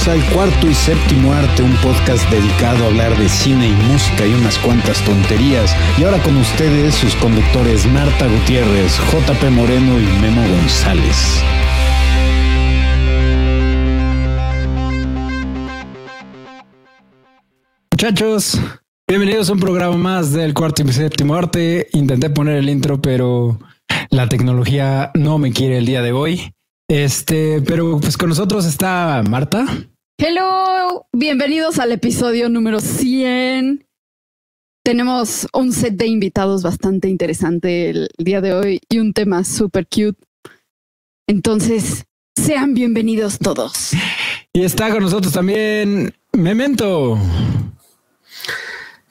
Bienvenidos 0.00 0.30
al 0.30 0.34
cuarto 0.34 0.70
y 0.70 0.74
séptimo 0.74 1.32
arte, 1.32 1.62
un 1.62 1.74
podcast 1.76 2.30
dedicado 2.30 2.84
a 2.84 2.86
hablar 2.88 3.16
de 3.18 3.28
cine 3.28 3.68
y 3.68 3.72
música 3.72 4.26
y 4.26 4.32
unas 4.32 4.58
cuantas 4.58 5.04
tonterías. 5.04 5.74
Y 5.98 6.04
ahora 6.04 6.22
con 6.22 6.36
ustedes 6.38 6.94
sus 6.94 7.14
conductores 7.16 7.86
Marta 7.86 8.26
Gutiérrez, 8.26 8.98
JP 8.98 9.50
Moreno 9.50 10.00
y 10.00 10.06
Memo 10.22 10.42
González. 10.48 11.42
Muchachos, 17.92 18.58
bienvenidos 19.06 19.50
a 19.50 19.52
un 19.52 19.60
programa 19.60 19.96
más 19.96 20.32
del 20.32 20.54
cuarto 20.54 20.82
y 20.82 20.92
séptimo 20.92 21.34
arte. 21.34 21.88
Intenté 21.92 22.30
poner 22.30 22.56
el 22.56 22.70
intro, 22.70 23.02
pero 23.02 23.58
la 24.08 24.28
tecnología 24.28 25.10
no 25.14 25.38
me 25.38 25.52
quiere 25.52 25.78
el 25.78 25.86
día 25.86 26.00
de 26.00 26.12
hoy. 26.12 26.54
Este, 26.90 27.62
pero 27.62 28.00
pues 28.00 28.16
con 28.16 28.30
nosotros 28.30 28.66
está 28.66 29.22
Marta. 29.30 29.64
Hello, 30.18 31.06
bienvenidos 31.12 31.78
al 31.78 31.92
episodio 31.92 32.48
número 32.48 32.80
100. 32.80 33.86
Tenemos 34.84 35.46
un 35.52 35.72
set 35.72 35.94
de 35.94 36.08
invitados 36.08 36.64
bastante 36.64 37.08
interesante 37.08 37.90
el 37.90 38.08
día 38.18 38.40
de 38.40 38.54
hoy 38.54 38.80
y 38.88 38.98
un 38.98 39.12
tema 39.12 39.44
súper 39.44 39.86
cute. 39.86 40.18
Entonces, 41.28 42.06
sean 42.34 42.74
bienvenidos 42.74 43.38
todos. 43.38 43.92
Y 44.52 44.64
está 44.64 44.90
con 44.90 45.04
nosotros 45.04 45.32
también 45.32 46.12
Memento. 46.32 47.16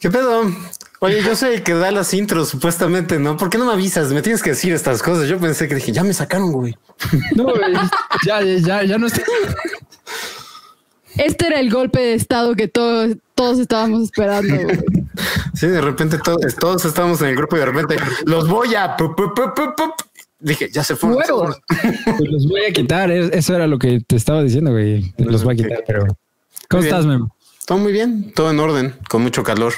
¿Qué 0.02 0.12
pedo? 0.12 0.54
Oye, 1.02 1.22
yo 1.23 1.36
soy 1.36 1.55
el 1.55 1.64
que 1.64 1.73
da 1.73 1.92
las 1.92 2.14
intros, 2.14 2.50
supuestamente, 2.50 3.19
¿no? 3.19 3.38
¿Por 3.38 3.50
qué 3.50 3.58
no 3.58 3.66
me 3.66 3.72
avisas? 3.73 4.11
Me 4.11 4.22
tienes 4.22 4.44
que 4.44 4.50
decir 4.50 4.73
estas 4.73 5.02
cosas. 5.02 5.30
Yo 5.30 5.39
pensé 5.39 5.67
que 5.67 5.75
dije, 5.75 5.91
ya 5.94 6.03
me 6.03 6.14
sacaron, 6.14 6.52
güey. 6.52 6.75
No, 7.36 7.44
güey, 7.45 7.73
ya, 8.25 8.41
ya, 8.41 8.83
ya 8.83 8.97
no 8.97 9.08
estoy. 9.08 9.23
Este 11.16 11.47
era 11.47 11.59
el 11.59 11.69
golpe 11.72 12.00
de 12.00 12.14
estado 12.14 12.56
que 12.56 12.67
todos, 12.67 13.16
todos 13.36 13.59
estábamos 13.59 14.03
esperando. 14.03 14.56
Güey. 14.56 14.80
Sí, 15.53 15.67
de 15.67 15.81
repente 15.81 16.17
todos, 16.23 16.56
todos 16.56 16.86
estábamos 16.86 17.19
en 17.22 17.28
el 17.30 17.36
grupo 17.36 17.58
y 17.58 17.59
de 17.59 17.66
repente 17.66 17.97
los 18.25 18.47
voy 18.47 18.73
a. 18.75 18.95
Pup, 18.95 19.17
pup, 19.17 19.34
pup, 19.36 19.53
pup. 19.75 19.91
Dije, 20.39 20.69
ya 20.72 20.86
se 20.86 20.95
fueron. 20.95 21.17
Pues 21.67 22.30
los 22.31 22.47
voy 22.47 22.61
a 22.69 22.72
quitar. 22.72 23.11
es- 23.11 23.30
Eso 23.34 23.53
era 23.56 23.67
lo 23.67 23.78
que 23.78 24.00
te 24.08 24.16
estaba 24.16 24.41
diciendo, 24.41 24.72
güey. 24.72 25.13
Los 25.17 25.44
voy 25.44 25.56
a 25.56 25.58
quitar, 25.58 25.84
pero. 25.86 26.06
¿Cómo 26.69 26.84
estás, 26.84 27.06
Memo? 27.06 27.36
Todo 27.66 27.80
muy 27.80 27.91
bien, 27.91 28.31
todo 28.34 28.50
en 28.52 28.59
orden, 28.61 28.95
con 29.09 29.22
mucho 29.22 29.44
calor. 29.44 29.73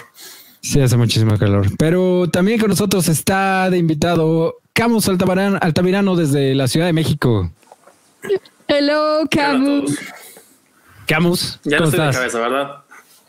Sí, 0.62 0.80
hace 0.80 0.96
muchísimo 0.98 1.38
calor. 1.38 1.68
Pero 1.78 2.30
también 2.30 2.60
con 2.60 2.70
nosotros 2.70 3.08
está 3.10 3.70
de 3.70 3.78
invitado 3.78 4.58
Camus 4.74 5.08
Altamirano, 5.08 5.58
Altamirano 5.60 6.16
desde 6.16 6.54
la 6.56 6.68
Ciudad 6.68 6.86
de 6.86 6.94
México. 6.94 7.52
Hello, 8.68 9.22
Camus. 9.30 9.98
Camus, 11.08 11.60
Ya 11.64 11.78
no 11.80 11.86
¿cómo 11.86 11.90
estoy 11.90 12.00
de 12.06 12.10
estás? 12.10 12.16
cabeza, 12.18 12.40
¿verdad? 12.40 12.78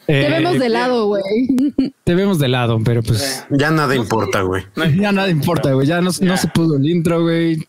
Eh, 0.08 0.24
Te 0.24 0.30
vemos 0.30 0.58
de 0.58 0.69
lado, 0.69 1.06
güey. 1.06 1.22
te 2.05 2.14
vemos 2.14 2.39
de 2.39 2.48
lado, 2.48 2.78
pero 2.84 3.02
pues 3.02 3.46
Ya 3.50 3.70
nada 3.70 3.94
importa, 3.96 4.42
güey. 4.42 4.64
ya 5.00 5.11
nada 5.12 5.30
importa, 5.30 5.72
güey. 5.72 5.86
Ya 5.86 6.00
no, 6.00 6.11
no 6.20 6.36
se 6.36 6.48
pudo 6.48 6.77
el 6.77 6.86
intro, 6.89 7.22
güey. 7.22 7.67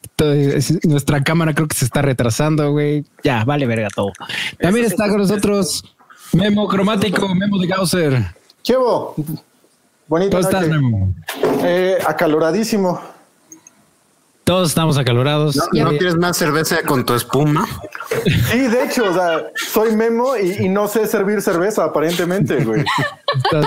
Nuestra 0.83 1.23
cámara 1.23 1.53
creo 1.53 1.67
que 1.67 1.75
se 1.77 1.85
está 1.85 2.01
retrasando, 2.01 2.71
güey. 2.71 3.05
Ya, 3.23 3.43
vale 3.45 3.65
verga 3.65 3.87
todo. 3.95 4.11
También 4.59 4.85
está 4.85 5.07
con 5.07 5.19
nosotros 5.19 5.83
Memo 6.33 6.67
Cromático, 6.67 7.33
Memo 7.33 7.59
de 7.59 7.67
Gausser. 7.67 8.25
¿Qué 8.63 8.75
hubo? 8.77 9.15
Bonita 10.07 10.37
¿Cómo 10.37 10.49
estás. 10.49 10.67
Memo? 10.67 11.15
Eh, 11.63 11.97
acaloradísimo. 12.05 12.99
Todos 14.43 14.69
estamos 14.69 14.97
acalorados. 14.97 15.55
¿No, 15.55 15.63
Eh, 15.73 15.83
no 15.83 15.89
quieres 15.91 16.15
más 16.15 16.35
cerveza 16.35 16.81
con 16.85 17.05
tu 17.05 17.13
espuma? 17.13 17.65
Sí, 18.51 18.59
de 18.59 18.83
hecho, 18.83 19.09
o 19.09 19.13
sea, 19.13 19.45
soy 19.55 19.95
Memo 19.95 20.35
y, 20.35 20.65
y 20.65 20.69
no 20.69 20.87
sé 20.89 21.07
servir 21.07 21.41
cerveza, 21.41 21.85
aparentemente, 21.85 22.63
güey. 22.63 22.83
Estás. 23.35 23.65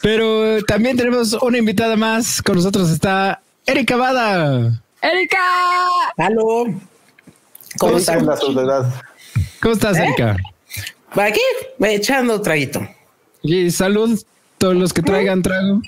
Pero 0.00 0.46
eh, 0.46 0.62
también 0.66 0.96
tenemos 0.96 1.32
una 1.34 1.58
invitada 1.58 1.96
más. 1.96 2.40
Con 2.40 2.56
nosotros 2.56 2.88
está 2.90 3.40
Erika 3.66 3.96
Bada. 3.96 4.80
Erika. 5.02 5.38
Aló. 6.16 6.66
¿Cómo 7.78 7.96
están? 7.96 8.24
la 8.26 8.36
soledad. 8.36 8.92
¿Cómo 9.60 9.74
estás, 9.74 9.96
¿Eh? 9.98 10.04
Erika? 10.04 10.36
Aquí, 11.12 11.40
echando 11.80 12.40
traguito. 12.40 12.80
Y 13.42 13.70
salud, 13.70 14.20
todos 14.60 14.76
los 14.76 14.92
que 14.92 15.00
traigan 15.02 15.40
trago. 15.42 15.80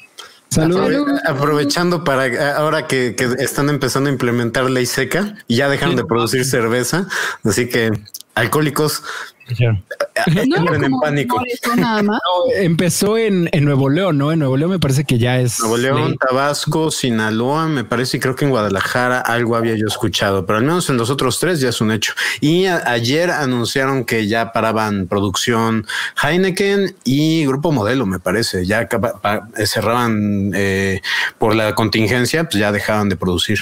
Salud. 0.48 0.78
Aprove- 0.78 1.20
aprovechando 1.26 2.04
para 2.04 2.26
eh, 2.26 2.38
ahora 2.56 2.86
que, 2.86 3.14
que 3.16 3.24
están 3.38 3.68
empezando 3.68 4.08
a 4.08 4.12
implementar 4.12 4.68
ley 4.70 4.86
seca 4.86 5.34
y 5.46 5.56
ya 5.56 5.68
dejaron 5.68 5.94
de 5.96 6.04
producir 6.04 6.44
cerveza. 6.44 7.06
Así 7.44 7.68
que 7.68 7.90
alcohólicos 8.34 9.02
No 9.60 10.74
en 10.74 10.92
pánico. 11.00 11.36
por 11.36 11.48
eso 11.48 11.76
nada 11.76 12.02
más. 12.02 12.18
No, 12.48 12.52
empezó 12.54 13.18
en, 13.18 13.48
en 13.52 13.64
Nuevo 13.64 13.90
León, 13.90 14.16
¿no? 14.16 14.32
En 14.32 14.38
Nuevo 14.38 14.56
León 14.56 14.70
me 14.70 14.78
parece 14.78 15.04
que 15.04 15.18
ya 15.18 15.38
es. 15.38 15.58
Nuevo 15.60 15.76
León, 15.76 16.08
ley. 16.10 16.16
Tabasco, 16.18 16.90
Sinaloa, 16.90 17.68
me 17.68 17.84
parece, 17.84 18.16
y 18.16 18.20
creo 18.20 18.34
que 18.36 18.44
en 18.46 18.50
Guadalajara 18.52 19.20
algo 19.20 19.56
había 19.56 19.74
yo 19.76 19.86
escuchado, 19.86 20.46
pero 20.46 20.58
al 20.58 20.64
menos 20.64 20.88
en 20.88 20.96
los 20.96 21.10
otros 21.10 21.38
tres 21.38 21.60
ya 21.60 21.68
es 21.68 21.80
un 21.80 21.90
hecho. 21.92 22.14
Y 22.40 22.66
a- 22.66 22.82
ayer 22.90 23.30
anunciaron 23.30 24.04
que 24.04 24.26
ya 24.28 24.52
paraban 24.52 25.06
producción 25.08 25.86
Heineken 26.22 26.94
y 27.04 27.44
Grupo 27.46 27.72
Modelo, 27.72 28.06
me 28.06 28.18
parece, 28.18 28.64
ya 28.64 28.78
acaba- 28.80 29.20
pa- 29.20 29.48
eh, 29.58 29.66
cerraban 29.66 30.52
eh, 30.54 31.02
por 31.38 31.54
la 31.54 31.74
contingencia, 31.74 32.44
pues 32.44 32.56
ya 32.56 32.72
dejaban 32.72 33.08
de 33.08 33.16
producir. 33.16 33.58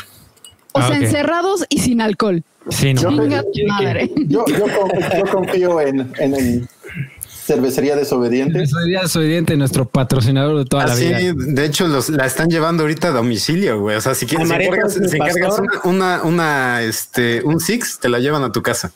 O 0.72 0.78
Ah, 0.78 0.86
sea, 0.88 0.96
ok. 0.98 1.02
encerrados 1.04 1.64
y 1.68 1.80
sin 1.80 2.00
alcohol. 2.00 2.44
Sí, 2.70 2.94
no. 2.94 3.02
Yo- 3.02 3.10
Chinga 3.10 3.42
tu 3.42 3.66
madre. 3.68 4.10
Yo, 4.28 4.44
yo, 4.46 4.64
con- 4.64 5.18
yo 5.18 5.24
confío 5.32 5.80
en, 5.80 6.12
en, 6.18 6.34
en 6.34 6.68
cervecería 7.44 7.96
desobediente. 7.96 8.64
Día 8.86 9.02
desobediente, 9.02 9.56
nuestro 9.56 9.84
patrocinador 9.88 10.56
de 10.58 10.64
toda 10.66 10.86
la 10.86 10.94
vida. 10.94 11.18
de 11.34 11.64
hecho, 11.64 11.88
los, 11.88 12.08
la 12.10 12.26
están 12.26 12.48
llevando 12.48 12.84
ahorita 12.84 13.08
a 13.08 13.10
domicilio, 13.10 13.80
güey. 13.80 13.96
O 13.96 14.00
sea, 14.00 14.14
si 14.14 14.26
quieres, 14.26 14.48
si 14.48 14.54
encargas, 14.54 14.94
si 14.94 15.00
una, 15.02 15.80
una, 15.84 16.22
una, 16.22 16.82
este, 16.82 17.42
un 17.44 17.58
Six, 17.58 17.98
te 18.00 18.08
la 18.08 18.18
llevan 18.20 18.44
a 18.44 18.52
tu 18.52 18.62
casa. 18.62 18.92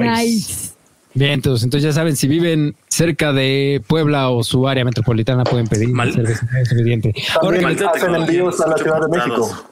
Nice. 0.00 0.70
Bien, 1.14 1.30
entonces, 1.32 1.64
entonces 1.64 1.84
ya 1.84 1.92
saben, 1.94 2.14
si 2.14 2.28
viven 2.28 2.76
cerca 2.88 3.32
de 3.32 3.82
Puebla 3.86 4.28
o 4.28 4.42
su 4.44 4.68
área 4.68 4.84
metropolitana, 4.84 5.44
pueden 5.44 5.66
pedir 5.66 5.88
Mal- 5.88 6.12
cerveza 6.12 6.46
desobediente. 6.52 7.14
Ahora 7.40 7.68
hacen 7.94 8.14
envíos 8.14 8.60
a 8.60 8.68
la 8.68 8.76
Ciudad 8.76 9.00
de. 9.00 9.16
México. 9.16 9.70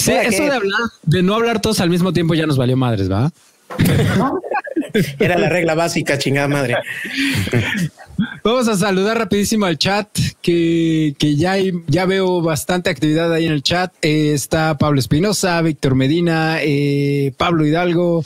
Sí, 0.00 0.10
¿Para 0.12 0.22
eso 0.28 0.42
de 0.44 0.50
hablar, 0.52 0.80
de 1.02 1.22
no 1.22 1.34
hablar 1.34 1.60
todos 1.60 1.80
al 1.80 1.90
mismo 1.90 2.12
tiempo 2.12 2.34
ya 2.34 2.46
nos 2.46 2.56
valió 2.56 2.76
madres, 2.76 3.10
¿va? 3.10 3.30
Era 5.20 5.38
la 5.38 5.48
regla 5.48 5.74
básica, 5.74 6.18
chingada 6.18 6.48
madre. 6.48 6.76
Vamos 8.42 8.66
a 8.68 8.76
saludar 8.76 9.18
rapidísimo 9.18 9.66
al 9.66 9.78
chat, 9.78 10.08
que, 10.42 11.14
que 11.18 11.36
ya, 11.36 11.52
hay- 11.52 11.72
ya 11.86 12.06
veo 12.06 12.42
bastante 12.42 12.90
actividad 12.90 13.32
ahí 13.32 13.46
en 13.46 13.52
el 13.52 13.62
chat. 13.62 13.92
Eh, 14.02 14.32
está 14.34 14.76
Pablo 14.78 14.98
Espinosa, 14.98 15.60
Víctor 15.62 15.94
Medina, 15.94 16.58
eh, 16.62 17.32
Pablo 17.36 17.64
Hidalgo, 17.66 18.24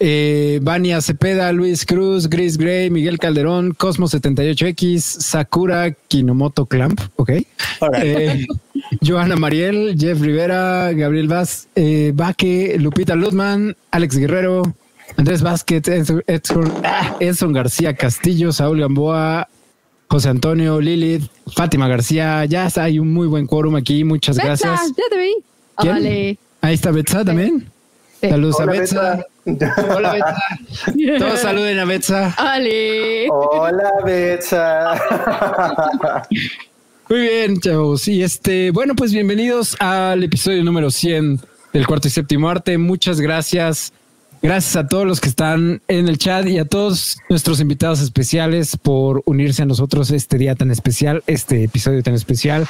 eh, 0.00 0.58
Vania 0.62 1.00
Cepeda, 1.02 1.52
Luis 1.52 1.84
Cruz, 1.86 2.28
Gris 2.28 2.56
Gray, 2.58 2.90
Miguel 2.90 3.18
Calderón, 3.18 3.74
Cosmo78X, 3.74 4.98
Sakura 5.00 5.92
Kinomoto 6.08 6.66
Clamp, 6.66 7.00
ok. 7.16 7.30
Eh, 8.02 8.46
Joana 9.06 9.36
Mariel, 9.36 9.96
Jeff 9.98 10.20
Rivera, 10.20 10.92
Gabriel 10.92 11.28
Vaz, 11.28 11.68
eh, 11.74 12.12
Vaque, 12.14 12.76
Lupita 12.78 13.14
Ludman, 13.14 13.76
Alex 13.90 14.16
Guerrero, 14.16 14.62
Andrés 15.16 15.42
Vázquez, 15.42 15.86
Edson, 15.88 16.22
Edson- 16.26 16.72
ah, 16.84 17.16
Edson 17.20 17.52
García 17.52 17.94
Castillo, 17.94 18.52
Saúl 18.52 18.80
Gamboa, 18.80 19.48
José 20.08 20.28
Antonio, 20.30 20.80
Lilith, 20.80 21.24
Fátima 21.54 21.86
García. 21.88 22.44
Ya 22.46 22.66
está, 22.66 22.84
hay 22.84 22.98
un 22.98 23.12
muy 23.12 23.26
buen 23.28 23.46
quórum 23.46 23.76
aquí. 23.76 24.02
Muchas 24.04 24.36
Betsa, 24.36 24.68
gracias. 24.68 24.92
ya 24.96 25.04
te 25.10 25.18
vi. 25.18 26.38
Ahí 26.62 26.74
está 26.74 26.90
Betsa 26.90 27.24
también. 27.24 27.66
Sí. 28.20 28.28
Saludos 28.28 28.60
a. 28.60 28.64
Betsa. 28.66 29.24
Hola 29.46 30.12
Betsa. 30.86 31.18
Todos 31.18 31.40
saluden 31.40 31.78
a 31.78 31.84
Betsa. 31.84 32.34
Ale. 32.36 33.28
Hola, 33.30 33.90
Betsa. 34.04 35.00
Muy 37.08 37.20
bien, 37.20 37.60
chavos. 37.60 38.06
Y 38.08 38.22
este, 38.22 38.70
bueno, 38.70 38.94
pues 38.94 39.12
bienvenidos 39.12 39.76
al 39.80 40.22
episodio 40.22 40.62
número 40.62 40.90
100 40.90 41.40
del 41.72 41.86
cuarto 41.86 42.08
y 42.08 42.10
séptimo 42.10 42.50
arte. 42.50 42.76
Muchas 42.78 43.20
gracias. 43.20 43.92
Gracias 44.42 44.76
a 44.76 44.86
todos 44.86 45.06
los 45.06 45.20
que 45.20 45.28
están 45.28 45.82
en 45.88 46.08
el 46.08 46.16
chat 46.16 46.46
y 46.46 46.58
a 46.58 46.64
todos 46.64 47.18
nuestros 47.28 47.60
invitados 47.60 48.00
especiales 48.00 48.76
por 48.76 49.22
unirse 49.26 49.62
a 49.62 49.66
nosotros 49.66 50.10
este 50.10 50.38
día 50.38 50.54
tan 50.54 50.70
especial, 50.70 51.22
este 51.26 51.64
episodio 51.64 52.02
tan 52.02 52.14
especial. 52.14 52.66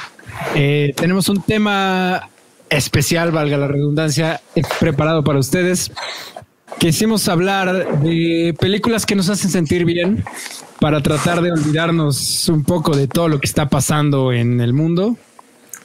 Eh, 0.56 0.94
tenemos 0.96 1.28
un 1.28 1.42
tema 1.42 2.28
especial, 2.70 3.30
valga 3.30 3.56
la 3.56 3.68
redundancia, 3.68 4.40
preparado 4.80 5.22
para 5.22 5.38
ustedes. 5.38 5.92
Quisimos 6.78 7.28
hablar 7.28 8.00
de 8.00 8.54
películas 8.58 9.04
que 9.04 9.14
nos 9.14 9.28
hacen 9.28 9.50
sentir 9.50 9.84
bien 9.84 10.24
para 10.78 11.02
tratar 11.02 11.42
de 11.42 11.52
olvidarnos 11.52 12.48
un 12.48 12.64
poco 12.64 12.96
de 12.96 13.06
todo 13.06 13.28
lo 13.28 13.38
que 13.38 13.46
está 13.46 13.68
pasando 13.68 14.32
en 14.32 14.60
el 14.60 14.72
mundo. 14.72 15.16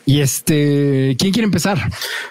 Y 0.05 0.21
este, 0.21 1.15
¿quién 1.17 1.33
quiere 1.33 1.45
empezar? 1.45 1.79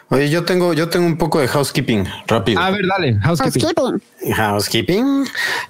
Oye, 0.08 0.30
yo 0.30 0.44
tengo, 0.44 0.72
yo 0.74 0.88
tengo 0.88 1.06
un 1.06 1.18
poco 1.18 1.40
de 1.40 1.48
housekeeping 1.48 2.06
rápido. 2.26 2.60
A 2.60 2.70
ver, 2.70 2.86
dale, 2.86 3.18
housekeeping. 3.18 3.62
Housekeeping. 3.62 4.02
Housekeeping. 4.32 5.26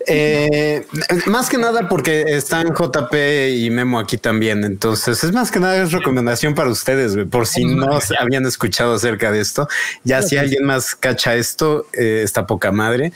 Eh, 0.06 0.86
más 1.26 1.48
que 1.48 1.58
nada 1.58 1.88
porque 1.88 2.22
están 2.28 2.74
JP 2.74 3.14
y 3.56 3.70
Memo 3.70 3.98
aquí 3.98 4.18
también. 4.18 4.64
Entonces 4.64 5.24
es 5.24 5.32
más 5.32 5.50
que 5.50 5.60
nada 5.60 5.82
es 5.82 5.92
recomendación 5.92 6.54
para 6.54 6.70
ustedes, 6.70 7.16
por 7.30 7.46
si 7.46 7.64
no 7.64 7.98
habían 8.20 8.46
escuchado 8.46 8.94
acerca 8.94 9.32
de 9.32 9.40
esto. 9.40 9.68
Ya 10.04 10.22
si 10.22 10.36
alguien 10.36 10.64
más 10.64 10.94
cacha 10.94 11.34
esto, 11.34 11.86
eh, 11.92 12.22
está 12.24 12.46
poca 12.46 12.70
madre. 12.72 13.12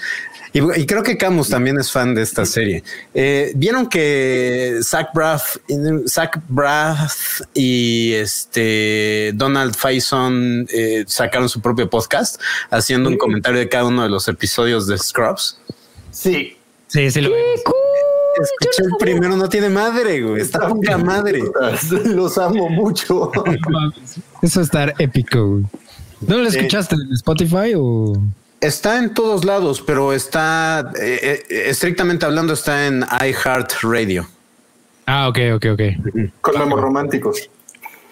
Y, 0.55 0.61
y 0.81 0.87
creo 0.87 1.03
que 1.03 1.19
Camus 1.19 1.51
también 1.51 1.79
es 1.79 1.93
fan 1.93 2.15
de 2.15 2.23
esta 2.23 2.47
serie. 2.47 2.83
Eh, 3.13 3.53
Vieron 3.55 3.87
que 3.87 4.79
Zach 4.83 5.11
Braff, 5.13 5.57
Zach 6.07 6.39
Braff 6.49 7.43
y 7.53 8.15
este 8.15 9.33
Donald 9.35 9.75
Faison 9.77 10.67
sacaron 11.07 11.49
su 11.51 11.61
propio 11.61 11.91
podcast 11.91 12.41
haciendo 12.71 13.11
un 13.11 13.19
comentario 13.19 13.59
de 13.59 13.69
cada 13.69 13.85
uno 13.85 14.03
de 14.03 14.09
los 14.09 14.27
episodios 14.29 14.87
de 14.87 14.97
Scrubs. 15.29 15.59
Sí. 16.11 16.57
Sí, 16.87 17.11
sí 17.11 17.21
lo. 17.21 17.31
Escuché 17.35 18.85
el 18.85 18.93
primero, 18.99 19.37
no 19.37 19.49
tiene 19.49 19.69
madre, 19.69 20.23
güey. 20.23 20.41
Está 20.41 20.69
poca 20.69 20.97
madre. 20.97 21.43
Los 22.05 22.39
amo 22.39 22.69
mucho. 22.69 23.31
Eso 24.43 24.61
estar 24.61 24.95
épico. 24.99 25.47
güey. 25.47 25.65
¿No 26.21 26.39
lo 26.39 26.49
escuchaste 26.49 26.95
en 26.95 27.13
Spotify 27.13 27.75
o? 27.77 28.15
Está 28.61 28.99
en 28.99 29.15
todos 29.15 29.45
lados, 29.45 29.81
pero 29.81 30.13
está 30.13 30.91
eh, 31.01 31.45
eh, 31.49 31.63
estrictamente 31.69 32.27
hablando, 32.27 32.55
está 32.55 32.87
en 32.87 33.05
iHeartRadio. 33.25 34.29
Ah, 35.07 35.29
ok, 35.29 35.39
ok, 35.55 35.67
ok. 35.73 35.81
Con 36.41 36.59
memos 36.59 36.81
románticos. 36.81 37.49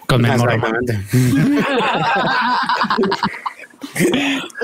Con 0.07 0.21
Memo, 0.21 0.45
Exactamente. 0.45 1.01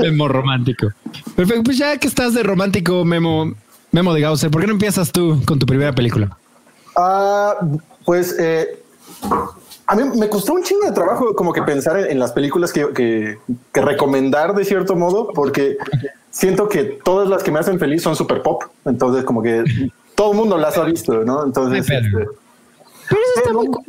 Memo 0.02 0.28
romántico. 0.28 0.88
Perfecto. 1.36 1.64
Pues 1.64 1.78
ya 1.78 1.98
que 1.98 2.08
estás 2.08 2.34
de 2.34 2.44
romántico, 2.44 3.04
Memo, 3.06 3.54
Memo 3.92 4.14
de 4.14 4.22
Gauser, 4.22 4.52
¿por 4.52 4.62
qué 4.62 4.68
no 4.68 4.74
empiezas 4.74 5.12
tú 5.12 5.42
con 5.46 5.60
tu 5.60 5.66
primera 5.66 5.94
película? 5.94 6.38
Ah, 6.96 7.56
pues 8.06 8.36
eh, 8.40 8.80
a 9.88 9.96
mí 9.96 10.04
me 10.18 10.30
costó 10.30 10.54
un 10.54 10.64
chingo 10.64 10.86
de 10.86 10.92
trabajo 10.92 11.34
como 11.36 11.52
que 11.54 11.62
pensar 11.64 11.98
en, 12.00 12.12
en 12.12 12.20
las 12.20 12.32
películas 12.32 12.72
que, 12.72 12.88
que- 12.94 13.38
que 13.72 13.82
recomendar 13.82 14.54
de 14.56 14.66
cierto 14.66 14.96
modo, 14.96 15.30
porque 15.34 15.78
siento 16.32 16.70
que 16.70 16.84
todas 17.04 17.28
las 17.28 17.44
que 17.44 17.52
me 17.52 17.60
hacen 17.60 17.80
feliz 17.80 18.02
son 18.04 18.16
super 18.16 18.42
pop. 18.42 18.64
Entonces, 18.86 19.24
como 19.24 19.42
que 19.42 19.64
todo 20.16 20.32
el 20.32 20.38
mundo 20.38 20.58
las 20.58 20.78
ha 20.78 20.84
visto, 20.84 21.24
¿no? 21.24 21.44
Entonces, 21.46 21.88
Ay, 21.90 22.00
pero- 22.12 22.22
este, 22.22 23.42
Pero 23.44 23.54
muy 23.60 23.68
cool. 23.68 23.84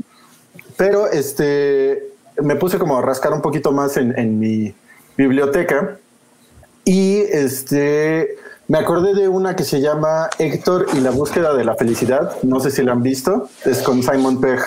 pero 0.76 1.06
este 1.10 2.02
me 2.42 2.56
puse 2.56 2.78
como 2.78 2.98
a 2.98 3.02
rascar 3.02 3.32
un 3.32 3.40
poquito 3.40 3.70
más 3.70 3.96
en, 3.96 4.18
en 4.18 4.38
mi 4.40 4.74
biblioteca 5.16 5.96
y 6.84 7.18
este 7.18 8.36
me 8.68 8.78
acordé 8.78 9.14
de 9.14 9.28
una 9.28 9.54
que 9.56 9.64
se 9.64 9.80
llama 9.80 10.28
Héctor 10.38 10.86
y 10.94 11.00
la 11.00 11.10
búsqueda 11.10 11.54
de 11.54 11.64
la 11.64 11.74
felicidad. 11.76 12.36
No 12.42 12.60
sé 12.60 12.70
si 12.70 12.82
la 12.82 12.92
han 12.92 13.02
visto. 13.02 13.48
Es 13.64 13.82
con 13.82 14.02
Simon 14.02 14.40
Pegg. 14.40 14.60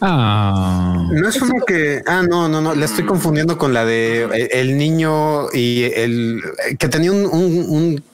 Ah, 0.00 1.08
No 1.12 1.28
es 1.28 1.40
uno 1.42 1.62
que. 1.66 2.02
Ah, 2.06 2.22
no, 2.28 2.48
no, 2.48 2.60
no. 2.62 2.74
La 2.74 2.86
estoy 2.86 3.04
confundiendo 3.04 3.58
con 3.58 3.74
la 3.74 3.84
de 3.84 4.22
el, 4.24 4.48
el 4.70 4.78
niño 4.78 5.50
y 5.52 5.84
el 5.94 6.40
que 6.78 6.88
tenía 6.88 7.12
un, 7.12 7.26
un- 7.26 7.66
un 7.68 8.04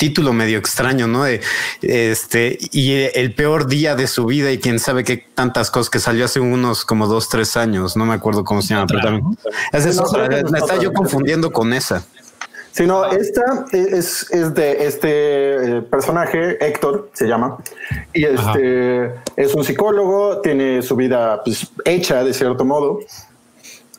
título 0.00 0.32
medio 0.32 0.58
extraño, 0.58 1.06
¿no? 1.06 1.24
De 1.24 1.42
este 1.82 2.58
y 2.72 2.92
el 3.14 3.34
peor 3.34 3.66
día 3.66 3.94
de 3.94 4.06
su 4.06 4.24
vida 4.24 4.50
y 4.50 4.58
quién 4.58 4.78
sabe 4.78 5.04
qué 5.04 5.18
tantas 5.34 5.70
cosas 5.70 5.90
que 5.90 5.98
salió 6.00 6.24
hace 6.24 6.40
unos 6.40 6.86
como 6.86 7.06
dos, 7.06 7.28
tres 7.28 7.56
años. 7.58 7.96
No 7.98 8.06
me 8.06 8.14
acuerdo 8.14 8.42
cómo 8.42 8.62
se 8.62 8.74
llama. 8.74 8.86
pero 8.86 9.00
Otra, 9.00 9.10
también- 9.10 9.38
Esa 9.72 9.88
es 9.90 9.96
No, 9.96 10.02
otra. 10.04 10.26
creo 10.26 10.28
que 10.40 10.46
es 10.46 10.50
La 10.50 10.58
estaba 10.58 10.78
otra. 10.78 10.82
yo 10.82 10.92
confundiendo 10.94 11.52
con 11.52 11.72
esa. 11.74 12.02
Sí, 12.72 12.86
no, 12.86 13.04
esta 13.10 13.66
es, 13.72 14.30
es 14.30 14.54
de 14.54 14.86
este 14.86 15.08
eh, 15.78 15.82
personaje, 15.82 16.56
Héctor 16.64 17.10
se 17.14 17.26
llama, 17.26 17.58
y 18.14 18.24
este 18.24 19.12
es 19.36 19.52
un 19.56 19.64
psicólogo, 19.64 20.40
tiene 20.40 20.80
su 20.80 20.94
vida 20.94 21.42
pues, 21.44 21.66
hecha 21.84 22.22
de 22.22 22.32
cierto 22.32 22.64
modo, 22.64 23.00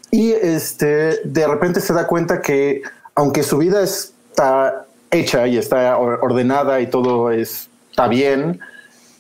y 0.10 0.32
este 0.32 1.20
de 1.26 1.48
repente 1.48 1.82
se 1.82 1.94
da 1.94 2.08
cuenta 2.08 2.42
que 2.42 2.82
aunque 3.14 3.44
su 3.44 3.58
vida 3.58 3.84
está 3.84 4.86
hecha 5.12 5.48
y 5.48 5.58
está 5.58 5.98
or- 5.98 6.20
ordenada 6.22 6.82
y 6.82 6.88
todo 6.88 7.32
es- 7.32 7.70
está 7.90 8.08
bien, 8.08 8.60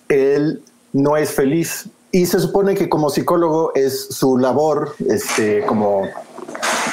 él 0.10 0.62
no 0.94 1.18
es 1.18 1.32
feliz. 1.32 1.88
Y 2.14 2.26
se 2.26 2.40
supone 2.40 2.76
que 2.76 2.90
como 2.90 3.10
psicólogo 3.10 3.72
es 3.76 4.08
su 4.08 4.38
labor, 4.38 4.96
este, 5.08 5.62
como 5.66 6.08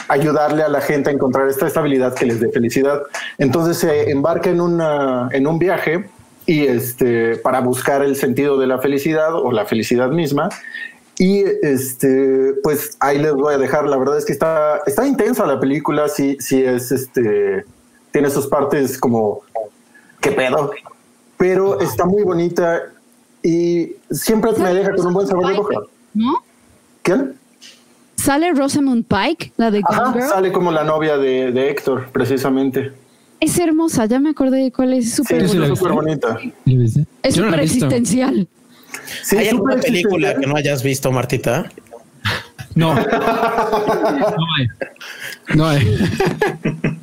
ayudarle 0.08 0.62
a 0.62 0.68
la 0.68 0.80
gente 0.80 1.10
a 1.10 1.12
encontrar 1.12 1.48
esta 1.48 1.66
estabilidad 1.66 2.14
que 2.14 2.26
les 2.26 2.40
dé 2.40 2.50
felicidad. 2.50 3.02
Entonces 3.38 3.78
se 3.78 4.10
embarca 4.10 4.50
en, 4.50 4.60
una, 4.60 5.28
en 5.32 5.46
un 5.46 5.58
viaje 5.58 6.08
y 6.46 6.66
este, 6.66 7.36
para 7.36 7.60
buscar 7.60 8.02
el 8.02 8.16
sentido 8.16 8.58
de 8.58 8.66
la 8.66 8.78
felicidad 8.78 9.34
o 9.34 9.50
la 9.52 9.66
felicidad 9.66 10.10
misma. 10.10 10.48
Y 11.18 11.42
este, 11.62 12.54
pues 12.62 12.96
ahí 13.00 13.18
les 13.18 13.32
voy 13.32 13.54
a 13.54 13.58
dejar. 13.58 13.86
La 13.88 13.96
verdad 13.96 14.18
es 14.18 14.24
que 14.24 14.32
está, 14.32 14.80
está 14.86 15.04
intensa 15.06 15.44
la 15.46 15.58
película. 15.58 16.08
Sí, 16.08 16.36
sí 16.40 16.62
es 16.62 16.92
este, 16.92 17.64
tiene 18.12 18.30
sus 18.30 18.46
partes 18.46 18.98
como, 18.98 19.42
¿qué 20.20 20.32
pedo? 20.32 20.70
Pero 21.36 21.80
está 21.80 22.04
muy 22.04 22.22
bonita 22.22 22.82
y 23.42 23.92
siempre 24.10 24.52
me 24.58 24.74
deja 24.74 24.94
con 24.94 25.06
un 25.06 25.14
buen 25.14 25.26
sabor 25.26 25.48
de 25.48 25.54
boca. 25.58 25.76
¿No? 26.14 26.42
¿Quién? 27.02 27.34
Sale 28.16 28.52
Rosamund 28.52 29.04
Pike, 29.06 29.52
la 29.56 29.70
de 29.70 29.80
Gone 29.80 29.96
Ajá, 30.00 30.12
Girl. 30.12 30.28
sale 30.28 30.52
como 30.52 30.72
la 30.72 30.82
novia 30.82 31.16
de, 31.16 31.52
de 31.52 31.70
Héctor, 31.70 32.08
precisamente. 32.12 32.92
Es 33.40 33.56
hermosa, 33.58 34.06
ya 34.06 34.18
me 34.18 34.30
acordé 34.30 34.64
de 34.64 34.72
cuál 34.72 34.94
es 34.94 35.14
súper 35.14 35.44
es 35.44 35.52
sí 35.52 35.58
viste? 35.58 35.88
bonita. 35.88 36.38
es 37.22 37.36
no 37.36 37.44
súper 37.44 37.60
existencial. 37.60 38.48
Sí, 39.22 39.36
¿Hay 39.36 39.48
alguna 39.48 39.74
súper 39.74 39.86
película 39.92 40.34
que 40.34 40.46
no 40.46 40.56
hayas 40.56 40.82
visto, 40.82 41.12
Martita? 41.12 41.70
No. 42.74 42.94
No 44.36 44.46
hay. 44.56 44.68
No 45.56 45.66
hay. 45.66 45.98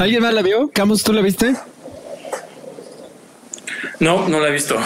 ¿Alguien 0.00 0.22
más 0.22 0.34
la 0.34 0.42
vio? 0.42 0.70
Camus, 0.72 1.02
¿tú 1.02 1.12
la 1.12 1.22
viste? 1.22 1.54
No, 4.00 4.28
no 4.28 4.40
la 4.40 4.48
he 4.48 4.52
visto. 4.52 4.76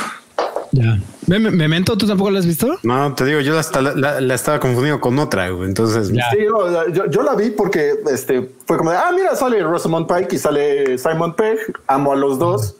Ya. 0.72 0.98
Mem- 1.26 1.50
Memento, 1.50 1.96
¿tú 1.96 2.06
tampoco 2.06 2.30
la 2.30 2.38
has 2.40 2.46
visto? 2.46 2.78
No, 2.82 3.14
te 3.14 3.24
digo, 3.24 3.40
yo 3.40 3.54
la, 3.54 3.60
hasta- 3.60 3.80
la- 3.82 4.20
la 4.20 4.34
estaba 4.34 4.60
confundiendo 4.60 5.00
con 5.00 5.18
otra. 5.18 5.48
güey. 5.50 5.68
Entonces, 5.68 6.10
Ya. 6.12 6.30
Sí, 6.30 6.38
no, 6.48 6.88
yo, 6.92 7.06
yo 7.10 7.22
la 7.22 7.34
vi 7.34 7.50
porque 7.50 7.94
este, 8.12 8.50
fue 8.66 8.76
como 8.76 8.90
de, 8.90 8.96
ah, 8.96 9.10
mira, 9.14 9.34
sale 9.34 9.62
Rosamund 9.62 10.06
Pike 10.06 10.36
y 10.36 10.38
sale 10.38 10.98
Simon 10.98 11.34
Pegg. 11.34 11.58
Amo 11.86 12.12
a 12.12 12.16
los 12.16 12.38
dos. 12.38 12.76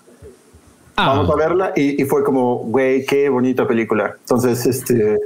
Ah, 0.97 1.09
Vamos 1.15 1.31
a 1.31 1.37
verla. 1.37 1.73
Y, 1.77 2.03
y 2.03 2.05
fue 2.07 2.25
como, 2.25 2.57
güey, 2.65 3.05
qué 3.07 3.29
bonita 3.29 3.67
película. 3.67 4.17
Entonces, 4.21 4.67
este, 4.67 5.17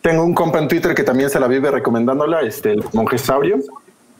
tengo 0.00 0.24
un 0.24 0.34
compa 0.34 0.58
en 0.58 0.68
Twitter 0.68 0.94
que 0.94 1.04
también 1.04 1.30
se 1.30 1.38
la 1.40 1.46
vive 1.48 1.70
recomendándola, 1.70 2.40
este, 2.42 2.72
el 2.72 2.84
monje 2.92 3.16
sabrio. 3.18 3.58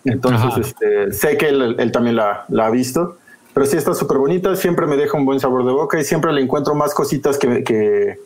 Entonces, 0.05 0.67
este, 0.67 1.13
sé 1.13 1.37
que 1.37 1.49
él, 1.49 1.77
él 1.79 1.93
también 1.93 2.17
la, 2.17 2.45
la 2.49 2.67
ha 2.67 2.71
visto. 2.71 3.19
Pero 3.55 3.67
sí 3.67 3.77
está 3.77 3.93
súper 3.95 4.17
bonita, 4.17 4.57
siempre 4.57 4.87
me 4.87 4.97
deja 4.97 5.17
un 5.19 5.27
buen 5.27 5.39
sabor 5.39 5.65
de 5.67 5.73
boca 5.73 6.01
y 6.01 6.05
siempre 6.05 6.33
le 6.33 6.41
encuentro 6.41 6.75
más 6.75 6.95
cositas 6.95 7.37
que, 7.37 7.63
que, 7.63 8.19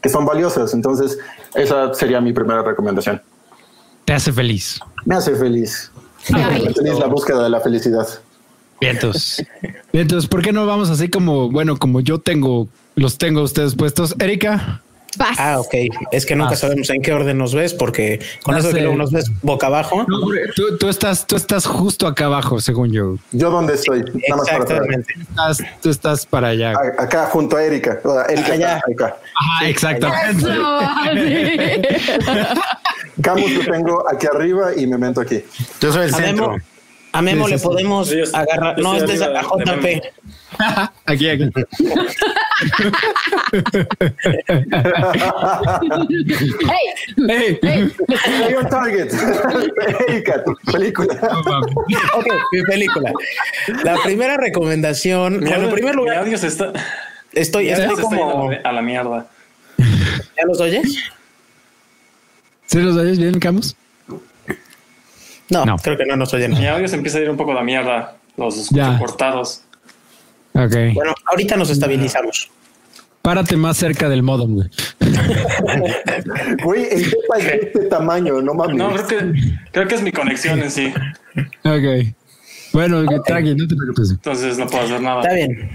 que 0.00 0.08
son 0.08 0.24
valiosas. 0.24 0.72
Entonces, 0.72 1.18
esa 1.54 1.92
sería 1.92 2.20
mi 2.22 2.32
primera 2.32 2.62
recomendación. 2.62 3.20
te 4.06 4.14
hace 4.14 4.32
feliz. 4.32 4.80
Me 5.04 5.14
hace 5.14 5.34
feliz. 5.36 5.92
Ay. 6.32 6.64
Me 6.64 6.72
feliz 6.72 6.98
la 6.98 7.06
búsqueda 7.06 7.42
de 7.42 7.50
la 7.50 7.60
felicidad. 7.60 8.08
Vientos. 8.80 9.42
Vientos, 9.92 10.26
¿por 10.26 10.40
qué 10.40 10.52
no 10.52 10.64
vamos 10.64 10.88
así 10.88 11.10
como, 11.10 11.50
bueno, 11.50 11.76
como 11.76 12.00
yo 12.00 12.18
tengo, 12.18 12.66
los 12.94 13.18
tengo 13.18 13.40
a 13.40 13.44
ustedes 13.44 13.74
puestos? 13.74 14.14
Erika. 14.18 14.80
Vas. 15.18 15.36
Ah, 15.40 15.58
ok. 15.58 15.74
Es 16.12 16.24
que 16.24 16.36
nunca 16.36 16.54
sabemos 16.56 16.88
en 16.90 17.02
qué 17.02 17.12
orden 17.12 17.36
nos 17.36 17.52
ves, 17.54 17.74
porque 17.74 18.20
con 18.44 18.54
Ya 18.54 18.60
eso 18.60 18.72
que 18.72 18.80
luego 18.80 18.96
nos 18.96 19.10
ves 19.10 19.26
boca 19.42 19.66
abajo. 19.66 20.04
No, 20.06 20.20
tú, 20.54 20.78
tú 20.78 20.88
estás, 20.88 21.26
tú 21.26 21.34
estás 21.36 21.66
justo 21.66 22.06
acá 22.06 22.26
abajo, 22.26 22.60
según 22.60 22.92
yo. 22.92 23.16
Yo 23.32 23.50
dónde 23.50 23.74
estoy, 23.74 24.02
nada 24.04 24.36
más 24.36 24.48
para 24.48 24.62
atrás. 24.62 24.80
Exactamente. 24.88 25.14
Estás, 25.20 25.58
tú 25.82 25.90
estás 25.90 26.26
para 26.26 26.48
allá. 26.48 26.72
A- 26.72 27.02
Acá 27.02 27.26
junto 27.26 27.56
a 27.56 27.64
Erika. 27.64 27.98
Erika 28.28 28.52
Allá. 28.52 28.80
está 28.88 29.06
acá. 29.06 29.16
Ajá, 29.34 29.68
exactamente. 29.68 30.40
Camus 33.22 33.50
lo 33.50 33.64
tengo 33.72 34.08
aquí 34.08 34.26
arriba 34.32 34.70
y 34.76 34.86
me 34.86 34.96
mento 34.96 35.20
aquí. 35.20 35.42
yo 35.80 35.92
soy 35.92 36.06
el 36.08 36.14
A 36.14 36.18
centro. 36.18 36.50
Memo, 36.52 36.64
a 37.12 37.22
Memo 37.22 37.44
Sí, 37.46 37.50
le 37.50 37.58
sí, 37.58 37.62
sí. 37.62 37.68
podemos 37.68 38.12
agarrar. 38.32 38.76
yo 38.76 38.82
No, 38.82 38.94
este 38.96 39.14
es 39.14 39.22
a 39.22 39.42
JP. 39.42 40.02
Aquí, 41.06 41.28
aquí. 41.28 41.50
Hey, 46.68 47.58
Hey. 47.62 47.88
hey, 48.08 48.54
target. 48.70 49.12
Erika, 50.08 50.44
tu 50.44 50.54
película. 50.72 51.14
Ok, 52.14 52.26
mi 52.52 52.62
película. 52.62 53.12
La 53.84 53.96
primera 54.02 54.36
recomendación. 54.36 55.40
Mi 55.40 55.46
Bueno, 55.48 55.64
en 55.64 55.72
primer 55.72 55.94
mi 55.96 56.02
lugar, 56.02 56.18
audio 56.18 56.38
se 56.38 56.46
está, 56.48 56.72
estoy, 57.32 57.64
mi 57.66 57.70
estoy 57.70 57.86
está 57.88 58.02
como. 58.02 58.48
a 58.48 58.52
la- 58.52 58.60
a 58.64 58.72
la 58.72 58.82
mierda. 58.82 59.26
¿Ya 59.78 60.44
los 60.46 60.60
oyes? 60.60 60.98
¿Sí 62.66 62.78
los 62.80 62.96
oyes 62.96 63.18
bien, 63.18 63.38
Camus? 63.40 63.76
No, 65.48 65.64
No. 65.66 65.76
creo 65.78 65.96
que 65.96 66.04
no, 66.06 66.16
no 66.16 66.24
estoy 66.24 66.40
lleno. 66.42 66.56
Mi 66.58 66.66
audio 66.66 66.86
se 66.86 66.94
empieza 66.96 67.18
a 67.18 67.22
ir 67.22 67.30
un 67.30 67.36
poco 67.36 67.50
a 67.52 67.54
la 67.54 67.62
mierda. 67.62 68.14
Los 68.36 68.56
escucho 68.56 68.80
Ya. 68.80 68.98
cortados. 68.98 69.62
Ok. 70.54 70.94
Bueno, 70.94 71.14
ahorita 71.26 71.56
nos 71.56 71.70
estabilizamos. 71.70 72.50
Párate 73.22 73.56
más 73.56 73.76
cerca 73.76 74.08
del 74.08 74.22
modem, 74.22 74.54
güey. 74.54 74.68
Güey, 76.64 76.84
el 76.90 77.02
es 77.02 77.44
de 77.44 77.60
este 77.62 77.80
tamaño, 77.80 78.40
no 78.40 78.54
mames. 78.54 78.76
No, 78.76 78.92
creo 78.92 79.06
que, 79.06 79.40
creo 79.72 79.88
que 79.88 79.94
es 79.94 80.02
mi 80.02 80.10
conexión 80.10 80.60
en 80.60 80.70
sí. 80.70 80.92
Ok. 81.64 82.14
Bueno, 82.72 83.04
tranqui, 83.24 83.54
no 83.54 83.66
te 83.66 83.76
preocupes. 83.76 84.10
Entonces 84.10 84.58
no 84.58 84.66
puedo 84.66 84.84
hacer 84.84 85.02
nada. 85.02 85.20
Está 85.20 85.34
bien. 85.34 85.70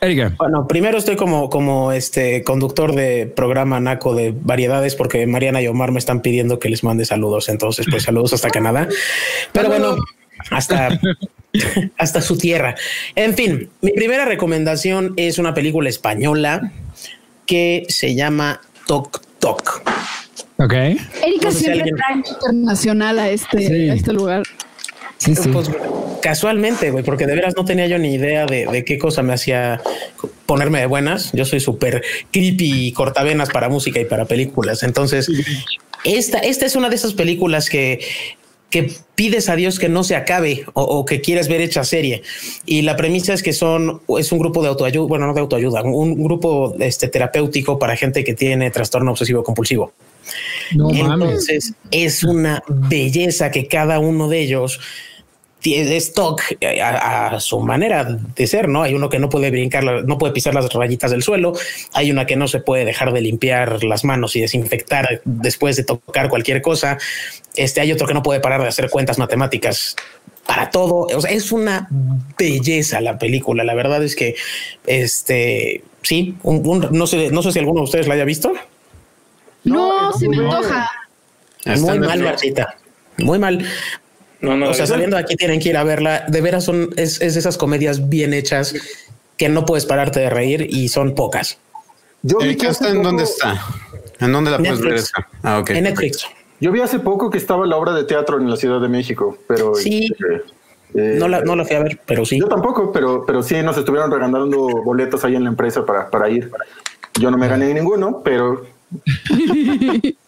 Erika. 0.00 0.34
Bueno, 0.38 0.66
primero 0.66 0.98
estoy 0.98 1.16
como, 1.16 1.48
como 1.48 1.92
este 1.92 2.42
conductor 2.42 2.94
de 2.94 3.26
programa 3.26 3.78
Naco 3.78 4.14
de 4.14 4.34
variedades 4.36 4.96
porque 4.96 5.26
Mariana 5.26 5.62
y 5.62 5.68
Omar 5.68 5.92
me 5.92 5.98
están 5.98 6.22
pidiendo 6.22 6.58
que 6.58 6.68
les 6.68 6.82
mande 6.82 7.04
saludos. 7.04 7.48
Entonces, 7.48 7.86
pues 7.88 8.02
saludos 8.02 8.32
hasta 8.32 8.50
Canadá. 8.50 8.88
Pero 9.52 9.68
bueno, 9.68 9.96
hasta, 10.50 11.00
hasta 11.98 12.20
su 12.20 12.36
tierra. 12.38 12.74
En 13.14 13.34
fin, 13.34 13.68
mi 13.80 13.92
primera 13.92 14.24
recomendación 14.24 15.14
es 15.16 15.38
una 15.38 15.54
película 15.54 15.88
española 15.88 16.72
que 17.46 17.84
se 17.88 18.14
llama 18.14 18.60
Toc 18.86 19.20
Toc. 19.38 19.82
Ok. 20.58 20.72
Erika 20.72 21.00
No 21.44 21.50
sé 21.50 21.58
si 21.58 21.64
siempre 21.64 21.72
alguien- 21.80 21.96
trae 21.96 22.16
internacional 22.16 23.18
a 23.18 23.30
este, 23.30 23.58
Sí. 23.66 23.90
a 23.90 23.94
este 23.94 24.12
lugar. 24.12 24.42
Sí, 25.18 25.34
sí. 25.36 25.48
Pues 25.50 25.70
casualmente, 26.20 26.90
güey, 26.90 27.04
porque 27.04 27.26
de 27.26 27.34
veras 27.34 27.54
no 27.56 27.64
tenía 27.64 27.86
yo 27.86 27.98
ni 27.98 28.14
idea 28.14 28.46
de, 28.46 28.66
de 28.66 28.84
qué 28.84 28.98
cosa 28.98 29.22
me 29.22 29.32
hacía 29.32 29.80
ponerme 30.46 30.80
de 30.80 30.86
buenas. 30.86 31.30
Yo 31.32 31.44
soy 31.44 31.60
súper 31.60 32.02
creepy 32.32 32.86
y 32.88 32.92
cortavenas 32.92 33.50
para 33.50 33.68
música 33.68 34.00
y 34.00 34.04
para 34.04 34.24
películas. 34.24 34.82
Entonces, 34.82 35.28
esta, 36.04 36.38
esta 36.38 36.66
es 36.66 36.74
una 36.76 36.88
de 36.88 36.96
esas 36.96 37.14
películas 37.14 37.68
que, 37.70 38.00
que 38.72 38.90
pides 39.14 39.50
a 39.50 39.54
Dios 39.54 39.78
que 39.78 39.90
no 39.90 40.02
se 40.02 40.16
acabe 40.16 40.64
o, 40.72 40.82
o 40.82 41.04
que 41.04 41.20
quieres 41.20 41.46
ver 41.46 41.60
hecha 41.60 41.84
serie. 41.84 42.22
Y 42.64 42.82
la 42.82 42.96
premisa 42.96 43.34
es 43.34 43.42
que 43.42 43.52
son, 43.52 44.00
es 44.18 44.32
un 44.32 44.38
grupo 44.38 44.62
de 44.62 44.68
autoayuda, 44.68 45.06
bueno, 45.06 45.26
no 45.26 45.34
de 45.34 45.40
autoayuda, 45.40 45.82
un 45.82 46.24
grupo 46.24 46.74
este, 46.80 47.06
terapéutico 47.06 47.78
para 47.78 47.94
gente 47.96 48.24
que 48.24 48.34
tiene 48.34 48.70
trastorno 48.70 49.12
obsesivo 49.12 49.44
compulsivo. 49.44 49.92
No 50.74 50.88
mames. 50.88 51.28
Entonces 51.28 51.74
es 51.90 52.24
una 52.24 52.62
belleza 52.66 53.50
que 53.50 53.68
cada 53.68 53.98
uno 53.98 54.28
de 54.28 54.40
ellos 54.40 54.80
stock 55.64 56.42
a, 56.82 57.26
a 57.36 57.40
su 57.40 57.60
manera 57.60 58.04
de 58.04 58.46
ser, 58.46 58.68
¿no? 58.68 58.82
Hay 58.82 58.94
uno 58.94 59.08
que 59.08 59.18
no 59.18 59.28
puede 59.28 59.50
brincar, 59.50 59.84
no 60.04 60.18
puede 60.18 60.32
pisar 60.32 60.54
las 60.54 60.72
rayitas 60.72 61.10
del 61.10 61.22
suelo, 61.22 61.52
hay 61.92 62.10
una 62.10 62.26
que 62.26 62.36
no 62.36 62.48
se 62.48 62.60
puede 62.60 62.84
dejar 62.84 63.12
de 63.12 63.20
limpiar 63.20 63.84
las 63.84 64.04
manos 64.04 64.34
y 64.36 64.40
desinfectar 64.40 65.20
después 65.24 65.76
de 65.76 65.84
tocar 65.84 66.28
cualquier 66.28 66.62
cosa, 66.62 66.98
este, 67.56 67.80
hay 67.80 67.92
otro 67.92 68.06
que 68.06 68.14
no 68.14 68.22
puede 68.22 68.40
parar 68.40 68.60
de 68.62 68.68
hacer 68.68 68.90
cuentas 68.90 69.18
matemáticas 69.18 69.96
para 70.46 70.70
todo, 70.70 71.06
o 71.16 71.20
sea, 71.20 71.30
es 71.30 71.52
una 71.52 71.88
belleza 72.36 73.00
la 73.00 73.16
película, 73.18 73.62
la 73.62 73.74
verdad 73.74 74.02
es 74.02 74.16
que, 74.16 74.34
este, 74.86 75.84
sí, 76.02 76.34
un- 76.42 76.66
un- 76.66 76.88
no 76.90 77.06
sé, 77.06 77.30
no 77.30 77.42
sé 77.42 77.52
si 77.52 77.58
alguno 77.60 77.80
de 77.80 77.84
ustedes 77.84 78.08
la 78.08 78.14
haya 78.14 78.24
visto. 78.24 78.52
No, 79.64 80.10
No, 80.10 80.12
se 80.18 80.28
me 80.28 80.36
antoja. 80.38 80.90
Muy 81.76 81.98
mal. 82.00 82.20
Marcita. 82.20 82.76
Muy 83.18 83.38
mal. 83.38 83.64
No, 84.42 84.56
no. 84.56 84.70
O 84.70 84.74
sea, 84.74 84.86
saliendo 84.86 85.16
de 85.16 85.22
aquí 85.22 85.36
tienen 85.36 85.60
que 85.60 85.68
ir 85.70 85.76
a 85.76 85.84
verla. 85.84 86.24
De 86.28 86.40
veras 86.40 86.64
son, 86.64 86.90
es, 86.96 87.20
es 87.22 87.36
esas 87.36 87.56
comedias 87.56 88.08
bien 88.08 88.34
hechas 88.34 88.74
que 89.38 89.48
no 89.48 89.64
puedes 89.64 89.86
pararte 89.86 90.20
de 90.20 90.30
reír 90.30 90.66
y 90.68 90.88
son 90.88 91.14
pocas. 91.14 91.58
Yo 92.22 92.38
vi, 92.38 92.44
que 92.44 92.50
Erika, 92.50 92.70
hace 92.70 92.84
¿está 92.84 92.96
en 92.96 93.02
dónde 93.02 93.22
está? 93.24 93.64
¿En 94.20 94.32
dónde 94.32 94.50
la 94.50 94.58
puedes 94.58 94.80
ver 94.80 94.92
Netflix. 94.94 95.10
esa? 95.16 95.28
Ah, 95.42 95.58
ok. 95.58 95.70
En 95.70 95.84
Netflix. 95.84 96.26
yo 96.60 96.70
vi 96.70 96.80
hace 96.80 96.98
poco 97.00 97.30
que 97.30 97.38
estaba 97.38 97.66
la 97.66 97.76
obra 97.76 97.92
de 97.94 98.04
teatro 98.04 98.38
en 98.38 98.48
la 98.50 98.56
Ciudad 98.56 98.80
de 98.80 98.88
México, 98.88 99.38
pero 99.48 99.74
Sí. 99.74 100.06
eh, 100.06 100.42
eh, 100.94 101.16
No 101.18 101.26
la, 101.28 101.40
no 101.40 101.56
la 101.56 101.64
fui 101.64 101.74
a 101.76 101.80
ver, 101.82 101.98
pero 102.06 102.24
sí. 102.24 102.38
Yo 102.38 102.46
tampoco, 102.48 102.92
pero, 102.92 103.24
pero 103.26 103.42
sí 103.42 103.56
nos 103.62 103.76
estuvieron 103.78 104.10
regalando 104.10 104.58
boletos 104.84 105.24
ahí 105.24 105.34
en 105.34 105.44
la 105.44 105.50
empresa 105.50 105.84
para, 105.86 106.08
para 106.10 106.28
ir. 106.28 106.50
Yo 107.20 107.30
no 107.30 107.38
me 107.38 107.48
gané 107.48 107.72
ninguno, 107.74 108.22
pero 108.24 108.64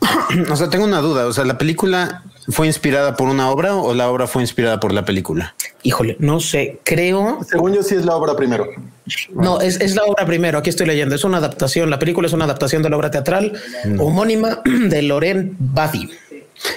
O 0.50 0.56
sea, 0.56 0.70
tengo 0.70 0.84
una 0.84 1.00
duda. 1.00 1.26
O 1.26 1.32
sea, 1.32 1.44
¿la 1.44 1.58
película 1.58 2.22
fue 2.48 2.66
inspirada 2.66 3.16
por 3.16 3.28
una 3.28 3.50
obra 3.50 3.76
o 3.76 3.94
la 3.94 4.08
obra 4.08 4.26
fue 4.26 4.42
inspirada 4.42 4.80
por 4.80 4.92
la 4.92 5.04
película? 5.04 5.54
Híjole, 5.82 6.16
no 6.18 6.40
sé, 6.40 6.80
creo. 6.82 7.40
según 7.48 7.74
yo 7.74 7.82
sí 7.82 7.94
es 7.94 8.04
la 8.04 8.16
obra 8.16 8.34
primero. 8.36 8.66
No, 9.34 9.60
es, 9.60 9.80
es 9.80 9.94
la 9.94 10.04
obra 10.04 10.24
primero. 10.24 10.58
Aquí 10.58 10.70
estoy 10.70 10.86
leyendo. 10.86 11.14
Es 11.14 11.24
una 11.24 11.38
adaptación. 11.38 11.90
La 11.90 11.98
película 11.98 12.26
es 12.26 12.32
una 12.32 12.46
adaptación 12.46 12.82
de 12.82 12.90
la 12.90 12.96
obra 12.96 13.10
teatral 13.10 13.52
homónima 13.98 14.62
de 14.64 15.02
Loren 15.02 15.56
Badi. 15.58 16.10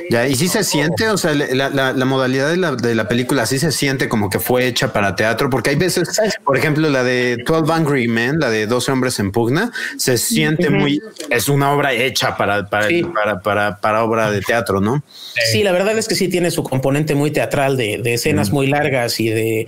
Ya, 0.09 0.27
y 0.27 0.35
sí 0.35 0.47
se 0.47 0.63
siente, 0.63 1.09
o 1.09 1.17
sea, 1.17 1.33
la, 1.33 1.69
la- 1.69 1.93
la 1.93 2.05
modalidad 2.05 2.49
de 2.49 2.57
la, 2.57 2.75
de 2.75 2.95
la 2.95 3.07
película 3.07 3.45
sí 3.45 3.59
se 3.59 3.71
siente 3.71 4.07
como 4.09 4.29
que 4.29 4.39
fue 4.39 4.65
hecha 4.67 4.91
para 4.93 5.15
teatro, 5.15 5.49
porque 5.49 5.69
hay 5.71 5.75
veces, 5.75 6.09
por 6.43 6.57
ejemplo, 6.57 6.89
la 6.89 7.03
de 7.03 7.37
12 7.45 7.71
Angry 7.73 8.07
Men, 8.07 8.39
la 8.39 8.49
de 8.49 8.67
12 8.67 8.91
hombres 8.91 9.19
en 9.19 9.31
pugna, 9.31 9.71
se 9.97 10.17
siente 10.17 10.69
muy, 10.69 11.01
es 11.29 11.47
una 11.49 11.71
obra 11.71 11.93
hecha 11.93 12.35
para, 12.37 12.67
para, 12.67 12.87
Sí. 12.87 13.03
para, 13.03 13.39
para, 13.41 13.77
para 13.77 14.03
obra 14.03 14.31
de 14.31 14.41
teatro, 14.41 14.81
¿no? 14.81 15.03
Sí, 15.51 15.63
la 15.63 15.71
verdad 15.71 15.97
es 15.97 16.07
que 16.07 16.15
sí 16.15 16.27
tiene 16.29 16.51
su 16.51 16.63
componente 16.63 17.15
muy 17.15 17.31
teatral 17.31 17.77
de, 17.77 17.99
de 18.03 18.13
escenas 18.15 18.51
muy 18.51 18.67
largas 18.67 19.19
y 19.19 19.29
de. 19.29 19.67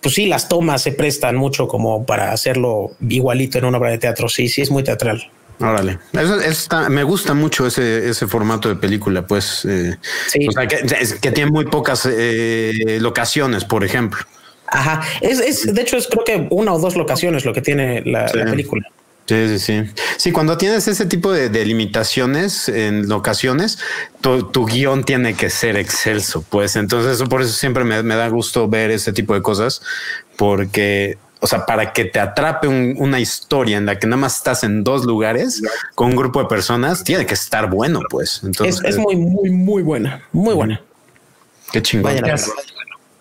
Pues 0.00 0.14
sí, 0.14 0.26
las 0.26 0.48
tomas 0.48 0.82
se 0.82 0.92
prestan 0.92 1.34
mucho 1.36 1.66
como 1.66 2.06
para 2.06 2.30
hacerlo 2.32 2.92
igualito 3.08 3.58
en 3.58 3.64
una 3.64 3.78
obra 3.78 3.90
de 3.90 3.98
teatro. 3.98 4.28
Sí, 4.28 4.48
sí, 4.48 4.62
es 4.62 4.70
muy 4.70 4.84
teatral. 4.84 5.28
Órale, 5.60 5.98
Eso 6.12 6.40
está- 6.40 6.88
me 6.88 7.02
gusta 7.02 7.34
mucho 7.34 7.66
ese, 7.66 8.08
ese 8.08 8.26
formato 8.28 8.68
de 8.68 8.76
película, 8.76 9.26
pues, 9.26 9.64
eh, 9.64 9.96
Sí. 10.28 10.46
o 10.48 10.52
sea, 10.52 10.66
que, 10.66 10.76
que 11.20 11.30
tiene 11.32 11.50
muy 11.50 11.64
pocas 11.64 12.06
eh, 12.10 12.98
locaciones, 13.00 13.64
por 13.64 13.84
ejemplo. 13.84 14.20
Ajá. 14.68 15.00
Es, 15.20 15.40
es, 15.40 15.74
de 15.74 15.82
hecho, 15.82 15.96
es 15.96 16.06
creo 16.06 16.24
que 16.24 16.46
una 16.50 16.72
o 16.74 16.78
dos 16.78 16.94
locaciones 16.94 17.44
lo 17.44 17.52
que 17.52 17.62
tiene 17.62 18.02
la, 18.04 18.28
Sí. 18.28 18.38
la 18.38 18.44
película. 18.44 18.86
Sí, 19.26 19.46
sí, 19.48 19.58
sí. 19.58 19.90
Sí, 20.16 20.32
cuando 20.32 20.56
tienes 20.56 20.88
ese 20.88 21.04
tipo 21.04 21.30
de, 21.32 21.50
de 21.50 21.66
limitaciones 21.66 22.68
en 22.70 23.08
locaciones, 23.08 23.78
tu, 24.22 24.44
tu 24.44 24.64
guion 24.64 25.04
tiene 25.04 25.34
que 25.34 25.50
ser 25.50 25.76
excelso, 25.76 26.42
pues. 26.48 26.76
Entonces, 26.76 27.26
por 27.28 27.42
eso 27.42 27.52
siempre 27.52 27.84
me, 27.84 28.02
me 28.02 28.14
da 28.14 28.28
gusto 28.28 28.68
ver 28.68 28.90
ese 28.90 29.12
tipo 29.12 29.34
de 29.34 29.42
cosas, 29.42 29.82
porque, 30.36 31.18
o 31.40 31.46
sea, 31.46 31.64
para 31.66 31.92
que 31.92 32.04
te 32.04 32.18
atrape 32.20 32.66
un- 32.68 32.94
una 32.98 33.20
historia 33.20 33.76
en 33.76 33.86
la 33.86 33.98
que 33.98 34.06
nada 34.06 34.16
más 34.20 34.36
estás 34.38 34.64
en 34.64 34.82
dos 34.84 35.04
lugares 35.04 35.62
con 35.94 36.08
un 36.10 36.16
grupo 36.16 36.40
de 36.40 36.46
personas, 36.46 37.04
tiene 37.04 37.26
que 37.26 37.34
estar 37.34 37.70
bueno, 37.70 38.00
pues. 38.10 38.40
Entonces, 38.44 38.80
Es, 38.84 38.94
es 38.94 38.98
muy, 38.98 39.16
muy, 39.16 39.50
muy 39.50 39.82
buena. 39.82 40.22
Muy 40.32 40.54
buena. 40.54 40.80
qué 41.72 41.82
chingón. 41.82 42.12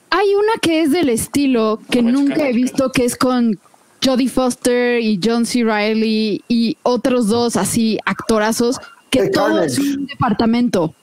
Hay 0.09 0.33
una 0.35 0.53
que 0.61 0.81
es 0.83 0.91
del 0.91 1.09
estilo 1.09 1.79
que 1.91 2.01
nunca 2.01 2.47
he 2.47 2.53
visto, 2.53 2.91
que 2.91 3.03
es 3.05 3.15
con 3.17 3.59
Jodie 4.03 4.29
Foster 4.29 4.99
y 5.01 5.19
John 5.23 5.45
C. 5.45 5.63
Riley 5.63 6.43
y 6.47 6.77
otros 6.83 7.27
dos 7.27 7.57
así 7.57 7.99
actorazos, 8.05 8.79
que 9.09 9.23
The 9.23 9.29
todo 9.31 9.45
Carnage. 9.47 9.67
es 9.67 9.79
un 9.79 10.05
departamento. 10.07 10.93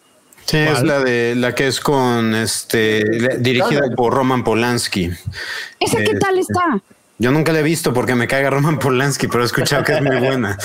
Sí, 0.46 0.58
es 0.58 0.82
la 0.82 1.00
de 1.00 1.34
la 1.36 1.54
que 1.54 1.66
es 1.66 1.80
con 1.80 2.34
este 2.34 3.02
dirigida 3.40 3.82
por 3.96 4.12
Roman 4.14 4.44
Polanski. 4.44 5.10
¿Esa 5.80 5.96
qué 5.98 6.02
Este, 6.04 6.18
tal 6.18 6.38
está? 6.38 6.82
Yo 7.24 7.30
nunca 7.30 7.54
la 7.54 7.60
he 7.60 7.62
visto 7.62 7.94
porque 7.94 8.14
me 8.14 8.28
caiga 8.28 8.50
Roman 8.50 8.78
Polanski, 8.78 9.28
pero 9.28 9.44
he 9.44 9.46
escuchado 9.46 9.82
que 9.82 9.94
es 9.94 10.02
muy 10.02 10.18
buena. 10.18 10.58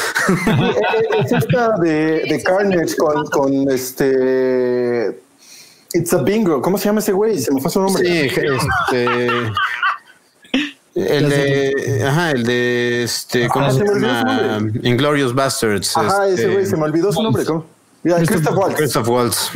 es 1.23 1.31
esta 1.31 1.77
de, 1.77 2.25
de 2.27 2.43
Carnage 2.43 2.97
con, 2.97 3.25
con 3.27 3.71
este. 3.71 5.21
It's 5.93 6.11
a 6.11 6.21
bingo. 6.21 6.61
¿Cómo 6.61 6.77
se 6.77 6.89
llama 6.89 6.99
ese 6.99 7.13
güey? 7.13 7.39
Se 7.39 7.53
me 7.53 7.61
fue 7.61 7.71
su 7.71 7.81
nombre. 7.81 8.03
Sí, 8.03 8.11
este. 8.13 9.27
El 10.95 11.29
de, 11.29 12.03
ajá, 12.05 12.31
el 12.31 12.43
de 12.43 13.03
este, 13.03 13.47
¿cómo 13.47 13.67
Ajá, 13.67 13.75
se 13.75 13.85
llama? 13.85 14.59
Inglorious 14.83 15.33
Bastards. 15.33 15.95
Ajá, 15.95 16.27
ese 16.27 16.41
este, 16.41 16.53
güey, 16.55 16.65
se 16.65 16.75
me 16.75 16.83
olvidó 16.83 17.13
su 17.13 17.23
nombre. 17.23 17.45
¿Cómo? 17.45 17.65
Mira, 18.03 18.17
Christoph 18.17 18.57
Waltz. 18.57 18.75
Christoph 18.75 19.07
Waltz. 19.07 19.51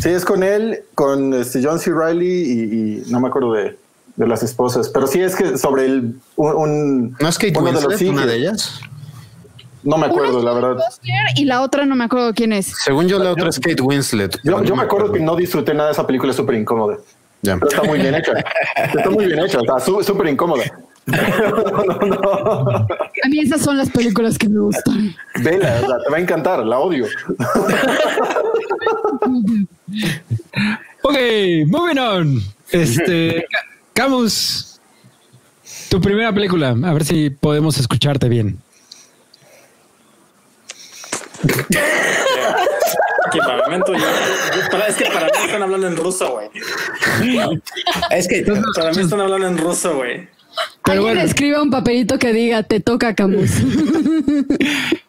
Sí, 0.00 0.08
es 0.08 0.24
con 0.24 0.42
él, 0.42 0.84
con 0.94 1.34
este 1.34 1.62
John 1.62 1.78
C. 1.78 1.90
Riley 1.92 2.26
y, 2.26 2.62
y 2.62 3.10
no 3.10 3.20
me 3.20 3.28
acuerdo 3.28 3.52
de, 3.52 3.76
de 4.16 4.26
las 4.26 4.42
esposas, 4.42 4.88
pero 4.88 5.06
sí 5.06 5.20
es 5.20 5.36
que 5.36 5.58
sobre 5.58 5.84
el 5.86 6.14
un, 6.36 6.54
un- 6.54 7.16
¿No 7.20 7.28
es 7.28 7.36
Kate 7.38 7.52
uno 7.58 7.66
de 7.66 7.72
los 7.74 7.86
Winslet 7.86 8.10
una 8.10 8.26
de 8.26 8.36
ellas? 8.36 8.80
No 9.82 9.98
me 9.98 10.06
acuerdo, 10.06 10.40
Una 10.40 10.52
la 10.52 10.60
verdad. 10.60 10.84
Y 11.36 11.44
la 11.44 11.60
otra 11.62 11.84
no 11.86 11.94
me 11.94 12.04
acuerdo 12.04 12.32
quién 12.34 12.52
es. 12.52 12.72
Según 12.84 13.06
yo, 13.08 13.18
la 13.20 13.30
otra 13.32 13.50
es 13.50 13.60
Kate 13.60 13.80
Winslet. 13.82 14.34
Yo, 14.36 14.40
pero 14.42 14.62
yo 14.64 14.70
no 14.70 14.76
me 14.76 14.82
acuerdo 14.82 15.12
que 15.12 15.20
no 15.20 15.36
disfruté 15.36 15.74
nada 15.74 15.90
de 15.90 15.92
esa 15.92 16.04
película, 16.06 16.30
es 16.30 16.36
súper 16.36 16.56
incómoda. 16.56 16.96
Pero 17.42 17.68
está 17.68 17.82
muy 17.84 18.00
bien 18.00 18.14
hecha. 18.16 18.32
Está 18.76 19.10
muy 19.10 19.26
bien 19.26 19.38
hecha, 19.38 19.58
está 19.60 19.78
súper 19.78 20.26
incómoda. 20.28 20.64
No, 21.06 21.84
no, 21.84 22.06
no. 22.06 22.70
A 22.70 23.28
mí 23.28 23.38
esas 23.38 23.60
son 23.62 23.76
las 23.76 23.88
películas 23.90 24.36
que 24.38 24.48
me 24.48 24.58
gustan. 24.58 25.14
Vela, 25.40 25.80
o 25.84 25.86
sea, 25.86 25.98
te 26.04 26.10
va 26.10 26.16
a 26.16 26.20
encantar, 26.20 26.66
la 26.66 26.78
odio. 26.80 27.06
Ok, 31.02 31.14
moving 31.68 31.98
on. 31.98 32.40
Este, 32.72 33.46
Camus, 33.96 34.78
tu 35.88 36.02
primera 36.02 36.30
película, 36.30 36.68
a 36.84 36.92
ver 36.92 37.02
si 37.02 37.30
podemos 37.30 37.78
escucharte 37.78 38.28
bien. 38.28 38.58
aquí 43.26 43.38
para 43.38 43.62
Memento. 43.68 43.92
yo- 43.94 43.98
yo- 44.00 44.70
para- 44.70 44.86
es 44.88 44.96
que 44.96 45.04
para 45.06 45.26
mí 45.26 45.32
están 45.46 45.62
hablando 45.62 45.86
en 45.86 45.96
ruso, 45.96 46.30
güey. 46.32 46.48
Es 48.10 48.28
que 48.28 48.42
Para 48.74 48.92
mí 48.92 49.00
están 49.02 49.20
hablando 49.20 49.46
en 49.46 49.56
ruso, 49.58 49.96
güey. 49.96 50.28
Pero 50.84 51.00
Alguien 51.00 51.14
bueno. 51.16 51.20
escriba 51.22 51.62
un 51.62 51.70
papelito 51.70 52.18
que 52.18 52.32
diga 52.34 52.62
te 52.64 52.80
toca 52.80 53.14
Camus. 53.14 53.50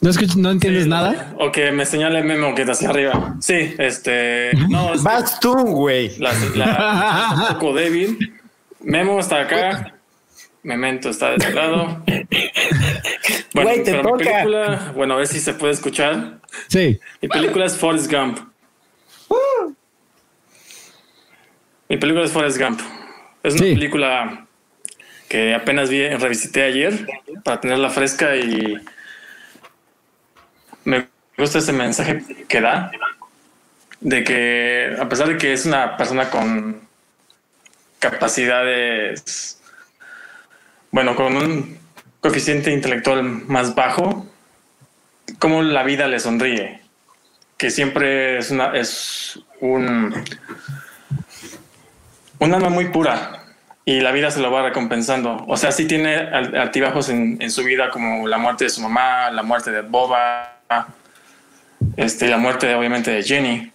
¿No, 0.00 0.08
escuch- 0.10 0.36
¿No 0.36 0.50
entiendes 0.50 0.86
nada? 0.86 1.34
O 1.38 1.52
que 1.52 1.70
me 1.72 1.84
señale 1.84 2.22
Memo 2.22 2.54
que 2.54 2.62
está 2.62 2.72
hacia 2.72 2.88
arriba. 2.88 3.36
Sí, 3.40 3.74
este. 3.78 4.50
No, 4.68 4.94
es 4.94 5.00
que 5.00 5.04
Vas 5.04 5.38
tú, 5.40 5.52
güey. 5.54 6.16
la, 6.18 6.32
la- 6.54 6.64
está 7.32 7.34
un 7.34 7.54
poco 7.58 7.74
débil. 7.74 8.40
Memo 8.80 9.20
está 9.20 9.42
acá. 9.42 9.94
Memento 10.62 11.10
está 11.10 11.30
de 11.30 11.36
este 11.36 11.52
lado. 11.54 12.02
Bueno, 13.54 13.70
Güey, 13.70 13.82
te 13.84 13.90
pero 13.92 14.02
mi 14.04 14.10
toca. 14.10 14.24
película, 14.24 14.92
bueno, 14.94 15.14
a 15.14 15.16
ver 15.18 15.26
si 15.26 15.40
se 15.40 15.54
puede 15.54 15.72
escuchar. 15.72 16.38
Sí. 16.68 16.98
Mi 17.20 17.28
película 17.28 17.64
es 17.66 17.76
Forrest 17.76 18.10
Gump. 18.12 18.38
Mi 21.88 21.96
película 21.96 22.24
es 22.24 22.32
Forrest 22.32 22.58
Gump. 22.60 22.80
Es 23.42 23.54
una 23.54 23.64
Sí. 23.64 23.74
película 23.74 24.46
que 25.28 25.54
apenas 25.54 25.88
vi, 25.90 26.08
revisité 26.08 26.62
ayer 26.62 27.06
para 27.44 27.60
tenerla 27.60 27.90
fresca 27.90 28.36
y 28.36 28.76
me 31.40 31.46
gusta 31.46 31.60
ese 31.60 31.72
mensaje 31.72 32.22
que 32.48 32.60
da 32.60 32.90
de 34.00 34.24
que 34.24 34.94
a 35.00 35.08
pesar 35.08 35.26
de 35.26 35.38
que 35.38 35.54
es 35.54 35.64
una 35.64 35.96
persona 35.96 36.28
con 36.28 36.82
capacidades, 37.98 39.58
bueno, 40.90 41.16
con 41.16 41.38
un 41.38 41.78
coeficiente 42.20 42.72
intelectual 42.72 43.22
más 43.22 43.74
bajo, 43.74 44.26
cómo 45.38 45.62
la 45.62 45.82
vida 45.82 46.08
le 46.08 46.20
sonríe, 46.20 46.82
que 47.56 47.70
siempre 47.70 48.36
es 48.36 48.50
una 48.50 48.76
es 48.76 49.40
un 49.60 50.12
un 52.38 52.54
alma 52.54 52.68
muy 52.68 52.88
pura 52.88 53.44
y 53.86 54.02
la 54.02 54.12
vida 54.12 54.30
se 54.30 54.40
lo 54.40 54.50
va 54.50 54.62
recompensando. 54.62 55.42
O 55.48 55.56
sea, 55.56 55.72
sí 55.72 55.86
tiene 55.86 56.16
al- 56.16 56.54
altibajos 56.54 57.08
en 57.08 57.50
su 57.50 57.64
vida 57.64 57.88
como 57.88 58.28
la 58.28 58.36
muerte 58.36 58.64
de 58.64 58.70
su 58.70 58.82
mamá, 58.82 59.30
la 59.30 59.42
muerte 59.42 59.70
de 59.70 59.80
Boba, 59.80 60.58
este, 61.96 62.28
la 62.28 62.38
muerte 62.38 62.74
obviamente 62.74 63.10
de 63.10 63.22
Jenny, 63.22 63.72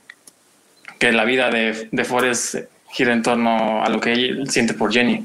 que 0.99 1.11
la 1.11 1.25
vida 1.25 1.49
de, 1.49 1.89
de 1.91 2.05
Forrest 2.05 2.55
gira 2.89 3.13
en 3.13 3.21
torno 3.23 3.83
a 3.83 3.89
lo 3.89 3.99
que 3.99 4.13
él 4.13 4.49
siente 4.49 4.73
por 4.73 4.91
Jenny. 4.93 5.23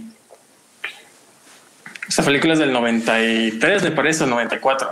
Esta 2.09 2.25
película 2.25 2.55
es 2.55 2.59
del 2.59 2.73
93, 2.73 3.85
me 3.85 3.91
parece, 3.93 4.25
o 4.25 4.27
94. 4.27 4.89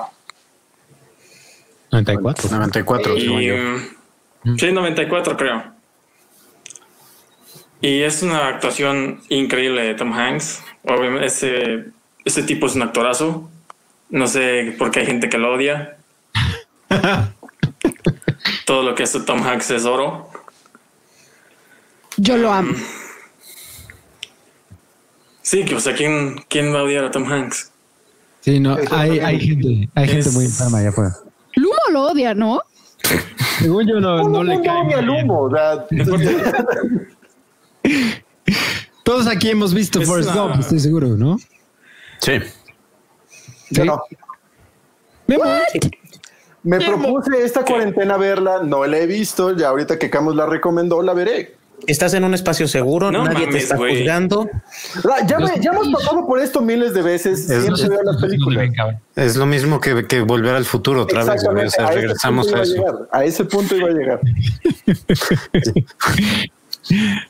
94. 1.91 2.49
94, 2.51 3.19
según 3.19 3.43
Y, 3.43 3.47
yo. 3.47 3.55
mm, 4.45 4.59
sí, 4.59 4.71
94 4.73 5.37
creo. 5.37 5.65
Y 7.81 8.03
es 8.03 8.23
una 8.23 8.49
actuación 8.49 9.21
increíble 9.29 9.83
de 9.83 9.95
Tom 9.95 10.13
Hanks. 10.13 10.63
Obviamente 10.85 11.27
ese, 11.27 11.87
ese 12.25 12.43
tipo 12.43 12.67
es 12.67 12.75
un 12.75 12.83
actorazo. 12.83 13.51
No 14.11 14.27
sé 14.27 14.75
por 14.79 14.91
qué 14.91 15.01
hay 15.01 15.07
gente 15.07 15.29
que 15.29 15.39
lo 15.39 15.53
odia. 15.55 15.97
Todo 18.69 18.83
lo 18.83 18.95
que 18.95 19.05
hace 19.05 19.21
Tom 19.21 19.43
Hanks 19.43 19.71
es 19.71 19.87
oro. 19.87 20.29
Yo 22.19 22.37
lo 22.37 22.53
amo. 22.53 22.75
Sí, 25.41 25.65
que 25.65 25.75
o 25.75 25.81
sea, 25.81 25.95
¿quién, 25.95 26.45
quién 26.51 26.75
va 26.75 26.81
a 26.81 26.83
odiar 26.83 27.03
a 27.07 27.11
Tom 27.11 27.25
Hanks? 27.33 27.73
Sí, 28.41 28.61
no, 28.61 28.77
hay, 28.91 29.21
hay 29.21 29.41
gente, 29.41 29.89
hay 29.95 30.09
gente 30.09 30.29
muy 30.33 30.45
enferma 30.45 30.81
allá 30.81 30.91
afuera. 30.91 31.17
Lumo 31.57 31.79
lo 31.93 32.03
odia, 32.11 32.35
¿no? 32.35 32.61
Según 33.59 33.89
yo 33.89 34.01
no, 34.01 34.29
no 34.29 34.45
le 34.45 34.61
cae. 34.61 34.81
ni 34.81 34.85
muy 34.85 34.93
el 34.97 35.07
bien. 35.07 35.25
humo. 35.25 35.41
o 35.45 35.51
sea, 35.51 35.87
Todos 39.03 39.27
aquí 39.29 39.49
hemos 39.49 39.73
visto 39.73 40.03
Es 40.03 40.07
Forrest 40.07 40.31
una- 40.31 40.43
Gump, 40.43 40.61
estoy 40.61 40.81
seguro, 40.81 41.09
¿no? 41.17 41.39
Sí. 42.21 42.33
yo 43.71 43.87
no. 43.87 44.03
Memo. 45.27 45.45
Me 46.69 46.79
propuse 46.85 47.43
esta 47.45 47.65
cuarentena 47.65 48.17
verla, 48.17 48.63
no 48.63 48.85
la 48.87 48.99
he 48.99 49.07
visto, 49.07 49.57
ya 49.57 49.69
ahorita 49.69 49.99
que 49.99 50.11
Camus 50.11 50.35
la 50.37 50.47
recomendó, 50.47 51.03
la 51.03 51.15
veré. 51.15 51.55
estás 51.87 52.13
en 52.15 52.25
un 52.25 52.35
espacio 52.35 52.67
seguro, 52.69 53.11
No 53.13 53.25
nadie 53.25 53.47
te 53.47 53.59
está 53.59 53.77
juzgando. 53.77 54.51
Ya, 55.27 55.39
me- 55.39 55.61
ya 55.61 55.71
hemos 55.71 55.89
pasado 55.93 56.27
por 56.27 56.41
esto 56.41 56.61
miles 56.61 56.93
de 56.93 57.03
veces, 57.03 57.49
Es- 57.49 57.63
siempre 57.63 57.89
veo 57.89 58.03
las 58.03 58.17
películas. 58.21 58.69
Es 59.17 59.37
lo 59.37 59.47
mismo 59.47 59.81
que, 59.81 60.07
que 60.07 60.21
volver 60.21 60.57
al 60.57 60.65
futuro 60.65 61.03
otra 61.03 61.25
vez. 61.25 61.43
O 61.47 61.71
sea, 61.71 61.87
a 61.87 61.89
ese 61.91 61.95
regresamos 61.95 62.47
punto 62.49 62.61
a 62.61 62.65
iba 62.65 62.65
eso. 62.65 62.75
llegar, 62.77 62.95
a 63.13 63.25
ese 63.25 63.45
punto 63.45 63.77
iba 63.77 63.89
a 63.89 63.93
llegar. 63.93 64.21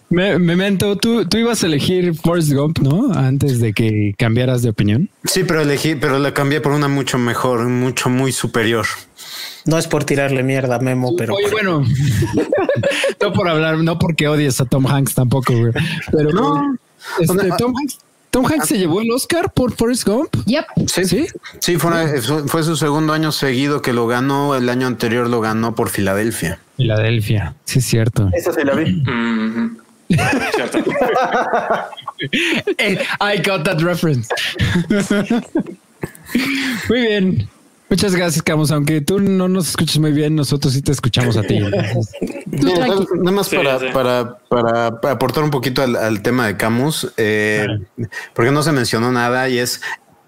Me- 0.08 0.38
Memento, 0.38 0.96
tú, 0.96 1.26
tú 1.26 1.36
ibas 1.36 1.62
a 1.64 1.66
elegir 1.66 2.14
Forrest 2.14 2.52
Gump, 2.52 2.78
¿no? 2.78 3.12
Antes 3.12 3.60
de 3.60 3.72
que 3.72 4.14
cambiaras 4.16 4.62
de 4.62 4.70
opinión. 4.70 5.10
Sí, 5.24 5.42
pero 5.44 5.62
elegí, 5.62 5.94
pero 5.96 6.18
la 6.18 6.32
cambié 6.32 6.60
por 6.60 6.72
una 6.72 6.88
mucho 6.88 7.18
mejor, 7.18 7.66
mucho, 7.68 8.08
muy 8.08 8.32
superior. 8.32 8.86
No 9.68 9.76
es 9.76 9.86
por 9.86 10.04
tirarle 10.04 10.42
mierda 10.42 10.76
a 10.76 10.78
Memo, 10.78 11.14
pero 11.14 11.34
Oye, 11.34 11.50
bueno, 11.50 11.84
no 13.22 13.32
por 13.34 13.48
hablar, 13.50 13.76
no 13.78 13.98
porque 13.98 14.26
odies 14.26 14.60
a 14.62 14.64
Tom 14.64 14.86
Hanks 14.86 15.14
tampoco, 15.14 15.52
güey. 15.54 15.72
Pero 16.10 16.30
No. 16.32 16.76
este, 17.20 17.50
Tom 17.58 17.74
Hanks, 17.76 17.98
Tom 18.30 18.46
Hanks 18.46 18.66
se 18.68 18.78
llevó 18.78 19.02
el 19.02 19.10
Oscar 19.10 19.52
por 19.52 19.72
Forrest 19.74 20.06
Gump. 20.08 20.34
Yep. 20.46 20.64
Sí, 20.86 21.04
Sí. 21.04 21.26
sí, 21.60 21.76
fue, 21.76 21.92
fue 22.46 22.62
su 22.62 22.76
segundo 22.76 23.12
año 23.12 23.30
seguido 23.30 23.82
que 23.82 23.92
lo 23.92 24.06
ganó. 24.06 24.54
El 24.54 24.70
año 24.70 24.86
anterior 24.86 25.28
lo 25.28 25.42
ganó 25.42 25.74
por 25.74 25.90
Filadelfia. 25.90 26.58
Filadelfia, 26.78 27.54
sí 27.66 27.80
es 27.80 27.84
cierto. 27.84 28.30
Esa 28.32 28.52
se 28.54 28.64
la 28.64 28.74
vi. 28.74 29.02
Cierto. 30.54 30.78
Eh, 32.78 32.98
I 33.20 33.36
got 33.48 33.62
that 33.64 33.80
reference. 33.80 34.28
muy 36.88 37.00
bien. 37.00 37.48
Muchas 37.90 38.14
gracias, 38.14 38.42
Camus. 38.42 38.70
Aunque 38.70 39.00
tú 39.00 39.18
no 39.18 39.48
nos 39.48 39.70
escuches 39.70 39.98
muy 39.98 40.12
bien, 40.12 40.34
nosotros 40.36 40.74
sí 40.74 40.82
te 40.82 40.92
escuchamos 40.92 41.36
a 41.38 41.42
ti. 41.42 41.58
Mira, 42.46 42.86
nada- 42.86 43.32
más 43.32 43.46
Sí, 43.46 43.56
para, 43.56 43.78
sí. 43.78 43.86
Para, 43.92 44.38
para, 44.48 45.00
para 45.00 45.14
aportar 45.14 45.42
un 45.44 45.50
poquito 45.50 45.82
al, 45.82 45.96
al 45.96 46.20
tema 46.22 46.46
de 46.46 46.56
Camus, 46.56 47.12
eh, 47.16 47.66
porque 48.34 48.50
no 48.50 48.62
se 48.62 48.72
mencionó 48.72 49.10
nada 49.10 49.48
y 49.48 49.58
es 49.58 49.80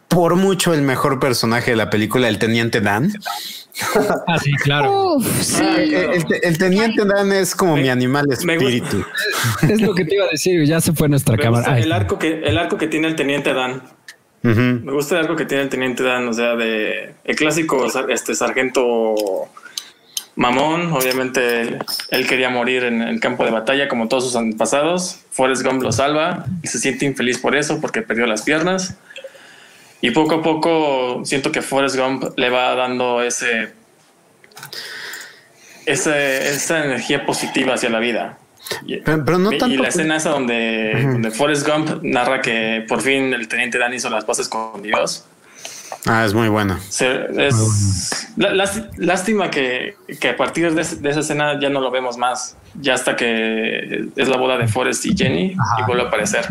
por 0.08 0.36
mucho 0.36 0.72
el 0.74 0.82
mejor 0.82 1.20
personaje 1.20 1.70
de 1.72 1.76
la 1.76 1.88
película, 1.90 2.28
el 2.28 2.38
Teniente 2.38 2.80
Dan. 2.80 3.12
ah, 4.26 4.38
sí, 4.42 4.52
claro. 4.54 5.16
Uf, 5.16 5.40
sí. 5.42 5.62
Eh, 5.62 6.10
El, 6.14 6.24
el 6.42 6.58
Teniente 6.58 7.04
Dan 7.04 7.30
es 7.30 7.54
como 7.54 7.76
mi 7.76 7.88
animal 7.90 8.26
espíritu. 8.32 9.04
Es 9.68 9.80
lo 9.80 9.94
que 9.94 10.04
te 10.04 10.14
iba 10.16 10.24
a 10.24 10.28
decir. 10.28 10.64
Ya 10.64 10.80
se 10.80 10.92
fue 10.94 11.08
nuestra 11.08 11.36
Me 11.36 11.42
cámara. 11.42 11.74
Ay, 11.74 11.82
el 11.84 11.92
arco 11.92 12.18
que 12.18 12.40
el 12.42 12.58
arco 12.58 12.76
que 12.78 12.88
tiene 12.88 13.06
el 13.06 13.14
teniente 13.16 13.52
Dan. 13.54 13.82
Me 14.42 14.92
gusta 14.92 15.18
arco 15.18 15.36
que 15.36 15.44
tiene 15.44 15.64
el 15.64 15.68
teniente 15.68 16.02
Dan, 16.02 16.28
o 16.28 16.32
sea, 16.32 16.56
de 16.56 17.14
el 17.24 17.36
clásico 17.36 17.86
este 18.08 18.34
sargento 18.34 19.50
mamón. 20.34 20.92
Obviamente 20.92 21.78
él, 22.10 22.26
quería 22.26 22.48
morir 22.48 22.84
en 22.84 23.02
el 23.02 23.20
campo 23.20 23.44
de 23.44 23.50
batalla 23.50 23.88
como 23.88 24.08
todos 24.08 24.24
sus 24.24 24.36
antepasados. 24.36 25.20
Forrest 25.30 25.62
Gump 25.62 25.82
lo 25.82 25.92
salva 25.92 26.46
y 26.62 26.68
se 26.68 26.78
siente 26.78 27.04
infeliz 27.04 27.38
por 27.38 27.54
eso 27.54 27.80
porque 27.80 28.02
perdió 28.02 28.26
las 28.26 28.42
piernas. 28.42 28.96
Y 30.00 30.12
poco 30.12 30.36
a 30.36 30.42
poco 30.42 31.22
siento 31.24 31.52
que 31.52 31.60
Forrest 31.60 31.96
Gump 31.96 32.24
le 32.36 32.48
va 32.48 32.74
dando 32.74 33.22
ese, 33.22 33.74
ese 35.84 36.48
esa 36.48 36.84
energía 36.84 37.26
positiva 37.26 37.74
hacia 37.74 37.90
la 37.90 37.98
vida. 37.98 38.38
Y- 38.86 38.98
Pero, 38.98 39.24
pero 39.24 39.38
no 39.38 39.52
y 39.52 39.58
tanto. 39.58 39.82
la 39.82 39.88
escena 39.88 40.16
esa 40.16 40.30
donde, 40.30 40.92
donde 41.02 41.30
Forrest 41.30 41.66
Gump 41.68 42.02
narra 42.02 42.40
que 42.40 42.84
por 42.88 43.00
fin 43.02 43.32
el 43.34 43.48
teniente 43.48 43.78
Dan 43.78 43.94
hizo 43.94 44.08
las 44.10 44.24
paces 44.24 44.48
con 44.48 44.82
Dios. 44.82 45.24
Ah, 46.06 46.24
es 46.24 46.32
muy 46.32 46.48
buena. 46.48 46.78
Se- 46.88 47.26
es 47.46 47.54
lá- 48.36 48.52
lás- 48.54 48.84
lástima 48.96 49.50
que, 49.50 49.96
que 50.20 50.30
a 50.30 50.36
partir 50.36 50.72
de, 50.72 50.82
de 50.82 51.10
esa 51.10 51.20
escena 51.20 51.58
ya 51.60 51.68
no 51.68 51.80
lo 51.80 51.90
vemos 51.90 52.16
más. 52.16 52.56
Ya 52.80 52.94
hasta 52.94 53.16
que 53.16 54.08
es 54.16 54.28
la 54.28 54.36
boda 54.36 54.56
de 54.56 54.66
Forrest 54.68 55.04
y 55.06 55.16
Jenny 55.16 55.54
y 55.78 55.82
vuelve 55.86 56.04
a 56.04 56.06
aparecer. 56.06 56.46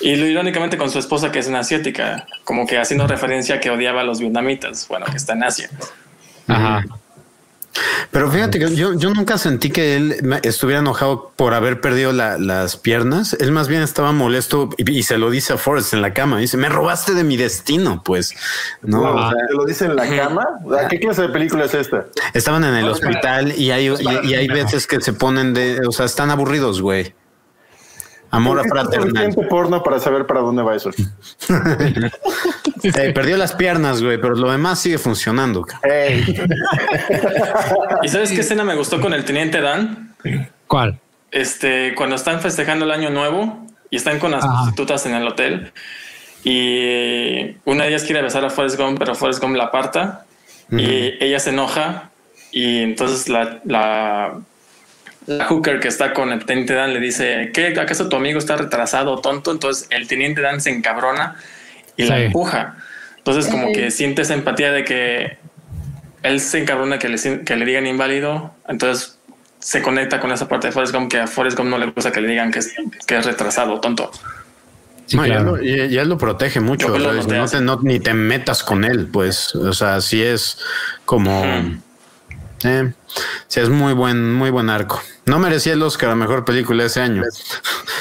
Y 0.00 0.14
lo 0.16 0.26
irónicamente 0.26 0.76
con 0.76 0.90
su 0.90 0.98
esposa 0.98 1.32
que 1.32 1.38
es 1.38 1.48
una 1.48 1.60
asiática, 1.60 2.26
como 2.44 2.66
que 2.66 2.78
haciendo 2.78 3.06
referencia 3.06 3.56
a 3.56 3.60
que 3.60 3.70
odiaba 3.70 4.02
a 4.02 4.04
los 4.04 4.20
vietnamitas, 4.20 4.86
bueno, 4.88 5.06
que 5.06 5.16
está 5.16 5.32
en 5.32 5.42
Asia. 5.44 5.70
Ajá. 6.46 6.84
Pero 8.10 8.30
fíjate 8.30 8.58
que 8.58 8.74
yo, 8.74 8.94
yo 8.94 9.10
nunca 9.12 9.38
sentí 9.38 9.70
que 9.70 9.96
él 9.96 10.38
estuviera 10.42 10.80
enojado 10.80 11.32
por 11.36 11.54
haber 11.54 11.80
perdido 11.80 12.12
la- 12.12 12.38
las 12.38 12.76
piernas. 12.76 13.36
Él 13.40 13.52
más 13.52 13.68
bien 13.68 13.82
estaba 13.82 14.12
molesto 14.12 14.70
y, 14.76 14.90
y 14.98 15.02
se 15.02 15.18
lo 15.18 15.30
dice 15.30 15.52
a 15.54 15.56
Forrest 15.58 15.92
en 15.94 16.02
la 16.02 16.14
cama. 16.14 16.38
Dice, 16.38 16.56
me 16.56 16.68
robaste 16.68 17.14
de 17.14 17.24
mi 17.24 17.36
destino, 17.36 18.02
pues. 18.04 18.34
No, 18.82 19.00
Wow, 19.00 19.16
O 19.16 19.30
sea, 19.30 19.46
¿Te 19.48 19.54
lo 19.54 19.64
dice 19.64 19.84
en 19.86 19.96
la 19.96 20.08
cama? 20.08 20.46
¿A 20.82 20.88
¿Qué 20.88 20.98
clase 21.00 21.22
de 21.22 21.28
película 21.28 21.64
es 21.66 21.74
esta? 21.74 22.04
estaban 22.34 22.64
en 22.64 22.74
el 22.74 22.88
hospital 22.88 23.52
y 23.56 23.70
hay, 23.70 23.88
y, 23.88 24.26
y 24.28 24.34
hay 24.34 24.48
veces 24.48 24.86
que 24.86 25.00
se 25.00 25.12
ponen 25.12 25.52
de, 25.54 25.80
o 25.86 25.92
sea, 25.92 26.06
están 26.06 26.30
aburridos, 26.30 26.80
güey. 26.80 27.14
Amor 28.36 28.62
fraternal. 28.68 29.08
suficiente 29.08 29.42
porno 29.48 29.82
para 29.82 29.98
saber 29.98 30.26
para 30.26 30.40
dónde 30.40 30.62
va 30.62 30.74
eso. 30.76 30.90
Eh, 32.82 33.12
perdió 33.12 33.36
las 33.36 33.54
piernas, 33.54 34.02
güey, 34.02 34.20
pero 34.20 34.34
lo 34.34 34.50
demás 34.52 34.78
sigue 34.78 34.98
funcionando. 34.98 35.66
¿Y 38.02 38.08
sabes 38.08 38.30
qué 38.30 38.40
escena 38.40 38.64
me 38.64 38.76
gustó 38.76 39.00
con 39.00 39.12
el 39.12 39.24
teniente 39.24 39.60
Dan? 39.60 40.14
¿Cuál? 40.66 40.98
Este, 41.30 41.94
cuando 41.96 42.16
están 42.16 42.40
festejando 42.40 42.84
el 42.84 42.90
año 42.92 43.10
nuevo 43.10 43.66
y 43.90 43.96
están 43.96 44.18
con 44.18 44.30
las 44.30 44.44
Ajá. 44.44 44.54
prostitutas 44.54 45.06
en 45.06 45.14
el 45.14 45.26
hotel 45.26 45.72
y 46.44 47.56
una 47.64 47.84
de 47.84 47.88
ellas 47.88 48.04
quiere 48.04 48.22
besar 48.22 48.44
a 48.44 48.50
Forrest 48.50 48.78
Gump, 48.78 48.98
pero 48.98 49.14
Forrest 49.14 49.42
Gump 49.42 49.56
la 49.56 49.64
aparta 49.64 50.24
y 50.70 51.14
ella 51.20 51.40
se 51.40 51.50
enoja 51.50 52.10
y 52.52 52.82
entonces 52.82 53.28
la, 53.28 53.60
la, 53.64 54.38
la 55.26 55.44
hooker 55.46 55.80
que 55.80 55.88
está 55.88 56.12
con 56.12 56.30
el 56.32 56.44
teniente 56.44 56.74
Dan 56.74 56.92
le 56.94 57.00
dice, 57.00 57.50
¿qué? 57.52 57.68
¿Acaso 57.80 58.08
tu 58.08 58.16
amigo 58.16 58.38
está 58.38 58.56
retrasado 58.56 59.12
o 59.12 59.20
tonto? 59.20 59.50
Entonces 59.50 59.86
el 59.90 60.06
teniente 60.08 60.40
Dan 60.40 60.60
se 60.60 60.70
encabrona 60.70 61.36
y 61.96 62.04
la 62.04 62.20
empuja. 62.20 62.76
Entonces 63.18 63.50
como 63.50 63.72
que 63.72 63.90
siente 63.90 64.22
esa 64.22 64.34
empatía 64.34 64.70
de 64.72 64.84
que 64.84 65.38
él 66.22 66.40
se 66.40 66.58
encabrona 66.60 66.98
que 66.98 67.08
le, 67.08 67.44
que 67.44 67.56
le 67.56 67.64
digan 67.64 67.86
inválido, 67.86 68.54
entonces 68.68 69.18
se 69.58 69.82
conecta 69.82 70.20
con 70.20 70.30
esa 70.30 70.46
parte 70.48 70.68
de 70.68 70.72
Forrest 70.72 70.94
Gump 70.94 71.10
que 71.10 71.18
a 71.18 71.26
Forrest 71.26 71.56
Gump 71.58 71.70
no 71.70 71.78
le 71.78 71.86
gusta 71.86 72.12
que 72.12 72.20
le 72.20 72.28
digan 72.28 72.52
que 72.52 72.60
es, 72.60 72.74
que 73.06 73.16
es 73.16 73.24
retrasado, 73.26 73.80
tonto. 73.80 74.10
Sí, 75.06 75.16
no, 75.16 75.24
ya, 75.26 75.34
claro. 75.34 75.56
lo, 75.56 75.62
ya- 75.62 75.86
ya 75.86 76.04
lo 76.04 76.18
protege 76.18 76.58
mucho. 76.60 76.88
Lo 76.98 77.12
no 77.12 77.46
te- 77.48 77.60
no- 77.60 77.78
ni 77.82 78.00
te 78.00 78.12
metas 78.14 78.62
con 78.64 78.84
él, 78.84 79.06
pues. 79.12 79.54
O 79.54 79.72
sea, 79.72 80.00
sí 80.00 80.20
es 80.22 80.58
como. 81.04 81.44
Eh, 82.64 82.92
sí, 83.48 83.60
es 83.60 83.68
muy 83.68 83.92
buen, 83.92 84.34
muy 84.34 84.50
buen 84.50 84.70
arco. 84.70 85.00
No 85.26 85.38
merecía 85.38 85.72
el 85.72 85.82
Oscar 85.82 86.10
a 86.10 86.14
mejor 86.14 86.44
película 86.44 86.84
ese 86.84 87.00
año. 87.00 87.22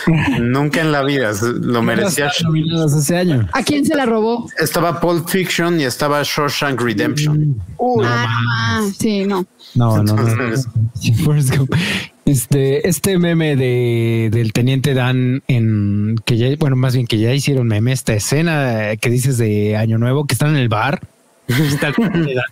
Nunca 0.40 0.82
en 0.82 0.92
la 0.92 1.04
vida 1.04 1.32
lo 1.42 1.82
merecía. 1.82 2.32
¿A 3.54 3.64
quién 3.64 3.86
se 3.86 3.96
la 3.96 4.06
robó? 4.06 4.50
Estaba 4.60 5.00
Pulp 5.00 5.28
Fiction 5.28 5.80
y 5.80 5.84
estaba 5.84 6.22
Shawshank 6.24 6.80
Redemption. 6.80 7.62
uy, 7.78 8.06
ah, 8.08 8.88
sí, 8.98 9.26
no. 9.26 9.46
No, 9.74 10.04
no, 10.04 10.16
no. 10.16 10.28
Entonces-. 10.28 10.68
Este, 12.26 12.88
este 12.90 13.20
meme 13.20 13.56
de 13.56 14.30
del 14.32 14.52
teniente 14.52 14.96
Dan 14.96 15.44
en 15.48 16.16
que 16.26 16.38
ya, 16.38 16.48
bueno, 16.58 16.76
más 16.76 16.96
bien 16.96 17.06
que 17.06 17.20
ya 17.20 17.32
hicieron 17.32 17.68
meme, 17.68 17.92
esta 17.92 18.14
escena 18.14 18.96
que 18.96 19.12
dices 19.12 19.38
de 19.38 19.78
Año 19.78 20.00
Nuevo, 20.00 20.26
que 20.26 20.34
están 20.34 20.50
en 20.50 20.58
el 20.58 20.68
bar, 20.68 21.02
está 21.48 21.90
el 21.90 21.96
teniente 21.96 22.34
Dan, 22.34 22.46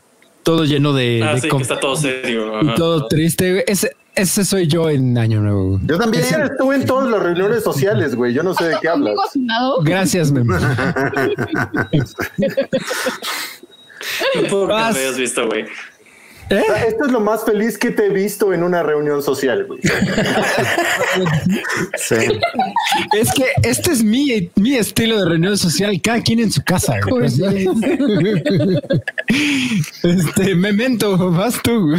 todo 0.43 0.65
lleno 0.65 0.93
de, 0.93 1.21
Ah, 1.23 1.35
de 1.35 1.41
sí, 1.41 1.47
com- 1.47 1.57
que 1.59 1.63
está 1.63 1.79
todo 1.79 1.95
serio. 1.95 2.61
y 2.61 2.75
todo 2.75 3.07
triste. 3.07 3.51
güey. 3.51 3.63
Ese, 3.67 3.95
ese 4.15 4.45
soy 4.45 4.67
yo 4.67 4.89
en 4.89 5.17
Año 5.17 5.39
Nuevo. 5.41 5.69
güey. 5.71 5.81
Yo 5.87 5.97
también. 5.97 6.23
ese 6.23 6.35
eres 6.35 6.51
tú 6.59 6.71
en 6.71 6.85
todas 6.85 7.09
las 7.09 7.21
reuniones 7.23 7.63
sociales, 7.63 8.13
güey. 8.15 8.33
Yo 8.33 8.43
no 8.43 8.53
sé 8.53 8.65
de 8.65 8.75
qué 8.81 8.89
hablas. 8.89 9.15
Gracias, 9.83 10.31
meme. 10.31 10.55
No 14.35 14.41
puedo 14.49 14.67
que 14.67 14.73
lo 14.73 14.77
hayas 14.77 15.17
visto, 15.17 15.47
güey. 15.47 15.65
¿Eh? 16.53 16.63
Esto 16.87 17.05
es 17.05 17.11
lo 17.11 17.19
más 17.19 17.43
feliz 17.43 17.77
que 17.77 17.91
te 17.91 18.05
he 18.05 18.09
visto 18.09 18.53
en 18.53 18.63
una 18.63 18.83
reunión 18.83 19.21
social, 19.23 19.65
güey. 19.65 19.79
Sí. 21.97 22.15
Es 23.13 23.31
que 23.33 23.45
este 23.63 23.91
es 23.91 24.03
mi, 24.03 24.49
mi 24.55 24.75
estilo 24.75 25.17
de 25.19 25.25
reunión 25.29 25.57
social, 25.57 25.99
cada 26.01 26.21
quien 26.21 26.39
en 26.39 26.51
su 26.51 26.63
casa. 26.63 26.95
güey. 27.07 27.27
Este, 30.03 30.55
memento, 30.55 31.31
vas 31.31 31.61
tú. 31.63 31.95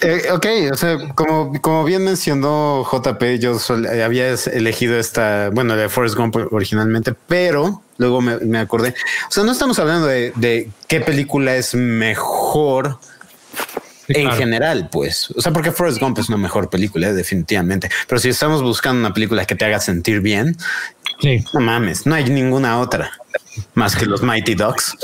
Eh, 0.00 0.22
ok, 0.32 0.46
o 0.72 0.76
sea, 0.76 0.96
como, 1.14 1.52
como 1.60 1.84
bien 1.84 2.02
mencionó 2.04 2.84
JP, 2.90 3.22
yo 3.38 3.58
sol- 3.58 3.86
eh, 3.86 4.02
había 4.02 4.28
elegido 4.52 4.98
esta, 4.98 5.50
bueno, 5.52 5.76
de 5.76 5.88
Forrest 5.88 6.16
Gump 6.16 6.36
originalmente, 6.52 7.14
pero 7.28 7.82
luego 7.98 8.20
me, 8.20 8.38
me 8.38 8.58
acordé. 8.58 8.94
O 9.28 9.30
sea, 9.30 9.44
no 9.44 9.52
estamos 9.52 9.78
hablando 9.78 10.06
de, 10.06 10.32
de 10.36 10.70
qué 10.88 11.00
película 11.00 11.54
es 11.56 11.74
mejor 11.74 12.98
en 14.08 14.22
claro. 14.22 14.36
general, 14.36 14.88
pues. 14.90 15.30
O 15.36 15.40
sea, 15.40 15.52
porque 15.52 15.72
Forrest 15.72 16.00
Gump 16.00 16.18
es 16.18 16.28
una 16.28 16.38
mejor 16.38 16.68
película, 16.70 17.08
eh, 17.08 17.12
definitivamente. 17.12 17.88
Pero 18.08 18.20
si 18.20 18.28
estamos 18.28 18.62
buscando 18.62 19.00
una 19.00 19.14
película 19.14 19.44
que 19.44 19.54
te 19.54 19.64
haga 19.64 19.80
sentir 19.80 20.20
bien, 20.20 20.56
Sí. 21.20 21.44
no 21.52 21.60
mames, 21.60 22.06
no 22.06 22.14
hay 22.16 22.24
ninguna 22.24 22.80
otra 22.80 23.12
más 23.74 23.94
que 23.94 24.04
los 24.04 24.20
Mighty 24.22 24.54
Ducks. 24.56 24.96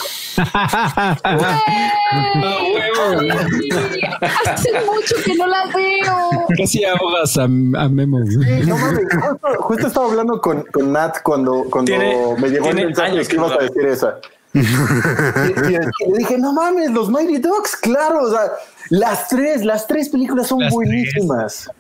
Hace 4.46 4.72
mucho 4.84 5.14
que 5.24 5.34
no 5.34 5.46
la 5.46 5.64
veo. 5.74 6.46
Casi 6.58 6.84
ahogas 6.84 7.36
a, 7.38 7.44
a 7.44 7.48
Memo. 7.48 8.20
No 8.66 8.76
mames, 8.76 9.04
justo, 9.14 9.48
justo 9.60 9.86
estaba 9.86 10.06
hablando 10.06 10.40
con, 10.40 10.62
con 10.72 10.92
Nat 10.92 11.18
cuando, 11.22 11.64
cuando 11.70 11.90
Tiene- 11.92 12.34
me 12.38 12.48
llegó 12.48 12.68
el 12.70 12.76
mensaje 12.76 13.26
que 13.26 13.36
ibas 13.36 13.50
no 13.52 13.58
a 13.58 13.62
decir 13.62 13.86
esa. 13.86 14.16
y, 14.52 14.58
y- 14.60 14.62
y 14.66 16.12
le 16.12 16.18
dije, 16.18 16.38
no 16.38 16.52
mames, 16.52 16.90
los 16.90 17.08
Mighty 17.08 17.38
Ducks, 17.38 17.76
claro, 17.76 18.24
o 18.24 18.30
sea, 18.30 18.50
las 18.90 19.28
tres, 19.28 19.64
las 19.64 19.86
tres 19.86 20.08
películas 20.08 20.48
son 20.48 20.60
Las 20.60 20.72
buenísimas. 20.72 21.70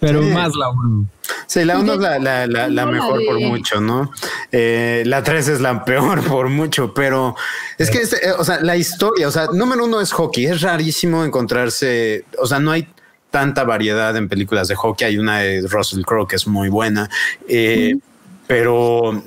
Pero 0.00 0.22
más 0.22 0.54
la 0.54 0.70
uno. 0.70 1.06
Sí, 1.46 1.64
la 1.64 1.78
uno 1.78 1.94
es 1.94 1.98
la, 1.98 2.18
la, 2.18 2.46
la, 2.46 2.68
la 2.68 2.68
No, 2.68 2.74
la 2.74 2.86
mejor 2.86 3.20
por 3.24 3.40
mucho, 3.40 3.80
¿no? 3.80 4.12
Eh, 4.52 5.02
la 5.06 5.22
tres 5.22 5.48
es 5.48 5.60
la 5.60 5.84
peor 5.84 6.22
por 6.24 6.48
mucho, 6.48 6.94
pero 6.94 7.34
es 7.78 7.90
que, 7.90 7.98
este, 7.98 8.28
eh, 8.28 8.32
o 8.32 8.44
sea, 8.44 8.60
la 8.60 8.76
historia, 8.76 9.28
o 9.28 9.30
sea, 9.30 9.46
número 9.52 9.84
uno 9.84 10.00
es 10.00 10.12
hockey. 10.12 10.46
Es 10.46 10.60
rarísimo 10.60 11.24
encontrarse, 11.24 12.24
o 12.38 12.46
sea, 12.46 12.60
no 12.60 12.70
hay 12.70 12.88
tanta 13.30 13.64
variedad 13.64 14.16
en 14.16 14.28
películas 14.28 14.68
de 14.68 14.74
hockey. 14.74 15.08
Hay 15.08 15.18
una 15.18 15.40
de 15.40 15.62
Russell 15.66 16.02
Crowe 16.02 16.26
que 16.26 16.36
es 16.36 16.46
muy 16.46 16.68
buena, 16.68 17.10
eh, 17.48 17.96
pero 18.46 19.22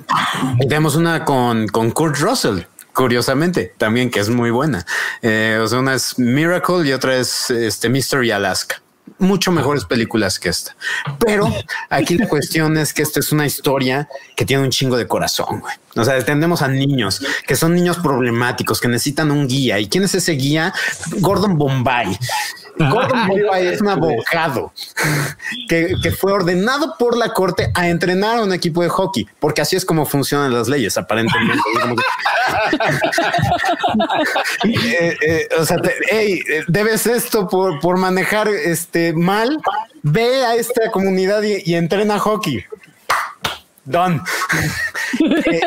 tenemos 0.60 0.96
una 0.96 1.24
con, 1.24 1.68
con 1.68 1.90
Kurt 1.90 2.16
Russell. 2.18 2.60
Curiosamente, 2.92 3.74
también 3.78 4.10
que 4.10 4.20
es 4.20 4.28
muy 4.28 4.50
buena. 4.50 4.86
Eh, 5.22 5.58
o 5.62 5.66
sea, 5.66 5.78
una 5.78 5.94
es 5.94 6.18
Miracle 6.18 6.86
y 6.88 6.92
otra 6.92 7.16
es 7.16 7.50
este 7.50 7.88
Mystery 7.88 8.30
Alaska 8.30 8.82
mucho 9.18 9.52
mejores 9.52 9.84
películas 9.84 10.38
que 10.38 10.48
esta. 10.48 10.76
Pero 11.18 11.52
aquí 11.88 12.16
la 12.16 12.28
cuestión 12.28 12.76
es 12.76 12.92
que 12.92 13.02
esta 13.02 13.20
es 13.20 13.32
una 13.32 13.46
historia 13.46 14.08
que 14.36 14.44
tiene 14.44 14.62
un 14.62 14.70
chingo 14.70 14.96
de 14.96 15.06
corazón. 15.06 15.62
O 15.96 16.04
sea, 16.04 16.16
atendemos 16.16 16.62
a 16.62 16.68
niños 16.68 17.24
que 17.46 17.56
son 17.56 17.74
niños 17.74 17.98
problemáticos, 17.98 18.80
que 18.80 18.88
necesitan 18.88 19.30
un 19.30 19.46
guía. 19.46 19.78
¿Y 19.78 19.88
quién 19.88 20.04
es 20.04 20.14
ese 20.14 20.32
guía? 20.32 20.72
Gordon 21.18 21.56
Bombay. 21.56 22.18
Gordon 22.78 23.26
Bombay 23.28 23.66
es 23.68 23.80
un 23.80 23.88
abogado 23.88 24.72
que, 25.68 25.94
que 26.02 26.10
fue 26.10 26.32
ordenado 26.32 26.96
por 26.98 27.16
la 27.16 27.32
corte 27.32 27.70
a 27.74 27.88
entrenar 27.88 28.38
a 28.38 28.42
un 28.42 28.52
equipo 28.52 28.82
de 28.82 28.88
hockey, 28.88 29.26
porque 29.40 29.60
así 29.60 29.76
es 29.76 29.84
como 29.84 30.06
funcionan 30.06 30.52
las 30.52 30.68
leyes, 30.68 30.96
aparentemente. 30.98 31.62
Eh, 34.64 35.16
eh, 35.26 35.48
o 35.58 35.64
sea, 35.66 35.78
te- 35.78 35.94
hey, 36.10 36.40
eh, 36.48 36.62
debes 36.68 37.06
esto 37.06 37.48
por, 37.48 37.80
por 37.80 37.96
manejar 37.98 38.48
este 38.48 39.12
mal. 39.12 39.60
Ve 40.02 40.44
a 40.44 40.54
esta 40.56 40.90
comunidad 40.90 41.42
y, 41.42 41.62
y 41.64 41.74
entrena 41.74 42.18
hockey. 42.18 42.64
Done. 43.84 44.20
Eh, 45.20 45.60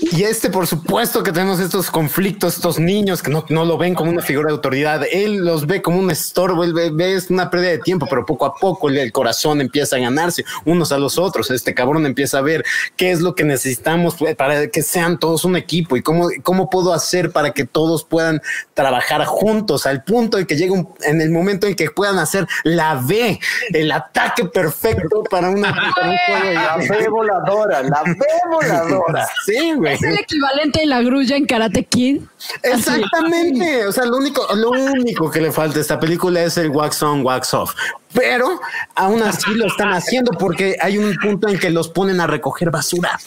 y 0.00 0.22
este, 0.22 0.48
por 0.50 0.66
supuesto 0.66 1.22
que 1.22 1.32
tenemos 1.32 1.58
estos 1.60 1.90
conflictos, 1.90 2.54
estos 2.56 2.78
niños 2.78 3.22
que 3.22 3.30
no, 3.30 3.44
no 3.48 3.64
lo 3.64 3.76
ven 3.76 3.94
como 3.94 4.10
una 4.10 4.22
figura 4.22 4.46
de 4.48 4.52
autoridad. 4.54 5.02
Él 5.10 5.38
los 5.44 5.66
ve 5.66 5.82
como 5.82 5.98
un 5.98 6.10
estorbo, 6.10 6.62
él 6.64 6.72
ve, 6.72 6.90
ve 6.92 7.14
es 7.14 7.30
una 7.30 7.50
pérdida 7.50 7.70
de 7.70 7.78
tiempo, 7.78 8.06
pero 8.08 8.24
poco 8.24 8.46
a 8.46 8.54
poco 8.54 8.88
el, 8.88 8.98
el 8.98 9.12
corazón 9.12 9.60
empieza 9.60 9.96
a 9.96 9.98
ganarse 9.98 10.44
unos 10.64 10.92
a 10.92 10.98
los 10.98 11.18
otros. 11.18 11.50
Este 11.50 11.74
cabrón 11.74 12.06
empieza 12.06 12.38
a 12.38 12.42
ver 12.42 12.64
qué 12.96 13.10
es 13.10 13.20
lo 13.20 13.34
que 13.34 13.44
necesitamos 13.44 14.16
para 14.36 14.68
que 14.68 14.82
sean 14.82 15.18
todos 15.18 15.44
un 15.44 15.56
equipo 15.56 15.96
y 15.96 16.02
cómo, 16.02 16.28
cómo 16.42 16.70
puedo 16.70 16.92
hacer 16.94 17.32
para 17.32 17.50
que 17.52 17.64
todos 17.64 18.04
puedan 18.04 18.40
trabajar 18.74 19.24
juntos 19.24 19.84
al 19.86 20.04
punto 20.04 20.36
de 20.36 20.46
que 20.46 20.56
llegue 20.56 20.70
un- 20.72 20.88
en 21.02 21.20
el 21.20 21.30
momento 21.30 21.66
en 21.66 21.74
que 21.74 21.90
puedan 21.90 22.18
hacer 22.18 22.46
la 22.64 22.94
B, 22.94 23.38
el 23.72 23.90
ataque 23.90 24.44
perfecto 24.44 25.24
para 25.30 25.50
una 25.50 25.72
para 25.96 26.10
un 26.10 26.16
juego 26.26 26.52
La 26.54 26.76
B 26.76 27.08
voladora, 27.08 27.82
la 27.82 28.02
B 28.04 28.16
voladora. 28.50 29.28
Sí, 29.44 29.72
güey. 29.74 29.87
Es 29.92 30.02
el 30.02 30.18
equivalente 30.18 30.80
de 30.80 30.86
la 30.86 31.02
grulla 31.02 31.36
en 31.36 31.46
Karate 31.46 31.84
Kid. 31.84 32.22
Exactamente. 32.62 33.86
O 33.86 33.92
sea, 33.92 34.04
lo 34.04 34.16
único, 34.16 34.46
lo 34.54 34.70
único 34.70 35.30
que 35.30 35.40
le 35.40 35.52
falta 35.52 35.78
a 35.78 35.80
esta 35.82 35.98
película 36.00 36.42
es 36.42 36.56
el 36.58 36.70
wax 36.70 37.02
on, 37.02 37.24
wax 37.24 37.54
off. 37.54 37.74
Pero 38.12 38.60
aún 38.94 39.22
así 39.22 39.52
lo 39.54 39.66
están 39.66 39.92
haciendo 39.92 40.32
porque 40.32 40.76
hay 40.80 40.98
un 40.98 41.14
punto 41.16 41.48
en 41.48 41.58
que 41.58 41.70
los 41.70 41.88
ponen 41.88 42.20
a 42.20 42.26
recoger 42.26 42.70
basura. 42.70 43.18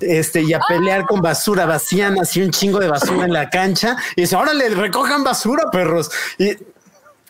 Este, 0.00 0.42
y 0.42 0.52
a 0.52 0.60
pelear 0.60 1.06
con 1.06 1.20
basura, 1.20 1.66
vacían 1.66 2.20
así 2.20 2.40
un 2.40 2.52
chingo 2.52 2.78
de 2.78 2.86
basura 2.86 3.24
en 3.24 3.32
la 3.32 3.50
cancha 3.50 3.96
y 4.14 4.22
dice, 4.22 4.36
órale, 4.36 4.68
recojan 4.68 5.24
basura, 5.24 5.70
perros. 5.72 6.08
Y 6.38 6.56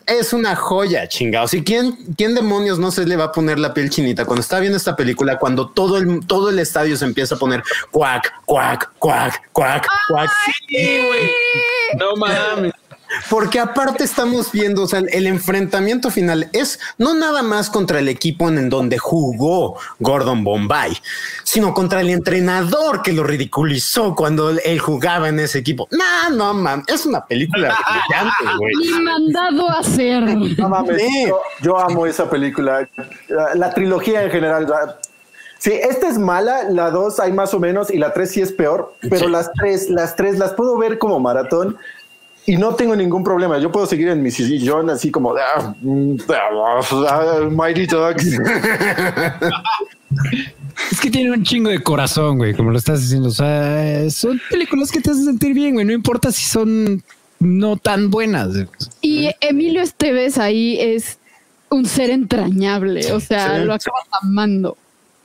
es 0.09 0.33
una 0.33 0.55
joya, 0.55 1.07
chingados. 1.07 1.53
¿Y 1.53 1.63
quién, 1.63 1.95
quién 2.17 2.35
demonios 2.35 2.79
no 2.79 2.91
se 2.91 3.05
le 3.05 3.15
va 3.15 3.25
a 3.25 3.31
poner 3.31 3.59
la 3.59 3.73
piel 3.73 3.89
chinita 3.89 4.25
cuando 4.25 4.41
está 4.41 4.59
viendo 4.59 4.77
esta 4.77 4.95
película? 4.95 5.37
Cuando 5.37 5.69
todo 5.69 5.97
el, 5.97 6.25
todo 6.25 6.49
el 6.49 6.59
estadio 6.59 6.97
se 6.97 7.05
empieza 7.05 7.35
a 7.35 7.37
poner 7.37 7.63
cuac, 7.91 8.33
cuac, 8.45 8.91
cuac, 8.97 9.49
cuac, 9.51 9.87
cuac. 10.09 10.31
No 11.97 12.15
mames. 12.15 12.73
Porque 13.29 13.59
aparte 13.59 14.03
estamos 14.03 14.51
viendo, 14.51 14.83
o 14.83 14.87
sea, 14.87 15.01
el 15.09 15.27
enfrentamiento 15.27 16.09
final 16.11 16.49
es 16.53 16.79
no 16.97 17.13
nada 17.13 17.41
más 17.43 17.69
contra 17.69 17.99
el 17.99 18.07
equipo 18.07 18.47
en 18.49 18.69
donde 18.69 18.97
jugó 18.97 19.77
Gordon 19.99 20.43
Bombay, 20.43 20.97
sino 21.43 21.73
contra 21.73 22.01
el 22.01 22.09
entrenador 22.09 23.01
que 23.01 23.13
lo 23.13 23.23
ridiculizó 23.23 24.15
cuando 24.15 24.49
él 24.49 24.79
jugaba 24.79 25.29
en 25.29 25.39
ese 25.39 25.59
equipo. 25.59 25.87
No, 25.91 26.29
no, 26.35 26.53
man, 26.53 26.83
es 26.87 27.05
una 27.05 27.25
película 27.25 27.75
brillante, 27.89 28.57
güey. 28.59 29.01
Mandado 29.03 29.69
a 29.69 29.79
hacer. 29.79 30.23
No 30.57 30.69
mames, 30.69 31.01
Sí. 31.01 31.25
yo, 31.27 31.39
yo 31.61 31.79
amo 31.79 32.05
esa 32.05 32.29
película. 32.29 32.87
La, 33.27 33.55
la 33.55 33.73
trilogía 33.73 34.23
en 34.23 34.31
general. 34.31 34.67
la- 34.67 34.97
Sí, 35.61 35.73
esta 35.73 36.07
es 36.07 36.17
mala, 36.17 36.63
la 36.69 36.89
dos 36.89 37.19
hay 37.19 37.33
más 37.33 37.53
o 37.53 37.59
menos 37.59 37.91
y 37.91 37.97
la 37.97 38.13
tres 38.13 38.31
sí 38.31 38.41
es 38.41 38.53
peor, 38.53 38.93
pero 39.09 39.27
las 39.27 39.51
tres, 39.59 39.89
las 39.89 40.15
tres 40.15 40.39
las 40.39 40.53
puedo 40.53 40.77
ver 40.77 40.97
como 40.97 41.19
maratón 41.19 41.77
y 42.49 42.57
no 42.57 42.73
tengo 42.73 42.95
ningún 42.95 43.23
problema. 43.23 43.59
Yo 43.59 43.71
puedo 43.71 43.85
seguir 43.85 44.07
en 44.07 44.23
mi 44.23 44.31
sillón 44.31 44.89
así 44.89 45.11
como 45.11 45.35
de, 45.35 45.41
ah, 45.43 45.75
mm, 45.79 46.15
ah, 46.29 47.47
Mighty 47.51 47.85
Ducks. 47.85 48.25
Es 50.91 51.01
que 51.01 51.11
tiene 51.11 51.31
un 51.31 51.43
chingo 51.43 51.69
de 51.69 51.83
corazón, 51.83 52.37
güey, 52.37 52.55
como 52.55 52.71
lo 52.71 52.77
estás 52.77 53.01
diciendo. 53.01 53.27
O 53.27 53.31
sea, 53.31 54.09
son 54.09 54.41
películas 54.49 54.91
que 54.91 55.01
te 55.01 55.11
hacen 55.11 55.25
sentir 55.25 55.53
bien, 55.53 55.73
güey. 55.73 55.85
No 55.85 55.91
importa 55.91 56.31
si 56.31 56.43
son 56.43 57.03
no 57.39 57.77
tan 57.77 58.09
buenas. 58.09 58.55
Y 59.01 59.29
Emilio 59.41 59.83
Esteves 59.83 60.37
ahí 60.39 60.79
es 60.79 61.19
un 61.69 61.85
ser 61.85 62.09
entrañable. 62.09 63.11
O 63.11 63.19
sea, 63.19 63.59
Sí, 63.59 63.65
lo 63.65 63.73
acabas 63.73 64.05
amando. 64.23 64.77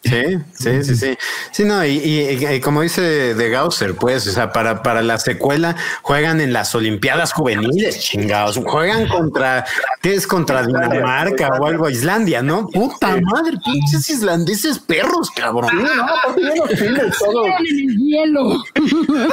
Sí, 0.04 0.38
sí, 0.52 0.84
sí, 0.84 0.96
sí. 0.96 1.18
Sí, 1.50 1.64
no, 1.64 1.84
y, 1.84 1.92
y- 1.98 2.46
y 2.46 2.60
como 2.60 2.82
dice 2.82 3.00
de 3.34 3.48
Gausser, 3.50 3.94
pues, 3.94 4.26
o 4.26 4.32
sea, 4.32 4.52
para, 4.52 4.82
para 4.82 5.00
la 5.02 5.18
secuela 5.18 5.76
juegan 6.02 6.40
en 6.42 6.52
las 6.52 6.74
Olimpiadas 6.74 7.32
Juveniles, 7.32 8.00
chingados. 8.00 8.58
Juegan 8.64 9.08
contra, 9.08 9.64
¿qué 10.02 10.14
es? 10.14 10.26
Contra 10.26 10.62
Dinamarca 10.62 11.48
o 11.58 11.66
algo, 11.66 11.88
Islandia, 11.88 12.42
¿no? 12.42 12.66
Puta 12.68 13.16
madre, 13.22 13.56
pinches 13.64 14.10
islandeses 14.10 14.78
perros, 14.78 15.30
cabrón. 15.30 15.70
Sí, 15.70 16.84
no, 16.94 17.02
los 17.02 17.18
todo. 17.18 17.46
En 17.46 17.90
el 17.90 17.96
hielo. 17.98 18.42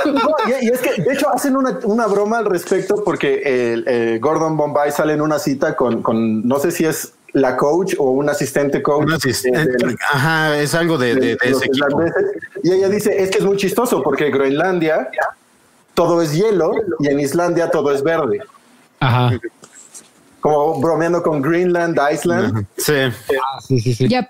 No, 0.06 0.36
y, 0.62 0.66
y 0.66 0.70
es 0.70 0.80
que 0.80 1.02
de 1.02 1.14
hecho 1.14 1.30
hacen 1.34 1.56
una, 1.58 1.80
una 1.84 2.08
broma 2.08 2.38
al 2.40 2.46
respecto 2.46 3.04
porque 3.04 3.42
el, 3.74 3.84
eh, 3.88 4.20
Gordon 4.22 4.56
Bombay 4.56 4.92
sale 4.92 5.14
en 5.14 5.22
una 5.22 5.38
cita 5.40 5.76
con, 5.76 6.02
con 6.02 6.48
no 6.48 6.60
sé 6.60 6.72
si 6.72 6.86
es 6.86 7.14
la 7.34 7.56
coach 7.58 7.94
o 7.98 8.12
un 8.12 8.30
asistente 8.30 8.82
coach. 8.82 9.06
Un 9.06 9.14
asistente, 9.14 9.60
de- 9.60 9.66
de- 9.90 9.96
ajá, 10.14 10.58
es 10.60 10.74
algo 10.76 10.98
de, 10.98 11.16
de- 11.16 11.22
de 11.22 11.38
de 11.42 11.50
los 11.50 11.62
ese 11.62 11.66
equipo. 11.68 11.88
islandeses. 12.04 12.26
Y 12.64 12.72
ella 12.72 12.90
dice, 12.90 13.22
es 13.24 13.30
que 13.32 13.38
es 13.40 13.44
muy 13.46 13.58
chistoso 13.58 14.02
porque 14.04 14.30
Groenlandia 14.32 15.10
todo 15.94 16.22
es 16.22 16.34
hielo 16.34 16.72
y 17.00 17.08
en 17.08 17.20
Islandia 17.20 17.70
todo 17.70 17.92
es 17.94 18.04
verde. 18.04 18.40
Ajá. 19.00 19.32
Como 20.40 20.80
bromeando 20.82 21.22
con 21.22 21.42
Greenland, 21.42 22.00
Iceland. 22.14 22.66
Sí. 22.78 22.94
Ah, 22.96 23.60
sí, 23.66 23.80
sí, 23.80 23.94
sí. 23.94 24.08
Yep. 24.08 24.30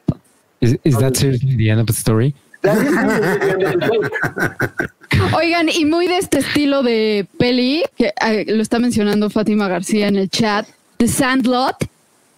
Is, 0.59 0.77
is 0.83 0.97
that 0.97 1.15
seriously 1.15 1.55
the 1.57 1.69
end 1.69 1.79
of 1.81 1.87
the 1.87 1.93
story? 1.93 2.35
Oigan, 5.35 5.69
y 5.69 5.85
muy 5.85 6.07
de 6.07 6.17
este 6.17 6.39
estilo 6.39 6.83
de 6.83 7.27
peli, 7.37 7.83
que 7.97 8.13
eh, 8.25 8.45
lo 8.47 8.61
está 8.61 8.79
mencionando 8.79 9.29
Fátima 9.29 9.67
García 9.67 10.07
en 10.07 10.15
el 10.15 10.29
chat, 10.29 10.67
The 10.97 11.07
Sandlot, 11.07 11.75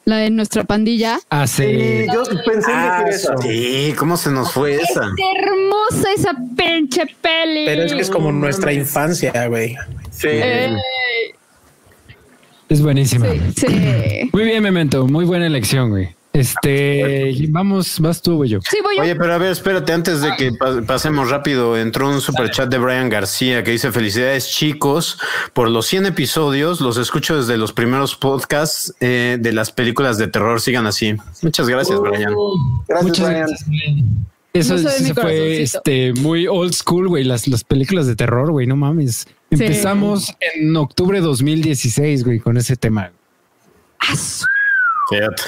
la 0.06 0.18
de 0.18 0.30
nuestra 0.30 0.64
pandilla. 0.66 1.20
Ah, 1.30 1.48
Sí, 1.48 2.06
yo 2.14 2.24
pensé 2.46 2.72
en 2.72 2.78
Ah, 2.78 3.04
decir 3.06 3.30
eso. 3.32 3.34
Sí, 3.42 3.94
¿cómo 3.98 4.18
se 4.18 4.32
nos 4.32 4.52
fue 4.52 4.76
esa? 4.76 5.02
Qué 5.16 5.24
hermosa 5.40 6.12
esa 6.16 6.34
pinche 6.58 7.04
peli. 7.22 7.66
Pero 7.66 7.84
es 7.84 7.94
que 7.94 8.02
es 8.02 8.10
como 8.10 8.32
nuestra 8.32 8.74
infancia, 8.74 9.48
güey. 9.48 9.76
Sí. 10.12 10.28
Eh, 10.30 10.76
Es 12.70 12.82
buenísima. 12.82 13.28
sí, 13.56 13.68
sí. 13.68 14.30
Muy 14.34 14.44
bien, 14.46 14.64
Memento. 14.64 15.06
Muy 15.08 15.26
buena 15.26 15.48
elección, 15.48 15.90
güey. 15.92 16.10
Este, 16.34 17.36
vamos, 17.50 18.00
vas 18.00 18.20
tú 18.22 18.42
o 18.42 18.46
yo. 18.46 18.60
Sí, 18.68 18.78
voy 18.84 18.98
yo. 18.98 19.04
Oye, 19.04 19.16
pero 19.16 19.34
a 19.34 19.38
ver, 19.38 19.52
espérate, 19.52 19.94
antes 19.94 20.22
de 20.22 20.36
que 20.36 20.52
pa- 20.52 20.82
pasemos 20.82 21.30
rápido, 21.30 21.78
entró 21.78 22.10
un 22.10 22.22
super 22.22 22.50
chat 22.50 22.70
de 22.70 22.80
Brian 22.80 23.08
García 23.08 23.64
que 23.64 23.70
dice 23.70 23.92
felicidades 23.92 24.50
chicos 24.50 25.20
por 25.54 25.70
los 25.70 25.86
100 25.86 26.08
episodios, 26.08 26.82
los 26.82 26.98
escucho 26.98 27.38
desde 27.38 27.58
los 27.58 27.72
primeros 27.72 28.16
podcasts 28.16 28.96
eh, 29.00 29.38
de 29.40 29.54
las 29.54 29.72
películas 29.72 30.18
de 30.18 30.28
terror, 30.28 30.60
sigan 30.60 30.88
así. 30.88 31.16
Muchas 31.44 31.70
gracias, 31.70 32.00
Brian. 32.00 32.34
Gracias, 32.88 33.08
Muchas 33.08 33.28
Brian. 33.28 33.48
gracias. 33.48 33.70
Eso, 34.54 34.74
No 34.78 34.90
eso 34.90 35.14
fue 35.16 35.62
este 35.64 36.14
muy 36.14 36.48
old 36.48 36.74
school, 36.74 37.08
güey. 37.10 37.24
Las, 37.24 37.48
las 37.48 37.64
películas 37.64 38.06
de 38.08 38.16
terror, 38.16 38.52
güey. 38.52 38.66
No 38.68 38.76
mames. 38.76 39.28
Empezamos 39.52 40.34
en 40.56 40.76
octubre 40.78 41.20
de 41.20 41.26
2016, 41.26 42.24
güey, 42.24 42.40
con 42.40 42.58
ese 42.58 42.76
tema. 42.76 43.12
Fíjate. 45.10 45.44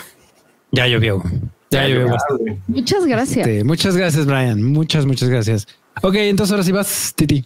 Ya 0.76 0.88
llovió. 0.88 1.24
Ya 1.72 1.84
Ya 1.84 1.88
llovió. 1.88 2.10
bastante. 2.14 2.60
Muchas 2.68 3.06
gracias. 3.06 3.48
Este, 3.48 3.64
muchas 3.64 3.98
gracias, 3.98 4.26
Brian. 4.26 4.62
Muchas, 4.62 5.06
muchas 5.06 5.30
gracias. 5.30 5.68
Ok, 6.02 6.16
entonces 6.16 6.52
ahora 6.52 6.64
sí 6.64 6.72
vas, 6.72 7.14
Titi. 7.16 7.46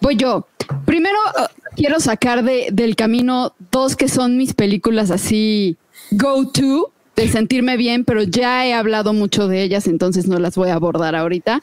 Voy 0.00 0.16
yo. 0.16 0.46
Primero 0.84 1.16
eh, 1.38 1.42
quiero 1.76 1.98
sacar 2.00 2.44
de, 2.44 2.68
del 2.72 2.94
camino 2.94 3.54
dos 3.72 3.96
que 3.96 4.08
son 4.08 4.36
mis 4.36 4.54
películas 4.54 5.10
así 5.10 5.76
go 6.12 6.46
to 6.50 6.92
de 7.16 7.28
sentirme 7.28 7.76
bien, 7.76 8.04
pero 8.04 8.22
ya 8.22 8.64
he 8.64 8.72
hablado 8.72 9.12
mucho 9.12 9.48
de 9.48 9.62
ellas, 9.62 9.88
entonces 9.88 10.28
no 10.28 10.38
las 10.38 10.54
voy 10.54 10.68
a 10.70 10.74
abordar 10.74 11.16
ahorita. 11.16 11.62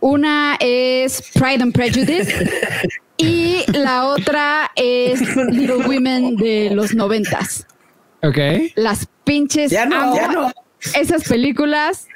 Una 0.00 0.56
es 0.60 1.22
Pride 1.32 1.62
and 1.62 1.72
Prejudice 1.72 2.50
y 3.16 3.64
la 3.72 4.04
otra 4.04 4.70
es 4.76 5.20
Little 5.36 5.86
Women 5.86 6.36
de 6.36 6.70
los 6.74 6.94
noventas. 6.94 7.66
Ok. 8.22 8.38
Las 8.76 9.06
pinches 9.24 9.70
Ya 9.70 9.86
no, 9.86 9.96
amo. 9.96 10.16
ya 10.16 10.28
no. 10.28 10.52
Esas 10.94 11.24
películas 11.24 12.06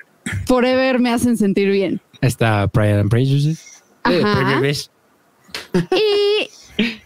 forever 0.47 0.99
me 0.99 1.11
hacen 1.11 1.37
sentir 1.37 1.71
bien. 1.71 2.01
Está 2.21 2.67
Pride 2.69 3.01
and 3.01 3.11
Prejudice. 3.11 3.62
Eh, 4.11 4.23
Ajá. 4.25 4.62
Y 5.93 6.49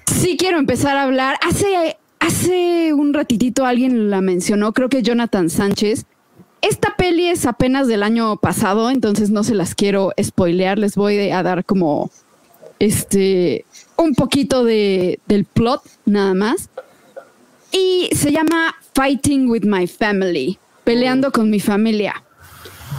sí 0.06 0.36
quiero 0.36 0.58
empezar 0.58 0.96
a 0.96 1.02
hablar. 1.04 1.36
Hace, 1.46 1.96
hace 2.20 2.92
un 2.92 3.12
ratitito 3.14 3.64
alguien 3.66 4.10
la 4.10 4.20
mencionó, 4.20 4.72
creo 4.72 4.88
que 4.88 5.02
Jonathan 5.02 5.50
Sánchez. 5.50 6.06
Esta 6.60 6.96
peli 6.96 7.26
es 7.26 7.46
apenas 7.46 7.86
del 7.86 8.02
año 8.02 8.36
pasado, 8.36 8.90
entonces 8.90 9.30
no 9.30 9.44
se 9.44 9.54
las 9.54 9.74
quiero 9.76 10.12
spoilear. 10.20 10.78
Les 10.78 10.96
voy 10.96 11.30
a 11.30 11.42
dar 11.42 11.64
como 11.64 12.10
este 12.80 13.64
un 13.96 14.14
poquito 14.14 14.64
de, 14.64 15.20
del 15.26 15.44
plot 15.44 15.82
nada 16.04 16.34
más. 16.34 16.68
Y 17.70 18.08
se 18.14 18.32
llama 18.32 18.74
Fighting 19.02 19.48
with 19.48 19.62
My 19.64 19.86
Family, 19.86 20.58
peleando 20.82 21.30
con 21.30 21.50
mi 21.50 21.60
familia. 21.60 22.20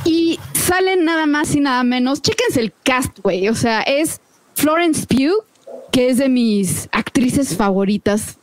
Y 0.06 0.40
salen 0.54 1.04
nada 1.04 1.26
más 1.26 1.54
y 1.56 1.60
nada 1.60 1.84
menos. 1.84 2.22
Chéquense 2.22 2.62
el 2.62 2.72
cast, 2.84 3.20
güey. 3.22 3.50
O 3.50 3.54
sea, 3.56 3.82
es 3.82 4.22
Florence 4.56 5.06
Pugh, 5.06 5.44
que 5.92 6.10
es 6.10 6.18
de 6.18 6.30
mis 6.30 6.88
actrices 6.94 7.54
favoritas, 7.58 8.38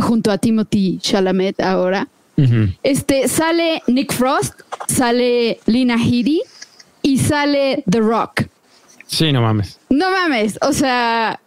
junto 0.00 0.30
a 0.30 0.38
Timothy 0.38 0.98
Chalamet 1.02 1.60
ahora. 1.60 2.06
Este 2.84 3.26
sale 3.26 3.82
Nick 3.88 4.12
Frost, 4.12 4.60
sale 4.86 5.58
Lina 5.66 5.96
Headey 5.96 6.40
y 7.02 7.18
sale 7.18 7.82
The 7.90 7.98
Rock. 7.98 8.42
Sí, 9.08 9.32
no 9.32 9.42
mames. 9.42 9.80
No 9.90 10.08
mames, 10.12 10.56
o 10.62 10.72
sea, 10.72 11.40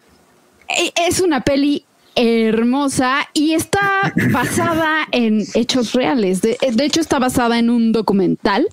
e- 0.67 0.91
es 1.07 1.21
una 1.21 1.45
peli 1.45 1.84
hermosa 2.15 3.27
y 3.33 3.53
está 3.53 4.13
basada 4.31 5.07
en 5.11 5.43
hechos 5.53 5.93
reales. 5.93 6.41
De, 6.41 6.57
de 6.71 6.85
hecho, 6.85 7.01
está 7.01 7.19
basada 7.19 7.59
en 7.59 7.69
un 7.69 7.91
documental. 7.91 8.67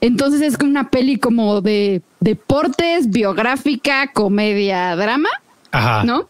Entonces 0.00 0.42
es 0.42 0.58
una 0.62 0.90
peli 0.90 1.16
como 1.16 1.62
de 1.62 2.02
deportes, 2.20 3.08
biográfica, 3.08 4.12
comedia, 4.12 4.94
drama, 4.96 5.30
Ajá. 5.70 6.04
¿no? 6.04 6.28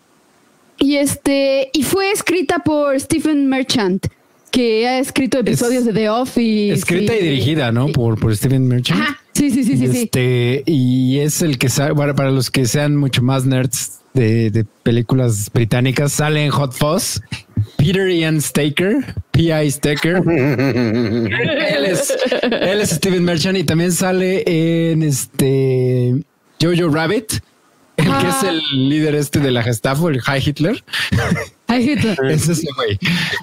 Y 0.78 0.96
este, 0.96 1.70
y 1.72 1.82
fue 1.82 2.12
escrita 2.12 2.60
por 2.60 2.98
Stephen 3.00 3.48
Merchant, 3.48 4.06
que 4.50 4.86
ha 4.86 5.00
escrito 5.00 5.38
episodios 5.38 5.84
de 5.84 5.92
The 5.92 6.08
Office. 6.08 6.72
Escrita 6.72 7.16
y 7.16 7.22
dirigida, 7.22 7.72
¿no? 7.72 7.88
Por, 7.88 8.20
por 8.20 8.36
Steven 8.36 8.68
Merchant. 8.68 9.00
Ajá, 9.00 9.18
sí, 9.32 9.50
sí, 9.50 9.64
sí, 9.64 9.76
sí, 9.76 9.88
sí. 9.88 10.02
Este, 10.04 10.62
y 10.66 11.18
es 11.18 11.42
el 11.42 11.58
que 11.58 11.68
para, 11.96 12.14
para 12.14 12.30
los 12.30 12.52
que 12.52 12.66
sean 12.66 12.96
mucho 12.96 13.22
más 13.22 13.44
nerds 13.44 14.03
de, 14.14 14.50
de 14.50 14.64
películas 14.83 15.50
británicas, 15.53 16.12
sale 16.12 16.44
en 16.44 16.50
Hot 16.50 16.72
Fuzz 16.72 17.20
Peter 17.77 18.09
Ian 18.09 18.40
Staker, 18.40 19.14
P.I. 19.33 19.70
Staker. 19.70 20.16
él, 20.27 21.85
es, 21.85 22.12
él 22.42 22.81
es 22.81 22.90
Steven 22.90 23.24
Merchant 23.24 23.59
y 23.59 23.64
también 23.64 23.92
sale 23.92 24.44
en 24.92 25.03
este 25.03 26.14
Jojo 26.62 26.88
Rabbit, 26.94 27.33
el 27.96 28.05
que 28.07 28.11
Ah. 28.12 28.37
es 28.40 28.48
el 28.48 28.88
líder 28.88 29.14
este 29.16 29.40
de 29.40 29.50
la 29.50 29.62
Gestapo, 29.62 30.09
el 30.09 30.20
High 30.20 30.42
Hitler. 30.46 30.83
Ay, 31.66 31.90
Hitler. 31.90 32.16
Es 32.31 32.48
ese 32.48 32.66
güey. 32.77 32.98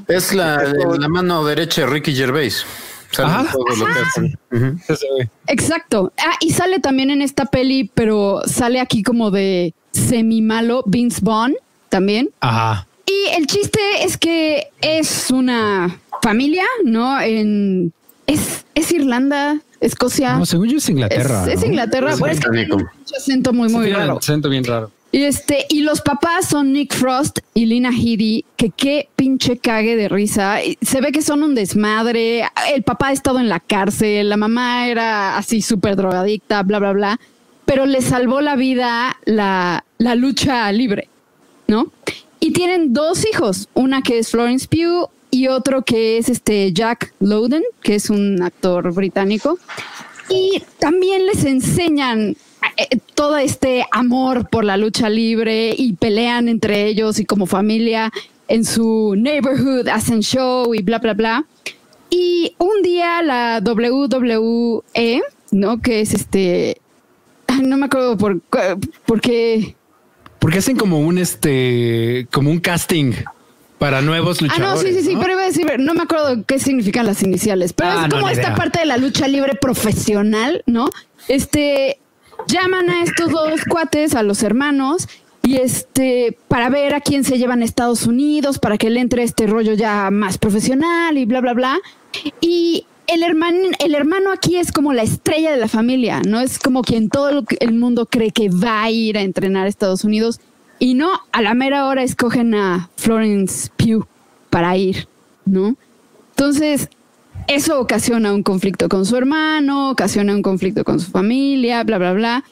Es 0.07 0.33
la, 0.33 0.63
la 0.99 1.07
mano 1.07 1.45
derecha 1.45 1.81
de 1.81 1.87
Ricky 1.87 2.15
Gervais. 2.15 2.65
Sale 3.11 3.29
en 3.29 3.35
Ajá. 3.35 3.51
todo 3.51 3.65
lo 3.75 3.85
que 3.85 3.99
hacen. 3.99 4.39
Ujú. 4.51 4.79
Ese 4.93 5.07
güey. 5.13 5.29
Exacto. 5.47 6.13
Ah, 6.17 6.35
y 6.39 6.51
sale 6.51 6.79
también 6.79 7.09
en 7.11 7.21
esta 7.21 7.45
peli, 7.45 7.89
pero 7.93 8.41
sale 8.45 8.79
aquí 8.79 9.03
como 9.03 9.31
de 9.31 9.73
semi 9.91 10.41
malo 10.41 10.83
Vince 10.85 11.19
Vaughn 11.21 11.55
también. 11.89 12.29
Ajá. 12.39 12.87
Y 13.05 13.35
el 13.37 13.47
chiste 13.47 13.79
es 14.03 14.17
que 14.17 14.67
es 14.81 15.29
una 15.31 15.99
familia, 16.21 16.63
¿no? 16.85 17.19
En 17.19 17.91
es, 18.27 18.65
es 18.75 18.91
Irlanda, 18.91 19.59
Escocia. 19.81 20.37
No, 20.37 20.45
según 20.45 20.69
yo 20.69 20.77
es 20.77 20.87
Inglaterra. 20.87 21.45
Es. 21.51 21.63
Inglaterra. 21.63 22.13
Es 22.13 22.19
Bueno, 22.19 22.33
es 22.35 22.39
que 22.39 22.49
tiene 22.49 22.67
mucho 22.67 23.15
acento 23.17 23.51
muy, 23.51 23.67
muy 23.69 23.87
un 23.89 23.95
raro. 23.95 24.17
acento 24.19 24.47
bien 24.47 24.63
raro. 24.63 24.91
Y 25.11 25.23
este, 25.23 25.65
y 25.69 25.81
los 25.81 26.01
papás 26.01 26.47
son 26.47 26.71
Nick 26.71 26.95
Frost 26.95 27.39
y 27.53 27.65
Lina 27.65 27.89
Headey, 27.89 28.45
que 28.55 28.69
qué 28.69 29.09
pinche 29.17 29.57
cague 29.57 29.97
de 29.97 30.07
risa. 30.07 30.59
Se 30.81 31.01
ve 31.01 31.11
que 31.11 31.21
son 31.21 31.43
un 31.43 31.53
desmadre. 31.53 32.43
El 32.73 32.83
papá 32.83 33.07
ha 33.07 33.11
estado 33.11 33.39
en 33.39 33.49
la 33.49 33.59
cárcel, 33.59 34.29
la 34.29 34.37
mamá 34.37 34.87
era 34.87 35.37
así 35.37 35.61
súper 35.61 35.97
drogadicta, 35.97 36.63
bla, 36.63 36.79
bla, 36.79 36.93
bla. 36.93 37.19
Pero 37.65 37.85
le 37.85 38.01
salvó 38.01 38.39
la 38.41 38.55
vida 38.55 39.17
la, 39.25 39.83
la 39.97 40.15
lucha 40.15 40.71
libre, 40.71 41.09
¿no? 41.67 41.91
Y 42.39 42.53
tienen 42.53 42.93
dos 42.93 43.25
hijos, 43.29 43.67
una 43.73 44.01
que 44.01 44.17
es 44.17 44.31
Florence 44.31 44.67
Pugh 44.67 45.09
y 45.29 45.47
otro 45.47 45.83
que 45.83 46.17
es 46.17 46.29
este 46.29 46.71
Jack 46.73 47.13
Lowden, 47.19 47.63
que 47.83 47.95
es 47.95 48.09
un 48.09 48.41
actor 48.41 48.93
británico. 48.93 49.59
Y 50.29 50.63
también 50.79 51.25
les 51.25 51.43
enseñan 51.43 52.35
todo 53.15 53.37
este 53.37 53.85
amor 53.91 54.49
por 54.49 54.63
la 54.63 54.77
lucha 54.77 55.09
libre 55.09 55.73
y 55.77 55.93
pelean 55.93 56.47
entre 56.49 56.85
ellos 56.87 57.19
y 57.19 57.25
como 57.25 57.45
familia 57.45 58.11
en 58.47 58.65
su 58.65 59.15
neighborhood, 59.17 59.87
hacen 59.87 60.21
show 60.21 60.73
y 60.75 60.81
bla, 60.81 60.99
bla, 60.99 61.13
bla. 61.13 61.45
Y 62.09 62.55
un 62.57 62.81
día 62.83 63.21
la 63.21 63.61
WWE, 63.63 65.21
¿no? 65.51 65.81
Que 65.81 66.01
es 66.01 66.13
este... 66.13 66.77
No 67.61 67.77
me 67.77 67.85
acuerdo 67.87 68.17
por, 68.17 68.39
por 69.05 69.21
qué... 69.21 69.75
Porque 70.39 70.57
hacen 70.57 70.75
como 70.75 70.99
un 70.99 71.17
este, 71.19 72.27
como 72.31 72.49
un 72.49 72.59
casting 72.59 73.13
para 73.77 74.01
nuevos 74.01 74.39
Ah, 74.41 74.45
luchadores. 74.45 74.83
no, 74.83 74.89
sí, 74.89 74.93
sí, 74.99 75.09
sí, 75.11 75.17
pero 75.19 75.33
iba 75.33 75.43
a 75.43 75.45
decir, 75.45 75.67
no 75.79 75.93
me 75.93 76.01
acuerdo 76.03 76.43
qué 76.47 76.57
significan 76.59 77.05
las 77.05 77.21
iniciales, 77.23 77.73
pero 77.73 77.91
Ah, 77.91 77.95
es 78.03 78.09
no, 78.09 78.15
como 78.15 78.27
ni 78.27 78.33
esta 78.33 78.47
idea. 78.47 78.55
parte 78.55 78.79
de 78.79 78.85
la 78.87 78.97
lucha 78.97 79.27
libre 79.27 79.53
profesional, 79.55 80.63
¿no? 80.65 80.89
Este, 81.27 81.99
llaman 82.47 82.89
a 82.89 83.03
estos 83.03 83.31
dos 83.31 83.61
cuates, 83.65 84.15
a 84.15 84.23
los 84.23 84.43
hermanos, 84.43 85.07
y 85.43 85.57
este, 85.57 86.37
para 86.47 86.69
ver 86.69 86.93
a 86.93 87.01
quién 87.01 87.23
se 87.23 87.37
llevan 87.37 87.61
a 87.61 87.65
Estados 87.65 88.05
Unidos, 88.05 88.59
para 88.59 88.77
que 88.77 88.89
le 88.89 88.99
entre 88.99 89.23
este 89.23 89.47
rollo 89.47 89.73
ya 89.73 90.09
más 90.11 90.37
profesional 90.37 91.17
y 91.17 91.25
bla, 91.25 91.41
bla, 91.41 91.53
bla. 91.53 91.79
Y 92.41 92.85
el 93.07 93.23
hermano, 93.23 93.69
el 93.79 93.95
hermano 93.95 94.31
aquí 94.31 94.57
es 94.57 94.71
como 94.71 94.93
la 94.93 95.03
estrella 95.03 95.51
de 95.51 95.57
la 95.57 95.67
familia, 95.67 96.21
¿no? 96.25 96.39
Es 96.39 96.59
como 96.59 96.81
quien 96.81 97.09
todo 97.09 97.43
el 97.59 97.73
mundo 97.73 98.05
cree 98.05 98.31
que 98.31 98.49
va 98.49 98.83
a 98.83 98.91
ir 98.91 99.17
a 99.17 99.21
entrenar 99.21 99.65
a 99.65 99.69
Estados 99.69 100.03
Unidos. 100.03 100.39
Y 100.79 100.93
no, 100.93 101.11
a 101.31 101.41
la 101.41 101.53
mera 101.53 101.87
hora 101.87 102.03
escogen 102.03 102.55
a 102.55 102.89
Florence 102.95 103.69
Pugh 103.77 104.07
para 104.49 104.77
ir, 104.77 105.07
¿no? 105.45 105.75
Entonces, 106.31 106.89
eso 107.47 107.79
ocasiona 107.79 108.33
un 108.33 108.43
conflicto 108.43 108.89
con 108.89 109.05
su 109.05 109.15
hermano, 109.17 109.89
ocasiona 109.89 110.33
un 110.33 110.41
conflicto 110.41 110.83
con 110.83 110.99
su 110.99 111.11
familia, 111.11 111.83
bla, 111.83 111.97
bla, 111.97 112.13
bla. 112.13 112.43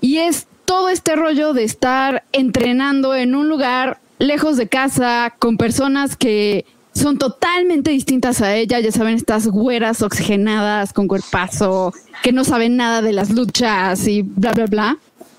Y 0.00 0.18
es 0.18 0.46
todo 0.64 0.88
este 0.88 1.16
rollo 1.16 1.54
de 1.54 1.64
estar 1.64 2.24
entrenando 2.32 3.14
en 3.14 3.34
un 3.34 3.48
lugar 3.48 4.00
lejos 4.18 4.56
de 4.56 4.68
casa, 4.68 5.34
con 5.38 5.56
personas 5.56 6.16
que 6.16 6.66
son 6.92 7.18
totalmente 7.18 7.90
distintas 7.90 8.42
a 8.42 8.56
ella, 8.56 8.80
ya 8.80 8.90
saben, 8.90 9.14
estas 9.14 9.46
güeras 9.46 10.02
oxigenadas 10.02 10.92
con 10.92 11.06
cuerpazo, 11.06 11.94
que 12.22 12.32
no 12.32 12.44
saben 12.44 12.76
nada 12.76 13.02
de 13.02 13.12
las 13.12 13.30
luchas 13.30 14.06
y 14.08 14.22
bla, 14.22 14.52
bla, 14.52 14.66
bla, 14.66 14.98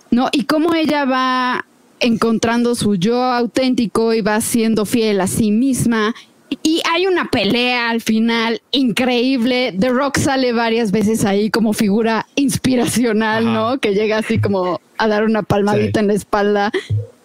¿no? 0.10 0.30
Y 0.32 0.46
cómo 0.46 0.74
ella 0.74 1.06
va 1.06 1.66
encontrando 2.00 2.76
su 2.76 2.96
yo 2.96 3.22
auténtico 3.22 4.14
y 4.14 4.22
va 4.22 4.40
siendo 4.42 4.86
fiel 4.86 5.20
a 5.22 5.28
sí 5.28 5.52
misma. 5.52 6.16
Y 6.64 6.82
hay 6.92 7.06
una 7.08 7.30
pelea 7.30 7.90
al 7.90 8.02
final 8.02 8.62
increíble. 8.72 9.74
The 9.78 9.90
Rock 9.90 10.18
sale 10.18 10.52
varias 10.54 10.92
veces 10.92 11.26
ahí 11.26 11.50
como 11.50 11.74
figura 11.74 12.26
inspiracional, 12.36 13.48
Ajá. 13.48 13.54
¿no? 13.54 13.80
Que 13.80 13.94
llega 13.94 14.18
así 14.18 14.40
como 14.40 14.82
a 14.98 15.08
dar 15.08 15.24
una 15.26 15.44
palmadita 15.44 16.00
Sí. 16.00 16.04
en 16.04 16.08
la 16.08 16.14
espalda. 16.14 16.72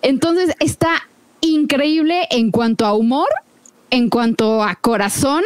Entonces 0.03 0.55
está 0.61 1.09
increíble 1.41 2.27
en 2.31 2.51
cuanto 2.51 2.85
a 2.87 2.95
humor, 2.95 3.29
en 3.91 4.11
cuanto 4.11 4.63
a 4.63 4.75
corazón 4.75 5.43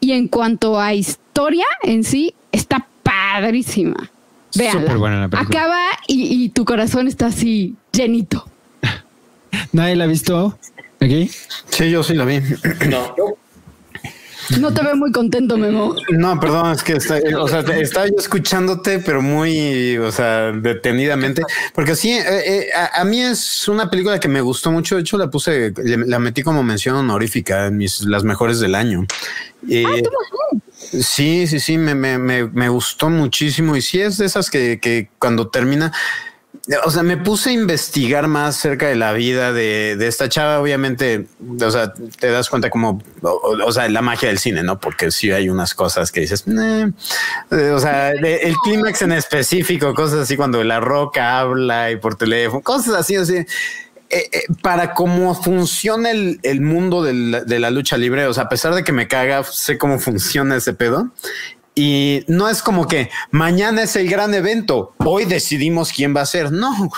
y 0.00 0.12
en 0.12 0.28
cuanto 0.28 0.80
a 0.80 0.94
historia 0.94 1.64
en 1.82 2.04
sí. 2.04 2.34
Está 2.52 2.86
padrísima. 3.02 4.10
Súper 4.50 4.96
buena 4.98 5.20
la 5.20 5.28
película. 5.28 5.60
Acaba 5.60 5.84
y, 6.06 6.44
y 6.44 6.48
tu 6.50 6.64
corazón 6.64 7.06
está 7.08 7.26
así 7.26 7.74
llenito. 7.92 8.46
Nadie 9.72 9.96
la 9.96 10.04
ha 10.04 10.06
visto 10.06 10.58
aquí. 11.00 11.30
Sí, 11.70 11.90
yo 11.90 12.02
sí 12.02 12.14
la 12.14 12.24
vi. 12.24 12.40
No. 12.88 13.14
No 14.60 14.72
te 14.72 14.82
veo 14.82 14.96
muy 14.96 15.12
contento, 15.12 15.58
Memo. 15.58 15.94
No, 16.08 16.40
perdón, 16.40 16.72
es 16.72 16.82
que 16.82 16.94
está, 16.94 17.18
o 17.38 17.46
sea, 17.48 17.60
estaba 17.60 18.06
yo 18.06 18.14
escuchándote, 18.16 18.98
pero 19.00 19.20
muy, 19.20 19.98
o 19.98 20.10
sea, 20.10 20.52
detenidamente, 20.52 21.42
porque 21.74 21.94
sí, 21.94 22.12
eh, 22.12 22.24
eh, 22.46 22.68
a, 22.74 23.02
a 23.02 23.04
mí 23.04 23.20
es 23.20 23.68
una 23.68 23.90
película 23.90 24.18
que 24.18 24.28
me 24.28 24.40
gustó 24.40 24.70
mucho. 24.70 24.94
De 24.94 25.02
hecho, 25.02 25.18
la 25.18 25.28
puse, 25.28 25.74
le- 25.84 26.06
la 26.06 26.18
metí 26.18 26.42
como 26.42 26.62
mención 26.62 26.96
honorífica 26.96 27.66
en 27.66 27.76
mis 27.76 28.00
las 28.04 28.24
mejores 28.24 28.58
del 28.60 28.74
año. 28.74 29.04
Eh, 29.68 29.84
Sí, 30.80 31.46
sí, 31.46 31.60
sí, 31.60 31.76
me, 31.76 31.94
me, 31.94 32.16
me, 32.18 32.44
me 32.46 32.68
gustó 32.70 33.10
muchísimo. 33.10 33.76
Y 33.76 33.82
sí 33.82 34.00
es 34.00 34.16
de 34.16 34.24
esas 34.26 34.48
que, 34.48 34.78
que 34.80 35.10
cuando 35.18 35.48
termina, 35.48 35.92
o 36.84 36.90
sea, 36.90 37.02
me 37.02 37.16
puse 37.16 37.50
a 37.50 37.52
investigar 37.54 38.28
más 38.28 38.56
cerca 38.56 38.88
de 38.88 38.94
la 38.96 39.12
vida 39.12 39.52
de, 39.52 39.96
de 39.96 40.06
esta 40.06 40.28
chava. 40.28 40.60
Obviamente, 40.60 41.26
o 41.60 41.70
sea, 41.70 41.92
te 42.18 42.28
das 42.30 42.50
cuenta 42.50 42.68
como, 42.68 43.02
o, 43.22 43.56
o 43.64 43.72
sea, 43.72 43.88
la 43.88 44.02
magia 44.02 44.28
del 44.28 44.38
cine, 44.38 44.62
¿no? 44.62 44.78
Porque 44.78 45.10
sí 45.10 45.30
hay 45.30 45.48
unas 45.48 45.72
cosas 45.74 46.12
que 46.12 46.20
dices. 46.20 46.44
Eh, 46.46 47.70
o 47.70 47.78
sea, 47.80 48.10
de- 48.12 48.36
el 48.42 48.54
clímax 48.64 49.02
en 49.02 49.12
específico, 49.12 49.94
cosas 49.94 50.20
así 50.20 50.36
cuando 50.36 50.62
la 50.62 50.78
roca 50.80 51.38
habla 51.40 51.90
y 51.90 51.96
por 51.96 52.16
teléfono, 52.16 52.62
cosas 52.62 52.94
así, 52.94 53.16
así. 53.16 53.36
Eh, 54.10 54.28
eh, 54.32 54.42
para 54.62 54.94
cómo 54.94 55.34
funciona 55.34 56.10
el, 56.10 56.40
el 56.42 56.60
mundo 56.62 57.02
del- 57.02 57.44
de 57.46 57.58
la 57.58 57.70
lucha 57.70 57.96
libre, 57.98 58.26
o 58.26 58.32
sea, 58.32 58.44
a 58.44 58.48
pesar 58.48 58.74
de 58.74 58.82
que 58.84 58.92
me 58.92 59.06
caga, 59.06 59.44
sé 59.44 59.76
cómo 59.76 59.98
funciona 59.98 60.56
ese 60.56 60.72
pedo. 60.72 61.10
Y 61.80 62.24
no 62.26 62.48
es 62.48 62.60
como 62.60 62.88
que 62.88 63.08
mañana 63.30 63.84
es 63.84 63.94
el 63.94 64.10
gran 64.10 64.34
evento, 64.34 64.94
hoy 64.98 65.26
decidimos 65.26 65.92
quién 65.92 66.12
va 66.14 66.22
a 66.22 66.26
ser. 66.26 66.50
No, 66.50 66.72
o 66.86 66.90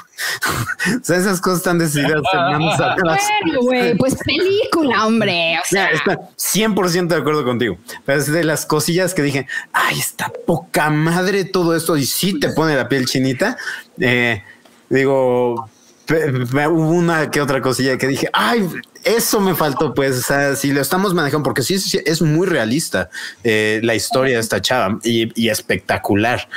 sea, 1.03 1.19
esas 1.19 1.39
cosas 1.43 1.59
están 1.59 1.79
decididas 1.79 2.23
semanas 2.33 2.81
atrás. 2.81 3.21
Güey, 3.61 3.95
pues 3.99 4.17
película, 4.25 5.07
hombre. 5.07 5.59
O 5.59 5.67
sea, 5.69 5.91
está 5.91 6.19
100% 6.35 7.09
de 7.09 7.17
acuerdo 7.17 7.45
contigo. 7.45 7.77
Pero 8.07 8.21
es 8.21 8.33
de 8.33 8.43
las 8.43 8.65
cosillas 8.65 9.13
que 9.13 9.21
dije, 9.21 9.47
ay, 9.75 9.99
está 9.99 10.33
poca 10.47 10.89
madre 10.89 11.45
todo 11.45 11.77
esto 11.77 11.99
y 11.99 12.07
sí 12.07 12.41
te 12.41 12.49
pone 12.49 12.75
la 12.75 12.89
piel 12.89 13.05
chinita. 13.05 13.59
Eh, 14.01 14.43
digo, 14.89 15.69
hubo 16.11 16.91
una 16.91 17.31
que 17.31 17.41
otra 17.41 17.61
cosilla 17.61 17.97
que 17.97 18.07
dije, 18.07 18.29
ay, 18.33 18.69
eso 19.05 19.41
me 19.41 19.55
faltó, 19.55 19.95
pues, 19.95 20.19
o 20.19 20.23
sea, 20.23 20.57
si 20.57 20.73
lo 20.73 20.81
estamos 20.81 21.15
manejando, 21.15 21.45
porque 21.45 21.63
sí, 21.63 21.77
es 22.05 22.23
muy 22.23 22.47
realista 22.47 23.11
eh, 23.45 23.81
la 23.83 23.95
historia 23.95 24.35
de 24.35 24.41
esta 24.41 24.61
chava 24.61 24.99
y, 25.03 25.33
y 25.41 25.49
espectacular. 25.49 26.49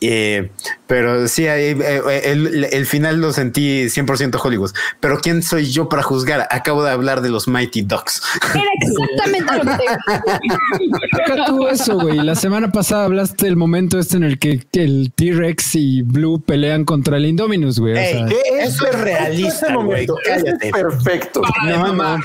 Eh, 0.00 0.50
pero 0.86 1.26
sí, 1.28 1.46
ahí, 1.46 1.66
eh, 1.70 1.76
eh, 2.08 2.20
el, 2.26 2.64
el 2.64 2.86
final 2.86 3.20
lo 3.20 3.32
sentí 3.32 3.84
100% 3.86 4.38
Hollywood. 4.42 4.72
Pero 5.00 5.18
¿quién 5.20 5.42
soy 5.42 5.70
yo 5.70 5.88
para 5.88 6.02
juzgar? 6.02 6.46
Acabo 6.50 6.82
de 6.84 6.90
hablar 6.90 7.20
de 7.22 7.30
los 7.30 7.48
Mighty 7.48 7.82
Ducks. 7.82 8.22
era 8.54 8.64
exactamente 8.80 9.54
lo 9.64 11.00
que 11.26 11.42
tú 11.46 11.68
eso, 11.68 11.98
güey. 11.98 12.18
La 12.18 12.34
semana 12.34 12.70
pasada 12.70 13.04
hablaste 13.04 13.46
del 13.46 13.56
momento 13.56 13.98
este 13.98 14.16
en 14.16 14.24
el 14.24 14.38
que 14.38 14.60
el 14.72 15.12
T-Rex 15.14 15.74
y 15.76 16.02
Blue 16.02 16.40
pelean 16.44 16.84
contra 16.84 17.16
el 17.16 17.26
Indominus, 17.26 17.78
güey. 17.78 17.94
Eso 17.96 18.86
es 18.86 18.98
realista, 18.98 19.74
güey. 19.74 20.06
es 20.26 20.70
perfecto. 20.72 21.42
No, 21.66 21.92
no, 21.94 22.18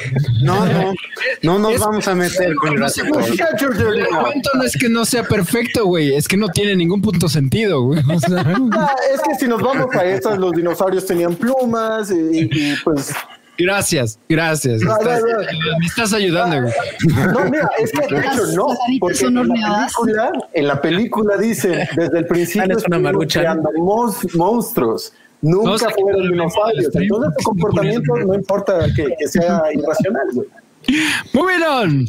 no, 0.43 0.65
no, 0.65 0.93
no 1.43 1.60
nos 1.60 1.80
vamos 1.80 2.08
a 2.08 2.15
meter 2.15 2.54
con 2.56 2.76
no 2.76 2.82
la 2.82 2.89
se 2.89 3.04
puede- 3.06 3.30
el 3.30 4.12
momento 4.12 4.50
no 4.56 4.64
es 4.64 4.76
que 4.78 4.89
no 4.89 5.05
sea 5.05 5.24
perfecto, 5.24 5.86
güey. 5.86 6.14
Es 6.16 6.28
que 6.28 6.38
no 6.38 6.49
tiene 6.49 6.76
ningún 6.76 7.01
punto 7.01 7.30
sentido, 7.30 7.82
güey. 7.82 8.01
O 8.10 8.20
sea, 8.20 8.43
Ah, 8.74 8.95
es 9.14 9.22
que 9.22 9.36
si 9.36 9.47
nos 9.47 9.62
vamos 9.62 9.93
a 9.95 10.05
estas, 10.05 10.38
los 10.38 10.51
dinosaurios 10.53 11.05
tenían 11.05 11.36
plumas 11.36 12.12
y, 12.12 12.49
y, 12.51 12.76
pues 12.84 13.14
gracias, 13.57 14.18
gracias. 14.30 14.82
No, 14.82 14.93
no, 14.93 14.99
Estás- 15.01 15.22
no. 15.22 15.80
me 15.80 15.86
estás 15.86 16.14
ayudando, 16.14 16.62
güey. 16.62 16.74
No, 17.34 17.45
mira, 17.49 17.70
es 17.78 17.91
que 17.91 18.16
de 18.16 18.22
hecho 18.22 18.45
no, 18.55 18.68
porque 18.99 19.26
en 19.26 19.36
la 19.36 19.43
película, 19.43 20.32
en 20.53 20.68
la 20.68 20.82
película 20.82 21.38
dicen 21.38 21.88
desde 21.95 22.20
el 22.20 22.26
principio 22.28 22.78
creando 23.28 23.70
mons- 23.78 24.36
monstruos, 24.36 25.14
nunca 25.41 25.86
No, 25.86 25.91
fueron 26.01 26.22
dinosaurios. 26.30 26.95
Entonces 26.95 27.34
tu 27.38 27.43
comportamiento 27.43 28.16
no 28.18 28.34
importa 28.34 28.86
que, 28.95 29.14
que 29.20 29.28
sea 29.28 29.62
irracional, 29.74 30.28
güey. 30.34 30.47
Moving 31.34 31.64
on. 31.64 32.07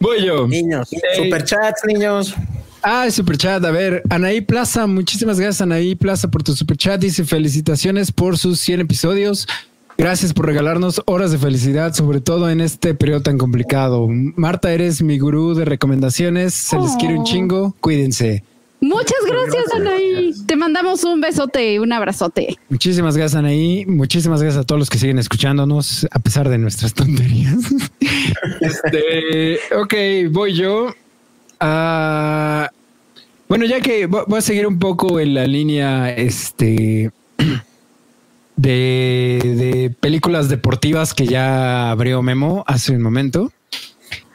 Voy 0.00 0.24
yo. 0.24 0.46
Niños, 0.46 0.90
superchats, 1.16 1.82
niños. 1.86 2.34
Ah, 2.82 3.10
superchat. 3.10 3.64
A 3.64 3.70
ver, 3.70 4.02
Anaí 4.08 4.40
Plaza, 4.40 4.86
muchísimas 4.86 5.38
gracias, 5.40 5.60
Anaí 5.62 5.94
Plaza, 5.94 6.28
por 6.28 6.42
tu 6.42 6.54
superchat. 6.54 7.00
Dice 7.00 7.24
felicitaciones 7.24 8.12
por 8.12 8.38
sus 8.38 8.60
100 8.60 8.80
episodios. 8.80 9.46
Gracias 9.96 10.32
por 10.32 10.46
regalarnos 10.46 11.02
horas 11.06 11.32
de 11.32 11.38
felicidad, 11.38 11.92
sobre 11.92 12.20
todo 12.20 12.48
en 12.50 12.60
este 12.60 12.94
periodo 12.94 13.22
tan 13.22 13.36
complicado. 13.36 14.06
Marta, 14.08 14.72
eres 14.72 15.02
mi 15.02 15.18
gurú 15.18 15.54
de 15.54 15.64
recomendaciones. 15.64 16.54
Se 16.54 16.78
les 16.78 16.92
quiere 16.96 17.14
un 17.14 17.22
Oh. 17.22 17.24
chingo. 17.24 17.74
Cuídense. 17.80 18.44
Muchas 18.80 19.18
gracias, 19.26 19.64
Anaí. 19.74 20.32
Te 20.46 20.54
mandamos 20.54 21.02
un 21.02 21.20
besote 21.20 21.74
y 21.74 21.78
un 21.80 21.92
abrazote. 21.92 22.56
Muchísimas 22.68 23.16
gracias, 23.16 23.36
Anaí. 23.40 23.84
Muchísimas 23.86 24.40
gracias 24.40 24.62
a 24.62 24.64
todos 24.64 24.78
los 24.78 24.88
que 24.88 24.98
siguen 24.98 25.18
escuchándonos, 25.18 26.06
a 26.12 26.20
pesar 26.20 26.48
de 26.48 26.58
nuestras 26.58 26.94
tonterías. 26.94 27.56
este, 28.60 29.58
ok, 29.76 29.94
voy 30.32 30.54
yo. 30.54 30.94
Ah, 31.60 32.70
bueno, 33.48 33.64
ya 33.64 33.80
que 33.80 34.08
vo- 34.08 34.24
voy 34.26 34.38
a 34.38 34.42
seguir 34.42 34.66
un 34.66 34.78
poco 34.78 35.20
en 35.20 35.34
la 35.34 35.46
línea 35.46 36.10
este, 36.14 37.10
de, 38.56 39.40
de 39.44 39.94
películas 40.00 40.48
deportivas 40.48 41.14
que 41.14 41.26
ya 41.26 41.90
abrió 41.90 42.22
Memo 42.22 42.64
hace 42.66 42.92
un 42.92 43.02
momento. 43.02 43.52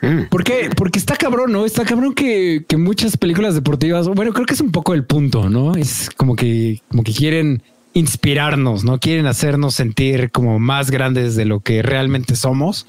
Mm. 0.02 0.24
¿Por 0.30 0.44
qué? 0.44 0.70
Porque 0.76 1.00
está 1.00 1.16
cabrón, 1.16 1.52
¿no? 1.52 1.66
Está 1.66 1.86
cabrón 1.86 2.14
que, 2.14 2.66
que 2.68 2.78
muchas 2.78 3.18
películas 3.18 3.56
deportivas, 3.56 4.08
bueno, 4.08 4.34
creo 4.34 4.46
que 4.46 4.54
es 4.54 4.62
un 4.62 4.72
poco 4.72 4.94
el 4.94 5.06
punto, 5.06 5.50
¿no? 5.50 5.76
Es 5.76 6.10
como 6.16 6.36
que, 6.36 6.82
como 6.90 7.04
que 7.04 7.14
quieren 7.14 7.64
inspirarnos, 7.94 8.84
¿no? 8.84 9.00
Quieren 9.00 9.28
hacernos 9.28 9.76
sentir 9.76 10.32
como 10.32 10.60
más 10.60 10.90
grandes 10.92 11.36
de 11.36 11.46
lo 11.46 11.60
que 11.62 11.82
realmente 11.84 12.36
somos. 12.36 12.88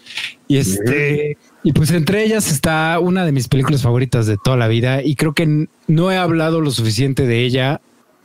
Y 0.48 0.56
este, 0.56 1.36
y 1.64 1.72
pues 1.72 1.90
entre 1.90 2.22
ellas 2.24 2.50
está 2.52 2.98
una 3.00 3.24
de 3.24 3.32
mis 3.32 3.48
películas 3.48 3.82
favoritas 3.82 4.26
de 4.26 4.36
toda 4.36 4.56
la 4.56 4.68
vida 4.68 5.02
y 5.02 5.16
creo 5.16 5.32
que 5.34 5.66
no 5.88 6.12
he 6.12 6.16
hablado 6.16 6.60
lo 6.60 6.70
suficiente 6.70 7.26
de 7.26 7.44
ella. 7.44 7.80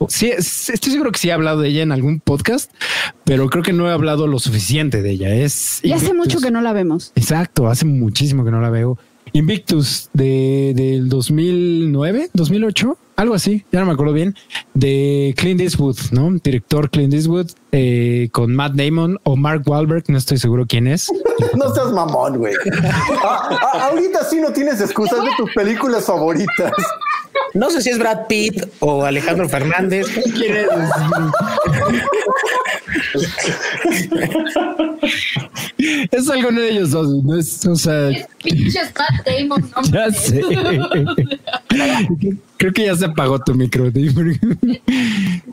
Sí, 0.07 0.27
es- 0.29 0.69
estoy 0.69 0.91
seguro 0.93 1.11
que 1.11 1.19
sí 1.19 1.29
he 1.29 1.33
hablado 1.33 1.61
de 1.61 1.69
ella 1.69 1.81
en 1.83 1.91
algún 1.91 2.19
podcast, 2.21 2.71
pero 3.25 3.49
creo 3.49 3.63
que 3.63 3.73
no 3.73 3.89
he 3.89 3.91
hablado 3.91 4.27
lo 4.27 4.39
suficiente 4.39 5.01
de 5.01 5.09
ella. 5.11 5.33
Es 5.33 5.79
Y 5.83 5.91
hace 5.91 6.13
mucho 6.13 6.39
que 6.39 6.51
no 6.51 6.61
la 6.61 6.71
vemos. 6.73 7.11
Exacto, 7.15 7.67
hace 7.67 7.85
muchísimo 7.85 8.45
que 8.45 8.51
no 8.51 8.61
la 8.61 8.69
veo. 8.69 8.97
Invictus 9.33 10.09
de, 10.13 10.73
del 10.75 11.09
2009, 11.09 12.29
2008, 12.33 12.97
algo 13.15 13.35
así, 13.35 13.65
ya 13.71 13.81
no 13.81 13.87
me 13.87 13.91
acuerdo 13.91 14.13
bien, 14.13 14.35
de 14.73 15.33
Clint 15.37 15.61
Eastwood, 15.61 15.97
¿no? 16.11 16.31
Director 16.41 16.89
Clint 16.89 17.13
Eastwood 17.13 17.51
eh, 17.71 18.29
con 18.31 18.55
Matt 18.55 18.73
Damon 18.73 19.19
o 19.23 19.35
Mark 19.35 19.63
Wahlberg, 19.65 20.05
no 20.07 20.17
estoy 20.17 20.37
seguro 20.37 20.65
quién 20.67 20.87
es. 20.87 21.11
No 21.55 21.73
seas 21.73 21.91
mamón, 21.91 22.37
güey. 22.37 22.53
Ah, 23.23 23.49
ah, 23.51 23.87
ahorita 23.89 24.23
sí 24.23 24.39
no 24.39 24.51
tienes 24.51 24.79
excusas 24.81 25.23
de 25.23 25.31
tus 25.35 25.51
películas 25.53 26.05
favoritas. 26.05 26.71
No 27.53 27.69
sé 27.69 27.81
si 27.81 27.89
es 27.89 27.97
Brad 27.97 28.27
Pitt 28.27 28.63
o 28.79 29.03
Alejandro 29.03 29.49
Fernández. 29.49 30.07
¿Quién 30.35 30.57
es? 30.57 30.67
es 36.11 36.29
alguno 36.29 36.59
de 36.59 36.71
ellos 36.71 36.91
dos, 36.91 37.23
no 37.23 37.37
es, 37.37 37.65
o 37.65 37.75
sea, 37.75 38.09
Pinches 38.43 38.91
Matt 38.97 39.25
Damon, 39.25 39.71
no 39.75 39.81
ya 39.83 40.11
sé. 40.11 40.41
Creo 42.57 42.73
que 42.73 42.85
ya 42.85 42.95
se 42.95 43.05
apagó 43.05 43.39
tu 43.39 43.55
micro. 43.55 43.89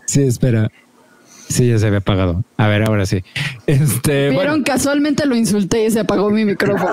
Sí, 0.07 0.23
espera. 0.23 0.71
Sí, 1.49 1.69
ya 1.69 1.79
se 1.79 1.87
había 1.87 2.01
apagado. 2.01 2.43
A 2.57 2.67
ver, 2.67 2.83
ahora 2.83 3.07
sí. 3.07 3.23
Este, 3.69 4.31
Vieron, 4.31 4.35
bueno, 4.35 4.65
casualmente 4.65 5.27
lo 5.27 5.37
insulté 5.37 5.87
y 5.87 5.91
se 5.93 6.01
apagó 6.01 6.29
mi 6.31 6.45
micrófono. 6.45 6.91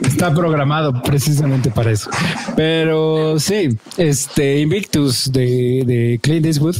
Está 0.00 0.34
programado 0.34 1.02
precisamente 1.02 1.70
para 1.70 1.92
eso. 1.92 2.10
Pero 2.54 3.38
sí, 3.38 3.78
este 3.96 4.58
Invictus 4.60 5.32
de, 5.32 5.84
de 5.86 6.20
Clint 6.20 6.44
Eastwood. 6.44 6.76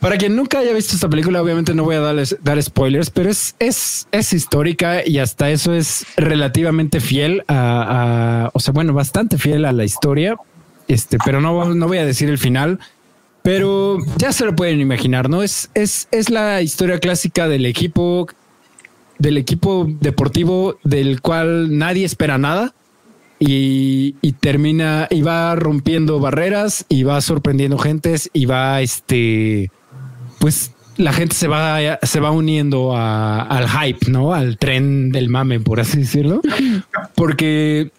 Para 0.00 0.16
quien 0.16 0.34
nunca 0.34 0.60
haya 0.60 0.72
visto 0.72 0.94
esta 0.94 1.10
película, 1.10 1.42
obviamente 1.42 1.74
no 1.74 1.84
voy 1.84 1.96
a 1.96 2.00
darles, 2.00 2.36
dar 2.42 2.60
spoilers, 2.62 3.10
pero 3.10 3.28
es, 3.28 3.54
es, 3.58 4.08
es 4.10 4.32
histórica 4.32 5.06
y 5.06 5.18
hasta 5.18 5.50
eso 5.50 5.74
es 5.74 6.06
relativamente 6.16 7.00
fiel 7.00 7.44
a, 7.48 8.48
o 8.54 8.60
sea, 8.60 8.72
bueno, 8.72 8.94
bastante 8.94 9.36
fiel 9.36 9.66
a 9.66 9.72
la 9.72 9.84
historia. 9.84 10.36
Este, 10.88 11.18
pero 11.22 11.42
no, 11.42 11.74
no 11.74 11.86
voy 11.86 11.98
a 11.98 12.06
decir 12.06 12.30
el 12.30 12.38
final, 12.38 12.80
pero 13.42 13.98
ya 14.16 14.32
se 14.32 14.46
lo 14.46 14.56
pueden 14.56 14.80
imaginar, 14.80 15.28
¿no? 15.28 15.42
Es, 15.42 15.70
es, 15.74 16.08
es 16.10 16.30
la 16.30 16.62
historia 16.62 16.98
clásica 16.98 17.46
del 17.46 17.66
equipo, 17.66 18.26
del 19.18 19.36
equipo 19.36 19.86
deportivo 20.00 20.78
del 20.82 21.20
cual 21.20 21.76
nadie 21.76 22.06
espera 22.06 22.38
nada 22.38 22.74
y, 23.38 24.16
y 24.22 24.32
termina 24.32 25.08
y 25.10 25.20
va 25.20 25.54
rompiendo 25.56 26.20
barreras 26.20 26.86
y 26.88 27.02
va 27.02 27.20
sorprendiendo 27.20 27.76
gentes 27.78 28.30
y 28.32 28.46
va 28.46 28.80
este 28.80 29.70
pues 30.40 30.72
la 30.96 31.12
gente 31.12 31.36
se 31.36 31.46
va 31.46 31.78
se 32.02 32.18
va 32.20 32.30
uniendo 32.32 32.96
a- 32.96 33.42
al 33.42 33.68
hype, 33.68 34.10
¿no? 34.10 34.34
Al 34.34 34.58
tren 34.58 35.12
del 35.12 35.28
mame, 35.28 35.60
por 35.60 35.78
así 35.78 35.98
decirlo. 35.98 36.40
Porque 37.14 37.90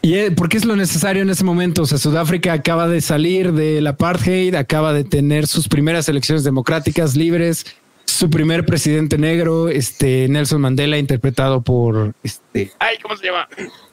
y 0.00 0.30
porque 0.30 0.56
es 0.56 0.64
lo 0.64 0.76
necesario 0.76 1.22
en 1.22 1.30
ese 1.30 1.44
momento. 1.44 1.82
O 1.82 1.86
sea, 1.86 1.98
Sudáfrica 1.98 2.52
acaba 2.52 2.88
de 2.88 3.00
salir 3.00 3.52
del 3.52 3.86
apartheid, 3.86 4.54
acaba 4.54 4.92
de 4.92 5.04
tener 5.04 5.46
sus 5.46 5.68
primeras 5.68 6.08
elecciones 6.08 6.44
democráticas 6.44 7.16
libres, 7.16 7.66
su 8.06 8.30
primer 8.30 8.64
presidente 8.64 9.18
negro, 9.18 9.68
este 9.68 10.26
Nelson 10.28 10.60
Mandela, 10.60 10.98
interpretado 10.98 11.60
por 11.62 12.14
este. 12.22 12.72
Ay, 12.78 12.96
¿cómo 13.02 13.16
se 13.16 13.26
llama? 13.26 13.46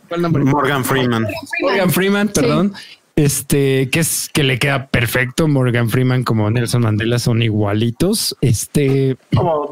¿Cuál 0.08 0.22
nombre? 0.22 0.44
Morgan 0.44 0.86
Freeman. 0.86 1.28
Morgan 1.62 1.92
Freeman, 1.92 2.28
perdón. 2.30 2.74
Este, 3.18 3.90
que 3.92 4.02
es 4.02 4.30
que 4.34 4.44
le 4.44 4.60
queda 4.60 4.88
perfecto. 4.88 5.48
Morgan 5.48 5.90
Freeman 5.90 6.24
como 6.26 6.50
Nelson 6.52 6.82
Mandela 6.82 7.18
son 7.18 7.42
igualitos. 7.42 8.36
Este, 8.42 9.16
como 9.34 9.70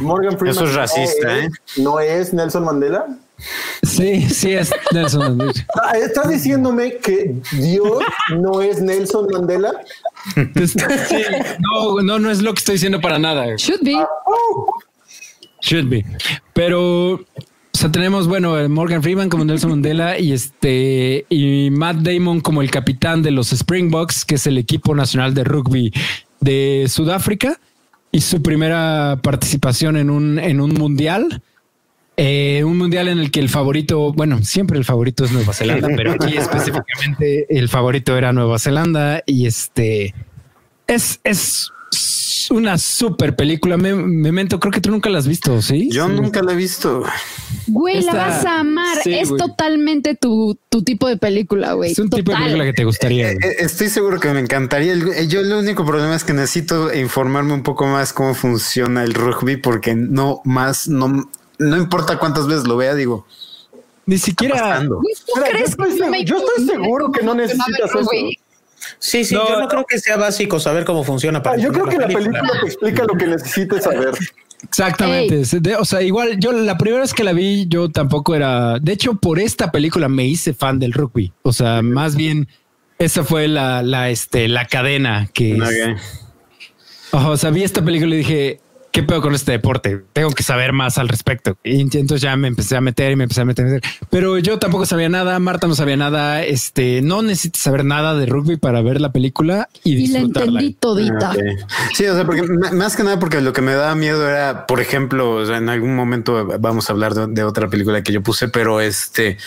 Morgan 0.00 0.36
Freeman. 0.38 0.48
Eso 0.56 0.64
es 0.64 0.74
racista, 0.74 1.28
no 1.28 1.34
¿eh? 1.34 1.46
es- 1.46 1.78
¿No 1.78 2.00
es 2.00 2.32
Nelson 2.34 2.64
Mandela? 2.64 3.06
sí, 3.84 4.28
sí 4.28 4.52
es 4.52 4.72
Nelson 4.92 5.36
Mandela. 5.38 5.66
Ah, 5.82 5.92
¿Estás 5.96 6.28
diciéndome 6.30 6.96
que 6.96 7.36
Dios 7.52 8.02
no 8.40 8.60
es 8.60 8.82
Nelson 8.82 9.28
Mandela? 9.32 9.70
Sí, 10.34 11.22
no, 11.60 12.02
no, 12.02 12.18
no 12.18 12.30
es 12.30 12.42
lo 12.42 12.52
que 12.54 12.58
estoy 12.58 12.74
diciendo 12.74 13.00
para 13.00 13.18
nada. 13.20 13.46
Should 13.56 13.82
be. 13.84 14.04
Should 15.62 15.88
be. 15.88 16.04
Pero, 16.54 17.20
sea, 17.80 17.90
tenemos, 17.90 18.28
bueno, 18.28 18.58
eh, 18.58 18.68
Morgan 18.68 19.02
Freeman 19.02 19.30
como 19.30 19.42
Nelson 19.44 19.70
Mandela 19.70 20.18
y 20.18 20.32
este, 20.32 21.24
y 21.30 21.70
Matt 21.70 21.96
Damon 21.98 22.40
como 22.40 22.60
el 22.60 22.70
capitán 22.70 23.22
de 23.22 23.30
los 23.30 23.52
Springboks, 23.54 24.26
que 24.26 24.34
es 24.34 24.46
el 24.46 24.58
equipo 24.58 24.94
nacional 24.94 25.32
de 25.32 25.44
rugby 25.44 25.90
de 26.40 26.84
Sudáfrica 26.90 27.58
y 28.12 28.20
su 28.20 28.42
primera 28.42 29.18
participación 29.22 29.96
en 29.96 30.10
un, 30.10 30.38
en 30.38 30.60
un 30.60 30.74
mundial. 30.74 31.42
Eh, 32.18 32.64
un 32.64 32.76
mundial 32.76 33.08
en 33.08 33.18
el 33.18 33.30
que 33.30 33.40
el 33.40 33.48
favorito, 33.48 34.12
bueno, 34.12 34.44
siempre 34.44 34.76
el 34.76 34.84
favorito 34.84 35.24
es 35.24 35.32
Nueva 35.32 35.54
Zelanda, 35.54 35.88
pero 35.96 36.12
aquí 36.12 36.36
específicamente 36.36 37.46
el 37.48 37.70
favorito 37.70 38.14
era 38.18 38.34
Nueva 38.34 38.58
Zelanda 38.58 39.22
y 39.24 39.46
este 39.46 40.14
es, 40.86 41.18
es 41.24 41.72
una 42.50 42.78
super 42.78 43.34
película. 43.36 43.76
Me, 43.76 43.94
Memento, 43.94 44.58
creo 44.60 44.72
que 44.72 44.80
tú 44.80 44.90
nunca 44.90 45.08
la 45.10 45.18
has 45.18 45.26
visto, 45.26 45.60
¿sí? 45.62 45.88
Yo 45.90 46.06
Sí. 46.08 46.12
nunca 46.14 46.42
la 46.42 46.52
he 46.52 46.56
visto. 46.56 47.04
Güey, 47.68 47.98
Esta- 47.98 48.12
la 48.14 48.26
vas 48.26 48.44
a 48.46 48.60
amar. 48.60 48.98
sí, 49.02 49.14
es 49.14 49.28
güey. 49.28 49.40
totalmente 49.40 50.14
tu, 50.16 50.58
tu 50.68 50.82
tipo 50.82 51.08
de 51.08 51.16
película, 51.16 51.72
güey. 51.74 51.92
Es 51.92 51.98
un 51.98 52.10
tipo 52.10 52.32
de 52.32 52.38
película 52.38 52.64
que 52.64 52.72
te 52.72 52.84
gustaría. 52.84 53.30
Eh, 53.32 53.38
eh, 53.42 53.56
Estoy 53.60 53.88
seguro 53.88 54.18
que 54.20 54.30
me 54.32 54.40
encantaría. 54.40 54.92
Eh, 54.94 55.26
Yo 55.28 55.40
el 55.40 55.52
único 55.52 55.84
problema 55.86 56.14
es 56.16 56.24
que 56.24 56.32
necesito 56.32 56.92
informarme 56.94 57.52
un 57.52 57.62
poco 57.62 57.86
más 57.86 58.12
cómo 58.12 58.34
funciona 58.34 59.04
el 59.04 59.14
rugby 59.14 59.56
porque 59.56 59.94
no 59.94 60.40
más, 60.44 60.88
no, 60.88 61.30
no 61.58 61.76
importa 61.76 62.18
cuántas 62.18 62.46
veces 62.46 62.66
lo 62.66 62.76
vea, 62.76 62.94
digo. 62.94 63.26
Ni 64.06 64.18
siquiera. 64.18 64.80
¿tú 64.82 64.98
Mira, 65.00 65.20
yo 65.36 65.42
crees 65.52 65.68
estoy 65.70 66.10
que 66.12 66.24
yo 66.24 66.36
estoy 66.38 66.66
seguro 66.66 67.12
que 67.12 67.22
no 67.24 67.34
necesitas 67.34 67.90
eso. 67.90 68.02
güey? 68.04 68.36
Sí, 68.98 69.24
sí, 69.24 69.34
No. 69.34 69.48
yo 69.48 69.60
no 69.60 69.68
creo 69.68 69.84
que 69.86 69.98
sea 69.98 70.16
básico 70.16 70.58
saber 70.60 70.84
cómo 70.84 71.04
funciona 71.04 71.42
para 71.42 71.56
Ah, 71.56 71.58
yo 71.58 71.70
creo 71.72 71.86
que 71.86 71.98
la 71.98 72.06
película 72.08 72.42
te 72.60 72.66
explica 72.66 73.04
lo 73.04 73.14
que 73.14 73.26
necesites 73.26 73.84
saber. 73.84 74.10
Exactamente. 74.62 75.42
O 75.78 75.84
sea, 75.84 76.02
igual 76.02 76.38
yo 76.38 76.52
la 76.52 76.76
primera 76.76 77.00
vez 77.02 77.14
que 77.14 77.24
la 77.24 77.32
vi, 77.32 77.66
yo 77.68 77.90
tampoco 77.90 78.34
era. 78.34 78.78
De 78.78 78.92
hecho, 78.92 79.14
por 79.14 79.38
esta 79.38 79.70
película 79.72 80.08
me 80.08 80.26
hice 80.26 80.52
fan 80.54 80.78
del 80.78 80.92
rugby. 80.92 81.32
O 81.42 81.52
sea, 81.52 81.80
más 81.82 82.14
bien 82.14 82.48
esa 82.98 83.24
fue 83.24 83.48
la, 83.48 83.82
la, 83.82 84.10
este, 84.10 84.48
la 84.48 84.66
cadena 84.66 85.28
que. 85.32 85.58
O 87.12 87.36
sea, 87.36 87.50
vi 87.50 87.62
esta 87.64 87.82
película 87.84 88.14
y 88.14 88.18
dije, 88.18 88.60
¿qué 88.92 89.02
pedo 89.02 89.20
con 89.22 89.34
este 89.34 89.52
deporte? 89.52 90.02
Tengo 90.12 90.30
que 90.30 90.42
saber 90.42 90.72
más 90.72 90.98
al 90.98 91.08
respecto. 91.08 91.56
Y 91.64 91.80
entonces 91.80 92.20
ya 92.20 92.36
me 92.36 92.48
empecé 92.48 92.76
a 92.76 92.80
meter 92.80 93.12
y 93.12 93.16
me 93.16 93.24
empecé 93.24 93.40
a 93.40 93.44
meter. 93.44 93.66
a 93.66 93.68
meter. 93.70 93.90
Pero 94.10 94.38
yo 94.38 94.58
tampoco 94.58 94.86
sabía 94.86 95.08
nada, 95.08 95.38
Marta 95.38 95.66
no 95.66 95.74
sabía 95.74 95.96
nada. 95.96 96.42
Este, 96.44 97.02
no 97.02 97.22
necesitas 97.22 97.62
saber 97.62 97.84
nada 97.84 98.14
de 98.14 98.26
rugby 98.26 98.56
para 98.56 98.82
ver 98.82 99.00
la 99.00 99.12
película 99.12 99.68
y 99.84 99.92
Y 99.92 100.06
la 100.08 100.18
disfrutarla. 100.20 100.60
entendí 100.60 100.74
todita. 100.74 101.30
Ok. 101.30 101.38
Sí, 101.94 102.06
o 102.06 102.14
sea, 102.14 102.24
porque 102.24 102.42
más 102.72 102.96
que 102.96 103.04
nada 103.04 103.18
porque 103.18 103.40
lo 103.40 103.52
que 103.52 103.62
me 103.62 103.74
daba 103.74 103.94
miedo 103.94 104.28
era, 104.28 104.66
por 104.66 104.80
ejemplo, 104.80 105.30
o 105.32 105.46
sea, 105.46 105.56
en 105.58 105.68
algún 105.68 105.94
momento 105.94 106.46
vamos 106.58 106.88
a 106.88 106.92
hablar 106.92 107.14
de, 107.14 107.26
de 107.28 107.44
otra 107.44 107.68
película 107.68 108.02
que 108.02 108.12
yo 108.12 108.22
puse, 108.22 108.48
pero 108.48 108.80
este, 108.80 109.38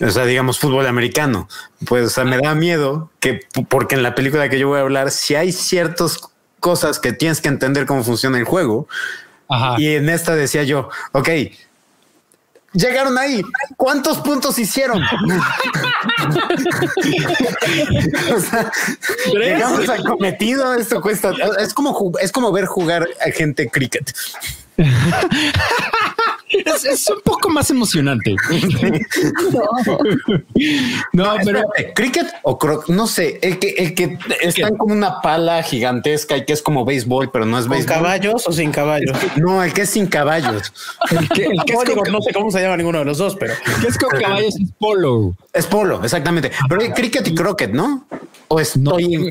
o 0.00 0.10
sea, 0.10 0.24
digamos 0.26 0.58
fútbol 0.58 0.86
americano. 0.86 1.48
Pues, 1.86 2.06
o 2.06 2.10
sea, 2.10 2.24
me 2.24 2.38
da 2.38 2.54
miedo 2.54 3.10
que 3.20 3.40
porque 3.68 3.94
en 3.94 4.02
la 4.02 4.14
película 4.14 4.48
que 4.48 4.58
yo 4.58 4.68
voy 4.68 4.78
a 4.78 4.82
hablar, 4.82 5.10
si 5.10 5.34
hay 5.34 5.52
ciertas 5.52 6.18
cosas 6.62 6.98
que 7.00 7.12
tienes 7.12 7.40
que 7.40 7.48
entender 7.48 7.84
cómo 7.84 8.04
funciona 8.04 8.38
el 8.38 8.44
juego, 8.44 8.86
Ajá. 9.48 9.74
Y 9.78 9.96
en 9.96 10.08
esta 10.08 10.34
decía 10.34 10.62
yo, 10.62 10.88
ok, 11.12 11.28
llegaron 12.72 13.18
ahí. 13.18 13.42
¿Cuántos 13.76 14.18
puntos 14.18 14.58
hicieron? 14.58 15.02
O 18.34 18.40
sea, 18.40 18.70
llegamos 19.32 19.88
al 19.88 20.04
cometido. 20.04 20.74
Esto 20.74 21.00
cuesta. 21.00 21.32
Es 21.58 21.74
como, 21.74 22.12
es 22.20 22.32
como 22.32 22.50
ver 22.52 22.66
jugar 22.66 23.06
a 23.20 23.30
gente 23.30 23.68
cricket. 23.68 24.12
Es, 26.52 26.84
es 26.84 27.08
un 27.08 27.20
poco 27.22 27.48
más 27.48 27.70
emocionante. 27.70 28.34
no, 31.12 31.34
pero 31.44 31.58
Espérate, 31.60 31.92
cricket 31.94 32.26
o 32.42 32.58
croc, 32.58 32.88
no 32.88 33.06
sé, 33.06 33.38
el 33.42 33.58
que, 33.58 33.70
el 33.70 33.94
que 33.94 34.18
están 34.40 34.76
como 34.76 34.94
una 34.94 35.20
pala 35.20 35.62
gigantesca 35.62 36.36
y 36.36 36.44
que 36.44 36.52
es 36.52 36.62
como 36.62 36.84
béisbol, 36.84 37.30
pero 37.30 37.46
no 37.46 37.58
es 37.58 37.64
¿Con 37.66 37.76
béisbol. 37.76 37.94
caballos 37.94 38.46
o 38.46 38.52
sin 38.52 38.70
caballos? 38.70 39.16
No, 39.36 39.62
el 39.62 39.72
que 39.72 39.82
es 39.82 39.90
sin 39.90 40.06
caballos. 40.06 40.72
el 41.10 41.28
que, 41.28 41.44
el 41.46 41.64
que 41.64 41.72
es 41.72 41.78
No, 41.78 41.84
digo, 41.84 42.02
con, 42.02 42.12
no 42.12 42.20
sé 42.20 42.32
cómo 42.32 42.50
se 42.50 42.60
llama 42.60 42.76
ninguno 42.76 42.98
de 43.00 43.04
los 43.04 43.18
dos, 43.18 43.34
pero 43.36 43.54
el 43.54 43.80
que 43.80 43.88
es 43.88 43.98
con 43.98 44.10
caballos 44.10 44.54
es 44.56 44.70
polo. 44.78 45.34
Es 45.52 45.66
polo, 45.66 46.02
exactamente. 46.04 46.50
Pero 46.68 46.80
hay 46.82 46.90
cricket 46.92 47.26
y 47.26 47.34
croquet, 47.34 47.70
¿no? 47.72 48.06
O 48.48 48.60
estoy 48.60 49.10
yo, 49.12 49.20
no, 49.20 49.30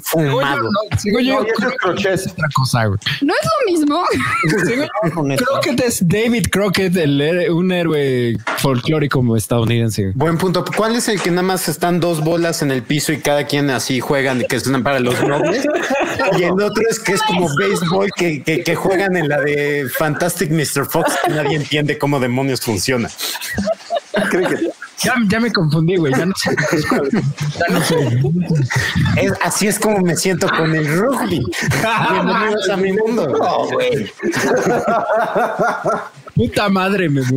según 0.98 1.22
yo, 1.24 1.42
No, 1.42 1.46
y 1.46 1.50
eso 1.52 1.68
es 1.70 1.78
crochet. 1.78 2.14
es 2.14 2.28
otra 2.32 2.48
cosa, 2.56 2.86
güey. 2.86 3.00
No 3.22 3.34
es 3.34 3.40
lo 3.46 3.72
mismo. 3.72 4.04
Según 4.66 4.86
yo, 4.86 5.14
con. 5.14 5.36
Crockett 5.36 5.80
es 5.82 6.08
David 6.08 6.48
Crockett, 6.52 6.96
el, 6.98 7.11
un 7.52 7.72
héroe 7.72 8.38
folclórico 8.58 9.36
estadounidense. 9.36 10.12
Buen 10.16 10.38
punto. 10.38 10.64
¿Cuál 10.76 10.96
es 10.96 11.08
el 11.08 11.22
que 11.22 11.30
nada 11.32 11.44
más 11.44 11.68
están 11.68 12.00
dos 12.00 12.24
bolas 12.24 12.62
en 12.62 12.72
el 12.72 12.84
piso 12.84 13.12
y 13.12 13.20
cada 13.20 13.46
quien 13.46 13.70
así 13.70 14.00
juegan 14.00 14.42
y 14.42 14.46
que 14.46 14.60
son 14.60 14.82
para 14.84 15.00
los 15.00 15.22
nobles? 15.24 15.66
Y 16.38 16.44
el 16.44 16.52
otro 16.52 16.84
es 16.90 17.00
que 17.00 17.14
es 17.14 17.22
como 17.24 17.48
béisbol 17.58 18.10
que, 18.16 18.44
que, 18.44 18.64
que 18.64 18.76
juegan 18.76 19.16
en 19.18 19.28
la 19.28 19.40
de 19.42 19.88
Fantastic 19.98 20.52
Mr. 20.52 20.86
Fox 20.86 21.14
que 21.26 21.32
nadie 21.34 21.56
entiende 21.58 21.98
cómo 21.98 22.20
demonios 22.20 22.62
funciona. 22.62 23.10
Cricket. 24.30 24.60
Ya, 25.04 25.16
ya 25.30 25.40
me 25.40 25.52
confundí, 25.52 25.96
güey. 25.96 26.14
Ya 26.14 26.28
no 26.28 26.34
sé. 26.36 26.56
Ya 27.60 27.74
no 27.74 27.82
sé. 27.84 27.96
Es- 29.20 29.34
así 29.42 29.68
es 29.68 29.80
como 29.80 29.98
me 30.00 30.16
siento 30.16 30.48
con 30.48 30.76
el 30.76 30.86
rugby. 30.96 31.44
Bienvenidos 32.12 32.70
a 32.70 32.78
mi 32.78 32.94
mundo. 32.94 33.36
Puta 36.36 36.70
madre, 36.70 37.10
me 37.10 37.22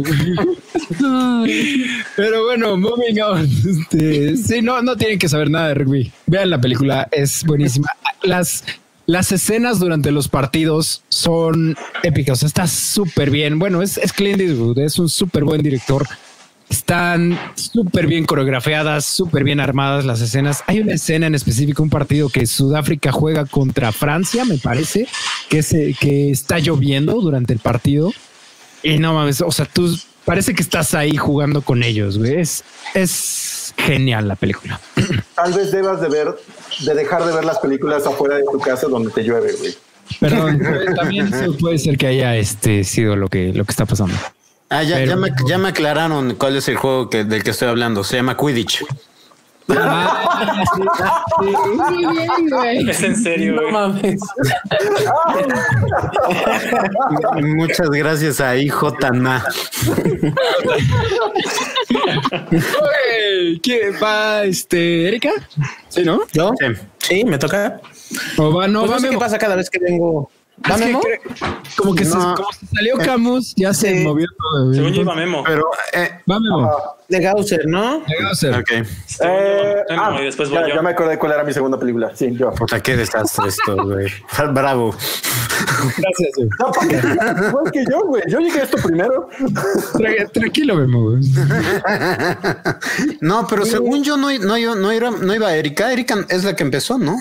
Pero 2.17 2.45
bueno, 2.45 2.77
moving 2.77 3.21
on. 3.21 3.45
Este, 3.45 4.37
sí, 4.37 4.63
no, 4.63 4.83
no 4.83 4.97
tienen 4.97 5.19
que 5.19 5.29
saber 5.29 5.51
nada 5.51 5.69
de 5.69 5.75
rugby. 5.75 6.13
Vean 6.27 6.51
la 6.51 6.61
película, 6.61 7.09
es 7.11 7.45
buenísima. 7.45 7.89
Las, 8.23 8.65
las 9.07 9.33
escenas 9.33 9.79
durante 9.79 10.11
los 10.11 10.29
partidos 10.29 11.03
son 11.09 11.77
épicas. 12.03 12.43
Está 12.43 12.67
súper 12.67 13.31
bien. 13.31 13.59
Bueno, 13.59 13.83
es, 13.83 13.99
es 13.99 14.13
Clint 14.13 14.41
Eastwood, 14.41 14.79
es 14.79 14.99
un 14.99 15.09
súper 15.09 15.45
buen 15.45 15.63
director. 15.63 16.07
Están 16.69 17.39
súper 17.55 18.07
bien 18.07 18.25
coreografiadas, 18.25 19.05
súper 19.05 19.45
bien 19.45 19.61
armadas 19.61 20.05
las 20.05 20.21
escenas. 20.21 20.65
Hay 20.67 20.81
una 20.81 20.95
escena 20.95 21.27
en 21.27 21.35
específico, 21.35 21.83
un 21.83 21.91
partido 21.91 22.31
que 22.31 22.47
Sudáfrica 22.47 23.13
juega 23.13 23.45
contra 23.45 23.93
Francia, 23.93 24.45
me 24.45 24.57
parece, 24.59 25.07
que, 25.51 25.63
se, 25.63 25.95
que 25.95 26.31
está 26.31 26.59
lloviendo 26.59 27.21
durante 27.21 27.53
el 27.53 27.59
partido. 27.59 28.13
Y 28.85 28.99
no 28.99 29.15
mames, 29.15 29.41
o 29.41 29.51
sea, 29.51 29.67
tú 29.67 29.97
parece 30.25 30.55
que 30.55 30.63
estás 30.63 30.95
ahí 30.95 31.17
jugando 31.17 31.63
con 31.63 31.83
ellos, 31.83 32.19
güey. 32.19 32.41
Es, 32.41 32.63
es 32.95 33.75
genial 33.77 34.29
la 34.29 34.37
película. 34.37 34.81
Tal 35.35 35.53
vez 35.53 35.73
debas 35.73 36.01
de 36.01 36.09
ver, 36.09 36.35
de 36.81 36.95
dejar 36.95 37.25
de 37.25 37.33
ver 37.35 37.45
las 37.45 37.59
películas 37.59 38.07
afuera 38.07 38.37
de 38.37 38.45
tu 38.51 38.59
casa 38.61 38.87
donde 38.87 39.11
te 39.11 39.23
llueve, 39.23 39.53
güey. 39.59 39.75
Perdón, 40.21 40.61
también 40.97 41.31
puede 41.59 41.79
ser 41.79 41.97
que 41.97 42.07
haya 42.07 42.37
este 42.37 42.85
sido 42.85 43.17
lo 43.17 43.29
que, 43.29 43.53
lo 43.53 43.65
que 43.65 43.71
está 43.73 43.87
pasando. 43.87 44.15
Ah, 44.69 44.83
ya, 44.83 44.97
Pero- 44.97 45.11
ya, 45.11 45.17
me, 45.17 45.31
ya 45.49 45.59
me 45.59 45.69
aclararon 45.69 46.35
cuál 46.37 46.57
es 46.57 46.69
el 46.69 46.77
juego 46.77 47.09
que, 47.11 47.25
del 47.25 47.43
que 47.43 47.51
estoy 47.51 47.69
hablando. 47.69 48.05
Se 48.05 48.17
llama 48.17 48.37
Quidditch. 48.37 48.85
Ah, 49.69 50.63
sí, 50.75 50.83
sí. 52.83 52.91
Es 52.91 53.03
en 53.03 53.17
serio, 53.17 53.55
no 53.55 53.63
güey. 53.63 53.73
mames. 53.73 54.21
Muchas 57.43 57.89
gracias 57.91 58.41
a 58.41 58.57
IJNA. 58.57 59.45
Oye, 62.51 63.61
¿Quién 63.63 63.95
va? 64.03 64.45
Este, 64.45 65.09
Erika? 65.09 65.31
Sí, 65.89 66.03
¿no? 66.05 66.21
¿Yo? 66.33 66.53
Sí. 66.99 67.25
Me 67.25 67.39
toca. 67.39 67.81
O 68.39 68.53
va, 68.53 68.69
no, 68.69 68.81
Pues 68.81 68.91
va 68.93 68.95
no 68.97 69.01
sé 69.01 69.11
qué 69.11 69.19
pasa 69.19 69.39
cada 69.39 69.57
vez 69.57 69.71
que 69.71 69.79
vengo. 69.79 70.31
¿Va 70.71 70.77
Es 70.77 70.83
que 70.83 71.21
como 71.77 71.95
que 71.95 72.05
se, 72.05 72.17
No. 72.17 72.35
como 72.37 72.53
se 72.53 72.67
salió 72.67 72.97
Camus, 72.99 73.55
ya 73.57 73.75
se 73.75 73.99
Sí. 73.99 74.05
movió 74.05 74.27
todo. 74.39 74.73
Según 74.73 74.93
yo 74.93 75.03
iba 75.03 75.15
Memo. 75.17 75.43
Pero, 75.45 75.65
eh, 75.93 76.11
Va 76.31 76.39
Memo. 76.39 76.71
De 77.09 77.21
Gausser, 77.21 77.67
¿no? 77.67 78.03
Llegó 78.07 78.29
a 78.31 78.35
ser. 78.35 78.55
ok. 78.55 78.71
Eh, 78.71 78.85
iba 79.91 80.07
ah, 80.07 80.17
y 80.21 80.25
después 80.25 80.49
voy 80.49 80.59
ya, 80.61 80.69
yo. 80.69 80.75
ya 80.77 80.83
me 80.83 80.91
acordé 80.91 81.19
cuál 81.19 81.33
era 81.33 81.45
mi 81.45 81.53
segunda 81.53 81.79
película. 81.79 82.13
Sí, 82.15 82.35
yo. 82.37 82.51
Puta, 82.53 82.81
qué 82.81 82.97
desastre 82.97 83.49
esto, 83.49 83.77
güey. 83.85 84.07
Bravo. 84.55 84.95
Gracias, 85.99 86.31
güey. 86.37 86.49
No, 86.61 86.71
porque 86.73 86.97
igual 87.49 87.71
que 87.73 87.85
yo, 87.91 88.01
güey. 88.07 88.23
Yo 88.29 88.39
llegué 88.39 88.61
a 88.61 88.65
esto 88.65 88.79
primero. 88.79 89.29
Tra- 89.95 90.31
Tranquilo, 90.33 90.77
Memo. 90.77 91.11
güey. 91.11 91.23
No, 93.21 93.47
pero 93.47 93.65
según 93.67 94.03
yo 94.05 94.17
no, 94.17 94.29
no, 94.39 94.57
yo- 94.59 94.75
no, 94.75 94.91
era, 94.91 95.11
no 95.11 95.35
iba 95.35 95.55
Erika. 95.55 95.93
Erika 95.93 96.25
es 96.29 96.45
la 96.45 96.55
que 96.57 96.63
empezó, 96.63 96.99
¿no? 96.99 97.17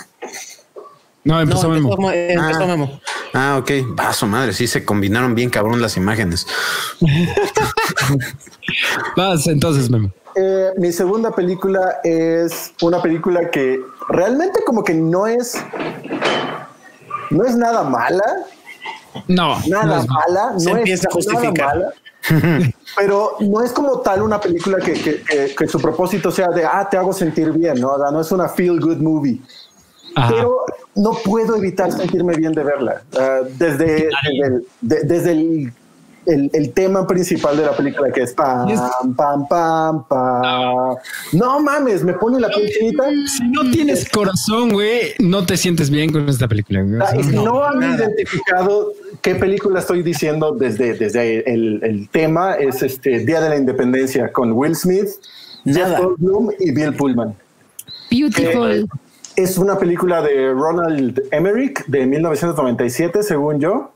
No, 1.25 1.39
empezó 1.39 1.67
no, 1.69 1.75
Memo. 1.75 1.89
empezó, 1.93 2.11
eh, 2.11 2.33
empezó 2.33 2.63
Ah. 2.63 2.67
Memo. 2.67 2.99
Ah, 3.33 3.57
ok. 3.59 3.71
Vaso 3.95 4.27
madre, 4.27 4.53
sí 4.53 4.67
se 4.67 4.83
combinaron 4.85 5.33
bien 5.35 5.49
cabrón 5.49 5.81
las 5.81 5.95
imágenes. 5.97 6.45
Vas 9.15 9.47
entonces, 9.47 9.89
Memo. 9.89 10.11
Eh, 10.35 10.71
mi 10.77 10.91
segunda 10.91 11.31
película 11.31 11.97
es 12.03 12.73
una 12.81 13.01
película 13.01 13.49
que 13.51 13.79
realmente 14.09 14.61
como 14.65 14.83
que 14.83 14.93
no 14.95 15.27
es 15.27 15.55
no 17.29 17.45
es 17.45 17.55
nada 17.55 17.83
mala, 17.83 18.23
No, 19.27 19.59
nada 19.67 19.85
no 19.85 19.97
es- 20.01 20.07
mala, 20.07 20.53
Se 20.59 20.71
no 20.71 20.77
empieza 20.77 21.07
a 21.07 21.19
es 21.19 21.27
nada 21.27 21.39
justificar. 21.39 21.67
mala, 21.77 21.93
pero 22.97 23.37
no 23.41 23.61
es 23.63 23.71
como 23.71 23.99
tal 23.99 24.23
una 24.23 24.39
película 24.41 24.77
que, 24.79 24.93
que- 24.93 25.21
que- 25.21 25.55
que 25.55 25.67
su 25.67 25.79
propósito 25.79 26.31
sea 26.31 26.49
de 26.49 26.65
ah 26.65 26.87
te 26.89 26.97
hago 26.97 27.13
sentir 27.13 27.51
bien, 27.51 27.79
no, 27.79 27.89
O 27.93 27.99
sea, 27.99 28.09
no 28.11 28.19
es 28.21 28.31
una 28.31 28.49
feel 28.49 28.79
good 28.79 28.97
movie. 28.97 29.39
Ajá. 30.15 30.29
pero 30.33 30.57
no 30.95 31.13
puedo 31.25 31.55
evitar 31.57 31.91
sentirme 31.91 32.35
bien 32.35 32.53
de 32.53 32.63
verla. 32.63 33.01
Ah, 33.17 33.39
desde, 33.57 33.85
desde, 33.85 34.45
el, 34.45 34.65
de- 34.81 35.01
desde 35.03 35.31
el, 35.31 35.73
el- 36.25 36.49
el 36.53 36.71
tema 36.71 37.05
principal 37.05 37.57
de 37.57 37.65
la 37.65 37.75
película, 37.75 38.09
que 38.11 38.21
es 38.21 38.31
pam, 38.33 38.69
pam, 39.17 39.45
pam, 39.47 40.07
pam. 40.07 40.95
No 41.33 41.59
mames, 41.59 42.03
me 42.03 42.13
pone 42.13 42.39
la 42.39 42.47
piel 42.49 42.69
chinita. 42.69 43.03
Si 43.27 43.43
no 43.49 43.69
tienes 43.71 44.09
corazón, 44.09 44.69
güey, 44.71 45.13
no 45.19 45.45
te 45.45 45.57
sientes 45.57 45.89
bien 45.89 46.11
con 46.13 46.29
esta 46.29 46.47
película. 46.47 46.81
O 46.81 47.03
Ah, 47.03 47.07
sea, 47.07 47.31
no. 47.31 47.43
no 47.43 47.63
han 47.65 47.83
identificado 47.97 48.93
qué 49.21 49.35
película 49.35 49.79
estoy 49.79 50.01
diciendo 50.03 50.53
desde, 50.53 50.93
desde 50.93 51.51
el, 51.51 51.79
el 51.83 52.07
tema, 52.09 52.53
es 52.55 52.81
este 52.83 53.19
Día 53.25 53.41
de 53.41 53.49
la 53.49 53.57
Independencia 53.57 54.31
con 54.31 54.51
Will 54.53 54.75
Smith, 54.75 55.09
Jeff. 55.65 55.97
Goldblum 55.99 56.51
y 56.59 56.71
Bill 56.71 56.93
Pullman. 56.93 57.35
Beautiful. 58.11 58.87
Es 59.35 59.57
una 59.57 59.77
película 59.77 60.21
de 60.21 60.51
Ronald 60.51 61.23
Emmerich 61.31 61.85
de 61.87 62.05
1997, 62.05 63.23
según 63.23 63.59
yo. 63.59 63.91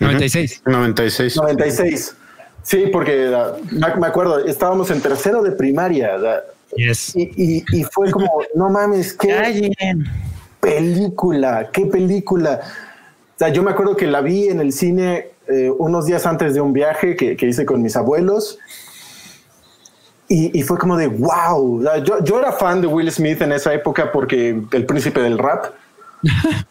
96. 0.00 0.62
96. 0.64 1.36
96. 1.36 2.16
Sí, 2.62 2.84
porque 2.92 3.32
ah, 3.34 3.56
me 3.98 4.06
acuerdo, 4.06 4.44
estábamos 4.46 4.90
en 4.90 5.00
tercero 5.00 5.42
de 5.42 5.52
primaria 5.52 6.16
ah, 6.16 6.40
Yes. 6.76 7.16
y, 7.16 7.22
y- 7.36 7.64
y 7.72 7.84
fue 7.84 8.10
como, 8.10 8.30
no 8.54 8.68
mames, 8.68 9.14
qué 9.14 9.28
Callen. 9.28 10.04
película, 10.60 11.70
qué 11.72 11.86
película. 11.86 12.60
O 13.34 13.38
sea, 13.38 13.48
yo 13.48 13.62
me 13.62 13.70
acuerdo 13.70 13.96
que 13.96 14.06
la 14.06 14.20
vi 14.20 14.48
en 14.48 14.60
el 14.60 14.72
cine 14.72 15.28
eh, 15.48 15.70
unos 15.78 16.04
días 16.06 16.26
antes 16.26 16.52
de 16.54 16.60
un 16.60 16.72
viaje 16.74 17.16
que, 17.16 17.36
que 17.36 17.46
hice 17.46 17.64
con 17.64 17.80
mis 17.82 17.96
abuelos. 17.96 18.58
Y, 20.28 20.58
y 20.58 20.62
fue 20.62 20.78
como 20.78 20.96
de 20.96 21.06
wow. 21.06 21.82
Yo, 22.04 22.22
yo 22.22 22.38
era 22.38 22.52
fan 22.52 22.80
de 22.80 22.86
Will 22.86 23.10
Smith 23.10 23.40
en 23.40 23.52
esa 23.52 23.72
época 23.72 24.12
porque 24.12 24.60
el 24.72 24.86
príncipe 24.86 25.20
del 25.20 25.38
rap. 25.38 25.66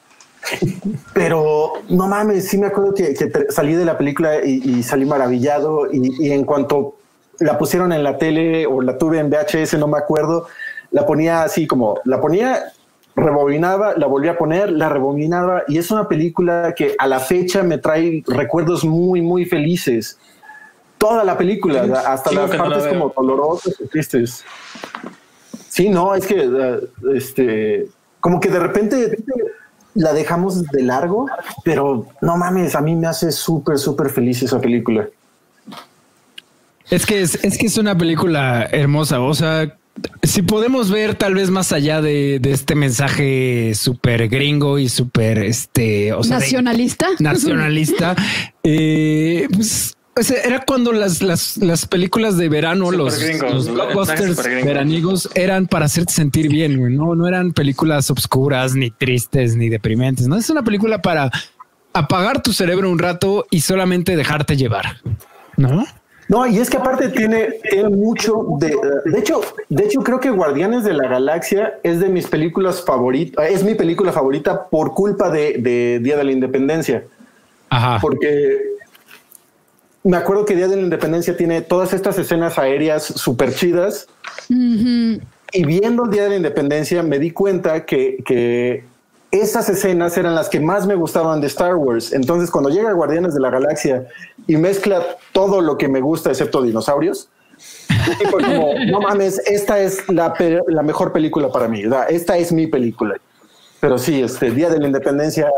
Pero 1.14 1.74
no 1.89 2.08
mames, 2.08 2.47
sí 2.47 2.58
me 2.58 2.68
acuerdo 2.68 2.93
que, 2.93 3.14
que 3.14 3.32
salí 3.49 3.74
de 3.74 3.84
la 3.84 3.97
película 3.97 4.45
y, 4.45 4.62
y 4.64 4.84
salí 4.84 5.05
maravillado. 5.05 5.91
Y, 5.91 6.28
y 6.28 6.32
en 6.32 6.45
cuanto 6.45 6.95
la 7.39 7.58
pusieron 7.58 7.91
en 7.91 8.03
la 8.03 8.18
tele 8.18 8.66
o 8.66 8.82
la 8.82 8.97
tuve 8.97 9.20
en 9.20 9.30
VHS, 9.30 9.78
no 9.78 9.88
me 9.88 9.97
acuerdo, 9.97 10.47
la 10.91 11.05
ponía 11.05 11.43
así 11.43 11.68
como 11.68 11.99
la 12.05 12.22
ponía, 12.22 12.72
rebobinaba, 13.16 13.95
la 13.97 14.08
volvía 14.08 14.32
a 14.32 14.38
poner, 14.38 14.72
la 14.72 14.89
rebobinaba. 14.89 15.64
Y 15.68 15.78
es 15.78 15.91
una 15.91 16.08
película 16.08 16.74
que 16.76 16.95
a 16.97 17.08
la 17.08 17.20
fecha 17.20 17.64
me 17.64 17.78
trae 17.78 18.24
recuerdos 18.28 18.86
muy, 18.86 19.22
muy 19.22 19.45
felices. 19.45 20.18
Toda 20.97 21.23
la 21.23 21.37
película, 21.37 21.83
hasta 22.07 22.31
las 22.31 22.49
que 22.49 22.57
no 22.57 22.65
la 22.65 22.75
partes 22.75 22.93
como 22.93 23.13
dolorosas 23.15 23.75
o 23.79 23.87
tristes. 23.87 24.43
Sí, 25.69 25.89
no, 25.89 26.15
es 26.15 26.25
que 26.25 26.49
este, 27.15 27.87
como 28.19 28.39
que 28.39 28.49
de 28.49 28.59
repente 28.59 29.17
la 29.93 30.13
dejamos 30.13 30.63
de 30.63 30.81
largo, 30.83 31.27
pero 31.63 32.07
no 32.21 32.37
mames, 32.37 32.75
a 32.75 32.81
mí 32.81 32.95
me 32.95 33.07
hace 33.07 33.31
súper, 33.31 33.77
súper 33.77 34.09
feliz 34.09 34.41
esa 34.43 34.59
película. 34.59 35.07
Es 36.89 37.05
que 37.05 37.21
es, 37.21 37.43
es 37.43 37.57
que 37.57 37.65
es 37.67 37.77
una 37.77 37.97
película 37.97 38.63
hermosa. 38.71 39.19
O 39.19 39.33
sea, 39.33 39.75
si 40.23 40.41
podemos 40.41 40.89
ver 40.89 41.15
tal 41.15 41.33
vez 41.35 41.49
más 41.49 41.71
allá 41.73 42.01
de, 42.01 42.39
de 42.39 42.51
este 42.53 42.75
mensaje 42.75 43.73
súper 43.75 44.29
gringo 44.29 44.79
y 44.79 44.87
súper 44.87 45.39
este 45.39 46.13
o 46.13 46.23
sea, 46.23 46.37
de- 46.37 46.43
Nacionalista. 46.45 47.07
nacionalista, 47.19 48.15
eh, 48.63 49.47
pues 49.53 49.96
o 50.18 50.24
sea, 50.24 50.41
era 50.41 50.63
cuando 50.65 50.91
las, 50.91 51.22
las, 51.22 51.57
las 51.57 51.86
películas 51.86 52.38
de 52.38 52.49
verano, 52.49 52.91
los, 52.91 53.20
gringos, 53.20 53.53
los 53.53 53.68
el 53.68 53.74
blockbusters 53.74 54.43
veranigos 54.43 55.30
eran 55.36 55.68
para 55.68 55.86
hacerte 55.86 56.13
sentir 56.13 56.49
bien, 56.49 56.80
güey. 56.80 56.95
No, 56.95 57.15
no 57.15 57.28
eran 57.28 57.53
películas 57.53 58.09
obscuras, 58.09 58.74
ni 58.74 58.89
tristes, 58.89 59.55
ni 59.55 59.70
deprimentes. 59.70 60.28
No 60.28 60.36
es 60.36 60.49
una 60.49 60.63
película 60.63 61.01
para 61.01 61.30
apagar 61.93 62.41
tu 62.41 62.53
cerebro 62.53 62.89
un 62.89 62.99
rato 62.99 63.45
y 63.51 63.61
solamente 63.61 64.15
dejarte 64.15 64.55
llevar. 64.55 64.97
No? 65.55 65.86
No, 66.30 66.45
y 66.45 66.57
es 66.57 66.70
que 66.70 66.78
aparte 66.78 67.09
tiene, 67.09 67.53
tiene 67.70 67.89
mucho 67.89 68.45
de, 68.59 68.78
de 69.05 69.20
hecho, 69.20 69.41
de 69.70 69.86
hecho 69.86 70.01
creo 70.01 70.20
que 70.20 70.30
Guardianes 70.30 70.84
de 70.84 70.93
la 70.93 71.07
Galaxia 71.07 71.80
es 71.84 72.01
de 72.01 72.09
mis 72.09 72.28
películas 72.28 72.84
favoritas, 72.84 73.49
es 73.49 73.63
mi 73.63 73.76
película 73.76 74.11
favorita 74.11 74.68
por 74.68 74.93
culpa 74.93 75.30
de, 75.30 75.57
de 75.59 75.99
Día 76.03 76.18
de 76.18 76.26
la 76.26 76.32
Independencia, 76.34 77.05
Ajá. 77.70 77.99
porque 78.01 78.59
me 80.03 80.17
acuerdo 80.17 80.45
que 80.45 80.55
Día 80.55 80.67
de 80.67 80.75
la 80.75 80.81
Independencia 80.83 81.35
tiene 81.35 81.61
todas 81.61 81.93
estas 81.93 82.17
escenas 82.17 82.57
aéreas 82.57 83.03
súper 83.03 83.53
chidas 83.53 84.07
y 84.49 85.65
viendo 85.65 86.05
el 86.05 86.11
Día 86.11 86.23
de 86.23 86.29
la 86.29 86.35
Independencia 86.37 87.03
me 87.03 87.19
di 87.19 87.31
cuenta 87.31 87.85
que, 87.85 88.23
que 88.25 88.85
esas 89.31 89.69
escenas 89.69 90.17
eran 90.17 90.35
las 90.35 90.49
que 90.49 90.59
más 90.59 90.87
me 90.87 90.95
gustaban 90.95 91.41
de 91.41 91.47
Star 91.47 91.75
Wars. 91.75 92.13
Entonces, 92.13 92.49
cuando 92.49 92.69
llega 92.69 92.91
Guardianes 92.93 93.33
de 93.33 93.41
la 93.41 93.49
Galaxia 93.49 94.07
y 94.47 94.55
mezcla 94.57 95.03
todo 95.33 95.61
lo 95.61 95.77
que 95.77 95.87
me 95.87 95.99
gusta, 95.99 96.29
excepto 96.29 96.61
dinosaurios, 96.61 97.29
como, 98.31 98.73
no 98.91 99.01
mames, 99.01 99.39
esta 99.45 99.79
es 99.79 100.07
la, 100.09 100.33
la 100.67 100.83
mejor 100.83 101.11
película 101.11 101.51
para 101.51 101.67
mí. 101.67 101.83
¿verdad? 101.83 102.07
Esta 102.09 102.37
es 102.37 102.51
mi 102.51 102.67
película. 102.67 103.19
Pero 103.79 103.97
sí, 103.97 104.21
este 104.21 104.51
Día 104.51 104.69
de 104.69 104.79
la 104.79 104.87
Independencia, 104.87 105.51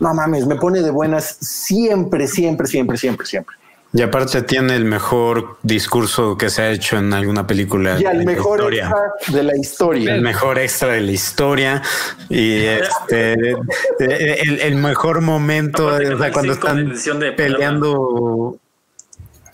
no 0.00 0.12
mames, 0.12 0.46
me 0.46 0.56
pone 0.56 0.82
de 0.82 0.90
buenas 0.90 1.38
siempre, 1.40 2.26
siempre, 2.26 2.66
siempre, 2.66 2.96
siempre, 2.98 3.26
siempre. 3.26 3.56
Y 3.96 4.02
aparte 4.02 4.42
tiene 4.42 4.76
el 4.76 4.84
mejor 4.84 5.56
discurso 5.62 6.36
que 6.36 6.50
se 6.50 6.60
ha 6.60 6.70
hecho 6.70 6.98
en 6.98 7.14
alguna 7.14 7.46
película. 7.46 7.98
Y 7.98 8.02
la 8.02 8.12
mejor 8.12 8.58
historia. 8.58 8.90
extra 8.90 9.34
de 9.34 9.42
la 9.42 9.56
historia. 9.56 10.14
El 10.14 10.20
mejor 10.20 10.58
extra 10.58 10.88
de 10.88 11.00
la 11.00 11.12
historia 11.12 11.82
y 12.28 12.64
este 12.64 13.52
el, 13.98 14.60
el 14.60 14.74
mejor 14.76 15.22
momento, 15.22 15.88
Aparte 15.88 16.14
o 16.14 16.18
sea, 16.18 16.30
cuando 16.30 16.52
están 16.52 17.20
de 17.20 17.32
peleando. 17.32 18.58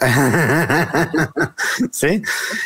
sí, 1.93 2.20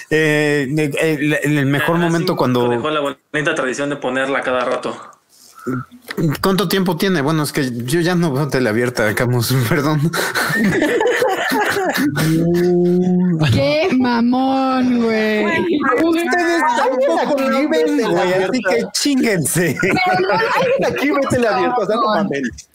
Eh, 0.09 0.91
el, 0.99 1.35
el 1.35 1.67
mejor 1.67 1.99
momento 1.99 2.37
cuando 2.37 2.71
Dejó 2.71 2.89
la 2.89 3.01
bonita 3.01 3.55
tradición 3.55 3.91
de 3.91 3.97
ponerla 3.97 4.41
cada 4.41 4.65
rato. 4.65 5.16
¿Cuánto 6.41 6.69
tiempo 6.69 6.97
tiene? 6.97 7.21
Bueno, 7.21 7.43
es 7.43 7.53
que 7.53 7.71
yo 7.85 8.01
ya 8.01 8.15
no 8.15 8.33
veo 8.33 8.49
tele 8.49 8.69
abierta, 8.69 9.15
Camus, 9.15 9.53
perdón. 9.69 10.01
Qué 13.53 13.89
mamón, 13.99 15.03
güey. 15.03 15.45
Ustedes 16.03 16.63
tampoco 16.77 17.37
viven, 17.37 18.11
güey, 18.11 18.33
así 18.35 18.61
que 18.61 18.85
chinguense. 18.93 19.77
Aquí 20.87 21.11
vete 21.11 21.39
la 21.39 21.57
abierta, 21.57 21.77
o 21.79 21.87
sea, 21.87 21.97
no 21.97 22.07
mames. 22.07 22.69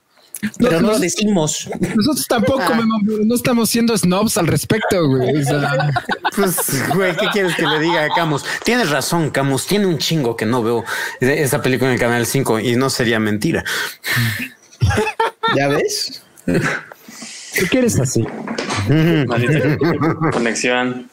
Pero 0.58 0.82
no 0.82 0.92
lo 0.92 1.00
decimos. 1.00 1.70
Nosotros 1.96 2.28
tampoco, 2.28 2.64
pero 3.06 3.24
no 3.24 3.36
estamos 3.36 3.70
siendo 3.70 3.98
snobs 3.98 4.38
al 4.38 4.48
respecto, 4.48 5.08
güey. 5.08 5.38
O 5.38 5.44
sea, 5.44 5.92
Pues, 6.36 6.56
güey, 6.94 7.16
¿qué 7.18 7.28
quieres 7.34 7.56
que 7.56 7.68
le 7.68 7.80
diga 7.80 8.06
a 8.06 8.10
Camus? 8.10 8.46
Tienes 8.64 8.89
razón, 8.89 9.32
Camus, 9.32 9.68
tiene 9.68 9.86
un 9.86 9.98
chingo 9.98 10.36
que 10.36 10.46
no 10.46 10.64
veo 10.64 10.86
esa 11.20 11.62
película 11.62 11.89
en 11.89 11.96
el 11.96 12.00
Canal 12.00 12.26
5 12.26 12.60
y 12.62 12.76
no 12.76 12.89
sería 12.89 13.20
mentira. 13.20 13.64
¿Ya 15.56 15.68
ves? 15.68 16.24
¿por 16.46 17.70
qué 17.70 17.80
eres 17.80 18.00
así? 18.00 18.26
Conexión. 20.32 21.10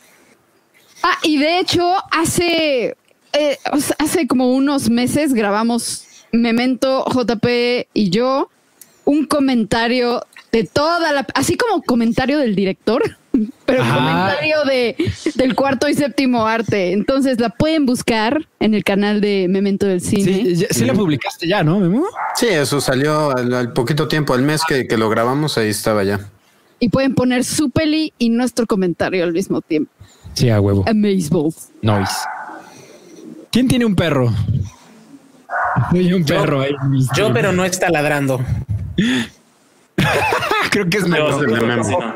Ah, 1.02 1.18
y 1.22 1.38
de 1.38 1.58
hecho, 1.58 1.94
hace, 2.10 2.96
eh, 3.32 3.58
hace 3.98 4.26
como 4.26 4.52
unos 4.52 4.88
meses 4.88 5.34
grabamos 5.34 6.04
Memento, 6.30 7.04
JP 7.06 7.88
y 7.94 8.10
yo 8.10 8.50
un 9.08 9.24
comentario 9.24 10.22
de 10.52 10.64
toda 10.64 11.12
la, 11.12 11.26
así 11.34 11.56
como 11.56 11.82
comentario 11.82 12.38
del 12.38 12.54
director, 12.54 13.02
pero 13.64 13.82
Ajá. 13.82 13.94
comentario 13.96 14.64
de 14.64 14.96
del 15.34 15.54
cuarto 15.54 15.88
y 15.88 15.94
séptimo 15.94 16.46
arte. 16.46 16.92
Entonces 16.92 17.40
la 17.40 17.48
pueden 17.48 17.86
buscar 17.86 18.46
en 18.60 18.74
el 18.74 18.84
canal 18.84 19.20
de 19.22 19.46
Memento 19.48 19.86
del 19.86 20.02
Cine. 20.02 20.24
Sí, 20.24 20.54
ya- 20.56 20.66
sí 20.70 20.84
la 20.84 20.92
publicaste 20.92 21.48
ya, 21.48 21.62
¿no, 21.64 21.80
Memo? 21.80 22.04
Sí, 22.34 22.48
eso 22.48 22.80
salió 22.82 23.30
al, 23.34 23.52
al 23.54 23.72
poquito 23.72 24.08
tiempo, 24.08 24.34
al 24.34 24.42
mes 24.42 24.60
que, 24.68 24.86
que 24.86 24.98
lo 24.98 25.08
grabamos, 25.08 25.56
ahí 25.56 25.68
estaba 25.70 26.04
ya. 26.04 26.20
Y 26.78 26.90
pueden 26.90 27.14
poner 27.14 27.44
su 27.44 27.70
peli 27.70 28.12
y 28.18 28.28
nuestro 28.28 28.66
comentario 28.66 29.24
al 29.24 29.32
mismo 29.32 29.62
tiempo. 29.62 29.90
Sí, 30.34 30.50
a 30.50 30.60
huevo. 30.60 30.84
Amazable. 30.86 31.50
Noise. 31.82 32.12
¿Quién 33.50 33.68
tiene 33.68 33.84
un 33.86 33.96
perro? 33.96 34.30
Hay 35.90 36.12
un 36.12 36.24
perro 36.24 36.60
ahí. 36.60 36.72
Yo, 37.16 37.32
pero 37.32 37.52
no 37.52 37.64
está 37.64 37.88
ladrando. 37.90 38.40
creo 40.70 40.88
que 40.88 40.98
es 40.98 41.04
Yo, 41.06 41.40
sí, 41.40 41.46
no. 41.48 42.14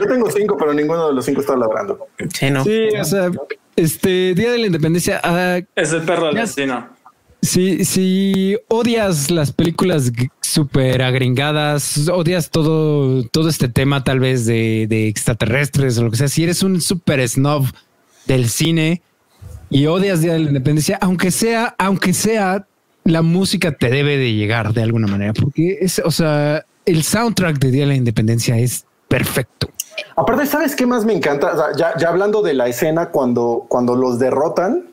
Yo 0.00 0.06
tengo 0.06 0.30
cinco, 0.30 0.56
pero 0.58 0.72
ninguno 0.74 1.08
de 1.08 1.14
los 1.14 1.24
cinco 1.24 1.40
está 1.40 1.56
ladrando. 1.56 2.06
Sí, 2.32 2.50
no. 2.50 2.64
Sí, 2.64 2.88
o 3.00 3.04
sea, 3.04 3.30
este 3.76 4.34
Día 4.34 4.52
de 4.52 4.58
la 4.58 4.66
Independencia. 4.66 5.20
ah, 5.22 5.58
Es 5.74 5.92
el 5.92 6.02
perro 6.02 6.26
del 6.26 6.36
vecino. 6.36 6.88
si, 7.42 7.84
si 7.84 8.56
odias 8.68 9.30
las 9.30 9.52
películas 9.52 10.12
súper 10.40 11.02
agringadas, 11.02 12.08
odias 12.08 12.50
todo, 12.50 13.22
todo 13.28 13.48
este 13.48 13.68
tema 13.68 14.02
tal 14.04 14.20
vez 14.20 14.46
de, 14.46 14.86
de 14.88 15.08
extraterrestres 15.08 15.98
o 15.98 16.04
lo 16.04 16.10
que 16.10 16.16
sea, 16.16 16.28
si 16.28 16.44
eres 16.44 16.62
un 16.62 16.80
súper 16.80 17.26
snob 17.28 17.66
del 18.26 18.48
cine 18.48 19.02
y 19.70 19.86
odias 19.86 20.20
Día 20.20 20.32
de 20.32 20.40
la 20.40 20.48
Independencia, 20.48 20.98
aunque 21.00 21.30
sea, 21.30 21.74
aunque 21.78 22.12
sea, 22.12 22.66
la 23.04 23.22
música 23.22 23.72
te 23.72 23.90
debe 23.90 24.16
de 24.16 24.34
llegar 24.34 24.72
de 24.72 24.82
alguna 24.82 25.06
manera, 25.06 25.32
porque 25.32 25.78
es, 25.80 26.00
o 26.04 26.10
sea, 26.10 26.64
el 26.86 27.02
soundtrack 27.02 27.58
de 27.58 27.70
Día 27.70 27.82
de 27.82 27.88
la 27.88 27.94
Independencia 27.94 28.58
es 28.58 28.86
perfecto. 29.08 29.68
Aparte, 30.16 30.46
¿sabes 30.46 30.76
qué 30.76 30.86
más 30.86 31.04
me 31.04 31.12
encanta? 31.12 31.52
O 31.52 31.56
sea, 31.56 31.66
ya, 31.76 31.98
ya 31.98 32.08
hablando 32.08 32.42
de 32.42 32.54
la 32.54 32.68
escena 32.68 33.10
cuando, 33.10 33.66
cuando 33.68 33.96
los 33.96 34.18
derrotan, 34.18 34.84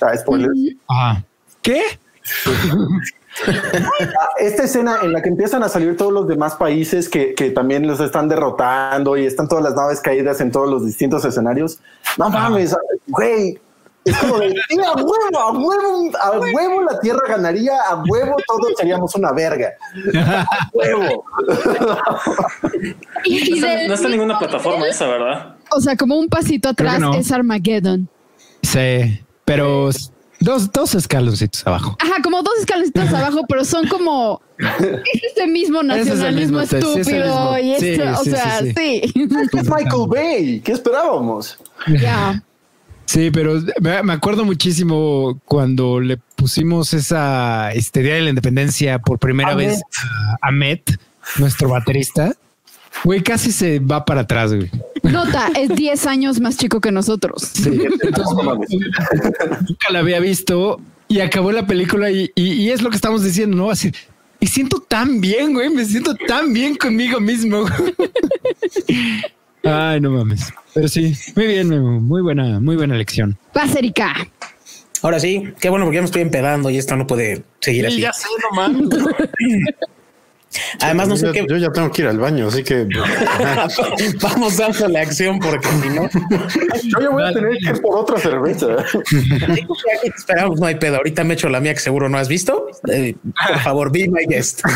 ah, 0.00 0.16
spoiler, 0.16 0.50
Ah, 0.88 1.22
¿qué? 1.62 1.82
esta 4.38 4.62
escena 4.62 4.98
en 5.02 5.12
la 5.12 5.20
que 5.20 5.28
empiezan 5.28 5.62
a 5.64 5.68
salir 5.68 5.96
todos 5.96 6.12
los 6.12 6.28
demás 6.28 6.54
países 6.54 7.08
que, 7.08 7.34
que 7.34 7.50
también 7.50 7.86
los 7.86 8.00
están 8.00 8.28
derrotando 8.28 9.16
y 9.16 9.26
están 9.26 9.48
todas 9.48 9.64
las 9.64 9.74
naves 9.74 10.00
caídas 10.00 10.40
en 10.40 10.52
todos 10.52 10.70
los 10.70 10.86
distintos 10.86 11.24
escenarios. 11.24 11.80
No 12.16 12.30
mames, 12.30 12.76
güey. 13.08 13.58
Es 14.04 14.16
como 14.18 14.38
de, 14.38 14.50
sí, 14.50 14.76
a 14.78 14.92
huevo, 14.92 15.38
a 15.38 15.52
huevo, 15.52 16.10
a 16.20 16.30
huevo 16.38 16.82
la 16.82 17.00
Tierra 17.00 17.20
ganaría, 17.26 17.72
a 17.88 18.02
huevo 18.06 18.36
todos 18.46 18.72
seríamos 18.76 19.14
una 19.14 19.32
verga. 19.32 19.72
A 20.14 20.70
huevo. 20.72 21.24
Y, 23.24 23.50
No 23.50 23.56
está, 23.56 23.68
del 23.68 23.88
no 23.88 23.94
está 23.94 24.06
en 24.06 24.12
ninguna 24.12 24.38
plataforma 24.38 24.76
nivel, 24.78 24.90
esa, 24.90 25.06
¿verdad? 25.06 25.56
O 25.70 25.80
sea, 25.80 25.96
como 25.96 26.16
un 26.18 26.28
pasito 26.28 26.68
atrás 26.68 27.00
no. 27.00 27.14
es 27.14 27.32
Armageddon. 27.32 28.08
Sí, 28.62 29.20
pero 29.44 29.90
dos, 30.40 30.70
dos 30.70 30.94
escaloncitos 30.94 31.66
abajo. 31.66 31.96
Ajá, 31.98 32.22
como 32.22 32.42
dos 32.42 32.54
escaloncitos 32.60 33.08
abajo, 33.14 33.46
pero 33.48 33.64
son 33.64 33.88
como 33.88 34.42
es 34.58 35.22
este 35.24 35.46
mismo 35.46 35.80
es 35.80 35.86
nacionalismo 35.86 36.60
mismo, 36.60 36.60
sí, 36.60 36.68
sí, 36.68 36.76
es 36.76 36.84
estúpido 36.84 37.52
mismo. 37.54 37.58
y 37.58 37.80
Sí, 37.80 37.88
esto, 37.88 38.20
o 38.20 38.24
sí, 38.24 38.30
sea, 38.30 38.58
sí, 38.60 38.72
sí. 38.76 39.00
Es 39.04 39.68
Michael 39.68 40.08
Bay. 40.08 40.60
¿Qué 40.60 40.72
esperábamos? 40.72 41.58
Ya. 41.88 42.42
Sí, 43.06 43.30
pero 43.30 43.60
me, 43.80 44.02
me 44.02 44.12
acuerdo 44.12 44.44
muchísimo 44.44 45.40
cuando 45.44 46.00
le 46.00 46.16
pusimos 46.36 46.92
esa 46.94 47.70
este 47.72 48.02
Día 48.02 48.14
de 48.14 48.22
la 48.22 48.30
Independencia 48.30 48.98
por 48.98 49.18
primera 49.18 49.50
A 49.50 49.54
vez 49.54 49.80
a, 50.40 50.50
Met, 50.50 50.98
nuestro 51.38 51.68
baterista. 51.68 52.34
Güey, 53.04 53.22
casi 53.22 53.52
se 53.52 53.78
va 53.80 54.04
para 54.04 54.22
atrás, 54.22 54.54
güey. 54.54 54.70
Nota, 55.02 55.48
es 55.58 55.68
10 55.74 56.06
años 56.06 56.40
más 56.40 56.56
chico 56.56 56.80
que 56.80 56.92
nosotros. 56.92 57.42
Sí, 57.52 57.68
entonces, 58.02 58.34
nunca 59.68 59.90
la 59.90 59.98
había 59.98 60.20
visto 60.20 60.80
y 61.08 61.20
acabó 61.20 61.52
la 61.52 61.66
película 61.66 62.10
y, 62.10 62.30
y- 62.34 62.52
y 62.52 62.70
es 62.70 62.82
lo 62.82 62.90
que 62.90 62.96
estamos 62.96 63.22
diciendo, 63.22 63.56
¿no? 63.56 63.70
Así, 63.70 63.92
y 64.40 64.46
siento 64.46 64.80
tan 64.80 65.20
bien, 65.20 65.52
güey, 65.54 65.70
me 65.70 65.84
siento 65.84 66.14
tan 66.14 66.52
bien 66.52 66.76
conmigo 66.76 67.20
mismo. 67.20 67.64
Ay, 69.64 70.00
no 70.00 70.10
mames. 70.10 70.52
Pero 70.74 70.88
sí, 70.88 71.16
muy 71.36 71.46
bien, 71.46 71.68
Memo, 71.68 72.00
muy 72.00 72.22
buena, 72.22 72.60
muy 72.60 72.76
buena 72.76 72.94
elección. 72.94 73.38
Va, 73.56 73.64
Erika. 73.64 74.14
Ahora 75.02 75.20
sí, 75.20 75.52
qué 75.60 75.68
bueno 75.68 75.84
porque 75.84 75.96
ya 75.96 76.02
me 76.02 76.06
estoy 76.06 76.22
empedando 76.22 76.70
y 76.70 76.78
esto 76.78 76.96
no 76.96 77.06
puede 77.06 77.42
seguir 77.60 77.86
así. 77.86 78.00
Ya 78.00 78.12
sé, 78.12 78.26
no 78.42 78.56
mames. 78.56 78.88
Además, 80.80 81.08
no 81.08 81.16
sé 81.16 81.26
yo, 81.26 81.32
qué. 81.32 81.46
yo 81.48 81.56
ya 81.56 81.72
tengo 81.72 81.90
que 81.90 82.02
ir 82.02 82.08
al 82.08 82.18
baño, 82.18 82.46
así 82.46 82.62
que 82.62 82.86
Vamos 84.22 84.56
dando 84.56 84.86
la 84.88 85.00
acción 85.00 85.40
porque 85.40 85.66
si 85.68 85.88
no, 85.88 86.08
Yo 86.84 87.00
ya 87.00 87.08
voy 87.10 87.24
a 87.24 87.32
tener 87.32 87.58
que 87.58 87.70
ir 87.70 87.80
por 87.82 87.98
otra 87.98 88.18
cerveza. 88.18 88.76
esperamos, 90.04 90.60
no 90.60 90.66
hay 90.66 90.76
pedo. 90.76 90.96
Ahorita 90.96 91.24
me 91.24 91.34
echo 91.34 91.48
la 91.48 91.60
mía 91.60 91.74
que 91.74 91.80
seguro 91.80 92.08
no 92.08 92.18
has 92.18 92.28
visto. 92.28 92.68
Eh, 92.92 93.16
por 93.48 93.58
favor, 93.60 93.90
be 93.90 94.08
my 94.08 94.24
guest. 94.28 94.62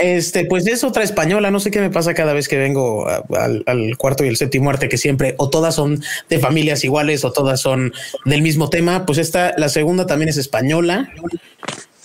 Este, 0.00 0.44
pues 0.44 0.66
es 0.66 0.84
otra 0.84 1.04
española. 1.04 1.50
No 1.50 1.60
sé 1.60 1.70
qué 1.70 1.80
me 1.80 1.90
pasa 1.90 2.14
cada 2.14 2.32
vez 2.32 2.48
que 2.48 2.58
vengo 2.58 3.06
al 3.06 3.96
cuarto 3.98 4.24
y 4.24 4.28
el 4.28 4.36
séptimo 4.36 4.70
arte, 4.70 4.88
que 4.88 4.98
siempre 4.98 5.34
o 5.38 5.48
todas 5.50 5.74
son 5.74 6.02
de 6.28 6.38
familias 6.38 6.84
iguales 6.84 7.24
o 7.24 7.32
todas 7.32 7.60
son 7.60 7.92
del 8.24 8.42
mismo 8.42 8.70
tema. 8.70 9.06
Pues 9.06 9.18
esta, 9.18 9.54
la 9.56 9.68
segunda 9.68 10.06
también 10.06 10.28
es 10.28 10.36
española. 10.36 11.10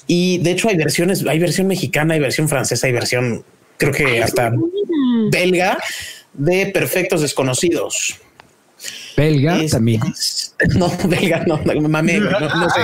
Y 0.08 0.38
de 0.40 0.52
hecho 0.52 0.70
hay 0.70 0.78
versiones, 0.78 1.26
hay 1.28 1.40
versión 1.40 1.68
mexicana, 1.68 2.14
hay 2.14 2.20
versión 2.20 2.48
francesa, 2.48 2.88
hay 2.88 2.94
versión, 2.94 3.44
creo 3.78 3.92
que 3.92 4.24
hasta 4.24 4.54
belga 5.32 5.78
de 6.34 6.68
Perfectos 6.68 7.22
Desconocidos. 7.22 8.20
Belga 9.18 9.62
Es- 9.62 9.72
también. 9.72 10.00
no, 10.76 10.90
belga, 11.06 11.44
no, 11.48 11.58
no, 11.58 11.90
mame, 11.90 12.20
no, 12.20 12.40
no 12.40 12.70
sé. 12.70 12.80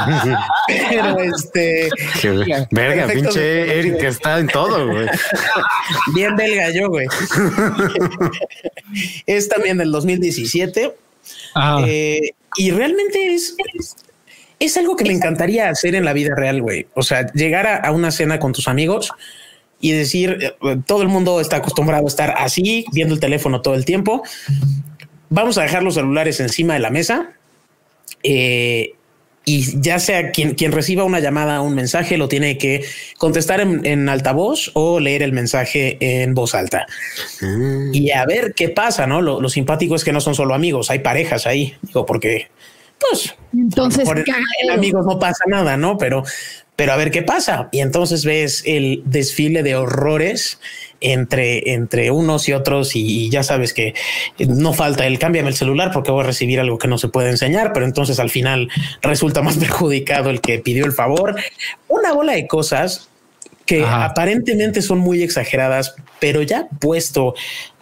Pero 0.89 1.19
este, 1.19 1.89
que- 2.21 2.67
verga, 2.71 3.05
Perfecto. 3.05 3.13
pinche 3.29 3.79
Eric 3.79 4.03
está 4.03 4.39
en 4.39 4.47
todo, 4.47 4.87
güey. 4.89 5.07
bien 6.15 6.35
belga 6.35 6.71
yo, 6.71 6.89
güey. 6.89 7.07
es 9.25 9.47
también 9.49 9.77
del 9.77 9.91
2017. 9.91 10.93
Ah, 11.55 11.83
Eh, 11.87 12.31
y 12.57 12.71
realmente 12.71 13.33
es, 13.33 13.55
es 14.59 14.77
algo 14.77 14.95
que 14.95 15.05
me 15.05 15.13
encantaría 15.13 15.69
hacer 15.69 15.95
en 15.95 16.05
la 16.05 16.13
vida 16.13 16.35
real, 16.35 16.61
güey. 16.61 16.87
O 16.93 17.01
sea, 17.03 17.31
llegar 17.33 17.65
a, 17.67 17.77
a 17.77 17.91
una 17.91 18.11
cena 18.11 18.39
con 18.39 18.53
tus 18.53 18.67
amigos 18.67 19.11
y 19.79 19.91
decir, 19.91 20.37
eh, 20.41 20.77
todo 20.85 21.01
el 21.01 21.07
mundo 21.09 21.41
está 21.41 21.57
acostumbrado 21.57 22.05
a 22.05 22.07
estar 22.07 22.35
así, 22.37 22.85
viendo 22.93 23.13
el 23.15 23.19
teléfono 23.19 23.61
todo 23.61 23.73
el 23.75 23.85
tiempo. 23.85 24.23
Vamos 25.33 25.57
a 25.57 25.63
dejar 25.63 25.81
los 25.83 25.95
celulares 25.95 26.39
encima 26.39 26.75
de 26.75 26.79
la 26.79 26.91
mesa. 26.91 27.33
eh, 28.23 28.93
y 29.45 29.81
ya 29.81 29.99
sea 29.99 30.31
quien, 30.31 30.53
quien 30.55 30.71
reciba 30.71 31.03
una 31.03 31.19
llamada 31.19 31.59
o 31.61 31.65
un 31.65 31.75
mensaje, 31.75 32.15
lo 32.17 32.29
tiene 32.29 32.57
que 32.57 32.85
contestar 33.17 33.59
en, 33.59 33.85
en 33.85 34.07
altavoz 34.07 34.71
o 34.73 35.01
leer 35.01 35.21
el 35.21 35.33
mensaje 35.33 35.97
en 35.99 36.33
voz 36.33 36.55
alta 36.55 36.85
y 37.91 38.11
a 38.11 38.25
ver 38.25 38.53
qué 38.53 38.69
pasa, 38.69 39.05
¿no? 39.05 39.21
Lo, 39.21 39.41
lo 39.41 39.49
simpático 39.49 39.95
es 39.95 40.05
que 40.05 40.13
no 40.13 40.21
son 40.21 40.33
solo 40.33 40.53
amigos, 40.53 40.89
hay 40.89 40.99
parejas 40.99 41.45
ahí, 41.45 41.75
digo, 41.81 42.05
porque 42.05 42.47
pues 42.99 43.35
Entonces, 43.53 44.05
por 44.05 44.19
en 44.19 44.71
amigos 44.71 45.05
no 45.05 45.19
pasa 45.19 45.43
nada, 45.47 45.75
¿no? 45.75 45.97
Pero, 45.97 46.23
pero 46.77 46.93
a 46.93 46.95
ver 46.95 47.11
qué 47.11 47.21
pasa. 47.21 47.67
Y 47.73 47.81
entonces 47.81 48.23
ves 48.23 48.63
el 48.65 49.03
desfile 49.05 49.61
de 49.61 49.75
horrores 49.75 50.59
entre, 51.03 51.73
entre 51.73 52.11
unos 52.11 52.47
y 52.49 52.53
otros 52.53 52.95
y, 52.95 53.25
y 53.25 53.29
ya 53.29 53.43
sabes 53.43 53.73
que 53.73 53.93
no 54.47 54.73
falta 54.73 55.05
el 55.05 55.19
cámbiame 55.19 55.49
el 55.49 55.55
celular 55.55 55.91
porque 55.91 56.11
voy 56.11 56.23
a 56.23 56.27
recibir 56.27 56.59
algo 56.59 56.77
que 56.77 56.87
no 56.87 56.97
se 56.97 57.07
puede 57.07 57.29
enseñar, 57.29 57.73
pero 57.73 57.85
entonces 57.85 58.19
al 58.19 58.29
final 58.29 58.69
resulta 59.01 59.41
más 59.41 59.57
perjudicado 59.59 60.29
el 60.29 60.41
que 60.41 60.59
pidió 60.59 60.85
el 60.85 60.93
favor. 60.93 61.35
Una 61.87 62.13
bola 62.13 62.33
de 62.33 62.47
cosas 62.47 63.09
que 63.65 63.83
Ajá. 63.83 64.05
aparentemente 64.05 64.81
son 64.81 64.99
muy 64.99 65.21
exageradas, 65.23 65.95
pero 66.19 66.41
ya 66.41 66.67
puesto 66.79 67.33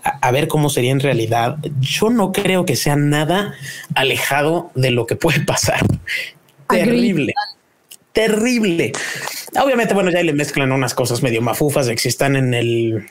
a, 0.04 0.28
a 0.28 0.32
ver 0.32 0.48
cómo 0.48 0.70
sería 0.70 0.92
en 0.92 1.00
realidad, 1.00 1.58
yo 1.80 2.10
no 2.10 2.32
creo 2.32 2.66
que 2.66 2.76
sea 2.76 2.96
nada 2.96 3.56
alejado 3.96 4.72
de 4.76 4.92
lo 4.92 5.06
que 5.06 5.16
puede 5.16 5.42
pasar. 5.42 5.82
Terrible. 6.70 7.34
Terrible. 8.14 8.92
Obviamente, 9.62 9.94
bueno, 9.94 10.12
ya 10.12 10.24
le 10.24 10.34
mezclan 10.34 10.72
unas 10.72 10.94
cosas 10.94 11.24
medio 11.24 11.42
mafufas 11.42 11.88
de 11.88 11.96
que 11.96 12.10
están 12.10 12.36
en 12.36 12.54
el 12.54 13.08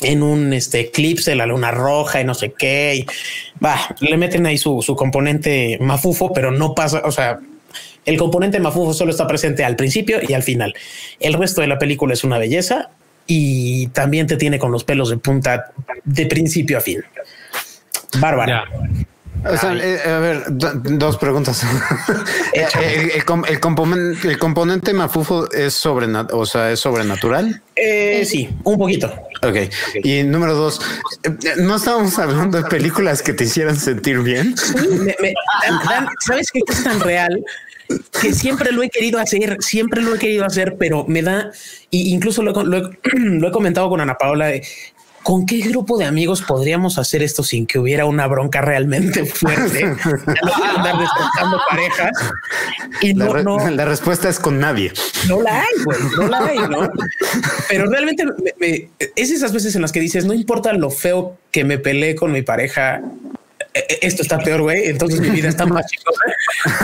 en 0.00 0.22
un 0.22 0.52
este, 0.52 0.80
eclipse, 0.80 1.34
la 1.34 1.46
luna 1.46 1.70
roja 1.70 2.20
y 2.20 2.24
no 2.24 2.34
sé 2.34 2.52
qué. 2.52 3.06
Le 4.00 4.16
meten 4.16 4.46
ahí 4.46 4.58
su, 4.58 4.82
su 4.82 4.94
componente 4.94 5.78
mafufo, 5.80 6.32
pero 6.32 6.50
no 6.50 6.74
pasa. 6.74 7.02
O 7.04 7.12
sea, 7.12 7.40
el 8.04 8.16
componente 8.18 8.60
mafufo 8.60 8.94
solo 8.94 9.10
está 9.10 9.26
presente 9.26 9.64
al 9.64 9.76
principio 9.76 10.18
y 10.26 10.34
al 10.34 10.42
final. 10.42 10.74
El 11.18 11.34
resto 11.34 11.60
de 11.60 11.66
la 11.66 11.78
película 11.78 12.12
es 12.12 12.24
una 12.24 12.38
belleza 12.38 12.90
y 13.26 13.88
también 13.88 14.26
te 14.26 14.36
tiene 14.36 14.58
con 14.58 14.70
los 14.70 14.84
pelos 14.84 15.10
de 15.10 15.16
punta 15.16 15.72
de 16.04 16.26
principio 16.26 16.78
a 16.78 16.80
fin. 16.80 17.02
Bárbara. 18.20 18.64
O 19.44 19.56
sea, 19.56 19.74
eh, 19.74 20.00
a 20.04 20.18
ver, 20.18 20.44
do- 20.48 20.72
dos 20.74 21.16
preguntas. 21.18 21.62
Eh, 22.54 22.66
el, 22.80 23.10
el 23.10 23.22
el 23.48 23.60
componente, 23.60 24.28
el 24.28 24.38
componente 24.38 24.94
mafufo 24.94 25.50
es 25.52 25.74
sobrenat 25.74 26.32
o 26.32 26.46
sea, 26.46 26.72
es 26.72 26.80
sobrenatural. 26.80 27.60
Eh, 27.74 28.24
sí, 28.24 28.48
un 28.64 28.78
poquito. 28.78 29.12
Ok. 29.42 29.56
Y 30.02 30.22
número 30.22 30.54
dos, 30.54 30.80
no 31.58 31.76
estábamos 31.76 32.18
hablando 32.18 32.62
de 32.62 32.68
películas 32.68 33.20
que 33.22 33.34
te 33.34 33.44
hicieran 33.44 33.76
sentir 33.76 34.20
bien. 34.20 34.54
Me- 34.90 35.14
me- 35.20 35.34
¿Sabes 36.20 36.50
qué 36.50 36.60
es 36.66 36.82
tan 36.82 36.98
real? 37.00 37.44
Que 38.20 38.32
siempre 38.32 38.72
lo 38.72 38.82
he 38.82 38.88
querido 38.88 39.18
hacer, 39.20 39.58
siempre 39.60 40.00
lo 40.00 40.14
he 40.14 40.18
querido 40.18 40.46
hacer, 40.46 40.76
pero 40.78 41.04
me 41.06 41.20
da, 41.22 41.50
y 41.90 42.12
incluso 42.14 42.42
lo, 42.42 42.58
he- 42.58 42.64
lo 42.64 42.90
lo 43.12 43.48
he 43.48 43.52
comentado 43.52 43.90
con 43.90 44.00
Ana 44.00 44.14
Paola, 44.14 44.46
de, 44.46 44.66
¿con 45.26 45.44
qué 45.44 45.58
grupo 45.58 45.98
de 45.98 46.04
amigos 46.04 46.40
podríamos 46.42 46.98
hacer 46.98 47.20
esto 47.20 47.42
sin 47.42 47.66
que 47.66 47.80
hubiera 47.80 48.04
una 48.06 48.28
bronca 48.28 48.60
realmente 48.60 49.24
fuerte? 49.24 49.84
No 50.06 50.64
andar 50.76 50.98
destrozando 51.00 51.60
parejas. 51.68 52.12
Y 53.00 53.12
La, 53.12 53.24
no, 53.24 53.32
re- 53.32 53.42
no, 53.42 53.70
la 53.70 53.84
respuesta 53.86 54.28
es 54.28 54.38
con 54.38 54.60
nadie. 54.60 54.92
no 55.26 55.42
la 55.42 55.62
hay, 55.62 55.82
güey, 55.84 55.98
no 56.16 56.28
la 56.28 56.38
hay, 56.46 56.58
¿no? 56.58 56.88
Pero 57.68 57.90
realmente 57.90 58.24
me- 58.24 58.54
me- 58.60 58.88
es 59.16 59.30
esas 59.32 59.52
veces 59.52 59.74
en 59.74 59.82
las 59.82 59.90
que 59.90 59.98
dices, 59.98 60.24
no 60.26 60.32
importa 60.32 60.72
lo 60.74 60.90
feo 60.90 61.36
que 61.50 61.64
me 61.64 61.78
peleé 61.78 62.14
con 62.14 62.30
mi 62.30 62.42
pareja, 62.42 63.00
esto 64.00 64.22
está 64.22 64.38
peor, 64.38 64.62
güey, 64.62 64.86
entonces 64.86 65.20
mi 65.20 65.30
vida 65.30 65.48
está 65.48 65.66
más 65.66 65.86
chicosa 65.90 66.20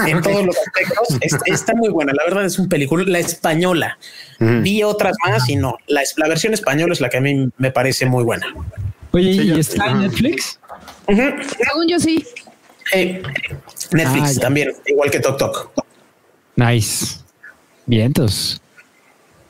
en 0.07 0.21
todos 0.21 0.45
los 0.47 0.57
aspectos. 0.57 1.19
Es- 1.21 1.37
está 1.47 1.75
muy 1.75 1.89
buena, 1.91 2.13
la 2.13 2.25
verdad 2.25 2.45
es 2.45 2.59
un 2.59 2.69
película, 2.69 3.05
la 3.07 3.19
española. 3.19 3.99
Vi 4.39 4.83
otras 4.83 5.15
más 5.27 5.49
y 5.49 5.57
no, 5.57 5.77
la, 5.87 6.03
es- 6.03 6.15
la 6.17 6.29
versión 6.29 6.53
española 6.55 6.93
es 6.93 7.01
la 7.01 7.09
que 7.09 7.19
a 7.19 7.21
mí 7.21 7.49
me 7.59 7.71
parece 7.71 8.07
muy 8.07 8.25
buena. 8.25 8.47
oye, 9.13 9.33
Sí, 9.35 9.41
¿y 9.55 9.59
está 9.61 9.87
en. 9.87 10.01
Netflix? 10.01 10.59
Según 11.07 11.89
yo 11.89 11.99
sí. 12.01 12.25
Eh, 12.93 13.23
Netflix 13.93 14.39
Ah, 14.39 14.41
también, 14.41 14.73
igual 14.87 15.11
que 15.11 15.21
Tok 15.21 15.39
Tok. 15.39 15.73
Nice. 16.57 17.19
Vientos. 17.87 18.61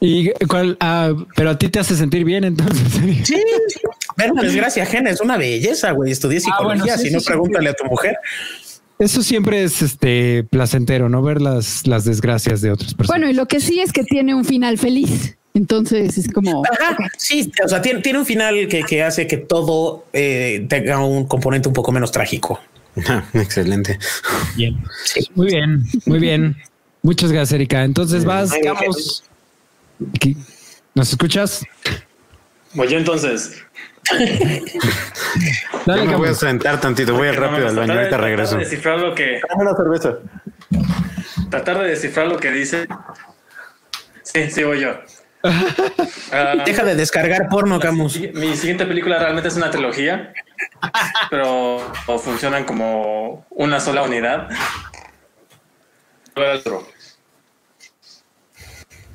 ¿Y 0.00 0.30
cuál? 0.48 0.76
Ah, 0.80 1.12
pero 1.36 1.50
a 1.50 1.58
ti 1.58 1.68
te 1.68 1.78
hace 1.78 1.94
sentir 1.96 2.24
bien 2.24 2.44
entonces. 2.44 2.82
Sí, 3.26 3.36
ver 4.22 4.32
una 4.32 4.42
desgracia 4.42 4.82
ajena 4.82 5.10
es 5.10 5.20
una 5.20 5.36
belleza, 5.36 5.92
güey. 5.92 6.12
Estudié 6.12 6.40
psicología, 6.40 6.84
bueno, 6.84 6.98
sí, 6.98 7.08
si 7.08 7.12
no, 7.12 7.20
sí, 7.20 7.24
sí. 7.24 7.30
pregúntale 7.30 7.70
a 7.70 7.74
tu 7.74 7.84
mujer. 7.84 8.16
Eso 8.98 9.22
siempre 9.22 9.64
es 9.64 9.82
este 9.82 10.44
placentero, 10.44 11.08
no 11.08 11.22
ver 11.22 11.40
las, 11.40 11.86
las 11.86 12.04
desgracias 12.04 12.60
de 12.60 12.70
otras 12.70 12.94
personas. 12.94 13.18
Bueno, 13.18 13.30
y 13.30 13.34
lo 13.34 13.46
que 13.46 13.60
sí 13.60 13.80
es 13.80 13.92
que 13.92 14.04
tiene 14.04 14.34
un 14.34 14.44
final 14.44 14.78
feliz. 14.78 15.36
Entonces 15.54 16.16
es 16.16 16.32
como 16.32 16.62
Ajá, 16.64 16.96
sí, 17.18 17.52
o 17.62 17.68
sea, 17.68 17.82
tiene, 17.82 18.00
tiene 18.00 18.20
un 18.20 18.26
final 18.26 18.68
que, 18.68 18.82
que 18.84 19.02
hace 19.02 19.26
que 19.26 19.36
todo 19.36 20.06
eh, 20.12 20.64
tenga 20.68 21.04
un 21.04 21.26
componente 21.26 21.68
un 21.68 21.74
poco 21.74 21.92
menos 21.92 22.10
trágico. 22.10 22.60
Ah, 23.06 23.24
Excelente. 23.34 23.98
bien. 24.56 24.78
Muy 25.34 25.46
bien, 25.46 25.84
muy 26.06 26.18
bien. 26.18 26.56
Muchas 27.02 27.32
gracias, 27.32 27.54
Erika. 27.54 27.84
Entonces 27.84 28.24
vas, 28.24 28.50
vamos. 28.64 29.24
¿Nos 30.94 31.10
escuchas? 31.10 31.64
Pues 32.74 32.90
yo 32.90 32.98
entonces. 32.98 33.56
Dale, 35.86 36.04
Yo 36.04 36.10
me 36.10 36.16
voy 36.16 36.28
a 36.28 36.34
sentar 36.34 36.80
tantito, 36.80 37.14
voy 37.14 37.30
rápido 37.30 37.68
al 37.68 37.76
baño, 37.76 37.94
ahorita 37.94 38.16
regreso. 38.16 38.56
de 38.56 38.64
descifrar 38.64 38.98
lo 38.98 39.14
que, 39.14 39.40
Dame 39.48 39.62
una 39.62 39.76
cerveza. 39.76 40.18
tratar 41.50 41.78
de 41.78 41.88
descifrar 41.90 42.26
lo 42.26 42.38
que 42.38 42.50
dice. 42.50 42.86
Sí, 44.22 44.50
sí, 44.50 44.64
voy 44.64 44.80
yo. 44.80 44.90
Ah, 46.34 46.54
Deja 46.64 46.82
de 46.84 46.94
descargar 46.94 47.48
porno, 47.50 47.78
Camus. 47.78 48.18
Mi 48.32 48.56
siguiente 48.56 48.86
película 48.86 49.18
realmente 49.18 49.48
es 49.48 49.56
una 49.56 49.70
trilogía, 49.70 50.32
pero 51.28 51.78
funcionan 52.22 52.64
como 52.64 53.44
una 53.50 53.78
sola 53.78 54.02
unidad. 54.02 54.48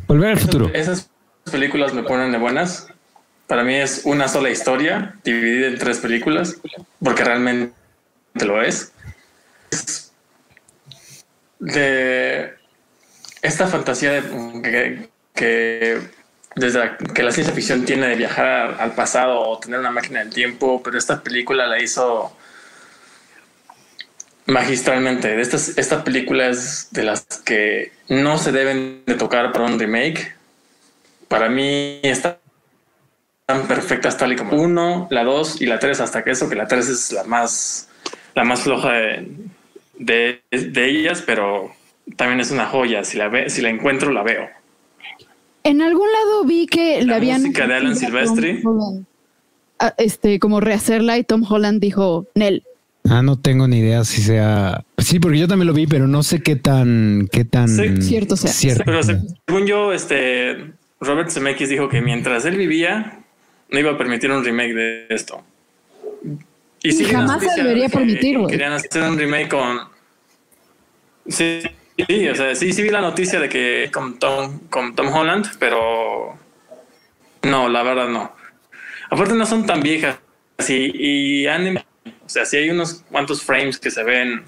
Volver 0.08 0.30
al 0.32 0.38
futuro. 0.38 0.70
Esas 0.74 1.10
películas 1.52 1.94
me 1.94 2.04
ponen 2.04 2.32
de 2.32 2.38
buenas. 2.38 2.88
Para 3.48 3.64
mí 3.64 3.76
es 3.76 4.02
una 4.04 4.28
sola 4.28 4.50
historia 4.50 5.16
dividida 5.24 5.68
en 5.68 5.78
tres 5.78 6.00
películas, 6.00 6.58
porque 7.02 7.24
realmente 7.24 7.74
lo 8.46 8.62
es. 8.62 8.92
De 11.60 12.54
esta 13.42 13.68
fantasía 13.68 14.12
de- 14.12 14.62
que, 14.62 15.10
que 15.34 16.02
desde 16.56 16.80
la, 16.80 16.98
que 16.98 17.24
la 17.24 17.32
ciencia 17.32 17.54
ficción 17.54 17.86
tiene 17.86 18.08
de 18.08 18.16
viajar 18.16 18.78
al 18.80 18.94
pasado 18.94 19.40
o 19.40 19.60
tener 19.60 19.80
una 19.80 19.92
máquina 19.92 20.20
del 20.20 20.30
tiempo, 20.32 20.82
pero 20.84 20.98
esta 20.98 21.24
película 21.24 21.68
la 21.68 21.82
hizo 21.82 22.36
magistralmente. 24.46 25.40
Esta, 25.40 25.58
esta 25.58 26.04
película 26.04 26.48
es 26.48 26.90
de 26.92 27.04
las 27.04 27.22
que 27.46 27.92
no 28.10 28.38
se 28.38 28.52
deben 28.52 29.04
de 29.06 29.16
tocar 29.16 29.52
para 29.52 29.66
un 29.66 29.80
remake. 29.80 30.36
Para 31.28 31.50
mí 31.50 32.00
está 32.04 32.40
tan 33.48 33.66
perfectas 33.66 34.18
tal 34.18 34.34
y 34.34 34.36
como 34.36 34.62
uno, 34.62 35.08
la 35.10 35.24
dos 35.24 35.62
y 35.62 35.66
la 35.68 35.80
tres 35.80 36.02
hasta 36.02 36.22
que 36.24 36.32
eso, 36.32 36.50
que 36.50 36.56
la 36.56 36.68
tres 36.68 36.90
es 36.90 37.14
la 37.14 37.24
más, 37.24 37.88
la 38.36 38.44
más 38.44 38.60
floja 38.62 38.92
de, 38.92 39.32
de, 39.98 40.42
de 40.52 40.90
ellas, 40.90 41.24
pero 41.26 41.72
también 42.18 42.42
es 42.42 42.52
una 42.52 42.66
joya. 42.68 43.06
Si 43.06 43.18
la, 43.18 43.30
ve, 43.30 43.50
si 43.50 43.62
la 43.62 43.70
encuentro, 43.70 44.12
la 44.12 44.22
veo. 44.22 44.48
En 45.64 45.82
algún 45.82 46.08
lado 46.12 46.44
vi 46.44 46.68
que 46.68 47.00
La 47.00 47.06
le 47.06 47.16
habían. 47.16 47.42
música 47.42 47.66
de 47.68 47.74
Alan 47.76 47.96
Silvestri. 47.96 48.62
A- 49.80 49.94
Este, 49.98 50.40
como 50.40 50.60
rehacerla 50.60 51.18
y 51.18 51.24
Tom 51.24 51.46
Holland 51.50 51.80
dijo, 51.82 52.26
Nel. 52.36 52.64
Ah, 53.10 53.22
no 53.22 53.40
tengo 53.40 53.66
ni 53.70 53.80
idea 53.80 54.04
si 54.04 54.22
sea. 54.22 54.84
Sí, 54.98 55.20
porque 55.22 55.40
yo 55.40 55.48
también 55.48 55.68
lo 55.68 55.74
vi, 55.74 55.88
pero 55.88 56.06
no 56.10 56.22
sé 56.22 56.42
qué 56.44 56.58
tan, 56.58 57.30
qué 57.32 57.46
tan 57.46 57.70
Sí. 57.70 58.02
Cierto 58.02 58.36
sea. 58.36 58.52
cierto. 58.52 58.84
Pero 58.86 59.02
según 59.04 59.66
yo, 59.66 59.94
este 59.94 60.74
Robert 61.00 61.30
Zemeckis 61.30 61.70
dijo 61.70 61.88
que 61.88 62.02
mientras 62.02 62.44
él 62.44 62.58
vivía, 62.58 63.20
no 63.70 63.80
iba 63.80 63.92
a 63.92 63.98
permitir 63.98 64.32
un 64.32 64.44
remake 64.44 64.74
de 64.74 65.08
esto. 65.10 65.44
Y 66.84 66.92
sí 66.92 67.06
jamás 67.06 67.42
se 67.42 67.62
debería 67.62 67.90
permitir, 67.90 68.38
güey. 68.38 68.52
Querían 68.52 68.74
hacer 68.74 69.04
un 69.04 69.18
remake 69.18 69.50
con. 69.50 69.80
Sí, 71.28 71.62
sí, 72.08 72.30
o 72.30 72.36
sea, 72.36 72.56
sí, 72.56 72.72
sí 72.72 72.82
vi 72.82 72.90
la 72.90 73.02
noticia 73.02 73.40
de 73.40 73.50
que 73.50 73.90
con 73.92 74.18
Tom, 74.20 74.60
con 74.70 74.96
Tom 74.96 75.14
Holland, 75.14 75.48
pero 75.60 76.38
no, 77.44 77.68
la 77.70 77.84
verdad 77.84 78.08
no. 78.08 78.34
Aparte 79.10 79.34
no 79.34 79.46
son 79.46 79.66
tan 79.66 79.82
viejas 79.82 80.18
y, 80.68 81.42
y 81.42 81.48
han, 81.48 81.78
o 81.78 82.30
sea, 82.30 82.46
sí 82.46 82.58
hay 82.58 82.70
unos 82.70 83.04
cuantos 83.12 83.44
frames 83.44 83.80
que 83.80 83.92
se 83.92 84.04
ven 84.04 84.44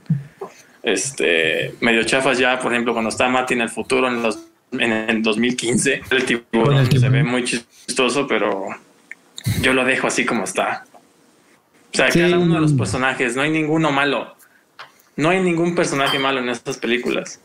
este 0.84 1.76
medio 1.82 2.04
chafas 2.04 2.38
ya, 2.38 2.60
por 2.60 2.72
ejemplo, 2.72 2.94
cuando 2.94 3.10
está 3.10 3.28
Marty 3.28 3.54
en 3.56 3.62
el 3.62 3.70
futuro 3.70 4.08
en 4.08 4.22
los 4.22 4.46
en 4.72 4.92
el 4.92 5.24
2015, 5.24 6.02
el 6.12 6.26
tiburón 6.26 6.78
el 6.78 7.00
se 7.00 7.10
ve 7.10 7.24
muy 7.24 7.44
chistoso, 7.44 8.28
pero 8.28 8.68
yo 9.62 9.74
lo 9.74 9.86
dejo 9.86 10.08
así 10.08 10.26
como 10.26 10.44
está. 10.44 10.86
O 11.94 11.98
sea, 11.98 12.12
Sí. 12.12 12.20
cada 12.20 12.38
uno 12.38 12.56
de 12.56 12.62
los 12.62 12.74
personajes, 12.74 13.36
no 13.36 13.42
hay 13.42 13.52
ninguno 13.52 13.92
malo. 13.92 14.36
No 15.16 15.30
hay 15.30 15.42
ningún 15.42 15.76
personaje 15.76 16.18
malo 16.20 16.40
en 16.40 16.50
estas 16.50 16.78
películas. 16.78 17.40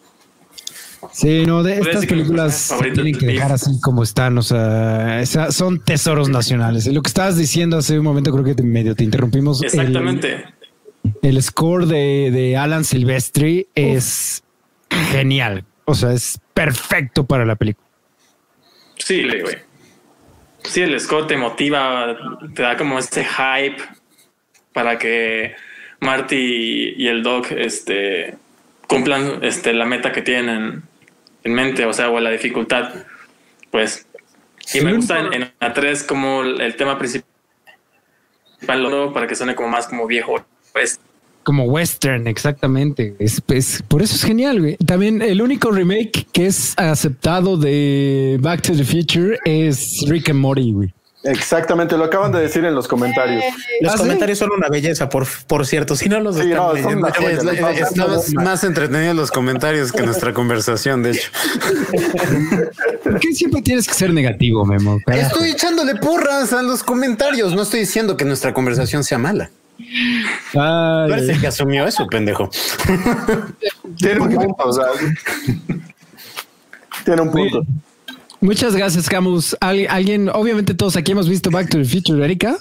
Sí, 1.12 1.44
no, 1.44 1.62
de 1.62 1.78
estas 1.80 2.02
que 2.02 2.06
películas 2.08 2.72
tienen 2.94 3.18
que 3.18 3.26
dejar 3.26 3.52
así 3.52 3.78
como 3.82 4.02
están, 4.02 4.38
o 4.38 4.42
sea, 4.42 5.20
esa- 5.20 5.52
son 5.52 5.80
tesoros 5.80 6.28
nacionales. 6.30 6.86
Lo 6.86 7.02
que 7.02 7.08
estabas 7.08 7.36
diciendo 7.36 7.76
hace 7.76 7.98
un 7.98 8.04
momento, 8.04 8.32
creo 8.32 8.44
que 8.44 8.54
te- 8.54 8.62
medio 8.62 8.94
te 8.94 9.04
interrumpimos. 9.04 9.62
Exactamente. 9.62 10.44
El, 11.20 11.42
score 11.42 11.86
de, 11.86 12.30
de 12.32 12.56
Alan 12.56 12.84
Silvestri 12.84 13.66
es 13.74 14.42
genial. 15.10 15.64
O 15.84 15.94
sea, 15.94 16.12
es 16.12 16.38
perfecto 16.54 17.24
para 17.26 17.44
la 17.44 17.56
película. 17.56 17.86
Sí, 18.96 19.22
le- 19.22 19.42
güey. 19.42 19.56
Sí, 20.64 20.80
el 20.80 20.98
score 20.98 21.26
te 21.26 21.36
motiva, 21.36 22.16
te 22.54 22.62
da 22.62 22.76
como 22.76 22.98
este 22.98 23.24
hype 23.24 23.82
para 24.72 24.98
que 24.98 25.54
Marty 26.00 26.94
y 26.96 27.08
el 27.08 27.22
Doc 27.22 27.50
este, 27.52 28.36
cumplan 28.88 29.44
este, 29.44 29.72
la 29.72 29.84
meta 29.84 30.12
que 30.12 30.22
tienen 30.22 30.82
en 31.44 31.54
mente, 31.54 31.84
o 31.84 31.92
sea, 31.92 32.10
o 32.10 32.18
la 32.18 32.30
dificultad. 32.30 32.94
Pues, 33.70 34.06
y 34.72 34.80
me 34.80 34.94
gusta 34.94 35.20
en, 35.20 35.34
en 35.34 35.52
la 35.60 35.72
3 35.72 36.02
como 36.04 36.42
el, 36.42 36.76
tema 36.76 36.98
principal 36.98 37.28
para 39.12 39.26
que 39.26 39.36
suene 39.36 39.54
como 39.54 39.68
más 39.68 39.86
como 39.86 40.06
viejo. 40.06 40.44
Pues, 40.72 40.98
Como 41.44 41.64
western, 41.64 42.26
exactamente. 42.26 43.14
Es, 43.18 43.42
es- 43.48 43.82
por 43.86 44.02
eso 44.02 44.14
es 44.16 44.24
genial. 44.24 44.60
güey. 44.60 44.76
También 44.78 45.20
el 45.22 45.42
único 45.42 45.70
remake 45.70 46.26
que 46.32 46.46
es 46.46 46.72
aceptado 46.76 47.56
de 47.56 48.38
Back 48.40 48.62
to 48.62 48.72
the 48.74 48.84
Future 48.84 49.38
es 49.44 50.04
Rick 50.08 50.30
and 50.30 50.40
Morty. 50.40 50.72
güey. 50.72 50.94
Exactamente, 51.26 51.96
lo 51.96 52.04
acaban 52.04 52.32
de 52.32 52.40
decir 52.40 52.66
en 52.66 52.74
los 52.74 52.86
comentarios. 52.86 53.42
Los 53.80 53.92
¿Ah, 53.94 53.96
sí? 53.96 54.02
comentarios 54.02 54.38
son 54.38 54.50
una 54.54 54.68
belleza, 54.68 55.08
por, 55.08 55.26
por 55.46 55.64
cierto. 55.66 55.96
Si 55.96 56.06
no 56.06 56.20
los 56.20 56.34
Sí, 56.36 56.42
están 56.42 56.56
no, 56.58 56.66
son 56.66 56.74
leyendo, 56.76 56.98
una 57.06 57.14
joya. 57.14 57.30
Es- 57.30 57.80
es- 57.80 57.88
Estamos 57.88 58.34
más 58.34 58.62
entretenidos 58.64 59.16
los 59.16 59.30
comentarios 59.30 59.90
que 59.90 60.02
nuestra 60.02 60.34
conversación, 60.34 61.02
de 61.02 61.12
hecho. 61.12 61.30
¿Por 63.02 63.20
qué 63.20 63.32
siempre 63.32 63.62
tienes 63.62 63.86
que 63.86 63.94
ser 63.94 64.12
negativo, 64.12 64.64
Memo? 64.66 64.98
Carajo. 65.06 65.28
Estoy 65.28 65.50
echándole 65.50 65.94
porras 65.96 66.52
a 66.52 66.62
los 66.62 66.82
comentarios. 66.82 67.54
No 67.54 67.62
estoy 67.62 67.80
diciendo 67.80 68.16
que 68.18 68.24
nuestra 68.26 68.52
conversación 68.52 69.02
sea 69.02 69.16
mala. 69.18 69.50
Ay, 70.54 71.08
Tú 71.08 71.12
eres 71.14 71.28
el 71.28 71.40
que 71.40 71.46
asumió 71.46 71.86
eso, 71.86 72.06
pendejo. 72.06 72.50
Tiene 73.98 74.20
un 74.20 74.34
punto, 74.34 74.64
o 74.64 74.72
sea, 74.72 74.84
tiene 77.04 77.22
un 77.22 77.30
punto. 77.30 77.64
Muchas 78.40 78.74
gracias, 78.76 79.08
Camus. 79.08 79.56
Al- 79.60 79.86
alguien, 79.88 80.28
obviamente 80.28 80.74
todos 80.74 80.96
aquí 80.96 81.12
hemos 81.12 81.28
visto 81.28 81.50
Back 81.50 81.70
to 81.70 81.78
the 81.78 81.84
Future, 81.84 82.22
Erika. 82.24 82.56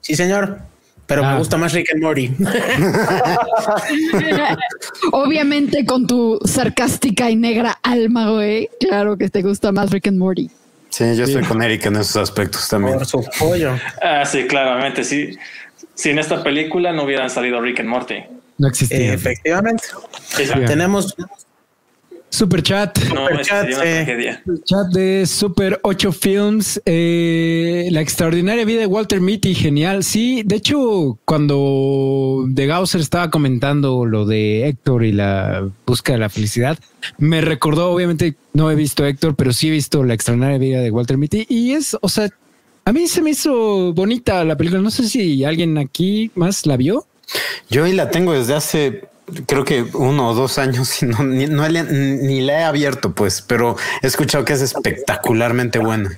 Sí, 0.00 0.14
señor. 0.14 0.60
Pero 1.06 1.24
Ah. 1.24 1.32
me 1.32 1.38
gusta 1.38 1.56
más 1.56 1.72
Rick 1.72 1.90
and 1.92 2.02
Morty. 2.02 2.30
Obviamente 5.12 5.84
con 5.84 6.06
tu 6.06 6.38
sarcástica 6.44 7.30
y 7.30 7.36
negra 7.36 7.78
alma, 7.82 8.30
güey. 8.30 8.68
Claro 8.78 9.16
que 9.16 9.28
te 9.28 9.42
gusta 9.42 9.72
más 9.72 9.90
Rick 9.90 10.08
and 10.08 10.18
Morty. 10.18 10.50
Sí, 10.90 11.04
yo 11.16 11.24
estoy 11.24 11.44
con 11.44 11.62
Erika 11.62 11.88
en 11.88 11.96
esos 11.96 12.16
aspectos 12.16 12.68
también. 12.68 12.98
por 12.98 13.06
su 13.06 13.24
pollo. 13.38 13.76
ah, 14.02 14.24
sí, 14.24 14.46
claramente, 14.46 15.04
sí. 15.04 15.36
Si 16.00 16.08
en 16.08 16.18
esta 16.18 16.42
película 16.42 16.94
no 16.94 17.04
hubieran 17.04 17.28
salido 17.28 17.60
Rick 17.60 17.80
and 17.80 17.90
Morty. 17.90 18.14
No 18.56 18.68
existía. 18.68 19.12
Efectivamente. 19.12 19.84
Esa 20.38 20.64
Tenemos 20.64 21.14
Super 22.30 22.62
chat. 22.62 22.98
no 23.12 23.26
Super 23.26 23.40
chat, 23.44 23.68
eh. 23.84 24.40
Chat 24.64 24.86
de 24.94 25.26
Super 25.26 25.78
8 25.82 26.12
Films. 26.12 26.80
eh, 26.86 27.88
la 27.90 28.00
extraordinaria 28.00 28.64
vida 28.64 28.80
de 28.80 28.86
Walter 28.86 29.20
Mitty, 29.20 29.54
genial. 29.54 30.02
Sí, 30.02 30.42
de 30.42 30.56
hecho, 30.56 31.18
cuando 31.26 32.44
De 32.48 32.66
Gausser 32.66 33.02
estaba 33.02 33.28
comentando 33.30 34.06
lo 34.06 34.24
de 34.24 34.68
Héctor 34.68 35.04
y 35.04 35.12
la 35.12 35.68
búsqueda 35.84 36.14
de 36.14 36.20
la 36.20 36.28
felicidad, 36.30 36.78
me 37.18 37.42
recordó, 37.42 37.90
obviamente, 37.90 38.36
no 38.54 38.70
he 38.70 38.74
visto 38.74 39.04
Héctor, 39.04 39.34
pero 39.36 39.52
sí 39.52 39.68
he 39.68 39.72
visto 39.72 40.02
la 40.02 40.14
extraordinaria 40.14 40.56
vida 40.56 40.80
de 40.80 40.90
Walter 40.90 41.18
Mitty. 41.18 41.44
Y 41.46 41.72
es, 41.72 41.94
o 42.00 42.08
sea, 42.08 42.30
a 42.90 42.92
mí 42.92 43.06
se 43.06 43.22
me 43.22 43.30
hizo 43.30 43.92
bonita 43.92 44.44
la 44.44 44.56
película. 44.56 44.82
No 44.82 44.90
sé 44.90 45.08
si 45.08 45.44
alguien 45.44 45.78
aquí 45.78 46.30
más 46.34 46.66
la 46.66 46.76
vio. 46.76 47.06
Yo 47.70 47.84
ahí 47.84 47.92
la 47.92 48.10
tengo 48.10 48.32
desde 48.32 48.54
hace 48.54 49.04
creo 49.46 49.64
que 49.64 49.82
uno 49.94 50.30
o 50.30 50.34
dos 50.34 50.58
años 50.58 51.00
y 51.04 51.06
no, 51.06 51.22
ni, 51.22 51.46
no 51.46 51.68
le- 51.68 51.84
ni 51.84 52.40
la 52.40 52.60
he 52.60 52.64
abierto, 52.64 53.12
pues, 53.14 53.42
pero 53.42 53.76
he 54.02 54.06
escuchado 54.08 54.44
que 54.44 54.54
es 54.54 54.60
espectacularmente 54.62 55.78
buena. 55.78 56.10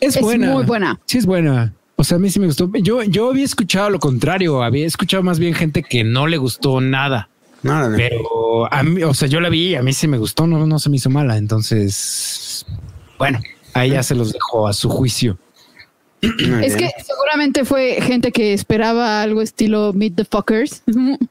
Es, 0.00 0.14
Es 0.16 0.22
buena. 0.22 0.52
muy 0.52 0.62
buena. 0.64 1.00
Sí, 1.06 1.18
es 1.18 1.26
buena. 1.26 1.74
O 1.96 2.04
sea, 2.04 2.16
a 2.16 2.20
mí 2.20 2.30
sí 2.30 2.38
me 2.40 2.46
gustó. 2.46 2.70
Yo, 2.80 3.02
yo 3.02 3.28
había 3.30 3.44
escuchado 3.44 3.90
lo 3.90 3.98
contrario. 3.98 4.62
Había 4.62 4.86
escuchado 4.86 5.22
más 5.24 5.38
bien 5.40 5.52
gente 5.54 5.82
que 5.82 6.04
no 6.04 6.26
le 6.28 6.36
gustó 6.38 6.80
nada. 6.80 7.28
No, 7.62 7.78
no, 7.80 7.90
no. 7.90 7.96
Pero 7.96 8.72
a 8.72 8.82
mí, 8.84 9.02
o 9.02 9.12
sea, 9.12 9.26
yo 9.28 9.40
la 9.40 9.48
vi, 9.50 9.74
a 9.74 9.82
mí 9.82 9.92
sí 9.92 10.06
me 10.08 10.16
gustó, 10.16 10.46
no, 10.46 10.64
no 10.66 10.78
se 10.78 10.88
me 10.88 10.96
hizo 10.96 11.10
mala. 11.10 11.36
Entonces, 11.36 12.64
bueno, 13.18 13.40
ahí 13.74 13.90
ya 13.90 14.02
se 14.02 14.14
los 14.14 14.32
dejó 14.32 14.66
a 14.68 14.72
su 14.72 14.88
juicio. 14.88 15.36
Es 16.22 16.76
que 16.76 16.90
seguramente 17.06 17.64
fue 17.64 17.98
gente 18.02 18.30
que 18.32 18.52
esperaba 18.52 19.22
algo 19.22 19.40
estilo 19.42 19.92
Meet 19.94 20.16
the 20.16 20.24
Fuckers. 20.24 20.82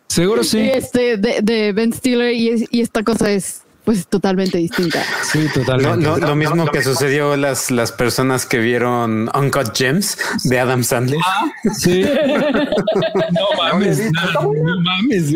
Seguro 0.07 0.43
sí. 0.43 0.59
Este 0.73 1.17
de, 1.17 1.41
de 1.43 1.71
Ben 1.73 1.93
Stiller 1.93 2.33
y, 2.33 2.49
es- 2.49 2.65
y 2.71 2.81
esta 2.81 3.03
cosa 3.03 3.31
es 3.31 3.61
pues 3.85 4.05
totalmente 4.07 4.57
distinta. 4.59 5.03
Sí, 5.31 5.43
Lo, 5.43 5.51
totalmente. 5.63 6.05
lo- 6.05 6.17
lo 6.17 6.35
mismo 6.35 6.67
que 6.67 6.83
sucedió 6.83 7.35
las, 7.37 7.71
las 7.71 7.91
personas 7.91 8.45
que 8.45 8.59
vieron 8.59 9.29
Uncut 9.35 9.75
Gems 9.75 10.17
de 10.43 10.59
Adam 10.59 10.83
Sandler. 10.83 11.19
Sí. 11.75 12.03
no 13.31 13.47
mames, 13.57 13.99
no, 14.33 14.41
no 14.53 14.79
mames. 14.81 15.31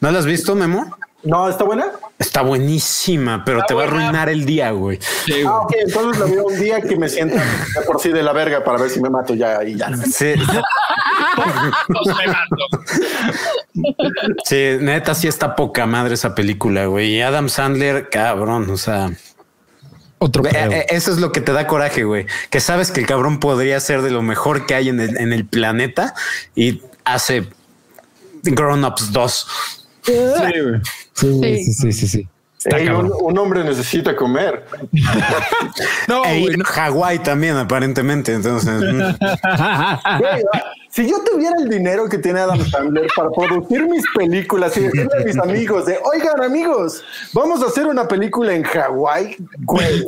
¿No 0.00 0.10
la 0.10 0.18
has 0.18 0.26
visto, 0.26 0.54
Memo? 0.54 0.96
No, 1.22 1.48
¿está 1.48 1.64
buena? 1.64 1.86
Está 2.18 2.40
buenísima, 2.40 3.44
pero 3.44 3.62
te 3.66 3.74
va 3.74 3.82
a 3.82 3.86
arruinar 3.86 4.30
el 4.30 4.46
día, 4.46 4.70
güey. 4.70 4.98
Ah, 5.46 5.58
ok, 5.58 5.72
entonces 5.86 6.18
la 6.18 6.26
veo 6.26 6.46
un 6.46 6.58
día 6.58 6.80
que 6.80 6.96
me 6.96 7.10
sienta 7.10 7.36
de 7.36 7.82
por 7.86 8.00
sí 8.00 8.10
de 8.10 8.22
la 8.22 8.32
verga 8.32 8.64
para 8.64 8.78
ver 8.78 8.88
si 8.88 9.00
me 9.00 9.10
mato 9.10 9.34
ya 9.34 9.62
y 9.62 9.76
ya. 9.76 9.94
Sí, 9.96 10.32
sí, 14.44 14.76
neta, 14.80 15.14
sí 15.14 15.28
está 15.28 15.56
poca 15.56 15.84
madre 15.84 16.14
esa 16.14 16.34
película, 16.34 16.86
güey. 16.86 17.16
Y 17.16 17.20
Adam 17.20 17.50
Sandler, 17.50 18.08
cabrón, 18.08 18.70
o 18.70 18.78
sea, 18.78 19.10
Otro 20.18 20.46
eh, 20.46 20.52
eh, 20.52 20.86
eso 20.88 21.12
es 21.12 21.18
lo 21.18 21.32
que 21.32 21.42
te 21.42 21.52
da 21.52 21.66
coraje, 21.66 22.04
güey. 22.04 22.24
Que 22.48 22.60
sabes 22.60 22.92
que 22.92 23.00
el 23.00 23.06
cabrón 23.06 23.40
podría 23.40 23.78
ser 23.80 24.00
de 24.00 24.10
lo 24.10 24.22
mejor 24.22 24.64
que 24.64 24.74
hay 24.74 24.88
en 24.88 25.00
el, 25.00 25.18
en 25.18 25.34
el 25.34 25.44
planeta 25.44 26.14
y 26.54 26.80
hace 27.04 27.46
Grown 28.42 28.84
Ups 28.84 29.12
2. 29.12 29.46
Sí, 30.02 30.12
sí, 31.14 31.52
sí, 31.52 31.72
sí, 31.74 31.92
sí, 31.92 32.08
sí. 32.08 32.28
Está 32.58 32.78
Ey, 32.78 32.88
un, 32.88 33.38
hombre 33.38 33.64
necesita 33.64 34.14
comer. 34.14 34.66
No, 36.08 36.24
E 36.26 36.52
a 36.52 36.64
Hawái 36.64 37.20
también, 37.20 37.56
aparentemente. 37.56 38.34
Entonces, 38.34 38.82
mm. 38.82 39.00
Si 40.90 41.08
yo 41.08 41.22
tuviera 41.24 41.56
el 41.56 41.68
dinero 41.68 42.08
que 42.08 42.18
tiene 42.18 42.40
Adam 42.40 42.68
Sandler 42.68 43.06
para 43.14 43.30
producir 43.30 43.86
mis 43.88 44.04
películas 44.14 44.76
y 44.76 44.80
decirle 44.80 45.08
a 45.20 45.24
mis 45.24 45.38
amigos 45.42 45.86
de, 45.86 45.98
oigan 46.02 46.42
amigos, 46.42 47.04
vamos 47.32 47.62
a 47.62 47.66
hacer 47.66 47.86
una 47.86 48.08
película 48.08 48.54
en 48.54 48.64
Hawái, 48.64 49.36
güey. 49.60 50.06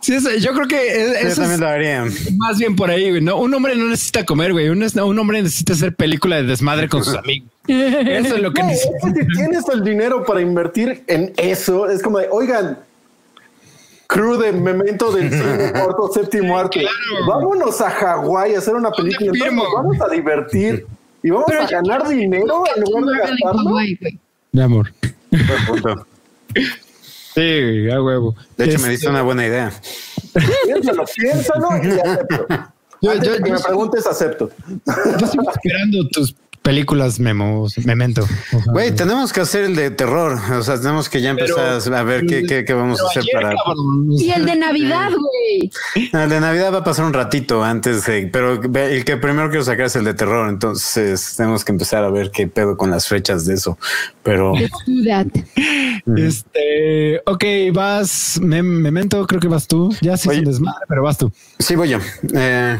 Sí, 0.00 0.16
yo 0.40 0.52
creo 0.52 0.68
que 0.68 1.12
eso 1.26 1.40
también 1.40 1.54
es 1.54 1.60
lo 1.60 1.66
haría. 1.66 2.04
más 2.36 2.58
bien 2.58 2.76
por 2.76 2.90
ahí, 2.90 3.10
güey. 3.10 3.22
No, 3.22 3.38
un 3.38 3.52
hombre 3.52 3.74
no 3.74 3.86
necesita 3.86 4.24
comer, 4.24 4.52
güey. 4.52 4.68
Un, 4.68 4.82
un 4.82 5.18
hombre 5.18 5.42
necesita 5.42 5.72
hacer 5.72 5.96
película 5.96 6.36
de 6.36 6.44
desmadre 6.44 6.88
con 6.88 7.02
sus 7.02 7.16
amigos. 7.16 7.51
Eso 7.66 8.34
es 8.36 8.42
lo 8.42 8.52
que 8.52 8.62
Güey, 8.62 8.74
es 8.74 8.88
que 9.14 9.24
tienes 9.36 9.68
el 9.68 9.84
dinero 9.84 10.24
para 10.24 10.40
invertir 10.40 11.04
en 11.06 11.32
eso, 11.36 11.88
es 11.88 12.02
como 12.02 12.18
de, 12.18 12.28
oigan, 12.30 12.78
crew 14.08 14.36
de 14.36 14.52
Memento 14.52 15.12
del 15.12 15.30
cine, 15.32 15.72
cuarto, 15.72 16.10
séptimo 16.12 16.58
arte, 16.58 16.84
vámonos 17.26 17.80
a 17.80 17.90
Hawái 17.90 18.54
a 18.54 18.58
hacer 18.58 18.74
una 18.74 18.90
película, 18.90 19.30
entonces 19.32 19.52
nos 19.54 19.72
vamos 19.72 20.00
a 20.00 20.08
divertir 20.08 20.86
y 21.22 21.30
vamos 21.30 21.50
a 21.52 21.66
ganar 21.68 22.08
dinero 22.08 22.64
en 22.74 22.82
lugar 22.82 23.04
de 23.04 23.18
gastarlo. 23.18 23.70
Mi 24.50 24.60
amor. 24.60 24.92
Punto. 25.68 26.06
Sí, 27.34 27.88
a 27.90 28.02
huevo. 28.02 28.34
De 28.58 28.64
hecho, 28.64 28.74
Este, 28.74 28.86
me 28.86 28.90
diste 28.92 29.08
una 29.08 29.22
buena 29.22 29.46
idea. 29.46 29.72
Piénsalo, 30.66 31.04
piénsalo 31.16 31.68
y 31.82 31.90
acepto. 32.00 32.46
Yo- 33.00 33.10
Antes 33.12 33.26
yo- 33.28 33.32
de 33.34 33.42
que 33.42 33.48
yo- 33.48 33.54
me 33.54 33.60
preguntes, 33.62 34.06
acepto. 34.06 34.50
Yo 35.18 35.26
sigo 35.28 35.50
esperando 35.50 36.08
tus 36.10 36.34
películas 36.62 37.18
memos, 37.20 37.76
memento. 37.84 38.22
O 38.22 38.26
sea, 38.26 38.60
Güey, 38.72 38.94
tenemos 38.94 39.32
que 39.32 39.40
hacer 39.40 39.64
el 39.64 39.74
de 39.76 39.90
terror. 39.90 40.38
O 40.52 40.62
sea, 40.62 40.80
tenemos 40.80 41.08
que 41.08 41.20
ya 41.20 41.30
empezar 41.30 41.80
a 41.94 42.02
ver 42.04 42.26
qué, 42.26 42.44
qué, 42.44 42.64
qué 42.64 42.72
vamos 42.74 43.00
a 43.00 43.04
hacer 43.06 43.22
ayer, 43.22 43.32
para. 43.34 43.54
cabrón, 43.56 44.06
Y 44.12 44.30
el 44.30 44.46
de 44.46 44.56
Navidad, 44.56 45.10
güey. 45.10 45.70
El 46.12 46.30
de 46.30 46.40
Navidad 46.40 46.72
va 46.72 46.78
a 46.78 46.84
pasar 46.84 47.04
un 47.04 47.12
ratito 47.12 47.62
antes 47.64 48.06
de, 48.06 48.28
pero 48.32 48.60
el 48.62 49.04
que 49.04 49.16
primero 49.16 49.48
quiero 49.50 49.64
sacar 49.64 49.86
es 49.86 49.96
el 49.96 50.04
de 50.04 50.14
terror. 50.14 50.48
Entonces 50.48 51.34
tenemos 51.36 51.64
que 51.64 51.72
empezar 51.72 52.04
a 52.04 52.10
ver 52.10 52.30
qué 52.30 52.46
pedo 52.46 52.76
con 52.76 52.90
las 52.90 53.08
fechas 53.08 53.44
de 53.46 53.54
eso. 53.54 53.76
Pero 54.22 54.54
Let's 54.54 54.70
do 54.86 55.02
that. 55.08 55.26
Este, 56.16 57.20
ok, 57.26 57.44
vas, 57.72 58.38
Mem- 58.40 58.80
memento, 58.80 59.26
creo 59.26 59.40
que 59.40 59.48
vas 59.48 59.66
tú. 59.66 59.94
Ya 60.00 60.16
sí 60.16 60.28
es 60.30 60.38
un 60.38 60.44
desmadre, 60.44 60.84
pero 60.88 61.02
vas 61.02 61.18
tú. 61.18 61.32
sí 61.58 61.74
voy 61.76 61.88
yo. 61.90 61.98
Eh, 62.34 62.78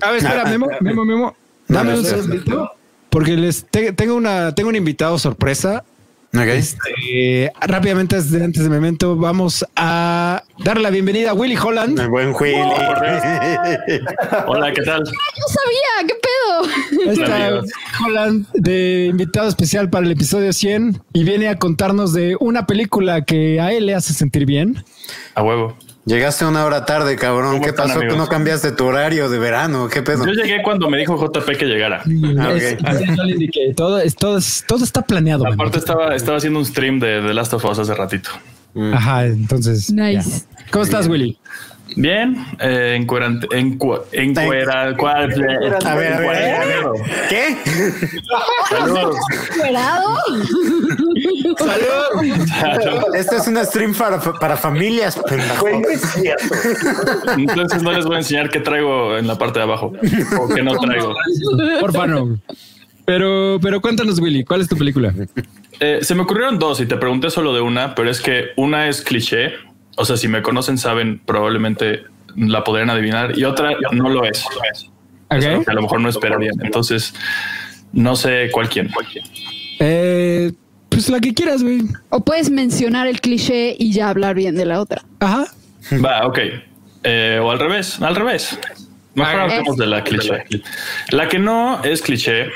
A 0.00 0.10
ver, 0.10 0.16
espera, 0.18 0.44
Memo, 0.44 0.66
Memo, 0.80 1.04
Memo. 1.04 1.36
Dame 1.70 1.98
un 1.98 2.04
segundito. 2.04 2.70
Porque 3.08 3.32
les 3.36 3.64
te- 3.70 3.92
tengo 3.92 4.14
una, 4.14 4.54
tengo 4.54 4.68
un 4.68 4.76
invitado 4.76 5.18
sorpresa. 5.18 5.84
ok. 6.32 6.46
Eh, 7.12 7.50
rápidamente 7.60 8.14
antes 8.16 8.30
de, 8.62 8.68
memento, 8.68 9.16
vamos 9.16 9.66
a 9.74 10.44
darle 10.58 10.82
la 10.84 10.90
bienvenida 10.90 11.30
a 11.30 11.34
Willy 11.34 11.56
Holland. 11.56 11.98
El 11.98 12.08
buen 12.08 12.32
Willy. 12.38 12.54
Hola, 14.46 14.72
¿qué 14.72 14.82
tal? 14.82 15.02
No 15.02 15.48
sabía, 15.48 16.06
¿qué 16.06 16.14
pedo? 16.22 17.12
Está. 17.12 17.60
Holland 18.06 18.46
de 18.54 19.06
invitado 19.10 19.48
especial 19.48 19.90
para 19.90 20.06
el 20.06 20.12
episodio 20.12 20.52
100 20.52 21.02
y 21.12 21.24
viene 21.24 21.48
a 21.48 21.58
contarnos 21.58 22.12
de 22.12 22.36
una 22.38 22.66
película 22.66 23.22
que 23.24 23.60
a 23.60 23.72
él 23.72 23.86
le 23.86 23.94
hace 23.94 24.14
sentir 24.14 24.46
bien. 24.46 24.84
A 25.34 25.42
huevo. 25.42 25.76
Llegaste 26.06 26.44
una 26.46 26.64
hora 26.64 26.84
tarde, 26.86 27.14
cabrón. 27.16 27.52
¿Cómo 27.52 27.62
¿Qué 27.62 27.70
están, 27.70 27.88
pasó? 27.88 28.00
¿Tú 28.08 28.16
no 28.16 28.26
cambiaste 28.26 28.72
tu 28.72 28.86
horario 28.86 29.28
de 29.28 29.38
verano? 29.38 29.88
¿Qué 29.88 30.00
pedo? 30.02 30.24
Yo 30.26 30.32
llegué 30.32 30.62
cuando 30.62 30.88
me 30.88 30.96
dijo 30.98 31.16
JP 31.16 31.56
que 31.58 31.66
llegara. 31.66 32.02
Ah, 32.38 32.52
Es- 32.54 32.78
ok. 32.80 32.88
es- 32.88 33.16
yo 33.16 33.22
le 33.24 33.32
indiqué, 33.32 33.74
todo, 33.76 33.98
es, 33.98 34.16
todo, 34.16 34.38
es- 34.38 34.64
todo 34.66 34.82
está 34.82 35.02
planeado. 35.02 35.46
Aparte 35.46 35.78
estaba, 35.78 36.14
estaba 36.14 36.38
haciendo 36.38 36.58
un 36.58 36.64
stream 36.64 36.98
de 37.00 37.20
The 37.20 37.34
Last 37.34 37.52
of 37.52 37.64
Us 37.66 37.78
hace 37.78 37.94
ratito. 37.94 38.30
Ajá, 38.94 39.26
entonces. 39.26 39.90
Nice. 39.92 40.44
ya. 40.56 40.64
¿Cómo 40.70 40.84
estás, 40.84 41.06
Willy? 41.06 41.38
Bien, 41.96 42.36
eh, 42.60 42.96
encuerante, 42.98 43.46
encu, 43.50 43.98
encuera, 44.12 44.96
cual, 44.96 45.32
A 45.84 45.94
ver, 45.94 46.12
a 46.12 46.20
ver, 46.20 46.54
a 46.54 46.64
ver. 46.64 46.84
¿Qué? 47.28 47.56
¿Cuerado? 49.58 50.18
Este 53.14 53.36
es 53.36 53.46
un 53.48 53.64
stream 53.64 53.94
para, 53.94 54.20
para 54.20 54.56
familias, 54.56 55.18
pendejo. 55.28 55.68
Entonces 57.36 57.82
no 57.82 57.92
les 57.92 58.04
voy 58.04 58.16
a 58.16 58.18
enseñar 58.18 58.50
qué 58.50 58.60
traigo 58.60 59.16
en 59.16 59.26
la 59.26 59.36
parte 59.36 59.58
de 59.58 59.64
abajo 59.64 59.92
o 60.40 60.48
qué 60.48 60.62
no 60.62 60.76
traigo. 60.78 61.14
Porfa, 61.80 62.06
no. 62.06 62.38
Pero, 63.04 63.58
pero 63.60 63.80
cuéntanos, 63.80 64.20
Willy, 64.20 64.44
¿cuál 64.44 64.60
es 64.60 64.68
tu 64.68 64.76
película? 64.76 65.12
Eh, 65.80 65.98
se 66.02 66.14
me 66.14 66.22
ocurrieron 66.22 66.58
dos 66.58 66.80
y 66.80 66.86
te 66.86 66.96
pregunté 66.96 67.30
solo 67.30 67.52
de 67.54 67.60
una, 67.60 67.94
pero 67.94 68.10
es 68.10 68.20
que 68.20 68.50
una 68.56 68.88
es 68.88 69.00
cliché. 69.02 69.54
O 70.00 70.04
sea, 70.04 70.16
si 70.16 70.28
me 70.28 70.40
conocen, 70.42 70.78
saben, 70.78 71.20
probablemente 71.24 72.04
la 72.36 72.64
podrían 72.64 72.88
adivinar 72.90 73.36
y 73.38 73.44
otra 73.44 73.72
no 73.92 74.08
lo 74.08 74.24
es. 74.24 74.44
Es 74.72 75.44
lo 75.46 75.58
Ok. 75.58 75.64
que 75.64 75.70
a 75.70 75.74
lo 75.74 75.82
mejor 75.82 76.00
no 76.00 76.08
esperarían. 76.08 76.54
Entonces, 76.64 77.14
no 77.92 78.16
sé 78.16 78.48
cuál 78.52 78.68
quién. 78.68 78.90
Eh, 79.78 80.52
pues 80.88 81.08
la 81.08 81.20
que 81.20 81.34
quieras, 81.34 81.62
güey. 81.62 81.82
O 82.08 82.24
puedes 82.24 82.50
mencionar 82.50 83.06
el 83.06 83.20
cliché 83.20 83.76
y 83.78 83.92
ya 83.92 84.08
hablar 84.08 84.34
bien 84.34 84.56
de 84.56 84.64
la 84.64 84.80
otra. 84.80 85.02
Ajá. 85.20 85.46
Va, 86.04 86.26
ok. 86.26 86.38
Eh, 87.04 87.38
o 87.42 87.50
al 87.50 87.58
revés, 87.58 88.00
al 88.02 88.16
revés. 88.16 88.58
Mejor 89.14 89.40
hablemos 89.40 89.76
de 89.76 89.86
la 89.86 90.02
cliché. 90.04 90.44
La 91.10 91.28
que 91.28 91.38
no 91.38 91.82
es 91.84 92.00
cliché 92.02 92.46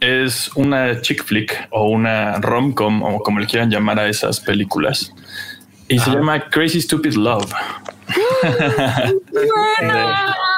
es 0.00 0.50
una 0.54 1.00
chick 1.00 1.24
flick 1.24 1.68
o 1.70 1.88
una 1.90 2.38
rom-com 2.38 3.02
o 3.02 3.22
como 3.22 3.38
le 3.40 3.46
quieran 3.46 3.70
llamar 3.70 3.98
a 3.98 4.08
esas 4.08 4.40
películas. 4.40 5.12
Y 5.90 5.98
se 5.98 6.10
llama 6.10 6.40
Crazy 6.48 6.80
Stupid 6.80 7.14
Love. 7.14 7.46
de 9.80 10.04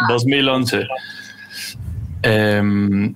2011. 0.08 0.86
Em, 2.22 3.14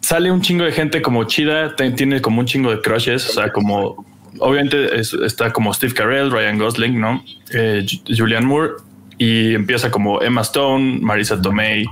sale 0.00 0.30
un 0.30 0.40
chingo 0.42 0.64
de 0.64 0.72
gente 0.72 1.00
como 1.02 1.24
chida, 1.24 1.74
tiene 1.76 2.20
como 2.20 2.40
un 2.40 2.46
chingo 2.46 2.70
de 2.70 2.80
crushes, 2.80 3.28
o 3.30 3.32
sea, 3.34 3.52
como 3.52 4.04
obviamente 4.40 4.98
es- 4.98 5.12
está 5.14 5.52
como 5.52 5.72
Steve 5.72 5.94
Carell, 5.94 6.30
Ryan 6.30 6.58
Gosling, 6.58 7.00
¿no? 7.00 7.22
Eh, 7.52 7.84
Ju- 7.86 8.02
Julianne 8.18 8.46
Moore 8.46 8.72
y 9.18 9.54
empieza 9.54 9.90
como 9.90 10.20
Emma 10.22 10.40
Stone, 10.40 10.98
Marisa 11.00 11.40
Tomei. 11.40 11.86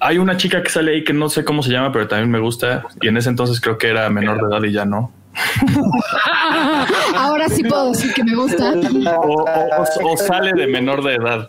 Hay 0.00 0.18
una 0.18 0.36
chica 0.36 0.62
que 0.62 0.68
sale 0.70 0.92
ahí 0.92 1.04
que 1.04 1.12
no 1.12 1.28
sé 1.28 1.44
cómo 1.44 1.62
se 1.62 1.70
llama, 1.70 1.92
pero 1.92 2.08
también 2.08 2.30
me 2.30 2.38
gusta 2.38 2.84
y 3.00 3.08
en 3.08 3.16
ese 3.16 3.28
entonces 3.30 3.60
creo 3.60 3.78
que 3.78 3.88
era 3.88 4.08
menor 4.10 4.38
de 4.40 4.54
edad 4.54 4.62
y 4.64 4.72
ya 4.72 4.84
no. 4.84 5.12
Ahora 7.16 7.48
sí 7.48 7.62
puedo 7.64 7.90
decir 7.92 8.12
que 8.14 8.24
me 8.24 8.34
gusta. 8.34 8.72
O, 8.72 9.22
o- 9.22 9.44
o- 9.44 10.12
o 10.12 10.16
sale 10.16 10.52
de 10.52 10.66
menor 10.66 11.02
de 11.04 11.14
edad. 11.14 11.48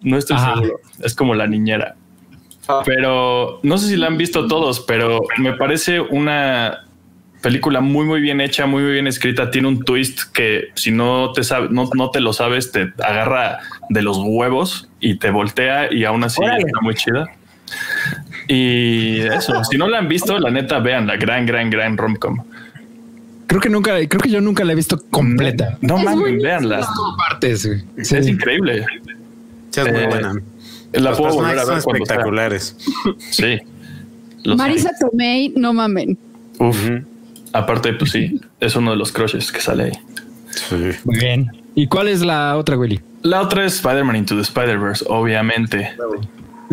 No 0.00 0.16
estoy 0.18 0.36
Ajá. 0.36 0.54
seguro. 0.54 0.80
Es 1.02 1.14
como 1.14 1.34
la 1.34 1.46
niñera. 1.46 1.94
Pero 2.84 3.60
no 3.62 3.76
sé 3.78 3.88
si 3.88 3.96
la 3.96 4.06
han 4.06 4.16
visto 4.16 4.46
todos, 4.46 4.80
pero 4.80 5.22
me 5.38 5.52
parece 5.54 6.00
una 6.00 6.84
película 7.42 7.80
muy, 7.80 8.04
muy 8.06 8.20
bien 8.20 8.40
hecha, 8.40 8.66
muy, 8.66 8.82
muy 8.84 8.92
bien 8.92 9.06
escrita. 9.08 9.50
Tiene 9.50 9.66
un 9.68 9.84
twist 9.84 10.22
que 10.32 10.68
si 10.74 10.92
no 10.92 11.32
te 11.32 11.42
sabe, 11.42 11.68
no, 11.70 11.90
no 11.94 12.10
te 12.10 12.20
lo 12.20 12.32
sabes, 12.32 12.70
te 12.70 12.92
agarra 13.02 13.58
de 13.90 14.02
los 14.02 14.18
huevos 14.22 14.88
y 15.00 15.16
te 15.16 15.30
voltea 15.30 15.92
y 15.92 16.04
aún 16.04 16.22
así 16.24 16.40
Órale. 16.42 16.62
está 16.64 16.80
muy 16.80 16.94
chida. 16.94 17.26
Y 18.48 19.18
eso, 19.20 19.64
si 19.64 19.76
no 19.76 19.88
la 19.88 19.98
han 19.98 20.08
visto, 20.08 20.38
la 20.38 20.50
neta, 20.50 20.78
vean 20.78 21.06
la 21.06 21.16
gran, 21.16 21.46
gran, 21.46 21.68
gran 21.70 21.96
romcom. 21.96 22.38
Creo 23.52 23.60
que 23.60 23.68
nunca, 23.68 23.90
creo 24.08 24.18
que 24.22 24.30
yo 24.30 24.40
nunca 24.40 24.64
la 24.64 24.72
he 24.72 24.74
visto 24.74 24.98
completa. 25.10 25.76
No 25.82 25.98
Es 25.98 26.04
mames, 26.04 26.20
buenísima. 26.20 26.48
veanla. 26.48 26.88
Partes. 27.18 27.60
Sí. 27.60 28.14
Es 28.16 28.26
increíble. 28.26 28.86
Sí, 29.68 29.80
es 29.82 29.92
muy 29.92 30.00
Eh, 30.00 30.06
buena. 30.08 30.34
La 30.94 31.10
Los 31.10 31.18
puedo 31.18 31.34
volver 31.34 31.58
a 31.58 31.64
son 31.66 31.74
ver 31.74 31.82
sea. 31.82 31.92
espectaculares. 31.92 32.76
Sí. 33.30 33.58
Los- 34.44 34.56
Marisa 34.56 34.90
Tomei, 34.98 35.52
no 35.54 35.74
mamen. 35.74 36.16
Uf. 36.58 36.78
Aparte, 37.52 37.92
pues 37.92 38.12
sí, 38.12 38.40
es 38.58 38.74
uno 38.74 38.92
de 38.92 38.96
los 38.96 39.12
crushes 39.12 39.52
que 39.52 39.60
sale 39.60 39.84
ahí. 39.84 39.92
Sí. 40.48 40.90
Muy 41.04 41.18
bien. 41.18 41.50
¿Y 41.74 41.88
cuál 41.88 42.08
es 42.08 42.22
la 42.22 42.56
otra, 42.56 42.78
Willy? 42.78 43.02
La 43.20 43.42
otra 43.42 43.66
es 43.66 43.74
Spider-Man 43.74 44.16
Into 44.16 44.34
the 44.34 44.40
Spider-Verse, 44.40 45.04
obviamente. 45.10 45.90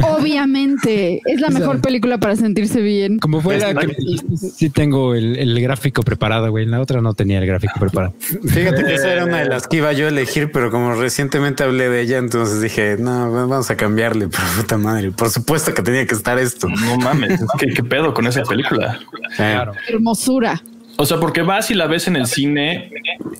Obviamente, 0.03 1.21
es 1.25 1.41
la 1.41 1.49
mejor 1.49 1.81
película 1.81 2.17
para 2.17 2.35
sentirse 2.35 2.81
bien. 2.81 3.19
Como 3.19 3.41
fue 3.41 3.57
la 3.57 3.73
que 3.73 3.95
sí 4.37 4.69
tengo 4.69 5.15
el, 5.15 5.37
el 5.37 5.61
gráfico 5.61 6.03
preparado, 6.03 6.49
güey. 6.49 6.65
En 6.65 6.71
la 6.71 6.81
otra 6.81 7.01
no 7.01 7.13
tenía 7.13 7.39
el 7.39 7.45
gráfico 7.45 7.79
preparado. 7.79 8.13
Fíjate 8.19 8.83
que 8.83 8.95
esa 8.95 9.11
era 9.11 9.25
una 9.25 9.39
de 9.39 9.45
las 9.45 9.67
que 9.67 9.77
iba 9.77 9.91
yo 9.93 10.05
a 10.05 10.09
elegir, 10.09 10.51
pero 10.51 10.71
como 10.71 10.93
recientemente 10.93 11.63
hablé 11.63 11.89
de 11.89 12.01
ella, 12.01 12.17
entonces 12.17 12.61
dije, 12.61 12.97
no, 12.99 13.31
vamos 13.31 13.69
a 13.69 13.77
cambiarle, 13.77 14.27
por 14.29 14.41
puta 14.57 14.77
madre. 14.77 15.11
Por 15.11 15.29
supuesto 15.29 15.73
que 15.73 15.81
tenía 15.81 16.05
que 16.05 16.15
estar 16.15 16.37
esto. 16.37 16.67
No 16.67 16.97
mames, 16.97 17.41
¿qué, 17.57 17.67
qué 17.67 17.83
pedo 17.83 18.13
con 18.13 18.27
esa 18.27 18.43
película? 18.43 18.99
Claro. 19.35 19.73
Hermosura. 19.87 20.61
O 20.97 21.05
sea, 21.05 21.17
porque 21.17 21.43
vas 21.43 21.71
y 21.71 21.75
la 21.75 21.87
ves 21.87 22.07
en 22.07 22.17
el 22.17 22.25
cine 22.25 22.91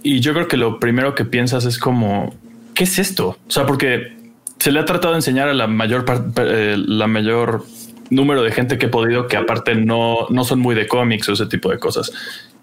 y 0.01 0.22
yo 0.22 0.34
creo 0.34 0.47
que 0.47 0.55
lo 0.55 0.80
primero 0.80 1.14
que 1.14 1.26
piensas 1.26 1.66
es 1.66 1.78
como, 1.78 2.34
¿qué 2.74 2.86
es 2.86 2.99
esto? 2.99 3.38
O 3.47 3.51
sea, 3.51 3.66
porque 3.66 4.14
se 4.60 4.72
le 4.72 4.80
ha 4.80 4.86
tratado 4.86 5.14
de 5.14 5.20
enseñar 5.20 5.49
a 5.49 5.53
la 5.53 5.68
mayor 5.68 6.05
parte, 6.05 6.78
la 6.78 7.07
mayor 7.07 7.66
número 8.10 8.41
de 8.41 8.51
gente 8.51 8.78
que 8.78 8.88
he 8.88 8.89
podido 8.89 9.28
que 9.28 9.38
aparte 9.38 9.76
no, 9.76 10.28
no 10.30 10.43
son 10.43 10.60
muy 10.60 10.76
de 10.76 10.88
cómics 10.88 11.30
o 11.30 11.34
ese 11.34 11.45
tipo 11.45 11.70
de 11.70 11.80
cosas. 11.80 12.12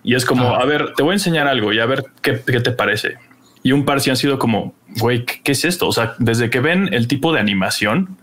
Y 0.03 0.14
es 0.14 0.24
como, 0.24 0.55
a 0.55 0.64
ver, 0.64 0.92
te 0.94 1.03
voy 1.03 1.12
a 1.12 1.14
enseñar 1.14 1.49
algo 1.49 1.72
y 1.72 1.80
a 1.80 1.86
ver 1.86 2.05
qué, 2.22 2.40
qué 2.47 2.61
te 2.61 2.70
parece. 2.70 3.16
Y 3.62 3.72
un 3.72 3.84
par 3.84 4.01
sí 4.01 4.11
han 4.11 4.16
sido 4.16 4.38
como, 4.38 4.74
güey, 5.01 5.24
¿qué, 5.24 5.40
qué 5.42 5.53
es 5.53 5.64
esto? 5.64 5.88
O 5.88 5.92
sea, 5.92 6.14
desde 6.18 6.51
que 6.51 6.61
ven 6.61 6.92
el 6.92 7.09
tipo 7.09 7.32
de 7.32 7.40
animación, 7.40 8.16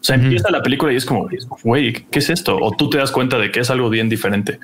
o 0.00 0.04
sea, 0.04 0.16
empieza 0.16 0.50
la 0.50 0.62
película 0.62 0.92
y 0.92 0.96
es 0.96 1.04
como, 1.04 1.28
güey, 1.64 1.92
¿qué 1.92 2.20
es 2.20 2.30
esto? 2.30 2.56
O 2.56 2.70
tú 2.76 2.88
te 2.88 2.98
das 2.98 3.10
cuenta 3.10 3.38
de 3.38 3.50
que 3.50 3.60
es 3.60 3.70
algo 3.70 3.90
bien 3.90 4.08
diferente. 4.08 4.60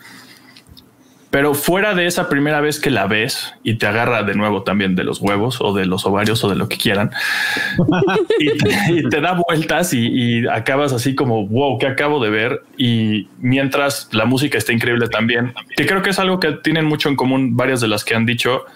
Pero 1.32 1.54
fuera 1.54 1.94
de 1.94 2.04
esa 2.04 2.28
primera 2.28 2.60
vez 2.60 2.78
que 2.78 2.90
la 2.90 3.06
ves 3.06 3.54
y 3.62 3.76
te 3.76 3.86
agarra 3.86 4.22
de 4.22 4.34
nuevo 4.34 4.64
también 4.64 4.94
de 4.96 5.02
los 5.02 5.18
huevos 5.18 5.62
o 5.62 5.72
de 5.72 5.86
los 5.86 6.04
ovarios 6.04 6.44
o 6.44 6.50
de 6.50 6.56
lo 6.56 6.68
que 6.68 6.76
quieran 6.76 7.10
y, 8.38 8.58
te, 8.58 8.92
y 8.92 9.08
te 9.08 9.20
da 9.22 9.40
vueltas 9.48 9.94
y, 9.94 10.08
y 10.08 10.46
acabas 10.46 10.92
así 10.92 11.14
como 11.14 11.46
wow, 11.48 11.78
que 11.78 11.86
acabo 11.86 12.22
de 12.22 12.28
ver. 12.28 12.62
Y 12.76 13.28
mientras 13.38 14.10
la 14.12 14.26
música 14.26 14.58
está 14.58 14.74
increíble 14.74 15.08
también, 15.08 15.54
que 15.74 15.86
creo 15.86 16.02
que 16.02 16.10
es 16.10 16.18
algo 16.18 16.38
que 16.38 16.52
tienen 16.52 16.84
mucho 16.84 17.08
en 17.08 17.16
común 17.16 17.56
varias 17.56 17.80
de 17.80 17.88
las 17.88 18.04
que 18.04 18.14
han 18.14 18.26
dicho 18.26 18.66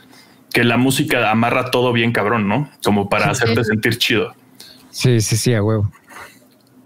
que 0.50 0.64
la 0.64 0.78
música 0.78 1.30
amarra 1.30 1.70
todo 1.70 1.92
bien 1.92 2.12
cabrón, 2.12 2.48
no 2.48 2.70
como 2.82 3.11
para 3.11 3.30
hacerte 3.30 3.64
sentir 3.64 3.98
chido. 3.98 4.34
Sí, 4.88 5.20
sí, 5.20 5.36
sí, 5.36 5.52
a 5.52 5.62
huevo. 5.62 5.92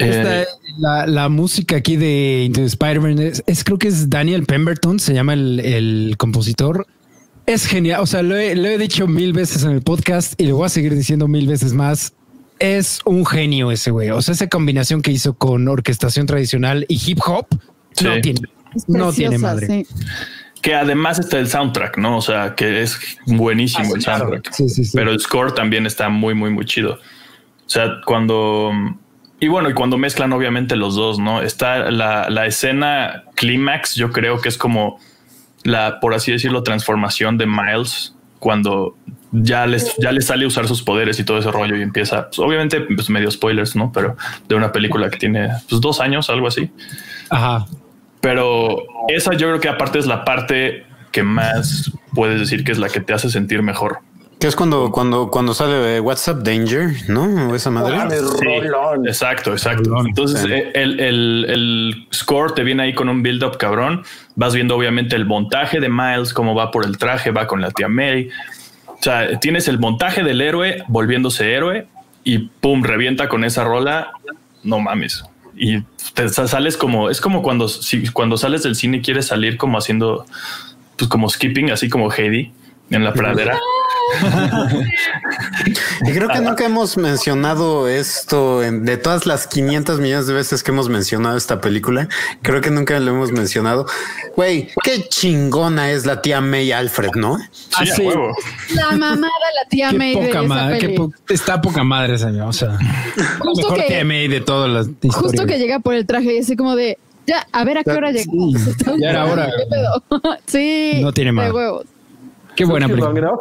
Esta, 0.05 0.43
Eh, 0.43 0.47
la, 0.79 1.07
la 1.07 1.29
música 1.29 1.77
aquí 1.77 1.97
de 1.97 2.45
Into 2.47 2.61
the 2.61 2.67
Spider-Man 2.67 3.19
es, 3.19 3.43
es- 3.47 3.65
creo 3.65 3.79
que 3.79 3.89
es 3.89 4.09
Daniel 4.11 4.45
Pemberton, 4.47 4.99
se 4.99 5.15
llama 5.15 5.35
el, 5.35 5.61
el 5.61 6.15
compositor. 6.19 6.87
Es 7.47 7.67
genial. 7.67 8.01
O 8.03 8.07
sea, 8.07 8.23
lo 8.23 8.37
he, 8.37 8.55
lo 8.55 8.69
he 8.69 8.79
dicho 8.79 9.07
mil 9.07 9.33
veces 9.33 9.65
en 9.65 9.73
el 9.73 9.83
podcast 9.83 10.41
y 10.41 10.47
lo 10.47 10.57
voy 10.57 10.67
a 10.67 10.69
seguir 10.69 10.95
diciendo 10.95 11.27
mil 11.29 11.47
veces 11.47 11.73
más. 11.73 12.13
Es 12.59 13.01
un 13.05 13.25
genio 13.27 13.71
ese 13.73 13.91
güey. 13.91 14.11
O 14.11 14.21
sea, 14.23 14.35
esa 14.35 14.49
combinación 14.49 15.01
que 15.03 15.11
hizo 15.11 15.35
con 15.35 15.67
orquestación 15.67 16.27
tradicional 16.27 16.85
y 16.89 17.01
hip 17.05 17.19
hop 17.27 17.47
no 18.05 18.21
tiene, 18.21 18.41
Es 18.75 18.89
no 18.89 19.13
tiene 19.13 19.39
preciosa, 19.39 19.55
madre. 19.55 19.67
sí. 19.67 19.87
que 20.61 20.75
además 20.75 21.19
está 21.19 21.39
el 21.39 21.49
soundtrack, 21.49 21.97
no? 21.97 22.19
O 22.19 22.21
sea, 22.21 22.55
que 22.55 22.83
es 22.83 22.99
buenísimo 23.27 23.95
el 23.97 24.03
soundtrack. 24.03 24.53
Sí, 24.53 24.69
sí, 24.69 24.85
sí. 24.85 24.93
pero 24.95 25.11
el 25.11 25.19
score 25.21 25.53
también 25.55 25.87
está 25.87 26.11
muy, 26.11 26.35
muy, 26.35 26.51
muy 26.51 26.67
chido. 26.67 26.95
O 26.95 27.69
sea, 27.73 28.01
cuando... 28.05 28.71
Y 29.41 29.49
bueno, 29.49 29.71
y 29.71 29.75
cuando 29.75 29.97
mezclan 29.97 30.33
obviamente 30.33 30.77
los 30.77 30.95
dos, 30.95 31.19
¿no? 31.19 31.41
Está 31.41 31.91
la, 31.91 32.29
la 32.29 32.47
escena 32.47 33.25
clímax, 33.35 33.95
yo 33.95 34.13
creo 34.13 34.41
que 34.41 34.51
es 34.51 34.59
como 34.59 35.01
la, 35.65 35.99
por 36.01 36.15
así 36.15 36.31
decirlo, 36.31 36.63
transformación 36.63 37.39
de 37.39 37.47
Miles 37.47 38.15
cuando 38.39 38.97
ya 39.33 39.67
les, 39.67 39.97
ya 39.99 40.13
les 40.13 40.27
sale 40.27 40.45
a 40.45 40.49
usar 40.49 40.67
sus 40.67 40.83
poderes 40.83 41.19
y 41.21 41.25
todo 41.25 41.39
ese 41.39 41.51
rollo 41.51 41.77
y 41.77 41.83
empieza, 41.83 42.27
pues, 42.29 42.39
obviamente, 42.39 42.81
pues 42.81 43.09
medio 43.11 43.31
spoilers, 43.31 43.77
¿no? 43.77 43.93
Pero 43.93 44.17
de 44.49 44.55
una 44.55 44.73
película 44.73 45.09
que 45.09 45.19
tiene 45.19 45.49
pues, 45.69 45.81
dos 45.81 46.01
años, 46.01 46.29
algo 46.31 46.49
así. 46.49 46.71
Ajá. 47.29 47.67
Pero 48.21 48.83
esa 49.09 49.33
yo 49.33 49.49
creo 49.49 49.61
que 49.61 49.69
aparte 49.69 49.99
es 49.99 50.07
la 50.07 50.25
parte 50.25 50.85
que 51.13 51.23
más 51.23 51.93
puedes 52.15 52.41
decir 52.41 52.65
que 52.65 52.73
es 52.73 52.79
la 52.79 52.89
que 52.89 53.01
te 53.01 53.13
hace 53.13 53.31
sentir 53.31 53.63
mejor. 53.63 54.01
Que 54.41 54.47
es 54.47 54.57
cuando, 54.57 54.91
cuando, 54.91 55.29
cuando 55.31 55.53
sale 55.53 56.01
WhatsApp 56.01 56.39
Danger, 56.39 56.93
¿no? 57.09 57.51
O 57.51 57.55
esa 57.55 57.71
madre. 57.71 57.99
Rolón. 58.71 59.07
Exacto, 59.07 59.53
exacto. 59.53 59.95
Entonces 60.07 60.41
sí. 60.41 60.51
eh, 60.51 60.71
el, 60.75 60.99
el- 60.99 61.47
el 61.49 62.07
score 62.15 62.55
te 62.55 62.63
viene 62.65 62.85
ahí 62.85 62.95
con 62.95 63.11
un 63.11 63.23
build 63.23 63.45
up 63.45 63.59
cabrón. 63.59 64.03
Vas 64.37 64.55
viendo 64.55 64.75
obviamente 64.77 65.15
el 65.15 65.27
montaje 65.27 65.79
de 65.79 65.91
Miles, 65.91 66.33
cómo 66.33 66.55
va 66.55 66.71
por 66.71 66.87
el 66.87 66.97
traje, 66.97 67.31
va 67.33 67.47
con 67.47 67.61
la 67.61 67.71
tía 67.71 67.89
May. 67.89 68.31
O 68.87 68.97
sea, 69.03 69.39
tienes 69.41 69.69
el 69.69 69.79
montaje 69.79 70.23
del 70.23 70.41
héroe 70.41 70.85
volviéndose 70.89 71.53
héroe 71.53 71.87
y 72.25 72.39
pum, 72.39 72.83
revienta 72.83 73.29
con 73.29 73.45
esa 73.45 73.63
rola. 73.65 74.11
No 74.65 74.79
mames. 74.79 75.23
Y 75.55 75.83
te 76.15 76.31
sa- 76.31 76.49
sales 76.49 76.79
como, 76.79 77.11
es 77.11 77.21
como 77.21 77.43
cuando, 77.43 77.69
si, 77.69 78.05
cuando 78.09 78.39
sales 78.39 78.63
del 78.63 78.75
cine 78.75 78.99
y 78.99 79.03
quieres 79.03 79.27
salir 79.27 79.59
como 79.59 79.77
haciendo, 79.77 80.25
pues 80.97 81.11
como 81.11 81.29
skipping, 81.29 81.71
así 81.71 81.91
como 81.91 82.11
Heidi 82.11 82.53
en 82.89 83.05
la 83.05 83.13
pradera. 83.13 83.59
Y 86.07 86.13
creo 86.13 86.29
que 86.29 86.41
nunca 86.41 86.65
hemos 86.65 86.97
mencionado 86.97 87.89
esto 87.89 88.63
en- 88.63 88.85
de 88.85 88.97
todas 88.97 89.27
las 89.27 89.47
500 89.47 90.01
millones 90.01 90.27
de 90.27 90.33
veces 90.35 90.63
que 90.63 90.71
hemos 90.71 90.89
mencionado 90.89 91.37
esta 91.37 91.61
película. 91.61 92.09
Creo 92.43 92.61
que 92.61 92.71
nunca 92.71 92.99
lo 93.01 93.11
hemos 93.11 93.33
mencionado. 93.33 93.87
Güey, 94.37 94.71
qué 94.83 95.07
chingona 95.09 95.91
es 95.91 96.07
la 96.07 96.23
tía 96.23 96.41
May 96.41 96.73
Alfred, 96.73 97.11
¿no? 97.17 97.37
Sí, 97.53 97.69
Ah, 97.77 97.83
a 97.83 97.87
sí. 97.87 98.03
huevo. 98.03 98.35
La 98.75 98.91
mamá 98.93 99.27
de 99.27 99.63
la 99.63 99.69
tía 99.69 99.91
Qué 99.91 99.99
May 99.99 100.15
de 100.15 100.21
poca 100.27 100.39
esa 100.39 100.43
madre, 100.43 100.79
peli. 100.81 100.97
po- 100.97 101.13
está 101.29 101.61
poca 101.61 101.85
madre 101.85 102.15
esa, 102.15 102.29
o 102.47 102.53
sea, 102.53 102.79
Justo 103.41 103.69
mejor 103.71 103.87
que- 103.87 103.95
TMA 104.01 104.15
de 104.29 104.41
todas 104.41 104.71
las 104.71 104.87
historias. 104.89 105.17
Justo 105.17 105.47
que 105.47 105.59
llega 105.59 105.81
por 105.81 105.95
el 105.95 106.07
traje 106.07 106.35
y 106.35 106.39
así 106.39 106.57
como 106.57 106.77
de, 106.77 106.99
ya, 107.27 107.47
a 107.53 107.65
ver 107.65 107.79
a 107.79 107.85
qué 107.85 107.91
hora 107.93 108.11
llega. 108.11 108.25
Sí, 108.25 108.55
ya 109.01 109.11
era 109.11 109.27
hora. 109.27 109.51
Sí. 110.47 110.99
No 111.03 111.13
tiene 111.13 111.29
de 111.29 111.33
madre. 111.33 111.53
huevos. 111.53 111.85
Qué 112.57 112.65
buena 112.65 112.89
película. 112.89 113.33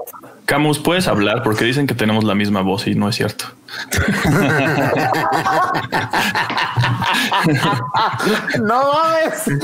Camus, 0.45 0.79
puedes 0.79 1.07
hablar 1.07 1.43
porque 1.43 1.63
dicen 1.65 1.85
que 1.85 1.93
tenemos 1.93 2.23
la 2.23 2.33
misma 2.35 2.61
voz 2.61 2.87
y 2.87 2.95
no 2.95 3.09
es 3.09 3.15
cierto. 3.15 3.45
No 8.61 8.91
mames. 8.93 9.47
es 9.47 9.63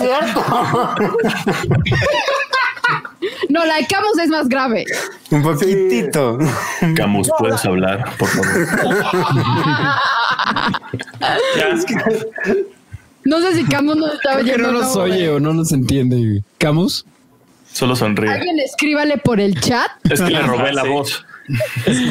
cierto. 0.00 0.94
No, 3.48 3.64
la 3.64 3.76
de 3.76 3.86
Camus 3.86 4.18
es 4.22 4.28
más 4.28 4.48
grave. 4.48 4.84
Un 5.30 5.42
poquitito. 5.42 6.38
Camus, 6.96 7.30
puedes 7.38 7.64
hablar, 7.64 8.04
por 8.16 8.28
favor. 8.28 8.46
Ya, 11.56 11.68
es 11.68 11.84
que 11.84 11.94
No 13.24 13.40
sé 13.40 13.54
si 13.54 13.64
Camus 13.64 13.96
nos 13.96 14.18
Creo 14.20 14.36
que 14.38 14.42
oyendo. 14.52 14.72
no 14.72 14.80
nos 14.80 14.96
oye 14.96 15.28
o 15.30 15.40
no 15.40 15.54
nos 15.54 15.72
entiende. 15.72 16.42
Camus. 16.58 17.04
Solo 17.72 17.96
sonríe. 17.96 18.30
Alguien 18.30 18.58
escríbale 18.60 19.16
por 19.18 19.40
el 19.40 19.58
chat. 19.60 19.90
Es 20.10 20.20
que 20.20 20.30
le 20.30 20.42
robé 20.42 20.72
la 20.72 20.82
Sí. 20.82 20.88
voz. 20.88 21.24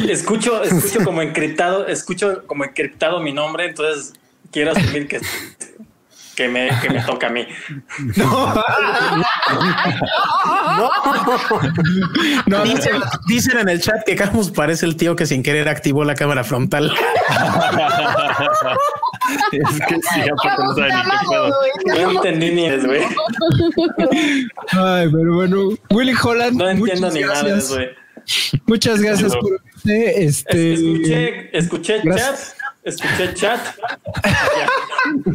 escucho, 0.08 0.62
escucho 0.62 1.04
como 1.04 1.22
encriptado, 1.22 1.86
escucho 1.86 2.44
como 2.46 2.64
encriptado 2.64 3.20
mi 3.20 3.32
nombre, 3.32 3.66
entonces 3.66 4.12
quiero 4.50 4.72
asumir 4.72 5.08
que, 5.08 5.20
que 6.36 6.48
me, 6.48 6.70
que 6.80 6.88
me 6.90 7.00
toca 7.02 7.26
a 7.26 7.30
mí. 7.30 7.46
No, 12.46 12.62
Dicen, 12.64 12.96
dicen 13.26 13.58
en 13.58 13.68
el 13.68 13.80
chat 13.80 14.02
que 14.04 14.16
Camus 14.16 14.50
parece 14.50 14.86
el 14.86 14.96
tío 14.96 15.14
que 15.16 15.26
sin 15.26 15.42
querer 15.42 15.68
activó 15.68 16.04
la 16.04 16.14
cámara 16.14 16.44
frontal. 16.44 16.92
Es 19.52 19.80
que 19.86 19.94
sí, 19.94 20.20
aparte 20.30 20.62
no 20.62 20.74
sabe 20.74 20.92
ni 20.92 21.02
qué 21.02 21.16
pedo. 21.30 21.48
No 22.04 22.10
entendí 22.12 22.50
ni 22.50 22.66
es, 22.66 22.84
güey. 22.86 23.02
Ay, 24.72 25.08
pero 25.12 25.34
bueno, 25.34 25.68
Willy 25.90 26.14
Holland. 26.22 26.56
No 26.56 26.68
entiendo 26.68 27.10
ni 27.10 27.20
gracias. 27.22 27.42
madres, 27.44 27.70
güey. 27.70 27.88
Muchas 28.66 29.00
gracias 29.00 29.34
por 29.36 29.50
este. 29.76 30.24
Es- 30.24 30.44
este 30.48 30.72
Escuché, 30.74 31.58
escuché 31.58 32.02
chat. 32.16 32.36
Escuché 32.84 33.34
chat. 33.34 33.60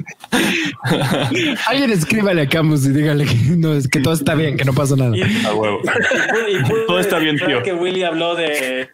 Alguien 1.67 1.91
escríbale 1.91 2.41
a 2.43 2.49
Camus 2.49 2.85
y 2.85 2.89
dígale 2.89 3.25
que, 3.25 3.35
no, 3.57 3.73
es 3.73 3.87
que 3.87 3.99
todo 3.99 4.13
está 4.13 4.35
bien, 4.35 4.57
que 4.57 4.65
no 4.65 4.73
pasa 4.73 4.95
nada. 4.95 5.15
Y, 5.15 5.21
A 5.45 5.53
huevo. 5.53 5.79
y 5.83 5.87
pude- 5.87 6.51
y 6.51 6.63
pude 6.69 6.83
Todo 6.87 6.99
está 6.99 7.19
bien, 7.19 7.37
tío. 7.37 7.61
que 7.63 7.73
Willy 7.73 8.03
habló 8.03 8.35
de 8.35 8.89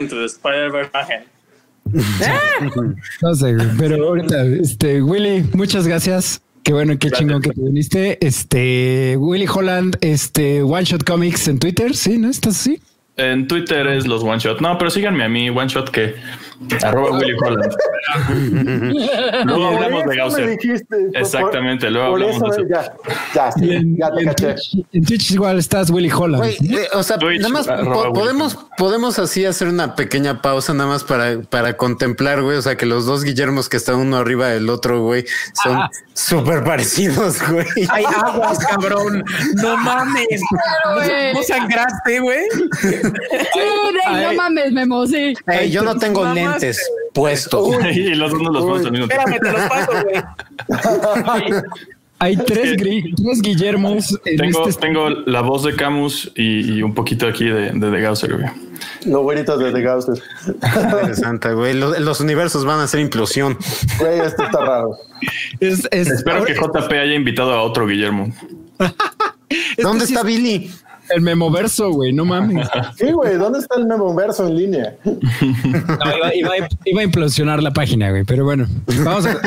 Into 0.00 0.16
the 0.16 0.24
Spider-Verse 0.26 0.90
imagen. 0.94 1.24
No 3.22 3.34
sé, 3.34 3.54
pero 3.78 4.08
ahorita, 4.08 4.44
este, 4.44 5.02
Willy, 5.02 5.44
muchas 5.54 5.86
gracias. 5.86 6.42
Qué 6.64 6.72
bueno, 6.72 6.98
qué 6.98 7.12
chingón 7.12 7.40
que 7.40 7.50
te 7.50 7.60
viniste. 7.60 8.18
Este, 8.26 9.16
Willy 9.16 9.46
Holland, 9.46 9.96
este, 10.00 10.62
One 10.64 10.84
Shot 10.84 11.04
Comics 11.04 11.46
en 11.46 11.60
Twitter, 11.60 11.94
¿sí? 11.94 12.18
¿No 12.18 12.28
estás 12.28 12.56
así? 12.60 12.80
En 13.18 13.48
Twitter 13.48 13.86
es 13.86 14.06
los 14.06 14.22
one 14.22 14.38
shot. 14.38 14.60
No, 14.60 14.76
pero 14.76 14.90
síganme 14.90 15.24
a 15.24 15.28
mí, 15.28 15.48
one 15.48 15.68
shot 15.68 15.88
que 15.90 16.14
arroba 16.82 17.16
Willy 17.18 17.32
Holland. 17.42 17.72
Luego 19.44 19.68
hablamos 19.68 20.04
de 20.04 20.16
Gausser. 20.16 20.58
Exactamente, 21.14 21.90
luego 21.90 22.10
por 22.10 22.22
hablamos 22.22 22.36
eso 22.36 22.62
de 22.66 22.72
eso. 22.74 22.82
ya, 23.04 23.12
ya, 23.34 23.52
sí, 23.52 23.64
Y 23.64 23.72
en, 23.74 23.96
ya 23.96 24.10
te 24.12 24.20
en 24.20 24.26
caché. 24.26 24.46
Twitch, 24.54 24.86
en 24.92 25.04
Twitch 25.04 25.30
igual 25.32 25.58
estás 25.58 25.90
Willy 25.90 26.10
Holland. 26.10 26.44
Eh, 26.44 26.88
o 26.92 27.02
sea, 27.02 27.18
Twitch, 27.18 27.40
nada 27.40 27.52
más 27.54 27.66
po- 27.66 28.12
podemos, 28.12 28.58
podemos 28.76 29.18
así 29.18 29.44
hacer 29.46 29.68
una 29.68 29.94
pequeña 29.94 30.42
pausa 30.42 30.74
nada 30.74 30.90
más 30.90 31.02
para, 31.04 31.40
para 31.42 31.76
contemplar, 31.76 32.42
güey. 32.42 32.56
O 32.58 32.62
sea, 32.62 32.76
que 32.76 32.84
los 32.86 33.06
dos 33.06 33.24
Guillermos 33.24 33.68
que 33.68 33.76
están 33.78 33.96
uno 33.96 34.18
arriba 34.18 34.48
del 34.48 34.68
otro, 34.68 35.02
güey, 35.02 35.24
son 35.64 35.78
súper 36.14 36.64
parecidos, 36.64 37.38
güey. 37.50 37.66
Hay 37.90 38.04
aguas, 38.04 38.58
cabrón. 38.58 39.24
No 39.62 39.76
mames. 39.78 40.26
güey. 40.94 41.32
¿No 41.34 41.42
sangraste, 41.42 42.20
güey? 42.20 42.40
Sí, 43.12 43.60
Rey, 44.06 44.24
no 44.24 44.32
mames, 44.34 44.72
Memo, 44.72 45.06
sí. 45.06 45.34
Ey, 45.46 45.70
yo 45.70 45.82
no 45.82 45.96
tengo 45.98 46.22
Mamá, 46.22 46.34
lentes 46.34 46.80
puestos. 47.14 47.68
y 47.94 48.14
los 48.14 48.30
dos 48.32 48.42
nos 48.42 48.52
los 48.52 48.64
vamos 48.64 48.84
al 48.86 48.92
mismo 48.92 49.08
tiempo. 49.08 49.28
Espérame, 49.30 49.40
te 49.40 49.52
los 49.52 49.68
paso, 49.68 49.92
güey. 50.02 51.62
Hay 52.18 52.34
tres, 52.38 52.76
gri- 52.78 53.12
tres 53.14 53.42
Guillermos 53.42 54.18
en 54.24 54.38
Tengo, 54.38 54.66
este 54.66 54.80
tengo 54.80 55.10
la 55.10 55.42
voz 55.42 55.64
de 55.64 55.76
Camus 55.76 56.32
y, 56.34 56.76
y 56.78 56.82
un 56.82 56.94
poquito 56.94 57.26
aquí 57.26 57.44
de, 57.44 57.72
de, 57.72 57.90
de 57.90 58.00
Gausser, 58.00 58.32
güey. 58.38 58.46
Los 59.04 59.20
güeritos 59.22 59.58
de 59.58 59.70
The 59.70 59.82
Gausses. 59.82 60.22
Interesante, 60.46 61.52
güey. 61.52 61.74
Los, 61.74 61.98
los 62.00 62.20
universos 62.20 62.64
van 62.64 62.80
a 62.80 62.84
hacer 62.84 63.00
implosión. 63.00 63.58
Güey, 63.98 64.20
esto 64.20 64.44
está 64.44 64.60
raro. 64.64 64.96
Es, 65.60 65.86
es- 65.90 66.08
Espero 66.08 66.42
que 66.46 66.54
JP 66.54 66.90
haya 66.92 67.14
invitado 67.14 67.52
a 67.52 67.62
otro 67.62 67.86
Guillermo. 67.86 68.32
es 69.50 69.84
¿Dónde 69.84 70.06
está 70.06 70.20
es 70.20 70.26
Billy? 70.26 70.70
El 71.10 71.20
memoverso, 71.22 71.90
güey? 71.90 72.12
No 72.12 72.24
mames. 72.24 72.66
Sí, 72.96 73.10
güey, 73.12 73.36
¿dónde 73.36 73.58
está 73.60 73.76
el 73.76 73.86
memo 73.86 74.14
verso 74.14 74.46
en 74.46 74.56
línea? 74.56 74.94
No, 75.04 76.16
iba, 76.16 76.34
iba- 76.34 76.68
iba 76.84 77.00
a 77.00 77.04
implosionar 77.04 77.62
la 77.62 77.72
página, 77.72 78.10
güey. 78.10 78.24
Pero 78.24 78.44
bueno, 78.44 78.66
vamos 79.04 79.26
a. 79.26 79.38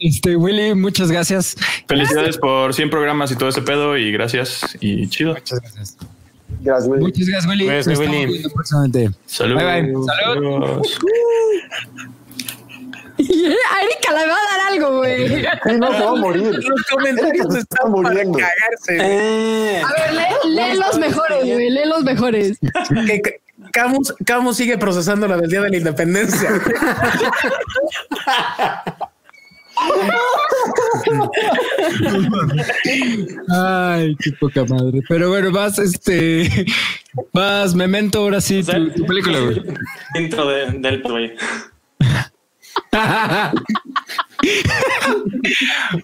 Este, 0.00 0.36
Willy, 0.36 0.74
muchas 0.74 1.10
gracias. 1.10 1.56
Felicidades 1.88 2.38
por 2.38 2.74
100 2.74 2.90
programas 2.90 3.30
y 3.32 3.36
todo 3.36 3.48
ese 3.48 3.62
pedo 3.62 3.96
y 3.96 4.12
gracias 4.12 4.76
y 4.80 5.08
chido. 5.08 5.34
Muchas 5.34 5.60
gracias. 5.60 5.96
Gracias, 6.60 6.88
güey. 6.88 7.00
Muchas 7.00 7.26
gracias, 7.28 7.50
Willy. 7.50 7.66
Gracias, 7.66 7.98
Willy. 7.98 8.42
Saludos. 8.64 9.62
Bye, 9.62 9.82
bye. 9.82 9.94
Salud. 10.06 10.64
Adiós. 10.64 10.98
A 13.18 13.82
Erika 13.82 14.12
le 14.12 14.26
va 14.26 14.34
a 14.34 14.56
dar 14.58 14.72
algo, 14.72 14.96
güey. 14.98 15.28
Sí, 15.28 15.72
no, 15.78 15.92
se 15.96 16.04
va 16.04 16.10
a 16.10 16.14
morir. 16.16 16.42
Los 16.62 16.82
comentarios 16.90 17.46
Se 17.52 17.58
está 17.60 17.76
están 17.76 17.92
para 17.92 18.08
muriendo. 18.08 18.38
cagarse. 18.38 18.98
Eh, 19.00 19.82
A 19.82 19.92
ver, 19.92 20.14
lee, 20.14 20.50
lee 20.54 20.76
los 20.78 20.98
mejores, 20.98 21.44
güey. 21.44 21.70
Lee 21.70 21.84
los 21.86 22.02
mejores. 22.04 22.58
Que- 23.06 23.22
que- 23.22 23.40
Camus, 23.72 24.14
Camus 24.24 24.56
sigue 24.58 24.76
procesando 24.78 25.26
la 25.26 25.36
del 25.38 25.50
Día 25.50 25.62
de 25.62 25.70
la 25.70 25.76
Independencia. 25.78 26.50
Ay, 33.52 34.16
qué 34.16 34.32
poca 34.32 34.64
madre. 34.64 35.00
Pero 35.08 35.28
bueno, 35.30 35.50
vas, 35.52 35.78
este, 35.78 36.66
vas, 37.32 37.74
Memento, 37.74 38.20
ahora 38.20 38.40
sí, 38.40 38.62
tu, 38.62 38.90
tu 38.90 39.06
película, 39.06 39.40
güey. 39.40 39.62
Intro 40.14 40.48
de, 40.48 40.66
del 40.78 41.02
güey. 41.02 41.34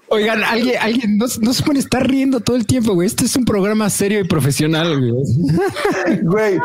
Oigan, 0.08 0.42
alguien, 0.44 0.76
alguien 0.80 1.18
no, 1.18 1.26
no 1.40 1.52
se 1.52 1.62
puede 1.62 1.78
estar 1.80 2.08
riendo 2.08 2.40
todo 2.40 2.56
el 2.56 2.66
tiempo, 2.66 2.94
güey. 2.94 3.06
Este 3.06 3.24
es 3.24 3.36
un 3.36 3.44
programa 3.44 3.88
serio 3.90 4.20
y 4.20 4.24
profesional, 4.24 4.98
güey. 4.98 5.12
Güey, 6.22 6.58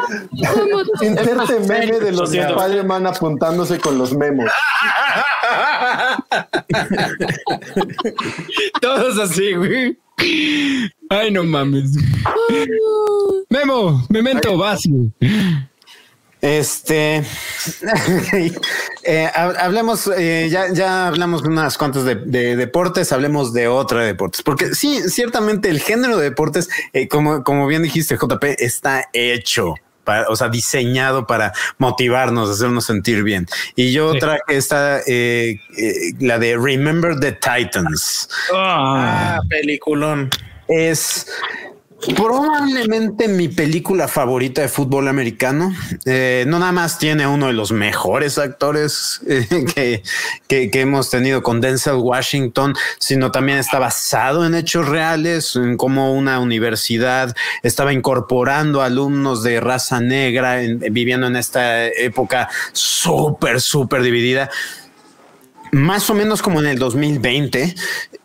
meme 1.67 1.99
de 1.99 2.11
Lo 2.11 2.19
los 2.19 2.31
siento. 2.31 2.57
Spider-Man 2.59 3.07
apuntándose 3.07 3.79
con 3.79 3.97
los 3.97 4.15
memos. 4.15 4.49
Todos 8.81 9.17
así, 9.19 9.53
güey. 9.53 9.97
Ay, 11.09 11.31
no 11.31 11.43
mames. 11.43 11.91
Memo, 13.49 14.05
Memento, 14.09 14.57
vas, 14.57 14.81
güey. 14.87 15.11
Este, 16.41 17.17
eh, 19.03 19.31
hab- 19.33 19.57
hablemos, 19.57 20.07
eh, 20.15 20.47
ya, 20.51 20.71
ya 20.71 21.07
hablamos 21.07 21.41
unas 21.43 21.77
cuantas 21.77 22.03
de, 22.05 22.15
de 22.15 22.55
deportes, 22.55 23.11
hablemos 23.11 23.53
de 23.53 23.67
otra 23.67 24.01
de 24.01 24.07
deportes, 24.07 24.41
porque 24.43 24.75
sí, 24.75 25.01
ciertamente 25.09 25.69
el 25.69 25.79
género 25.79 26.17
de 26.17 26.25
deportes, 26.25 26.69
eh, 26.93 27.07
como, 27.07 27.43
como 27.43 27.65
bien 27.67 27.83
dijiste, 27.83 28.17
JP, 28.17 28.43
está 28.59 29.05
hecho. 29.13 29.75
Para, 30.03 30.29
o 30.29 30.37
sea, 30.37 30.47
diseñado 30.47 31.27
para 31.27 31.51
motivarnos, 31.79 32.49
hacernos 32.49 32.85
sentir 32.85 33.23
bien. 33.23 33.45
Y 33.75 33.91
yo 33.91 34.13
Sí. 34.13 34.19
traje 34.19 34.39
esta, 34.47 34.99
eh, 35.05 35.59
eh, 35.77 36.13
la 36.21 36.39
de 36.39 36.55
Remember 36.57 37.19
the 37.19 37.33
Titans. 37.33 38.29
Ah, 38.55 39.39
peliculón. 39.49 40.29
Es 40.69 41.27
probablemente 42.15 43.27
mi 43.27 43.47
película 43.47 44.07
favorita 44.07 44.61
de 44.61 44.69
fútbol 44.69 45.07
americano. 45.07 45.73
Eh, 46.05 46.45
no 46.47 46.59
nada 46.59 46.71
más 46.71 46.99
tiene 46.99 47.25
uno 47.27 47.47
de 47.47 47.53
los 47.53 47.71
mejores 47.71 48.37
actores 48.37 49.19
eh, 49.27 49.47
que, 50.47 50.69
que- 50.69 50.79
hemos 50.81 51.09
tenido 51.09 51.41
con 51.41 51.59
Denzel 51.59 51.95
Washington, 51.95 52.75
sino 52.99 53.31
también 53.31 53.57
está 53.57 53.79
basado 53.79 54.45
en 54.45 54.53
hechos 54.55 54.87
reales, 54.87 55.55
en 55.55 55.75
cómo 55.75 56.13
una 56.13 56.39
universidad 56.39 57.35
estaba 57.63 57.93
incorporando 57.93 58.81
alumnos 58.83 59.41
de 59.43 59.59
raza 59.59 59.99
negra, 59.99 60.61
en- 60.61 60.79
viviendo 60.91 61.27
en 61.27 61.35
esta 61.35 61.87
época 61.87 62.47
súper, 62.73 63.59
súper 63.59 64.01
dividida. 64.03 64.49
Más 65.71 66.09
o 66.09 66.13
menos 66.13 66.41
como 66.41 66.59
en 66.59 66.67
el 66.67 66.79
2020. 66.79 67.75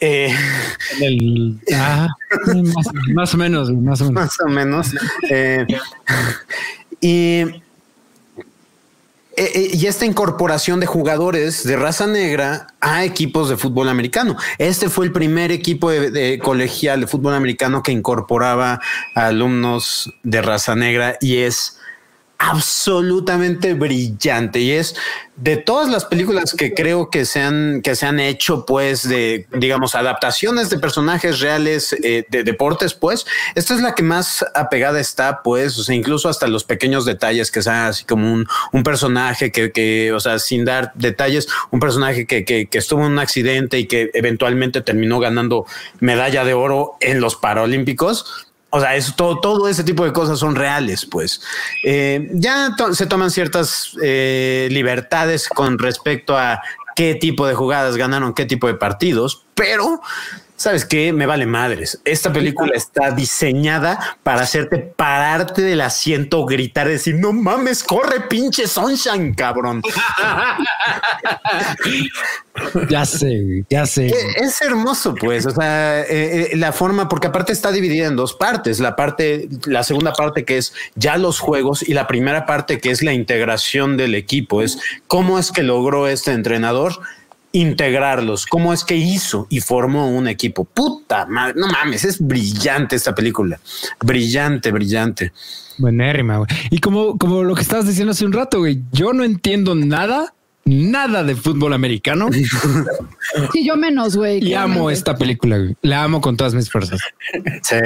eh, 0.01 0.35
En 0.99 1.03
el- 1.05 1.61
ah, 1.75 2.09
más, 2.47 2.87
más 3.15 3.35
o 3.35 3.37
menos, 3.37 3.71
más 3.73 4.01
o 4.01 4.05
menos. 4.07 4.13
más 4.25 4.41
o 4.41 4.49
menos. 4.49 4.89
Eh, 5.31 5.67
y, 7.01 7.43
y 9.37 9.87
esta 9.87 10.05
incorporación 10.05 10.79
de 10.81 10.87
jugadores 10.87 11.65
de 11.65 11.77
raza 11.77 12.07
negra 12.07 12.67
a 12.81 13.05
equipos 13.05 13.49
de 13.49 13.57
fútbol 13.57 13.89
americano. 13.89 14.37
Este 14.59 14.89
fue 14.91 15.07
el 15.07 15.13
primer 15.13 15.51
equipo 15.53 15.91
de, 15.91 16.11
de 16.11 16.39
colegial 16.39 17.01
de 17.01 17.07
fútbol 17.07 17.35
americano 17.35 17.83
que 17.83 17.93
incorporaba 17.93 18.81
a 19.15 19.27
alumnos 19.27 20.13
de 20.23 20.43
raza 20.43 20.75
negra 20.75 21.17
y 21.21 21.39
es 21.39 21.79
absolutamente 22.43 23.75
brillante 23.75 24.59
y 24.59 24.73
es 24.73 24.97
de 25.37 25.57
todas 25.57 25.89
las 25.89 26.05
películas 26.05 26.55
que 26.55 26.75
creo 26.75 27.09
que 27.09 27.25
se 27.25 27.41
han 27.41 27.83
que 27.83 27.95
se 27.95 28.05
han 28.05 28.19
hecho 28.19 28.67
pues 28.67 29.09
de 29.09 29.47
digamos 29.53 29.95
adaptaciones 29.95 30.69
de 30.69 30.79
personajes 30.79 31.39
reales 31.39 31.93
eh, 32.03 32.27
de 32.29 32.43
deportes 32.43 32.95
pues 32.95 33.27
esta 33.55 33.75
es 33.75 33.81
la 33.81 33.95
que 33.95 34.03
más 34.03 34.45
apegada 34.55 34.99
está 34.99 35.43
pues 35.43 35.89
incluso 35.89 36.29
hasta 36.29 36.49
los 36.49 36.65
pequeños 36.65 37.05
detalles 37.05 37.53
que 37.53 37.63
sea 37.63 37.87
así 37.87 38.05
como 38.05 38.33
un, 38.33 38.49
un 38.73 38.83
personaje 38.83 39.53
que, 39.53 39.71
que 39.71 40.13
o 40.13 40.19
sea 40.19 40.41
sin 40.41 40.65
dar 40.65 40.93
detalles 40.97 41.47
un 41.71 41.79
personaje 41.79 42.27
que, 42.27 42.45
que, 42.45 42.67
que 42.67 42.79
estuvo 42.79 43.07
en 43.07 43.13
un 43.13 43.19
accidente 43.21 43.79
y 43.79 43.87
que 43.87 44.11
eventualmente 44.15 44.81
terminó 44.81 45.21
ganando 45.21 45.65
medalla 46.01 46.45
de 46.45 46.55
oro 46.55 46.97
en 47.01 47.21
los 47.21 47.37
Paralímpicos 47.37 48.49
o 48.75 48.81
sea, 48.81 48.97
es 48.97 49.15
todo, 49.15 49.39
todo 49.39 49.69
ese 49.69 49.85
tipo 49.85 50.03
de 50.03 50.15
cosas 50.15 50.39
son 50.39 50.57
reales, 50.57 51.05
pues. 51.05 51.43
Eh, 51.85 52.31
ya 52.33 52.75
se 52.93 53.07
toman 53.07 53.31
ciertas 53.31 53.95
eh, 54.03 54.67
libertades 54.71 55.47
con 55.47 55.79
respecto 55.79 56.39
a 56.39 56.63
qué 56.97 57.15
tipo 57.15 57.47
de 57.47 57.53
jugadas 57.53 57.97
ganaron, 57.99 58.33
qué 58.33 58.47
tipo 58.47 58.67
de 58.67 58.75
partidos, 58.75 59.45
pero 59.55 60.01
sabes 60.63 60.85
qué, 60.85 61.13
me 61.13 61.27
vale 61.27 61.45
madres. 61.45 62.01
Esta 62.05 62.33
película 62.33 62.73
está 62.75 63.11
diseñada 63.11 64.19
para 64.23 64.43
hacerte 64.43 64.79
pararte 64.79 65.61
del 65.63 65.81
asiento, 65.81 66.47
gritar, 66.47 66.89
decir, 66.89 67.17
no 67.17 67.33
mames, 67.33 67.83
corre, 67.83 68.21
pinche 68.29 68.67
Sunshine, 68.67 69.35
cabrón. 69.35 69.83
Ya 72.91 73.07
sé, 73.07 73.65
ya 73.71 73.87
sé. 73.87 74.13
Es 74.37 74.61
hermoso, 74.61 75.15
pues, 75.15 75.47
o 75.47 75.51
sea, 75.53 76.03
eh, 76.03 76.51
eh, 76.53 76.57
la 76.57 76.73
forma, 76.73 77.09
porque 77.09 77.29
aparte 77.29 77.51
está 77.51 77.73
dividida 77.73 78.07
en 78.07 78.15
dos 78.15 78.35
partes, 78.35 78.79
la 78.79 78.95
parte, 78.95 79.49
la 79.65 79.83
segunda 79.83 80.13
parte 80.13 80.45
que 80.45 80.59
es 80.59 80.75
ya 80.95 81.17
los 81.17 81.41
juegos 81.41 81.83
y 81.83 81.95
la 81.95 82.07
primera 82.07 82.45
parte 82.45 82.79
que 82.79 82.91
es 82.91 83.03
la 83.03 83.15
integración 83.15 83.97
del 83.97 84.15
equipo, 84.15 84.61
es 84.61 84.79
cómo 85.07 85.39
es 85.39 85.51
que 85.51 85.63
logró 85.63 86.09
este 86.09 86.33
entrenador 86.33 87.01
integrarlos, 87.53 88.47
cómo 88.47 88.73
es 88.73 88.85
que 88.85 88.97
hizo 88.97 89.47
y 89.51 89.61
formó 89.61 90.09
un 90.11 90.29
equipo. 90.29 90.65
Puta 90.65 91.27
madre, 91.27 91.55
no 91.57 91.69
mames, 91.69 92.05
es 92.05 92.21
brillante 92.21 92.97
esta 92.97 93.15
película, 93.15 93.61
brillante, 94.01 94.73
brillante. 94.73 95.33
Buenérrima, 95.79 96.39
güey. 96.39 96.49
Y 96.71 96.79
como, 96.81 97.17
como 97.19 97.43
lo 97.43 97.55
que 97.55 97.63
estabas 97.63 97.87
diciendo 97.87 98.13
hace 98.13 98.27
un 98.27 98.33
rato, 98.33 98.59
güey, 98.59 98.83
yo 98.93 99.13
no 99.13 99.25
entiendo 99.25 99.75
nada, 99.75 100.35
nada 100.65 101.25
de 101.25 101.35
fútbol 101.35 101.73
americano 101.73 102.29
Sí, 103.53 103.65
yo 103.67 103.77
menos, 103.77 104.17
güey. 104.17 104.45
y 104.45 104.55
amo 104.55 104.91
esta 104.91 105.17
película, 105.17 105.59
güey. 105.59 105.77
La 105.83 106.05
amo 106.05 106.21
con 106.21 106.37
todas 106.37 106.55
mis 106.55 106.71
fuerzas. 106.71 107.01
Sí. 107.63 107.77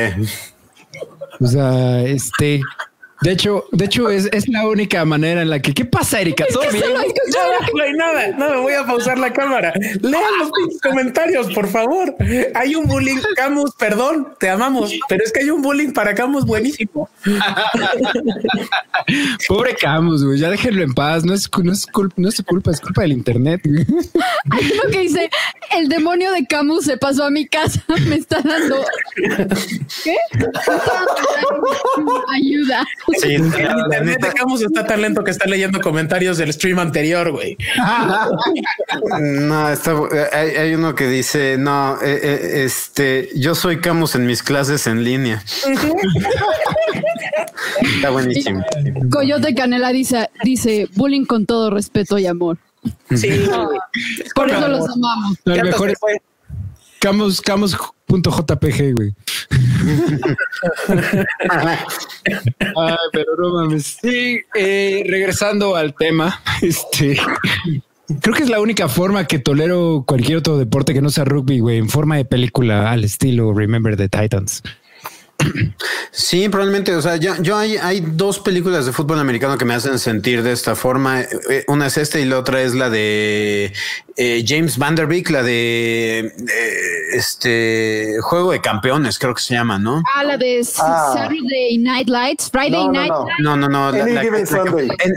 O 1.40 1.46
sea, 1.46 2.02
este, 2.02 2.60
de 3.22 3.32
hecho, 3.32 3.64
de 3.72 3.84
hecho 3.84 4.10
es, 4.10 4.28
es 4.32 4.48
la 4.48 4.66
única 4.66 5.04
manera 5.04 5.42
en 5.42 5.50
la 5.50 5.60
que, 5.60 5.72
¿qué 5.72 5.84
pasa, 5.84 6.20
Erika? 6.20 6.44
¿Todo 6.52 6.62
Que 6.62 6.70
bien? 6.70 6.84
hay 7.82 7.92
nada, 7.94 8.28
no 8.36 8.50
me 8.50 8.56
voy 8.58 8.72
a 8.74 8.84
pausar 8.84 9.18
la 9.18 9.32
cámara. 9.32 9.72
Lean 10.00 10.38
los 10.38 10.50
comentarios, 10.82 11.52
por 11.54 11.68
favor. 11.68 12.14
Hay 12.54 12.74
un 12.74 12.86
bullying, 12.86 13.18
Camus, 13.36 13.72
perdón, 13.78 14.28
te 14.38 14.50
amamos, 14.50 14.92
pero 15.08 15.24
es 15.24 15.32
que 15.32 15.40
hay 15.40 15.50
un 15.50 15.62
bullying 15.62 15.92
para 15.92 16.14
Camus 16.14 16.44
buenísimo. 16.44 17.08
Pobre 19.48 19.74
Camus, 19.74 20.24
güey, 20.24 20.38
ya 20.38 20.50
déjenlo 20.50 20.82
en 20.82 20.94
paz. 20.94 21.24
No 21.24 21.34
es, 21.34 21.48
no 21.62 21.72
es, 21.72 21.86
culpa, 21.86 22.14
no 22.18 22.28
es 22.28 22.36
su 22.36 22.44
culpa, 22.44 22.70
es 22.70 22.80
culpa 22.80 23.02
del 23.02 23.12
internet. 23.12 23.60
Hay 24.50 24.72
uno 24.72 24.90
que 24.90 25.00
dice, 25.00 25.28
el 25.76 25.88
demonio 25.88 26.32
de 26.32 26.46
Camus 26.46 26.84
se 26.84 26.96
pasó 26.96 27.24
a 27.24 27.30
mi 27.30 27.46
casa, 27.46 27.82
me 28.08 28.16
está 28.16 28.40
dando... 28.42 28.84
¿Qué? 30.04 30.16
Ayuda. 32.34 32.84
Sí, 33.20 33.34
El 33.34 33.50
la- 33.50 33.58
la 33.58 33.82
internet 33.84 34.20
de 34.20 34.28
neta- 34.28 34.32
Camus 34.34 34.62
está 34.62 34.84
tan 34.86 35.00
lento 35.00 35.22
que 35.22 35.30
está 35.30 35.46
leyendo 35.46 35.80
comentarios 35.80 36.38
del 36.38 36.52
stream 36.52 36.78
anterior, 36.78 37.30
güey. 37.30 37.56
No, 39.20 39.68
está, 39.70 39.94
hay, 40.32 40.50
hay 40.50 40.74
uno 40.74 40.94
que 40.94 41.06
dice, 41.08 41.56
no, 41.58 41.96
eh, 42.02 42.18
eh, 42.22 42.64
este, 42.64 43.30
yo 43.36 43.54
soy 43.54 43.80
Camus 43.80 44.14
en 44.16 44.26
mis 44.26 44.42
clases 44.42 44.86
en 44.86 45.04
línea. 45.04 45.42
Está 47.96 48.10
buenísimo. 48.10 48.64
Coyote 49.10 49.54
Canela 49.54 49.90
dice, 49.90 50.28
dice 50.44 50.88
bullying 50.94 51.24
con 51.24 51.46
todo 51.46 51.70
respeto 51.70 52.18
y 52.18 52.26
amor. 52.26 52.58
Sí, 53.14 53.28
Por 54.34 54.50
eso 54.50 54.68
los 54.68 54.88
amamos. 54.88 55.36
El 55.44 55.54
Ya 55.56 55.64
mejor 55.64 55.92
fue. 55.98 56.20
Camus, 57.00 57.40
Camus.jpg, 57.40 58.94
güey. 58.94 59.14
Ay, 62.76 62.96
pero 63.12 63.36
no 63.38 63.54
mames. 63.54 63.98
Sí, 64.02 64.40
eh, 64.54 65.04
regresando 65.08 65.76
al 65.76 65.94
tema, 65.94 66.42
este. 66.62 67.18
Creo 68.20 68.34
que 68.34 68.44
es 68.44 68.48
la 68.48 68.60
única 68.60 68.88
forma 68.88 69.26
que 69.26 69.38
tolero 69.38 70.04
cualquier 70.06 70.38
otro 70.38 70.58
deporte 70.58 70.94
que 70.94 71.02
no 71.02 71.10
sea 71.10 71.24
rugby, 71.24 71.58
güey, 71.58 71.78
en 71.78 71.88
forma 71.88 72.16
de 72.16 72.24
película 72.24 72.90
al 72.90 73.04
estilo 73.04 73.52
Remember 73.52 73.96
the 73.96 74.08
Titans. 74.08 74.62
Sí, 76.10 76.48
probablemente. 76.48 76.94
O 76.96 77.02
sea, 77.02 77.16
yo, 77.16 77.34
yo 77.40 77.56
hay, 77.56 77.76
hay 77.76 78.00
dos 78.00 78.38
películas 78.40 78.86
de 78.86 78.92
fútbol 78.92 79.18
americano 79.18 79.58
que 79.58 79.64
me 79.64 79.74
hacen 79.74 79.98
sentir 79.98 80.42
de 80.42 80.52
esta 80.52 80.74
forma. 80.74 81.20
Eh, 81.20 81.64
Una 81.68 81.86
es 81.86 81.96
esta 81.98 82.18
y 82.18 82.24
la 82.24 82.38
otra 82.38 82.62
es 82.62 82.74
la 82.74 82.88
de 82.90 83.72
eh, 84.16 84.44
James 84.46 84.78
Vanderbeek, 84.78 85.28
la 85.30 85.42
de 85.42 86.20
eh, 86.20 86.80
este 87.12 88.16
juego 88.22 88.52
de 88.52 88.60
campeones, 88.62 89.18
creo 89.18 89.34
que 89.34 89.42
se 89.42 89.54
llama, 89.54 89.78
¿no? 89.78 90.02
Ah, 90.14 90.24
la 90.24 90.36
de 90.38 90.60
Ah. 90.78 91.12
Saturday 91.14 91.78
Night 91.78 92.08
Lights, 92.08 92.50
Friday 92.50 92.70
No, 92.72 92.86
no, 92.86 92.92
Night 92.92 93.10
no. 93.10 93.24
Lights. 93.26 93.40
No, 93.40 93.56
no, 93.56 93.68
no. 93.68 93.92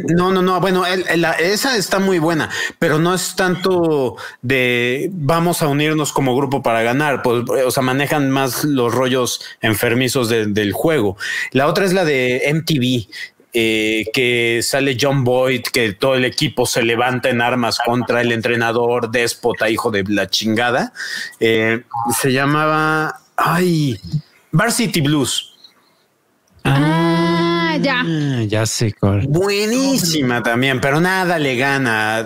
No, 0.10 0.32
no, 0.32 0.42
no. 0.42 0.60
Bueno, 0.62 0.86
el- 0.86 1.06
el- 1.10 1.22
la- 1.22 1.32
esa 1.34 1.78
está 1.78 2.00
muy 2.00 2.20
buena, 2.20 2.50
pero 2.78 3.00
no 3.00 3.14
es 3.14 3.36
tanto 3.36 4.18
de 4.42 5.10
vamos 5.14 5.62
a 5.62 5.68
unirnos 5.68 6.12
como 6.12 6.36
grupo 6.36 6.62
para 6.62 6.82
ganar. 6.84 7.22
Pues, 7.22 7.44
o 7.66 7.72
sea, 7.72 7.84
manejan 7.84 8.30
más 8.30 8.64
los 8.66 8.94
rollos 8.94 9.42
enfermizos 9.62 10.09
de- 10.30 10.48
del 10.48 10.74
juego. 10.74 11.18
La 11.52 11.68
otra 11.68 11.86
es 11.86 11.94
la 11.94 12.06
de 12.06 12.44
MTV. 12.54 13.08
eh, 13.52 14.06
que 14.14 14.60
sale 14.62 14.96
John 15.02 15.24
Boyd, 15.24 15.64
que 15.74 15.94
todo 15.94 16.14
el 16.14 16.24
equipo 16.24 16.68
se 16.68 16.84
levanta 16.84 17.30
en 17.30 17.42
armas 17.42 17.80
contra 17.84 18.22
el 18.22 18.32
entrenador 18.32 19.10
déspota, 19.10 19.72
hijo 19.72 19.90
de 19.90 20.04
la 20.08 20.30
chingada. 20.30 20.94
Eh, 21.40 21.82
se 22.22 22.32
llamaba, 22.32 23.22
ay, 23.36 24.00
Varsity 24.52 25.02
Blues. 25.02 25.56
Ah, 26.64 27.19
ya. 27.82 28.04
Ah, 28.06 28.44
ya 28.48 28.66
sé 28.66 28.94
cuál. 28.94 29.28
Buenísima 29.28 30.42
también, 30.44 30.80
pero 30.82 31.00
nada 31.00 31.40
le 31.40 31.56
gana 31.56 32.18
a, 32.18 32.20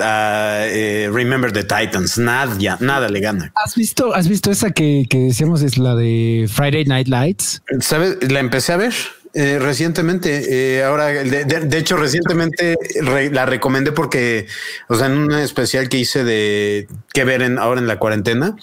a, 0.62 0.68
eh, 0.68 1.10
Remember 1.12 1.52
the 1.52 1.64
Titans. 1.64 2.18
Nada, 2.18 2.56
ya, 2.58 2.78
nada 2.80 3.08
le 3.10 3.20
gana. 3.20 3.52
¿Has 3.56 3.76
visto, 3.76 4.14
has 4.14 4.28
visto 4.28 4.52
esa 4.52 4.72
que, 4.72 5.06
que 5.10 5.18
decíamos 5.20 5.62
es 5.62 5.78
la 5.78 5.96
de 5.96 6.50
Friday 6.52 6.86
Night 6.86 7.08
Lights? 7.08 7.62
¿Sabes? 7.80 8.18
La 8.32 8.40
empecé 8.40 8.74
a 8.74 8.78
ver 8.78 8.94
eh, 9.34 9.58
recientemente. 9.60 10.78
eh, 10.78 10.84
ahora, 10.84 11.08
de, 11.08 11.46
de- 11.46 11.60
de 11.62 11.78
hecho, 11.78 11.98
recientemente 11.98 12.78
re- 13.02 13.32
la 13.32 13.46
recomendé 13.46 13.92
porque, 13.92 14.48
o 14.90 14.96
sea, 14.96 15.08
en 15.08 15.14
un 15.18 15.32
especial 15.34 15.90
que 15.90 15.98
hice 15.98 16.24
de 16.24 16.88
qué 17.14 17.24
ver 17.24 17.42
en, 17.42 17.58
ahora 17.58 17.80
en 17.82 17.88
la 17.88 17.98
cuarentena 17.98 18.56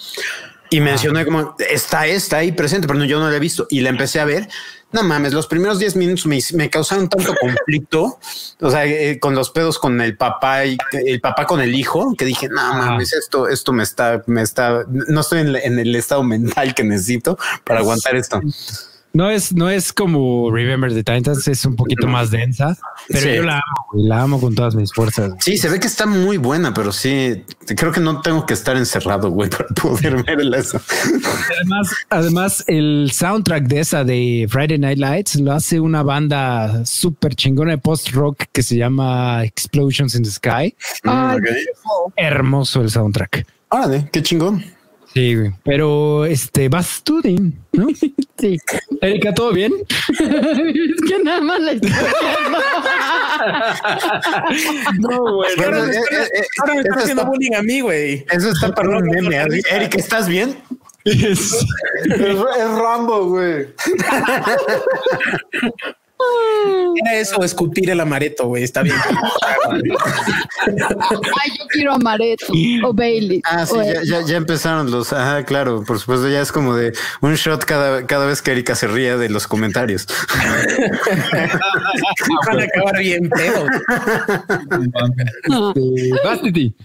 y 0.69 0.79
mencioné 0.79 1.25
como 1.25 1.53
está, 1.69 2.07
está 2.07 2.37
ahí 2.37 2.53
presente, 2.53 2.87
pero 2.87 2.97
no, 2.97 3.03
yo 3.03 3.19
no 3.19 3.29
la 3.29 3.35
he 3.35 3.39
visto 3.41 3.67
y 3.69 3.81
la 3.81 3.89
empecé 3.89 4.21
a 4.21 4.25
ver. 4.25 4.47
No 4.91 5.03
mames, 5.03 5.33
los 5.33 5.47
primeros 5.47 5.79
10 5.79 5.95
minutos 5.95 6.25
me, 6.25 6.39
me 6.53 6.69
causaron 6.69 7.07
tanto 7.07 7.33
conflicto, 7.39 8.19
o 8.59 8.69
sea, 8.69 8.85
eh, 8.85 9.19
con 9.19 9.35
los 9.35 9.49
pedos 9.49 9.79
con 9.79 10.01
el 10.01 10.17
papá 10.17 10.65
y 10.65 10.77
el 10.91 11.21
papá 11.21 11.45
con 11.45 11.61
el 11.61 11.75
hijo, 11.75 12.13
que 12.17 12.25
dije, 12.25 12.49
no 12.49 12.73
mames, 12.73 13.13
esto, 13.13 13.47
esto 13.47 13.71
me 13.71 13.83
está, 13.83 14.23
me 14.27 14.41
está, 14.41 14.85
no 14.87 15.21
estoy 15.21 15.41
en, 15.41 15.79
el 15.79 15.95
estado 15.95 16.23
mental 16.23 16.75
que 16.75 16.83
necesito 16.83 17.37
para 17.63 17.79
aguantar 17.79 18.15
esto. 18.15 18.41
No 19.13 19.29
es, 19.29 19.53
no 19.53 19.69
es 19.69 19.91
como 19.91 20.49
Remember 20.51 20.93
the 20.93 21.03
Titans, 21.03 21.45
es 21.49 21.65
un 21.65 21.75
poquito 21.75 22.07
más 22.07 22.31
densa, 22.31 22.77
pero 23.09 23.19
Sí. 23.19 23.35
yo 23.35 23.43
la 23.43 23.55
amo, 23.55 23.87
güey, 23.91 24.07
la 24.07 24.21
amo 24.21 24.39
con 24.39 24.55
todas 24.55 24.73
mis 24.73 24.93
fuerzas. 24.93 25.33
Sí, 25.39 25.57
se 25.57 25.67
ve 25.67 25.81
que 25.81 25.87
está 25.87 26.05
muy 26.05 26.37
buena, 26.37 26.73
pero 26.73 26.93
sí, 26.93 27.43
creo 27.75 27.91
que 27.91 27.99
no 27.99 28.21
tengo 28.21 28.45
que 28.45 28.53
estar 28.53 28.77
encerrado, 28.77 29.29
güey, 29.29 29.49
para 29.49 29.67
poder 29.69 30.23
verla 30.23 30.59
eso. 30.59 30.79
Además, 31.57 31.89
además, 32.09 32.63
el 32.67 33.11
soundtrack 33.13 33.65
de 33.67 33.79
esa 33.81 34.03
de 34.05 34.47
Friday 34.49 34.77
Night 34.79 34.97
Lights 34.99 35.35
lo 35.35 35.51
hace 35.51 35.81
una 35.81 36.03
banda 36.03 36.85
súper 36.85 37.35
chingona 37.35 37.71
de 37.71 37.77
post 37.79 38.11
rock 38.11 38.45
que 38.53 38.63
se 38.63 38.77
llama 38.77 39.43
Explosions 39.43 40.15
in 40.15 40.23
the 40.23 40.31
Sky. 40.31 40.73
Ay, 41.03 41.37
Hermoso 42.15 42.81
el 42.81 42.89
soundtrack. 42.89 43.45
Órale, 43.69 44.07
qué 44.11 44.23
chingón. 44.23 44.63
Sí, 45.13 45.35
güey. 45.35 45.51
Pero 45.65 46.25
este 46.25 46.69
vas 46.69 47.01
tú, 47.03 47.21
Dean, 47.21 47.53
¿no? 47.73 47.87
sí. 48.39 48.57
Erika, 49.01 49.33
¿todo 49.33 49.51
bien? 49.51 49.73
es 50.09 51.01
que 51.07 51.23
nada 51.23 51.41
más 51.41 51.59
la 51.59 51.71
estoy 51.73 51.91
No, 54.99 55.35
güey. 55.35 55.49
Ahora 55.57 55.79
Bueno, 55.79 55.85
me 55.87 55.95
eh, 55.95 55.99
eh, 56.11 56.27
eh, 56.35 56.41
ahora 56.59 56.73
están 56.75 56.99
haciendo 56.99 57.21
está- 57.23 57.31
bullying 57.31 57.53
a 57.55 57.61
mí, 57.61 57.81
güey. 57.81 58.25
Eso 58.31 58.49
está 58.51 58.73
para 58.73 58.89
un 58.97 59.03
meme. 59.07 59.35
Eric, 59.71 59.95
¿estás 59.95 60.27
bien? 60.27 60.55
Es, 61.03 61.65
es 62.05 62.71
Rambo, 62.77 63.25
güey. 63.29 63.67
Era 67.03 67.15
eso, 67.15 67.43
escupir 67.43 67.89
el 67.89 67.99
amareto, 67.99 68.47
güey. 68.47 68.63
Está 68.63 68.83
bien. 68.83 68.95
Ay, 69.79 71.51
yo 71.57 71.65
quiero 71.69 71.93
a 71.93 71.97
Mareto 71.97 72.47
o 72.83 72.93
Bailey. 72.93 73.41
Ah, 73.45 73.65
sí, 73.65 73.75
ya, 73.77 74.03
ya, 74.03 74.21
ya 74.25 74.37
empezaron 74.37 74.91
los. 74.91 75.11
Ajá, 75.13 75.43
claro, 75.43 75.83
por 75.83 75.99
supuesto, 75.99 76.29
ya 76.29 76.41
es 76.41 76.51
como 76.51 76.75
de 76.75 76.93
un 77.21 77.35
shot 77.35 77.65
cada, 77.65 78.05
cada 78.05 78.25
vez 78.25 78.41
que 78.41 78.51
Erika 78.51 78.75
se 78.75 78.87
ría 78.87 79.17
de 79.17 79.29
los 79.29 79.47
comentarios. 79.47 80.07
Van 82.47 82.59
a 82.59 82.63
acabar 82.63 82.99
bien 82.99 83.29
pedo. 83.29 83.65
Titi. 86.41 86.75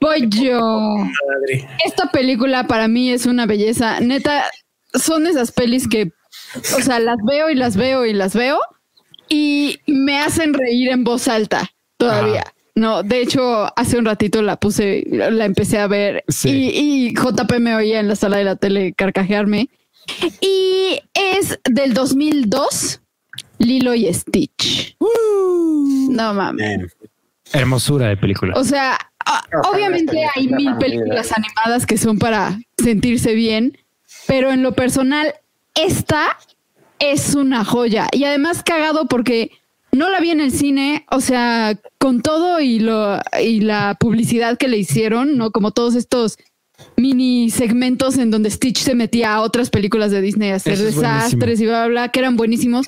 Voy 0.00 0.28
yo. 0.28 0.60
Madre. 0.60 1.68
Esta 1.84 2.10
película 2.10 2.66
para 2.66 2.88
mí 2.88 3.10
es 3.10 3.26
una 3.26 3.46
belleza. 3.46 4.00
Neta, 4.00 4.44
son 4.92 5.26
esas 5.26 5.50
pelis 5.52 5.88
que, 5.88 6.12
o 6.76 6.80
sea, 6.82 7.00
las 7.00 7.16
veo 7.24 7.50
y 7.50 7.54
las 7.54 7.76
veo 7.76 8.04
y 8.04 8.12
las 8.12 8.34
veo 8.34 8.60
y 9.28 9.78
me 9.86 10.18
hacen 10.20 10.54
reír 10.54 10.90
en 10.90 11.04
voz 11.04 11.28
alta 11.28 11.70
todavía. 11.96 12.44
No, 12.76 13.02
de 13.04 13.20
hecho, 13.20 13.66
hace 13.78 13.98
un 13.98 14.04
ratito 14.04 14.42
la 14.42 14.56
puse, 14.56 15.04
la 15.08 15.44
empecé 15.44 15.78
a 15.78 15.86
ver 15.86 16.24
Sí. 16.26 16.70
y, 16.74 17.06
y 17.08 17.14
JP 17.14 17.58
me 17.60 17.74
oía 17.76 18.00
en 18.00 18.08
la 18.08 18.16
sala 18.16 18.38
de 18.38 18.44
la 18.44 18.56
tele 18.56 18.92
carcajearme. 18.94 19.68
Y 20.40 21.00
es 21.14 21.58
del 21.70 21.94
2002, 21.94 23.00
Lilo 23.58 23.94
y 23.94 24.12
Stitch. 24.12 24.96
No 26.10 26.34
mames. 26.34 26.96
Hermosura 27.52 28.08
de 28.08 28.16
película. 28.16 28.54
O 28.56 28.64
sea, 28.64 28.98
obviamente 29.72 30.18
hay 30.34 30.48
mil 30.48 30.76
películas 30.76 31.30
animadas 31.32 31.86
que 31.86 31.96
son 31.96 32.18
para 32.18 32.58
sentirse 32.76 33.34
bien, 33.34 33.78
pero 34.26 34.50
en 34.50 34.62
lo 34.62 34.72
personal, 34.72 35.32
esta 35.74 36.36
es 37.12 37.34
una 37.34 37.64
joya. 37.64 38.08
Y 38.12 38.24
además 38.24 38.62
cagado 38.62 39.06
porque 39.06 39.50
no 39.92 40.10
la 40.10 40.20
vi 40.20 40.30
en 40.30 40.40
el 40.40 40.52
cine, 40.52 41.06
o 41.10 41.20
sea, 41.20 41.78
con 41.98 42.20
todo 42.20 42.60
y 42.60 42.78
lo 42.78 43.18
y 43.40 43.60
la 43.60 43.96
publicidad 43.98 44.58
que 44.58 44.68
le 44.68 44.78
hicieron, 44.78 45.36
¿no? 45.36 45.50
Como 45.50 45.70
todos 45.70 45.94
estos 45.94 46.38
mini 46.96 47.50
segmentos 47.50 48.18
en 48.18 48.30
donde 48.30 48.50
Stitch 48.50 48.78
se 48.78 48.94
metía 48.94 49.34
a 49.34 49.42
otras 49.42 49.70
películas 49.70 50.10
de 50.10 50.20
Disney 50.20 50.50
a 50.50 50.56
hacer 50.56 50.74
Eso 50.74 50.84
desastres 50.84 51.60
y 51.60 51.66
bla, 51.66 51.84
bla, 51.84 51.88
bla, 51.88 52.08
que 52.08 52.20
eran 52.20 52.36
buenísimos. 52.36 52.86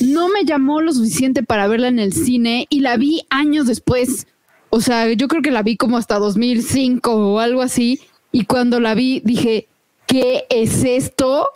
No 0.00 0.28
me 0.28 0.44
llamó 0.44 0.80
lo 0.80 0.92
suficiente 0.92 1.42
para 1.42 1.66
verla 1.66 1.88
en 1.88 1.98
el 1.98 2.12
cine 2.12 2.66
y 2.70 2.80
la 2.80 2.96
vi 2.96 3.22
años 3.30 3.66
después. 3.66 4.26
O 4.70 4.80
sea, 4.80 5.10
yo 5.12 5.28
creo 5.28 5.42
que 5.42 5.50
la 5.50 5.62
vi 5.62 5.76
como 5.76 5.96
hasta 5.96 6.18
2005 6.18 7.10
o 7.12 7.38
algo 7.40 7.62
así. 7.62 8.00
Y 8.30 8.44
cuando 8.44 8.80
la 8.80 8.94
vi 8.94 9.20
dije, 9.24 9.68
¿qué 10.06 10.44
es 10.50 10.84
esto 10.84 11.48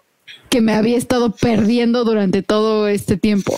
que 0.48 0.60
me 0.60 0.72
había 0.72 0.96
estado 0.96 1.30
perdiendo 1.30 2.04
durante 2.04 2.42
todo 2.42 2.88
este 2.88 3.16
tiempo? 3.16 3.56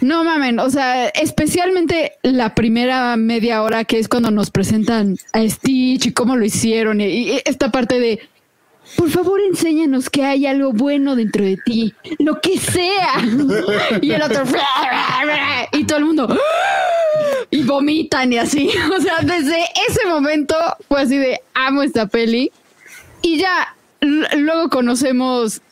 No 0.00 0.22
mamen, 0.22 0.58
o 0.58 0.68
sea, 0.68 1.08
especialmente 1.08 2.12
la 2.22 2.54
primera 2.54 3.16
media 3.16 3.62
hora 3.62 3.84
que 3.84 3.98
es 3.98 4.08
cuando 4.08 4.30
nos 4.30 4.50
presentan 4.50 5.16
a 5.32 5.48
Stitch 5.48 6.06
y 6.06 6.12
cómo 6.12 6.36
lo 6.36 6.44
hicieron 6.44 7.00
y, 7.00 7.40
esta 7.46 7.70
parte 7.70 7.98
de, 7.98 8.20
por 8.96 9.08
favor 9.08 9.40
enséñanos 9.40 10.10
que 10.10 10.24
hay 10.24 10.46
algo 10.46 10.72
bueno 10.72 11.16
dentro 11.16 11.44
de 11.44 11.56
ti, 11.56 11.94
lo 12.18 12.40
que 12.40 12.58
sea. 12.58 13.22
Y 14.02 14.10
el 14.10 14.20
otro, 14.20 14.44
y 15.72 15.84
todo 15.84 15.98
el 15.98 16.04
mundo, 16.04 16.38
y 17.50 17.62
vomitan 17.62 18.32
y 18.32 18.38
así. 18.38 18.68
O 18.94 19.00
sea, 19.00 19.20
desde 19.22 19.64
ese 19.88 20.06
momento 20.06 20.54
fue 20.88 21.02
así 21.02 21.16
de, 21.16 21.40
amo 21.54 21.82
esta 21.82 22.06
peli. 22.06 22.52
Y 23.22 23.38
ya 23.38 23.74
luego 24.36 24.68
conocemos 24.68 25.62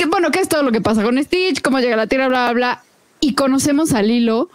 que 0.00 0.06
bueno, 0.06 0.30
qué 0.30 0.40
es 0.40 0.48
todo 0.48 0.62
lo 0.62 0.72
que 0.72 0.80
pasa 0.80 1.02
con 1.02 1.22
Stitch, 1.22 1.60
cómo 1.60 1.78
llega 1.78 1.92
a 1.94 1.98
la 1.98 2.06
Tierra, 2.06 2.28
bla, 2.28 2.44
bla, 2.44 2.52
bla. 2.54 2.82
Y 3.20 3.34
conocemos 3.34 3.92
a 3.92 4.00
Lilo. 4.00 4.48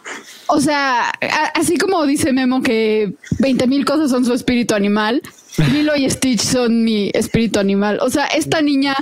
O 0.48 0.60
sea, 0.60 1.10
a- 1.10 1.52
así 1.54 1.78
como 1.78 2.04
dice 2.08 2.34
Memo 2.34 2.64
que 2.64 3.14
20 3.40 3.68
mil 3.68 3.86
cosas 3.86 4.10
son 4.10 4.26
su 4.26 4.34
espíritu 4.34 4.74
animal, 4.74 5.22
Lilo 5.72 5.96
y 5.96 6.10
Stitch 6.10 6.42
son 6.42 6.84
mi 6.84 7.12
espíritu 7.14 7.60
animal. 7.60 8.00
O 8.02 8.10
sea, 8.10 8.26
esta 8.26 8.62
niña 8.64 8.96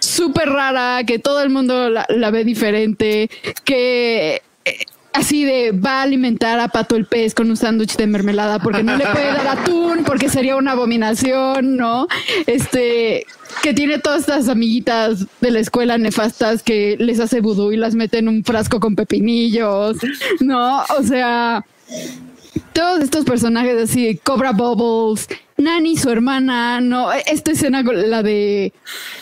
súper 0.00 0.48
rara, 0.48 1.04
que 1.04 1.18
todo 1.18 1.42
el 1.42 1.50
mundo 1.50 1.90
la, 1.90 2.06
la 2.08 2.30
ve 2.30 2.44
diferente, 2.44 3.28
que 3.64 4.40
así 5.12 5.44
de 5.44 5.72
va 5.72 6.00
a 6.00 6.02
alimentar 6.02 6.58
a 6.60 6.68
Pato 6.68 6.96
el 6.96 7.06
pez 7.06 7.34
con 7.34 7.50
un 7.50 7.56
sándwich 7.56 7.96
de 7.96 8.06
mermelada 8.06 8.58
porque 8.58 8.82
no 8.82 8.96
le 8.96 9.06
puede 9.06 9.26
dar 9.26 9.58
atún, 9.58 10.04
porque 10.04 10.28
sería 10.28 10.56
una 10.56 10.72
abominación, 10.72 11.76
¿no? 11.76 12.06
Este, 12.46 13.26
que 13.62 13.74
tiene 13.74 13.98
todas 13.98 14.20
estas 14.20 14.48
amiguitas 14.48 15.26
de 15.40 15.50
la 15.50 15.60
escuela 15.60 15.98
nefastas 15.98 16.62
que 16.62 16.96
les 16.98 17.20
hace 17.20 17.40
vudú 17.40 17.72
y 17.72 17.76
las 17.76 17.94
mete 17.94 18.18
en 18.18 18.28
un 18.28 18.44
frasco 18.44 18.80
con 18.80 18.96
pepinillos, 18.96 19.96
¿no? 20.40 20.82
O 20.98 21.02
sea, 21.02 21.64
todos 22.72 23.02
estos 23.02 23.24
personajes 23.24 23.90
así, 23.90 24.18
Cobra 24.22 24.52
Bubbles, 24.52 25.28
Nani, 25.56 25.96
su 25.96 26.10
hermana, 26.10 26.80
no, 26.80 27.12
esta 27.12 27.52
escena, 27.52 27.82
la 27.82 28.22
de, 28.22 28.72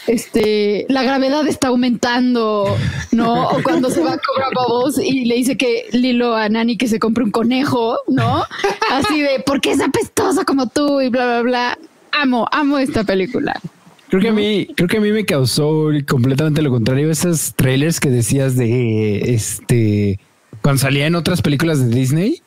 este, 0.07 0.87
la 0.89 1.03
gravedad 1.03 1.47
está 1.47 1.69
aumentando, 1.69 2.77
¿no? 3.13 3.49
O 3.49 3.63
cuando 3.63 3.91
se 3.91 4.01
va 4.01 4.15
a 4.15 4.19
Cobra 4.19 4.49
Bubbles 4.55 4.99
y 5.05 5.25
le 5.25 5.37
dice 5.37 5.57
que 5.57 5.87
Lilo 5.93 6.35
a 6.35 6.49
Nani 6.49 6.77
que 6.77 6.89
se 6.89 6.99
compre 6.99 7.25
un 7.25 7.31
conejo, 7.31 7.99
¿no? 8.09 8.45
Así 8.91 9.21
de, 9.21 9.43
porque 9.45 9.73
es 9.73 9.81
apestosa 9.81 10.45
como 10.45 10.67
tú 10.67 11.01
y 11.01 11.09
bla, 11.09 11.27
bla, 11.27 11.43
bla. 11.43 11.79
Amo, 12.13 12.47
amo 12.51 12.79
esta 12.79 13.05
película. 13.05 13.61
Creo 14.09 14.21
que 14.21 14.29
a 14.29 14.33
mí, 14.33 14.67
creo 14.75 14.89
que 14.89 14.97
a 14.97 15.01
mí 15.01 15.13
me 15.13 15.25
causó 15.25 15.89
completamente 16.09 16.63
lo 16.63 16.71
contrario. 16.71 17.11
Esos 17.11 17.55
trailers 17.55 18.01
que 18.01 18.11
decías 18.11 18.57
de 18.57 19.35
este 19.35 20.19
cuando 20.63 20.81
salía 20.81 21.07
en 21.07 21.15
otras 21.15 21.43
películas 21.43 21.79
de 21.79 21.95
Disney. 21.95 22.43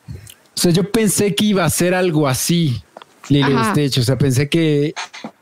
O 0.56 0.60
sea, 0.60 0.70
yo 0.70 0.90
pensé 0.90 1.34
que 1.34 1.46
iba 1.46 1.64
a 1.64 1.70
ser 1.70 1.94
algo 1.94 2.28
así, 2.28 2.82
Ajá. 3.42 3.72
Stitch. 3.72 3.98
O 3.98 4.02
sea, 4.02 4.16
pensé 4.18 4.48
que 4.48 4.94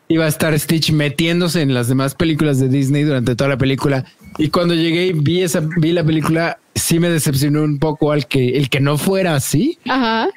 iba 0.09 0.25
a 0.25 0.29
estar 0.29 0.59
Stitch 0.59 0.93
metiéndose 0.93 1.63
en 1.63 1.75
las 1.75 1.89
demás 1.89 2.15
películas 2.15 2.59
de 2.59 2.69
Disney 2.69 3.05
durante 3.05 3.35
toda 3.35 3.51
la 3.51 3.59
película. 3.59 4.05
Y 4.39 4.49
cuando 4.49 4.75
llegué 4.75 5.07
y 5.07 5.13
vi 5.13 5.43
esa, 5.43 5.61
vi 5.79 5.93
la 5.93 6.05
película, 6.05 6.59
sí 6.75 6.99
me 6.99 7.11
decepcionó 7.11 7.63
un 7.63 7.79
poco 7.79 8.13
al 8.13 8.27
que 8.27 8.57
el 8.57 8.71
que 8.71 8.81
no 8.81 8.99
fuera 8.99 9.35
así. 9.35 9.79
Ajá. 9.87 10.29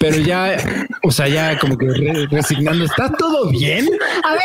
Pero 0.00 0.16
ya, 0.16 0.56
o 1.02 1.12
sea, 1.12 1.28
ya 1.28 1.58
como 1.58 1.76
que 1.76 1.86
re- 1.86 2.26
resignando, 2.30 2.86
¿está 2.86 3.12
todo 3.12 3.50
bien? 3.50 3.86
A 4.24 4.32
ver, 4.32 4.40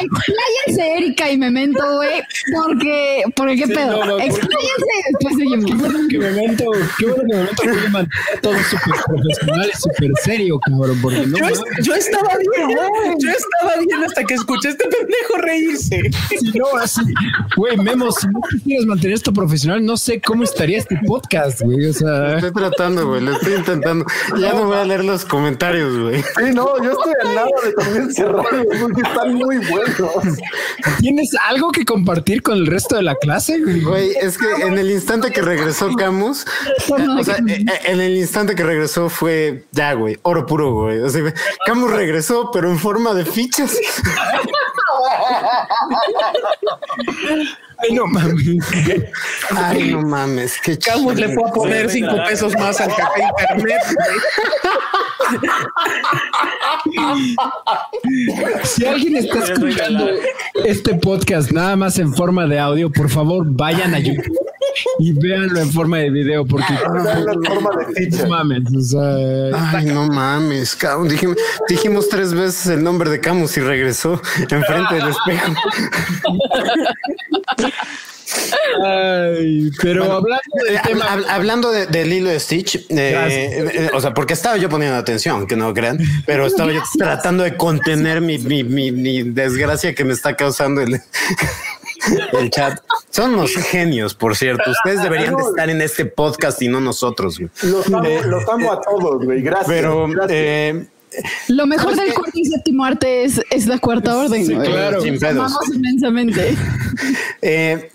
expláyense 0.00 0.98
Erika 0.98 1.28
y 1.32 1.36
Memento, 1.36 1.82
güey, 1.96 2.22
porque, 2.54 3.22
porque 3.34 3.56
qué 3.56 3.66
pedo. 3.66 3.98
no, 3.98 4.04
no, 4.06 4.18
expláyense 4.20 4.86
después 5.10 5.34
Qué 5.66 5.74
bueno 5.74 5.98
que 6.08 6.18
Memento, 6.18 6.64
qué 6.98 7.06
bueno 7.06 7.22
que 7.28 7.34
Memento 7.36 7.62
puede 7.62 7.88
mantener 7.88 8.40
todo 8.40 8.54
súper 8.54 9.00
profesional 9.04 9.70
y 9.74 9.76
súper 9.78 10.10
serio, 10.22 10.60
cabrón, 10.60 10.98
porque 11.02 11.26
no 11.26 11.38
Yo, 11.38 11.44
es- 11.48 11.60
yo 11.82 11.94
estaba 11.96 12.28
bien, 12.38 12.78
yo 13.18 13.30
estaba 13.30 13.76
bien 13.84 14.04
hasta 14.04 14.22
que 14.22 14.34
escuché 14.34 14.68
a 14.68 14.70
este 14.70 14.84
pendejo 14.84 15.38
reírse. 15.38 16.02
si 16.38 16.56
no 16.56 16.66
así, 16.80 17.00
güey, 17.56 17.76
Memo, 17.78 18.12
si 18.12 18.28
no 18.28 18.40
quisieras 18.48 18.86
mantener 18.86 19.16
esto 19.16 19.32
profesional, 19.32 19.84
no 19.84 19.96
sé 19.96 20.20
cómo 20.20 20.44
estaría 20.44 20.78
este 20.78 20.96
podcast, 21.04 21.62
güey, 21.62 21.86
o 21.86 21.92
sea, 21.92 22.36
Estoy 22.36 22.52
tratando, 22.52 23.08
güey, 23.08 23.22
lo 23.22 23.32
estoy 23.32 23.54
intentando. 23.54 24.04
Ya 24.40 24.52
no 24.52 24.66
voy 24.66 24.76
a 24.76 24.84
leer 24.84 24.99
los 25.06 25.24
comentarios, 25.24 25.98
güey. 25.98 26.22
Sí, 26.22 26.52
no, 26.54 26.82
yo 26.82 26.92
estoy 26.92 27.12
al 27.24 27.34
lado 27.34 27.50
de 27.64 27.72
también 27.72 28.12
cerrado, 28.12 28.64
porque 28.80 29.02
están 29.02 29.34
muy 29.34 29.58
buenos. 29.58 30.38
¿tienes 31.00 31.30
algo 31.48 31.70
que 31.72 31.84
compartir 31.84 32.42
con 32.42 32.58
el 32.58 32.66
resto 32.66 32.96
de 32.96 33.02
la 33.02 33.14
clase, 33.14 33.60
güey? 33.60 33.80
Güey, 33.80 34.10
es 34.20 34.38
que 34.38 34.50
en 34.66 34.78
el 34.78 34.90
instante 34.90 35.30
que 35.30 35.42
regresó 35.42 35.94
Camus, 35.94 36.44
o 36.88 37.24
sea, 37.24 37.36
eh, 37.36 37.64
eh, 37.66 37.80
en 37.84 38.00
el 38.00 38.16
instante 38.16 38.54
que 38.54 38.62
regresó 38.62 39.08
fue 39.08 39.64
ya, 39.72 39.94
güey, 39.94 40.18
oro 40.22 40.46
puro, 40.46 40.72
güey. 40.72 41.00
O 41.00 41.08
sea, 41.08 41.22
Camus 41.66 41.90
regresó, 41.90 42.50
pero 42.52 42.70
en 42.70 42.78
forma 42.78 43.14
de 43.14 43.24
fichas. 43.24 43.76
Ay, 47.78 47.94
no 47.94 48.06
mames. 48.06 48.44
Ay, 49.56 49.92
no 49.92 50.02
mames, 50.02 50.60
qué 50.62 50.78
Camus 50.78 51.16
le 51.16 51.34
fue 51.34 51.48
a 51.48 51.52
poner 51.52 51.88
Sí, 51.90 52.00
cinco 52.00 52.16
pesos 52.26 52.54
más 52.58 52.80
al 52.80 52.94
café 52.94 53.22
internet. 53.22 53.82
Si 58.64 58.84
alguien 58.86 59.16
está 59.16 59.38
escuchando 59.38 60.08
este 60.64 60.94
podcast 60.94 61.50
nada 61.52 61.76
más 61.76 61.98
en 61.98 62.12
forma 62.14 62.46
de 62.46 62.58
audio, 62.58 62.90
por 62.90 63.08
favor 63.08 63.44
vayan 63.46 63.94
a 63.94 63.98
YouTube 63.98 64.49
y 64.98 65.12
véanlo 65.12 65.60
en 65.60 65.70
forma 65.72 65.98
de 65.98 66.10
video 66.10 66.46
porque 66.46 66.72
de 66.72 68.10
ficha. 68.10 68.22
no 68.24 68.28
mames, 68.30 68.62
o 68.76 68.80
sea, 68.80 69.78
Ay, 69.78 69.86
no 69.86 70.06
mames, 70.08 70.74
Camus. 70.76 71.08
Dijimos, 71.10 71.36
dijimos 71.68 72.08
tres 72.08 72.32
veces 72.34 72.66
el 72.66 72.82
nombre 72.82 73.10
de 73.10 73.20
Camus 73.20 73.56
y 73.56 73.60
regresó 73.60 74.20
enfrente 74.50 74.94
del 74.94 75.08
espejo. 75.08 75.54
ay, 78.84 79.70
pero 79.82 80.04
hablando 80.04 80.40
del 80.66 80.76
Eh, 80.76 80.80
tema, 80.86 81.04
hab- 81.08 81.26
hablando 81.28 81.70
de, 81.72 81.86
de 81.86 82.04
Lilo 82.06 82.32
y 82.34 82.38
Stitch, 82.40 82.76
eh, 82.88 83.10
Gracias. 83.12 83.32
eh, 83.32 83.70
eh, 83.86 83.90
o 83.92 84.00
sea, 84.00 84.14
porque 84.14 84.34
estaba 84.34 84.56
yo 84.56 84.68
poniendo 84.68 84.96
atención, 84.96 85.46
que 85.46 85.56
no 85.56 85.72
crean, 85.74 85.98
pero 86.26 86.46
estaba 86.46 86.72
yo 86.72 86.80
tratando 86.98 87.42
de 87.42 87.56
contener 87.56 88.20
mi, 88.20 88.38
mi, 88.38 88.62
mi- 88.64 88.92
mi 88.92 89.22
desgracia 89.22 89.94
que 89.94 90.04
me 90.04 90.12
está 90.12 90.36
causando 90.36 90.80
el, 90.80 91.00
el 92.38 92.50
chat. 92.50 92.78
Son 93.10 93.34
unos 93.34 93.52
genios, 93.54 94.14
por 94.14 94.36
cierto. 94.36 94.70
Ustedes 94.70 95.02
deberían 95.02 95.36
de 95.36 95.42
estar 95.42 95.68
en 95.70 95.80
este 95.82 96.04
podcast 96.06 96.60
y 96.62 96.68
no 96.68 96.80
nosotros. 96.80 97.38
güey. 97.38 97.50
Los 97.62 97.86
amo, 97.88 98.08
los 98.26 98.48
amo 98.48 98.72
a 98.72 98.80
todos, 98.80 99.24
güey. 99.24 99.42
Gracias. 99.42 99.68
Pero 99.68 100.06
gracias. 100.08 100.30
eh, 100.32 100.86
Lo 101.48 101.66
mejor 101.66 101.96
del 101.96 102.12
cuarto 102.14 102.32
y 102.38 102.44
séptimo 102.44 102.84
arte 102.84 103.24
es, 103.24 103.40
es 103.50 103.66
la 103.66 103.78
cuarta 103.78 104.16
orden. 104.16 104.46
Sí, 104.46 104.54
claro. 104.54 105.00
Sin 105.00 105.14
Los 105.14 105.20
pedos. 105.20 105.36
amamos 105.36 105.74
inmensamente. 105.74 106.56
Eh, 107.42 107.90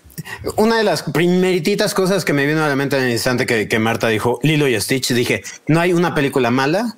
una 0.56 0.78
de 0.78 0.82
las 0.84 1.02
primerititas 1.04 1.94
cosas 1.94 2.24
que 2.24 2.32
me 2.32 2.46
vino 2.46 2.64
a 2.64 2.68
la 2.68 2.74
mente 2.74 2.96
en 2.96 3.04
el 3.04 3.12
instante 3.12 3.46
que, 3.46 3.68
que 3.68 3.78
Marta 3.78 4.08
dijo 4.08 4.40
Lilo 4.42 4.66
y 4.66 4.80
Stitch, 4.80 5.12
dije, 5.12 5.44
no 5.68 5.78
hay 5.80 5.92
una 5.92 6.14
película 6.16 6.50
mala 6.50 6.96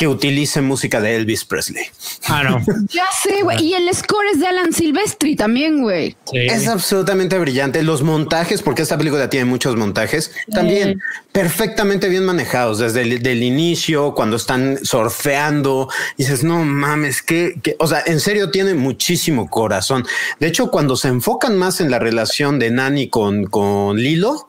que 0.00 0.08
utilice 0.08 0.62
música 0.62 0.98
de 0.98 1.14
Elvis 1.14 1.44
Presley. 1.44 1.84
ah, 2.28 2.42
no. 2.42 2.64
Ya 2.88 3.04
sé, 3.22 3.42
güey. 3.42 3.62
Y 3.62 3.74
el 3.74 3.94
score 3.94 4.28
es 4.32 4.40
de 4.40 4.46
Alan 4.46 4.72
Silvestri 4.72 5.36
también, 5.36 5.82
güey. 5.82 6.16
Es 6.32 6.68
absolutamente 6.68 7.38
brillante. 7.38 7.82
Los 7.82 8.02
montajes, 8.02 8.62
porque 8.62 8.80
esta 8.80 8.96
película 8.96 9.28
tiene 9.28 9.44
muchos 9.44 9.76
montajes, 9.76 10.32
también 10.50 11.02
perfectamente 11.32 12.08
bien 12.08 12.24
manejados 12.24 12.78
desde 12.78 13.02
el 13.02 13.22
del 13.22 13.42
inicio, 13.42 14.14
cuando 14.14 14.36
están 14.36 14.82
surfeando. 14.82 15.90
Dices, 16.16 16.44
no 16.44 16.64
mames, 16.64 17.20
que, 17.20 17.60
o 17.78 17.86
sea, 17.86 18.02
en 18.06 18.20
serio 18.20 18.50
tiene 18.50 18.72
muchísimo 18.72 19.50
corazón. 19.50 20.06
De 20.38 20.46
hecho, 20.46 20.70
cuando 20.70 20.96
se 20.96 21.08
enfocan 21.08 21.58
más 21.58 21.82
en 21.82 21.90
la 21.90 21.98
relación 21.98 22.58
de 22.58 22.70
Nani 22.70 23.10
con, 23.10 23.44
con 23.44 23.98
Lilo, 23.98 24.48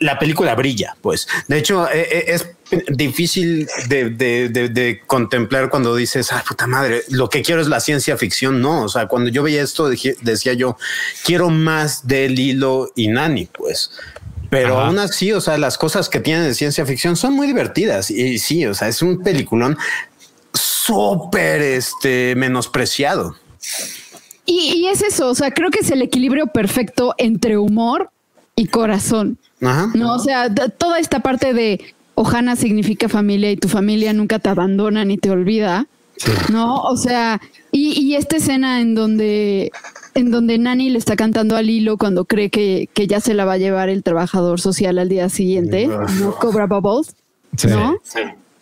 la 0.00 0.18
película 0.18 0.56
brilla, 0.56 0.96
pues. 1.00 1.28
De 1.46 1.58
hecho, 1.58 1.88
eh, 1.88 2.08
eh, 2.10 2.24
es 2.26 2.44
difícil 2.88 3.68
de, 3.88 4.10
de- 4.10 4.48
de- 4.48 4.68
de 4.68 5.00
contemplar 5.06 5.70
cuando 5.70 5.94
dices, 5.94 6.32
ah, 6.32 6.42
puta 6.46 6.66
madre, 6.66 7.02
lo 7.10 7.28
que 7.28 7.42
quiero 7.42 7.60
es 7.60 7.68
la 7.68 7.80
ciencia 7.80 8.16
ficción. 8.16 8.60
No, 8.60 8.82
o 8.84 8.88
sea, 8.88 9.06
cuando 9.06 9.30
yo 9.30 9.42
veía 9.42 9.62
esto, 9.62 9.88
dije- 9.88 10.16
decía 10.22 10.54
yo, 10.54 10.76
quiero 11.24 11.50
más 11.50 12.06
de 12.06 12.28
Lilo 12.28 12.90
y 12.96 13.08
Nani, 13.08 13.46
pues. 13.46 13.90
Pero 14.50 14.78
Ajá. 14.78 14.86
aún 14.86 14.98
así, 14.98 15.32
o 15.32 15.40
sea, 15.40 15.58
las 15.58 15.76
cosas 15.78 16.08
que 16.08 16.20
tienen 16.20 16.44
de 16.44 16.54
ciencia 16.54 16.86
ficción 16.86 17.16
son 17.16 17.32
muy 17.34 17.46
divertidas. 17.46 18.10
Y 18.10 18.38
sí, 18.38 18.64
o 18.66 18.74
sea, 18.74 18.88
es 18.88 19.02
un 19.02 19.22
peliculón 19.22 19.76
súper 20.52 21.60
este, 21.62 22.34
menospreciado. 22.36 23.36
Y, 24.46 24.74
y 24.76 24.88
es 24.88 25.02
eso, 25.02 25.28
o 25.30 25.34
sea, 25.34 25.50
creo 25.50 25.70
que 25.70 25.80
es 25.80 25.90
el 25.90 26.02
equilibrio 26.02 26.46
perfecto 26.48 27.14
entre 27.18 27.56
humor 27.58 28.10
y 28.54 28.66
corazón. 28.66 29.38
Ajá. 29.62 29.90
No, 29.94 30.14
o 30.14 30.18
sea, 30.18 30.52
toda 30.54 30.98
esta 30.98 31.20
parte 31.20 31.54
de 31.54 31.94
Ohana 32.14 32.56
significa 32.56 33.08
familia 33.08 33.50
y 33.50 33.56
tu 33.56 33.68
familia 33.68 34.12
nunca 34.12 34.38
te 34.38 34.48
abandona 34.48 35.04
ni 35.04 35.18
te 35.18 35.30
olvida. 35.30 35.86
No, 36.52 36.76
o 36.82 36.96
sea, 36.96 37.40
y, 37.72 38.00
y 38.00 38.14
esta 38.14 38.36
escena 38.36 38.80
en 38.80 38.94
donde 38.94 39.72
en 40.14 40.30
donde 40.30 40.58
Nani 40.58 40.90
le 40.90 40.98
está 40.98 41.16
cantando 41.16 41.56
a 41.56 41.62
Lilo 41.62 41.96
cuando 41.96 42.24
cree 42.24 42.50
que, 42.50 42.88
que 42.94 43.08
ya 43.08 43.20
se 43.20 43.34
la 43.34 43.44
va 43.44 43.54
a 43.54 43.58
llevar 43.58 43.88
el 43.88 44.04
trabajador 44.04 44.60
social 44.60 44.98
al 44.98 45.08
día 45.08 45.28
siguiente, 45.28 45.88
no 45.88 46.36
cobra 46.36 46.66
bubbles, 46.66 47.16
Sí. 47.56 47.68
¿no? 47.68 47.96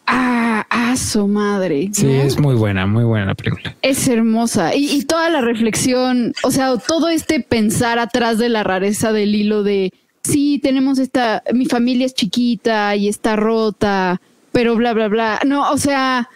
Ah, 0.07 0.67
ah, 0.69 0.97
su 0.97 1.29
madre. 1.29 1.91
Sí, 1.93 2.07
¿no? 2.07 2.13
es 2.13 2.39
muy 2.39 2.55
buena, 2.55 2.87
muy 2.87 3.05
buena 3.05 3.27
la 3.27 3.35
película. 3.35 3.75
Es 3.83 4.09
hermosa. 4.09 4.75
Y, 4.75 4.91
y 4.91 5.05
toda 5.05 5.31
la 5.31 5.41
reflexión, 5.41 6.35
o 6.43 6.51
sea, 6.51 6.77
todo 6.77 7.09
este 7.09 7.41
pensar 7.41 7.99
atrás 7.99 8.39
de 8.39 8.49
la 8.49 8.63
rareza 8.65 9.13
del 9.13 9.35
hilo 9.35 9.63
de, 9.63 9.93
sí, 10.25 10.61
tenemos 10.63 10.99
esta, 10.99 11.43
mi 11.53 11.67
familia 11.67 12.07
es 12.07 12.15
chiquita 12.15 12.95
y 12.97 13.09
está 13.09 13.37
rota, 13.37 14.21
pero 14.53 14.77
bla, 14.77 14.93
bla, 14.93 15.09
bla. 15.09 15.41
No, 15.45 15.71
o 15.71 15.79
sea, 15.79 16.29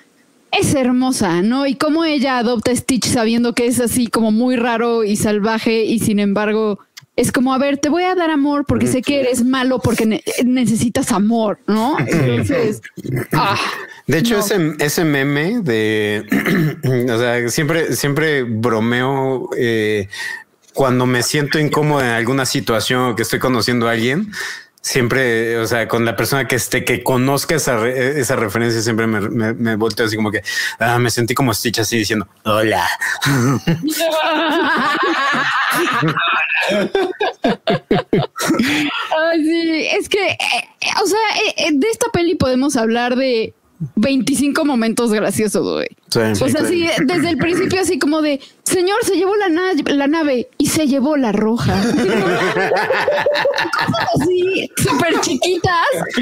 es 0.53 0.75
hermosa, 0.75 1.43
¿no? 1.43 1.67
Y 1.67 1.75
cómo 1.75 2.05
ella 2.05 2.39
adopta 2.39 2.71
a 2.71 2.77
Stitch 2.77 3.07
sabiendo 3.07 3.55
que 3.55 3.67
es 3.67 3.81
así 3.81 4.07
como 4.07 4.31
muy 4.33 4.57
raro 4.57 5.05
y 5.05 5.17
salvaje 5.17 5.85
y 5.85 5.99
sin 6.01 6.19
embargo... 6.19 6.79
Es 7.19 7.33
como, 7.33 7.55
a 7.55 7.59
ver, 7.59 7.79
te 7.79 7.89
voy 7.89 8.03
a 8.03 8.15
dar 8.15 8.29
amor 8.29 8.67
porque 8.69 8.87
sé 8.87 9.01
que 9.01 9.21
eres 9.21 9.43
malo 9.43 9.79
porque 9.79 10.05
ne- 10.05 10.23
necesitas 10.45 11.13
amor, 11.13 11.59
¿no? 11.67 11.97
Entonces, 12.07 12.83
ah, 13.33 13.59
De 14.07 14.19
hecho, 14.19 14.35
No. 14.35 14.41
ese, 14.41 14.75
ese 14.81 15.03
meme 15.07 15.61
de, 15.63 16.27
o 17.11 17.19
sea, 17.19 17.49
siempre, 17.49 17.97
siempre 17.97 18.43
bromeo 18.43 19.49
eh, 19.57 20.11
cuando 20.77 21.07
me 21.07 21.23
siento 21.23 21.59
incómodo 21.59 22.03
en 22.03 22.09
alguna 22.11 22.45
situación 22.47 23.01
o 23.03 23.17
que 23.17 23.23
estoy 23.23 23.39
conociendo 23.39 23.89
a 23.89 23.93
alguien, 23.93 24.31
siempre, 24.83 25.59
o 25.59 25.67
sea, 25.67 25.89
con 25.89 26.05
la 26.05 26.15
persona 26.15 26.47
que 26.47 26.55
esté, 26.57 26.85
que 26.85 27.03
conozca 27.03 27.57
esa, 27.57 27.77
re- 27.79 28.21
esa 28.21 28.37
referencia, 28.37 28.81
siempre 28.83 29.07
me, 29.09 29.21
me, 29.23 29.53
me 29.55 29.75
volteo 29.75 30.07
así 30.07 30.15
como 30.17 30.31
que 30.31 30.43
ah, 30.79 30.99
me 30.99 31.11
sentí 31.11 31.35
como 31.35 31.53
Stitch 31.55 31.79
así 31.81 31.97
diciendo 31.99 32.29
hola. 32.45 32.87
Ay, 39.19 39.45
sí, 39.45 39.87
es 39.99 40.09
que, 40.09 40.27
eh, 40.27 40.37
eh, 40.81 40.87
o 41.03 41.07
sea, 41.07 41.19
eh, 41.47 41.55
eh, 41.69 41.71
de 41.73 41.89
esta 41.89 42.09
peli 42.13 42.35
podemos 42.35 42.77
hablar 42.77 43.17
de 43.17 43.55
25 43.97 44.65
momentos 44.65 45.13
graciosos, 45.13 45.63
güey. 45.75 45.89
Sí. 46.11 46.21
O 46.45 46.49
sea, 46.49 46.65
sí, 46.65 46.89
desde 47.05 47.31
el 47.31 47.39
principio 47.39 47.81
así 47.81 47.99
como 47.99 48.23
de, 48.23 48.41
señor, 48.67 48.99
se 49.05 49.17
llevó 49.17 49.35
la, 49.37 49.49
na- 49.49 49.73
la 49.87 50.07
nave 50.07 50.49
y 50.59 50.67
se 50.67 50.87
llevó 50.87 51.17
la 51.17 51.33
roja. 51.33 51.75
Cosas 53.87 54.07
así, 54.21 54.71
súper 54.77 55.21
chiquitas, 55.21 55.73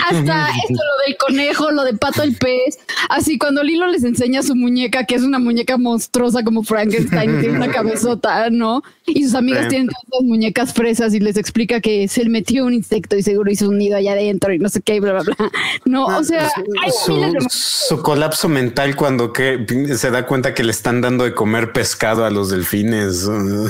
hasta 0.06 0.48
esto, 0.48 0.74
lo 0.74 1.06
del 1.06 1.16
conejo, 1.18 1.70
lo 1.70 1.84
de 1.84 1.94
pato 1.94 2.22
el 2.22 2.36
pez. 2.36 2.78
Así 3.08 3.38
cuando 3.38 3.62
Lilo 3.62 3.86
les 3.86 4.04
enseña 4.04 4.42
su 4.42 4.54
muñeca, 4.54 5.04
que 5.04 5.14
es 5.14 5.22
una 5.22 5.38
muñeca 5.38 5.76
monstruosa 5.76 6.42
como 6.44 6.62
Frankenstein, 6.62 7.40
tiene 7.40 7.56
una 7.56 7.70
cabezota, 7.72 8.50
¿no? 8.50 8.82
Y 9.06 9.24
sus 9.24 9.34
amigas 9.34 9.64
Sí. 9.64 9.68
tienen 9.70 9.88
todas 9.88 10.04
las 10.20 10.22
muñecas 10.28 10.74
fresas 10.74 11.14
y 11.14 11.20
les 11.20 11.36
explica 11.36 11.80
que 11.80 12.08
se 12.08 12.22
le 12.24 12.30
metió 12.30 12.64
un 12.66 12.74
insecto 12.74 13.16
y 13.16 13.22
seguro 13.22 13.50
hizo 13.50 13.68
un 13.68 13.78
nido 13.78 13.96
allá 13.96 14.12
adentro 14.12 14.52
y 14.52 14.58
no 14.58 14.68
sé 14.68 14.82
qué, 14.82 14.96
y 14.96 15.00
bla, 15.00 15.12
bla, 15.12 15.22
bla. 15.22 15.50
No, 15.84 16.06
o 16.06 16.24
sea, 16.24 16.50
hay 16.82 16.90
su, 16.90 17.20
su 17.48 18.02
colapso 18.02 18.48
mental 18.48 18.96
cuando 18.96 19.32
que 19.32 19.64
se 19.96 20.10
da 20.10 20.26
cuenta 20.26 20.52
que 20.54 20.64
le 20.64 20.70
están 20.72 21.00
dando 21.00 21.24
de 21.24 21.34
comer 21.34 21.72
pescado 21.72 22.24
a 22.24 22.30
los 22.34 22.50
delfines. 22.50 23.24
o 23.28 23.68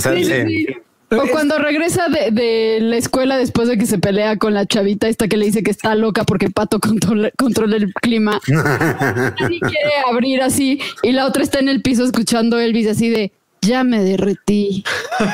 sea, 0.00 0.12
Sí, 0.14 0.24
sí, 0.24 0.24
sí. 0.24 0.66
sí. 0.66 0.66
O 1.10 1.28
cuando 1.30 1.56
regresa 1.58 2.08
de, 2.08 2.32
de 2.32 2.78
la 2.80 2.96
escuela 2.96 3.36
después 3.36 3.68
de 3.68 3.78
que 3.78 3.86
se 3.86 3.98
pelea 3.98 4.38
con 4.38 4.54
la 4.54 4.66
chavita 4.66 5.06
esta 5.06 5.28
que 5.28 5.36
le 5.36 5.46
dice 5.46 5.62
que 5.62 5.70
está 5.70 5.94
loca 5.94 6.24
porque 6.24 6.50
Pato 6.50 6.80
controla, 6.80 7.30
controla 7.38 7.76
el 7.76 7.92
clima. 7.94 8.40
Nadie 8.48 9.60
quiere 9.60 9.92
abrir 10.10 10.42
así 10.42 10.80
y 11.04 11.12
la 11.12 11.26
otra 11.26 11.44
está 11.44 11.60
en 11.60 11.68
el 11.68 11.80
piso 11.80 12.04
escuchando 12.04 12.58
Elvis 12.58 12.88
así 12.88 13.08
de 13.08 13.32
ya 13.60 13.84
me 13.84 14.02
derretí. 14.02 14.84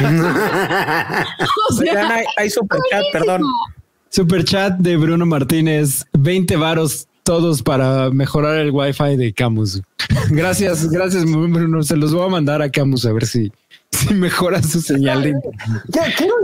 O 1.70 1.74
sea, 1.74 1.92
Oigan, 1.92 2.12
hay, 2.12 2.24
hay 2.36 2.50
super 2.50 2.78
chat, 2.90 3.02
perdón. 3.12 3.42
Super 4.10 4.44
chat 4.44 4.76
de 4.76 4.96
Bruno 4.96 5.24
Martínez, 5.24 6.04
20 6.12 6.56
varos 6.56 7.08
todos 7.22 7.62
para 7.62 8.10
mejorar 8.10 8.58
el 8.58 8.70
wifi 8.70 9.16
de 9.16 9.32
Camus. 9.32 9.80
Gracias, 10.30 10.90
gracias. 10.90 11.24
Se 11.86 11.96
los 11.96 12.12
voy 12.12 12.26
a 12.26 12.28
mandar 12.28 12.62
a 12.62 12.70
Camus 12.70 13.06
a 13.06 13.12
ver 13.12 13.26
si, 13.26 13.52
si 13.92 14.14
mejora 14.14 14.62
su 14.62 14.80
señal 14.80 15.22
de 15.22 15.28
internet. 15.30 15.82
Ya, 15.88 16.04
Quiero 16.16 16.34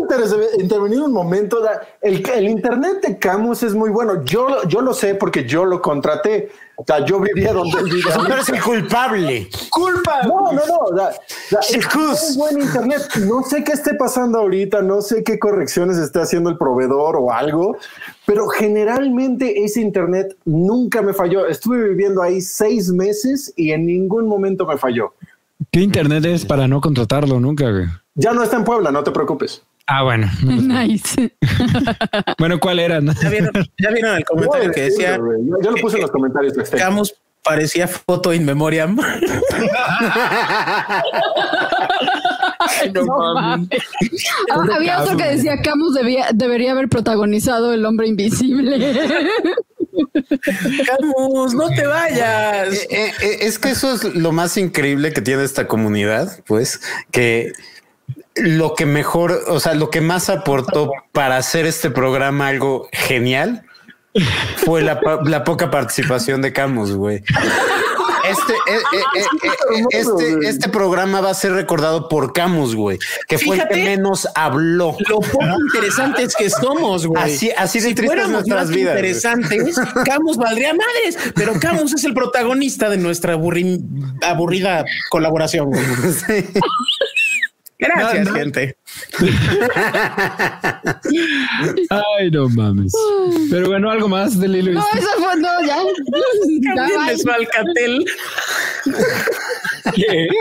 intervenir 0.58 1.00
un 1.00 1.12
momento. 1.12 1.58
El, 2.00 2.22
el 2.30 2.48
internet 2.48 3.00
de 3.02 3.18
Camus 3.18 3.62
es 3.62 3.74
muy 3.74 3.90
bueno. 3.90 4.22
Yo, 4.24 4.62
yo 4.68 4.80
lo 4.80 4.92
sé 4.94 5.14
porque 5.14 5.44
yo 5.44 5.64
lo 5.64 5.80
contraté. 5.82 6.50
O 6.76 6.84
sea, 6.86 7.04
yo 7.04 7.18
vivía 7.18 7.52
donde 7.52 7.78
él 7.80 7.84
vivía. 7.86 8.14
Tú 8.14 8.24
eres 8.26 8.48
el 8.50 8.62
culpable. 8.62 9.48
culpa. 9.70 10.22
No, 10.22 10.52
no, 10.52 10.60
no. 10.66 10.96
da- 10.96 11.12
da- 11.50 11.60
es 12.12 12.36
buen 12.36 12.60
internet. 12.60 13.02
No 13.26 13.42
sé 13.42 13.64
qué 13.64 13.72
esté 13.72 13.94
pasando 13.94 14.38
ahorita, 14.38 14.82
no 14.82 15.00
sé 15.02 15.24
qué 15.24 15.38
correcciones 15.40 15.96
está 15.98 16.22
haciendo 16.22 16.50
el 16.50 16.58
proveedor 16.58 17.16
o 17.16 17.32
algo, 17.32 17.76
pero 18.26 18.46
generalmente 18.48 19.64
ese 19.64 19.80
internet 19.80 20.36
nunca 20.44 21.02
me 21.02 21.12
falló. 21.14 21.46
Estuve 21.48 21.82
viviendo 21.88 22.22
ahí 22.22 22.40
seis 22.40 22.90
meses 22.92 23.52
y 23.56 23.72
en 23.72 23.86
ningún 23.86 24.28
momento 24.28 24.64
me 24.66 24.76
falló. 24.78 25.14
¿Qué 25.72 25.80
internet 25.80 26.24
es 26.24 26.44
para 26.44 26.68
no 26.68 26.80
contratarlo 26.80 27.40
nunca? 27.40 27.70
güey? 27.70 27.86
Ya 28.14 28.32
no 28.32 28.42
está 28.42 28.56
en 28.56 28.64
Puebla, 28.64 28.90
no 28.90 29.02
te 29.02 29.10
preocupes. 29.10 29.62
Ah, 29.86 30.02
bueno. 30.02 30.28
nice. 30.42 31.36
Bueno, 32.38 32.60
¿cuál 32.60 32.78
era? 32.78 33.00
Ya 33.00 33.28
vieron, 33.30 33.52
ya 33.82 33.90
vieron 33.90 34.16
el 34.16 34.24
comentario 34.24 34.70
que 34.70 34.82
decía 34.82 35.16
Yo, 35.16 35.56
yo 35.62 35.70
lo 35.70 35.76
puse 35.78 35.96
en 35.96 36.02
los 36.02 36.10
comentarios. 36.10 36.54
de 36.54 36.62
este. 36.62 36.76
Camus 36.76 37.14
parecía 37.42 37.88
foto 37.88 38.32
in 38.34 38.44
memoriam. 38.44 38.96
No 42.92 43.04
mames. 43.06 43.68
Ah, 44.50 44.66
había 44.76 45.02
otro 45.02 45.16
que 45.16 45.24
decía 45.24 45.60
Camus 45.62 45.94
debía, 45.94 46.26
debería 46.34 46.72
haber 46.72 46.88
protagonizado 46.88 47.72
el 47.72 47.84
hombre 47.84 48.08
invisible. 48.08 48.94
Camus, 50.86 51.54
no 51.54 51.68
te 51.68 51.86
vayas. 51.86 52.74
Eh, 52.74 52.88
eh, 52.90 53.12
eh, 53.20 53.38
es 53.42 53.58
que 53.58 53.70
eso 53.70 53.94
es 53.94 54.04
lo 54.04 54.32
más 54.32 54.56
increíble 54.56 55.12
que 55.12 55.20
tiene 55.20 55.44
esta 55.44 55.66
comunidad, 55.66 56.42
pues 56.46 56.80
que 57.10 57.52
lo 58.36 58.74
que 58.74 58.86
mejor, 58.86 59.42
o 59.48 59.60
sea, 59.60 59.74
lo 59.74 59.90
que 59.90 60.00
más 60.00 60.30
aportó 60.30 60.92
para 61.12 61.36
hacer 61.36 61.66
este 61.66 61.90
programa 61.90 62.48
algo 62.48 62.88
genial 62.92 63.64
fue 64.56 64.82
la, 64.82 65.00
la 65.24 65.44
poca 65.44 65.70
participación 65.70 66.42
de 66.42 66.52
Camus, 66.52 66.92
güey. 66.92 67.22
Este, 68.24 68.52
eh, 68.52 68.78
eh, 68.92 68.98
eh, 69.16 69.20
eh, 69.42 69.48
eh, 69.74 69.84
este, 69.90 70.48
este 70.48 70.68
programa 70.68 71.20
va 71.20 71.30
a 71.30 71.34
ser 71.34 71.52
recordado 71.52 72.08
por 72.08 72.32
Camus, 72.32 72.74
güey, 72.74 72.98
que 73.28 73.38
fue 73.38 73.56
el 73.56 73.68
que 73.68 73.76
menos 73.84 74.26
habló. 74.34 74.96
Lo 75.08 75.20
poco 75.20 75.44
interesantes 75.72 76.34
que 76.36 76.48
somos, 76.50 77.06
güey. 77.06 77.22
Así- 77.22 77.50
así 77.56 77.80
de 77.80 77.88
si 77.88 77.94
tristes 77.94 78.06
fuéramos 78.06 78.32
nuestras 78.46 78.66
más 78.66 78.70
vidas, 78.76 78.94
interesantes, 78.96 79.76
Camus 80.04 80.36
valdría 80.36 80.72
madres, 80.74 81.18
pero 81.34 81.54
Camus 81.60 81.92
es 81.94 82.04
el 82.04 82.14
protagonista 82.14 82.88
de 82.90 82.96
nuestra 82.98 83.36
aburri- 83.36 83.82
aburrida 84.22 84.84
colaboración. 85.10 85.70
güey. 85.70 85.84
Sí. 86.26 86.44
Gracias, 87.78 88.24
No, 88.26 88.32
no. 88.32 88.38
gente. 88.38 88.76
Ay, 91.90 92.30
no 92.30 92.48
mames. 92.48 92.92
Pero 93.50 93.68
bueno, 93.68 93.90
algo 93.90 94.08
más 94.08 94.38
de 94.38 94.48
Lilo 94.48 94.72
No, 94.72 94.84
eso 94.94 95.08
fue, 95.18 95.36
no, 95.36 95.48
ya. 95.66 95.76
Ya, 96.76 97.16
su 97.16 97.30
alcatel. 97.30 98.04
¿Qué? 99.94 100.28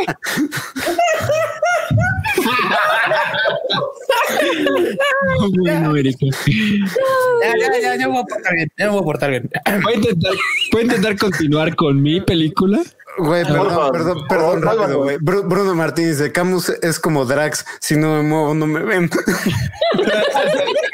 Bueno, 5.57 5.95
Erika. 5.95 6.25
Ya, 6.45 7.53
ya, 7.59 7.81
ya, 7.81 7.95
ya 7.95 8.07
me 8.07 8.13
voy 8.13 8.21
a 8.21 8.23
portar 8.23 8.53
bien. 8.53 8.71
Ya 8.77 8.85
me 8.85 8.91
voy 8.91 8.99
a 8.99 9.03
portar 9.03 9.29
bien. 9.29 9.49
¿Puedo 9.81 9.95
intentar, 9.95 10.33
puedo 10.71 10.83
intentar 10.85 11.17
continuar 11.17 11.75
con 11.75 12.01
mi 12.01 12.21
película? 12.21 12.81
Güey, 13.17 13.43
perdón, 13.45 13.91
perdón, 13.91 14.27
perdón, 14.29 14.61
rápido, 14.61 15.03
güey. 15.03 15.17
Bru- 15.17 15.43
Bruno 15.47 15.73
Martínez 15.73 16.19
de 16.19 16.31
Camus 16.31 16.69
es 16.69 16.99
como 16.99 17.25
Drax. 17.25 17.65
Si 17.79 17.95
no 17.95 18.15
me 18.15 18.21
muevo, 18.21 18.53
no 18.53 18.67
me 18.67 18.81
ven. 18.81 19.09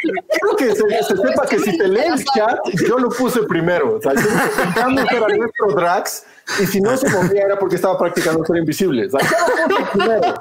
Quiero 0.03 0.55
que 0.57 0.75
se, 0.75 1.03
se 1.03 1.15
sepa 1.15 1.45
que 1.47 1.59
si 1.59 1.77
te 1.77 1.87
lee 1.87 2.01
el 2.13 2.23
chat, 2.25 2.59
yo 2.87 2.97
lo 2.99 3.09
puse 3.09 3.43
primero. 3.43 3.95
O 3.97 4.01
sea, 4.01 4.13
yo 4.13 4.21
que 4.21 4.79
Camus 4.79 5.03
era 5.11 5.27
nuestro 5.27 5.67
Drax 5.75 6.25
y 6.61 6.65
si 6.65 6.81
no 6.81 6.97
se 6.97 7.07
movía 7.09 7.43
era 7.43 7.57
porque 7.57 7.75
estaba 7.77 7.97
practicando 7.97 8.43
ser 8.45 8.57
invisible. 8.57 9.07
O 9.07 9.09
sea, 9.11 9.19
yo 9.29 9.37
lo 9.67 9.75
puse 9.75 9.85
primero. 9.93 10.35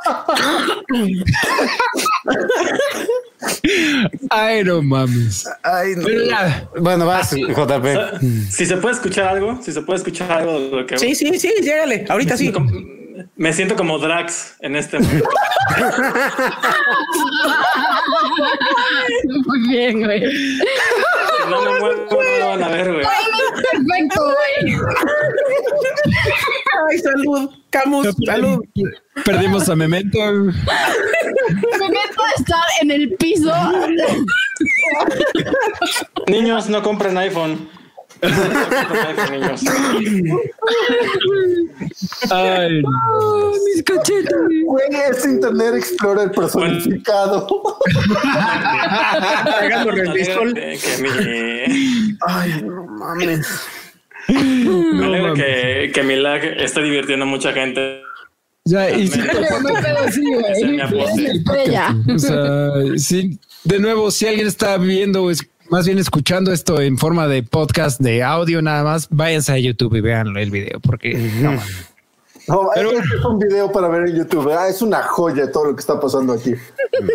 Ay, 4.31 4.65
no 4.65 4.83
mames. 4.83 5.49
Ay, 5.63 5.95
no. 5.97 6.07
Bueno, 6.81 7.07
vas, 7.07 7.31
JP. 7.31 8.21
Si 8.51 8.67
se 8.67 8.77
puede 8.77 8.95
escuchar 8.95 9.27
algo, 9.29 9.61
si 9.63 9.73
se 9.73 9.83
puede 9.83 9.99
escuchar 9.99 10.31
algo 10.33 10.59
de 10.61 10.69
lo 10.71 10.87
que 10.87 10.99
Sí, 10.99 11.15
sí, 11.15 11.39
sí, 11.39 11.53
llégale. 11.63 12.05
Ahorita 12.09 12.37
sí. 12.37 12.53
Como- 12.53 12.71
me 13.37 13.53
siento 13.53 13.77
como 13.77 13.99
Drax 13.99 14.55
en 14.61 14.75
este 14.77 14.99
momento. 14.99 15.29
Muy 19.47 19.69
bien, 19.69 20.03
güey. 20.05 20.21
Si 20.21 21.51
no 21.51 21.63
me 21.63 21.81
muevo, 21.81 22.07
no 22.11 22.39
lo 22.39 22.49
van 22.49 22.63
a 22.65 22.69
ver, 22.69 22.93
güey. 22.93 23.07
Perfecto, 23.55 24.25
güey. 24.25 24.77
Ay, 26.91 26.99
salud. 26.99 27.51
Camus, 27.71 28.09
salud. 28.25 28.65
Perdimos 29.25 29.69
a 29.69 29.77
Memento. 29.77 30.19
Me 30.19 31.89
meto 31.89 32.23
a 32.25 32.31
estar 32.39 32.65
en 32.83 32.91
el 32.91 33.15
piso. 33.17 33.53
Niños, 36.29 36.69
no 36.69 36.83
compren 36.83 37.17
iPhone. 37.19 37.69
No. 38.23 38.31
Ay, 42.31 42.83
no. 42.83 43.53
Mis 43.65 43.83
cachetes. 43.83 44.33
Güey, 44.65 44.85
es 45.11 45.25
Internet 45.25 45.75
Explorer 45.77 46.31
personificado. 46.31 47.47
Ay, 52.21 52.63
no 52.63 52.85
mames. 52.87 53.47
me 54.29 54.35
No, 54.65 55.05
alegra 55.07 55.29
mames. 55.29 55.45
que, 55.45 55.91
que 55.95 56.03
mi 56.03 56.17
lag 56.17 56.45
esté 56.45 56.83
divirtiendo 56.83 57.25
a 57.25 57.29
mucha 57.29 57.53
gente. 57.53 58.03
Ya, 58.65 58.89
y 58.91 59.09
sí, 59.09 59.19
No 59.19 59.27
hay 59.69 59.83
pedo, 59.83 60.13
sí, 60.13 60.23
o 62.15 62.19
sea, 62.19 63.29
de 63.65 63.79
nuevo, 63.81 64.11
si 64.13 64.27
alguien 64.29 64.47
está 64.47 64.77
viendo, 64.79 65.29
es, 65.33 65.45
más 65.73 65.87
bien 65.87 65.99
escuchando 65.99 66.53
esto 66.53 66.83
en 66.83 66.99
forma 66.99 67.27
de 67.27 67.43
podcast 67.43 67.99
de 67.99 68.23
audio 68.23 68.61
nada 68.61 68.85
más, 68.85 69.09
váyanse 69.11 69.53
a 69.53 69.59
YouTube 69.59 69.95
y 69.97 70.01
vean 70.03 70.37
el 70.37 70.51
video, 70.51 70.81
porque 70.81 71.15
no. 71.41 71.53
No, 72.47 72.69
Pero- 72.75 72.91
este 72.91 73.17
es 73.17 73.25
un 73.25 73.39
video 73.39 73.73
para 73.73 73.89
ver 73.89 74.09
en 74.09 74.17
YouTube. 74.17 74.51
Ah, 74.51 74.69
es 74.69 74.83
una 74.83 75.03
joya 75.03 75.51
todo 75.51 75.67
lo 75.67 75.75
que 75.75 75.81
está 75.81 75.99
pasando 75.99 76.35
aquí. 76.35 76.53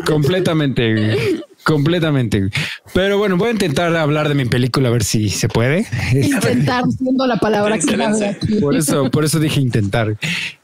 Completamente, 0.08 0.92
güey. 0.94 1.44
completamente. 1.64 2.50
Pero 2.96 3.20
bueno, 3.20 3.38
voy 3.38 3.50
a 3.50 3.52
intentar 3.52 3.96
hablar 3.96 4.28
de 4.28 4.34
mi 4.36 4.46
película 4.46 4.88
a 4.88 4.92
ver 4.92 5.04
si 5.04 5.30
se 5.30 5.50
puede. 5.50 5.86
Intentar 6.14 6.86
siendo 6.98 7.28
la 7.28 7.38
palabra 7.38 7.78
que 7.78 7.92
habla 7.94 8.30
aquí. 8.32 8.56
Por 8.56 8.76
eso, 8.76 9.12
por 9.12 9.24
eso 9.24 9.40
dije 9.40 9.60
intentar. 9.62 10.18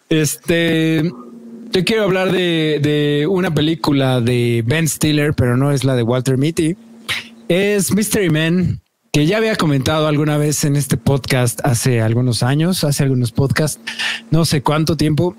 Este, 0.09 1.03
yo 1.71 1.83
quiero 1.85 2.03
hablar 2.05 2.31
de, 2.31 2.79
de 2.81 3.27
una 3.27 3.53
película 3.53 4.19
de 4.19 4.63
Ben 4.65 4.87
Stiller, 4.87 5.33
pero 5.35 5.57
no 5.57 5.71
es 5.71 5.83
la 5.83 5.95
de 5.95 6.01
Walter 6.03 6.37
Mitty. 6.39 6.75
Es 7.55 7.93
Mystery 7.93 8.31
Man, 8.31 8.81
que 9.11 9.27
ya 9.27 9.37
había 9.37 9.55
comentado 9.55 10.07
alguna 10.07 10.39
vez 10.39 10.63
en 10.63 10.75
este 10.75 10.97
podcast 10.97 11.59
hace 11.63 12.01
algunos 12.01 12.41
años, 12.41 12.83
hace 12.83 13.03
algunos 13.03 13.31
podcasts, 13.31 13.79
no 14.31 14.43
sé 14.43 14.63
cuánto 14.63 14.97
tiempo, 14.97 15.35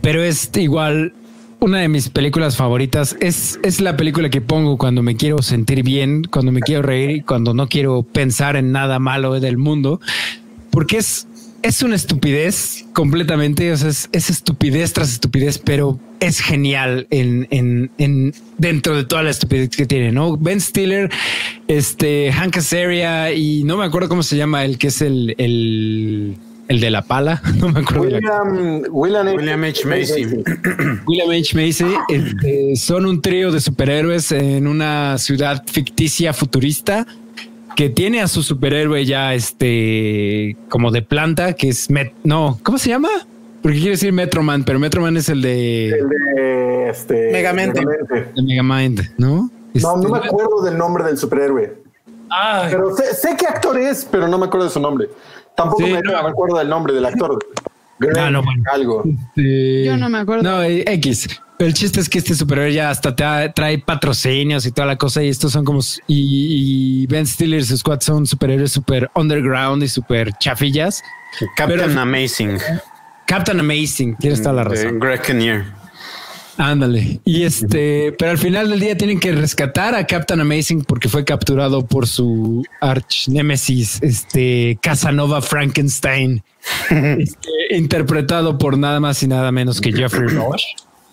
pero 0.00 0.22
es 0.22 0.50
igual 0.56 1.12
una 1.60 1.80
de 1.80 1.88
mis 1.88 2.08
películas 2.08 2.56
favoritas. 2.56 3.14
Es, 3.20 3.60
es 3.62 3.82
la 3.82 3.94
película 3.98 4.30
que 4.30 4.40
pongo 4.40 4.78
cuando 4.78 5.02
me 5.02 5.16
quiero 5.16 5.42
sentir 5.42 5.82
bien, 5.82 6.24
cuando 6.24 6.50
me 6.50 6.60
quiero 6.60 6.80
reír 6.80 7.10
y 7.10 7.20
cuando 7.20 7.52
no 7.52 7.68
quiero 7.68 8.04
pensar 8.04 8.56
en 8.56 8.72
nada 8.72 8.98
malo 8.98 9.38
del 9.38 9.58
mundo, 9.58 10.00
porque 10.70 10.96
es, 10.96 11.27
es 11.62 11.82
una 11.82 11.96
estupidez 11.96 12.86
completamente. 12.92 13.72
O 13.72 13.76
sea, 13.76 13.90
es, 13.90 14.08
es 14.12 14.30
estupidez 14.30 14.92
tras 14.92 15.12
estupidez, 15.12 15.58
pero 15.58 15.98
es 16.20 16.40
genial 16.40 17.06
en, 17.10 17.46
en, 17.50 17.90
en 17.98 18.34
dentro 18.56 18.96
de 18.96 19.04
toda 19.04 19.22
la 19.22 19.30
estupidez 19.30 19.70
que 19.70 19.86
tiene. 19.86 20.12
No 20.12 20.36
Ben 20.36 20.60
Stiller, 20.60 21.10
este 21.68 22.32
Hank 22.32 22.56
Azaria 22.56 23.32
y 23.32 23.64
no 23.64 23.76
me 23.76 23.84
acuerdo 23.84 24.08
cómo 24.08 24.22
se 24.22 24.36
llama 24.36 24.64
el 24.64 24.78
que 24.78 24.88
es 24.88 25.02
el, 25.02 25.34
el, 25.38 26.36
el 26.68 26.80
de 26.80 26.90
la 26.90 27.02
pala. 27.02 27.42
No 27.58 27.68
me 27.70 27.80
acuerdo. 27.80 28.04
William, 28.04 28.82
William, 28.90 29.26
William 29.34 29.64
H. 29.64 29.86
Macy. 29.86 30.26
William 31.06 31.30
H. 31.30 31.54
Macy 31.56 31.86
este, 32.08 32.76
son 32.76 33.06
un 33.06 33.20
trío 33.20 33.50
de 33.50 33.60
superhéroes 33.60 34.32
en 34.32 34.66
una 34.66 35.18
ciudad 35.18 35.64
ficticia 35.66 36.32
futurista 36.32 37.06
que 37.78 37.88
tiene 37.88 38.20
a 38.20 38.26
su 38.26 38.42
superhéroe 38.42 39.04
ya 39.04 39.34
este 39.34 40.56
como 40.68 40.90
de 40.90 41.00
planta 41.00 41.52
que 41.52 41.68
es 41.68 41.88
Met 41.90 42.12
no 42.24 42.58
¿cómo 42.64 42.76
se 42.76 42.88
llama? 42.88 43.08
Porque 43.62 43.76
quiere 43.76 43.92
decir 43.92 44.12
Metroman, 44.12 44.64
pero 44.64 44.80
Metroman 44.80 45.16
es 45.16 45.28
el 45.28 45.40
de, 45.42 45.90
El 45.90 46.08
de 46.08 46.90
este, 46.90 47.30
Megamente. 47.30 47.80
Megamente. 47.86 48.32
de 48.34 48.42
Megamind, 48.42 49.00
¿no? 49.18 49.28
No, 49.74 49.96
no 49.96 50.00
Este, 50.02 50.08
me 50.12 50.18
acuerdo 50.18 50.62
del 50.62 50.76
nombre 50.76 51.04
del 51.04 51.18
superhéroe. 51.18 51.76
Ah, 52.30 52.66
Pero 52.68 52.96
sé, 52.96 53.14
sé 53.14 53.36
qué 53.38 53.46
actor 53.46 53.78
es, 53.78 54.04
pero 54.10 54.26
no 54.26 54.38
me 54.38 54.46
acuerdo 54.46 54.66
de 54.66 54.72
su 54.72 54.80
nombre. 54.80 55.08
Tampoco 55.56 55.84
Sí, 55.84 55.92
me, 55.92 56.00
no. 56.02 56.20
me 56.22 56.28
acuerdo 56.30 56.58
del 56.58 56.68
nombre 56.68 56.92
del 56.94 57.04
actor. 57.06 57.38
Greg, 58.00 58.18
Ah, 58.18 58.30
no, 58.30 58.42
bueno. 58.42 58.62
algo. 58.72 59.04
este, 59.04 59.84
Yo 59.84 59.96
no 59.96 60.08
me 60.08 60.18
acuerdo. 60.18 60.42
No, 60.42 60.62
eh, 60.64 60.82
X. 60.86 61.28
El 61.58 61.74
chiste 61.74 61.98
es 62.00 62.08
que 62.08 62.18
este 62.18 62.34
superhéroe 62.36 62.72
ya 62.72 62.90
hasta 62.90 63.16
te 63.16 63.24
trae 63.52 63.78
patrocinios 63.78 64.64
y 64.64 64.70
toda 64.70 64.86
la 64.86 64.96
cosa. 64.96 65.22
Y 65.24 65.28
estos 65.28 65.52
son 65.52 65.64
como. 65.64 65.80
Y, 66.06 67.02
y 67.02 67.06
Ben 67.08 67.26
Stiller 67.26 67.60
y 67.60 67.64
su 67.64 67.76
squad 67.76 68.00
son 68.00 68.26
superhéroes 68.26 68.70
super 68.70 69.10
underground 69.14 69.82
y 69.82 69.88
super 69.88 70.32
chafillas. 70.38 71.02
Captain 71.56 71.80
Pero- 71.80 72.00
Amazing. 72.00 72.58
Captain 73.26 73.60
Amazing, 73.60 74.16
tienes 74.16 74.40
toda 74.40 74.54
la 74.54 74.64
razón. 74.64 74.98
Greg 75.00 75.20
Kinnear. 75.20 75.66
Ándale. 76.56 77.20
Y 77.24 77.42
este, 77.44 78.12
pero 78.18 78.30
al 78.32 78.38
final 78.38 78.70
del 78.70 78.80
día 78.80 78.96
tienen 78.96 79.20
que 79.20 79.32
rescatar 79.32 79.94
a 79.94 80.06
Captain 80.06 80.40
Amazing 80.40 80.82
porque 80.84 81.08
fue 81.08 81.24
capturado 81.24 81.86
por 81.86 82.06
su 82.08 82.64
arch 82.80 83.28
nemesis, 83.28 84.02
este 84.02 84.78
Casanova 84.82 85.40
Frankenstein, 85.42 86.42
este, 86.90 87.48
interpretado 87.76 88.58
por 88.58 88.76
nada 88.78 88.98
más 88.98 89.22
y 89.22 89.28
nada 89.28 89.52
menos 89.52 89.80
que 89.80 89.92
Jeffrey 89.92 90.28
Rush 90.28 90.64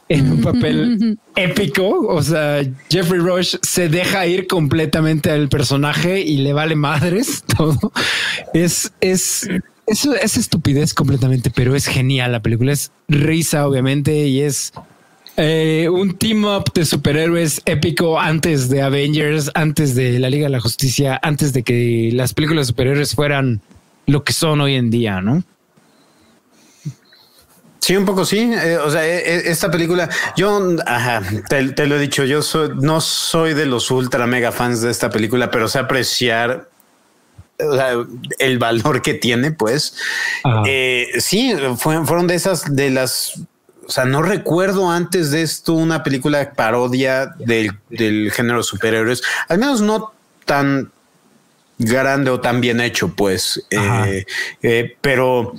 en 0.10 0.32
un 0.32 0.41
papel 0.41 1.18
épico. 1.36 2.07
O 2.07 2.22
sea, 2.22 2.61
Jeffrey 2.90 3.19
Rush 3.19 3.56
se 3.61 3.90
deja 3.90 4.26
ir 4.27 4.48
completamente 4.48 5.32
al 5.32 5.49
personaje 5.49 6.22
y 6.22 6.38
le 6.38 6.53
vale 6.53 6.76
madres 6.76 7.44
todo. 7.57 7.91
Es, 8.53 8.94
es, 9.02 9.48
es, 9.88 10.06
es 10.06 10.38
estupidez 10.38 10.94
completamente, 10.94 11.49
pero 11.49 11.76
es 11.76 11.88
genial. 11.88 12.32
La 12.32 12.41
película 12.41 12.73
es 12.73 12.91
risa, 13.07 13.68
obviamente, 13.68 14.27
y 14.27 14.41
es 14.41 14.73
eh, 15.38 15.90
un 15.91 16.18
team 16.18 16.45
up 16.45 16.72
de 16.73 16.86
superhéroes 16.86 17.61
épico 17.65 18.19
antes 18.19 18.69
de 18.69 18.82
Avengers, 18.82 19.52
antes 19.53 19.94
de 19.94 20.18
la 20.19 20.30
Liga 20.30 20.45
de 20.45 20.52
la 20.52 20.61
Justicia, 20.61 21.19
antes 21.22 21.52
de 21.52 21.64
que 21.64 22.10
las 22.14 22.34
películas 22.34 22.68
de 22.68 22.72
superhéroes 22.72 23.15
fueran 23.15 23.61
lo 24.06 24.23
que 24.23 24.32
son 24.34 24.61
hoy 24.61 24.76
en 24.76 24.90
día, 24.90 25.19
¿no? 25.19 25.44
Sí, 27.86 27.95
un 27.95 28.03
poco 28.03 28.26
sí. 28.26 28.40
Eh, 28.52 28.78
o 28.80 28.90
sea, 28.90 29.06
eh, 29.06 29.22
eh, 29.24 29.44
esta 29.45 29.70
película, 29.70 30.10
yo, 30.36 30.76
ajá, 30.88 31.22
te, 31.48 31.68
te 31.74 31.86
lo 31.86 31.98
he 31.98 31.99
dicho, 31.99 32.24
yo 32.24 32.41
soy, 32.41 32.72
no 32.82 32.99
soy 32.99 33.53
de 33.53 33.68
los 33.68 33.91
ultra 33.91 34.26
mega 34.26 34.52
fans 34.52 34.82
de 34.82 34.90
esta 34.90 35.12
película, 35.12 35.52
pero 35.52 35.68
sé 35.68 35.78
apreciar 35.78 36.68
o 37.60 37.76
sea, 37.76 37.91
el 38.40 38.57
valor 38.57 39.03
que 39.03 39.14
tiene, 39.14 39.52
pues. 39.52 39.98
Eh, 40.66 41.10
sí, 41.20 41.53
fue- 41.78 42.03
fueron 42.07 42.26
de 42.26 42.34
esas, 42.34 42.76
de 42.76 42.90
las, 42.90 43.34
o 43.88 43.91
sea, 43.91 44.06
no 44.06 44.24
recuerdo 44.24 44.90
antes 44.90 45.30
de 45.30 45.44
esto 45.44 45.74
una 45.74 46.02
película 46.02 46.53
parodia 46.53 47.36
del, 47.38 47.70
del 47.91 48.32
género 48.32 48.64
superhéroes, 48.64 49.22
al 49.48 49.60
menos 49.60 49.82
no 49.82 50.12
tan 50.45 50.91
grande 51.78 52.32
o 52.32 52.40
tan 52.40 52.62
bien 52.62 52.82
hecho, 52.82 53.10
pues. 53.16 53.64
Eh, 53.70 54.26
eh, 54.64 54.98
pero, 55.02 55.53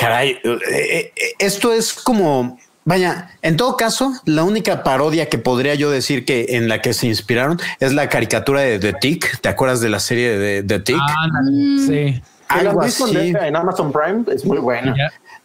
caray, 0.00 0.38
eh, 0.42 0.58
eh, 0.72 1.12
esto 1.38 1.72
es 1.74 1.92
como, 1.92 2.58
vaya, 2.86 3.30
en 3.42 3.56
todo 3.58 3.76
caso, 3.76 4.14
la 4.24 4.44
única 4.44 4.82
parodia 4.82 5.28
que 5.28 5.36
podría 5.36 5.74
yo 5.74 5.90
decir 5.90 6.24
que 6.24 6.46
en 6.56 6.68
la 6.68 6.80
que 6.80 6.94
se 6.94 7.06
inspiraron 7.06 7.60
es 7.80 7.92
la 7.92 8.08
caricatura 8.08 8.62
de 8.62 8.78
The 8.78 8.94
Tick. 8.94 9.40
¿Te 9.42 9.50
acuerdas 9.50 9.80
de 9.82 9.90
la 9.90 10.00
serie 10.00 10.38
de 10.38 10.62
The 10.62 10.80
Tick? 10.80 10.96
Ándale, 10.98 11.86
sí. 12.14 12.22
Algo 12.48 12.80
¿La 12.80 12.86
has 12.86 12.98
visto 12.98 13.04
así. 13.04 13.28
en- 13.38 13.54
Amazon 13.56 13.92
Prime 13.92 14.24
es 14.34 14.44
muy 14.44 14.58
buena. 14.58 14.94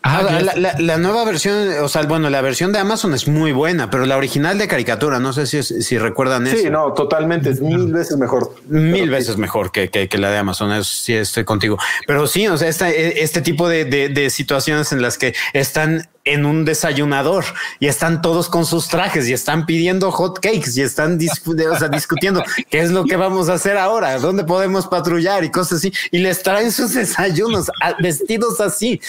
Ah, 0.07 0.23
que 0.27 0.43
la, 0.43 0.51
es- 0.53 0.59
la- 0.59 0.75
la 0.79 0.97
nueva 0.97 1.25
versión, 1.25 1.67
o 1.81 1.87
sea, 1.89 2.03
bueno, 2.03 2.29
la 2.29 2.41
versión 2.41 2.71
de 2.71 2.77
Amazon 2.79 3.13
es 3.15 3.27
muy 3.27 3.51
buena, 3.53 3.89
pero 3.89 4.05
la 4.05 4.17
original 4.17 4.57
de 4.59 4.67
caricatura, 4.67 5.19
no 5.19 5.33
sé 5.33 5.47
si, 5.47 5.63
si 5.63 5.97
recuerdan 5.97 6.45
eso. 6.45 6.57
Sí, 6.57 6.69
no, 6.69 6.93
totalmente. 6.93 7.49
Es 7.49 7.59
mil 7.61 7.91
veces 7.91 8.15
mejor. 8.17 8.53
Mil 8.67 9.09
veces 9.09 9.37
mejor 9.37 9.71
que, 9.71 9.89
que, 9.89 10.07
que 10.07 10.17
la 10.19 10.29
de 10.29 10.37
Amazon, 10.37 10.71
eso 10.71 10.83
sí 10.83 11.13
estoy 11.15 11.43
contigo. 11.43 11.77
Pero 12.05 12.27
sí, 12.27 12.47
o 12.47 12.55
sea, 12.57 12.67
esta- 12.69 12.89
este 12.91 13.41
tipo 13.41 13.67
de, 13.67 13.85
de- 13.85 14.09
de 14.09 14.29
situaciones 14.29 14.91
en 14.91 15.01
las 15.01 15.17
que 15.17 15.33
están 15.53 16.07
en 16.25 16.45
un 16.45 16.65
desayunador 16.65 17.45
y 17.79 17.85
están 17.87 18.21
todos 18.21 18.49
con 18.49 18.65
sus 18.65 18.87
trajes 18.87 19.27
y 19.29 19.33
están 19.33 19.65
pidiendo 19.67 20.11
hot 20.11 20.39
cakes 20.39 20.71
y 20.75 20.81
están 20.81 21.19
discu- 21.19 21.55
o 21.71 21.77
sea, 21.77 21.87
discutiendo 21.87 22.43
qué 22.69 22.79
es 22.79 22.91
lo 22.91 23.05
que 23.05 23.15
vamos 23.15 23.47
a 23.47 23.53
hacer 23.53 23.77
ahora, 23.77 24.17
dónde 24.17 24.43
podemos 24.43 24.87
patrullar 24.87 25.43
y 25.43 25.51
cosas 25.51 25.77
así. 25.79 25.93
Y 26.11 26.17
les 26.19 26.41
traen 26.43 26.71
sus 26.71 26.93
desayunos 26.95 27.69
a- 27.81 27.93
vestidos 28.01 28.59
así. 28.59 28.99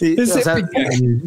Y, 0.00 0.20
Es 0.20 0.30
o 0.36 0.40
sea. 0.40 0.56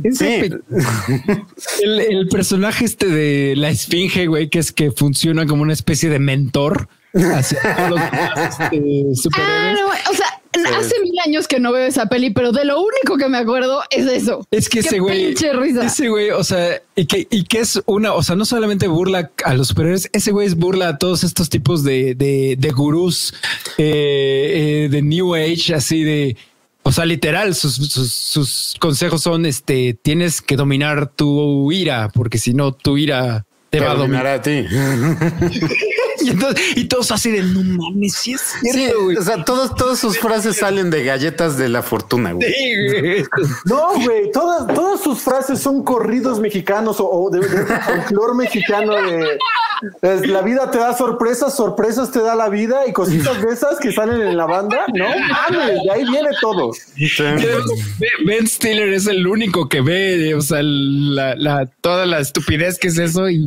Es 0.04 0.18
sí. 0.18 0.50
El, 1.84 2.00
el 2.00 2.28
personaje 2.30 2.86
este 2.86 3.08
de 3.08 3.56
la 3.56 3.70
esfinge, 3.70 4.28
güey, 4.28 4.50
que 4.50 4.60
es 4.60 4.72
que 4.72 4.92
funciona 4.92 5.46
como 5.46 5.62
una 5.62 5.74
especie 5.74 6.10
de 6.10 6.20
mentor 6.20 6.88
hacia 7.14 7.60
todos 7.76 7.90
los 7.92 8.02
este, 8.02 9.30
Ah, 9.38 9.74
no, 9.74 9.88
o 10.12 10.14
sea, 10.16 10.25
hace 10.66 11.00
mil 11.02 11.14
años 11.26 11.48
que 11.48 11.60
no 11.60 11.72
veo 11.72 11.86
esa 11.86 12.08
peli, 12.08 12.30
pero 12.30 12.52
de 12.52 12.66
lo 12.66 12.80
único 12.80 13.18
que 13.18 13.28
me 13.28 13.38
acuerdo 13.38 13.82
es 13.90 14.06
eso. 14.06 14.48
Es 14.52 14.70
que 14.70 14.82
Qué 14.82 14.88
ese 14.88 15.00
güey, 15.00 15.26
pinche 15.28 15.54
risa. 15.54 15.86
ese 15.86 16.10
güey, 16.10 16.30
o 16.32 16.44
sea, 16.44 16.82
y 16.96 17.06
que, 17.06 17.28
y 17.30 17.44
que 17.44 17.60
es 17.60 17.82
una, 17.86 18.14
o 18.14 18.24
sea, 18.24 18.36
no 18.36 18.46
solamente 18.46 18.88
burla 18.88 19.32
a 19.44 19.54
los 19.54 19.70
superhéroes, 19.70 20.10
ese 20.14 20.32
güey 20.32 20.48
es 20.48 20.56
burla 20.56 20.90
a 20.90 20.98
todos 20.98 21.24
estos 21.24 21.50
tipos 21.50 21.84
de, 21.84 22.16
de, 22.16 22.56
de 22.58 22.72
gurús 22.72 23.34
eh, 23.78 24.86
eh, 24.86 24.90
de 24.90 25.02
New 25.02 25.36
Age, 25.36 25.74
así 25.76 26.04
de, 26.04 26.38
o 26.84 26.92
sea, 26.92 27.06
literal, 27.06 27.56
sus, 27.56 27.76
sus, 27.76 28.12
sus 28.14 28.76
consejos 28.80 29.24
son, 29.24 29.46
este, 29.46 29.98
tienes 30.00 30.42
que 30.42 30.56
dominar 30.56 31.08
tu 31.10 31.72
ira, 31.72 32.10
porque 32.14 32.38
si 32.38 32.54
no, 32.54 32.74
tu 32.74 32.98
ira 32.98 33.46
te, 33.80 33.80
te 33.80 33.86
va 33.86 33.92
a 33.92 33.96
dominar. 33.96 34.28
a 34.28 34.42
ti. 34.42 34.66
Y, 36.22 36.30
entonces, 36.30 36.66
y 36.78 36.86
todos 36.86 37.12
así 37.12 37.30
de, 37.30 37.44
no 37.44 37.62
mames, 37.62 38.16
sí 38.16 38.34
es 38.34 38.42
cierto, 38.62 39.04
güey. 39.04 39.18
o 39.18 39.22
sea, 39.22 39.44
todos, 39.44 39.76
todas 39.76 40.00
sus 40.00 40.18
frases 40.18 40.56
salen 40.58 40.90
de 40.90 41.04
galletas 41.04 41.56
de 41.58 41.70
la 41.70 41.84
fortuna, 41.84 42.32
güey. 42.32 42.52
Sí, 42.52 42.74
güey. 43.02 43.24
No, 43.66 43.90
güey, 44.02 44.32
todas, 44.32 44.66
todas 44.74 45.02
sus 45.02 45.20
frases 45.22 45.60
son 45.60 45.84
corridos 45.84 46.40
mexicanos 46.40 47.00
o, 47.00 47.08
o 47.08 47.30
de, 47.30 47.42
de 47.42 48.34
mexicano 48.36 48.96
de, 48.96 49.38
Es, 50.02 50.26
la 50.28 50.42
vida 50.42 50.72
te 50.72 50.80
da 50.80 50.96
sorpresas, 50.98 51.56
sorpresas 51.56 52.10
te 52.12 52.22
da 52.22 52.34
la 52.34 52.50
vida 52.50 52.88
y 52.88 52.94
cositas 52.94 53.40
de 53.42 53.50
esas 53.54 53.78
que 53.80 53.92
salen 53.92 54.22
en 54.22 54.38
la 54.38 54.46
banda, 54.46 54.86
¿no? 54.96 55.06
Mames, 55.10 55.84
de 55.84 55.92
ahí 55.92 56.06
viene 56.10 56.30
todo. 56.42 56.72
Ben 58.26 58.48
Stiller 58.48 58.90
es 58.94 59.06
el 59.08 59.28
único 59.28 59.68
que 59.70 59.82
ve, 59.82 60.34
o 60.34 60.42
sea, 60.42 60.60
la, 60.64 61.36
la- 61.36 61.66
toda 61.82 62.06
la 62.06 62.20
estupidez 62.20 62.80
que 62.80 62.88
es 62.88 62.98
eso 62.98 63.30
y 63.30 63.46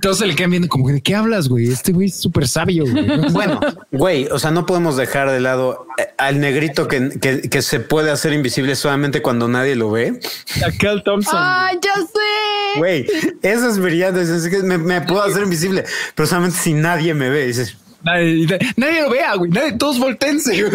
todos 0.00 0.18
se 0.18 0.26
le 0.26 0.34
quedan 0.34 0.50
viendo 0.50 0.68
como, 0.68 0.88
¿de 0.88 1.00
qué 1.00 1.14
hablas, 1.14 1.48
güey? 1.48 1.70
Este 1.70 1.92
güey 1.92 2.08
es 2.08 2.16
súper 2.16 2.46
sabio, 2.48 2.84
güey. 2.90 3.06
Bueno, 3.32 3.60
güey, 3.90 4.26
o 4.30 4.38
sea, 4.38 4.50
no 4.50 4.66
podemos 4.66 4.96
dejar 4.96 5.30
de 5.30 5.40
lado 5.40 5.86
eh, 5.98 6.06
al 6.18 6.40
negrito 6.40 6.88
que, 6.88 7.10
que- 7.20 7.42
que 7.48 7.62
se 7.62 7.80
puede 7.80 8.10
hacer 8.10 8.32
invisible 8.32 8.74
solamente 8.76 9.22
cuando 9.22 9.48
nadie 9.48 9.74
lo 9.76 9.90
ve. 9.90 10.20
A 10.66 10.70
Cal 10.78 11.02
Thompson. 11.04 11.34
¡Ay, 11.38 11.78
ya 11.82 11.94
sé! 11.94 12.78
Güey, 12.78 13.06
eso 13.42 13.68
es 13.68 13.78
brillante. 13.78 14.22
es 14.22 14.48
que 14.48 14.58
me, 14.62 14.78
me 14.78 15.00
puedo 15.02 15.22
hacer 15.22 15.42
invisible, 15.44 15.84
pero 16.14 16.26
solamente 16.26 16.58
si 16.58 16.72
nadie 16.74 17.14
me 17.14 17.28
ve. 17.30 17.46
Dices, 17.46 17.76
Nadie, 18.04 18.48
nadie 18.76 19.02
lo 19.02 19.10
vea, 19.10 19.34
güey. 19.36 19.48
Nadie, 19.52 19.72
todos 19.78 20.00
voltense. 20.00 20.64
ok. 20.66 20.74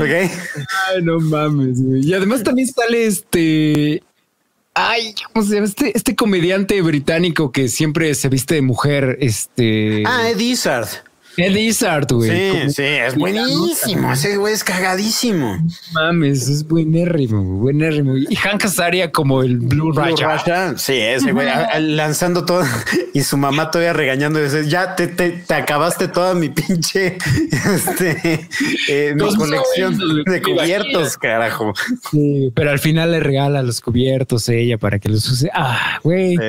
Ay, 0.00 1.02
no 1.02 1.20
mames, 1.20 1.82
güey. 1.82 2.06
Y 2.06 2.14
además 2.14 2.42
también 2.42 2.68
sale 2.68 3.06
este. 3.06 4.02
Ay, 4.80 5.12
¿cómo 5.32 5.44
se 5.44 5.56
llama? 5.56 5.66
Este, 5.66 5.96
este 5.96 6.14
comediante 6.14 6.80
británico 6.82 7.50
que 7.50 7.66
siempre 7.66 8.14
se 8.14 8.28
viste 8.28 8.54
de 8.54 8.62
mujer, 8.62 9.18
este. 9.20 10.04
Ah, 10.06 10.30
Ed 10.30 10.38
Izzard. 10.38 10.86
Ed 11.38 11.54
Izzard, 11.56 12.06
güey. 12.12 12.30
Sí, 12.30 12.58
Como- 12.58 12.70
sí, 12.70 12.82
es 12.82 13.14
buenísimo. 13.14 14.12
Ese 14.12 14.36
güey 14.36 14.54
es 14.54 14.64
cagadísimo. 14.64 15.58
Mames, 15.92 16.48
es 16.48 16.66
buenérrimo, 16.66 17.42
buenérrimo. 17.42 18.16
Y 18.16 18.34
Hank 18.36 18.64
Azaria 18.64 19.10
como 19.12 19.42
el 19.42 19.58
Blue 19.58 19.92
Blue 19.92 19.92
Raja. 19.92 20.44
Raja, 20.44 20.78
Sí, 20.78 20.94
ese 20.94 21.32
güey 21.32 21.46
lanzando 21.80 22.44
todo 22.44 22.62
y 23.14 23.22
su 23.22 23.36
mamá 23.36 23.70
todavía 23.70 23.92
regañando. 23.92 24.40
Dice, 24.42 24.68
ya 24.68 24.96
te, 24.96 25.06
te, 25.06 25.30
te 25.30 25.54
acabaste 25.54 26.08
toda 26.08 26.34
mi 26.34 26.48
pinche 26.48 27.16
este, 27.74 28.48
eh, 28.88 29.14
mi 29.14 29.34
colección 29.36 29.98
de 30.24 30.42
cubiertos, 30.42 31.16
carajo. 31.16 31.72
Sí, 32.10 32.50
pero 32.54 32.70
al 32.70 32.78
final 32.78 33.12
le 33.12 33.20
regala 33.20 33.62
los 33.62 33.80
cubiertos 33.80 34.48
a 34.48 34.54
ella 34.54 34.78
para 34.78 34.98
que 34.98 35.08
los 35.08 35.28
use. 35.30 35.50
Ah, 35.54 35.98
güey. 36.02 36.36
Sí, 36.36 36.42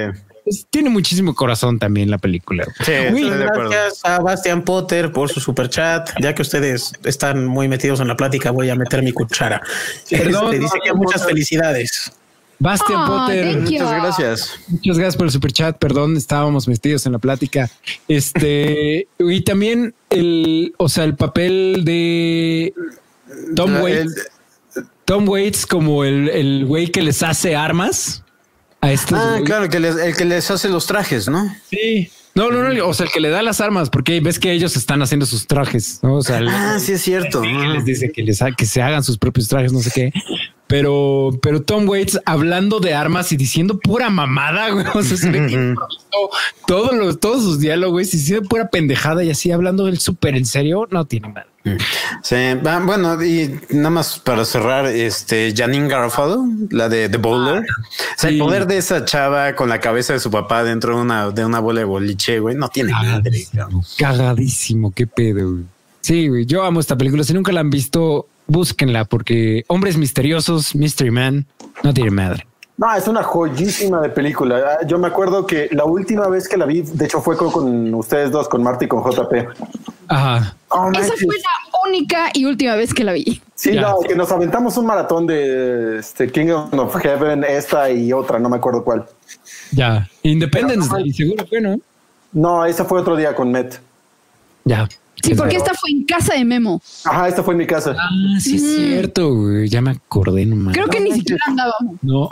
Pues 0.50 0.66
tiene 0.72 0.90
muchísimo 0.90 1.36
corazón 1.36 1.78
también 1.78 2.10
la 2.10 2.18
película. 2.18 2.66
sí, 2.84 2.92
Uy. 3.14 3.30
Gracias 3.30 4.00
a 4.04 4.20
Bastian 4.20 4.64
Potter 4.64 5.12
por 5.12 5.30
su 5.30 5.40
super 5.40 5.70
chat. 5.70 6.10
Ya 6.20 6.34
que 6.34 6.42
ustedes 6.42 6.92
están 7.04 7.46
muy 7.46 7.68
metidos 7.68 8.00
en 8.00 8.08
la 8.08 8.18
plática, 8.18 8.50
voy 8.50 8.68
a 8.72 8.76
meter 8.76 9.04
mi 9.04 9.12
cuchara. 9.12 9.62
Perdón, 10.10 10.46
Este, 10.46 10.60
dice 10.60 10.80
que 10.84 10.92
muchas 10.94 11.24
felicidades. 11.24 12.12
Bastian 12.58 13.06
Potter. 13.06 13.54
thank 13.54 13.70
you. 13.70 13.80
Muchas 13.84 13.92
gracias. 14.02 14.60
Muchas 14.70 14.98
gracias 14.98 15.18
por 15.18 15.28
el 15.28 15.32
super 15.32 15.52
chat. 15.54 15.78
Perdón, 15.78 16.18
estábamos 16.18 16.68
metidos 16.68 17.06
en 17.06 17.12
la 17.12 17.20
plática. 17.20 17.70
Este 18.08 19.08
y 19.20 19.42
también 19.42 19.94
el, 20.10 20.74
o 20.78 20.90
sea, 20.90 21.04
el 21.04 21.16
papel 21.16 21.84
de 21.86 22.74
Tom 23.56 23.82
Waits. 23.84 24.30
Tom 25.06 25.30
Waits 25.30 25.68
como 25.68 26.04
el, 26.04 26.28
el 26.30 26.66
güey 26.66 26.88
que 26.88 27.04
les 27.04 27.22
hace 27.22 27.56
armas 27.56 28.24
a 28.82 28.92
estos. 28.92 29.18
ah, 29.20 29.30
güeyes. 29.32 29.46
claro, 29.46 29.70
que, 29.70 29.80
les, 29.80 29.96
el 29.98 30.16
que 30.16 30.26
les 30.26 30.50
hace 30.52 30.70
los 30.70 30.86
trajes, 30.86 31.28
¿no? 31.28 31.54
Sí. 31.70 32.10
No, 32.36 32.52
no, 32.52 32.64
no. 32.72 32.88
O 32.88 32.94
sea, 32.94 33.06
el 33.08 33.12
que 33.12 33.20
le 33.20 33.30
da 33.30 33.42
las 33.42 33.60
armas, 33.60 33.90
porque 33.90 34.20
ves 34.22 34.40
que 34.40 34.52
ellos 34.52 34.78
están 34.78 35.02
haciendo 35.02 35.26
sus 35.26 35.48
trajes. 35.48 36.00
¿no? 36.04 36.16
O 36.16 36.22
sea, 36.22 36.40
Ah, 36.48 36.78
sí 36.80 36.94
es 36.94 37.02
cierto. 37.02 37.42
Les 37.44 37.84
dice 37.84 38.12
que 38.12 38.22
les 38.24 38.42
ha- 38.42 38.52
que 38.52 38.66
se 38.66 38.82
hagan 38.82 39.04
sus 39.04 39.18
propios 39.18 39.48
trajes, 39.48 39.74
no 39.74 39.80
sé 39.80 39.92
qué. 39.94 40.14
Pero, 40.70 41.32
pero 41.42 41.64
Tom 41.64 41.90
Waits 41.90 42.22
hablando 42.26 42.80
de 42.80 42.94
armas 42.94 43.32
y 43.32 43.38
diciendo 43.38 43.80
pura 43.80 44.12
mamada, 44.12 44.70
güey. 44.70 44.86
O 44.94 45.02
sea, 45.02 45.18
se 45.18 45.32
ve 45.32 45.48
que 45.48 45.76
todos 46.68 46.94
los, 46.94 47.20
todos 47.20 47.42
sus 47.42 47.60
diálogos 47.60 48.14
y 48.14 48.18
diciendo 48.18 48.48
pura 48.48 48.70
pendejada 48.70 49.24
y 49.24 49.32
así 49.32 49.52
hablando 49.52 49.86
del 49.86 50.00
súper 50.00 50.36
en 50.36 50.46
serio, 50.46 50.88
no 50.92 51.06
tiene 51.06 51.30
mal. 51.30 51.48
Sí, 52.22 52.36
bueno, 52.62 53.24
y 53.24 53.60
nada 53.72 53.90
más 53.90 54.20
para 54.20 54.46
cerrar, 54.46 54.86
este 54.86 55.56
Janine 55.58 55.88
Garofalo, 55.88 56.46
la 56.70 56.88
de 56.88 57.10
The 57.10 57.18
Bowler. 57.18 57.64
o 57.64 57.66
sea, 58.16 58.30
el 58.30 58.38
poder 58.38 58.68
de 58.68 58.78
esa 58.78 59.04
chava 59.06 59.56
con 59.56 59.70
la 59.70 59.80
cabeza 59.80 60.14
de 60.14 60.20
su 60.20 60.30
papá 60.30 60.64
dentro 60.64 60.96
de 60.96 61.02
una, 61.02 61.32
de 61.32 61.46
una 61.46 61.60
bola 61.60 61.80
de 61.80 61.86
boliche, 61.86 62.40
güey, 62.40 62.56
no 62.56 62.70
tiene 62.70 62.92
madre. 62.92 63.44
cabrón. 63.56 63.84
Cagadísimo, 63.98 64.92
qué 64.92 65.08
pedo. 65.08 65.52
güey. 65.52 65.64
Sí, 66.02 66.28
güey, 66.28 66.46
yo 66.46 66.64
amo 66.64 66.80
esta 66.80 66.96
película. 66.96 67.24
Si 67.24 67.34
nunca 67.34 67.52
la 67.52 67.60
han 67.62 67.70
visto, 67.72 68.28
búsquenla 68.50 69.06
porque 69.06 69.64
Hombres 69.68 69.98
Misteriosos, 69.98 70.76
Mystery 70.76 71.12
Man, 71.12 71.46
no 71.84 71.94
tiene 71.94 72.12
madre. 72.12 72.46
No, 72.78 72.94
es 72.96 73.08
una 73.10 73.24
joyísima 73.24 74.00
de 74.02 74.10
película. 74.10 74.58
Ah, 74.80 74.86
Yo 74.88 74.98
me 74.98 75.08
acuerdo 75.08 75.46
que 75.46 75.68
la 75.74 75.84
última 75.84 76.28
vez 76.30 76.48
que 76.48 76.56
la 76.56 76.66
vi, 76.66 76.82
de 76.82 77.06
hecho, 77.06 77.22
fue 77.22 77.36
con, 77.36 77.52
con 77.52 77.94
ustedes 77.94 78.32
dos, 78.32 78.48
con 78.48 78.64
Marty 78.64 78.86
y 78.86 78.88
con 78.88 79.04
JP. 79.04 79.34
Ajá. 80.08 80.56
Oh, 80.70 80.90
Esa 80.92 81.00
manches. 81.02 81.26
fue 81.26 81.36
la 81.36 81.90
única 81.90 82.30
y 82.34 82.46
última 82.46 82.76
vez 82.76 82.94
que 82.94 83.04
la 83.04 83.12
vi. 83.12 83.42
Sí, 83.54 83.74
Ya. 83.74 83.82
no, 83.82 84.00
que 84.00 84.16
nos 84.16 84.32
aventamos 84.32 84.78
un 84.78 84.86
maratón 84.86 85.28
de 85.28 86.00
este, 86.00 86.32
Kingdom 86.32 86.70
of 86.80 86.96
Heaven, 86.96 87.44
esta 87.44 87.92
y 87.92 88.14
otra, 88.14 88.40
no 88.40 88.48
me 88.48 88.56
acuerdo 88.56 88.82
cuál. 88.82 89.06
Ya. 89.74 90.08
Independence 90.24 90.90
Day, 90.90 91.12
seguro 91.12 91.46
que 91.50 91.60
no. 91.60 91.78
No, 92.32 92.64
esa 92.66 92.86
fue 92.86 93.02
otro 93.02 93.18
día 93.18 93.36
con 93.36 93.52
Met. 93.52 93.78
Ya. 94.64 94.88
Sí, 95.24 95.36
porque 95.36 95.58
esta 95.58 95.74
fue 95.74 95.92
en 95.92 96.06
casa 96.06 96.34
de 96.34 96.46
Memo. 96.46 96.82
Ajá, 97.06 97.28
esta 97.28 97.44
fue 97.44 97.54
en 97.54 97.58
mi 97.60 97.68
casa. 97.68 97.96
Ah, 97.98 98.10
sí 98.40 98.56
es 98.56 98.76
cierto, 98.76 99.34
güey. 99.36 99.68
Ya 99.70 99.82
me 99.82 99.92
acordé 99.92 100.46
nomás. 100.46 100.74
Creo 100.74 100.88
que 100.88 101.00
ni 101.00 101.12
siquiera 101.14 101.42
andábamos. 101.48 101.96
No, 102.02 102.30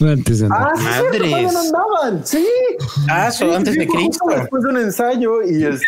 antes 0.00 0.40
de 0.40 0.46
andar. 0.46 0.68
Ah, 0.68 0.72
sí, 0.76 0.82
es 0.84 0.90
cierto, 0.92 1.04
Madres. 1.04 1.30
todavía 1.30 1.52
no 1.52 1.58
andaban. 1.60 2.26
Sí. 2.26 2.46
Ah, 3.08 3.30
Sí, 3.30 3.38
so, 3.38 3.54
antes 3.56 3.74
sí, 3.74 3.80
de 3.80 3.86
Cristo. 3.86 4.24
Después 4.28 4.62
de 4.64 4.68
un 4.70 4.76
ensayo 4.78 5.42
y 5.42 5.64
este. 5.64 5.84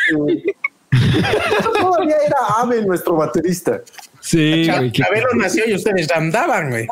todavía 1.80 2.16
era 2.26 2.36
Ave 2.58 2.84
nuestro 2.84 3.16
baterista. 3.16 3.80
sí, 4.20 4.66
güey. 4.68 4.92
qué- 4.92 5.02
Chabelo 5.02 5.28
nació 5.36 5.68
y 5.68 5.74
ustedes 5.74 6.10
andaban, 6.12 6.70
güey. 6.70 6.86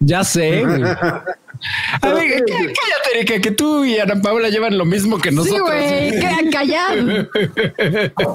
Ya 0.00 0.24
sé, 0.24 0.64
güey. 0.64 0.82
A 2.00 2.08
ver, 2.14 2.42
cá- 2.46 2.54
cállate, 2.56 3.10
Erika, 3.18 3.38
que 3.42 3.50
tú 3.50 3.84
y 3.84 3.98
Ana 3.98 4.14
Paula 4.22 4.48
llevan 4.48 4.78
lo 4.78 4.86
mismo 4.86 5.18
que 5.18 5.28
Sí, 5.28 5.36
nosotros. 5.36 5.60
güey, 5.60 6.10
queda 6.12 6.38
callado. 6.50 7.28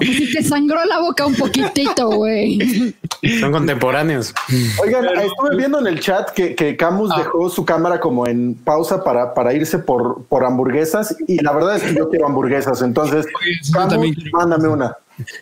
Si 0.00 0.32
te 0.32 0.44
sangró 0.44 0.84
la 0.84 1.00
boca 1.00 1.26
un 1.26 1.34
poquitito, 1.34 2.08
güey. 2.10 2.94
Son 3.40 3.50
contemporáneos. 3.50 4.32
Oigan, 4.80 5.06
estuve 5.06 5.56
viendo 5.56 5.80
en 5.80 5.88
el 5.88 5.98
chat 5.98 6.30
que, 6.30 6.54
que 6.54 6.76
Camus 6.76 7.10
dejó 7.16 7.48
su 7.50 7.64
cámara 7.64 7.98
como 7.98 8.28
en 8.28 8.54
pausa 8.54 9.02
para, 9.02 9.34
para 9.34 9.52
irse 9.52 9.78
por, 9.80 10.22
por 10.26 10.44
hamburguesas 10.44 11.16
y 11.26 11.42
la 11.42 11.52
verdad 11.52 11.76
es 11.78 11.82
que 11.82 11.94
yo 11.96 12.08
quiero 12.08 12.26
hamburguesas. 12.26 12.80
Entonces, 12.82 13.26
yo 13.64 13.72
Camus, 13.72 13.88
también 13.92 14.14
quiero. 14.14 14.30
mándame 14.38 14.68
una. 14.68 14.96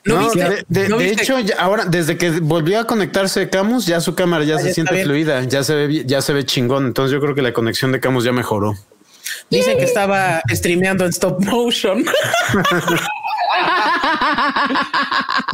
¿No 0.04 0.14
No, 0.16 0.20
viste? 0.30 0.38
de, 0.44 0.64
de- 0.82 0.88
¿No 0.88 0.98
de 0.98 1.04
viste? 1.04 1.22
hecho, 1.22 1.38
ya- 1.40 1.56
ahora 1.58 1.84
desde 1.84 2.16
que 2.16 2.30
volvió 2.40 2.78
a 2.80 2.86
conectarse 2.86 3.48
Camus, 3.50 3.86
ya 3.86 4.00
su 4.00 4.14
cámara 4.14 4.44
ya 4.44 4.58
se 4.58 4.72
siente 4.72 4.94
bien. 4.94 5.06
fluida, 5.06 5.42
ya 5.44 5.64
se 5.64 5.74
ve, 5.74 6.04
ya 6.06 6.20
se 6.22 6.32
ve 6.32 6.44
chingón. 6.46 6.86
Entonces 6.86 7.12
yo 7.12 7.20
creo 7.20 7.34
que 7.34 7.42
la 7.42 7.52
conexión 7.52 7.90
de 7.92 8.00
Camus 8.00 8.24
ya 8.24 8.32
mejoró. 8.32 8.74
Dicen 9.50 9.76
que 9.78 9.84
estaba 9.84 10.40
streameando 10.50 11.04
en 11.04 11.10
stop 11.10 11.40
motion. 11.44 12.04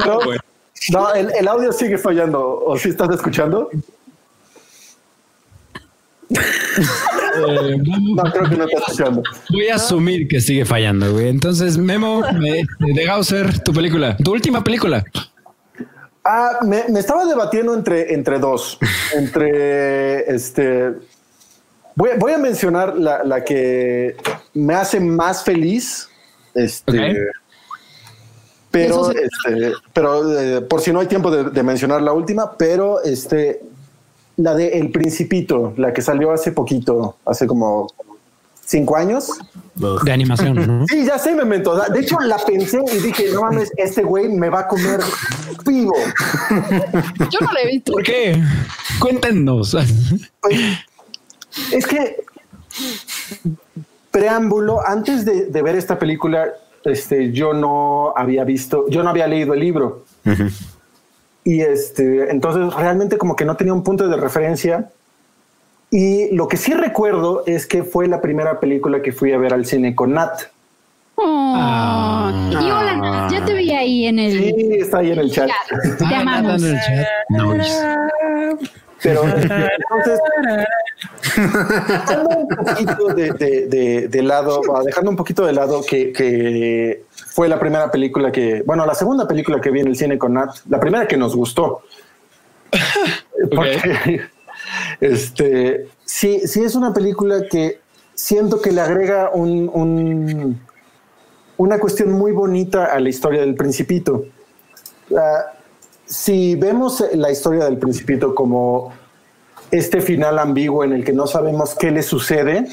No, 0.06 0.18
no, 0.90 1.12
el, 1.14 1.30
el 1.38 1.48
audio 1.48 1.72
sigue 1.72 1.98
fallando. 1.98 2.40
¿O 2.64 2.78
si 2.78 2.88
estás 2.90 3.10
escuchando? 3.14 3.68
Eh, 7.36 7.76
No, 8.14 8.22
creo 8.24 8.48
que 8.48 8.56
no 8.56 8.64
estás 8.64 8.82
escuchando. 8.88 9.22
voy 9.50 9.68
a 9.68 9.74
asumir 9.76 10.28
que 10.28 10.40
sigue 10.40 10.64
fallando, 10.64 11.12
güey. 11.12 11.28
Entonces, 11.28 11.78
Memo, 11.78 12.22
me, 12.38 12.62
de 12.94 13.04
Gausser, 13.04 13.60
tu 13.60 13.72
película, 13.72 14.16
tu 14.16 14.32
última 14.32 14.62
película. 14.64 15.04
Ah, 16.24 16.58
me, 16.62 16.84
me 16.88 17.00
estaba 17.00 17.24
debatiendo 17.24 17.74
entre, 17.74 18.12
entre 18.14 18.38
dos. 18.38 18.78
Entre 19.16 20.32
este. 20.32 20.92
Voy, 21.96 22.10
voy 22.18 22.32
a 22.32 22.38
mencionar 22.38 22.96
la, 22.96 23.24
la 23.24 23.42
que 23.44 24.16
me 24.54 24.74
hace 24.74 25.00
más 25.00 25.42
feliz. 25.44 26.08
Este. 26.54 27.16
Pero, 28.70 29.10
este, 29.10 29.72
pero 29.92 30.38
eh, 30.40 30.60
por 30.60 30.80
si 30.80 30.92
no 30.92 31.00
hay 31.00 31.08
tiempo 31.08 31.28
de, 31.30 31.50
de 31.50 31.62
mencionar 31.64 32.00
la 32.02 32.12
última, 32.12 32.56
pero 32.56 33.02
este, 33.02 33.62
la 34.42 34.54
de 34.54 34.78
El 34.78 34.90
Principito, 34.90 35.74
la 35.76 35.92
que 35.92 36.02
salió 36.02 36.32
hace 36.32 36.52
poquito, 36.52 37.16
hace 37.24 37.46
como 37.46 37.88
cinco 38.64 38.96
años. 38.96 39.30
De 40.04 40.12
animación, 40.12 40.54
¿no? 40.54 40.86
Sí, 40.86 41.04
ya 41.04 41.18
sé, 41.18 41.34
Memento. 41.34 41.72
O 41.72 41.80
sea, 41.80 41.88
De 41.88 42.00
hecho, 42.00 42.18
la 42.20 42.38
pensé 42.38 42.80
y 42.92 42.98
dije, 42.98 43.30
no 43.32 43.42
mames, 43.42 43.72
este 43.76 44.02
güey 44.02 44.28
me 44.28 44.48
va 44.48 44.60
a 44.60 44.68
comer 44.68 45.00
vivo. 45.64 45.94
Yo 47.30 47.38
no 47.40 47.52
la 47.52 47.60
he 47.62 47.66
visto. 47.66 47.92
¿Por 47.92 48.02
qué? 48.02 48.40
Cuéntenos. 49.00 49.76
Pues, 50.40 50.60
es 51.72 51.86
que 51.86 52.24
preámbulo, 54.10 54.86
antes 54.86 55.24
de, 55.24 55.46
de 55.46 55.62
ver 55.62 55.76
esta 55.76 55.98
película, 55.98 56.48
este, 56.84 57.32
yo 57.32 57.52
no 57.52 58.12
había 58.16 58.44
visto, 58.44 58.88
yo 58.88 59.02
no 59.02 59.10
había 59.10 59.26
leído 59.26 59.54
el 59.54 59.60
libro. 59.60 60.04
Y 61.44 61.60
este, 61.62 62.30
entonces 62.30 62.74
realmente 62.74 63.16
como 63.18 63.34
que 63.36 63.44
no 63.44 63.56
tenía 63.56 63.72
un 63.72 63.82
punto 63.82 64.08
de 64.08 64.16
referencia. 64.16 64.90
Y 65.90 66.34
lo 66.34 66.46
que 66.48 66.56
sí 66.56 66.72
recuerdo 66.74 67.42
es 67.46 67.66
que 67.66 67.82
fue 67.82 68.06
la 68.06 68.20
primera 68.20 68.60
película 68.60 69.02
que 69.02 69.12
fui 69.12 69.32
a 69.32 69.38
ver 69.38 69.52
al 69.54 69.66
cine 69.66 69.94
con 69.94 70.12
Nat. 70.14 70.42
Oh. 71.16 72.30
Y 72.50 72.54
hola, 72.56 72.96
Nat, 72.96 73.32
ya 73.32 73.44
te 73.44 73.54
vi 73.54 73.70
ahí 73.72 74.06
en 74.06 74.18
el. 74.18 74.32
Sí, 74.32 74.54
está 74.78 74.98
ahí 74.98 75.10
en 75.12 75.18
el 75.18 75.30
chat. 75.32 75.50
Te 75.98 76.04
Ah, 76.04 76.20
amamos. 76.20 76.62
en 76.62 76.76
el 76.76 77.60
chat. 77.60 78.70
Pero 79.02 79.22
entonces, 79.24 80.20
dejando 81.88 82.28
un 82.30 82.48
poquito 82.48 83.06
de, 83.14 83.30
de- 83.32 83.66
de- 83.66 84.08
de 84.08 84.22
lado, 84.22 84.60
dejando 84.84 85.10
un 85.10 85.16
poquito 85.16 85.44
de 85.46 85.52
lado 85.52 85.82
que, 85.88 86.12
que 86.12 87.04
fue 87.10 87.48
la 87.48 87.58
primera 87.58 87.90
película 87.90 88.30
que, 88.30 88.62
bueno, 88.66 88.84
la 88.86 88.94
segunda 88.94 89.26
película 89.26 89.60
que 89.60 89.70
vi 89.70 89.80
en 89.80 89.88
el 89.88 89.96
cine 89.96 90.18
con 90.18 90.34
Nat, 90.34 90.50
la 90.68 90.78
primera 90.80 91.06
que 91.06 91.16
nos 91.16 91.34
gustó. 91.34 91.82
Porque, 93.54 94.22
este, 95.00 95.88
sí, 96.04 96.46
sí 96.46 96.62
es 96.62 96.74
una 96.74 96.92
película 96.92 97.46
que 97.50 97.80
siento 98.14 98.60
que 98.60 98.70
le 98.72 98.80
agrega 98.82 99.30
un, 99.32 99.70
un- 99.72 100.60
una 101.56 101.78
cuestión 101.78 102.12
muy 102.12 102.32
bonita 102.32 102.86
a 102.86 103.00
la 103.00 103.08
historia 103.08 103.40
del 103.40 103.54
Principito. 103.54 104.24
Ah, 105.16 105.52
si 106.10 106.56
vemos 106.56 107.02
la 107.14 107.30
historia 107.30 107.64
del 107.66 107.78
Principito 107.78 108.34
como 108.34 108.92
este 109.70 110.00
final 110.00 110.40
ambiguo 110.40 110.82
en 110.82 110.92
el 110.92 111.04
que 111.04 111.12
no 111.12 111.28
sabemos 111.28 111.76
qué 111.76 111.92
le 111.92 112.02
sucede, 112.02 112.66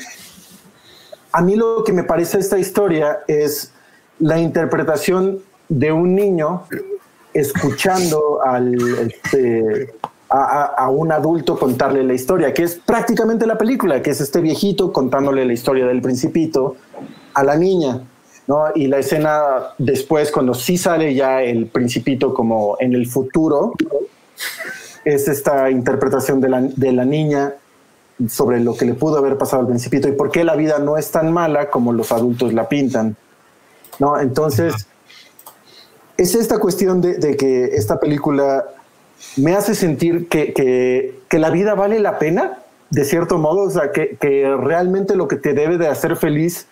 a 1.31 1.41
mí 1.43 1.55
lo 1.55 1.83
que 1.83 1.93
me 1.93 2.03
parece 2.03 2.39
esta 2.39 2.57
historia 2.57 3.19
es 3.27 3.71
la 4.19 4.39
interpretación 4.39 5.39
de 5.69 5.91
un 5.91 6.15
niño 6.15 6.63
escuchando 7.33 8.39
al, 8.43 8.73
este, 9.07 9.93
a- 10.29 10.73
a 10.75 10.89
un 10.89 11.11
adulto 11.11 11.59
contarle 11.59 12.03
la 12.03 12.13
historia, 12.15 12.51
que 12.55 12.63
es 12.63 12.75
prácticamente 12.83 13.45
la 13.45 13.59
película, 13.59 14.01
que 14.01 14.09
es 14.09 14.19
este 14.19 14.41
viejito 14.41 14.91
contándole 14.91 15.45
la 15.45 15.53
historia 15.53 15.85
del 15.85 16.01
principito 16.01 16.75
a 17.35 17.43
la 17.43 17.55
niña. 17.55 18.01
¿No? 18.47 18.65
Y 18.75 18.87
la 18.87 18.97
escena 18.99 19.41
después, 19.77 20.31
cuando 20.31 20.53
sí 20.53 20.77
sale 20.77 21.13
ya 21.13 21.41
el 21.43 21.67
principito 21.67 22.33
como 22.33 22.77
en 22.79 22.93
el 22.93 23.07
futuro, 23.07 23.73
es 25.05 25.27
esta 25.27 25.69
interpretación 25.69 26.41
de 26.41 26.49
la, 26.49 26.61
de 26.61 26.91
la 26.91 27.05
niña 27.05 27.53
sobre 28.29 28.59
lo 28.59 28.75
que 28.75 28.85
le 28.85 28.93
pudo 28.93 29.17
haber 29.17 29.37
pasado 29.37 29.61
al 29.61 29.67
principito 29.67 30.07
y 30.07 30.13
por 30.13 30.31
qué 30.31 30.43
la 30.43 30.55
vida 30.55 30.79
no 30.79 30.97
es 30.97 31.11
tan 31.11 31.31
mala 31.31 31.69
como 31.69 31.93
los 31.93 32.11
adultos 32.11 32.53
la 32.53 32.67
pintan. 32.67 33.15
¿no? 33.99 34.19
Entonces, 34.19 34.73
es 36.17 36.33
esta 36.35 36.59
cuestión 36.59 36.99
de, 37.01 37.37
que 37.37 37.65
esta 37.75 37.99
película 37.99 38.65
me 39.35 39.55
hace 39.55 39.75
sentir 39.75 40.27
que, 40.29 40.53
que- 40.53 41.19
que 41.29 41.39
la 41.39 41.49
vida 41.49 41.75
vale 41.75 41.99
la 41.99 42.17
pena, 42.19 42.59
de 42.89 43.03
cierto 43.03 43.37
modo, 43.37 43.63
o 43.63 43.69
sea, 43.69 43.91
que, 43.91 44.15
que 44.19 44.55
realmente 44.57 45.15
lo 45.15 45.27
que 45.27 45.35
te 45.35 45.53
debe 45.53 45.77
de 45.77 45.87
hacer 45.87 46.15
feliz 46.15 46.67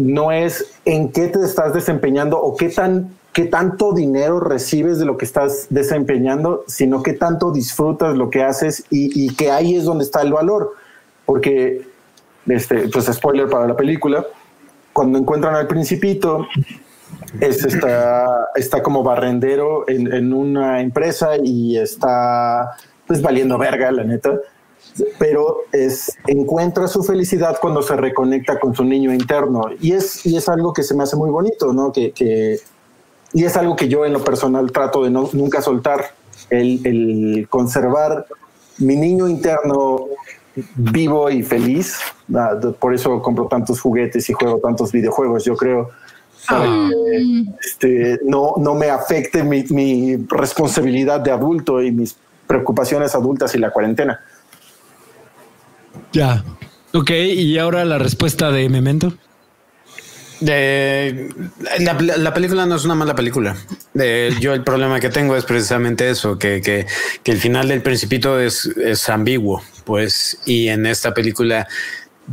no 0.00 0.32
es 0.32 0.72
en 0.84 1.12
qué 1.12 1.28
te 1.28 1.40
estás 1.44 1.74
desempeñando 1.74 2.40
o 2.40 2.56
qué 2.56 2.68
tan 2.68 3.20
qué 3.32 3.44
tanto 3.44 3.92
dinero 3.92 4.40
recibes 4.40 4.98
de 4.98 5.04
lo 5.04 5.16
que 5.16 5.24
estás 5.24 5.66
desempeñando, 5.70 6.64
sino 6.66 7.02
qué 7.02 7.12
tanto 7.12 7.52
disfrutas 7.52 8.16
lo 8.16 8.28
que 8.30 8.42
haces 8.42 8.84
y, 8.90 9.34
que 9.34 9.50
ahí 9.50 9.76
es 9.76 9.84
donde 9.84 10.04
está 10.04 10.22
el 10.22 10.32
valor. 10.32 10.74
Porque, 11.26 11.86
este, 12.46 12.88
pues 12.88 13.06
spoiler 13.06 13.48
para 13.48 13.68
la 13.68 13.76
película, 13.76 14.26
cuando 14.92 15.18
encuentran 15.18 15.54
al 15.54 15.68
principito, 15.68 16.48
es 17.40 17.64
está, 17.64 18.48
está 18.56 18.82
como 18.82 19.04
barrendero 19.04 19.88
en, 19.88 20.12
en 20.12 20.32
una 20.32 20.80
empresa 20.80 21.36
y 21.40 21.76
está 21.76 22.76
pues 23.06 23.22
valiendo 23.22 23.58
verga, 23.58 23.92
la 23.92 24.02
neta. 24.02 24.40
Pero 25.18 25.58
es, 25.72 26.16
encuentra 26.26 26.88
su 26.88 27.02
felicidad 27.02 27.58
cuando 27.60 27.82
se 27.82 27.96
reconecta 27.96 28.58
con 28.58 28.74
su 28.74 28.84
niño 28.84 29.12
interno. 29.12 29.62
Y 29.80 29.92
es, 29.92 30.24
y 30.26 30.36
es 30.36 30.48
algo 30.48 30.72
que 30.72 30.82
se 30.82 30.94
me 30.94 31.02
hace 31.04 31.16
muy 31.16 31.30
bonito, 31.30 31.72
¿no? 31.72 31.92
Que, 31.92 32.12
que- 32.12 32.58
y 33.32 33.44
es 33.44 33.56
algo 33.56 33.76
que 33.76 33.88
yo 33.88 34.04
en 34.04 34.12
lo 34.12 34.24
personal 34.24 34.72
trato 34.72 35.04
de 35.04 35.10
no, 35.10 35.28
nunca 35.32 35.62
soltar, 35.62 36.14
el, 36.50 36.84
el 36.84 37.46
conservar 37.48 38.26
mi 38.78 38.96
niño 38.96 39.28
interno 39.28 40.06
vivo 40.74 41.30
y 41.30 41.42
feliz. 41.44 41.98
Ah, 42.34 42.58
Por 42.78 42.92
eso 42.94 43.22
compro 43.22 43.46
tantos 43.46 43.80
juguetes 43.80 44.28
y 44.28 44.32
juego 44.32 44.58
tantos 44.58 44.90
videojuegos, 44.90 45.44
yo 45.44 45.56
creo. 45.56 45.90
para 46.48 46.64
que, 46.64 47.44
este, 47.64 48.18
no, 48.24 48.54
no 48.56 48.74
me 48.74 48.90
afecte 48.90 49.44
mi, 49.44 49.62
mi 49.70 50.16
responsabilidad 50.28 51.20
de 51.20 51.30
adulto 51.30 51.80
y 51.82 51.92
mis 51.92 52.16
preocupaciones 52.48 53.14
adultas 53.14 53.54
y 53.54 53.58
la 53.58 53.70
cuarentena. 53.70 54.20
Ya. 56.12 56.44
Ok, 56.92 57.10
y 57.10 57.56
ahora 57.58 57.84
la 57.84 57.98
respuesta 57.98 58.50
de 58.50 58.68
Memento. 58.68 59.12
De- 60.40 61.28
la, 61.80 61.92
la 61.94 62.32
película 62.34 62.64
no 62.66 62.76
es 62.76 62.84
una 62.84 62.94
mala 62.94 63.14
película. 63.14 63.56
Eh, 63.94 64.34
yo 64.40 64.54
el 64.54 64.64
problema 64.64 64.98
que 64.98 65.10
tengo 65.10 65.36
es 65.36 65.44
precisamente 65.44 66.08
eso, 66.08 66.38
que, 66.38 66.60
que- 66.62 66.86
que 67.22 67.32
el 67.32 67.38
final 67.38 67.68
del 67.68 67.82
principito 67.82 68.40
es, 68.40 68.64
es 68.64 69.08
ambiguo, 69.10 69.62
pues, 69.84 70.38
y 70.46 70.68
en 70.68 70.86
esta 70.86 71.12
película 71.12 71.68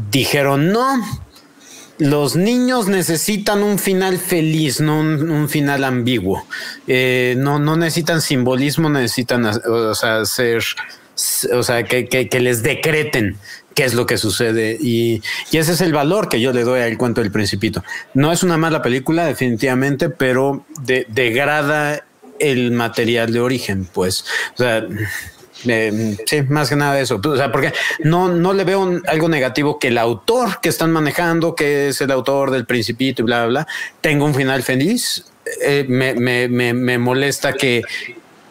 dijeron, 0.09 0.71
no, 0.71 1.03
los 1.99 2.35
niños 2.37 2.87
necesitan 2.87 3.61
un 3.61 3.77
final 3.77 4.17
feliz, 4.19 4.79
no 4.79 4.99
un, 5.01 5.29
un 5.29 5.49
final 5.49 5.83
ambiguo. 5.83 6.47
Eh, 6.87 7.35
no, 7.37 7.59
no 7.59 7.75
necesitan 7.75 8.21
simbolismo, 8.21 8.89
necesitan, 8.89 9.45
o 9.45 9.93
sea, 9.95 10.23
ser, 10.25 10.63
o 11.53 11.61
sea, 11.61 11.83
que, 11.83 12.07
que- 12.07 12.29
que 12.29 12.39
les 12.39 12.63
decreten 12.63 13.37
qué 13.77 13.83
es 13.85 13.93
lo 13.93 14.07
que 14.07 14.17
sucede. 14.17 14.75
Y, 14.81 15.21
ese 15.53 15.73
es 15.73 15.81
el 15.81 15.93
valor 15.93 16.29
que 16.29 16.41
yo 16.41 16.51
le 16.51 16.63
doy 16.63 16.81
al 16.81 16.97
cuento 16.97 17.21
del 17.21 17.31
principito. 17.31 17.83
No 18.15 18.31
es 18.31 18.41
una 18.41 18.57
mala 18.57 18.81
película, 18.81 19.25
definitivamente, 19.27 20.09
pero 20.09 20.65
de- 20.81 21.05
degrada 21.09 22.03
el 22.39 22.71
material 22.71 23.31
de 23.31 23.39
origen, 23.39 23.87
pues. 23.93 24.25
O 24.55 24.57
sea, 24.57 24.83
eh, 25.67 26.17
sí, 26.25 26.41
más 26.49 26.69
que 26.69 26.75
nada 26.75 26.99
eso. 26.99 27.21
O 27.23 27.37
sea, 27.37 27.51
porque 27.51 27.71
no, 28.03 28.29
no 28.29 28.51
le 28.53 28.63
veo 28.63 28.99
algo 29.05 29.29
negativo 29.29 29.77
que 29.77 29.89
el 29.89 29.99
autor 29.99 30.59
que 30.59 30.69
están 30.69 30.91
manejando, 30.91 31.53
que 31.53 31.89
es 31.89 32.01
el 32.01 32.09
autor 32.09 32.49
del 32.49 32.65
Principito 32.65 33.21
y 33.21 33.25
bla, 33.25 33.41
bla, 33.45 33.47
bla, 33.63 33.67
tenga 34.01 34.25
un 34.25 34.33
final 34.33 34.63
feliz. 34.63 35.23
Eh, 35.61 35.85
me- 35.87 36.15
me- 36.15 36.73
me 36.73 36.97
molesta 36.97 37.53
que 37.53 37.83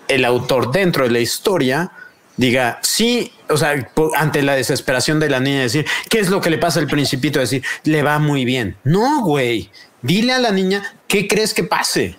el 0.07 0.25
autor 0.25 0.71
dentro 0.71 1.03
de 1.03 1.11
la 1.11 1.19
historia 1.19 1.91
diga, 2.37 2.79
sí, 2.83 3.33
o 3.49 3.57
sea, 3.57 3.91
ante 4.17 4.43
la 4.43 4.55
desesperación 4.55 5.21
de 5.21 5.31
la 5.31 5.41
niña, 5.41 5.63
decir, 5.63 5.87
¿qué 6.09 6.19
es 6.19 6.29
lo 6.29 6.41
que 6.41 6.51
le 6.51 6.59
pasa 6.59 6.81
al 6.81 6.87
principito? 6.87 7.41
Decir, 7.41 7.65
le 7.85 8.03
va 8.03 8.19
muy 8.19 8.45
bien. 8.45 8.77
No, 8.85 9.23
güey, 9.23 9.71
dile 10.03 10.33
a 10.33 10.39
la 10.39 10.51
niña, 10.51 10.97
¿qué 11.07 11.27
crees 11.27 11.55
que 11.55 11.65
pase? 11.65 12.17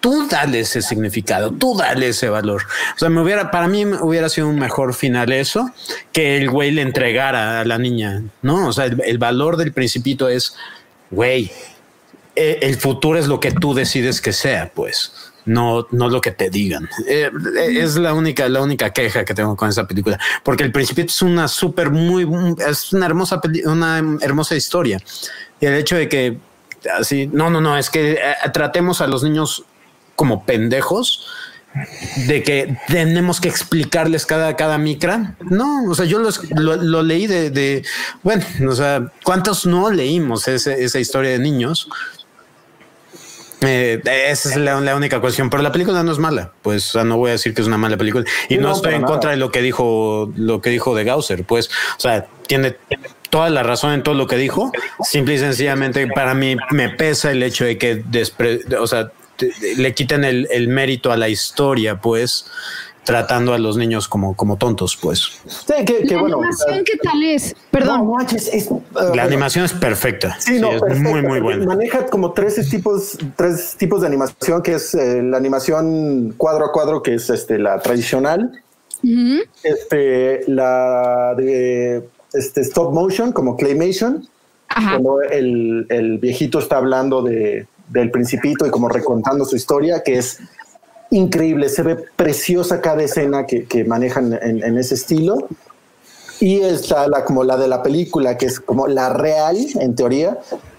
Tú 0.00 0.26
dale 0.28 0.60
ese 0.60 0.80
significado, 0.80 1.50
tú 1.50 1.76
dale 1.76 2.08
ese 2.08 2.30
valor. 2.30 2.62
O 2.96 2.98
sea, 2.98 3.10
me 3.10 3.20
hubiera, 3.20 3.50
para 3.50 3.68
mí 3.68 3.84
hubiera 3.84 4.30
sido 4.30 4.48
un 4.48 4.58
mejor 4.58 4.94
final 4.94 5.30
eso 5.30 5.70
que 6.12 6.38
el 6.38 6.48
güey 6.48 6.70
le 6.70 6.80
entregara 6.80 7.60
a 7.60 7.64
la 7.66 7.76
niña, 7.76 8.22
¿no? 8.40 8.68
O 8.68 8.72
sea, 8.72 8.86
el, 8.86 9.00
el 9.04 9.18
valor 9.18 9.58
del 9.58 9.74
principito 9.74 10.30
es, 10.30 10.54
güey, 11.10 11.52
eh, 12.36 12.60
el 12.62 12.76
futuro 12.76 13.18
es 13.18 13.26
lo 13.26 13.40
que 13.40 13.52
tú 13.52 13.74
decides 13.74 14.22
que 14.22 14.32
sea, 14.32 14.70
pues. 14.74 15.12
No, 15.46 15.86
no 15.90 16.08
lo 16.08 16.20
que 16.20 16.32
te 16.32 16.50
digan. 16.50 16.88
Eh, 17.08 17.30
eh, 17.58 17.78
es 17.80 17.96
la 17.96 18.12
única, 18.14 18.48
la 18.48 18.60
única 18.62 18.90
queja 18.90 19.24
que 19.24 19.34
tengo 19.34 19.56
con 19.56 19.68
esa 19.68 19.86
película, 19.86 20.18
porque 20.42 20.64
el 20.64 20.72
Principito 20.72 21.08
es 21.08 21.22
una 21.22 21.48
súper 21.48 21.90
muy, 21.90 22.28
es 22.66 22.92
una 22.92 23.06
hermosa, 23.06 23.40
una 23.64 23.98
hermosa 24.20 24.54
historia. 24.54 25.00
Y 25.60 25.66
el 25.66 25.74
hecho 25.74 25.96
de 25.96 26.08
que 26.08 26.38
así, 26.98 27.26
no, 27.26 27.50
no, 27.50 27.60
no, 27.60 27.76
es 27.76 27.90
que 27.90 28.12
eh, 28.12 28.18
tratemos 28.52 29.00
a 29.00 29.06
los 29.06 29.22
niños 29.22 29.64
como 30.14 30.44
pendejos 30.44 31.26
de 32.26 32.42
que 32.42 32.76
tenemos 32.88 33.40
que 33.40 33.48
explicarles 33.48 34.26
cada, 34.26 34.56
cada 34.56 34.76
micra. 34.76 35.36
No, 35.40 35.84
o 35.88 35.94
sea, 35.94 36.04
yo 36.04 36.18
los- 36.18 36.50
lo, 36.50 37.02
leí 37.02 37.26
de, 37.26 37.84
bueno, 38.22 38.44
o 38.68 38.74
sea, 38.74 39.10
¿cuántos 39.24 39.66
no 39.66 39.90
leímos 39.90 40.48
esa 40.48 40.98
historia 40.98 41.30
de 41.30 41.38
niños? 41.38 41.88
Eh, 43.62 44.00
esa 44.04 44.48
es 44.50 44.56
la, 44.56 44.80
la 44.80 44.96
única 44.96 45.20
cuestión, 45.20 45.50
pero 45.50 45.62
la 45.62 45.70
película 45.70 46.02
no 46.02 46.10
es 46.12 46.18
mala, 46.18 46.52
pues 46.62 46.88
o 46.88 46.92
sea, 46.92 47.04
no 47.04 47.18
voy 47.18 47.28
a 47.28 47.32
decir 47.32 47.52
que 47.52 47.60
es 47.60 47.66
una 47.66 47.76
mala 47.76 47.98
película 47.98 48.24
y 48.48 48.56
no, 48.56 48.68
no, 48.68 48.74
estoy 48.74 48.94
en 48.94 49.02
nada. 49.02 49.12
contra 49.12 49.30
de 49.32 49.36
lo 49.36 49.50
que 49.50 49.60
dijo 49.60 50.32
lo 50.34 50.62
que 50.62 50.70
dijo 50.70 50.94
de 50.94 51.04
Gausser, 51.04 51.44
pues, 51.44 51.68
o 51.98 52.00
sea, 52.00 52.26
tiene 52.46 52.76
toda 53.28 53.50
la 53.50 53.62
razón 53.62 53.92
en 53.92 54.02
todo 54.02 54.14
lo 54.14 54.26
que 54.26 54.36
dijo. 54.36 54.72
Simple 55.02 55.34
y 55.34 55.38
sencillamente 55.38 56.06
para 56.08 56.34
mí 56.34 56.56
me 56.70 56.88
pesa 56.88 57.30
el 57.32 57.42
hecho 57.42 57.64
de 57.66 57.76
que 57.76 58.02
despre- 58.02 58.62
o 58.78 58.86
sea, 58.86 59.12
le 59.76 59.94
quiten 59.94 60.24
el, 60.24 60.48
el 60.50 60.68
mérito 60.68 61.12
a 61.12 61.16
la 61.16 61.28
historia, 61.28 62.00
pues, 62.00 62.46
tratando 63.10 63.52
a 63.54 63.58
los 63.58 63.76
niños 63.76 64.06
como, 64.06 64.36
como 64.36 64.56
tontos, 64.56 64.96
pues. 64.96 65.40
Sí, 65.46 65.84
que, 65.84 66.04
que 66.04 66.14
La 66.14 66.20
bueno. 66.20 66.36
animación, 66.38 66.84
¿qué 66.84 66.96
tal 66.96 67.22
es? 67.22 67.56
Perdón. 67.70 67.98
No 67.98 68.04
manches, 68.14 68.48
es, 68.52 68.70
uh, 68.70 68.80
La 69.14 69.24
animación 69.24 69.64
es 69.64 69.72
perfecta. 69.72 70.36
Sí, 70.38 70.54
Sí, 70.54 70.60
no, 70.60 70.72
es 70.86 70.98
muy, 71.00 71.20
muy 71.22 71.40
buena. 71.40 71.64
Maneja 71.66 72.06
como 72.06 72.32
tres 72.32 72.68
tipos, 72.70 73.18
tres 73.36 73.74
tipos 73.76 74.02
de 74.02 74.06
animación, 74.06 74.62
que 74.62 74.74
es 74.74 74.94
eh, 74.94 75.22
la 75.22 75.36
animación 75.38 76.34
cuadro 76.36 76.66
a 76.66 76.72
cuadro, 76.72 77.02
que 77.02 77.14
es 77.14 77.28
este, 77.30 77.58
la 77.58 77.78
tradicional, 77.80 78.62
este, 79.62 80.42
la 80.46 81.34
de 81.36 82.08
este 82.32 82.60
stop 82.60 82.92
motion, 82.92 83.32
como 83.32 83.56
claymation, 83.56 84.28
Ajá. 84.68 84.90
cuando 84.90 85.22
el, 85.22 85.86
el 85.88 86.18
viejito 86.18 86.58
está 86.60 86.76
hablando 86.76 87.22
de, 87.22 87.66
del 87.88 88.10
principito 88.10 88.66
y 88.66 88.70
como 88.70 88.88
recontando 88.88 89.44
su 89.44 89.56
historia, 89.56 90.02
que 90.04 90.18
es 90.18 90.38
increíble, 91.10 91.68
se 91.68 91.82
ve 91.82 91.96
preciosa 92.16 92.80
cada 92.80 93.02
escena 93.02 93.46
que, 93.46 93.64
que 93.64 93.84
manejan 93.84 94.32
en, 94.40 94.62
en 94.62 94.78
ese 94.78 94.94
estilo. 94.94 95.36
Y 96.40 96.60
está 96.60 97.06
la, 97.06 97.24
como 97.24 97.44
la 97.44 97.56
de 97.58 97.68
la 97.68 97.82
película, 97.82 98.38
que 98.38 98.46
es 98.46 98.60
como 98.60 98.86
la 98.86 99.12
real, 99.12 99.56
en 99.78 99.94
teoría, 99.94 100.38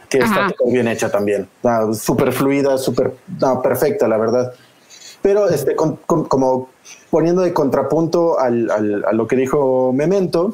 que 0.10 0.18
está 0.18 0.46
Ajá. 0.46 0.50
súper 0.50 0.74
bien 0.74 0.88
hecha 0.88 1.12
también. 1.12 1.48
Ah, 1.64 1.88
Súper 1.94 2.32
fluida, 2.34 2.78
súper 2.78 3.14
no, 3.40 3.62
perfecta, 3.62 4.08
la 4.08 4.18
verdad. 4.18 4.54
Pero 5.22 5.48
este, 5.50 5.76
con- 5.76 5.98
con- 6.08 6.26
como 6.26 6.70
poniendo 7.12 7.44
de 7.44 7.54
contrapunto 7.54 8.40
al- 8.40 8.72
al- 8.72 9.06
a 9.06 9.12
lo 9.12 9.28
que 9.28 9.36
dijo 9.36 9.94
Memento, 9.94 10.52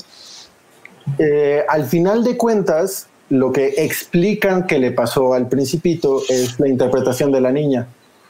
eh, 1.20 1.64
al 1.70 1.86
final 1.86 2.24
de 2.24 2.36
cuentas, 2.36 3.08
lo 3.30 3.52
que 3.52 3.76
explican 3.78 4.68
que 4.68 4.78
le 4.80 4.92
pasó 4.92 5.34
al 5.34 5.48
principito 5.48 6.22
es 6.28 6.60
la 6.60 6.68
interpretación 6.68 7.32
de 7.32 7.42
la 7.42 7.52
niña. 7.52 7.88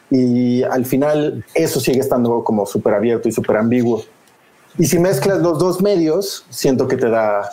Y 0.09 0.63
al 0.63 0.85
final 0.85 1.43
eso 1.53 1.79
sigue 1.79 1.99
estando 1.99 2.43
como 2.43 2.65
súper 2.65 2.93
abierto 2.93 3.27
y 3.27 3.31
súper 3.31 3.57
ambiguo. 3.57 4.03
Y 4.77 4.85
si 4.85 4.99
mezclas 4.99 5.39
los 5.39 5.59
dos 5.59 5.81
medios, 5.81 6.45
siento 6.49 6.87
que 6.87 6.97
te 6.97 7.09
da 7.09 7.49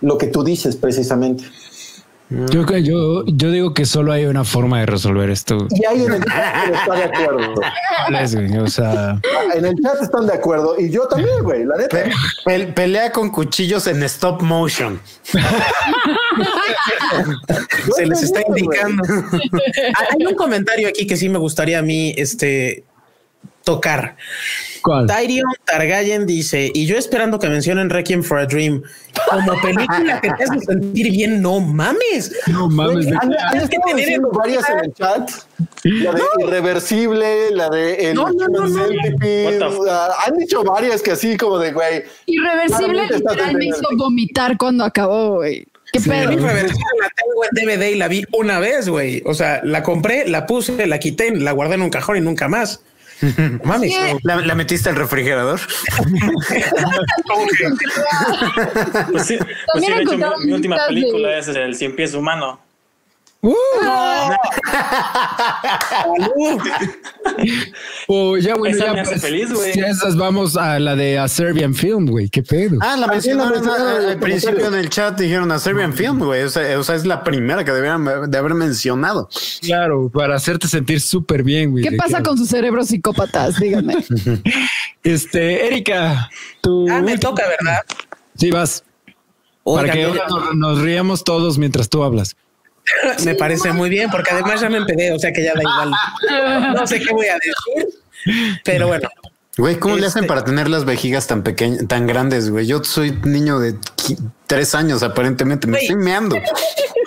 lo 0.00 0.18
que 0.18 0.26
tú 0.26 0.42
dices 0.42 0.76
precisamente. 0.76 1.44
Yo, 2.30 2.62
yo, 2.78 3.24
yo 3.26 3.50
digo 3.50 3.74
que 3.74 3.84
solo 3.84 4.12
hay 4.12 4.24
una 4.26 4.44
forma 4.44 4.78
de 4.78 4.86
resolver 4.86 5.28
esto. 5.30 5.66
Y 5.70 5.84
hay 5.84 6.04
en 6.04 6.12
el 6.12 6.24
chat 6.24 6.64
que 6.66 6.72
está 6.74 6.94
de 6.94 7.02
acuerdo. 7.04 7.54
Les, 8.10 8.34
güey, 8.36 8.56
O 8.58 8.68
sea, 8.68 9.20
En 9.54 9.64
el 9.64 9.74
chat 9.82 10.00
están 10.00 10.26
de 10.28 10.34
acuerdo 10.34 10.76
y 10.78 10.90
yo 10.90 11.08
también, 11.08 11.42
güey, 11.42 11.64
la 11.64 11.76
neta. 11.76 11.88
Pe- 12.04 12.12
pe- 12.44 12.66
pelea 12.68 13.10
con 13.10 13.30
cuchillos 13.30 13.86
en 13.88 14.02
stop 14.04 14.42
motion. 14.42 15.00
Se 17.96 18.06
les 18.06 18.22
está 18.22 18.40
indicando. 18.46 19.02
Ah, 19.98 20.04
Hay 20.12 20.24
un 20.26 20.34
comentario 20.34 20.88
aquí 20.88 21.06
que 21.06 21.16
sí 21.16 21.28
me 21.28 21.38
gustaría 21.38 21.78
a 21.78 21.82
mí 21.82 22.14
este 22.16 22.84
tocar. 23.64 24.16
¿cuál? 24.82 25.06
Tyrion 25.06 25.46
Targaryen 25.64 26.26
dice, 26.26 26.70
y 26.72 26.86
yo 26.86 26.96
esperando 26.96 27.38
que 27.38 27.48
mencionen 27.48 27.90
Requiem 27.90 28.22
for 28.22 28.38
a 28.38 28.46
Dream 28.46 28.82
como 29.28 29.60
película 29.60 30.20
que 30.20 30.30
te 30.30 30.44
hace 30.44 30.60
sentir 30.60 31.10
bien, 31.10 31.42
no 31.42 31.60
mames. 31.60 32.32
No 32.46 32.68
mames. 32.68 33.06
Tienes 33.06 33.68
que 33.68 33.76
estado 33.76 33.96
tener 33.96 34.20
varias 34.32 34.68
en 34.68 34.78
el 34.84 34.94
chat. 34.94 35.30
La 35.84 36.12
de 36.12 36.22
irreversible, 36.40 37.50
la 37.52 37.68
de 37.68 38.10
el 38.10 38.14
No, 38.14 38.30
no, 38.30 38.48
no, 38.48 38.66
no. 38.66 38.84
Han 40.26 40.36
dicho 40.38 40.62
varias 40.64 41.02
que 41.02 41.12
así 41.12 41.36
como 41.36 41.58
de 41.58 41.72
güey. 41.72 42.02
Irreversible 42.26 43.06
literal 43.08 43.56
me 43.56 43.66
hizo 43.66 43.88
vomitar 43.96 44.56
cuando 44.56 44.84
acabó, 44.84 45.36
güey. 45.36 45.66
¿Qué 45.92 46.00
pedo? 46.00 46.30
Mi 46.30 46.36
reversión 46.36 46.88
la 47.00 47.10
tengo 47.10 47.44
en 47.44 47.78
DVD 47.78 47.90
y 47.90 47.96
la 47.96 48.08
vi 48.08 48.24
una 48.32 48.60
vez, 48.60 48.88
güey. 48.88 49.22
O 49.26 49.34
sea, 49.34 49.60
la 49.64 49.82
compré, 49.82 50.28
la 50.28 50.46
puse, 50.46 50.86
la 50.86 50.98
quité, 51.00 51.34
la 51.36 51.52
guardé 51.52 51.74
en 51.74 51.82
un 51.82 51.90
cajón 51.90 52.16
y 52.16 52.20
nunca 52.20 52.48
más. 52.48 52.82
¿Qué? 53.90 54.16
¿La, 54.22 54.36
la 54.36 54.54
metiste 54.54 54.88
al 54.88 54.96
refrigerador? 54.96 55.60
Pues 59.10 59.26
sí, 59.26 59.38
pues 59.72 59.84
sí, 59.84 59.92
de 59.92 60.02
hecho, 60.02 60.16
mi, 60.38 60.46
mi 60.46 60.52
última 60.52 60.76
de- 60.76 60.88
película 60.88 61.38
es 61.38 61.48
El 61.48 61.74
Cien 61.74 61.94
Pies 61.96 62.14
Humano. 62.14 62.60
Uh, 63.42 63.54
Salud. 65.88 66.60
oh, 68.06 68.36
ya, 68.36 68.54
bueno, 68.54 68.76
Esa 68.76 68.86
ya, 68.86 68.92
me 68.92 69.00
hace 69.00 69.10
pues, 69.12 69.22
feliz, 69.22 69.52
güey. 69.52 69.72
si 69.72 69.80
a 69.80 69.88
esas 69.88 70.14
vamos 70.16 70.58
a 70.58 70.78
la 70.78 70.94
de 70.94 71.18
A 71.18 71.26
Serbian 71.26 71.74
Film, 71.74 72.06
güey. 72.06 72.28
¿Qué 72.28 72.42
pedo? 72.42 72.76
Ah, 72.82 72.96
la 72.96 73.06
la 73.06 73.12
mencionaron 73.14 73.66
al, 73.66 74.18
principio 74.18 74.68
en 74.68 74.74
el 74.74 74.90
chat. 74.90 75.18
Dijeron 75.18 75.50
a 75.52 75.58
Serbian 75.58 75.94
Film, 75.94 76.18
güey. 76.18 76.42
O 76.42 76.50
sea, 76.50 76.78
o 76.78 76.84
sea, 76.84 76.96
es 76.96 77.06
la 77.06 77.24
primera 77.24 77.64
que 77.64 77.72
deberían 77.72 78.30
de 78.30 78.38
haber 78.38 78.52
mencionado. 78.54 79.30
Claro, 79.62 80.10
para 80.12 80.36
hacerte 80.36 80.68
sentir 80.68 81.00
súper 81.00 81.42
bien, 81.42 81.70
güey. 81.70 81.82
¿Qué 81.82 81.96
pasa 81.96 82.18
que- 82.18 82.24
con 82.24 82.36
sus 82.36 82.48
cerebros 82.48 82.88
psicópatas? 82.88 83.58
Díganme. 83.58 83.96
Este, 85.02 85.66
Erika, 85.66 86.28
tú. 86.60 86.86
Ah, 86.90 87.00
me 87.00 87.16
toca, 87.16 87.42
¿verdad? 87.48 87.80
Sí, 88.36 88.50
vas. 88.50 88.84
Oigan, 89.62 89.86
para 89.86 89.96
que 89.96 90.06
nos, 90.28 90.54
nos 90.54 90.82
riamos 90.82 91.24
todos 91.24 91.56
mientras 91.56 91.88
tú 91.88 92.02
hablas. 92.04 92.36
me 93.24 93.34
parece 93.34 93.72
muy 93.72 93.88
bien, 93.90 94.10
porque 94.10 94.30
además 94.32 94.60
ya 94.60 94.68
me 94.70 94.78
empedé, 94.78 95.12
o 95.12 95.18
sea 95.18 95.32
que 95.32 95.42
ya 95.44 95.54
da 95.54 95.60
igual. 95.60 95.90
No 96.74 96.86
sé 96.86 97.00
qué 97.00 97.12
voy 97.12 97.26
a 97.26 97.34
decir, 97.34 97.88
pero 98.64 98.88
bueno. 98.88 99.08
Güey, 99.58 99.76
¿cómo 99.78 99.96
le 99.96 100.06
hacen 100.06 100.20
Este- 100.24 100.28
para 100.28 100.44
tener 100.44 100.68
las 100.68 100.84
vejigas 100.86 101.26
tan 101.26 101.42
pequeñas, 101.42 101.86
tan 101.86 102.06
grandes, 102.06 102.48
güey? 102.50 102.66
Yo 102.66 102.82
soy 102.84 103.10
niño 103.24 103.58
de 103.58 103.74
tres 104.46 104.74
años, 104.74 105.02
aparentemente. 105.02 105.66
Me 105.66 105.78
estoy 105.80 105.96
meando. 105.96 106.36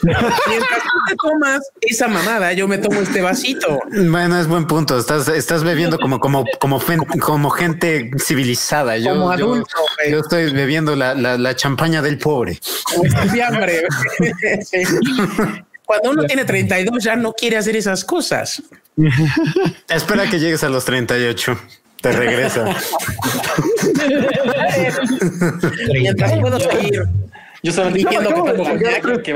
Mientras 0.03 0.83
tú 0.83 0.89
te 1.07 1.15
tomas 1.15 1.61
esa 1.81 2.07
mamada, 2.09 2.51
yo 2.53 2.67
me 2.67 2.77
tomo 2.77 2.99
este 3.01 3.21
vasito. 3.21 3.79
Bueno, 4.09 4.39
es 4.39 4.47
buen 4.47 4.67
punto. 4.67 4.99
Estás, 4.99 5.29
estás 5.29 5.63
bebiendo 5.63 5.97
como, 5.97 6.19
como, 6.19 6.43
como, 6.59 6.79
fen- 6.79 7.19
como 7.19 7.49
gente 7.49 8.11
civilizada. 8.19 8.97
Yo, 8.97 9.11
Como 9.13 9.25
yo- 9.37 9.45
adulto, 9.45 9.77
güey. 9.97 10.11
yo 10.11 10.19
estoy 10.19 10.51
bebiendo 10.53 10.95
la, 10.95 11.15
la, 11.15 11.37
la 11.37 11.55
champaña 11.55 12.01
del 12.03 12.19
pobre. 12.19 12.59
Como 12.83 13.05
estudiambre. 13.05 13.83
Cuando 15.85 16.11
uno 16.11 16.23
tiene 16.23 16.45
32 16.45 17.03
ya 17.03 17.15
no 17.15 17.33
quiere 17.33 17.57
hacer 17.57 17.75
esas 17.75 18.03
cosas. 18.03 18.63
Espera 19.89 20.29
que 20.29 20.39
llegues 20.39 20.63
a 20.63 20.69
los 20.69 20.85
38. 20.85 21.59
Te 22.01 22.11
regresa. 22.11 22.65
Mientras 25.93 26.39
puedo 26.39 26.59
seguir. 26.59 27.03
Yo 27.63 27.71
solamente 27.71 28.09
Diciendo 28.09 28.29
que. 29.23 29.31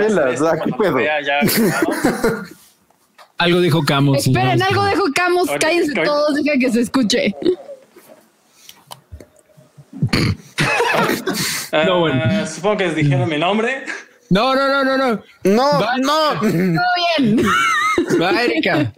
Algo 3.37 3.61
dijo 3.61 3.83
Camus. 3.83 4.27
Esperen, 4.27 4.61
algo 4.61 4.83
dejo 4.83 5.05
Camus. 5.15 5.49
Cállense 5.59 5.93
todos, 6.03 6.35
deja 6.35 6.57
que 6.59 6.69
se 6.71 6.81
escuche. 6.81 7.33
No, 11.71 11.99
bueno. 12.01 12.21
Ah, 12.25 12.45
Supongo 12.45 12.77
que 12.77 12.89
dijeron 12.91 13.29
mi 13.29 13.37
nombre. 13.37 13.85
No, 14.29 14.55
no, 14.55 14.67
no, 14.67 14.83
no, 14.83 14.97
no. 14.97 15.21
No, 15.43 15.79
Va- 15.79 15.95
no. 15.97 16.39
Todo 16.39 16.49
bien. 17.17 17.41
Va, 18.21 18.43
Erika. 18.43 18.93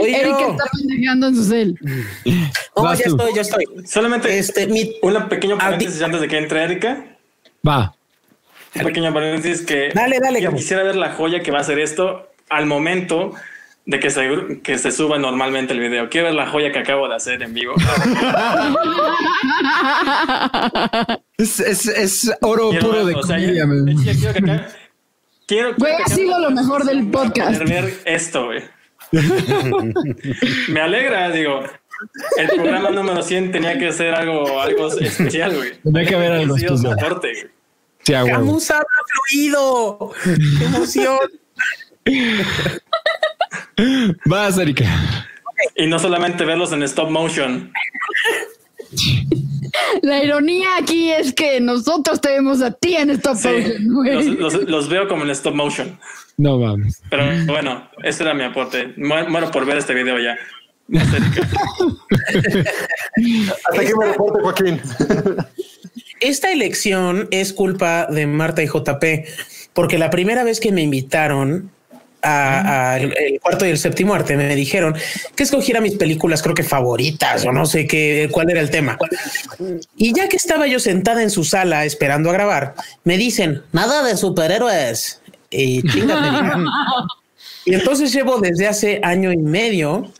Oye, 0.00 0.20
Erika 0.20 0.40
no, 0.40 0.50
está 0.52 0.64
pendejando 0.76 1.26
en 1.28 1.36
su 1.36 1.44
cel. 1.44 1.78
no, 2.76 2.82
Vas 2.82 2.98
ya 2.98 3.04
tú. 3.06 3.16
estoy, 3.16 3.34
ya 3.34 3.40
estoy. 3.42 3.64
Solamente 3.86 4.38
Este, 4.38 4.66
mi, 4.66 4.96
una 5.02 5.28
pequeño 5.28 5.54
di- 5.56 5.60
paréntesis 5.60 6.00
antes 6.02 6.20
de 6.20 6.28
que 6.28 6.38
entre 6.38 6.62
Erika. 6.64 7.04
Va. 7.66 7.94
Un 8.74 8.82
pequeño 8.84 9.12
paréntesis 9.12 9.66
que 9.66 9.90
Dale, 9.94 10.18
dale, 10.20 10.40
yo 10.40 10.52
quisiera 10.54 10.82
ver 10.84 10.94
la 10.96 11.12
joya 11.12 11.42
que 11.42 11.50
va 11.50 11.58
a 11.58 11.64
ser 11.64 11.78
esto 11.80 12.28
al 12.48 12.66
momento 12.66 13.32
de 13.86 13.98
que 13.98 14.10
se, 14.10 14.60
que 14.62 14.78
se 14.78 14.92
suba 14.92 15.18
normalmente 15.18 15.72
el 15.72 15.80
video. 15.80 16.08
Quiero 16.08 16.26
ver 16.28 16.34
la 16.34 16.46
joya 16.48 16.70
que 16.72 16.78
acabo 16.78 17.08
de 17.08 17.14
hacer 17.16 17.42
en 17.42 17.52
vivo. 17.54 17.74
Es, 21.38 21.58
es, 21.60 21.86
es 21.86 22.32
oro 22.42 22.70
Quiero 22.70 22.86
puro 22.86 23.06
de 23.06 23.14
o 23.14 23.22
sea, 23.22 23.36
comedia, 23.36 23.64
yo- 23.66 24.12
quiero 24.18 24.32
que 24.34 24.38
acá- 24.38 24.68
quiero- 25.46 25.74
Güey, 25.76 25.92
quiero 25.94 25.96
que 25.96 26.02
ha 26.12 26.16
sido 26.16 26.38
lo 26.40 26.50
mejor 26.50 26.84
del 26.84 27.10
podcast. 27.10 27.62
ver 27.64 28.00
esto, 28.04 28.46
güey. 28.46 28.62
Me 30.68 30.80
alegra, 30.80 31.30
digo. 31.30 31.62
El 32.38 32.46
programa 32.48 32.90
número 32.90 33.22
100 33.22 33.52
tenía 33.52 33.78
que 33.78 33.92
ser 33.92 34.14
algo, 34.14 34.60
algo 34.60 34.88
especial, 34.88 35.54
güey. 35.56 35.72
Tenía 35.82 36.04
que 36.06 36.14
haber 36.14 36.32
algo 36.32 36.54
Ha 36.54 36.58
especial. 36.58 36.78
soporte, 36.98 37.28
güey. 37.32 37.46
Sí, 38.02 38.14
a 38.14 38.24
huevo. 38.24 38.36
Camus 38.38 38.70
habla 38.70 38.86
fluido. 39.28 40.12
Qué 40.58 40.64
emoción. 40.64 41.18
Vas, 44.24 44.58
Erika. 44.58 44.84
Y 45.76 45.86
no 45.86 45.98
solamente 45.98 46.44
verlos 46.44 46.72
en 46.72 46.82
stop 46.82 47.10
motion. 47.10 47.72
La 50.02 50.22
ironía 50.24 50.68
aquí 50.80 51.10
es 51.12 51.32
que 51.32 51.60
nosotros 51.60 52.20
te 52.20 52.30
vemos 52.30 52.60
a 52.62 52.72
ti 52.72 52.96
en 52.96 53.10
stop 53.10 53.36
Sí, 53.36 53.48
motion, 53.48 53.84
los, 53.84 54.24
güey. 54.24 54.36
los- 54.36 54.54
los 54.68 54.88
veo 54.88 55.06
como 55.08 55.24
en 55.24 55.30
stop 55.30 55.54
motion. 55.54 55.98
No 56.38 56.58
mames. 56.58 57.02
Pero 57.10 57.24
bueno, 57.46 57.88
ese 58.02 58.22
era 58.22 58.34
mi 58.34 58.42
aporte. 58.44 58.94
Mu- 58.96 59.28
Muero 59.28 59.50
por 59.50 59.66
ver 59.66 59.76
este 59.78 59.94
video 59.94 60.18
ya. 60.18 60.36
Hasta 63.68 63.80
aquí 63.82 63.92
me 63.98 64.06
reporte, 64.06 64.40
Joaquín. 64.42 64.80
Esta 66.20 66.50
elección 66.52 67.28
es 67.30 67.52
culpa 67.52 68.06
de 68.06 68.26
Marta 68.26 68.62
y 68.62 68.66
JP, 68.66 69.24
porque 69.72 69.98
la 69.98 70.10
primera 70.10 70.42
vez 70.44 70.60
que 70.60 70.72
me 70.72 70.82
invitaron 70.82 71.70
a, 72.22 72.92
a 72.92 72.98
el, 72.98 73.14
el 73.16 73.40
cuarto 73.40 73.66
y 73.66 73.70
el 73.70 73.78
séptimo 73.78 74.14
arte 74.14 74.36
me 74.36 74.54
dijeron 74.54 74.94
que 75.34 75.42
escogiera 75.42 75.80
mis 75.80 75.96
películas, 75.96 76.42
creo 76.42 76.54
que 76.54 76.62
favoritas 76.62 77.44
o 77.44 77.52
no 77.52 77.66
sé 77.66 77.86
qué, 77.86 78.28
cuál 78.30 78.50
era 78.50 78.60
el 78.60 78.70
tema. 78.70 78.98
Y 79.96 80.14
ya 80.14 80.28
que 80.28 80.36
estaba 80.36 80.66
yo 80.66 80.80
sentada 80.80 81.22
en 81.22 81.30
su 81.30 81.44
sala 81.44 81.84
esperando 81.84 82.30
a 82.30 82.32
grabar, 82.32 82.74
me 83.04 83.16
dicen 83.16 83.62
nada 83.72 84.02
de 84.02 84.16
superhéroes. 84.16 85.20
Y 85.50 85.82
y 87.64 87.74
entonces 87.74 88.12
llevo 88.12 88.38
desde 88.38 88.68
hace 88.68 89.00
año 89.02 89.32
y 89.32 89.38
medio 89.38 90.12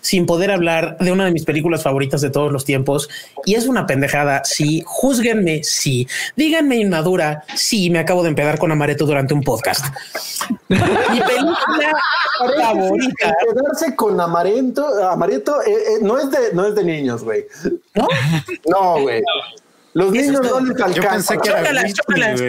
sin 0.00 0.26
poder 0.26 0.50
hablar 0.50 0.96
de 0.98 1.12
una 1.12 1.24
de 1.24 1.32
mis 1.32 1.44
películas 1.44 1.82
favoritas 1.82 2.20
de 2.20 2.30
todos 2.30 2.52
los 2.52 2.64
tiempos. 2.64 3.08
Y 3.44 3.54
es 3.54 3.66
una 3.66 3.86
pendejada. 3.86 4.42
Sí, 4.44 4.82
juzguenme. 4.84 5.62
Sí, 5.64 6.06
díganme 6.36 6.76
inmadura. 6.76 7.44
Sí, 7.54 7.90
me 7.90 7.98
acabo 7.98 8.22
de 8.22 8.30
empedar 8.30 8.58
con 8.58 8.72
Amareto 8.72 9.06
durante 9.06 9.34
un 9.34 9.42
podcast. 9.42 9.86
Mi 10.68 10.78
película 10.78 11.98
favorita. 12.58 13.34
Quedarse 13.40 13.96
con 13.96 14.20
Amareto, 14.20 14.86
Amareto 15.10 15.62
eh, 15.62 15.72
eh, 15.72 15.98
no, 16.02 16.18
es 16.18 16.30
de, 16.30 16.52
no 16.52 16.66
es 16.66 16.74
de 16.74 16.84
niños, 16.84 17.24
güey. 17.24 17.46
¿No? 17.94 18.08
No, 18.66 19.00
güey. 19.00 19.22
Los 19.94 20.12
niños 20.12 20.40
no 20.42 20.60
les 20.60 20.76
Yo 20.76 20.84
alcanza. 20.84 21.34
pensé 21.34 21.38
que 21.38 21.48
era 21.50 21.60
Chócalas, 21.60 21.94
chócalas. 21.94 22.40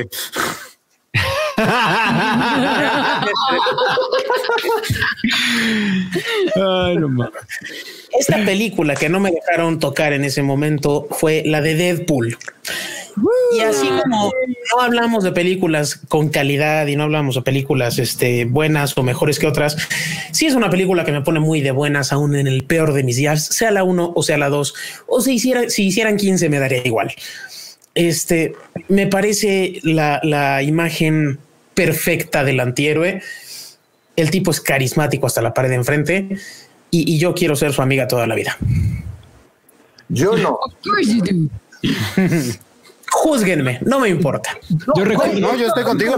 Esta 8.18 8.44
película 8.46 8.96
que 8.96 9.10
no 9.10 9.20
me 9.20 9.32
dejaron 9.32 9.80
tocar 9.80 10.14
en 10.14 10.24
ese 10.24 10.42
momento 10.42 11.08
fue 11.12 11.44
la 11.46 11.62
de 11.62 11.76
Deadpool. 11.76 12.38
Y 13.56 13.62
así 13.62 13.88
como 13.88 14.32
no 14.74 14.82
hablamos 14.82 15.24
de 15.24 15.32
películas 15.32 15.96
con 16.10 16.30
calidad 16.30 16.88
y 16.88 16.96
no 16.96 17.04
hablamos 17.04 17.36
de 17.36 17.42
películas 17.42 17.98
este, 17.98 18.46
buenas 18.46 18.98
o 18.98 19.04
mejores 19.04 19.40
que 19.40 19.48
otras, 19.48 19.78
sí 20.32 20.46
es 20.46 20.56
una 20.56 20.70
película 20.70 21.06
que 21.06 21.14
me 21.14 21.22
pone 21.22 21.40
muy 21.40 21.62
de 21.62 21.72
buenas 21.72 22.12
aún 22.12 22.36
en 22.36 22.48
el 22.48 22.66
peor 22.66 22.94
de 22.94 23.04
mis 23.04 23.16
días, 23.16 23.46
sea 23.46 23.72
la 23.72 23.84
uno 23.84 24.12
o 24.16 24.24
sea 24.24 24.38
la 24.38 24.50
dos, 24.50 24.76
o 25.08 25.22
si, 25.22 25.36
hiciera, 25.36 25.70
si 25.70 25.88
hicieran 25.88 26.18
15 26.18 26.50
me 26.50 26.60
daría 26.60 26.86
igual. 26.86 27.14
Este 27.94 28.54
me 28.90 29.08
parece 29.08 29.80
la, 29.84 30.20
la 30.24 30.62
imagen 30.62 31.40
perfecta 31.76 32.44
del 32.44 32.60
antihéroe. 32.60 33.22
El 34.16 34.32
tipo 34.32 34.52
es 34.52 34.62
carismático 34.62 35.28
hasta 35.28 35.42
la 35.42 35.54
pared 35.54 35.70
de 35.70 35.76
enfrente 35.76 36.38
y, 36.92 37.14
y 37.14 37.18
yo 37.18 37.34
quiero 37.34 37.56
ser 37.56 37.74
su 37.74 37.82
amiga 37.82 38.08
toda 38.08 38.28
la 38.28 38.36
vida. 38.36 38.58
Yo 40.10 40.38
no. 40.38 40.60
Júzguenme, 43.18 43.80
no 43.86 44.00
me 44.02 44.10
importa. 44.10 44.58
Yo 44.96 45.06
recuerdo. 45.06 45.40
No, 45.40 45.56
yo 45.56 45.68
estoy 45.68 45.84
contigo. 45.86 46.16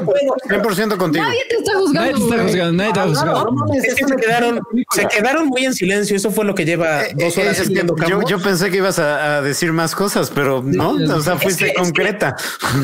100% 0.50 0.98
contigo. 0.98 1.24
Nadie 1.26 1.40
te 1.48 1.56
está 1.58 1.72
Nadie 1.94 2.14
juzgando. 2.14 2.18
te 2.18 2.24
está 2.36 2.44
juzgando, 2.44 2.74
nadie 2.74 2.92
te 2.94 3.00
está 3.00 3.06
No, 3.06 3.10
juzgando. 3.10 3.66
no 3.68 3.74
Es 3.74 3.84
es 3.84 3.96
que 3.96 4.06
se 4.08 4.16
quedaron, 4.16 4.60
se 4.96 5.06
quedaron 5.08 5.48
muy 5.48 5.66
en 5.66 5.74
silencio. 5.76 6.16
Eso 6.18 6.32
fue 6.32 6.44
lo 6.44 6.56
que 6.56 6.66
lleva 6.66 7.04
dos 7.16 7.38
horas 7.38 7.60
Es 7.60 7.68
que 7.70 7.80
haciendo 7.82 7.96
yo, 8.28 8.42
pensé 8.42 8.72
que 8.72 8.78
ibas 8.78 8.98
a, 9.00 9.38
a 9.38 9.42
decir 9.44 9.72
más 9.74 9.94
cosas, 9.94 10.32
pero 10.34 10.64
no, 10.66 10.92
o 10.92 11.22
sea, 11.22 11.38
fuiste 11.38 11.66
que- 11.66 11.70
es 11.70 11.76
que- 11.76 11.80
concreta. 11.84 12.36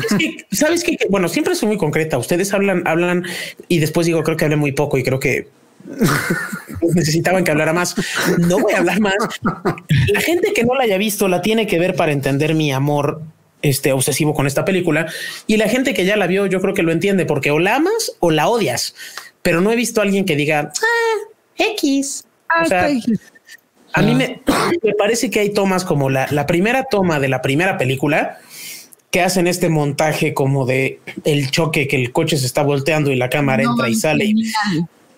Es 0.08 0.16
que, 0.16 0.46
¿sabes 0.52 0.84
qué? 0.84 0.96
Que, 0.96 1.06
Bueno, 1.08 1.28
siempre 1.28 1.54
soy 1.56 1.66
muy 1.68 1.76
concreta. 1.76 2.16
Ustedes 2.16 2.54
hablan, 2.54 2.86
hablan 2.86 3.24
y 3.68 3.80
después 3.80 4.06
digo, 4.06 4.22
creo 4.22 4.36
que 4.36 4.44
hablé 4.44 4.56
muy 4.56 4.72
poco 4.72 4.96
y 4.96 5.02
creo 5.02 5.18
que 5.18 5.48
necesitaban 6.94 7.44
que 7.44 7.50
hablara 7.50 7.72
más. 7.72 7.94
No 8.38 8.58
voy 8.58 8.72
a 8.74 8.78
hablar 8.78 9.00
más. 9.00 9.14
La 10.12 10.20
gente 10.20 10.52
que 10.54 10.64
no 10.64 10.74
la 10.74 10.84
haya 10.84 10.98
visto 10.98 11.28
la 11.28 11.42
tiene 11.42 11.66
que 11.66 11.78
ver 11.78 11.94
para 11.96 12.12
entender 12.12 12.54
mi 12.54 12.72
amor 12.72 13.20
este 13.68 13.92
obsesivo 13.92 14.34
con 14.34 14.46
esta 14.46 14.64
película 14.64 15.06
y 15.46 15.56
la 15.56 15.68
gente 15.68 15.94
que 15.94 16.04
ya 16.04 16.16
la 16.16 16.26
vio 16.26 16.46
yo 16.46 16.60
creo 16.60 16.74
que 16.74 16.82
lo 16.82 16.92
entiende 16.92 17.26
porque 17.26 17.50
o 17.50 17.58
la 17.58 17.76
amas 17.76 18.12
o 18.20 18.30
la 18.30 18.48
odias, 18.48 18.94
pero 19.42 19.60
no 19.60 19.72
he 19.72 19.76
visto 19.76 20.00
a 20.00 20.04
alguien 20.04 20.24
que 20.24 20.36
diga 20.36 20.72
ah, 20.72 21.32
X. 21.56 22.24
Ah, 22.48 22.62
O 22.62 22.66
sea. 22.66 22.88
A 23.96 24.02
mí 24.02 24.12
me, 24.16 24.42
me 24.82 24.92
parece 24.94 25.30
que 25.30 25.38
hay 25.38 25.50
tomas 25.50 25.84
como 25.84 26.10
la, 26.10 26.26
la 26.32 26.46
primera 26.46 26.84
toma 26.90 27.20
de 27.20 27.28
la 27.28 27.40
primera 27.42 27.78
película 27.78 28.40
que 29.14 29.20
hacen 29.20 29.46
este 29.46 29.68
montaje 29.68 30.34
como 30.34 30.66
de 30.66 30.98
el 31.22 31.52
choque 31.52 31.86
que 31.86 31.94
el 31.94 32.10
coche 32.10 32.36
se 32.36 32.46
está 32.46 32.64
volteando 32.64 33.12
y 33.12 33.16
la 33.16 33.30
cámara 33.30 33.62
No 33.62 33.70
entra 33.70 33.88
y 33.88 33.94
sale. 33.94 34.34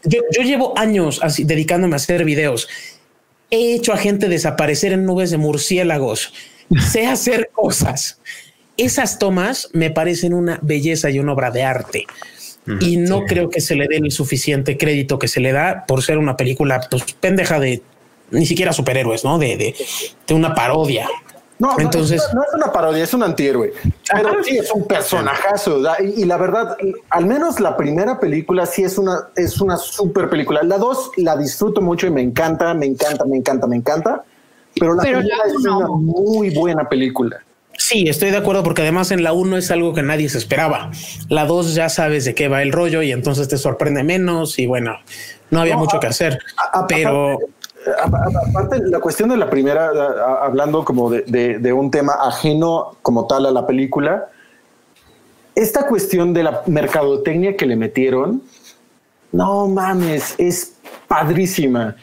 Yo, 0.05 0.21
yo 0.31 0.43
llevo 0.43 0.79
años 0.79 1.21
así 1.23 1.45
dedicándome 1.45 1.95
a 1.95 1.97
hacer 1.97 2.27
videos. 2.27 2.69
He 3.51 3.75
hecho 3.75 3.95
a 3.95 3.97
gente 3.97 4.29
desaparecer 4.29 4.93
en 4.93 5.07
nubes 5.07 5.31
de 5.31 5.39
murciélagos. 5.39 6.35
Sé 6.91 7.07
hacer 7.07 7.51
cosas. 7.53 8.19
Esas 8.77 9.19
tomas 9.19 9.69
me 9.73 9.91
parecen 9.91 10.35
una 10.35 10.59
belleza 10.63 11.11
y 11.11 11.19
una 11.19 11.33
obra 11.33 11.51
de 11.51 11.63
arte. 11.65 12.07
Y 12.81 12.97
no 12.97 13.25
creo 13.27 13.49
que 13.49 13.61
se 13.61 13.77
le 13.77 13.87
dé 13.87 13.99
el 13.99 14.11
suficiente 14.11 14.77
crédito 14.77 15.21
que 15.21 15.29
se 15.29 15.39
le 15.39 15.53
da 15.53 15.85
por 15.87 16.03
ser 16.03 16.19
una 16.19 16.37
película 16.37 16.81
pues, 16.91 17.05
pendeja 17.21 17.61
de 17.61 17.81
ni 18.33 18.45
siquiera 18.45 18.73
superhéroes, 18.73 19.25
¿no? 19.25 19.39
De, 19.39 19.57
de, 19.57 19.75
de 20.27 20.35
una 20.35 20.53
parodia. 20.53 21.09
No, 21.61 21.73
no, 21.75 21.79
Entonces- 21.79 22.21
no, 22.35 22.41
no 22.41 22.43
es 22.43 22.49
una 22.55 22.73
parodia, 22.73 23.05
es 23.05 23.15
un 23.15 23.23
antihéroe. 23.23 23.73
Pero 24.13 24.29
Ajá. 24.31 24.39
sí 24.43 24.59
es 24.59 24.71
un 24.73 24.85
personajazo. 24.85 25.81
y 26.03 26.25
la 26.25 26.37
verdad, 26.37 26.77
al 27.09 27.25
menos 27.27 27.61
la 27.61 27.77
primera 27.77 28.19
película 28.19 28.67
sí 28.67 28.83
es 28.83 28.99
una, 28.99 29.29
es 29.37 29.61
una 29.61 29.77
super 29.77 30.29
película. 30.29 30.63
La 30.65 30.77
dos 30.77 31.13
la 31.17 31.37
disfruto 31.37 31.81
mucho 31.81 32.09
y 32.09 32.11
me 32.11 32.21
encanta, 32.21 32.75
me 32.75 32.87
encanta, 32.87 33.25
me 33.25 33.37
encanta, 33.37 33.67
me 33.69 33.77
encanta. 33.77 34.25
Pero 34.79 34.95
la 34.95 35.03
Pero 35.03 35.21
la 35.23 35.35
es 35.47 35.55
una 35.67 35.87
muy 35.89 36.51
buena 36.51 36.89
película. 36.89 37.39
Sí, 37.79 38.09
estoy 38.09 38.31
de 38.31 38.39
acuerdo 38.39 38.63
porque 38.63 38.83
además 38.83 39.11
en 39.11 39.23
la 39.23 39.33
1 39.33 39.57
es 39.59 39.71
algo 39.71 39.93
que 39.95 40.03
nadie 40.03 40.29
se 40.29 40.39
esperaba. 40.39 40.91
La 41.29 41.45
2 41.47 41.75
ya 41.75 41.89
sabes 41.89 42.25
de 42.25 42.35
qué 42.35 42.49
va 42.49 42.63
el 42.63 42.73
rollo 42.73 43.03
y 43.03 43.13
entonces 43.13 43.49
te 43.49 43.59
sorprende 43.59 44.03
menos 44.03 44.59
y 44.59 44.67
bueno, 44.67 44.97
no 45.51 45.61
había 45.61 45.75
No, 45.75 45.81
mucho 45.81 45.99
a- 45.99 46.01
que 46.01 46.07
hacer. 46.07 46.39
a- 46.57 46.81
a- 46.81 46.87
Pero 46.87 47.39
Aparte, 48.03 48.81
la 48.87 48.99
cuestión 48.99 49.29
de 49.29 49.37
la 49.37 49.49
primera, 49.49 49.87
a- 49.91 49.91
a- 49.93 50.45
hablando 50.47 50.85
como 50.85 51.09
de, 51.09 51.23
de- 51.29 51.59
de 51.61 51.73
un 51.73 51.89
tema 51.93 52.15
ajeno 52.21 52.97
como 53.03 53.29
tal 53.29 53.47
a 53.47 53.53
la 53.53 53.65
película, 53.65 54.27
esta 55.55 55.87
cuestión 55.87 56.35
de 56.35 56.43
la 56.43 56.63
mercadotecnia 56.67 57.57
que 57.57 57.65
le 57.65 57.77
metieron, 57.77 58.43
no 59.31 59.69
mames, 59.69 60.35
es 60.39 60.73
padrísima. 61.07 61.95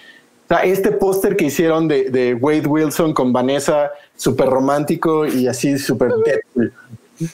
Sea, 0.62 0.64
este 0.72 0.92
póster 0.92 1.36
que 1.36 1.46
hicieron 1.46 1.88
de, 1.88 2.10
de 2.10 2.34
Wade 2.36 2.68
Wilson 2.68 3.14
con 3.14 3.34
Vanessa, 3.34 3.92
súper 4.16 4.50
romántico 4.50 5.26
y 5.26 5.48
así 5.48 5.78
súper 5.80 6.12
Deadpool. 6.26 6.74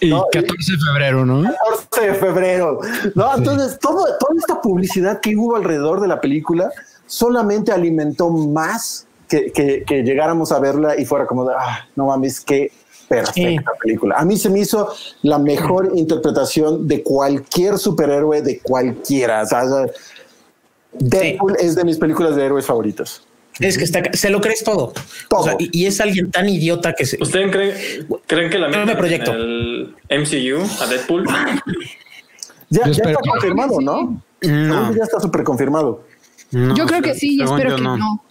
Y 0.02 0.10
No, 0.10 0.26
y- 0.32 0.38
14 0.38 0.72
de 0.74 0.78
febrero, 0.78 1.26
¿no? 1.26 1.44
14 1.92 2.08
de 2.08 2.14
febrero. 2.14 2.80
No, 3.16 3.36
entonces 3.38 3.78
todo, 3.80 4.04
toda 4.20 4.36
esta 4.38 4.62
publicidad 4.62 5.20
que 5.20 5.36
hubo 5.36 5.56
alrededor 5.56 6.00
de 6.02 6.08
la 6.08 6.22
película 6.22 6.72
solamente 7.08 7.72
alimentó 7.72 8.30
más 8.30 9.06
que, 9.28 9.52
que- 9.52 9.84
que 9.86 10.04
llegáramos 10.04 10.52
a 10.52 10.60
verla 10.60 10.98
y 11.00 11.06
fuera 11.06 11.26
como 11.26 11.46
de, 11.46 11.54
ah, 11.58 11.88
no 11.96 12.06
mames, 12.08 12.40
qué 12.42 12.72
perfecta 13.08 13.72
película. 13.82 14.16
A 14.18 14.24
mí 14.26 14.38
se 14.38 14.50
me 14.50 14.60
hizo 14.60 14.94
la 15.24 15.40
mejor 15.40 15.92
interpretación 15.96 16.88
de 16.88 17.02
cualquier 17.02 17.78
superhéroe 17.80 18.42
de 18.44 18.60
cualquiera. 18.60 19.42
O 19.42 19.46
sea, 19.48 19.64
Deadpool 20.94 21.56
es 21.60 21.76
de 21.76 21.84
mis 21.86 21.98
películas 21.98 22.36
de 22.36 22.46
héroes 22.46 22.66
favoritas. 22.66 23.24
es 23.60 23.78
que 23.78 23.84
está, 23.84 24.02
se 24.14 24.30
lo 24.30 24.42
crees 24.42 24.64
todo. 24.64 24.94
Todo. 25.30 25.40
O 25.42 25.44
sea, 25.44 25.56
y, 25.60 25.70
y 25.72 25.86
es 25.86 26.00
alguien 26.02 26.32
tan 26.32 26.48
idiota 26.50 26.94
que 26.94 27.06
se. 27.06 27.18
¿Ustedes 27.22 27.52
creen, 27.52 28.08
creen 28.28 28.50
que 28.50 28.58
la 28.60 28.70
No 28.70 28.86
me 28.86 28.96
proyecto. 28.96 29.32
en 29.34 29.40
el 29.40 29.96
MCU 30.22 30.84
a 30.84 30.88
Deadpool? 30.88 31.26
Ya, 32.70 32.84
está 32.86 33.14
confirmado, 33.16 33.82
¿no? 33.82 34.22
No, 34.42 34.96
Ya 34.96 35.04
está 35.04 35.20
súper 35.20 35.44
confirmado. 35.44 36.04
no, 36.52 36.76
Yo 36.76 36.86
creo 36.86 37.02
que 37.02 37.14
sí, 37.16 37.38
según 37.38 37.54
espero 37.60 37.70
yo 37.72 37.76
que 37.78 37.82
no. 38.00 38.24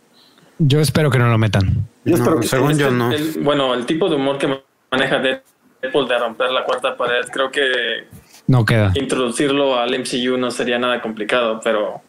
Yo 0.60 0.80
espero 0.80 1.10
que 1.10 1.18
no 1.18 1.28
lo 1.28 1.38
metan. 1.38 1.86
Yo 2.04 2.14
espero 2.14 2.34
No, 2.36 2.40
que 2.40 2.48
según 2.48 2.78
yo 2.78 2.90
no. 2.90 3.12
el- 3.12 3.38
bueno, 3.42 3.74
el 3.74 3.86
tipo 3.86 4.08
de 4.08 4.16
humor 4.16 4.38
que 4.38 4.48
maneja 4.90 5.18
Deadpool 5.18 6.08
de 6.08 6.18
romper 6.18 6.50
la 6.50 6.64
cuarta 6.64 6.96
pared, 6.96 7.26
creo 7.32 7.50
que 7.50 8.06
No 8.48 8.64
queda. 8.64 8.90
introducirlo 8.94 9.78
al 9.78 9.90
MCU 9.96 10.36
no 10.36 10.50
sería 10.50 10.78
nada 10.78 11.00
complicado, 11.02 11.60
pero 11.62 12.00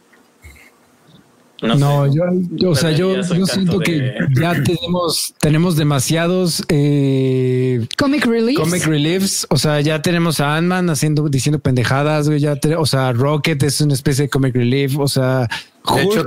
no, 1.62 1.76
No, 1.76 2.06
sé. 2.12 2.18
yo, 2.18 2.24
yo- 2.52 2.70
o 2.72 2.76
sea, 2.76 2.92
yo, 2.92 3.22
yo 3.22 3.46
siento 3.46 3.80
que 3.80 4.14
ya 4.40 4.54
tenemos, 4.64 5.34
tenemos 5.40 5.76
demasiados 5.76 6.64
eh, 6.70 7.86
Comic 7.98 8.26
Relief. 8.26 8.58
comic 8.60 8.86
reliefs. 8.86 9.46
O 9.50 9.58
sea, 9.58 9.82
ya 9.82 10.02
tenemos 10.02 10.40
a 10.40 10.56
Ant-Man 10.56 10.90
haciendo, 10.90 11.28
diciendo 11.30 11.60
pendejadas, 11.60 12.28
güey. 12.28 12.40
Ya 12.40 12.56
te- 12.56 12.76
o 12.76 12.86
sea, 12.86 13.12
Rocket 13.14 13.62
es 13.64 13.82
una 13.82 13.94
especie 13.94 14.24
de 14.26 14.30
comic 14.30 14.56
relief. 14.56 14.98
O 14.98 15.08
sea, 15.08 15.48
De 15.96 16.04
hecho, 16.04 16.24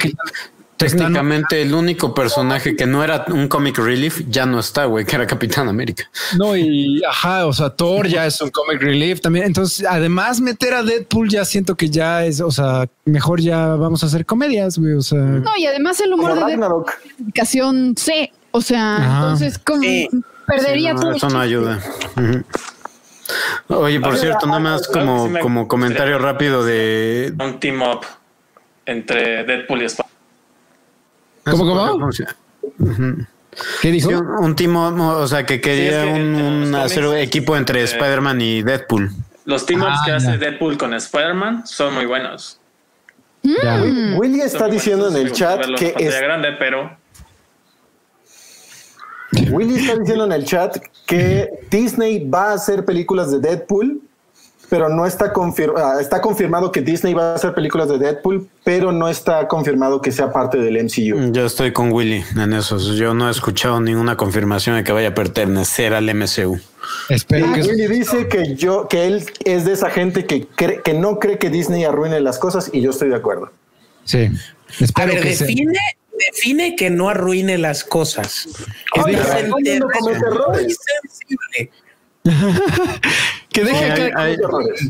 Técnicamente 0.90 1.62
el 1.62 1.74
único 1.74 2.14
personaje 2.14 2.74
que 2.76 2.86
no 2.86 3.02
era 3.04 3.24
un 3.28 3.48
comic 3.48 3.78
relief 3.78 4.22
ya 4.28 4.46
no 4.46 4.59
está, 4.60 4.84
güey, 4.86 5.04
que 5.04 5.16
era 5.16 5.26
Capitán 5.26 5.68
América. 5.68 6.04
no, 6.36 6.56
y 6.56 7.02
ajá, 7.04 7.46
o 7.46 7.52
sea, 7.52 7.70
Thor 7.70 8.06
ya 8.09 8.26
es 8.26 8.40
un 8.40 8.50
comic 8.50 8.80
relief 8.82 9.20
también. 9.20 9.46
Entonces, 9.46 9.86
además, 9.88 10.40
meter 10.40 10.74
a 10.74 10.82
Deadpool 10.82 11.28
ya 11.28 11.44
siento 11.44 11.76
que 11.76 11.88
ya 11.90 12.24
es, 12.24 12.40
o 12.40 12.50
sea, 12.50 12.86
mejor 13.04 13.40
ya 13.40 13.68
vamos 13.76 14.02
a 14.02 14.06
hacer 14.06 14.26
comedias, 14.26 14.78
güey. 14.78 14.94
O 14.94 15.02
sea, 15.02 15.18
No, 15.18 15.50
y 15.56 15.66
además 15.66 16.00
el 16.00 16.12
humor 16.12 16.30
como 16.30 16.46
de 16.46 16.56
Deadpool 16.56 16.60
Ragnarok. 16.62 16.92
clasificación 17.06 17.94
C. 17.96 18.32
O 18.50 18.60
sea, 18.60 18.96
Ajá. 18.96 19.16
entonces, 19.22 19.59
como 19.59 19.80
Sí. 19.82 20.09
perdería 20.46 20.90
Sí, 20.90 20.94
no, 20.96 21.00
todo. 21.00 21.12
eso 21.14 21.28
no 21.30 21.40
ayuda. 21.40 21.80
Oye, 23.68 24.00
por 24.00 24.18
cierto, 24.18 24.46
nada 24.46 24.59
más 24.59 24.86
como, 24.88 25.30
como 25.40 25.66
comentario 25.68 26.18
rápido 26.18 26.64
de... 26.64 27.32
un 27.42 27.59
team 27.60 27.80
up 27.82 28.00
entre 28.84 29.44
Deadpool 29.44 29.82
y 29.82 29.84
Spider. 29.86 30.11
¿Cómo, 31.44 31.64
cómo? 31.66 32.10
¿Qué 33.82 33.90
dijo? 33.90 34.09
Sí, 34.09 34.14
un, 34.14 34.56
team, 34.56 34.77
o 34.77 35.27
sea, 35.28 35.44
que 35.44 35.60
quería 35.60 36.05
sí, 36.05 36.09
es 36.09 36.14
que 36.14 36.20
un, 36.20 36.35
un 36.35 36.74
hacer 36.74 37.06
un 37.06 37.16
equipo 37.16 37.56
entre 37.56 37.81
eh, 37.81 37.85
Spider-Man 37.85 38.40
y 38.40 38.62
Deadpool. 38.62 39.10
Los 39.44 39.66
team-ups 39.66 39.90
ah, 39.90 40.02
que 40.06 40.12
hace 40.12 40.39
Deadpool 40.39 40.78
con 40.78 40.94
Spider-Man 40.94 41.66
son 41.66 41.94
muy 41.94 42.06
buenos. 42.06 42.59
Mm. 43.43 44.16
Willy 44.16 44.40
está 44.40 44.69
diciendo 44.69 45.09
en 45.09 45.16
el 45.16 45.32
chat 45.32 45.64
que 45.77 45.94
es 45.98 46.20
grande, 46.20 46.52
pero 46.59 46.97
Willy 49.51 49.81
está 49.81 49.97
diciendo 49.97 50.24
en 50.24 50.32
el 50.32 50.44
chat 50.44 50.77
que 51.06 51.51
Disney 51.70 52.28
va 52.28 52.51
a 52.51 52.55
hacer 52.55 52.85
películas 52.85 53.32
de 53.32 53.40
Deadpool 53.40 54.01
pero 54.73 54.89
no 54.89 55.05
está 55.05 55.35
confirmado. 55.35 56.01
Está 56.01 56.23
confirmado 56.23 56.73
que 56.73 56.81
Disney 56.81 57.12
va 57.12 57.32
a 57.32 57.35
hacer 57.35 57.53
películas 57.53 57.90
de 57.90 57.99
Deadpool, 57.99 58.49
pero 58.65 58.90
no 58.90 59.07
está 59.07 59.47
confirmado 59.47 60.01
que 60.01 60.11
sea 60.11 60.32
parte 60.32 60.57
del 60.57 60.82
MCU. 60.82 61.31
Yo 61.31 61.44
estoy 61.44 61.74
con 61.74 61.93
Willy 61.93 62.24
en 62.35 62.55
eso. 62.55 62.78
Yo 62.94 63.12
no 63.12 63.28
he 63.28 63.31
escuchado 63.31 63.82
ninguna 63.82 64.16
confirmación 64.16 64.77
de 64.77 64.82
que 64.82 64.90
vaya 64.93 65.09
a 65.09 65.15
pertenecer 65.15 65.93
al 65.93 66.07
MCU. 66.15 66.59
Espero 67.11 67.49
Y 67.49 67.53
que 67.53 67.61
Willy 67.69 67.86
dice 67.86 68.28
que 68.28 68.55
yo, 68.57 68.89
que 68.89 69.07
él 69.09 69.27
es 69.44 69.66
de 69.66 69.74
esa 69.74 69.90
gente 69.90 70.24
que 70.24 70.47
cree, 70.47 70.81
que 70.81 70.94
no 70.94 71.19
cree 71.19 71.36
que 71.36 71.51
Disney 71.51 71.85
arruine 71.85 72.20
las 72.20 72.39
cosas 72.39 72.70
y 72.73 72.81
yo 72.81 72.93
estoy 72.93 73.11
de 73.11 73.16
acuerdo. 73.16 73.53
sí. 74.05 74.31
A 74.94 75.05
ver, 75.05 75.20
que 75.20 75.35
se- 75.36 75.44
define, 75.44 75.78
define 76.32 76.77
que 76.77 76.89
no 76.89 77.11
arruine 77.11 77.59
las 77.59 77.85
cosas. 77.85 78.49
Oye, 79.05 79.19
es 79.19 79.49
muy 79.51 79.69
errores. 79.69 80.78
sensible. 81.03 81.70
que 83.53 83.65
deje 83.65 83.85
Hay- 83.85 83.95
que- 83.95 84.12
hay- 84.16 84.35
Errores. 84.35 84.81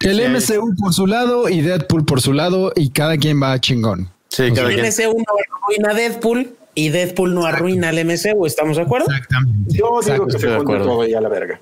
el 0.00 0.16
sí, 0.16 0.22
hay- 0.22 0.28
MCU 0.28 0.74
por 0.76 0.92
su 0.92 1.06
lado 1.06 1.48
y 1.48 1.60
Deadpool 1.60 2.04
por 2.04 2.20
su 2.20 2.32
lado 2.32 2.72
y 2.76 2.90
cada 2.90 3.16
quien 3.16 3.42
va 3.42 3.58
chingón. 3.60 4.10
Sí, 4.28 4.50
cada 4.54 4.68
El 4.68 4.74
quien. 4.74 4.86
MCU 4.86 5.16
no 5.18 5.24
arruina 5.66 5.90
a 5.90 5.94
Deadpool 5.94 6.54
y 6.74 6.88
Deadpool 6.90 7.34
no 7.34 7.46
arruina 7.46 7.88
al 7.88 7.98
MCU. 8.04 8.46
¿Estamos 8.46 8.76
de 8.76 8.82
acuerdo? 8.82 9.06
Exactamente. 9.10 9.70
Yo 9.72 9.86
digo 9.86 10.00
Exacto. 10.00 10.26
que 10.26 10.38
se 10.38 10.54
acuerdo. 10.54 10.84
todo 10.84 11.06
y 11.06 11.14
a 11.14 11.20
la 11.20 11.28
verga. 11.28 11.60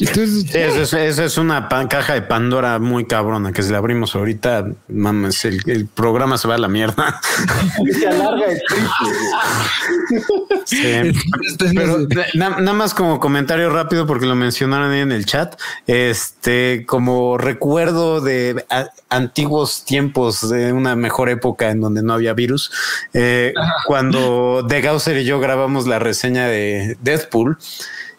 Entonces, 0.00 0.44
Sí, 0.50 0.58
eso 0.98 1.22
es, 1.22 1.38
una 1.38 1.68
pan- 1.68 1.86
caja 1.86 2.14
de 2.14 2.22
Pandora 2.22 2.80
muy 2.80 3.04
cabrona 3.06 3.52
que 3.52 3.62
si 3.62 3.70
la 3.70 3.78
abrimos 3.78 4.16
ahorita, 4.16 4.66
mames, 4.88 5.44
el, 5.44 5.60
el 5.66 5.86
programa 5.86 6.36
se 6.36 6.48
va 6.48 6.56
a 6.56 6.58
la 6.58 6.66
mierda. 6.66 7.20
Se 7.92 8.08
alarga 8.08 8.46
el 8.46 8.60
triple. 8.68 10.22
Sí. 10.64 11.12
Pero 11.74 11.98
na- 12.34 12.58
nada 12.58 12.72
más 12.72 12.92
como 12.92 13.20
comentario 13.20 13.70
rápido 13.70 14.04
porque 14.06 14.26
lo 14.26 14.34
mencionaron 14.34 14.90
ahí 14.90 15.00
en 15.00 15.12
el 15.12 15.24
chat, 15.26 15.54
este 15.86 16.84
como 16.86 17.38
recuerdo 17.38 18.20
de 18.20 18.64
a- 18.70 18.88
antiguos 19.10 19.84
tiempos 19.84 20.48
de 20.50 20.72
una 20.72 20.96
mejor 20.96 21.28
época 21.28 21.70
en 21.70 21.80
donde 21.80 22.02
no 22.02 22.12
había 22.14 22.32
virus, 22.34 22.72
eh, 23.14 23.54
cuando 23.86 24.62
De 24.68 24.80
Gausser 24.80 25.18
y 25.18 25.24
yo 25.24 25.38
grabamos 25.40 25.86
la 25.86 25.98
reseña 26.00 26.46
de 26.48 26.96
Deadpool 27.00 27.58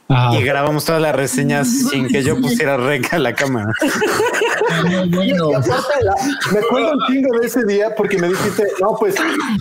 Ajá. 0.10 0.36
y 0.36 0.44
grabamos 0.44 0.86
todas 0.86 1.02
las 1.02 1.16
reseñas 1.16 1.68
sin 1.90 2.08
que 2.08 2.24
yo 2.24 2.36
pusiera 2.42 2.78
reca 2.78 3.18
a 3.18 3.20
la 3.20 3.34
cámara. 3.36 3.72
Me 6.52 6.60
acuerdo 6.60 6.92
un 6.94 7.00
chingo 7.08 7.38
de 7.40 7.48
ese 7.48 7.64
día 7.66 7.94
porque 7.96 8.18
me 8.18 8.28
dijiste, 8.30 8.64
no, 8.82 8.96
pues 8.98 9.16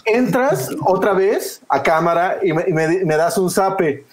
entras 0.07 0.70
otra 0.85 1.12
vez 1.12 1.61
a 1.69 1.83
cámara 1.83 2.39
y 2.43 2.53
me, 2.53 2.65
y 2.66 2.73
me- 2.73 3.05
me 3.05 3.16
das 3.16 3.37
un 3.39 3.51
zape. 3.51 4.05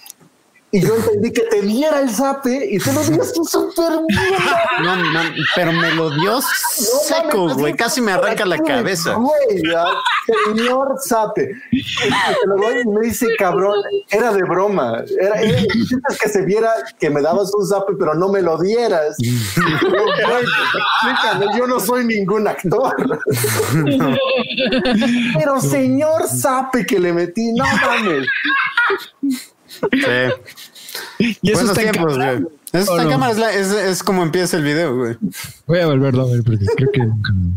Y 0.72 0.82
yo 0.82 0.96
entendí 0.96 1.32
que 1.32 1.44
te 1.44 1.62
diera 1.62 2.02
el 2.02 2.10
zape 2.10 2.68
y 2.72 2.80
te 2.80 2.92
lo 2.92 3.00
diste 3.02 3.44
súper 3.46 3.92
bien. 4.08 4.34
No, 4.84 4.96
no, 4.98 5.20
pero 5.56 5.72
me 5.72 5.94
lo 5.94 6.10
dio 6.10 6.40
seco, 6.42 7.54
güey, 7.54 7.74
casi 7.76 8.02
me 8.02 8.12
arranca 8.12 8.46
la 8.46 8.58
cabeza. 8.58 9.14
Güey, 9.14 9.64
señor 10.46 10.96
Zape. 11.08 11.52
Te 11.72 12.48
lo 12.48 12.58
doy 12.58 12.82
y 12.84 12.88
me 12.90 13.06
dice, 13.08 13.28
cabrón, 13.38 13.76
era 14.10 14.34
de 14.34 14.44
broma. 14.44 15.04
Era, 15.20 15.40
era 15.42 15.64
que 16.22 16.30
se 16.30 16.44
viera 16.44 16.72
que 17.00 17.10
me 17.10 17.22
dabas 17.22 17.54
un 17.54 17.66
zape, 17.66 17.94
pero 17.98 18.14
no 18.14 18.28
me 18.28 18.42
lo 18.42 18.58
dieras. 18.58 19.16
Yo, 19.20 19.32
güey, 19.92 20.44
explícame, 21.04 21.58
yo 21.58 21.68
no 21.68 21.80
soy 21.80 22.06
ningún 22.06 22.48
actor. 22.48 22.96
Pero 25.38 25.62
señor 25.62 26.28
Zape 26.28 26.86
que 26.86 27.00
le 27.00 27.14
metí, 27.14 27.52
no 27.54 27.66
mames. 27.66 28.28
Sí. 29.92 31.36
Y 31.42 31.52
eso 31.52 31.62
Buenos 31.66 31.70
está 31.78 31.82
en 31.82 31.92
tiempos, 31.92 32.14
cámara. 32.14 32.34
güey. 32.40 32.46
Esta 32.74 32.92
¿O 32.92 33.04
no? 33.04 33.10
cámara 33.10 33.32
es, 33.32 33.38
la- 33.38 33.54
es, 33.54 33.68
es 33.72 34.04
como 34.04 34.24
empieza 34.24 34.58
el 34.58 34.64
video, 34.64 34.96
güey. 34.96 35.16
Voy 35.66 35.80
a 35.80 35.88
volverlo 35.88 36.24
a 36.24 36.32
ver 36.32 36.44
porque 36.44 36.66
creo 36.76 36.90
que. 36.92 37.02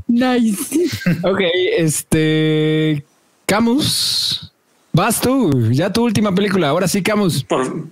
Nice. 0.07 0.87
Ok, 1.25 1.41
este. 1.77 3.05
Camus, 3.47 4.53
vas 4.93 5.21
tú, 5.21 5.71
ya 5.73 5.93
tu 5.93 6.05
última 6.05 6.35
película. 6.35 6.69
Ahora 6.69 6.87
sí, 6.87 7.03
Camus, 7.03 7.43
Por, 7.45 7.87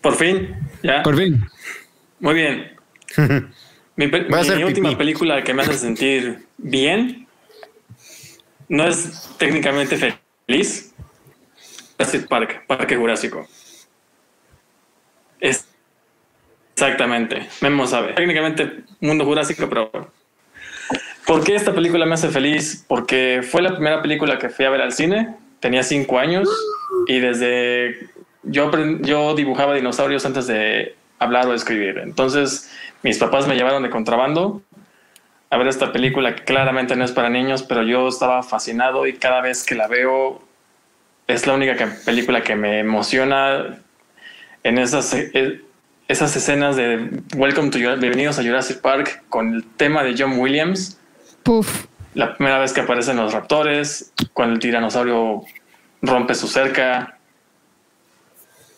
por 0.00 0.14
fin, 0.16 0.54
ya. 0.82 1.02
por 1.02 1.16
fin. 1.16 1.42
Muy 2.20 2.34
bien. 2.34 2.72
Mi, 3.96 4.06
mi 4.06 4.62
última 4.62 4.90
pipí. 4.90 4.96
película 4.98 5.42
que 5.42 5.52
me 5.52 5.62
hace 5.62 5.74
sentir 5.76 6.46
bien 6.56 7.26
no 8.68 8.86
es 8.86 9.28
técnicamente 9.38 9.96
feliz. 10.46 10.92
Jurassic 11.98 12.28
Park, 12.28 12.64
Parque 12.68 12.96
Jurásico. 12.96 13.48
Es 15.40 15.68
exactamente. 16.74 17.48
Memo 17.60 17.86
sabe. 17.86 18.12
Técnicamente 18.12 18.84
Mundo 19.00 19.24
Jurásico, 19.24 19.68
pero 19.68 19.90
¿por 21.26 21.44
qué 21.44 21.54
esta 21.54 21.74
película 21.74 22.06
me 22.06 22.14
hace 22.14 22.28
feliz? 22.28 22.84
Porque 22.86 23.40
fue 23.48 23.62
la 23.62 23.74
primera 23.74 24.00
película 24.00 24.38
que 24.38 24.48
fui 24.48 24.64
a 24.64 24.70
ver 24.70 24.82
al 24.82 24.92
cine. 24.92 25.34
Tenía 25.60 25.82
cinco 25.82 26.18
años 26.18 26.48
y 27.08 27.18
desde 27.18 28.08
yo, 28.44 28.70
yo 29.00 29.34
dibujaba 29.34 29.74
dinosaurios 29.74 30.24
antes 30.24 30.46
de 30.46 30.94
hablar 31.18 31.48
o 31.48 31.54
escribir. 31.54 31.98
Entonces 31.98 32.70
mis 33.02 33.18
papás 33.18 33.48
me 33.48 33.56
llevaron 33.56 33.82
de 33.82 33.90
contrabando 33.90 34.62
a 35.50 35.56
ver 35.56 35.66
esta 35.66 35.92
película 35.92 36.34
que 36.36 36.44
claramente 36.44 36.94
no 36.94 37.04
es 37.04 37.12
para 37.12 37.30
niños, 37.30 37.62
pero 37.62 37.82
yo 37.82 38.06
estaba 38.08 38.42
fascinado 38.42 39.06
y 39.06 39.14
cada 39.14 39.40
vez 39.40 39.64
que 39.64 39.74
la 39.74 39.88
veo 39.88 40.42
es 41.26 41.46
la 41.46 41.54
única 41.54 41.74
película 42.04 42.42
que 42.42 42.54
me 42.54 42.80
emociona 42.80 43.78
en 44.62 44.78
esas, 44.78 45.14
eh, 45.14 45.62
esas 46.08 46.34
escenas 46.36 46.76
de 46.76 47.22
Welcome 47.36 47.70
to 47.70 47.78
Bienvenidos 47.78 48.38
a 48.38 48.42
Jurassic 48.42 48.80
Park 48.80 49.24
con 49.28 49.54
el 49.54 49.64
tema 49.64 50.02
de 50.02 50.14
John 50.18 50.38
Williams 50.38 50.98
Puf. 51.42 51.86
la 52.14 52.34
primera 52.34 52.58
vez 52.58 52.72
que 52.72 52.80
aparecen 52.80 53.16
los 53.16 53.32
raptores, 53.32 54.12
cuando 54.32 54.54
el 54.54 54.60
tiranosaurio 54.60 55.44
rompe 56.02 56.34
su 56.34 56.48
cerca, 56.48 57.18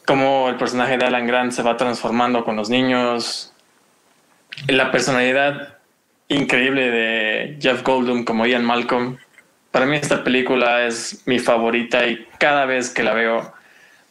cómo 0.07 0.49
el 0.49 0.57
personaje 0.57 0.99
de 0.99 1.07
Alan 1.07 1.27
Grant 1.27 1.53
se 1.53 1.63
va 1.63 1.77
transformando 1.77 2.45
con 2.45 2.57
los 2.57 2.69
niños, 2.69 3.53
la 4.69 4.91
personalidad 4.91 5.79
increíble 6.29 6.91
de 6.91 7.59
Jeff 7.61 7.83
Goldblum 7.83 8.25
como 8.25 8.47
Ian 8.47 8.65
Malcolm. 8.65 9.19
Para 9.71 9.87
mí 9.87 9.97
esta 9.97 10.25
película 10.25 10.87
es 10.87 11.23
mi 11.27 11.39
favorita 11.39 12.07
y 12.07 12.27
cada 12.39 12.67
vez 12.67 12.91
que 12.91 13.03
la 13.03 13.15
veo 13.15 13.53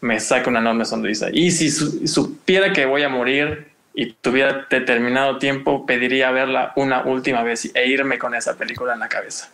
me 0.01 0.19
saca 0.19 0.49
una 0.49 0.59
enorme 0.59 0.85
sonrisa. 0.85 1.27
Y 1.31 1.51
si 1.51 1.69
su- 1.71 2.07
supiera 2.07 2.71
que 2.73 2.85
voy 2.85 3.03
a 3.03 3.09
morir 3.09 3.67
y 3.93 4.13
tuviera 4.13 4.65
determinado 4.69 5.37
tiempo, 5.39 5.85
pediría 5.85 6.31
verla 6.31 6.71
una 6.75 7.03
última 7.03 7.43
vez 7.43 7.69
e 7.73 7.87
irme 7.87 8.17
con 8.17 8.33
esa 8.35 8.55
película 8.55 8.93
en 8.93 8.99
la 8.99 9.09
cabeza. 9.09 9.49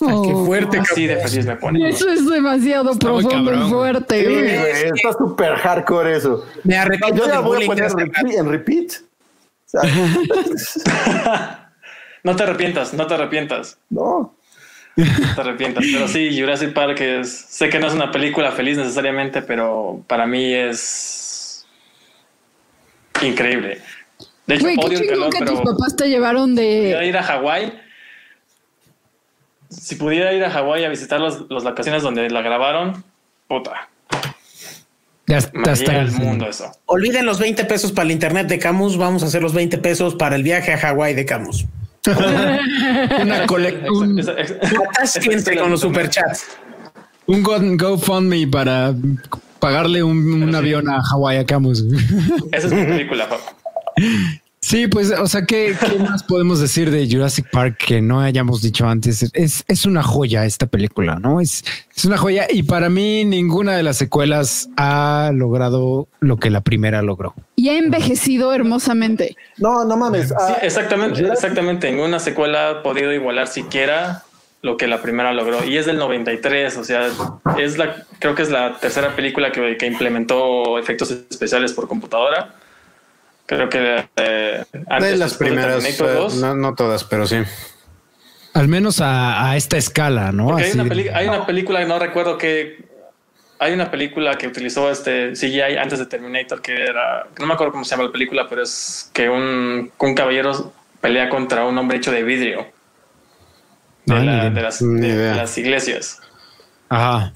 Ay, 0.00 0.08
qué 0.26 0.32
Oh. 0.34 0.44
fuerte, 0.44 0.78
Así 0.78 1.06
de 1.06 1.16
feliz 1.16 1.46
me 1.46 1.56
pone. 1.56 1.88
Eso 1.88 2.08
es 2.10 2.28
demasiado 2.28 2.92
Está 2.92 3.06
profundo 3.06 3.54
y 3.54 3.70
fuerte. 3.70 4.26
Sí, 4.26 4.32
güey. 4.34 4.46
está 4.94 5.12
súper 5.16 5.54
hardcore 5.54 6.16
eso. 6.16 6.44
Me 6.64 6.76
arrepiento 6.76 7.24
yo 7.24 7.28
la 7.32 7.40
voy 7.40 7.62
a 7.62 7.66
poner 7.66 7.84
en 7.90 7.98
repeat. 7.98 8.32
En 8.36 8.48
repeat. 8.50 8.90
O 8.92 9.68
sea, 9.68 11.62
No 12.22 12.34
te 12.36 12.42
arrepientas, 12.42 12.92
no 12.92 13.06
te 13.06 13.14
arrepientas, 13.14 13.78
no. 13.88 14.34
No 14.96 15.34
te 15.34 15.40
arrepientas. 15.40 15.84
Pero 15.92 16.08
sí, 16.08 16.38
Jurassic 16.38 16.72
Park 16.72 17.00
es. 17.00 17.30
Sé 17.48 17.68
que 17.68 17.78
no 17.78 17.86
es 17.86 17.94
una 17.94 18.10
película 18.10 18.52
feliz 18.52 18.76
necesariamente, 18.78 19.42
pero 19.42 20.02
para 20.06 20.26
mí 20.26 20.52
es 20.54 21.66
increíble. 23.22 23.80
De 24.46 24.54
hecho, 24.54 24.64
Güey, 24.64 24.76
qué 24.76 24.86
odio 24.86 24.98
el 24.98 25.08
chingón 25.08 25.30
que 25.30 25.38
pero 25.40 25.52
tus 25.52 25.60
papás 25.62 25.96
te 25.96 26.08
llevaron 26.08 26.54
pudiera 26.54 27.00
de. 27.00 27.06
ir 27.06 27.16
a 27.16 27.22
Hawái. 27.22 27.72
Si 29.68 29.96
pudiera 29.96 30.32
ir 30.32 30.44
a 30.44 30.50
Hawái 30.50 30.84
a 30.84 30.88
visitar 30.88 31.20
los, 31.20 31.50
las 31.50 31.64
locaciones 31.64 32.02
donde 32.02 32.30
la 32.30 32.40
grabaron, 32.40 33.02
puta, 33.48 33.88
Ya, 35.26 35.38
está. 35.38 36.00
el 36.00 36.12
mundo 36.12 36.48
eso. 36.48 36.70
Olviden 36.86 37.26
los 37.26 37.40
20 37.40 37.64
pesos 37.64 37.90
para 37.90 38.04
el 38.06 38.12
internet 38.12 38.46
de 38.46 38.60
Camus. 38.60 38.96
Vamos 38.96 39.24
a 39.24 39.26
hacer 39.26 39.42
los 39.42 39.52
20 39.52 39.78
pesos 39.78 40.14
para 40.14 40.36
el 40.36 40.44
viaje 40.44 40.72
a 40.72 40.78
Hawái 40.78 41.14
de 41.14 41.24
Camus. 41.26 41.66
Una 43.22 43.46
cole- 43.46 43.90
un, 43.90 44.18
Ex- 44.18 44.28
ex- 44.28 44.50
ex- 44.50 44.74
Atásquense 44.90 45.56
con 45.56 45.70
los 45.70 45.80
superchats. 45.80 46.46
un 47.26 47.42
Go- 47.42 47.58
GoFundMe 47.60 48.46
para 48.48 48.94
pagarle 49.58 50.02
un, 50.02 50.42
un 50.42 50.54
avión 50.54 50.88
a 50.88 51.02
Hawái 51.02 51.38
a 51.38 51.46
Camus. 51.46 51.84
Esa 52.52 52.66
es 52.66 52.72
mi 52.72 52.84
película, 52.84 53.28
papá. 53.28 53.42
Sí, 54.68 54.88
pues, 54.88 55.12
o 55.12 55.28
sea, 55.28 55.44
¿qué, 55.46 55.76
qué 55.78 55.96
más 56.00 56.24
podemos 56.24 56.58
decir 56.58 56.90
de 56.90 57.08
Jurassic 57.08 57.48
Park 57.52 57.76
que 57.86 58.00
no 58.02 58.20
hayamos 58.20 58.62
dicho 58.62 58.88
antes? 58.88 59.30
Es, 59.32 59.62
es 59.68 59.86
una 59.86 60.02
joya 60.02 60.44
esta 60.44 60.66
película, 60.66 61.20
¿no? 61.20 61.40
Es, 61.40 61.62
es 61.96 62.04
una 62.04 62.16
joya 62.18 62.46
y 62.50 62.64
para 62.64 62.88
mí 62.88 63.24
ninguna 63.24 63.76
de 63.76 63.84
las 63.84 63.96
secuelas 63.96 64.68
ha 64.76 65.30
logrado 65.32 66.08
lo 66.18 66.38
que 66.38 66.50
la 66.50 66.62
primera 66.62 67.00
logró. 67.02 67.34
Y 67.54 67.68
ha 67.68 67.78
envejecido 67.78 68.52
hermosamente. 68.52 69.36
No, 69.58 69.84
no 69.84 69.96
mames. 69.96 70.30
Sí, 70.30 70.34
Ah, 70.36 70.56
exactamente, 70.62 71.20
Jurassic- 71.22 71.32
exactamente. 71.34 71.90
Ninguna 71.92 72.18
secuela 72.18 72.70
ha 72.70 72.82
podido 72.82 73.12
igualar 73.12 73.46
siquiera 73.46 74.24
lo 74.62 74.76
que 74.76 74.88
la 74.88 75.00
primera 75.00 75.32
logró 75.32 75.64
y 75.64 75.76
es 75.76 75.86
del 75.86 75.96
93, 75.98 76.76
o 76.76 76.82
sea, 76.82 77.06
es 77.56 77.78
la 77.78 78.04
creo 78.18 78.34
que 78.34 78.42
es 78.42 78.50
la 78.50 78.78
tercera 78.80 79.14
película 79.14 79.52
que, 79.52 79.76
que 79.78 79.86
implementó 79.86 80.76
efectos 80.80 81.12
especiales 81.12 81.72
por 81.72 81.86
computadora. 81.86 82.52
Creo 83.46 83.68
que 83.68 84.08
eh, 84.16 84.64
antes 84.88 85.10
de 85.10 85.16
las 85.16 85.34
primeras, 85.34 85.82
de 85.82 85.90
eh, 85.90 86.28
no, 86.40 86.54
no, 86.54 86.74
todas, 86.74 87.04
pero 87.04 87.26
sí. 87.26 87.36
Al 88.54 88.68
menos 88.68 89.00
a, 89.00 89.50
a 89.50 89.56
esta 89.56 89.76
escala, 89.76 90.32
¿no? 90.32 90.56
Hay 90.56 90.72
una, 90.72 90.82
hay 91.14 91.28
una 91.28 91.46
película, 91.46 91.84
no 91.84 91.98
recuerdo 91.98 92.38
que 92.38 92.84
hay 93.58 93.72
una 93.72 93.90
película 93.90 94.36
que 94.36 94.48
utilizó 94.48 94.90
este 94.90 95.32
CGI 95.32 95.76
antes 95.78 95.98
de 95.98 96.06
Terminator 96.06 96.60
que 96.60 96.74
era, 96.74 97.26
no 97.38 97.46
me 97.46 97.54
acuerdo 97.54 97.72
cómo 97.72 97.84
se 97.84 97.90
llama 97.90 98.04
la 98.04 98.12
película, 98.12 98.46
pero 98.48 98.62
es 98.62 99.10
que 99.12 99.28
un, 99.28 99.92
un 99.98 100.14
caballero 100.14 100.72
pelea 101.00 101.28
contra 101.28 101.64
un 101.64 101.76
hombre 101.78 101.98
hecho 101.98 102.10
de 102.10 102.22
vidrio 102.22 102.66
de, 104.06 104.14
ah, 104.14 104.50
las, 104.50 104.80
las, 104.80 105.58
iglesias. 105.58 106.20
Ajá. 106.88 107.32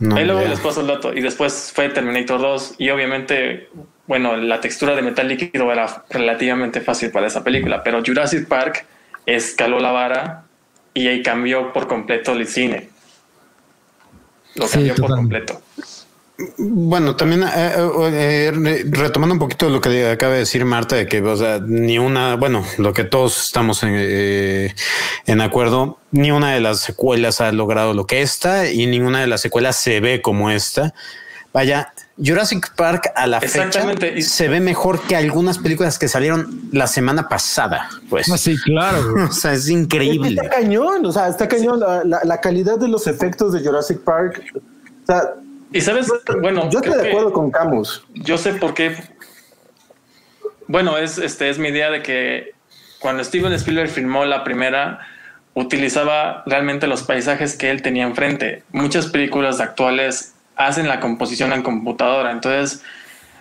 Ahí 0.00 0.24
luego 0.24 0.40
les 0.40 0.60
paso 0.60 0.80
el 0.80 0.88
dato. 0.88 1.14
Y 1.14 1.20
después 1.20 1.72
fue 1.74 1.88
Terminator 1.88 2.40
2 2.40 2.74
y 2.78 2.90
obviamente, 2.90 3.68
bueno, 4.06 4.36
la 4.36 4.60
textura 4.60 4.94
de 4.94 5.02
metal 5.02 5.28
líquido 5.28 5.72
era 5.72 6.04
relativamente 6.10 6.80
fácil 6.80 7.10
para 7.10 7.26
esa 7.26 7.42
película, 7.42 7.82
pero 7.82 8.02
Jurassic 8.04 8.46
Park 8.46 8.84
escaló 9.26 9.80
la 9.80 9.92
vara 9.92 10.44
y 10.92 11.08
ahí 11.08 11.22
cambió 11.22 11.72
por 11.72 11.88
completo 11.88 12.32
el 12.32 12.46
cine. 12.46 12.88
Lo 14.54 14.68
cambió 14.68 14.94
por 14.94 15.10
completo. 15.10 15.60
Bueno, 16.58 17.14
también 17.14 17.44
eh, 17.44 17.48
eh, 17.54 18.52
eh, 18.52 18.84
retomando 18.88 19.34
un 19.34 19.38
poquito 19.38 19.70
lo 19.70 19.80
que 19.80 20.10
acaba 20.10 20.32
de 20.32 20.40
decir 20.40 20.64
Marta, 20.64 20.96
de 20.96 21.06
que 21.06 21.22
o 21.22 21.36
sea, 21.36 21.60
ni 21.64 21.98
una, 21.98 22.34
bueno, 22.34 22.64
lo 22.78 22.92
que 22.92 23.04
todos 23.04 23.44
estamos 23.44 23.84
en, 23.84 23.94
en, 25.26 25.40
acuerdo, 25.40 25.98
ni 26.10 26.32
una 26.32 26.52
de 26.52 26.60
las 26.60 26.80
secuelas 26.80 27.40
ha 27.40 27.52
logrado 27.52 27.94
lo 27.94 28.06
que 28.06 28.20
esta 28.20 28.68
y 28.68 28.86
ninguna 28.86 29.20
de 29.20 29.28
las 29.28 29.42
secuelas 29.42 29.76
se 29.76 30.00
ve 30.00 30.22
como 30.22 30.50
esta. 30.50 30.92
Vaya, 31.52 31.93
Jurassic 32.16 32.74
Park 32.76 33.10
a 33.16 33.26
la 33.26 33.40
fecha 33.40 33.82
se 34.20 34.48
ve 34.48 34.60
mejor 34.60 35.00
que 35.02 35.16
algunas 35.16 35.58
películas 35.58 35.98
que 35.98 36.06
salieron 36.06 36.60
la 36.70 36.86
semana 36.86 37.28
pasada. 37.28 37.88
Pues 38.08 38.30
ah, 38.30 38.38
sí, 38.38 38.56
claro. 38.58 39.26
o 39.30 39.32
sea, 39.32 39.52
es 39.52 39.68
increíble. 39.68 40.40
Está 40.40 40.48
cañón. 40.48 41.04
O 41.06 41.12
sea, 41.12 41.28
está 41.28 41.48
cañón 41.48 41.80
la, 41.80 42.02
la, 42.04 42.40
calidad 42.40 42.78
de 42.78 42.88
los 42.88 43.06
efectos 43.08 43.52
de 43.52 43.60
Jurassic 43.60 44.00
Park. 44.00 44.44
O 44.54 45.06
sea, 45.06 45.34
y 45.72 45.80
sabes, 45.80 46.06
bueno, 46.40 46.70
yo 46.70 46.78
estoy 46.78 47.02
de 47.02 47.08
acuerdo 47.08 47.32
con 47.32 47.50
Camus. 47.50 48.04
Yo 48.14 48.38
sé 48.38 48.54
por 48.54 48.74
qué. 48.74 48.96
Bueno, 50.68 50.96
es 50.96 51.18
este 51.18 51.50
es 51.50 51.58
mi 51.58 51.68
idea 51.68 51.90
de 51.90 52.02
que 52.02 52.52
cuando 53.00 53.24
Steven 53.24 53.52
Spielberg 53.54 53.90
filmó 53.90 54.24
la 54.24 54.44
primera, 54.44 55.00
utilizaba 55.54 56.44
realmente 56.46 56.86
los 56.86 57.02
paisajes 57.02 57.56
que 57.56 57.72
él 57.72 57.82
tenía 57.82 58.04
enfrente. 58.04 58.62
Muchas 58.70 59.08
películas 59.08 59.60
actuales 59.60 60.33
hacen 60.56 60.88
la 60.88 61.00
composición 61.00 61.52
en 61.52 61.62
computadora, 61.62 62.30
entonces 62.30 62.82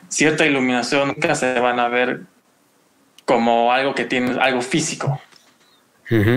cierta 0.07 0.45
iluminación 0.45 1.10
nunca 1.10 1.35
se 1.35 1.60
van 1.60 1.80
a 1.80 1.88
ver 1.88 2.22
como 3.26 3.72
algo 3.72 3.95
que 3.95 4.06
tiene 4.06 4.40
algo 4.40 4.61
físico. 4.61 5.22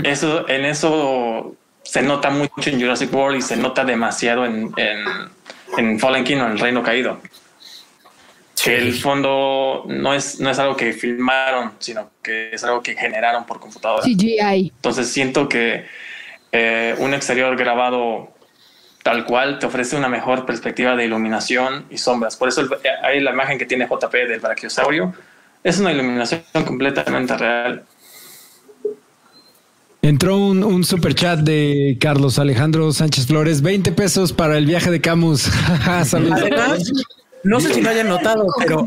Eso, 0.05 0.48
en 0.48 0.65
eso 0.65 1.55
se 1.82 2.01
nota 2.01 2.31
mucho 2.31 2.70
en 2.70 2.81
Jurassic 2.81 3.12
World 3.12 3.39
y 3.39 3.43
se 3.43 3.57
nota 3.59 3.85
demasiado 3.85 4.47
en, 4.47 4.73
en 5.77 6.01
Fallen 6.01 6.24
Kingdom, 6.24 6.53
el 6.53 6.59
Reino 6.59 6.82
Caído. 6.82 7.20
Que 8.62 8.78
el 8.78 8.94
fondo 8.94 9.85
no 9.86 10.15
es, 10.15 10.40
no 10.40 10.51
es 10.51 10.59
algo 10.59 10.77
que 10.77 10.93
filmaron, 10.93 11.73
sino 11.78 12.11
que 12.23 12.51
es 12.53 12.65
algo 12.65 12.82
que 12.82 12.97
generaron 12.97 13.44
por 13.44 13.61
computadora. 13.61 14.03
CGI. 14.03 14.73
Entonces 14.74 15.09
siento 15.12 15.48
que 15.48 15.85
eh, 16.53 16.94
un 16.98 17.15
exterior 17.15 17.55
grabado 17.57 18.35
tal 19.07 19.24
cual 19.24 19.61
te 19.61 19.66
ofrece 19.66 19.95
una 19.95 20.09
mejor 20.09 20.45
perspectiva 20.45 20.97
de 20.97 21.05
iluminación 21.05 21.85
y 21.91 21.97
sombras. 21.97 22.35
Por 22.35 22.49
eso 22.49 22.66
hay 23.05 23.20
la 23.20 23.31
imagen 23.31 23.57
que 23.57 23.65
tiene 23.65 23.87
JP 23.87 24.12
del 24.12 24.41
brachiosaurio. 24.41 25.15
Es 25.62 25.78
una 25.78 25.93
iluminación 25.93 26.43
completamente 26.66 27.39
real. 27.39 27.85
Entró 30.03 30.37
un, 30.37 30.65
un 30.65 30.83
super 30.83 31.15
chat 31.15 31.39
de 31.39 31.97
Carlos 32.01 32.41
Alejandro 32.41 32.93
Sánchez 32.93 33.28
Flores, 33.28 33.62
20 33.62 33.93
pesos 33.93 34.33
para 34.33 34.59
el 34.59 34.66
viaje 34.66 34.91
de 34.91 35.01
Camus. 35.01 35.53
Además, 35.87 36.91
no 37.45 37.61
sé 37.61 37.74
si 37.74 37.83
lo 37.83 37.91
hayan 37.91 38.09
notado, 38.09 38.45
pero 38.59 38.87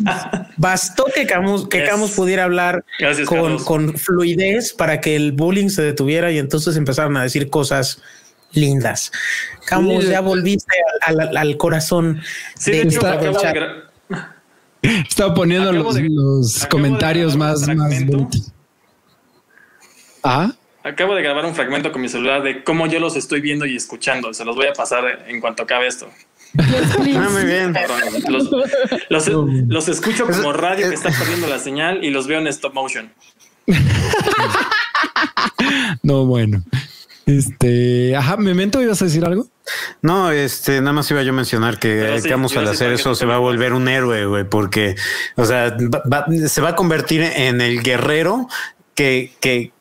bastó 0.57 1.05
que 1.15 1.25
Camus, 1.25 1.69
que 1.69 1.85
Camus 1.85 2.11
pudiera 2.11 2.43
hablar 2.43 2.83
con, 3.25 3.97
fluidez 3.97 4.73
para 4.73 4.99
que 4.99 5.15
el 5.15 5.31
bullying 5.31 5.69
se 5.69 5.81
detuviera 5.81 6.29
y 6.29 6.39
entonces 6.39 6.75
empezaron 6.75 7.15
a 7.15 7.23
decir 7.23 7.49
cosas 7.49 8.01
lindas. 8.53 9.11
Camus, 9.65 10.07
ya 10.07 10.21
volviste 10.21 10.75
al, 11.01 11.57
corazón 11.57 12.21
de 12.65 12.81
esta, 12.81 13.19
Estaba 14.81 15.33
poniendo 15.33 15.71
los, 15.71 16.65
comentarios 16.67 17.35
más, 17.35 17.67
más 17.67 18.05
bonitos. 18.05 18.51
¿Ah? 20.23 20.51
Acabo 20.83 21.13
de 21.13 21.21
grabar 21.21 21.45
un 21.45 21.53
fragmento 21.53 21.91
con 21.91 22.01
mi 22.01 22.09
celular 22.09 22.41
de 22.41 22.63
cómo 22.63 22.87
yo 22.87 22.99
los 22.99 23.15
estoy 23.15 23.41
viendo 23.41 23.65
y 23.65 23.75
escuchando. 23.75 24.33
Se 24.33 24.45
los 24.45 24.55
voy 24.55 24.67
a 24.67 24.73
pasar 24.73 25.25
en 25.27 25.41
cuanto 25.41 25.63
acabe 25.63 25.87
esto. 25.87 26.09
Ah, 26.57 27.29
muy 27.31 27.45
bien. 27.45 27.75
Los, 29.09 29.87
escucho 29.87 30.25
como 30.25 30.53
radio 30.53 30.89
que 30.89 30.95
está 30.95 31.11
perdiendo 31.11 31.47
la 31.47 31.59
señal 31.59 32.03
y 32.03 32.09
los 32.09 32.27
veo 32.27 32.39
en 32.39 32.47
stop 32.47 32.73
motion. 32.73 33.11
no, 36.03 36.25
bueno. 36.25 36.63
Este, 37.29 38.15
ajá, 38.15 38.37
Memento, 38.37 38.81
¿ibas 38.81 39.01
a 39.03 39.05
decir 39.05 39.23
algo? 39.23 39.45
No, 40.01 40.31
este, 40.31 40.81
nada 40.81 40.93
más 40.93 41.11
iba 41.11 41.21
yo 41.21 41.29
a 41.29 41.35
mencionar 41.35 41.77
que 41.77 42.19
vamos 42.27 42.57
al 42.57 42.67
hacer 42.67 42.91
eso 42.91 43.13
se 43.13 43.27
va 43.27 43.35
a 43.35 43.39
volver 43.39 43.73
un 43.73 43.87
héroe, 43.87 44.25
güey, 44.25 44.45
porque, 44.45 44.95
o 45.35 45.45
sea, 45.45 45.77
se 46.47 46.61
va 46.61 46.69
a 46.69 46.75
convertir 46.75 47.21
en 47.21 47.61
el 47.61 47.83
guerrero 47.83 48.47
que, 48.95 49.31
que, 49.39 49.71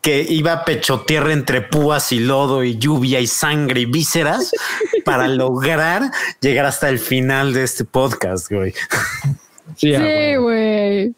que 0.00 0.24
iba 0.28 0.52
a 0.52 0.64
pechotear 0.64 1.28
entre 1.30 1.62
púas 1.62 2.12
y 2.12 2.20
lodo 2.20 2.62
y 2.62 2.78
lluvia 2.78 3.18
y 3.18 3.26
sangre 3.26 3.80
y 3.80 3.86
vísceras 3.86 4.52
para 5.04 5.26
lograr 5.26 6.08
llegar 6.40 6.66
hasta 6.66 6.88
el 6.88 7.00
final 7.00 7.52
de 7.52 7.64
este 7.64 7.84
podcast, 7.84 8.48
güey. 8.48 8.74
Sí, 9.76 9.92
güey. 10.36 11.14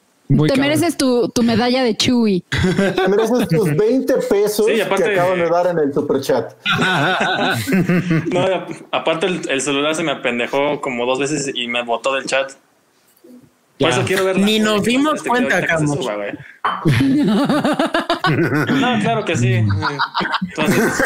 Te 0.48 0.56
mereces 0.56 0.96
tu, 0.96 1.32
medalla 1.42 1.82
de 1.82 1.96
Chewy. 1.96 2.42
Te 2.42 3.08
mereces 3.08 3.48
tus 3.48 3.76
20 3.76 4.14
pesos 4.28 4.66
que 4.66 4.82
acaban 4.82 5.38
de 5.38 5.48
dar 5.48 5.66
en 5.68 5.78
el 5.78 5.92
super 5.92 6.20
chat. 6.20 6.52
no, 8.32 8.46
aparte 8.90 9.26
el, 9.26 9.48
el, 9.48 9.60
celular 9.60 9.94
se 9.94 10.02
me 10.02 10.12
apendejó 10.12 10.80
como 10.80 11.06
dos 11.06 11.18
veces 11.18 11.50
y 11.54 11.68
me 11.68 11.82
botó 11.82 12.14
del 12.14 12.26
chat. 12.26 12.52
Por 13.78 13.90
eso 13.90 14.04
quiero 14.06 14.24
ver 14.24 14.38
Ni 14.38 14.60
nos 14.60 14.84
dimos 14.84 15.16
este 15.16 15.28
cuenta, 15.28 15.66
Carlos. 15.66 15.98
no, 18.70 19.00
claro 19.00 19.24
que 19.24 19.36
sí. 19.36 19.52
Entonces, 19.54 21.02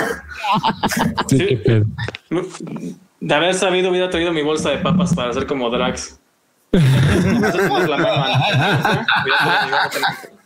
sí, 1.29 1.63
de 3.21 3.35
haber 3.35 3.55
sabido, 3.55 3.91
hubiera 3.91 4.11
traído 4.11 4.33
mi 4.33 4.43
bolsa 4.43 4.69
de 4.71 4.79
papas 4.79 5.15
para 5.15 5.31
hacer 5.31 5.47
como 5.47 5.71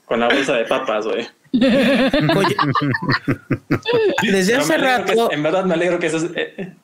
con 0.05 0.21
la 0.21 0.29
bolsa 0.29 0.55
de 0.55 0.65
papas, 0.65 1.07
güey. 1.07 1.27
Oye, 1.55 2.57
desde 4.23 4.57
hace 4.57 4.79
rato. 4.79 5.31
en 5.33 5.43
verdad 5.43 5.65
me 5.65 5.75
alegro 5.75 5.99
que 5.99 6.07
eso 6.07 6.19
es, 6.19 6.25
eh, 6.35 6.75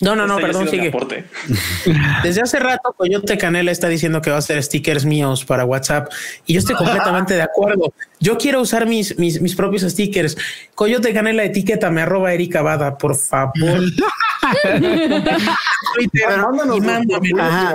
no, 0.00 0.14
no, 0.14 0.26
no, 0.26 0.36
perdón, 0.36 0.68
sigue. 0.68 0.92
Desde 2.22 2.42
hace 2.42 2.58
rato 2.58 2.94
Coyote 2.96 3.36
Canela 3.36 3.70
está 3.72 3.88
diciendo 3.88 4.22
que 4.22 4.30
va 4.30 4.36
a 4.36 4.38
hacer 4.38 4.62
stickers 4.62 5.04
míos 5.04 5.44
para 5.44 5.64
WhatsApp 5.64 6.08
y 6.46 6.54
yo 6.54 6.60
estoy 6.60 6.76
completamente 6.78 7.34
de 7.34 7.42
acuerdo. 7.42 7.92
Yo 8.20 8.38
quiero 8.38 8.60
usar 8.60 8.86
mis, 8.86 9.18
mis, 9.18 9.40
mis 9.40 9.54
propios 9.54 9.82
stickers. 9.82 10.36
Coyote 10.74 11.12
Canela, 11.12 11.44
etiquétame, 11.44 12.02
arroba 12.02 12.32
Erika 12.32 12.62
Bada, 12.62 12.96
por 12.96 13.16
favor. 13.16 13.52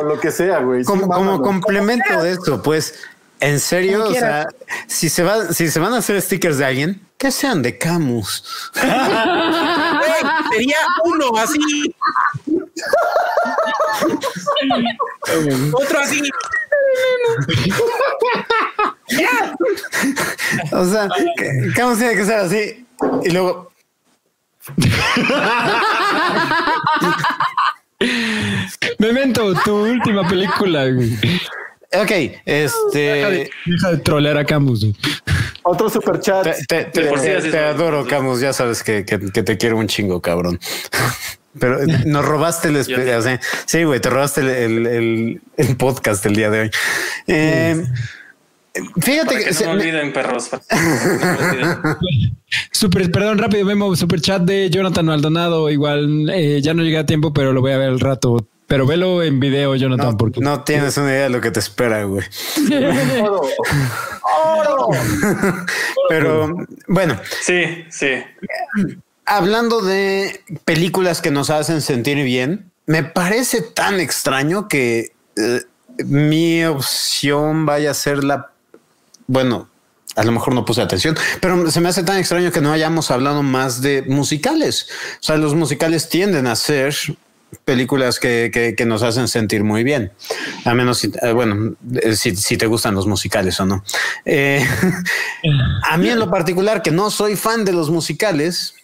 lo 0.06 0.20
que 0.20 0.32
sea, 0.32 0.60
güey. 0.60 0.84
como 0.84 1.42
complemento 1.42 2.22
de 2.24 2.32
esto, 2.32 2.62
pues 2.64 2.96
en 3.44 3.60
serio, 3.60 4.06
o 4.06 4.14
sea, 4.14 4.48
si 4.88 5.10
se 5.10 5.22
va, 5.22 5.52
si 5.54 5.70
se 5.70 5.80
van 5.80 5.94
a 5.94 5.98
hacer 5.98 6.22
stickers 6.22 6.58
de 6.58 6.66
alguien, 6.66 7.02
que 7.24 7.32
sean 7.32 7.62
de 7.62 7.78
Camus. 7.78 8.44
sería 10.52 10.76
uno 11.06 11.32
así. 11.38 11.96
Otro 15.72 16.00
así. 16.02 16.22
o 20.74 20.86
sea, 20.86 21.08
Camus 21.78 21.98
tiene 21.98 22.16
que 22.16 22.26
ser 22.26 22.40
así 22.40 22.86
y 23.24 23.30
luego. 23.30 23.72
Memento, 29.00 29.54
tu 29.64 29.86
última 29.86 30.28
película. 30.28 30.88
Ok, 31.94 32.12
este. 32.46 33.50
Deja 33.66 33.92
de, 33.92 33.98
trolear 34.04 34.38
a 34.38 34.46
Camus. 34.46 34.86
Otro 35.64 35.90
super 35.90 36.20
chat. 36.20 36.44
Te, 36.68 36.86
te, 36.86 36.92
te, 36.92 37.58
adoro, 37.58 38.06
Camus. 38.06 38.40
Ya 38.40 38.54
sabes 38.54 38.84
que, 38.84 39.06
que, 39.06 39.18
te 39.18 39.58
quiero 39.58 39.78
un 39.78 39.88
chingo, 39.88 40.22
cabrón. 40.22 40.60
Pero 41.60 41.80
nos 42.06 42.26
robaste 42.26 42.68
el 42.70 42.84
sí, 43.66 43.84
güey, 43.84 44.00
te 44.00 44.10
robaste 44.10 44.42
el, 44.42 44.88
el, 44.88 45.42
el, 45.56 45.78
podcast 45.78 46.26
el 46.26 46.36
día 46.36 46.50
de 46.50 46.62
hoy. 46.62 46.72
Eh, 47.28 47.86
Fíjate 49.00 49.38
que, 49.38 49.54
se 49.54 49.66
me 49.66 49.74
olviden, 49.74 50.12
perros. 50.12 50.50
super, 52.72 53.12
perdón, 53.12 53.38
rápido, 53.38 53.66
Memo, 53.66 53.96
super 53.96 54.20
chat 54.20 54.42
de 54.42 54.72
Jonathan 54.72 55.06
Maldonado. 55.06 55.70
Igual 55.70 56.28
eh, 56.32 56.60
ya 56.60 56.74
no 56.74 56.82
llega 56.82 57.02
a 57.02 57.06
tiempo, 57.06 57.34
pero 57.34 57.54
lo 57.54 57.62
voy 57.62 57.74
a 57.74 57.78
ver 57.78 57.90
al 57.90 58.00
rato. 58.00 58.48
Pero 58.66 58.88
velo 58.88 59.22
en 59.22 59.40
video, 59.40 59.76
Jonathan, 59.76 60.12
no, 60.12 60.18
porque 60.18 60.40
no 60.40 60.64
tienes 60.64 60.98
una 60.98 61.10
idea 61.10 61.24
de 61.24 61.30
lo 61.30 61.42
que 61.42 61.52
te 61.52 61.60
espera, 61.60 62.06
güey. 62.06 62.24
pero 66.10 66.56
bueno, 66.88 67.20
sí, 67.42 67.86
sí. 67.90 68.24
Hablando 69.26 69.82
de 69.82 70.42
películas 70.66 71.22
que 71.22 71.32
nos 71.32 71.50
hacen 71.50 71.82
sentir 71.82 72.24
bien, 72.24 72.72
me 72.86 73.04
parece 73.04 73.62
tan 73.62 74.00
extraño 74.00 74.68
que 74.68 75.14
eh, 75.38 75.62
mi 76.06 76.64
opción 76.66 77.66
vaya 77.66 77.92
a 77.92 77.94
ser 77.94 78.24
la 78.24 78.50
bueno, 79.28 79.70
a 80.16 80.24
lo 80.24 80.32
mejor 80.32 80.54
no 80.54 80.66
puse 80.66 80.82
atención, 80.82 81.16
pero 81.42 81.70
se 81.72 81.82
me 81.82 81.90
hace 81.90 82.04
tan 82.04 82.18
extraño 82.18 82.52
que 82.52 82.62
no 82.62 82.72
hayamos 82.72 83.12
hablado 83.12 83.42
más 83.42 83.82
de 83.82 84.04
musicales. 84.04 84.88
O 85.16 85.24
sea, 85.24 85.38
los 85.38 85.56
musicales 85.56 86.10
tienden 86.10 86.48
a 86.48 86.56
ser 86.56 86.96
películas 87.66 88.20
que, 88.20 88.74
que, 88.78 88.86
nos 88.86 89.04
hacen 89.04 89.28
sentir 89.28 89.64
muy 89.64 89.84
bien. 89.84 90.12
A 90.66 90.74
menos, 90.74 91.00
si, 91.00 91.12
eh, 91.22 91.32
bueno, 91.32 91.76
eh, 92.02 92.16
si, 92.16 92.36
si, 92.36 92.58
te 92.58 92.66
gustan 92.66 92.96
los 92.96 93.08
musicales 93.08 93.60
o 93.60 93.66
no. 93.66 93.84
Eh, 94.26 94.66
a 95.90 95.98
mí 95.98 96.10
en 96.10 96.20
lo 96.20 96.30
particular, 96.30 96.82
que 96.82 96.92
no 96.92 97.10
soy 97.10 97.36
fan 97.36 97.66
de 97.66 97.74
los 97.74 97.90
musicales, 97.90 98.76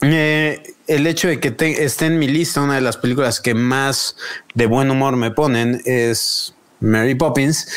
el 0.00 1.06
hecho 1.06 1.28
de 1.28 1.40
que 1.40 1.54
esté 1.78 2.06
en 2.06 2.18
mi 2.18 2.28
lista 2.28 2.60
una 2.60 2.74
de 2.74 2.82
las 2.82 2.98
películas 2.98 3.40
que 3.40 3.54
más 3.54 4.16
de 4.52 4.66
buen 4.66 4.90
humor 4.90 5.16
me 5.16 5.30
ponen 5.30 5.80
es 5.86 6.54
Mary 6.80 7.14
Poppins 7.14 7.68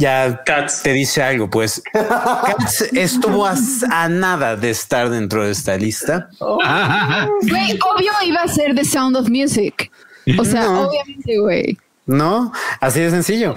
ya 0.00 0.42
te 0.82 0.92
dice 0.92 1.22
algo, 1.22 1.50
pues 1.50 1.82
Cats 1.92 2.88
estuvo 2.92 3.46
a, 3.46 4.08
nada 4.08 4.56
de 4.56 4.70
estar 4.70 5.10
dentro 5.10 5.44
de 5.44 5.52
esta 5.52 5.76
lista. 5.76 6.28
Obvio 6.40 8.12
iba 8.24 8.40
a 8.42 8.48
ser 8.48 8.74
The 8.74 8.84
Sound 8.84 9.16
of 9.16 9.28
Music. 9.28 9.90
O 10.38 10.44
sea, 10.44 10.70
obviamente, 10.70 11.38
güey. 11.38 11.78
No, 12.06 12.52
así 12.80 13.00
de 13.00 13.10
sencillo. 13.10 13.54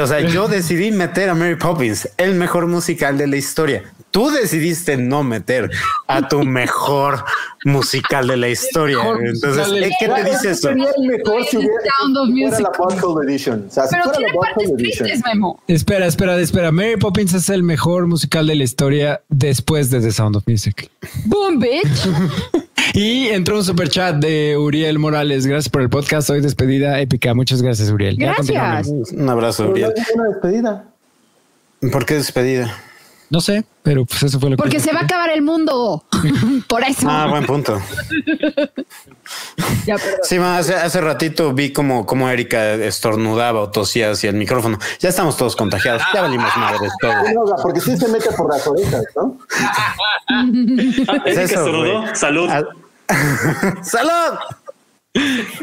O 0.00 0.06
sea, 0.06 0.20
yo 0.20 0.48
decidí 0.48 0.90
meter 0.90 1.30
a 1.30 1.34
Mary 1.34 1.56
Poppins, 1.56 2.08
el 2.16 2.34
mejor 2.34 2.66
musical 2.66 3.16
de 3.16 3.26
la 3.26 3.36
historia 3.36 3.84
tú 4.16 4.30
decidiste 4.30 4.96
no 4.96 5.22
meter 5.22 5.70
a 6.06 6.26
tu 6.26 6.42
mejor 6.42 7.22
musical 7.66 8.26
de 8.26 8.38
la 8.38 8.48
historia. 8.48 8.96
Entonces, 9.22 9.92
¿qué 10.00 10.08
te 10.08 10.24
dice 10.24 10.50
eso? 10.52 10.68
Sería 10.68 10.88
el 10.96 11.06
mejor 11.06 11.44
si 11.44 11.58
hubiera, 11.58 12.60
la 12.60 12.70
Butthole 12.78 13.30
Edition. 13.30 13.66
O 13.68 13.70
sea, 13.70 13.84
Pero 13.90 14.10
tiene 14.12 14.32
partes 14.32 14.74
tristes, 14.74 15.22
Memo. 15.22 15.62
Espera, 15.68 16.06
espera, 16.06 16.34
espera. 16.38 16.72
Mary 16.72 16.96
Poppins 16.96 17.34
es 17.34 17.50
el 17.50 17.62
mejor 17.62 18.06
musical 18.06 18.46
de 18.46 18.54
la 18.54 18.64
historia 18.64 19.20
después 19.28 19.90
de 19.90 20.00
The 20.00 20.10
Sound 20.10 20.36
of 20.36 20.44
Music. 20.46 20.90
Boom, 21.26 21.60
bitch. 21.60 22.08
y 22.94 23.26
entró 23.28 23.58
un 23.58 23.64
super 23.64 23.90
chat 23.90 24.16
de 24.16 24.56
Uriel 24.56 24.98
Morales. 24.98 25.46
Gracias 25.46 25.68
por 25.68 25.82
el 25.82 25.90
podcast. 25.90 26.30
Hoy 26.30 26.40
despedida 26.40 26.98
épica. 27.02 27.34
Muchas 27.34 27.60
gracias, 27.60 27.90
Uriel. 27.90 28.16
Gracias. 28.16 28.88
Un 29.12 29.28
abrazo, 29.28 29.68
Uriel. 29.68 29.92
Una 30.14 30.28
despedida. 30.28 30.84
¿Por 31.92 32.06
qué 32.06 32.14
despedida? 32.14 32.74
No 33.28 33.40
sé, 33.40 33.64
pero 33.82 34.04
pues 34.04 34.22
eso 34.22 34.38
fue 34.38 34.50
lo 34.50 34.56
que. 34.56 34.62
Porque 34.62 34.78
se 34.78 34.92
va 34.92 35.00
a 35.00 35.02
acabar 35.04 35.30
el 35.30 35.42
mundo. 35.42 36.04
Por 36.68 36.84
eso. 36.84 37.08
Ah, 37.10 37.26
buen 37.28 37.44
punto. 37.44 37.80
ya, 39.86 39.96
sí, 40.22 40.36
hace, 40.36 40.74
hace 40.74 41.00
ratito 41.00 41.52
vi 41.52 41.72
como, 41.72 42.06
como 42.06 42.30
Erika 42.30 42.74
estornudaba 42.74 43.60
o 43.60 43.70
tosía 43.70 44.12
hacia 44.12 44.30
el 44.30 44.36
micrófono. 44.36 44.78
Ya 45.00 45.08
estamos 45.08 45.36
todos 45.36 45.56
contagiados. 45.56 46.02
Ya 46.14 46.22
valimos 46.22 46.56
madres 46.56 46.92
todo. 47.00 47.12
No, 47.12 47.56
porque 47.62 47.80
sí 47.80 47.96
se 47.96 48.06
mete 48.08 48.30
por 48.32 48.52
las 48.52 48.64
orejas, 48.66 49.04
¿no? 49.16 49.38
¿Es 51.24 51.38
eso, 51.38 52.04
Salud. 52.14 52.48
¡Salud! 53.82 54.38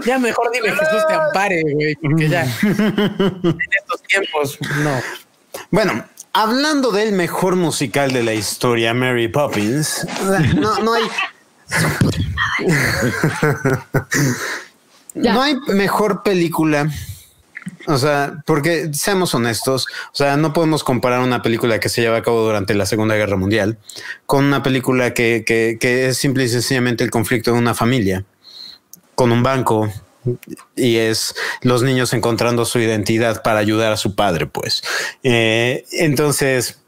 Ya 0.05 0.17
mejor 0.17 0.49
dime 0.51 0.71
Jesús 0.71 1.07
te 1.07 1.13
ampare, 1.13 1.61
güey, 1.61 1.95
porque 1.95 2.27
ya 2.27 2.43
en 2.43 3.57
estos 3.79 4.01
tiempos 4.07 4.57
no. 4.83 4.99
Bueno, 5.69 6.03
hablando 6.33 6.91
del 6.91 7.13
mejor 7.13 7.55
musical 7.55 8.11
de 8.11 8.23
la 8.23 8.33
historia, 8.33 8.93
Mary 8.93 9.27
Poppins, 9.27 10.05
no, 10.55 10.79
no 10.79 10.93
hay. 10.93 11.03
no 15.13 15.41
hay 15.41 15.55
mejor 15.67 16.23
película. 16.23 16.89
O 17.87 17.97
sea, 17.97 18.43
porque 18.45 18.89
seamos 18.93 19.33
honestos, 19.35 19.87
o 20.11 20.15
sea, 20.15 20.35
no 20.35 20.51
podemos 20.51 20.83
comparar 20.83 21.21
una 21.21 21.41
película 21.41 21.79
que 21.79 21.87
se 21.87 22.01
lleva 22.01 22.17
a 22.17 22.21
cabo 22.21 22.43
durante 22.43 22.73
la 22.73 22.85
Segunda 22.85 23.15
Guerra 23.15 23.37
Mundial 23.37 23.77
con 24.25 24.43
una 24.43 24.61
película 24.63 25.13
que, 25.13 25.43
que, 25.45 25.77
que 25.79 26.07
es 26.07 26.17
simple 26.17 26.43
y 26.43 26.49
sencillamente 26.49 27.05
el 27.05 27.11
conflicto 27.11 27.53
de 27.53 27.59
una 27.59 27.73
familia, 27.73 28.25
con 29.15 29.31
un 29.31 29.43
banco, 29.43 29.89
y 30.75 30.97
es 30.97 31.35
los 31.61 31.83
niños 31.83 32.13
encontrando 32.13 32.65
su 32.65 32.79
identidad 32.79 33.41
para 33.43 33.59
ayudar 33.59 33.91
a 33.91 33.97
su 33.97 34.15
padre, 34.15 34.47
pues. 34.47 34.83
Eh, 35.23 35.85
entonces, 35.91 36.82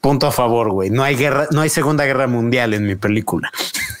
punto 0.00 0.26
a 0.26 0.32
favor, 0.32 0.70
güey. 0.70 0.90
No 0.90 1.02
hay 1.02 1.16
guerra, 1.16 1.46
no 1.50 1.60
hay 1.60 1.68
Segunda 1.68 2.04
Guerra 2.04 2.26
Mundial 2.26 2.74
en 2.74 2.86
mi 2.86 2.96
película. 2.96 3.50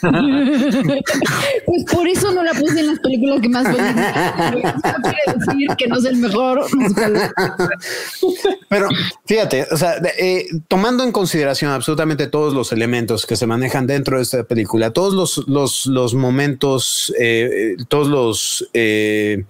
pues 0.00 1.84
por 1.92 2.08
eso 2.08 2.32
no 2.32 2.42
la 2.42 2.52
puse 2.52 2.80
en 2.80 2.86
las 2.86 2.98
películas 3.00 3.40
que 3.42 3.48
más 3.50 3.70
voy 3.70 3.80
a 3.80 4.96
quiere 5.02 5.22
decir 5.36 5.76
que 5.76 5.86
no 5.88 5.98
es 5.98 6.04
el 6.06 6.16
mejor 6.16 6.64
Pero 8.70 8.88
fíjate, 9.26 9.66
o 9.70 9.76
sea, 9.76 9.96
eh, 10.18 10.46
tomando 10.68 11.04
en 11.04 11.12
consideración 11.12 11.70
absolutamente 11.70 12.28
todos 12.28 12.54
los 12.54 12.72
elementos 12.72 13.26
que 13.26 13.36
se 13.36 13.46
manejan 13.46 13.86
dentro 13.86 14.16
de 14.16 14.22
esta 14.22 14.44
película, 14.44 14.90
todos 14.90 15.12
los, 15.12 15.46
los, 15.48 15.86
los 15.86 16.14
momentos, 16.14 17.12
eh, 17.20 17.76
todos 17.88 18.08
los 18.08 18.70
eh, 18.72 19.44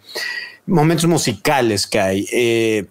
momentos 0.66 1.06
musicales 1.06 1.86
que 1.86 2.00
hay, 2.00 2.88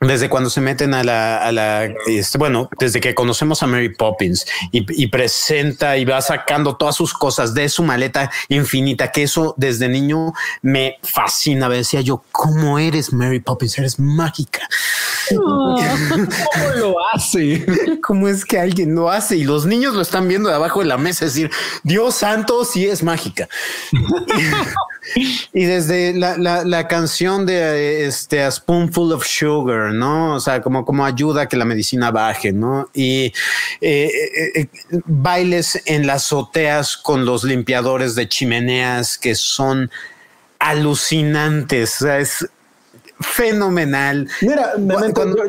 desde 0.00 0.28
cuando 0.28 0.48
se 0.48 0.60
meten 0.60 0.94
a 0.94 1.02
la, 1.02 1.38
a 1.38 1.50
la 1.50 1.88
este, 2.06 2.38
bueno, 2.38 2.68
desde 2.78 3.00
que 3.00 3.14
conocemos 3.14 3.62
a 3.62 3.66
Mary 3.66 3.88
Poppins 3.88 4.46
y, 4.70 5.06
presenta 5.08 5.96
y 5.96 6.04
va 6.04 6.20
sacando 6.20 6.76
todas 6.76 6.94
sus 6.94 7.12
cosas 7.14 7.54
de 7.54 7.68
su 7.68 7.82
maleta 7.82 8.30
infinita, 8.48 9.10
que 9.10 9.24
eso 9.24 9.54
desde 9.56 9.88
niño 9.88 10.32
me 10.62 10.98
fascina. 11.02 11.68
Decía 11.68 12.00
yo, 12.00 12.22
¿cómo 12.30 12.78
eres 12.78 13.12
Mary 13.12 13.40
Poppins? 13.40 13.78
Eres 13.78 13.98
mágica. 13.98 14.68
¿Cómo 15.36 15.78
lo 16.76 16.94
hace? 17.12 17.66
¿Cómo 18.02 18.28
es 18.28 18.44
que 18.44 18.58
alguien 18.58 18.94
lo 18.94 19.10
hace? 19.10 19.36
Y 19.36 19.44
los 19.44 19.66
niños 19.66 19.94
lo 19.94 20.02
están 20.02 20.28
viendo 20.28 20.48
de 20.48 20.54
abajo 20.54 20.80
de 20.80 20.86
la 20.86 20.98
mesa, 20.98 21.26
es 21.26 21.34
decir, 21.34 21.50
Dios 21.82 22.14
santo, 22.16 22.64
sí 22.64 22.86
es 22.86 23.02
mágica. 23.02 23.48
y 25.52 25.64
desde 25.64 26.14
la, 26.14 26.36
la, 26.36 26.88
canción 26.88 27.46
de 27.46 28.06
este 28.06 28.42
A 28.42 28.50
Spoonful 28.50 29.12
of 29.12 29.26
Sugar, 29.26 29.92
¿no? 29.92 30.34
O 30.34 30.40
sea, 30.40 30.60
como, 30.60 30.84
como 30.84 31.04
ayuda 31.04 31.42
a 31.42 31.48
que 31.48 31.56
la 31.56 31.64
medicina 31.64 32.10
baje, 32.10 32.52
¿no? 32.52 32.88
Y 32.94 33.32
eh, 33.80 34.10
eh, 34.10 34.50
eh, 34.54 34.68
bailes 35.06 35.82
en 35.86 36.06
las 36.06 36.26
azoteas 36.26 36.96
con 36.96 37.24
los 37.24 37.44
limpiadores 37.44 38.14
de 38.14 38.28
chimeneas 38.28 39.18
que 39.18 39.34
son 39.34 39.90
alucinantes. 40.58 42.02
O 42.02 42.04
sea, 42.04 42.18
es 42.18 42.48
fenomenal. 43.20 44.28
Mira, 44.40 44.74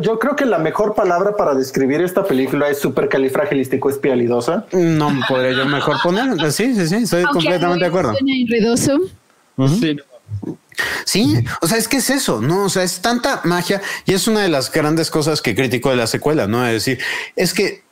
yo, 0.02 0.20
creo 0.20 0.36
que 0.36 0.46
la 0.46 0.60
mejor 0.60 0.96
palabra 0.96 1.36
para 1.36 1.54
describir 1.54 2.02
esta 2.02 2.24
película 2.24 2.70
es 2.70 2.80
supercalifragilístico 2.80 3.90
espialidosa. 3.90 4.66
No 4.72 5.12
podría 5.28 5.52
yo 5.52 5.66
mejor 5.66 5.98
poner. 6.02 6.52
Sí, 6.52 6.74
sí, 6.76 6.88
sí, 6.88 6.96
estoy 6.96 7.24
completamente 7.26 7.84
de 7.84 7.88
acuerdo. 7.88 8.14
Sí. 9.80 9.98
Sí, 11.06 11.44
o 11.62 11.68
sea, 11.68 11.78
es 11.78 11.88
que 11.88 11.98
es 11.98 12.10
eso, 12.10 12.40
no? 12.40 12.66
O 12.66 12.70
sea, 12.70 12.84
es 12.84 13.02
tanta 13.02 13.42
magia 13.44 13.82
y 14.06 14.14
es 14.14 14.28
una 14.28 14.42
de 14.42 14.50
las 14.50 14.72
grandes 14.72 15.10
cosas 15.10 15.42
que 15.42 15.56
critico 15.56 15.90
de 15.90 15.98
la 15.98 16.08
secuela, 16.08 16.48
no? 16.48 16.66
Es 16.66 16.74
decir, 16.86 17.00
es 17.36 17.54
que 17.54 17.84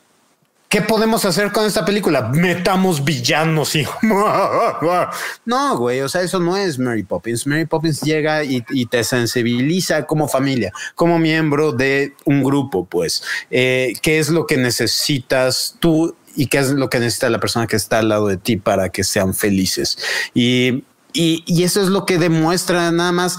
¿Qué 0.70 0.82
podemos 0.82 1.24
hacer 1.24 1.52
con 1.52 1.66
esta 1.66 1.86
película? 1.86 2.24
Metamos 2.24 3.04
villanos 3.04 3.76
y 3.76 3.86
no, 5.46 5.78
güey. 5.78 6.02
O 6.02 6.10
sea, 6.10 6.22
eso 6.22 6.40
no 6.40 6.58
es 6.58 6.78
Mary 6.78 7.04
Poppins. 7.04 7.48
Mary 7.48 7.66
Poppins 7.66 8.02
llega 8.02 8.44
y, 8.44 8.62
te 8.86 9.04
sensibiliza 9.04 10.06
como 10.06 10.28
familia, 10.28 10.74
como 10.96 11.20
miembro 11.20 11.72
de 11.72 12.14
un 12.26 12.44
grupo, 12.44 12.86
pues. 12.86 13.24
Eh, 13.50 13.94
¿Qué 14.02 14.20
es 14.20 14.30
lo 14.30 14.46
que 14.46 14.58
necesitas 14.58 15.76
tú 15.80 16.16
y 16.36 16.48
qué 16.48 16.60
es 16.60 16.70
lo 16.72 16.90
que 16.90 17.00
necesita 17.00 17.30
la 17.30 17.40
persona 17.40 17.66
que 17.66 17.78
está 17.78 18.00
al 18.00 18.10
lado 18.10 18.28
de 18.28 18.38
ti 18.38 18.58
para 18.58 18.90
que 18.90 19.04
sean 19.04 19.34
felices? 19.34 19.98
Y 20.34 20.84
y, 21.18 21.64
eso 21.64 21.82
es 21.82 21.88
lo 21.88 22.06
que 22.06 22.18
demuestra 22.18 22.92
nada 22.92 23.12
más 23.12 23.38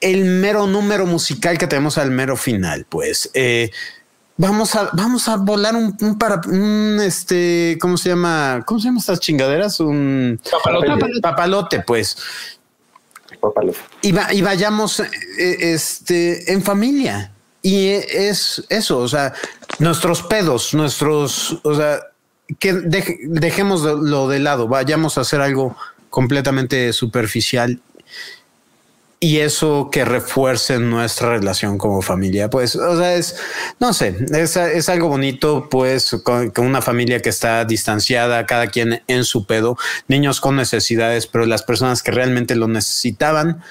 el 0.00 0.24
mero 0.24 0.66
número 0.66 1.06
musical 1.06 1.56
que 1.56 1.66
tenemos 1.66 1.98
al 1.98 2.10
mero 2.10 2.36
final, 2.36 2.86
pues. 2.88 3.30
Eh, 3.34 3.70
vamos 4.40 4.74
a, 4.74 4.88
vamos 4.94 5.28
a 5.28 5.36
volar 5.36 5.76
un, 5.76 5.94
un 6.00 6.18
para, 6.18 6.40
un 6.48 6.98
este, 7.02 7.76
¿cómo 7.80 7.96
se 7.98 8.08
llama? 8.08 8.62
¿Cómo 8.66 8.80
se 8.80 8.86
llaman 8.86 8.98
estas 9.00 9.20
chingaderas? 9.20 9.78
Un 9.80 10.40
Papalote. 10.50 11.20
papalote, 11.20 11.80
pues. 11.80 12.16
Papalote. 13.40 13.78
Y, 14.02 14.12
va- 14.12 14.32
y 14.32 14.40
vayamos 14.42 15.00
eh, 15.00 15.06
este, 15.38 16.52
en 16.52 16.62
familia. 16.62 17.32
Y 17.62 17.88
es 17.88 18.64
eso, 18.70 18.98
o 18.98 19.08
sea, 19.08 19.34
nuestros 19.78 20.22
pedos, 20.22 20.72
nuestros, 20.72 21.58
o 21.62 21.74
sea, 21.74 22.00
que 22.58 22.72
deje- 22.72 23.18
dejemos 23.28 23.84
de- 23.84 23.96
lo 23.96 24.28
de 24.28 24.38
lado, 24.38 24.66
vayamos 24.66 25.18
a 25.18 25.20
hacer 25.20 25.42
algo 25.42 25.76
completamente 26.08 26.92
superficial 26.94 27.80
y 29.22 29.40
eso 29.40 29.90
que 29.92 30.06
refuerce 30.06 30.78
nuestra 30.78 31.28
relación 31.28 31.76
como 31.76 32.00
familia, 32.00 32.48
pues, 32.48 32.74
o 32.74 32.96
sea, 32.96 33.14
es, 33.14 33.36
no 33.78 33.92
sé, 33.92 34.16
es, 34.32 34.56
es 34.56 34.88
algo 34.88 35.08
bonito, 35.08 35.68
pues, 35.70 36.16
con, 36.24 36.50
con 36.50 36.64
una 36.64 36.80
familia 36.80 37.20
que 37.20 37.28
está 37.28 37.66
distanciada, 37.66 38.46
cada 38.46 38.68
quien 38.68 39.02
en 39.08 39.24
su 39.24 39.44
pedo, 39.44 39.76
niños 40.08 40.40
con 40.40 40.56
necesidades, 40.56 41.26
pero 41.26 41.44
las 41.44 41.62
personas 41.62 42.02
que 42.02 42.12
realmente 42.12 42.56
lo 42.56 42.66
necesitaban 42.66 43.62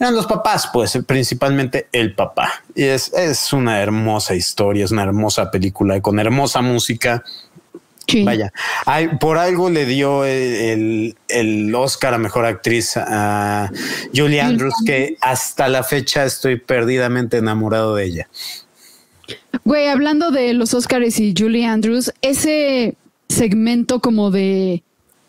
eran 0.00 0.14
los 0.14 0.26
papás, 0.26 0.70
pues, 0.72 0.98
principalmente 1.06 1.88
el 1.92 2.14
papá. 2.14 2.62
Y 2.74 2.84
es, 2.84 3.12
es 3.12 3.52
una 3.52 3.82
hermosa 3.82 4.34
historia, 4.34 4.84
es 4.84 4.92
una 4.92 5.02
hermosa 5.02 5.50
película 5.50 6.00
con 6.00 6.18
hermosa 6.18 6.62
música. 6.62 7.24
Sí. 8.08 8.24
Vaya, 8.24 8.52
hay- 8.86 9.08
por 9.20 9.36
algo 9.36 9.68
le 9.68 9.84
dio 9.84 10.24
el, 10.24 10.54
el- 10.54 11.16
el 11.28 11.74
Oscar 11.74 12.14
a 12.14 12.18
mejor 12.18 12.46
actriz 12.46 12.96
a 12.96 13.70
Julie 14.16 14.40
Andrews, 14.40 14.72
que 14.86 15.16
hasta 15.20 15.68
la 15.68 15.82
fecha 15.84 16.24
estoy 16.24 16.56
perdidamente 16.58 17.36
enamorado 17.36 17.94
de 17.96 18.04
ella. 18.06 18.28
Güey, 19.64 19.88
hablando 19.88 20.30
de 20.30 20.54
los 20.54 20.72
Oscars 20.74 21.18
y 21.20 21.34
Julie 21.36 21.66
Andrews, 21.66 22.12
ese 22.22 22.94
segmento 23.28 24.00
como 24.00 24.30
de 24.30 24.82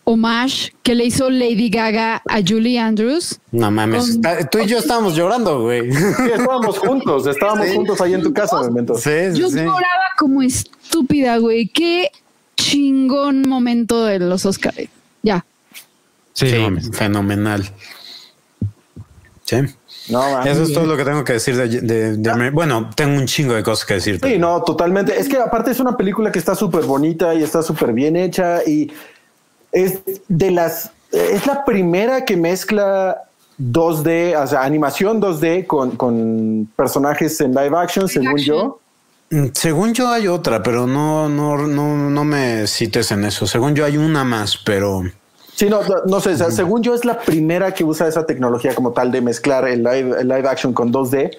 homage 0.06 0.74
que 0.82 0.96
le 0.96 1.06
hizo 1.06 1.30
Lady 1.30 1.70
Gaga 1.70 2.22
a 2.28 2.40
Julie 2.48 2.80
Andrews. 2.80 3.40
No 3.52 3.70
mames, 3.72 4.02
Con- 4.02 4.10
está- 4.12 4.50
tú 4.50 4.60
y 4.60 4.68
yo 4.68 4.80
estábamos 4.80 5.16
llorando, 5.16 5.62
güey. 5.64 5.92
Sí, 5.92 5.98
estábamos 6.34 6.80
juntos, 6.80 7.28
estábamos 7.28 7.68
Sí. 7.68 7.76
juntos 7.76 8.00
ahí 8.02 8.14
en 8.14 8.24
tu 8.24 8.34
casa, 8.34 8.62
Memento. 8.62 8.96
Sí, 8.96 9.10
sí, 9.34 9.40
Yo 9.40 9.50
sí. 9.50 9.58
lloraba 9.58 10.06
como 10.18 10.42
estúpida, 10.42 11.38
güey. 11.38 11.68
Qué 11.68 12.10
chingón 12.64 13.48
momento 13.48 14.06
de 14.06 14.20
los 14.20 14.46
Oscars. 14.46 14.78
Ya. 15.24 15.46
Sí, 16.34 16.54
fenomenal. 16.94 17.70
Sí. 19.46 19.58
No. 20.10 20.44
Eso 20.44 20.64
es 20.64 20.74
todo 20.74 20.86
lo 20.86 20.96
que 20.98 21.04
tengo 21.04 21.24
que 21.24 21.34
decir 21.34 21.56
de, 21.56 21.68
de- 21.82 22.18
de 22.18 22.30
Amer- 22.32 22.52
Bueno, 22.52 22.90
tengo 22.96 23.18
un 23.18 23.26
chingo 23.26 23.54
de 23.54 23.64
cosas 23.64 23.86
que 23.86 23.96
decir. 23.96 24.20
Sí, 24.24 24.38
no, 24.38 24.62
totalmente. 24.64 25.20
Es 25.20 25.28
que 25.28 25.38
aparte 25.38 25.72
es 25.72 25.80
una 25.80 25.96
película 25.98 26.32
que 26.32 26.40
está 26.40 26.56
súper 26.56 26.84
bonita 26.84 27.34
y 27.34 27.44
está 27.44 27.62
súper 27.64 27.94
bien 27.94 28.16
hecha 28.16 28.64
y 28.66 28.92
es 29.72 30.00
de 30.28 30.52
las, 30.52 30.92
es 31.12 31.46
la 31.48 31.64
primera 31.66 32.26
que 32.26 32.38
mezcla 32.38 33.24
2D, 33.60 34.42
o 34.42 34.48
sea, 34.48 34.64
animación 34.64 35.22
2D 35.22 35.68
con, 35.68 35.92
con 35.92 36.70
personajes 36.76 37.40
en 37.42 37.52
live 37.54 37.76
action, 37.78 38.08
según 38.08 38.30
action. 38.30 38.46
yo. 38.58 38.80
Mm, 39.30 39.48
Según 39.54 39.94
yo 39.94 40.10
hay 40.10 40.28
otra, 40.28 40.64
pero 40.64 40.88
no, 40.88 41.30
no, 41.30 41.68
no, 41.68 42.10
no 42.10 42.24
me 42.24 42.68
cites 42.68 43.12
en 43.12 43.26
eso. 43.26 43.46
Según 43.48 43.76
yo 43.76 43.86
hay 43.86 43.98
una 43.98 44.24
más, 44.24 44.58
pero 44.58 45.04
Sí, 45.60 45.70
no, 45.70 45.84
no, 45.84 45.96
no 46.06 46.22
sé, 46.22 46.32
o 46.32 46.38
sea, 46.38 46.52
según 46.52 46.82
yo 46.84 46.94
es 46.94 47.04
la 47.04 47.20
primera 47.20 47.74
que 47.74 47.84
usa 47.84 48.08
esa 48.08 48.26
tecnología 48.26 48.74
como 48.74 48.94
tal 48.94 49.12
de 49.12 49.20
mezclar 49.20 49.68
el 49.68 49.84
live, 49.84 50.16
el 50.22 50.30
live 50.30 50.48
action 50.48 50.72
con 50.72 50.94
2D. 50.94 51.32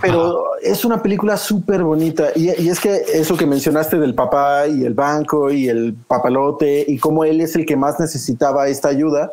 Pero 0.00 0.52
es 0.62 0.84
una 0.86 1.02
película 1.02 1.36
súper 1.36 1.82
bonita. 1.82 2.28
Y, 2.34 2.48
y 2.62 2.68
es 2.70 2.80
que 2.80 3.04
eso 3.12 3.36
que 3.36 3.44
mencionaste 3.46 3.98
del 3.98 4.14
papá 4.14 4.66
y 4.68 4.84
el 4.84 4.94
banco 4.94 5.50
y 5.50 5.68
el 5.68 5.94
papalote 5.94 6.84
y 6.88 6.98
cómo 6.98 7.24
él 7.24 7.42
es 7.42 7.54
el 7.56 7.66
que 7.66 7.76
más 7.76 8.00
necesitaba 8.00 8.68
esta 8.68 8.88
ayuda 8.88 9.32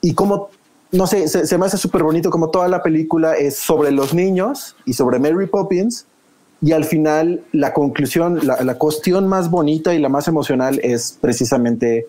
y 0.00 0.14
cómo, 0.14 0.48
no 0.90 1.06
sé, 1.06 1.28
se, 1.28 1.46
se 1.46 1.58
me 1.58 1.66
hace 1.66 1.76
súper 1.76 2.02
bonito 2.02 2.30
como 2.30 2.50
toda 2.50 2.68
la 2.68 2.82
película 2.82 3.36
es 3.36 3.56
sobre 3.56 3.90
los 3.90 4.14
niños 4.14 4.74
y 4.86 4.94
sobre 4.94 5.18
Mary 5.18 5.46
Poppins. 5.46 6.06
Y 6.64 6.72
al 6.72 6.84
final 6.84 7.42
la 7.52 7.74
conclusión, 7.74 8.40
la, 8.46 8.62
la 8.62 8.74
cuestión 8.78 9.28
más 9.28 9.50
bonita 9.50 9.92
y 9.92 9.98
la 9.98 10.08
más 10.08 10.28
emocional 10.28 10.80
es 10.82 11.18
precisamente 11.20 12.06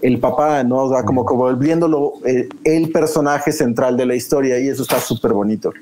el 0.00 0.20
papá, 0.20 0.62
¿no? 0.62 0.84
O 0.84 0.90
sea, 0.94 1.02
como, 1.02 1.24
como 1.24 1.40
volviéndolo 1.42 2.12
eh, 2.24 2.48
el 2.62 2.92
personaje 2.92 3.50
central 3.50 3.96
de 3.96 4.06
la 4.06 4.14
historia 4.14 4.60
y 4.60 4.68
eso 4.68 4.82
está 4.82 5.00
súper 5.00 5.32
bonito. 5.32 5.72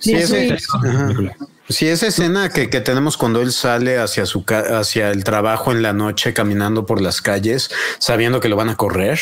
sí, 0.00 0.12
Sí, 1.68 1.86
ese- 1.86 1.88
esa 1.88 2.06
escena 2.08 2.48
que, 2.48 2.68
que 2.70 2.80
tenemos 2.80 3.16
cuando 3.16 3.40
él 3.42 3.52
sale 3.52 3.98
hacia 3.98 4.24
su 4.26 4.44
ca- 4.44 4.78
hacia 4.80 5.10
el 5.10 5.22
trabajo 5.24 5.72
en 5.72 5.82
la 5.82 5.92
noche 5.92 6.32
caminando 6.32 6.86
por 6.86 7.00
las 7.00 7.20
calles, 7.20 7.70
sabiendo 7.98 8.40
que 8.40 8.48
lo 8.48 8.56
van 8.56 8.70
a 8.70 8.76
correr. 8.76 9.18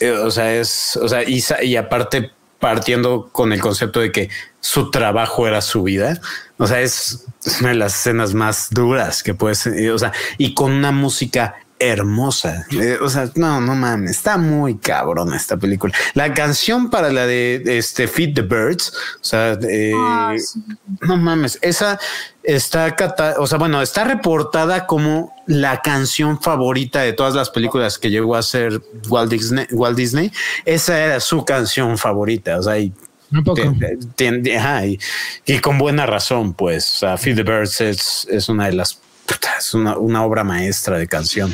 eh, 0.00 0.10
o 0.12 0.30
sea, 0.30 0.54
es, 0.54 0.96
o 0.96 1.08
sea, 1.08 1.22
y, 1.28 1.42
y 1.62 1.76
aparte 1.76 2.30
partiendo 2.58 3.28
con 3.30 3.52
el 3.52 3.60
concepto 3.60 4.00
de 4.00 4.12
que 4.12 4.30
su 4.60 4.90
trabajo 4.90 5.46
era 5.46 5.60
su 5.60 5.82
vida. 5.82 6.20
O 6.56 6.66
sea, 6.66 6.80
es 6.80 7.26
una 7.60 7.70
de 7.70 7.76
las 7.76 7.94
escenas 7.94 8.34
más 8.34 8.68
duras 8.70 9.22
que 9.22 9.34
puedes, 9.34 9.66
eh, 9.66 9.90
o 9.92 9.98
sea, 9.98 10.12
y 10.38 10.54
con 10.54 10.72
una 10.72 10.90
música 10.90 11.56
hermosa. 11.78 12.66
Eh, 12.72 12.98
o 13.00 13.08
sea, 13.08 13.30
no, 13.34 13.60
no 13.60 13.74
mames, 13.74 14.12
está 14.12 14.36
muy 14.36 14.76
cabrón 14.78 15.32
esta 15.34 15.56
película. 15.56 15.94
La 16.14 16.34
canción 16.34 16.90
para 16.90 17.10
la 17.12 17.26
de 17.26 17.62
este 17.78 18.08
Feed 18.08 18.34
the 18.34 18.42
Birds, 18.42 18.92
o 19.20 19.24
sea, 19.24 19.58
eh, 19.68 19.92
sí. 20.38 20.60
no 21.02 21.16
mames, 21.16 21.58
esa 21.62 21.98
está, 22.42 22.94
cata- 22.96 23.36
o 23.38 23.46
sea, 23.46 23.58
bueno, 23.58 23.80
está 23.82 24.04
reportada 24.04 24.86
como 24.86 25.34
la 25.46 25.80
canción 25.82 26.40
favorita 26.40 27.00
de 27.02 27.12
todas 27.12 27.34
las 27.34 27.50
películas 27.50 27.98
que 27.98 28.10
llegó 28.10 28.36
a 28.36 28.42
ser 28.42 28.80
Walt 29.08 29.30
Disney. 29.30 29.66
Walt 29.72 29.96
Disney. 29.96 30.32
Esa 30.64 30.98
era 30.98 31.20
su 31.20 31.44
canción 31.44 31.96
favorita, 31.98 32.58
o 32.58 32.62
sea, 32.62 32.78
y 32.78 32.92
Un 33.30 33.44
poco. 33.44 33.60
ajá, 34.56 34.86
y, 34.86 34.98
y 35.46 35.58
con 35.58 35.76
buena 35.78 36.06
razón, 36.06 36.54
pues. 36.54 37.04
Feed 37.18 37.36
the 37.36 37.42
Birds 37.42 37.80
es, 37.82 38.26
es 38.30 38.48
una 38.48 38.66
de 38.66 38.72
las 38.72 38.98
es 39.58 39.74
una, 39.74 39.96
una 39.98 40.24
obra 40.24 40.44
maestra 40.44 40.98
de 40.98 41.06
canción. 41.06 41.52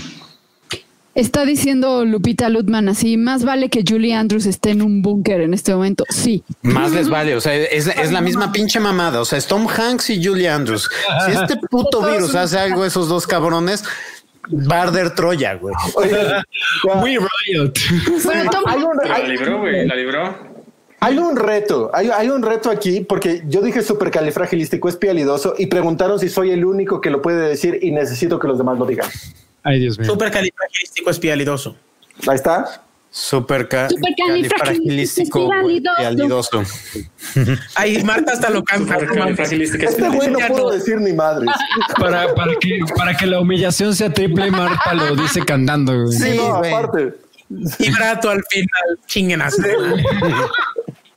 Está 1.14 1.44
diciendo 1.44 2.04
Lupita 2.04 2.48
Lutman 2.48 2.88
así, 2.88 3.16
más 3.16 3.44
vale 3.44 3.68
que 3.68 3.84
Julie 3.88 4.14
Andrews 4.14 4.46
esté 4.46 4.70
en 4.70 4.82
un 4.82 5.00
búnker 5.00 5.42
en 5.42 5.54
este 5.54 5.72
momento. 5.72 6.04
Sí. 6.10 6.42
Más 6.62 6.90
les 6.90 7.08
vale, 7.08 7.36
o 7.36 7.40
sea, 7.40 7.54
es, 7.54 7.86
es 7.86 8.10
la 8.10 8.20
misma 8.20 8.50
pinche 8.50 8.80
mamada. 8.80 9.20
O 9.20 9.24
sea, 9.24 9.38
es 9.38 9.46
Tom 9.46 9.68
Hanks 9.68 10.10
y 10.10 10.24
Julie 10.24 10.48
Andrews. 10.48 10.90
Si 11.24 11.30
este 11.32 11.56
puto 11.70 12.02
virus 12.02 12.34
hace 12.34 12.58
algo, 12.58 12.84
esos 12.84 13.08
dos 13.08 13.28
cabrones, 13.28 13.84
Barder 14.48 15.14
Troya, 15.14 15.54
güey. 15.54 15.74
Oye, 15.94 16.10
ya, 16.84 16.94
We 17.00 17.12
Riot. 17.12 17.72
Bueno, 18.24 18.50
Tom- 18.50 18.64
hay, 18.66 18.78
un, 18.82 18.90
Pero 19.00 19.08
la 19.18 19.28
libró, 19.28 19.58
güey, 19.60 19.86
la 19.86 19.94
libró. 19.94 20.53
Hay 21.04 21.18
un 21.18 21.36
reto, 21.36 21.90
hay, 21.92 22.08
hay 22.08 22.30
un 22.30 22.42
reto 22.42 22.70
aquí 22.70 23.00
porque 23.00 23.42
yo 23.46 23.60
dije 23.60 23.82
supercalifragilístico 23.82 24.88
espialidoso 24.88 25.54
y 25.58 25.66
preguntaron 25.66 26.18
si 26.18 26.28
soy 26.28 26.50
el 26.50 26.64
único 26.64 27.00
que 27.00 27.10
lo 27.10 27.20
puede 27.20 27.48
decir 27.48 27.78
y 27.82 27.90
necesito 27.90 28.38
que 28.38 28.48
los 28.48 28.58
demás 28.58 28.78
lo 28.78 28.86
digan. 28.86 29.08
Ay, 29.62 29.80
Dios 29.80 29.98
mío. 29.98 30.10
Súper 30.10 30.30
califragilístico 30.30 31.10
espialidoso. 31.10 31.76
Ahí 32.26 32.36
está. 32.36 32.82
Super 33.10 33.68
Supercalifragilístico, 33.68 35.48
califragilístico 35.48 36.62
Ay, 37.76 38.02
Marta 38.02 38.32
hasta 38.32 38.50
lo 38.50 38.64
canta. 38.64 38.96
Este 38.98 40.08
güey 40.08 40.30
no 40.30 40.40
puedo 40.48 40.70
decir 40.70 41.00
ni 41.00 41.12
madres. 41.12 41.48
Para, 41.96 42.34
para, 42.34 42.56
que, 42.56 42.80
para 42.96 43.16
que 43.16 43.26
la 43.26 43.38
humillación 43.38 43.94
sea 43.94 44.12
triple, 44.12 44.50
Marta 44.50 44.94
lo 44.94 45.14
dice 45.14 45.44
cantando. 45.44 46.06
güey. 46.06 46.18
Sí, 46.18 46.36
no, 46.36 46.56
aparte. 46.56 47.14
Vibrato 47.48 48.30
al 48.30 48.42
final. 48.50 48.98
Chinguen 49.06 49.38
madre. 49.38 50.02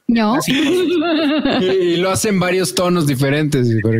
No. 0.07 0.37
Y, 1.61 1.65
y 1.65 1.97
lo 1.97 2.09
hacen 2.09 2.39
varios 2.39 2.73
tonos 2.75 3.05
diferentes. 3.07 3.67
pero 3.83 3.99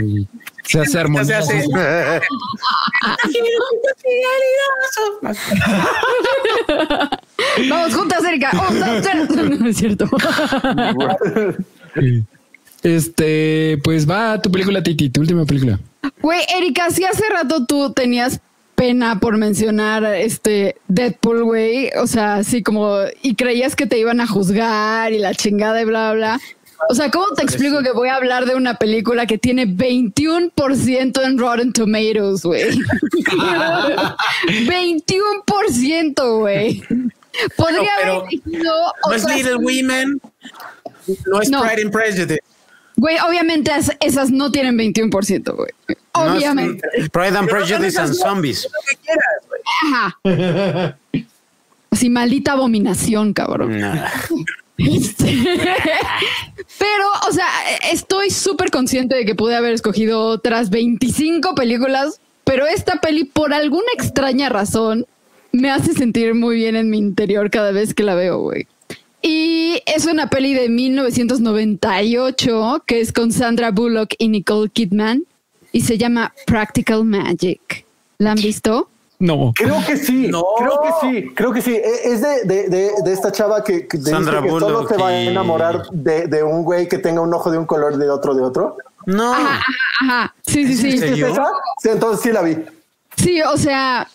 se 0.64 0.80
hace 0.80 0.80
Ya 0.80 0.86
se 0.92 1.00
armonioso. 1.00 1.34
hace. 1.38 1.66
Vamos 7.70 7.96
juntas, 7.96 8.24
Erika. 8.26 8.52
Un, 8.70 8.80
dos, 8.80 9.02
tres. 9.02 9.30
No 9.60 9.70
es 9.70 9.78
cierto. 9.78 10.10
Este, 12.84 13.80
pues 13.84 14.10
va 14.10 14.42
tu 14.42 14.52
película, 14.52 14.82
Titi, 14.84 15.10
tu 15.10 15.22
última 15.22 15.46
película. 15.46 15.80
Güey, 16.22 16.42
Erika, 16.58 16.90
si 16.92 17.04
hace 17.04 17.24
rato 17.30 17.66
tú 17.66 17.92
tenías 17.94 18.40
pena 18.78 19.20
por 19.20 19.38
mencionar 19.38 20.06
este 20.06 20.76
Deadpool, 20.88 21.44
güey. 21.44 21.90
O 22.00 22.06
sea, 22.06 22.36
así 22.36 22.62
como, 22.62 23.00
y 23.24 23.34
creías 23.36 23.76
que 23.76 23.88
te 23.88 23.98
iban 23.98 24.22
a 24.22 24.28
juzgar 24.28 25.12
y 25.12 25.18
la 25.18 25.34
chingada 25.34 25.82
y 25.82 25.86
bla, 25.86 26.14
bla. 26.14 26.40
O 26.90 26.94
sea, 26.94 27.10
¿cómo 27.10 27.26
te 27.36 27.42
explico 27.42 27.82
que 27.82 27.92
voy 27.92 28.10
a 28.10 28.16
hablar 28.16 28.46
de 28.46 28.54
una 28.54 28.76
película 28.76 29.26
que 29.26 29.40
tiene 29.40 29.66
21% 29.66 31.24
en 31.26 31.38
Rotten 31.40 31.74
Tomatoes, 31.74 32.44
güey? 32.44 32.80
21%, 34.68 36.40
güey. 36.40 36.84
Podría 37.56 37.82
No, 38.06 38.12
haber 38.12 38.28
elegido 38.30 38.74
No 39.08 39.14
es 39.14 39.26
Little 39.26 39.56
Women. 39.56 40.22
No 41.26 41.42
es 41.42 41.50
No. 41.50 41.64
Pride 41.64 41.82
and 41.82 41.92
Prejudice. 41.92 42.40
Güey, 42.98 43.18
obviamente 43.28 43.72
es- 43.78 43.92
esas 44.00 44.32
no 44.32 44.52
tienen 44.52 44.76
21%, 44.78 45.56
güey. 45.56 45.70
No 45.88 45.94
es- 45.94 45.98
Obviamente. 46.44 46.88
Pride 47.12 47.38
and 47.38 47.48
Prejudice 47.50 48.00
and 48.00 48.14
Zombies. 48.14 48.68
Ajá. 49.84 50.20
Así, 51.92 52.10
maldita 52.10 52.54
abominación, 52.54 53.34
cabrón. 53.34 53.80
Nah. 53.80 54.08
Este, 54.78 55.26
Pero, 56.80 57.06
o 57.28 57.32
sea, 57.32 57.48
estoy 57.92 58.30
súper 58.30 58.70
consciente 58.70 59.16
de 59.16 59.26
que 59.26 59.34
pude 59.36 59.56
haber 59.56 59.74
escogido 59.74 60.22
otras 60.22 60.70
25 60.70 61.56
películas, 61.56 62.20
pero 62.44 62.68
esta 62.68 63.00
peli, 63.02 63.24
por 63.24 63.54
alguna 63.54 63.88
extraña 63.98 64.50
razón, 64.50 65.06
me 65.52 65.72
hace 65.72 65.94
sentir 65.94 66.36
muy 66.36 66.56
bien 66.58 66.76
en 66.76 66.90
mi 66.90 66.98
interior 67.00 67.50
cada 67.50 67.72
vez 67.72 67.94
que 67.96 68.04
la 68.04 68.14
veo, 68.16 68.40
güey. 68.40 68.68
Y 69.22 69.82
es 69.86 70.06
una 70.06 70.30
peli 70.30 70.54
de 70.54 70.70
1998 70.70 72.84
que 72.86 73.02
es 73.02 73.12
con 73.12 73.32
Sandra 73.32 73.72
Bullock 73.72 74.14
y 74.18 74.30
Nicole 74.30 74.70
Kidman 74.70 75.24
y 75.72 75.82
se 75.82 75.98
llama 75.98 76.34
Practical 76.46 77.04
Magic. 77.04 77.86
¿La 78.20 78.32
han 78.32 78.38
visto? 78.38 78.90
No. 79.20 79.52
Creo 79.56 79.84
que 79.86 79.98
sí, 79.98 80.28
No. 80.28 80.44
creo 80.58 80.80
que 80.82 80.90
sí, 81.02 81.30
creo 81.34 81.52
que 81.52 81.62
sí. 81.62 81.74
E- 81.76 82.12
Es 82.14 82.22
de, 82.22 82.44
de, 82.46 82.70
de, 82.70 82.92
de 83.04 83.14
esta 83.14 83.32
chava 83.32 83.64
que, 83.64 83.88
que, 83.88 83.98
Sandra 83.98 84.42
que 84.44 84.50
solo 84.50 84.88
se 84.88 84.96
va 84.98 85.08
a 85.10 85.24
y- 85.24 85.28
enamorar 85.30 85.88
de, 85.92 86.28
de 86.28 86.44
un 86.44 86.64
güey 86.64 86.88
que 86.88 87.00
tenga 87.00 87.22
un 87.22 87.34
ojo 87.34 87.50
de 87.52 87.58
un 87.58 87.66
color 87.66 87.98
de 87.98 88.10
otro 88.10 88.36
de 88.36 88.44
otro. 88.44 88.78
No. 89.08 89.34
Ajá, 89.34 89.62
ajá. 90.02 90.36
Sí, 90.46 90.66
sí, 90.68 90.78
sí. 90.78 90.92
¿En 90.92 90.92
¿Sí 90.92 90.98
es 91.06 91.10
serio? 91.10 91.28
esa? 91.28 91.46
Sí, 91.82 91.90
entonces 91.90 92.22
sí 92.22 92.32
la 92.32 92.42
vi. 92.44 92.58
Sí, 93.16 93.42
o 93.42 93.58
sea, 93.58 94.08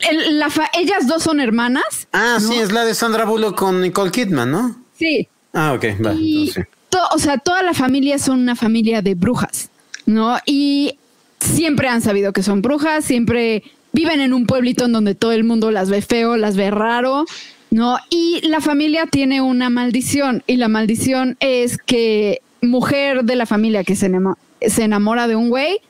el- 0.00 0.38
la 0.38 0.50
fa- 0.50 0.70
ellas 0.78 1.06
dos 1.06 1.22
son 1.22 1.40
hermanas. 1.40 2.06
Ah, 2.12 2.38
sí, 2.40 2.54
es 2.56 2.72
la 2.72 2.84
de 2.84 2.94
Sandra 2.94 3.24
Bullock 3.24 3.56
con 3.58 3.80
Nicole 3.80 4.10
Kidman, 4.10 4.50
¿no? 4.50 4.76
Sí. 4.98 5.28
Ah, 5.52 5.72
ok, 5.74 5.84
va. 6.04 6.12
Y 6.14 6.40
entonces 6.50 6.54
sí. 6.54 6.78
to- 6.90 7.08
o 7.14 7.18
sea, 7.18 7.38
toda 7.38 7.62
la 7.62 7.74
familia 7.74 8.18
son 8.18 8.40
una 8.40 8.56
familia 8.56 9.02
de 9.02 9.14
brujas, 9.14 9.70
¿no? 10.04 10.36
Y 10.46 10.98
siempre 11.40 11.88
han 11.88 12.02
sabido 12.02 12.32
que 12.32 12.42
son 12.42 12.62
brujas, 12.62 13.04
siempre 13.04 13.62
viven 13.92 14.20
en 14.20 14.32
un 14.34 14.46
pueblito 14.46 14.84
en 14.84 14.92
donde 14.92 15.14
todo 15.14 15.32
el 15.32 15.44
mundo 15.44 15.70
las 15.70 15.88
ve 15.88 16.02
feo, 16.02 16.36
las 16.36 16.56
ve 16.56 16.70
raro, 16.70 17.24
¿no? 17.70 17.98
Y 18.10 18.40
la 18.46 18.60
familia 18.60 19.06
tiene 19.06 19.40
una 19.40 19.70
maldición 19.70 20.42
y 20.46 20.56
la 20.56 20.68
maldición 20.68 21.36
es 21.40 21.78
que 21.78 22.40
mujer 22.62 23.24
de 23.24 23.36
la 23.36 23.46
familia 23.46 23.84
que 23.84 23.96
se, 23.96 24.10
enamo- 24.10 24.36
se 24.66 24.84
enamora 24.84 25.26
de 25.28 25.36
un 25.36 25.48
güey, 25.48 25.80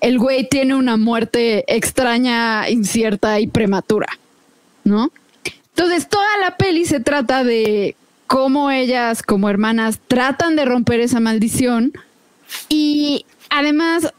el 0.00 0.18
güey 0.18 0.48
tiene 0.48 0.74
una 0.74 0.96
muerte 0.96 1.64
extraña, 1.74 2.68
incierta 2.68 3.40
y 3.40 3.46
prematura, 3.46 4.08
¿no? 4.84 5.10
Entonces, 5.70 6.08
toda 6.08 6.26
la 6.40 6.56
peli 6.56 6.84
se 6.84 7.00
trata 7.00 7.44
de 7.44 7.96
cómo 8.26 8.70
ellas, 8.70 9.22
como 9.22 9.48
hermanas, 9.48 10.00
tratan 10.08 10.56
de 10.56 10.64
romper 10.64 11.00
esa 11.00 11.20
maldición. 11.20 11.92
Y 12.68 13.26
además, 13.50 14.12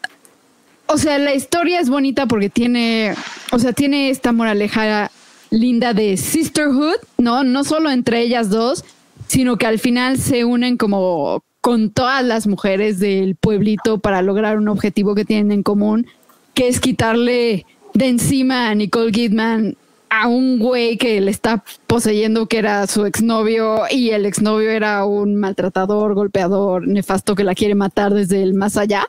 o 0.87 0.97
sea, 0.97 1.17
la 1.17 1.33
historia 1.33 1.79
es 1.79 1.89
bonita 1.89 2.25
porque 2.25 2.49
tiene, 2.49 3.13
o 3.51 3.59
sea, 3.59 3.73
tiene 3.73 4.09
esta 4.09 4.31
moraleja 4.31 5.11
linda 5.49 5.93
de 5.93 6.17
sisterhood, 6.17 6.97
¿no? 7.17 7.43
No 7.43 7.63
solo 7.63 7.89
entre 7.89 8.21
ellas 8.21 8.49
dos, 8.49 8.83
sino 9.27 9.57
que 9.57 9.65
al 9.65 9.79
final 9.79 10.17
se 10.17 10.45
unen 10.45 10.77
como 10.77 11.43
con 11.61 11.89
todas 11.89 12.23
las 12.23 12.47
mujeres 12.47 12.99
del 12.99 13.35
pueblito 13.35 13.99
para 13.99 14.21
lograr 14.21 14.57
un 14.57 14.67
objetivo 14.67 15.15
que 15.15 15.25
tienen 15.25 15.51
en 15.51 15.63
común, 15.63 16.07
que 16.53 16.67
es 16.67 16.79
quitarle 16.79 17.65
de 17.93 18.07
encima 18.07 18.69
a 18.69 18.75
Nicole 18.75 19.11
Kidman 19.11 19.75
a 20.09 20.27
un 20.27 20.59
güey 20.59 20.97
que 20.97 21.19
le 21.21 21.31
está 21.31 21.63
poseyendo 21.85 22.47
que 22.47 22.57
era 22.59 22.88
su 22.88 23.05
exnovio 23.05 23.84
y 23.89 24.11
el 24.11 24.25
exnovio 24.25 24.69
era 24.69 25.05
un 25.05 25.35
maltratador, 25.35 26.13
golpeador, 26.13 26.88
nefasto 26.88 27.35
que 27.35 27.43
la 27.43 27.55
quiere 27.55 27.75
matar 27.75 28.13
desde 28.13 28.41
el 28.41 28.53
más 28.53 28.77
allá. 28.77 29.07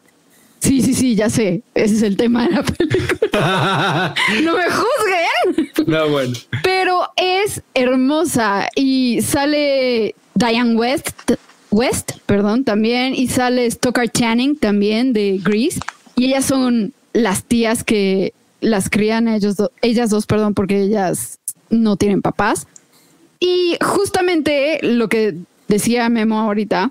Sí, 0.61 0.83
sí, 0.83 0.93
sí, 0.95 1.15
ya 1.15 1.31
sé. 1.31 1.63
Ese 1.75 1.95
es 1.95 2.03
el 2.03 2.17
tema 2.17 2.49
de 2.49 2.55
la 2.55 2.63
película. 2.65 4.15
no 4.43 4.57
me 4.57 4.65
juzguen. 4.65 5.71
No, 5.87 6.09
bueno. 6.09 6.35
Pero 6.63 7.09
es 7.17 7.63
hermosa 7.75 8.69
y 8.75 9.21
sale 9.23 10.17
Diane 10.35 10.75
West, 10.75 11.33
West, 11.71 12.13
perdón, 12.27 12.65
también 12.65 13.15
y 13.15 13.29
sale 13.29 13.71
Stoker 13.71 14.11
Channing 14.11 14.57
también 14.57 15.13
de 15.13 15.41
Grease 15.43 15.81
y 16.17 16.27
ellas 16.27 16.45
son 16.47 16.93
las 17.13 17.45
tías 17.45 17.85
que 17.85 18.33
las 18.61 18.89
crían 18.91 19.29
ellos 19.29 19.57
do- 19.57 19.71
ellas 19.83 20.11
dos, 20.11 20.27
perdón, 20.27 20.55
porque 20.55 20.81
ellas 20.83 21.39
no 21.71 21.97
tienen 21.97 22.23
papás. 22.23 22.67
Y 23.41 23.77
justamente 23.85 24.81
lo 24.83 25.09
que 25.09 25.37
decía 25.69 26.09
Memo 26.09 26.41
ahorita, 26.41 26.91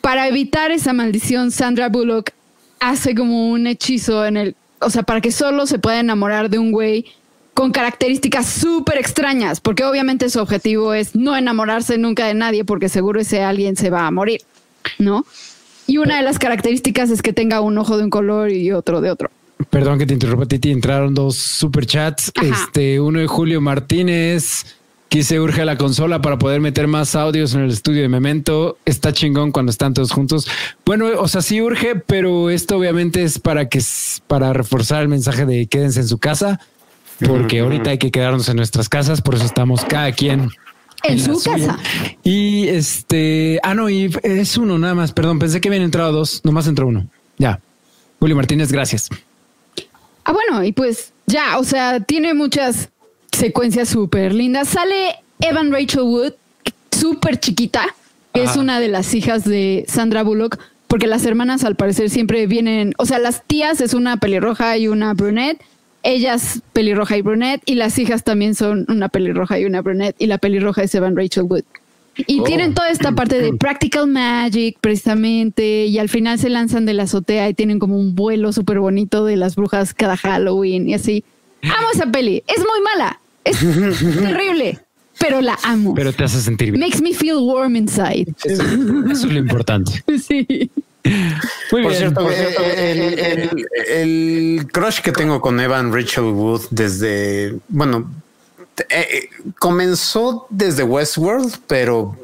para 0.00 0.28
evitar 0.28 0.70
esa 0.70 0.92
maldición, 0.92 1.50
Sandra 1.50 1.88
Bullock 1.88 2.30
hace 2.80 3.14
como 3.14 3.50
un 3.50 3.66
hechizo 3.66 4.24
en 4.26 4.36
el, 4.36 4.56
o 4.80 4.90
sea, 4.90 5.02
para 5.02 5.20
que 5.20 5.32
solo 5.32 5.66
se 5.66 5.78
pueda 5.78 5.98
enamorar 6.00 6.50
de 6.50 6.58
un 6.58 6.70
güey 6.72 7.06
con 7.54 7.72
características 7.72 8.46
súper 8.46 8.98
extrañas, 8.98 9.60
porque 9.60 9.84
obviamente 9.84 10.30
su 10.30 10.40
objetivo 10.40 10.94
es 10.94 11.14
no 11.14 11.36
enamorarse 11.36 11.98
nunca 11.98 12.26
de 12.26 12.34
nadie, 12.34 12.64
porque 12.64 12.88
seguro 12.88 13.20
ese 13.20 13.42
alguien 13.42 13.76
se 13.76 13.90
va 13.90 14.06
a 14.06 14.10
morir, 14.10 14.40
¿no? 14.98 15.24
Y 15.86 15.98
una 15.98 16.16
de 16.16 16.22
las 16.22 16.38
características 16.38 17.10
es 17.10 17.22
que 17.22 17.32
tenga 17.32 17.60
un 17.60 17.76
ojo 17.76 17.98
de 17.98 18.04
un 18.04 18.10
color 18.10 18.50
y 18.50 18.72
otro 18.72 19.00
de 19.00 19.10
otro. 19.10 19.30
Perdón 19.70 19.98
que 19.98 20.06
te 20.06 20.14
interrumpa, 20.14 20.46
Titi. 20.46 20.70
Entraron 20.70 21.14
dos 21.14 21.36
superchats. 21.36 22.32
Ajá. 22.34 22.46
Este, 22.46 23.00
uno 23.00 23.20
de 23.20 23.26
Julio 23.26 23.60
Martínez, 23.60 24.64
que 25.08 25.22
se 25.22 25.40
urge 25.40 25.62
a 25.62 25.64
la 25.64 25.76
consola 25.76 26.20
para 26.22 26.38
poder 26.38 26.60
meter 26.60 26.88
más 26.88 27.14
audios 27.14 27.54
en 27.54 27.62
el 27.62 27.70
estudio 27.70 28.02
de 28.02 28.08
Memento. 28.08 28.78
Está 28.84 29.12
chingón 29.12 29.52
cuando 29.52 29.70
están 29.70 29.94
todos 29.94 30.12
juntos. 30.12 30.48
Bueno, 30.84 31.06
o 31.18 31.28
sea, 31.28 31.42
sí 31.42 31.60
urge, 31.60 31.96
pero 31.96 32.50
esto 32.50 32.76
obviamente 32.76 33.22
es 33.22 33.38
para 33.38 33.68
que 33.68 33.80
para 34.26 34.52
reforzar 34.52 35.02
el 35.02 35.08
mensaje 35.08 35.46
de 35.46 35.66
quédense 35.66 36.00
en 36.00 36.08
su 36.08 36.18
casa, 36.18 36.60
porque 37.26 37.60
ahorita 37.60 37.90
hay 37.90 37.98
que 37.98 38.10
quedarnos 38.10 38.48
en 38.48 38.56
nuestras 38.56 38.88
casas, 38.88 39.20
por 39.22 39.34
eso 39.34 39.44
estamos 39.44 39.84
cada 39.84 40.12
quien 40.12 40.48
En 41.04 41.18
su 41.18 41.40
casa. 41.42 41.78
Y 42.22 42.68
este, 42.68 43.58
ah, 43.62 43.74
no, 43.74 43.90
y 43.90 44.10
es 44.22 44.56
uno 44.56 44.78
nada 44.78 44.94
más. 44.94 45.12
Perdón, 45.12 45.38
pensé 45.38 45.60
que 45.60 45.68
habían 45.68 45.82
entrado 45.82 46.12
dos, 46.12 46.40
nomás 46.44 46.66
entró 46.66 46.86
uno. 46.86 47.06
Ya. 47.38 47.60
Julio 48.20 48.36
Martínez, 48.36 48.70
gracias. 48.70 49.08
Ah, 50.24 50.32
bueno, 50.32 50.62
y 50.64 50.72
pues 50.72 51.12
ya, 51.26 51.58
o 51.58 51.64
sea, 51.64 52.00
tiene 52.00 52.34
muchas 52.34 52.90
secuencias 53.32 53.88
súper 53.88 54.32
lindas. 54.32 54.68
Sale 54.68 55.16
Evan 55.40 55.72
Rachel 55.72 56.02
Wood, 56.02 56.34
súper 56.90 57.40
chiquita, 57.40 57.86
que 58.32 58.44
es 58.44 58.56
una 58.56 58.78
de 58.78 58.88
las 58.88 59.12
hijas 59.14 59.44
de 59.44 59.84
Sandra 59.88 60.22
Bullock, 60.22 60.58
porque 60.86 61.06
las 61.06 61.24
hermanas 61.24 61.64
al 61.64 61.74
parecer 61.74 62.10
siempre 62.10 62.46
vienen, 62.46 62.94
o 62.98 63.06
sea, 63.06 63.18
las 63.18 63.42
tías 63.44 63.80
es 63.80 63.94
una 63.94 64.18
pelirroja 64.18 64.76
y 64.78 64.88
una 64.88 65.14
brunette, 65.14 65.60
ellas 66.02 66.62
pelirroja 66.72 67.16
y 67.16 67.22
brunette, 67.22 67.62
y 67.64 67.74
las 67.74 67.98
hijas 67.98 68.24
también 68.24 68.54
son 68.54 68.86
una 68.88 69.08
pelirroja 69.08 69.58
y 69.58 69.64
una 69.64 69.82
brunette, 69.82 70.16
y 70.18 70.26
la 70.26 70.38
pelirroja 70.38 70.82
es 70.82 70.94
Evan 70.94 71.16
Rachel 71.16 71.44
Wood. 71.44 71.64
Y 72.14 72.42
tienen 72.42 72.74
toda 72.74 72.90
esta 72.90 73.12
parte 73.12 73.40
de 73.40 73.54
Practical 73.54 74.06
Magic, 74.06 74.76
precisamente, 74.80 75.86
y 75.86 75.98
al 75.98 76.10
final 76.10 76.38
se 76.38 76.50
lanzan 76.50 76.84
de 76.84 76.92
la 76.92 77.04
azotea 77.04 77.48
y 77.48 77.54
tienen 77.54 77.78
como 77.78 77.98
un 77.98 78.14
vuelo 78.14 78.52
súper 78.52 78.80
bonito 78.80 79.24
de 79.24 79.36
las 79.36 79.56
brujas 79.56 79.94
cada 79.94 80.16
Halloween 80.16 80.90
y 80.90 80.94
así. 80.94 81.24
Amo 81.62 81.88
esa 81.94 82.06
peli. 82.06 82.42
Es 82.46 82.58
muy 82.58 82.82
mala. 82.84 83.18
Es 83.44 83.58
terrible, 84.20 84.78
pero 85.18 85.40
la 85.40 85.58
amo. 85.64 85.94
Pero 85.94 86.12
te 86.12 86.24
hace 86.24 86.40
sentir 86.40 86.72
bien. 86.72 86.80
Makes 86.80 87.02
me 87.02 87.14
feel 87.14 87.36
warm 87.38 87.76
inside. 87.76 88.26
Eso, 88.44 88.62
eso 88.62 89.26
es 89.26 89.32
lo 89.32 89.38
importante. 89.38 90.04
Sí. 90.18 90.70
Muy 91.04 91.82
Por 91.82 91.90
bien. 91.92 91.94
cierto, 91.96 92.30
eh, 92.30 92.92
el, 92.92 93.18
el- 93.18 93.66
el 94.58 94.66
crush 94.72 95.00
que 95.00 95.10
tengo 95.12 95.40
con 95.40 95.58
Evan 95.60 95.92
Rachel 95.92 96.24
Wood 96.24 96.62
desde, 96.70 97.56
bueno, 97.68 98.10
eh, 98.88 99.08
eh, 99.12 99.28
comenzó 99.58 100.46
desde 100.50 100.82
Westworld, 100.84 101.56
pero 101.66 102.16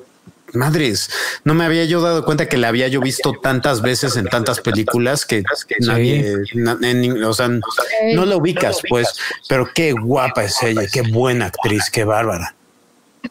madres, 0.55 1.10
no 1.44 1.55
me 1.55 1.65
había 1.65 1.84
yo 1.84 2.00
dado 2.00 2.24
cuenta 2.24 2.47
que 2.48 2.57
la 2.57 2.68
había 2.68 2.89
yo 2.89 3.00
visto 3.00 3.32
tantas 3.42 3.82
veces 3.82 4.16
en 4.16 4.26
tantas 4.26 4.60
películas 4.60 5.26
que 5.26 5.42
nadie, 5.81 6.36
na- 6.55 6.78
en- 6.82 7.23
o 7.24 7.34
sea, 7.34 7.48
no 7.48 8.24
la 8.26 8.36
ubicas, 8.36 8.78
pues, 8.89 9.08
pero 9.48 9.68
qué 9.74 9.92
guapa 9.92 10.44
es 10.44 10.62
ella, 10.62 10.82
qué 10.90 11.02
buena 11.02 11.47
actriz, 11.47 11.90
qué 11.90 12.05
bárbara. 12.05 12.55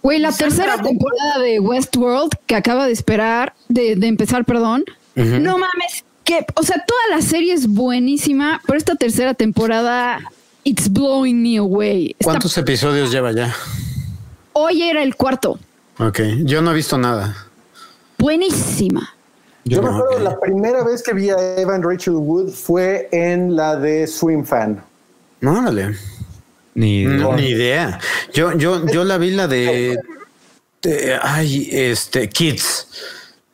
Güey, 0.03 0.19
la 0.19 0.31
tercera 0.31 0.77
temporada 0.81 1.39
de 1.41 1.59
Westworld 1.59 2.31
que 2.45 2.55
acaba 2.55 2.85
de 2.85 2.91
esperar, 2.93 3.53
de, 3.69 3.95
de 3.95 4.07
empezar, 4.07 4.43
perdón. 4.45 4.83
No 5.17 5.57
mames, 5.57 6.05
que, 6.23 6.45
o 6.55 6.63
sea, 6.63 6.83
toda 6.85 7.15
la 7.17 7.21
serie 7.21 7.53
es 7.53 7.67
buenísima, 7.67 8.61
pero 8.67 8.77
esta 8.77 8.95
tercera 8.95 9.33
temporada, 9.33 10.19
it's 10.63 10.91
blowing 10.91 11.41
me 11.41 11.57
away. 11.57 12.11
Está- 12.19 12.25
¿Cuántos 12.25 12.57
episodios 12.57 13.11
lleva 13.11 13.31
ya? 13.31 13.53
hoy 14.53 14.81
era 14.83 15.03
el 15.03 15.15
cuarto. 15.15 15.59
Ok, 15.99 16.19
yo 16.43 16.61
no 16.61 16.71
he 16.71 16.75
visto 16.75 16.97
nada. 16.97 17.35
Buenísima. 18.17 19.13
Yo, 19.65 19.81
me 19.81 19.89
no, 19.89 19.97
acuerdo 19.97 20.23
la 20.23 20.39
primera 20.39 20.83
vez 20.83 21.03
que 21.03 21.13
vi 21.13 21.29
a 21.29 21.57
Evan 21.57 21.83
Rachel 21.83 22.13
Wood 22.15 22.49
fue 22.51 23.09
en 23.11 23.55
la 23.55 23.75
de 23.75 24.07
Swim 24.07 24.43
Fan. 24.45 24.81
No, 25.41 25.59
órale. 25.59 25.95
Ni 26.73 27.03
No, 27.05 27.33
ni 27.35 27.47
idea. 27.47 27.99
Yo, 28.33 28.55
yo, 28.57 28.85
yo 28.87 29.03
la 29.03 29.17
vi 29.17 29.31
la 29.31 29.47
de, 29.47 29.99
de- 30.81 31.19
ay, 31.21 31.69
este, 31.71 32.29
Kids, 32.29 32.87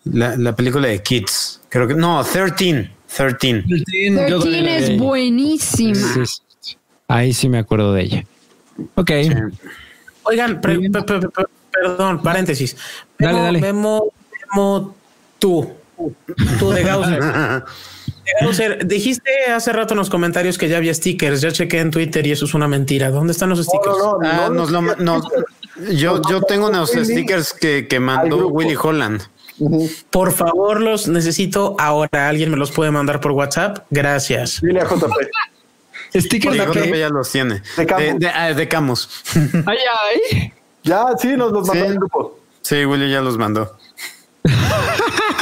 la, 0.06 0.36
la 0.38 0.56
película 0.56 0.88
de 0.88 1.02
Kids, 1.02 1.53
Creo 1.74 1.88
que 1.88 1.96
no, 1.96 2.24
13. 2.24 2.92
13. 3.08 3.64
13 3.68 4.78
es 4.78 4.98
buenísima. 5.00 5.96
Sí, 5.96 6.22
sí. 6.60 6.78
Ahí 7.08 7.34
sí 7.34 7.50
me 7.50 7.58
acuerdo 7.58 7.94
de 7.94 8.04
ella. 8.04 8.26
Ok. 8.94 9.10
Oigan, 10.22 10.62
pre- 10.62 10.88
pre- 10.88 11.02
pre- 11.02 11.20
pre- 11.30 11.46
perdón, 11.72 12.22
paréntesis. 12.22 12.78
Dale, 13.18 13.34
Memo, 13.34 13.44
dale. 13.44 13.60
Memo, 13.62 14.04
Memo, 14.56 14.96
tú, 15.40 15.74
tú 16.60 16.70
de 16.70 16.84
Gausser. 16.84 17.20
De 17.20 18.32
Gausser, 18.42 18.88
dijiste 18.88 19.32
hace 19.52 19.74
rato 19.74 19.96
en 19.96 19.98
los 19.98 20.12
comentarios 20.12 20.60
que 20.60 20.70
ya 20.70 20.78
había 20.78 20.94
stickers. 20.94 21.42
Ya 21.42 21.52
chequé 21.52 21.80
en 21.80 21.90
Twitter 21.90 22.26
y 22.28 22.34
eso 22.34 22.46
es 22.46 22.54
una 22.54 22.68
mentira. 22.68 23.10
¿Dónde 23.10 23.32
están 23.34 23.50
los 23.50 23.64
stickers? 23.66 23.98
No, 23.98 24.18
no, 24.20 24.22
no, 24.22 24.30
Ah, 24.30 24.48
no, 24.50 24.54
nos 24.54 24.72
lo 24.72 25.22
yo, 25.92 26.22
yo 26.30 26.42
tengo 26.44 26.68
unos 26.70 26.92
stickers 26.92 27.52
que, 27.52 27.88
que 27.88 28.00
mandó. 28.00 28.48
Willy 28.50 28.76
Holland. 28.80 29.24
Por 30.10 30.32
favor, 30.32 30.82
los 30.82 31.08
necesito 31.08 31.76
ahora. 31.80 32.30
¿Alguien 32.30 32.52
me 32.52 32.58
los 32.58 32.72
puede 32.72 32.92
mandar 32.92 33.20
por 33.20 33.32
WhatsApp? 33.32 33.86
Gracias. 33.90 34.60
Dile 34.62 34.82
a 34.82 34.86
JP. 34.86 35.12
Stickers 36.16 36.58
de 36.58 36.92
qué? 36.92 37.00
ya 37.00 37.10
los 37.10 37.32
tiene. 37.32 37.62
De 37.76 37.86
Camus. 37.86 38.04
De, 38.06 38.14
de- 38.20 38.28
ah, 38.30 38.54
de 38.54 38.68
Camus. 38.68 39.10
Ay, 39.66 39.78
ay. 40.38 40.54
Ya, 40.84 41.06
sí, 41.20 41.30
nos 41.38 41.52
los 41.52 41.68
mandó 41.68 41.86
Sí. 41.86 41.90
el 41.92 41.96
grupo. 41.96 42.40
Sí, 42.62 42.86
Willy 42.86 43.10
ya 43.10 43.22
los 43.22 43.38
mandó. 43.38 43.78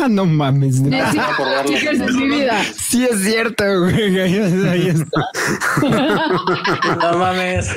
No 0.10 0.26
mames. 0.26 0.80
acordarlo. 0.82 1.68
stickers 1.78 2.00
en 2.00 2.16
mi 2.18 2.28
vida. 2.28 2.64
Sí 2.64 3.06
es 3.06 3.22
cierto, 3.24 3.64
güey. 3.82 4.20
Ahí 4.20 4.88
está. 4.88 5.26
No 7.12 7.18
mames. 7.20 7.68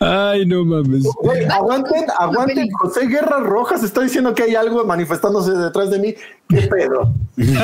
Ay, 0.00 0.46
no 0.46 0.64
mames. 0.64 1.02
Güey, 1.20 1.44
aguanten, 1.44 2.06
aguanten. 2.18 2.70
José 2.72 3.06
Guerra 3.06 3.40
Rojas 3.40 3.82
está 3.82 4.00
diciendo 4.00 4.34
que 4.34 4.44
hay 4.44 4.54
algo 4.54 4.84
manifestándose 4.84 5.52
detrás 5.52 5.90
de 5.90 5.98
mí. 5.98 6.14
¿Qué 6.48 6.62
pedo? 6.62 7.14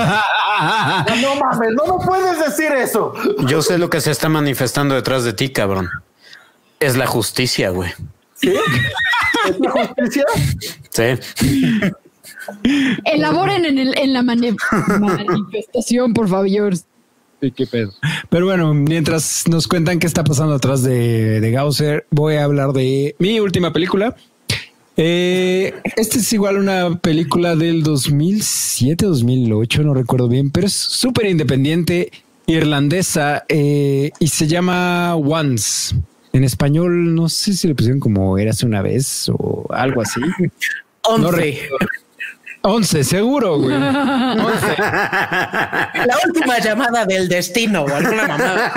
No 1.21 1.35
mames, 1.37 1.71
no, 1.75 1.87
no 1.87 1.99
puedes 1.99 2.39
decir 2.43 2.73
eso. 2.73 3.13
Yo 3.47 3.61
sé 3.61 3.77
lo 3.77 3.91
que 3.91 4.01
se 4.01 4.11
está 4.11 4.31
manifestando 4.31 4.95
detrás 4.95 5.23
de 5.25 5.35
ti, 5.35 5.51
cabrón. 5.51 5.91
Es 6.81 6.97
la 6.97 7.07
justicia, 7.07 7.69
güey. 7.69 7.91
¿Sí? 8.35 8.55
¿Es 9.49 9.61
la 9.61 9.71
justicia? 9.71 10.25
Sí. 10.91 11.03
Elaboren 13.05 13.67
en, 13.67 13.79
el, 13.79 13.99
en 13.99 14.13
la 14.15 14.23
manifestación, 14.23 16.15
por 16.15 16.29
favor. 16.29 16.73
Sí, 17.41 17.51
qué 17.53 17.67
pedo. 17.67 17.93
Pero 18.31 18.47
bueno, 18.47 18.73
mientras 18.73 19.47
nos 19.49 19.69
cuentan 19.69 19.99
qué 19.99 20.07
está 20.07 20.25
pasando 20.25 20.55
atrás 20.55 20.83
de, 20.83 21.41
de 21.41 21.51
Gausser, 21.51 22.07
voy 22.11 22.37
a 22.37 22.45
hablar 22.45 22.73
de 22.73 23.15
mi 23.19 23.41
última 23.41 23.73
película. 23.73 24.17
Eh, 24.99 25.75
esta 25.97 26.19
es 26.19 26.33
igual 26.33 26.57
una 26.57 26.99
película 26.99 27.55
del 27.55 27.83
2007, 27.83 29.05
2008, 29.05 29.83
no 29.83 29.93
recuerdo 29.93 30.29
bien, 30.29 30.51
pero 30.51 30.67
es 30.67 30.73
súper 30.73 31.27
independiente, 31.27 32.11
irlandesa, 32.47 33.45
eh, 33.49 34.11
y 34.19 34.29
se 34.29 34.47
llama 34.47 35.15
Once. 35.17 35.95
En 36.33 36.45
español, 36.45 37.15
no 37.15 37.29
sé 37.29 37.53
si 37.53 37.69
le 37.69 37.75
pusieron 37.75 38.01
como 38.01 38.39
eras 38.39 38.63
una 38.63 38.81
vez 38.81 39.29
o 39.29 39.67
algo 39.71 40.01
así. 40.01 40.21
Once. 41.03 41.23
No 41.23 41.31
11, 42.67 43.05
seguro, 43.05 43.59
güey. 43.59 43.75
11. 43.75 43.87
La 44.79 46.19
última 46.27 46.59
llamada 46.59 47.05
del 47.07 47.29
destino, 47.29 47.83
o 47.83 47.89
alguna 47.89 48.27
mamada. 48.27 48.73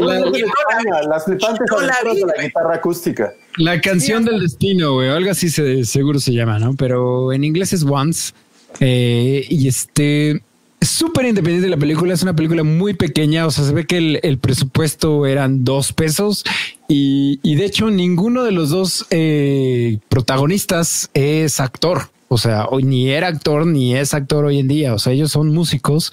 la, 0.00 1.02
las 1.08 1.24
flipantes 1.24 1.66
no 1.70 1.80
la, 1.80 1.96
la 2.36 2.42
guitarra 2.42 2.76
acústica. 2.76 3.34
La 3.56 3.80
canción 3.80 4.24
del 4.24 4.40
destino, 4.40 4.94
güey. 4.94 5.08
Algo 5.08 5.30
así 5.30 5.50
se, 5.50 5.84
seguro 5.84 6.20
se 6.20 6.32
llama, 6.32 6.58
¿no? 6.58 6.74
Pero 6.74 7.32
en 7.32 7.42
inglés 7.44 7.72
es 7.72 7.84
Once. 7.84 8.32
Eh, 8.80 9.44
y 9.48 9.68
este 9.68 10.42
súper 10.90 11.26
independiente 11.26 11.68
la 11.68 11.76
película, 11.76 12.14
es 12.14 12.22
una 12.22 12.34
película 12.36 12.62
muy 12.62 12.94
pequeña, 12.94 13.46
o 13.46 13.50
sea, 13.50 13.64
se 13.64 13.72
ve 13.72 13.86
que 13.86 14.18
el, 14.22 14.38
presupuesto 14.38 15.26
eran 15.26 15.64
dos 15.64 15.92
pesos 15.92 16.44
y, 16.88 17.38
de 17.56 17.64
hecho 17.64 17.90
ninguno 17.90 18.42
de 18.44 18.52
los 18.52 18.70
dos 18.70 19.06
eh, 19.10 19.98
protagonistas 20.08 21.10
es 21.14 21.60
actor, 21.60 22.10
o 22.28 22.38
sea, 22.38 22.66
o- 22.66 22.80
ni 22.80 23.08
era 23.10 23.28
actor 23.28 23.66
ni 23.66 23.94
es 23.94 24.14
actor 24.14 24.44
hoy 24.44 24.58
en 24.58 24.68
día, 24.68 24.94
o 24.94 24.98
sea, 24.98 25.12
ellos 25.12 25.30
son 25.32 25.52
músicos 25.54 26.10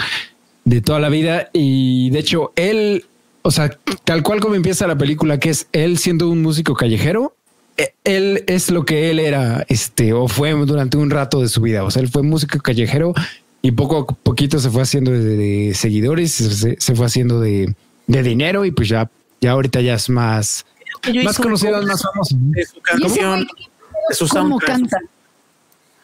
de 0.65 0.81
toda 0.81 0.99
la 0.99 1.09
vida 1.09 1.49
y 1.53 2.09
de 2.11 2.19
hecho 2.19 2.53
él, 2.55 3.05
o 3.41 3.51
sea, 3.51 3.77
tal 4.05 4.23
cual 4.23 4.39
como 4.39 4.55
empieza 4.55 4.87
la 4.87 4.97
película, 4.97 5.39
que 5.39 5.49
es 5.49 5.67
él 5.73 5.97
siendo 5.97 6.29
un 6.29 6.41
músico 6.41 6.73
callejero, 6.75 7.35
eh, 7.75 7.93
él 8.03 8.43
es 8.47 8.69
lo 8.69 8.85
que 8.85 9.09
él 9.09 9.19
era, 9.19 9.65
este, 9.67 10.13
o 10.13 10.27
fue 10.27 10.51
durante 10.53 10.95
un 10.97 11.09
rato 11.09 11.41
de 11.41 11.49
su 11.49 11.59
vida, 11.61 11.83
o 11.83 11.91
sea, 11.91 12.01
él 12.01 12.07
fue 12.09 12.23
músico 12.23 12.59
callejero 12.59 13.13
y 13.65 13.71
poco 13.71 13.97
a 13.99 14.05
poquito 14.05 14.59
se 14.59 14.69
fue 14.69 14.81
haciendo 14.83 15.09
de, 15.11 15.19
de 15.19 15.73
seguidores, 15.73 16.31
se, 16.33 16.75
se 16.79 16.95
fue 16.95 17.05
haciendo 17.05 17.39
de, 17.39 17.73
de 18.07 18.21
dinero 18.23 18.65
y 18.65 18.71
pues 18.71 18.89
ya, 18.89 19.09
ya 19.39 19.51
ahorita 19.51 19.79
ya 19.81 19.93
es 19.95 20.09
más, 20.09 20.65
más 21.23 21.37
conocido, 21.39 21.81
más 21.81 22.03
famoso. 22.03 22.35
de 22.37 22.65
su 22.65 22.81
canción, 22.81 23.45
güey, 23.45 23.69
de 24.09 24.15
su 24.15 24.27
¿Cómo 24.27 24.59
canta? 24.59 24.97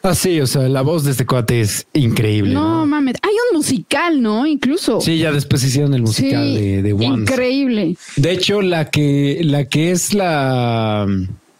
Ah, 0.02 0.14
sí, 0.14 0.40
o 0.40 0.46
sea, 0.46 0.62
la 0.62 0.80
voz 0.80 1.04
de 1.04 1.10
este 1.10 1.26
cuate 1.26 1.60
es 1.60 1.86
increíble. 1.92 2.54
No 2.54 2.78
¿no? 2.78 2.86
mames. 2.86 3.16
Hay 3.20 3.34
un 3.50 3.58
musical, 3.58 4.22
¿no? 4.22 4.46
Incluso. 4.46 4.98
Sí, 5.02 5.18
ya 5.18 5.30
después 5.30 5.62
hicieron 5.62 5.92
el 5.92 6.00
musical 6.00 6.42
Sí, 6.42 6.54
de, 6.58 6.82
de 6.82 6.92
Once. 6.94 7.04
Increíble. 7.06 7.96
De 8.16 8.30
hecho, 8.30 8.62
la 8.62 8.88
que, 8.90 9.42
la 9.44 9.66
que 9.66 9.90
es 9.90 10.14
la, 10.14 11.06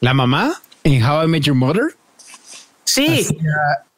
la 0.00 0.14
mamá 0.14 0.54
en 0.84 1.04
How 1.04 1.24
I 1.24 1.28
Met 1.28 1.42
Your 1.42 1.56
Mother, 1.56 1.94
Sí, 2.84 3.26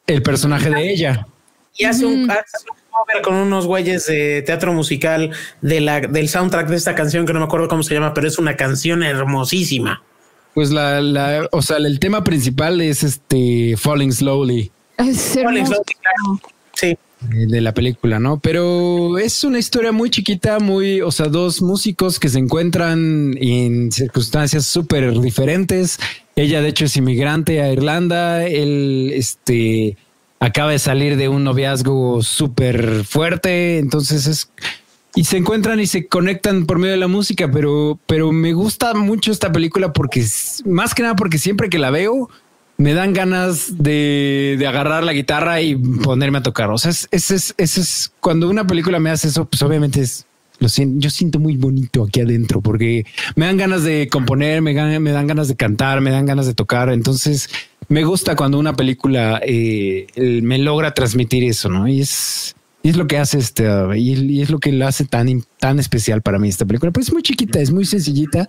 el 0.07 0.21
personaje 0.21 0.69
de 0.69 0.91
ella. 0.91 1.27
Y 1.77 1.85
hace 1.85 2.05
un, 2.05 2.29
hace 2.29 2.65
un 2.69 2.77
cover 2.91 3.21
con 3.23 3.35
unos 3.35 3.65
güeyes 3.65 4.05
de 4.05 4.41
teatro 4.43 4.73
musical 4.73 5.31
de 5.61 5.81
la, 5.81 6.01
del 6.01 6.29
soundtrack 6.29 6.67
de 6.67 6.75
esta 6.75 6.95
canción 6.95 7.25
que 7.25 7.33
no 7.33 7.39
me 7.39 7.45
acuerdo 7.45 7.67
cómo 7.67 7.83
se 7.83 7.93
llama, 7.93 8.13
pero 8.13 8.27
es 8.27 8.37
una 8.37 8.55
canción 8.55 9.03
hermosísima. 9.03 10.03
Pues 10.53 10.71
la, 10.71 11.01
la, 11.01 11.47
o 11.51 11.61
sea, 11.61 11.77
el 11.77 11.99
tema 11.99 12.23
principal 12.23 12.79
es 12.81 13.03
este 13.03 13.75
Falling 13.75 14.11
Slowly 14.11 14.71
Es 14.97 15.33
Falling. 15.33 15.65
Slowly, 15.65 15.93
claro. 15.99 16.41
Sí, 16.73 16.87
eh, 16.87 16.97
de 17.47 17.61
la 17.61 17.73
película, 17.73 18.19
¿no? 18.19 18.39
Pero 18.39 19.17
es 19.17 19.43
una 19.43 19.57
historia 19.57 19.91
muy 19.91 20.09
chiquita, 20.09 20.59
muy, 20.59 21.01
o 21.01 21.11
sea, 21.11 21.27
dos 21.27 21.61
músicos 21.61 22.19
que 22.19 22.29
se 22.29 22.39
encuentran 22.39 23.35
en 23.39 23.91
circunstancias 23.91 24.65
súper 24.65 25.19
diferentes. 25.19 25.99
Ella, 26.35 26.61
de 26.61 26.69
hecho, 26.69 26.85
es 26.85 26.97
inmigrante 26.97 27.61
a 27.61 27.71
Irlanda. 27.71 28.45
Él, 28.45 29.11
este, 29.15 29.97
acaba 30.43 30.71
de 30.71 30.79
salir 30.79 31.15
de 31.15 31.29
un 31.29 31.45
noviazgo 31.45 32.21
súper 32.21 33.05
fuerte. 33.05 33.77
Entonces 33.77 34.27
es, 34.27 34.49
y 35.15 35.23
se 35.23 35.37
encuentran 35.37 35.79
y 35.79 35.87
se 35.87 36.07
conectan 36.07 36.65
por 36.65 36.79
medio 36.79 36.91
de 36.91 36.99
la 36.99 37.07
música, 37.07 37.49
pero, 37.49 37.97
pero 38.07 38.33
me 38.33 38.51
gusta 38.51 38.93
mucho 38.93 39.31
esta 39.31 39.53
película 39.53 39.93
porque 39.93 40.25
más 40.65 40.93
que 40.93 41.03
nada 41.03 41.15
porque 41.15 41.37
siempre 41.37 41.69
que 41.69 41.79
la 41.79 41.91
veo 41.91 42.29
me 42.77 42.93
dan 42.93 43.13
ganas 43.13 43.81
de, 43.81 44.57
de 44.59 44.67
agarrar 44.67 45.05
la 45.05 45.13
guitarra 45.13 45.61
y 45.61 45.75
ponerme 45.75 46.39
a 46.39 46.43
tocar. 46.43 46.69
O 46.71 46.77
sea, 46.77 46.91
es, 46.91 47.07
es, 47.11 47.55
es, 47.57 48.11
cuando 48.19 48.49
una 48.49 48.67
película 48.67 48.99
me 48.99 49.11
hace 49.11 49.29
eso, 49.29 49.45
pues 49.45 49.61
obviamente 49.61 50.01
es, 50.01 50.25
lo 50.59 50.67
siento, 50.67 50.99
yo 50.99 51.09
siento 51.09 51.39
muy 51.39 51.55
bonito 51.55 52.03
aquí 52.03 52.19
adentro 52.19 52.59
porque 52.59 53.05
me 53.35 53.45
dan 53.45 53.55
ganas 53.55 53.83
de 53.83 54.09
componer, 54.11 54.61
me, 54.61 54.73
me 54.99 55.11
dan 55.11 55.27
ganas 55.27 55.47
de 55.47 55.55
cantar, 55.55 56.01
me 56.01 56.11
dan 56.11 56.25
ganas 56.25 56.47
de 56.47 56.53
tocar. 56.53 56.89
Entonces 56.89 57.49
me 57.89 58.03
gusta 58.03 58.35
cuando 58.35 58.59
una 58.59 58.73
película 58.73 59.41
eh, 59.43 60.07
me 60.15 60.57
logra 60.57 60.93
transmitir 60.93 61.43
eso, 61.43 61.69
¿no? 61.69 61.87
Y 61.87 62.01
es, 62.01 62.55
y 62.81 62.89
es 62.89 62.97
lo 62.97 63.07
que 63.07 63.17
hace 63.17 63.39
este, 63.39 63.65
y, 63.95 64.13
y 64.13 64.41
es 64.41 64.49
lo 64.49 64.59
que 64.59 64.71
la 64.71 64.87
hace 64.87 65.05
tan, 65.05 65.43
tan 65.59 65.79
especial 65.79 66.21
para 66.21 66.39
mí 66.39 66.49
esta 66.49 66.65
película. 66.65 66.91
Pues 66.91 67.07
es 67.07 67.13
muy 67.13 67.23
chiquita, 67.23 67.59
es 67.59 67.71
muy 67.71 67.85
sencillita. 67.85 68.47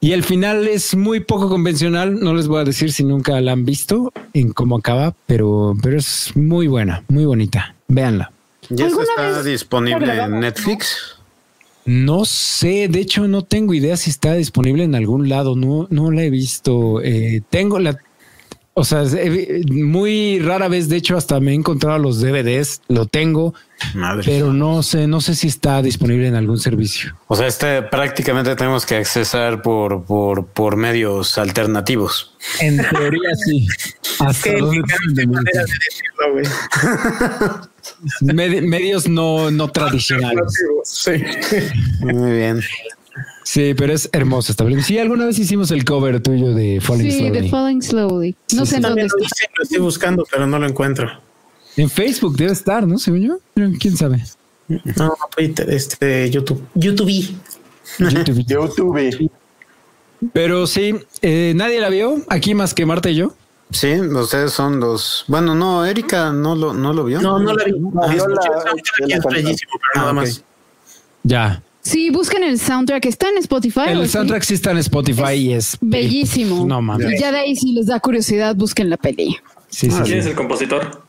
Y 0.00 0.12
el 0.12 0.22
final 0.22 0.68
es 0.68 0.94
muy 0.94 1.20
poco 1.20 1.48
convencional. 1.48 2.20
No 2.20 2.34
les 2.34 2.46
voy 2.46 2.60
a 2.60 2.64
decir 2.64 2.92
si 2.92 3.04
nunca 3.04 3.40
la 3.40 3.52
han 3.52 3.64
visto 3.64 4.12
en 4.34 4.52
cómo 4.52 4.76
acaba, 4.76 5.14
pero, 5.26 5.74
pero 5.82 5.96
es 5.96 6.32
muy 6.34 6.66
buena, 6.66 7.02
muy 7.08 7.24
bonita. 7.24 7.74
Véanla. 7.88 8.30
¿Ya 8.68 8.84
¿Alguna 8.84 9.04
está 9.04 9.22
vez 9.22 9.44
disponible 9.44 10.14
en 10.14 10.40
Netflix? 10.40 11.16
No 11.86 12.24
sé, 12.24 12.88
de 12.88 13.00
hecho 13.00 13.28
no 13.28 13.42
tengo 13.42 13.74
idea 13.74 13.96
si 13.96 14.10
está 14.10 14.34
disponible 14.34 14.84
en 14.84 14.94
algún 14.94 15.28
lado. 15.28 15.56
No, 15.56 15.86
no 15.90 16.10
la 16.10 16.22
he 16.22 16.30
visto. 16.30 17.00
Eh, 17.02 17.42
tengo 17.48 17.78
la, 17.78 17.98
o 18.74 18.84
sea, 18.84 19.02
he- 19.04 19.62
muy 19.70 20.40
rara 20.40 20.68
vez. 20.68 20.88
De 20.88 20.96
hecho, 20.96 21.16
hasta 21.16 21.38
me 21.40 21.52
he 21.52 21.54
encontrado 21.54 21.98
los 21.98 22.20
DVDs. 22.20 22.80
Lo 22.88 23.06
tengo, 23.06 23.54
Madre. 23.94 24.22
pero 24.26 24.52
no 24.52 24.82
sé, 24.82 25.06
no 25.06 25.20
sé 25.20 25.34
si 25.34 25.46
está 25.48 25.80
disponible 25.82 26.26
en 26.28 26.34
algún 26.34 26.58
servicio. 26.58 27.16
O 27.28 27.36
sea, 27.36 27.46
este 27.46 27.82
prácticamente 27.82 28.54
tenemos 28.56 28.84
que 28.84 28.96
accesar 28.96 29.62
por, 29.62 30.04
por, 30.04 30.46
por 30.46 30.76
medios 30.76 31.38
alternativos. 31.38 32.34
En 32.60 32.76
teoría 32.78 33.30
sí. 33.46 33.66
Hasta 34.20 34.50
qué 34.50 34.60
de 34.60 34.62
decirlo. 34.62 35.34
Med- 38.22 38.62
medios 38.62 39.08
no, 39.08 39.50
no 39.50 39.68
tradicionales. 39.68 40.52
Sí. 40.84 41.12
Muy 42.00 42.32
bien. 42.32 42.60
Sí, 43.44 43.74
pero 43.74 43.92
es 43.92 44.08
hermosa 44.12 44.52
esta 44.52 44.64
película. 44.64 44.84
Sí, 44.86 44.98
alguna 44.98 45.26
vez 45.26 45.38
hicimos 45.38 45.70
el 45.70 45.84
cover 45.84 46.20
tuyo 46.20 46.54
de 46.54 46.80
Falling 46.80 47.10
Sí, 47.10 47.18
Slowly. 47.18 47.40
de 47.40 47.48
Falling 47.48 47.82
Slowly. 47.82 48.36
No 48.54 48.64
Sí, 48.64 48.66
sé 48.66 48.66
sí. 48.66 48.74
en 48.76 48.82
dónde 48.82 49.00
lo, 49.02 49.06
está. 49.06 49.18
hice, 49.22 49.50
lo 49.56 49.62
estoy 49.62 49.78
buscando, 49.78 50.24
pero 50.30 50.46
no 50.46 50.58
lo 50.58 50.66
encuentro. 50.66 51.08
En 51.76 51.90
Facebook 51.90 52.36
debe 52.36 52.52
estar, 52.52 52.86
¿no? 52.86 52.98
Según 52.98 53.20
yo. 53.22 53.38
¿Quién 53.80 53.96
sabe? 53.96 54.24
No, 54.68 55.14
Twitter, 55.36 55.68
este, 55.70 56.30
YouTube. 56.30 56.62
YouTube. 56.74 57.10
YouTube. 57.98 58.44
YouTube. 58.46 59.30
Pero 60.32 60.66
sí, 60.66 60.94
eh, 61.22 61.52
nadie 61.54 61.80
la 61.80 61.90
vio 61.90 62.16
aquí 62.28 62.54
más 62.54 62.72
que 62.72 62.86
Marta 62.86 63.10
y 63.10 63.16
yo. 63.16 63.34
Sí, 63.70 63.92
ustedes 64.00 64.52
son 64.52 64.78
los. 64.80 65.24
Bueno, 65.28 65.54
no, 65.54 65.84
Erika 65.84 66.32
no 66.32 66.54
lo, 66.54 66.72
no 66.72 66.92
lo 66.92 67.04
vio. 67.04 67.20
No, 67.20 67.38
no 67.38 67.52
la 67.54 67.64
vi. 67.64 67.72
No, 67.78 67.90
Ah, 68.02 68.06
la- 68.06 68.14
la 68.14 68.16
es 68.16 69.20
canté. 69.20 69.34
bellísimo, 69.34 69.72
pero 69.72 69.90
nada 69.96 70.08
Ah, 70.08 70.10
ok. 70.10 70.14
más. 70.14 70.44
Ya. 71.24 71.62
Sí, 71.84 72.08
busquen 72.10 72.42
el 72.42 72.58
soundtrack. 72.58 73.04
Está 73.06 73.28
en 73.28 73.38
Spotify. 73.38 73.80
¿o 73.80 74.02
El 74.02 74.08
soundtrack 74.08 74.42
sí 74.42 74.54
está 74.54 74.70
en 74.72 74.78
Spotify 74.78 75.34
y 75.34 75.52
es 75.52 75.76
Bellísimo. 75.80 76.66
No 76.66 76.80
mames. 76.82 77.12
Y 77.12 77.20
ya 77.20 77.30
de 77.30 77.38
ahí, 77.38 77.54
si 77.54 77.72
les 77.72 77.86
da 77.86 78.00
curiosidad, 78.00 78.56
busquen 78.56 78.88
la 78.90 78.96
peli. 78.96 79.36
Sí, 79.68 79.90
sí, 79.90 79.96
¿Quién 80.02 80.06
sí. 80.06 80.14
es 80.14 80.26
el 80.26 80.34
compositor? 80.34 81.02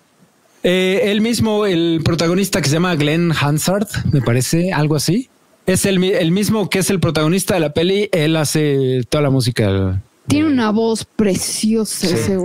Eh, 0.64 1.02
él 1.12 1.22
mismo, 1.22 1.66
el 1.66 2.02
protagonista 2.04 2.62
que 2.62 2.68
se 2.70 2.74
llama 2.74 2.96
Glenn 2.96 3.32
Hansard, 3.40 3.88
me 4.12 4.22
parece, 4.22 4.74
algo 4.74 4.96
así. 4.96 5.30
Es 5.66 5.86
el, 5.86 6.00
mi- 6.00 6.10
el 6.12 6.32
mismo 6.32 6.70
que 6.70 6.80
es 6.80 6.90
el 6.90 7.00
protagonista 7.00 7.54
de 7.54 7.60
la 7.62 7.72
peli. 7.74 8.10
Él 8.12 8.36
hace 8.36 9.04
toda 9.10 9.22
la 9.24 9.30
música. 9.30 10.02
Tiene 10.28 10.48
una 10.48 10.72
voz 10.72 11.06
preciosa 11.06 12.08
ese. 12.08 12.38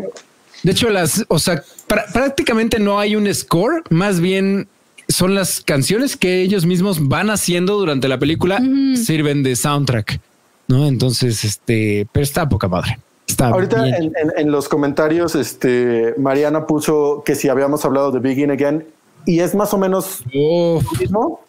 De 0.63 0.73
hecho, 0.73 0.89
las, 0.91 1.25
o 1.29 1.39
sea, 1.39 1.63
prá- 1.89 2.11
prácticamente 2.13 2.79
no 2.79 2.99
hay 3.01 3.17
un 3.17 3.33
score, 3.35 3.83
más 3.91 4.21
bien 4.21 4.69
son 5.11 5.35
las 5.35 5.61
canciones 5.61 6.17
que 6.17 6.41
ellos 6.43 6.65
mismos 6.67 7.07
van 7.09 7.31
haciendo 7.31 7.77
durante 7.79 8.09
la 8.09 8.19
película, 8.19 8.61
sirven 8.95 9.43
de 9.43 9.57
soundtrack, 9.57 10.21
¿no? 10.69 10.87
Entonces, 10.87 11.45
este, 11.45 12.07
pero 12.13 12.23
está 12.25 12.49
poca 12.49 12.69
madre. 12.69 12.99
Está 13.27 13.49
Ahorita 13.49 13.83
bien. 13.83 13.95
en, 13.95 14.03
en- 14.05 14.33
en 14.39 14.51
los 14.51 14.69
comentarios, 14.69 15.35
este 15.35 16.15
Mariana 16.19 16.67
puso 16.67 17.23
que 17.25 17.35
si 17.35 17.49
habíamos 17.49 17.85
hablado 17.85 18.11
de 18.11 18.19
Begin 18.19 18.51
Again 18.51 18.85
y 19.27 19.41
es 19.41 19.55
más 19.55 19.73
o 19.75 19.79
menos 19.79 20.23
Uf, 20.35 20.85
lo 20.93 20.99
mismo. 20.99 21.41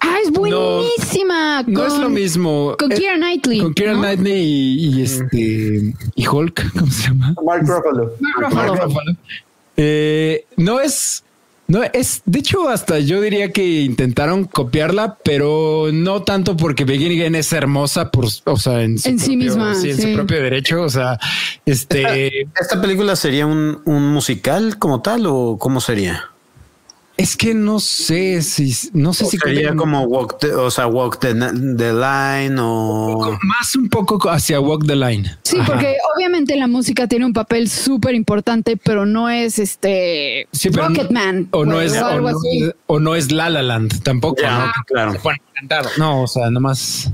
Ah, 0.00 0.16
es 0.22 0.30
buenísima. 0.30 1.62
no 1.66 1.80
con, 1.80 1.86
es 1.92 1.98
lo 1.98 2.08
mismo. 2.10 2.76
Con 2.78 2.92
Eh, 2.92 2.94
Keira 2.96 3.16
Knightley. 3.16 3.58
Con 3.60 3.74
Keira 3.74 3.94
¿no? 3.94 4.00
Knightley 4.00 4.42
y, 4.42 4.86
y 4.98 5.02
este 5.02 5.94
y 6.14 6.26
Hulk, 6.28 6.72
¿cómo 6.78 6.90
se 6.92 7.08
llama? 7.08 7.34
Mark 7.44 7.62
Ruffalo. 7.66 8.12
Mark 8.20 8.80
Ruffalo. 8.82 9.16
Eh, 9.76 10.44
no 10.56 10.80
es, 10.80 11.24
no 11.66 11.82
es, 11.82 12.22
de 12.26 12.38
hecho, 12.40 12.68
hasta 12.68 12.98
yo 12.98 13.20
diría 13.20 13.50
que 13.52 13.64
intentaron 13.82 14.44
copiarla, 14.44 15.18
pero 15.24 15.88
no 15.92 16.22
tanto 16.22 16.56
porque 16.56 16.84
Begin 16.84 17.12
Again 17.12 17.34
es 17.36 17.52
hermosa 17.52 18.10
por, 18.10 18.26
o 18.44 18.56
sea, 18.56 18.82
en, 18.82 18.98
su 18.98 19.08
En 19.08 19.18
sí 19.18 19.30
propio- 19.32 19.38
misma, 19.44 19.74
sí, 19.74 19.90
en 19.90 19.96
sí. 19.96 20.02
su 20.02 20.14
propio 20.14 20.42
derecho. 20.42 20.82
O 20.82 20.88
sea, 20.90 21.18
este 21.66 22.42
¿Esta 22.60 22.80
película 22.80 23.16
sería 23.16 23.46
un, 23.46 23.80
un 23.84 24.12
musical 24.12 24.78
como 24.78 25.00
tal 25.02 25.24
o 25.26 25.56
cómo 25.58 25.80
sería? 25.80 26.30
Es 27.16 27.36
que 27.36 27.54
no 27.54 27.78
sé 27.78 28.42
si, 28.42 28.90
no 28.92 29.12
sé 29.14 29.24
¿O 29.24 29.28
si 29.28 29.38
sería 29.38 29.74
como 29.76 30.02
walk 30.02 30.38
the, 30.40 30.52
o 30.52 30.70
sea, 30.70 30.86
walk 30.88 31.20
the, 31.20 31.32
the 31.34 31.92
line 31.92 32.56
o 32.58 33.38
más 33.42 33.76
un 33.76 33.88
poco 33.88 34.28
hacia 34.30 34.60
Walk 34.60 34.84
the 34.86 34.96
Line. 34.96 35.30
Sí, 35.42 35.56
Ajá. 35.58 35.72
porque 35.72 35.96
obviamente 36.16 36.56
la 36.56 36.66
música 36.66 37.06
tiene 37.06 37.24
un 37.26 37.32
papel 37.32 37.68
súper 37.68 38.14
importante, 38.14 38.76
pero 38.76 39.06
no 39.06 39.28
es 39.30 39.58
este 39.58 40.48
Sí, 40.52 40.70
no- 40.70 40.88
Rocketman 40.88 41.48
o 41.52 41.64
no 41.64 41.76
o 41.76 41.80
es 41.80 41.92
o 41.96 42.20
no, 42.20 42.38
o 42.86 42.98
no 43.00 43.14
es 43.14 43.30
La 43.30 43.48
La 43.48 43.62
Land 43.62 44.02
tampoco. 44.02 44.42
Ya, 44.42 44.66
¿no? 44.66 44.72
claro. 44.86 45.88
No, 45.98 46.22
o 46.22 46.26
sea, 46.26 46.50
nomás. 46.50 47.10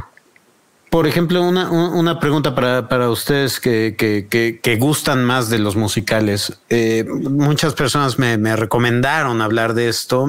Por 0.90 1.06
ejemplo, 1.06 1.40
una, 1.42 1.70
un- 1.70 1.94
una 1.94 2.18
pregunta 2.18 2.54
para, 2.54 2.88
para 2.88 3.08
ustedes 3.10 3.60
que, 3.60 3.94
que, 3.96 4.26
que, 4.28 4.58
que 4.60 4.76
gustan 4.76 5.24
más 5.24 5.48
de 5.48 5.60
los 5.60 5.76
musicales. 5.76 6.52
Eh, 6.68 7.04
muchas 7.08 7.74
personas 7.74 8.18
me, 8.18 8.36
me 8.38 8.56
recomendaron 8.56 9.40
hablar 9.40 9.74
de 9.74 9.88
esto, 9.88 10.22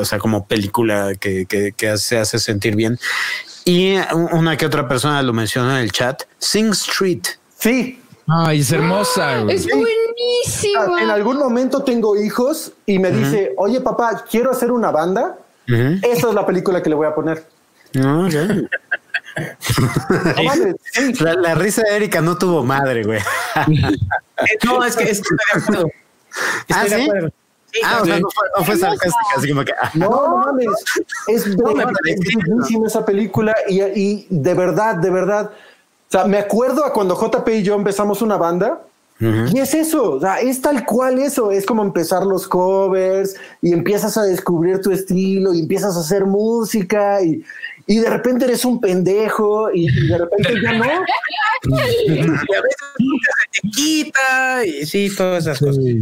o 0.00 0.04
sea, 0.04 0.18
como 0.20 0.46
película 0.46 1.14
que, 1.18 1.46
que, 1.46 1.72
que 1.76 1.98
se 1.98 2.18
hace 2.18 2.38
sentir 2.38 2.76
bien. 2.76 2.98
Y 3.64 3.96
una 4.32 4.56
que 4.56 4.66
otra 4.66 4.86
persona 4.86 5.20
lo 5.22 5.32
mencionó 5.32 5.70
en 5.76 5.82
el 5.82 5.90
chat, 5.90 6.22
Sing 6.38 6.70
Street. 6.70 7.22
Sí. 7.58 8.00
Ay, 8.28 8.60
es 8.60 8.70
hermosa. 8.72 9.40
güey. 9.40 9.56
Es 9.56 9.66
buenísima. 9.66 10.96
Ah, 10.96 11.02
En 11.02 11.10
algún 11.10 11.38
momento 11.38 11.82
tengo 11.82 12.16
hijos 12.16 12.72
y 12.86 12.98
me 13.00 13.10
dice, 13.10 13.52
oye 13.56 13.80
papá, 13.80 14.24
quiero 14.30 14.50
hacer 14.52 14.70
una 14.70 14.90
banda. 14.92 15.38
Ujú. 15.68 15.98
Esa 16.02 16.28
es 16.28 16.34
la 16.34 16.46
película 16.46 16.82
que 16.82 16.88
le 16.90 16.94
voy 16.94 17.06
a 17.08 17.14
poner. 17.14 17.44
No, 17.94 18.28
No 20.44 20.52
sí. 20.92 21.12
la, 21.20 21.34
la 21.34 21.54
risa 21.54 21.82
de 21.82 21.96
Erika 21.96 22.20
no 22.20 22.36
tuvo 22.38 22.62
madre, 22.62 23.02
güey. 23.04 23.20
No, 24.64 24.84
es 24.84 24.96
que 24.96 25.04
es 25.04 25.20
que 25.20 25.34
estoy 25.34 25.36
de 25.36 25.60
acuerdo. 25.60 25.90
Estoy 26.68 26.76
¿Ah, 26.76 26.82
de 26.84 26.88
sí? 26.88 27.02
acuerdo. 27.02 27.28
Sí, 27.72 27.80
Ah, 27.84 27.98
o 28.02 28.04
sea, 28.04 28.20
no 28.20 28.28
fue, 28.30 28.48
no 28.56 28.64
fue 28.64 28.76
sarcástica, 28.76 29.34
así 29.36 29.48
como 29.48 29.64
que. 29.64 29.72
ah. 29.72 29.90
No, 29.94 30.08
no 30.10 30.36
mames. 30.38 30.66
Es 31.26 31.46
me 31.48 31.56
bellísima 31.56 31.90
parece. 32.02 32.86
esa 32.86 33.04
película 33.04 33.54
y, 33.68 33.82
y 33.82 34.26
de 34.30 34.54
verdad, 34.54 34.96
de 34.96 35.10
verdad. 35.10 35.50
O 36.08 36.10
sea, 36.10 36.24
me 36.26 36.38
acuerdo 36.38 36.84
a 36.84 36.92
cuando 36.92 37.16
JP 37.16 37.48
y 37.48 37.62
yo 37.64 37.74
empezamos 37.74 38.22
una 38.22 38.36
banda. 38.36 38.80
Y 39.20 39.58
es 39.58 39.72
eso, 39.74 40.12
o 40.16 40.20
sea, 40.20 40.40
es 40.40 40.60
tal 40.60 40.84
cual 40.84 41.18
eso, 41.18 41.50
es 41.50 41.64
como 41.64 41.82
empezar 41.82 42.26
los 42.26 42.46
covers 42.46 43.36
y 43.62 43.72
empiezas 43.72 44.18
a 44.18 44.24
descubrir 44.24 44.80
tu 44.82 44.90
estilo 44.90 45.54
y 45.54 45.60
empiezas 45.60 45.96
a 45.96 46.00
hacer 46.00 46.26
música 46.26 47.22
y, 47.22 47.42
y 47.86 47.96
de 47.98 48.08
repente 48.10 48.44
eres 48.46 48.64
un 48.64 48.80
pendejo 48.80 49.70
y, 49.72 49.86
y 49.88 50.08
de 50.08 50.18
repente 50.18 50.54
ya 50.62 50.72
no. 50.72 50.84
Y 51.66 51.78
a 51.78 52.60
veces 52.62 52.88
nunca 52.98 53.30
se 53.52 53.60
te 53.62 53.68
quita 53.70 54.64
y 54.66 54.86
sí, 54.86 55.10
todas 55.16 55.44
esas 55.44 55.58
cosas. 55.58 55.76
Sí. 55.82 56.00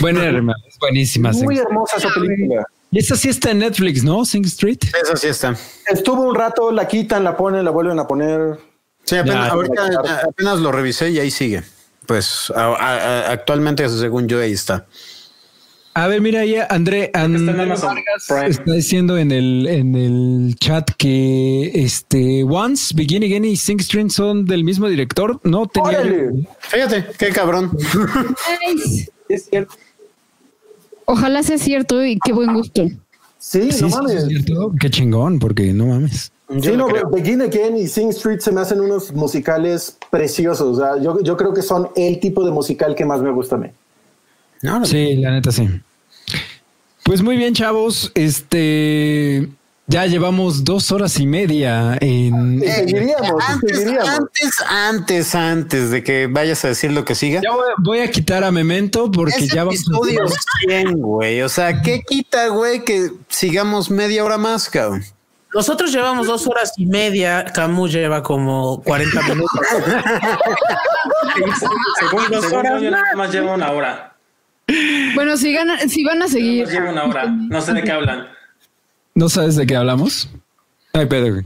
Buena, 0.00 0.24
hermano, 0.24 0.58
es 0.68 0.78
buenísima. 0.78 1.32
Muy 1.32 1.56
Sing- 1.56 1.60
hermosa 1.66 1.96
esa 1.98 2.08
película. 2.14 2.64
Y 2.90 2.98
esta 2.98 3.16
sí 3.16 3.28
está 3.30 3.50
en 3.50 3.58
Netflix, 3.60 4.04
¿no? 4.04 4.24
Sing 4.24 4.44
Street. 4.44 4.78
Eso 5.02 5.16
sí 5.16 5.28
está. 5.28 5.56
Estuvo 5.88 6.22
un 6.22 6.34
rato, 6.34 6.70
la 6.70 6.86
quitan, 6.86 7.24
la 7.24 7.36
ponen, 7.36 7.64
la 7.64 7.70
vuelven 7.70 7.98
a 7.98 8.06
poner. 8.06 8.58
Sí, 9.04 9.16
apenas, 9.16 9.46
Ya, 9.46 9.52
ahorita 9.52 10.22
apenas 10.28 10.58
lo 10.60 10.70
revisé 10.72 11.10
y 11.10 11.18
ahí 11.18 11.30
sigue. 11.30 11.62
Pues 12.06 12.52
a- 12.54 12.66
a- 12.66 12.96
a- 13.28 13.30
actualmente, 13.32 13.88
según 13.88 14.28
yo, 14.28 14.40
ahí 14.40 14.52
está. 14.52 14.86
A 15.94 16.08
ver, 16.08 16.22
mira 16.22 16.40
ahí, 16.40 16.56
André, 16.70 17.10
André 17.12 17.74
está 18.46 18.72
diciendo 18.72 19.18
en 19.18 19.30
el, 19.30 19.66
en 19.66 19.94
el 19.94 20.56
chat 20.58 20.90
que 20.96 21.70
este 21.74 22.44
Once, 22.44 22.94
Begin 22.96 23.22
Again 23.24 23.44
y 23.44 23.56
Sing 23.56 23.78
Street 23.80 24.08
son 24.08 24.46
del 24.46 24.64
mismo 24.64 24.88
director. 24.88 25.38
No 25.44 25.66
tenía. 25.66 25.90
¡Órale! 26.00 26.48
Fíjate, 26.60 27.06
qué 27.18 27.28
cabrón. 27.28 27.70
Nice. 28.74 29.10
Es 29.28 29.46
cierto. 29.50 29.74
Ojalá 31.04 31.42
sea 31.42 31.58
cierto 31.58 32.02
y 32.04 32.18
qué 32.24 32.32
buen 32.32 32.54
gusto. 32.54 32.84
Sí, 33.38 33.70
Sí, 33.70 33.82
no 33.82 33.88
sí, 33.90 33.94
mames. 33.96 34.12
es 34.14 34.28
cierto. 34.28 34.72
Qué 34.80 34.88
chingón, 34.88 35.38
porque 35.38 35.74
no 35.74 35.86
mames. 35.88 36.32
Sí, 36.60 36.72
no, 36.76 36.86
Begin 37.10 37.42
Again 37.42 37.76
y 37.76 37.86
Sing 37.86 38.08
Street 38.10 38.40
se 38.40 38.50
me 38.52 38.60
hacen 38.62 38.80
unos 38.80 39.12
musicales 39.12 39.98
preciosos. 40.10 40.78
O 40.78 40.80
sea, 40.80 41.02
yo, 41.02 41.20
yo 41.22 41.36
creo 41.36 41.52
que 41.52 41.60
son 41.62 41.90
el 41.96 42.18
tipo 42.18 42.44
de 42.44 42.50
musical 42.50 42.94
que 42.94 43.04
más 43.04 43.20
me 43.20 43.30
gusta 43.30 43.56
a 43.56 43.58
mí. 43.58 43.68
No, 44.62 44.84
Sí, 44.84 45.16
la 45.16 45.30
neta 45.32 45.52
sí. 45.52 45.68
Pues 47.04 47.20
muy 47.22 47.36
bien, 47.36 47.54
chavos. 47.54 48.12
Este 48.14 49.48
ya 49.88 50.06
llevamos 50.06 50.64
dos 50.64 50.92
horas 50.92 51.18
y 51.18 51.26
media 51.26 51.98
en. 52.00 52.62
Y 52.62 52.66
seguiríamos, 52.66 53.28
y 53.28 53.52
Antes, 53.52 53.86
antes, 54.08 54.62
antes, 54.68 55.34
antes 55.34 55.90
de 55.90 56.02
que 56.02 56.28
vayas 56.28 56.64
a 56.64 56.68
decir 56.68 56.92
lo 56.92 57.04
que 57.04 57.14
siga. 57.14 57.40
Ya 57.42 57.50
voy, 57.50 57.66
voy 57.78 57.98
a 57.98 58.10
quitar 58.10 58.44
a 58.44 58.50
Memento 58.50 59.10
porque 59.10 59.46
ya 59.48 59.64
vamos 59.64 59.80
a 59.80 59.82
episodio 59.82 60.24
100, 60.66 60.92
güey. 61.00 61.42
O 61.42 61.48
sea, 61.48 61.82
¿qué 61.82 62.00
quita, 62.02 62.48
güey, 62.48 62.84
que 62.84 63.10
sigamos 63.28 63.90
media 63.90 64.24
hora 64.24 64.38
más, 64.38 64.70
cabrón? 64.70 65.04
Nosotros 65.52 65.92
llevamos 65.92 66.26
dos 66.26 66.46
horas 66.46 66.72
y 66.78 66.86
media, 66.86 67.44
Camus 67.44 67.92
lleva 67.92 68.22
como 68.22 68.80
40 68.82 69.22
minutos. 69.22 69.50
Según, 71.98 72.24
Dos 72.30 72.44
según 72.44 72.58
horas 72.66 72.82
yo, 72.82 72.90
nada 72.90 73.14
más 73.14 73.30
lleva 73.32 73.54
una 73.54 73.70
hora. 73.70 74.11
Bueno, 75.14 75.36
si, 75.36 75.52
gana, 75.52 75.78
si 75.88 76.04
van 76.04 76.22
a 76.22 76.28
seguir. 76.28 76.66
Lleva 76.68 76.90
una 76.90 77.04
hora. 77.04 77.26
No 77.26 77.60
sé 77.60 77.72
de 77.72 77.82
qué 77.82 77.92
hablan. 77.92 78.26
¿No 79.14 79.28
sabes 79.28 79.56
de 79.56 79.66
qué 79.66 79.76
hablamos? 79.76 80.28
Ay, 80.92 81.06
Pedro. 81.06 81.42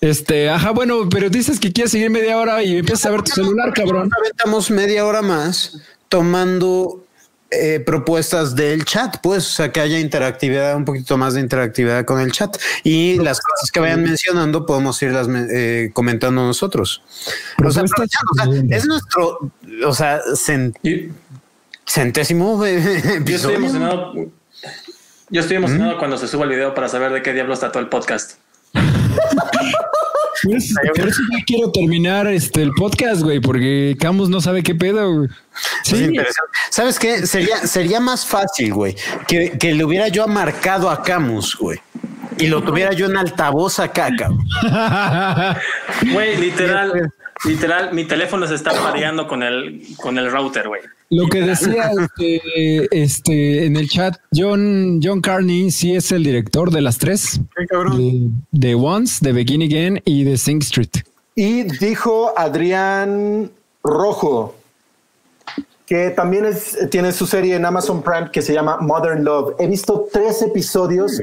Este, 0.00 0.50
ajá, 0.50 0.70
bueno, 0.72 1.08
pero 1.08 1.30
dices 1.30 1.58
que 1.58 1.72
quieres 1.72 1.90
seguir 1.92 2.10
media 2.10 2.36
hora 2.36 2.62
y 2.62 2.76
empiezas 2.76 3.06
a 3.06 3.10
ver 3.10 3.22
tu 3.22 3.32
celular, 3.32 3.72
cabrón. 3.72 4.10
Aventamos 4.18 4.70
media 4.70 5.06
hora 5.06 5.22
más 5.22 5.80
tomando 6.10 7.04
eh, 7.50 7.80
propuestas 7.80 8.54
del 8.54 8.84
chat, 8.84 9.16
pues, 9.22 9.46
o 9.46 9.54
sea, 9.54 9.72
que 9.72 9.80
haya 9.80 9.98
interactividad, 9.98 10.76
un 10.76 10.84
poquito 10.84 11.16
más 11.16 11.34
de 11.34 11.40
interactividad 11.40 12.04
con 12.04 12.20
el 12.20 12.32
chat. 12.32 12.54
Y 12.82 13.16
las 13.16 13.40
cosas 13.40 13.70
que 13.70 13.80
vayan 13.80 14.02
mencionando 14.02 14.66
podemos 14.66 15.00
irlas 15.02 15.26
eh, 15.50 15.90
comentando 15.94 16.42
nosotros. 16.42 17.02
O 17.64 17.70
sea, 17.70 17.84
o 17.84 18.52
es 18.68 18.86
nuestro, 18.86 19.52
o 19.86 19.94
sea, 19.94 20.20
Y- 20.82 21.08
centésimo 21.86 22.64
eh, 22.64 23.02
Yo 23.24 23.36
estoy 23.36 23.54
emocionado. 23.54 24.14
Yo 25.30 25.40
estoy 25.40 25.56
emocionado 25.56 25.98
cuando 25.98 26.16
se 26.16 26.28
suba 26.28 26.44
el 26.44 26.50
video 26.50 26.74
para 26.74 26.88
saber 26.88 27.12
de 27.12 27.22
qué 27.22 27.32
diablos 27.32 27.60
trató 27.60 27.78
el 27.78 27.88
podcast. 27.88 28.38
Por 30.42 30.56
eso, 30.56 30.74
por 30.94 31.08
eso 31.08 31.22
ya 31.32 31.42
quiero 31.46 31.70
terminar 31.72 32.26
este 32.26 32.60
el 32.60 32.70
podcast, 32.72 33.22
güey, 33.22 33.40
porque 33.40 33.96
Camus 33.98 34.28
no 34.28 34.42
sabe 34.42 34.62
qué 34.62 34.74
pedo. 34.74 35.10
güey. 35.10 35.28
Sí, 35.84 36.04
interesante. 36.04 36.50
¿Sabes 36.68 36.98
qué? 36.98 37.26
Sería, 37.26 37.66
sería 37.66 37.98
más 37.98 38.26
fácil, 38.26 38.74
güey, 38.74 38.94
que, 39.26 39.56
que 39.58 39.72
le 39.72 39.82
hubiera 39.84 40.08
yo 40.08 40.26
marcado 40.28 40.90
a 40.90 41.02
Camus, 41.02 41.56
güey. 41.56 41.80
Y 42.38 42.48
lo 42.48 42.62
tuviera 42.62 42.92
yo 42.92 43.06
en 43.06 43.16
altavoz 43.16 43.78
acá, 43.78 44.10
cabrón. 44.18 44.44
Güey, 46.12 46.36
literal, 46.36 47.12
literal, 47.44 47.94
mi 47.94 48.04
teléfono 48.04 48.46
se 48.46 48.56
está 48.56 48.72
pareando 48.72 49.26
con 49.28 49.42
el, 49.42 49.82
con 49.96 50.18
el 50.18 50.30
router, 50.30 50.68
güey. 50.68 50.82
Lo 51.10 51.28
que 51.28 51.42
decía 51.42 51.90
este, 51.98 52.88
este, 52.90 53.66
en 53.66 53.76
el 53.76 53.88
chat, 53.88 54.16
John, 54.34 55.00
John 55.02 55.20
Carney 55.20 55.70
sí 55.70 55.94
es 55.94 56.10
el 56.12 56.24
director 56.24 56.70
de 56.70 56.80
las 56.80 56.98
tres. 56.98 57.40
De, 57.56 58.30
de 58.50 58.74
Once, 58.74 59.18
de 59.24 59.32
Begin 59.32 59.62
Again 59.62 60.02
y 60.04 60.24
de 60.24 60.36
Sing 60.36 60.60
Street. 60.62 60.90
Y 61.34 61.64
dijo 61.64 62.32
Adrián 62.36 63.50
Rojo, 63.82 64.54
que 65.86 66.10
también 66.10 66.46
es, 66.46 66.76
tiene 66.90 67.12
su 67.12 67.26
serie 67.26 67.56
en 67.56 67.64
Amazon 67.64 68.02
Prime 68.02 68.30
que 68.32 68.40
se 68.40 68.54
llama 68.54 68.78
Modern 68.80 69.24
Love. 69.24 69.54
He 69.58 69.66
visto 69.66 70.08
tres 70.12 70.42
episodios. 70.42 71.20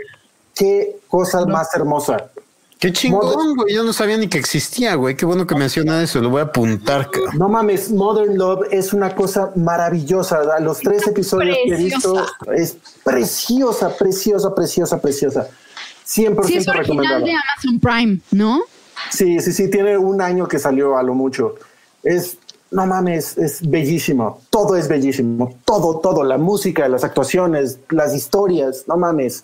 Qué 0.56 0.98
cosa 1.08 1.46
más 1.46 1.74
hermosa. 1.74 2.30
Qué 2.82 2.92
chingón, 2.92 3.56
güey. 3.56 3.76
Yo 3.76 3.84
no 3.84 3.94
sabía 3.94 4.18
ni 4.18 4.28
que 4.28 4.40
existía, 4.40 4.96
güey. 4.96 5.16
Qué 5.16 5.24
bueno 5.24 5.46
que 5.46 5.54
menciona 5.54 6.02
eso. 6.02 6.20
Lo 6.20 6.32
voy 6.32 6.40
a 6.40 6.46
apuntar, 6.46 7.12
cabrón. 7.12 7.38
No 7.38 7.48
mames, 7.48 7.92
Modern 7.92 8.36
Love 8.36 8.70
es 8.72 8.92
una 8.92 9.14
cosa 9.14 9.52
maravillosa. 9.56 10.60
Los 10.60 10.80
tres 10.80 11.06
episodios 11.06 11.56
que 11.64 11.76
he 11.76 11.78
visto 11.78 12.26
es 12.56 12.78
preciosa, 13.04 13.96
preciosa, 13.96 14.56
preciosa, 14.56 15.00
preciosa. 15.00 15.48
100% 16.08 16.44
Sí, 16.44 16.58
es 16.58 16.68
original 16.68 17.24
de 17.24 17.34
Amazon 17.34 17.80
Prime, 17.80 18.20
¿no? 18.32 18.64
Sí, 19.12 19.40
sí, 19.42 19.54
sí, 19.54 19.70
tiene 19.70 19.96
un 19.96 20.20
año 20.20 20.48
que 20.48 20.58
salió 20.58 20.98
a 20.98 21.04
lo 21.04 21.14
mucho. 21.14 21.58
Es, 22.02 22.40
no 22.72 22.88
mames, 22.88 23.38
es 23.38 23.62
bellísimo. 23.62 24.42
Todo 24.50 24.76
es 24.76 24.88
bellísimo. 24.88 25.54
Todo, 25.66 26.00
todo. 26.00 26.24
La 26.24 26.40
música, 26.40 26.88
las 26.88 27.04
actuaciones, 27.04 27.78
las 27.92 28.16
historias. 28.16 28.86
No 28.88 28.98
mames. 28.98 29.44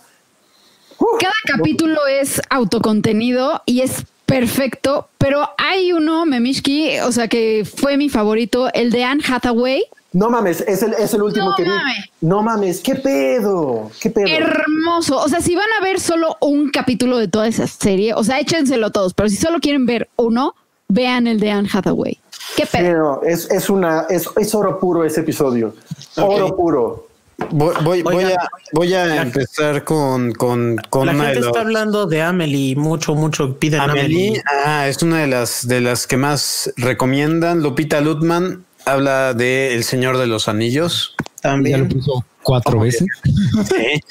Cada 1.20 1.58
capítulo 1.58 2.00
es 2.08 2.42
autocontenido 2.50 3.62
y 3.66 3.82
es 3.82 4.06
perfecto, 4.26 5.08
pero 5.18 5.48
hay 5.58 5.94
uno, 5.94 6.26
Memishki, 6.26 7.00
o 7.00 7.12
sea, 7.12 7.28
que 7.28 7.66
fue 7.66 7.98
mi 7.98 8.10
favorito, 8.10 8.70
el 8.74 8.92
de 8.92 9.04
Anne 9.04 9.24
Hathaway. 9.28 9.84
no 10.14 10.30
mames, 10.30 10.62
es 10.62 10.84
el, 10.84 10.94
es 10.94 11.14
el 11.14 11.22
último 11.24 11.50
No 11.52 11.56
que 11.56 11.64
vi. 11.64 11.70
mames. 11.70 12.06
No 12.22 12.42
mames, 12.44 12.80
qué 12.82 12.96
pedo. 12.96 13.90
Qué 14.02 14.10
pedo. 14.10 14.28
Hermoso. 14.28 15.18
O 15.22 15.28
sea, 15.30 15.40
si 15.42 15.56
van 15.56 15.68
a 15.80 15.84
ver 15.84 16.00
solo 16.00 16.36
un 16.42 16.70
capítulo 16.72 17.18
de 17.18 17.28
toda 17.28 17.48
esa 17.48 17.68
serie, 17.68 18.14
o 18.14 18.24
sea, 18.24 18.40
échenselo 18.40 18.92
todos, 18.92 19.14
pero 19.14 19.30
si 19.30 19.38
solo 19.38 19.60
quieren 19.60 19.86
ver 19.86 20.10
uno, 20.18 20.56
vean 20.90 21.28
el 21.28 21.40
de 21.40 21.52
Anne 21.52 21.70
Hathaway. 21.72 22.20
Qué 22.56 22.66
pedo. 22.66 22.82
Pero 22.84 23.24
es, 23.24 23.50
es 23.52 23.70
una, 23.70 24.08
es, 24.10 24.28
es 24.38 24.56
oro 24.56 24.80
puro 24.80 25.04
ese 25.06 25.22
episodio. 25.22 25.74
Oro 26.18 26.56
puro. 26.56 27.07
Voy, 27.52 27.76
voy, 27.84 28.02
voy 28.02 28.24
a, 28.24 28.50
voy 28.74 28.94
a 28.96 29.22
empezar 29.22 29.84
con, 29.84 30.32
con, 30.34 30.76
con 30.90 31.06
La 31.06 31.12
una 31.14 31.24
gente 31.26 31.36
de 31.36 31.40
los- 31.42 31.48
está 31.50 31.62
hablando 31.62 32.06
de 32.08 32.22
Amelie 32.24 32.76
mucho, 32.76 33.14
mucho. 33.14 33.58
Piden 33.60 33.80
Amelie, 33.80 34.02
Amelie. 34.30 34.44
ah, 34.66 34.88
es 34.88 35.02
una 35.04 35.20
de 35.20 35.28
las 35.28 35.68
de 35.68 35.80
las 35.82 36.08
que 36.08 36.18
más 36.18 36.74
recomiendan. 36.78 37.62
Lupita 37.62 38.02
Lutman 38.02 38.66
habla 38.86 39.34
de 39.36 39.76
El 39.76 39.84
Señor 39.84 40.18
de 40.18 40.26
los 40.28 40.48
Anillos. 40.48 41.16
Ya 41.44 41.52
lo 41.52 41.56
También. 41.56 41.90
puso 41.90 42.26
cuatro 42.42 42.80
veces. 42.80 43.06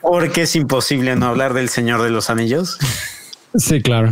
Porque 0.00 0.42
es 0.42 0.54
imposible 0.56 1.16
no 1.16 1.26
hablar 1.26 1.52
del 1.52 1.68
Señor 1.68 2.02
de 2.02 2.10
los 2.10 2.30
Anillos. 2.30 2.78
Sí, 3.54 3.80
claro. 3.80 4.10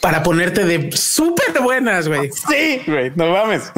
Para 0.00 0.22
ponerte 0.22 0.64
de 0.64 0.92
súper 0.92 1.60
buenas, 1.62 2.08
güey. 2.08 2.30
Sí, 2.32 2.80
güey, 2.86 3.12
no 3.14 3.30
mames. 3.30 3.72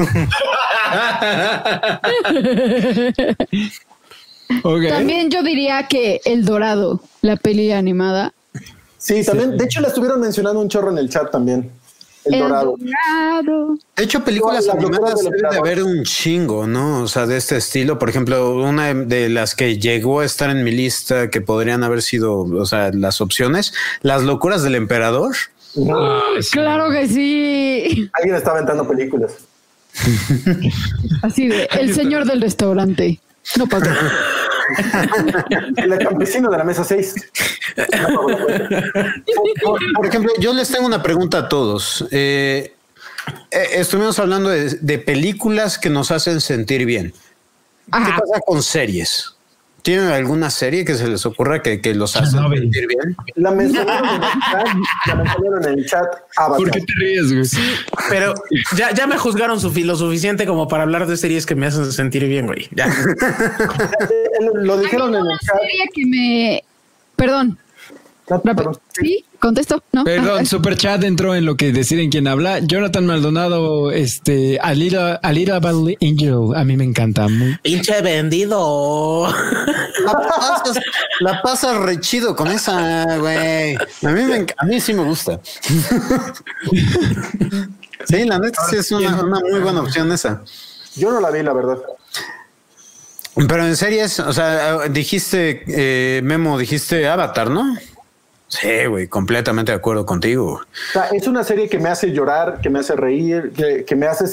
Ok. 4.63 4.87
También 4.89 5.29
yo 5.29 5.43
diría 5.43 5.87
que 5.87 6.21
El 6.25 6.45
Dorado, 6.45 7.01
la 7.21 7.35
peli 7.35 7.71
animada. 7.71 8.33
Sí, 8.97 9.23
también. 9.23 9.57
De 9.57 9.65
hecho, 9.65 9.81
la 9.81 9.89
estuvieron 9.89 10.19
mencionando 10.19 10.59
un 10.59 10.69
chorro 10.69 10.91
en 10.91 10.97
el 10.97 11.09
chat 11.09 11.31
también. 11.31 11.71
El, 12.29 12.39
dorado. 12.39 12.75
Dorado. 12.77 13.77
De 13.95 14.03
hecho, 14.03 14.23
películas 14.23 14.67
animadas 14.69 15.23
del 15.23 15.33
debe 15.33 15.49
de 15.49 15.57
haber 15.57 15.83
un 15.83 16.03
chingo, 16.03 16.67
¿no? 16.67 17.01
O 17.01 17.07
sea, 17.07 17.25
de 17.25 17.37
este 17.37 17.57
estilo. 17.57 17.99
Por 17.99 18.09
ejemplo, 18.09 18.55
una 18.55 18.93
de 18.93 19.29
las 19.29 19.55
que 19.55 19.77
llegó 19.77 20.21
a 20.21 20.25
estar 20.25 20.49
en 20.49 20.63
mi 20.63 20.71
lista 20.71 21.29
que 21.29 21.41
podrían 21.41 21.83
haber 21.83 22.01
sido, 22.01 22.39
o 22.39 22.65
sea, 22.65 22.91
las 22.91 23.21
opciones, 23.21 23.73
Las 24.01 24.23
locuras 24.23 24.63
del 24.63 24.75
emperador. 24.75 25.35
Claro 26.51 26.91
que 26.91 27.07
sí. 27.07 28.09
Alguien 28.13 28.35
está 28.35 28.51
aventando 28.51 28.87
películas. 28.87 29.33
Así 31.21 31.47
de 31.47 31.67
El 31.79 31.93
Señor 31.93 32.25
del 32.25 32.41
Restaurante. 32.41 33.19
No 33.57 33.67
pasa. 33.67 33.95
El 35.77 35.97
campesino 35.99 36.49
de 36.49 36.57
la 36.57 36.63
mesa 36.63 36.83
6. 36.83 37.15
Por, 39.63 39.79
por 39.93 40.05
ejemplo, 40.05 40.31
yo 40.39 40.53
les 40.53 40.69
tengo 40.69 40.85
una 40.85 41.01
pregunta 41.01 41.39
a 41.39 41.49
todos. 41.49 42.05
Eh, 42.11 42.73
eh, 43.51 43.67
estuvimos 43.73 44.19
hablando 44.19 44.49
de, 44.49 44.69
de 44.81 44.99
películas 44.99 45.77
que 45.77 45.89
nos 45.89 46.11
hacen 46.11 46.41
sentir 46.41 46.85
bien. 46.85 47.13
¿Qué 47.85 48.11
pasa 48.11 48.41
con 48.45 48.61
series? 48.61 49.36
¿Tienen 49.87 50.09
alguna 50.09 50.49
serie 50.49 50.83
que 50.83 50.95
se 50.95 51.07
les 51.07 51.25
ocurra 51.25 51.63
que, 51.63 51.79
que 51.79 51.95
los 51.95 52.17
hace 52.17 52.31
sentir 52.31 52.87
bien? 52.87 53.15
La 53.35 53.51
mencionaron 53.51 54.09
en 54.09 54.21
el 54.21 54.31
chat. 54.51 54.67
La 55.05 55.15
mencionaron 55.15 55.63
en 55.63 55.79
el 55.79 55.85
chat. 55.85 56.05
Avatar. 56.35 56.57
¿Por 56.57 56.71
qué 56.71 56.81
te 56.81 56.93
ríes, 56.97 57.31
güey? 57.31 57.45
Pero 58.09 58.33
ya, 58.75 58.93
ya 58.93 59.07
me 59.07 59.17
juzgaron 59.17 59.61
su, 59.61 59.71
lo 59.85 59.95
suficiente 59.95 60.45
como 60.45 60.67
para 60.67 60.83
hablar 60.83 61.07
de 61.07 61.15
series 61.15 61.45
que 61.45 61.55
me 61.55 61.67
hacen 61.67 61.89
sentir 61.93 62.27
bien, 62.27 62.47
güey. 62.47 62.67
Ya. 62.71 62.87
Lo 64.55 64.77
dijeron 64.77 65.15
en 65.15 65.25
el 65.25 65.39
chat. 65.39 65.57
serie 65.57 65.89
que 65.93 66.05
me. 66.05 66.63
Perdón. 67.15 67.57
Sí, 68.93 69.23
contesto. 69.39 69.81
No. 69.93 70.03
Perdón, 70.03 70.39
Ah, 70.41 70.45
Super 70.45 70.75
Chat 70.75 71.03
entró 71.03 71.33
en 71.33 71.45
lo 71.45 71.55
que 71.55 71.71
deciden 71.71 72.09
quién 72.09 72.27
habla. 72.27 72.59
Jonathan 72.59 73.05
Maldonado, 73.05 73.91
este, 73.91 74.59
Alira, 74.61 75.15
Alira 75.23 75.59
Battle 75.59 75.97
Angel, 76.01 76.55
a 76.55 76.63
mí 76.63 76.75
me 76.75 76.83
encanta. 76.83 77.27
Pinche 77.61 78.01
vendido. 78.01 79.27
La 80.05 80.13
pasas, 80.13 80.79
la 81.21 81.41
pasas 81.41 81.77
re 81.77 81.99
chido 81.99 82.35
con 82.35 82.47
esa, 82.47 83.17
güey. 83.17 83.75
A 83.75 84.09
mí, 84.09 84.23
me 84.23 84.45
a 84.57 84.65
mí 84.65 84.81
sí 84.81 84.93
me 84.93 85.03
gusta. 85.03 85.39
Sí, 88.05 88.23
la 88.23 88.39
neta 88.39 88.61
sí 88.69 88.77
es 88.77 88.89
una, 88.91 89.21
una 89.21 89.39
muy 89.41 89.59
buena 89.59 89.81
opción 89.81 90.09
esa. 90.13 90.41
Yo 90.95 91.11
no 91.11 91.19
la 91.19 91.29
vi, 91.29 91.43
la 91.43 91.51
verdad. 91.51 91.77
Pero 93.35 93.65
en 93.65 93.75
series, 93.75 94.19
o 94.19 94.31
sea, 94.31 94.87
dijiste, 94.87 95.63
eh, 95.67 96.21
Memo, 96.23 96.57
dijiste 96.57 97.07
Avatar, 97.07 97.49
¿no? 97.49 97.75
Sí, 98.49 98.85
güey, 98.85 99.07
completamente 99.07 99.71
de 99.71 99.77
acuerdo 99.77 100.05
contigo. 100.05 100.61
O 100.61 100.93
sea, 100.93 101.09
es 101.09 101.27
una 101.27 101.43
serie 101.43 101.67
que 101.67 101.79
me 101.79 101.89
hace 101.89 102.11
llorar, 102.11 102.61
que 102.61 102.69
me 102.69 102.79
hace 102.79 102.95
reír, 102.95 103.51
que, 103.51 103.83
que 103.83 103.95
me 103.95 104.07
hace 104.07 104.25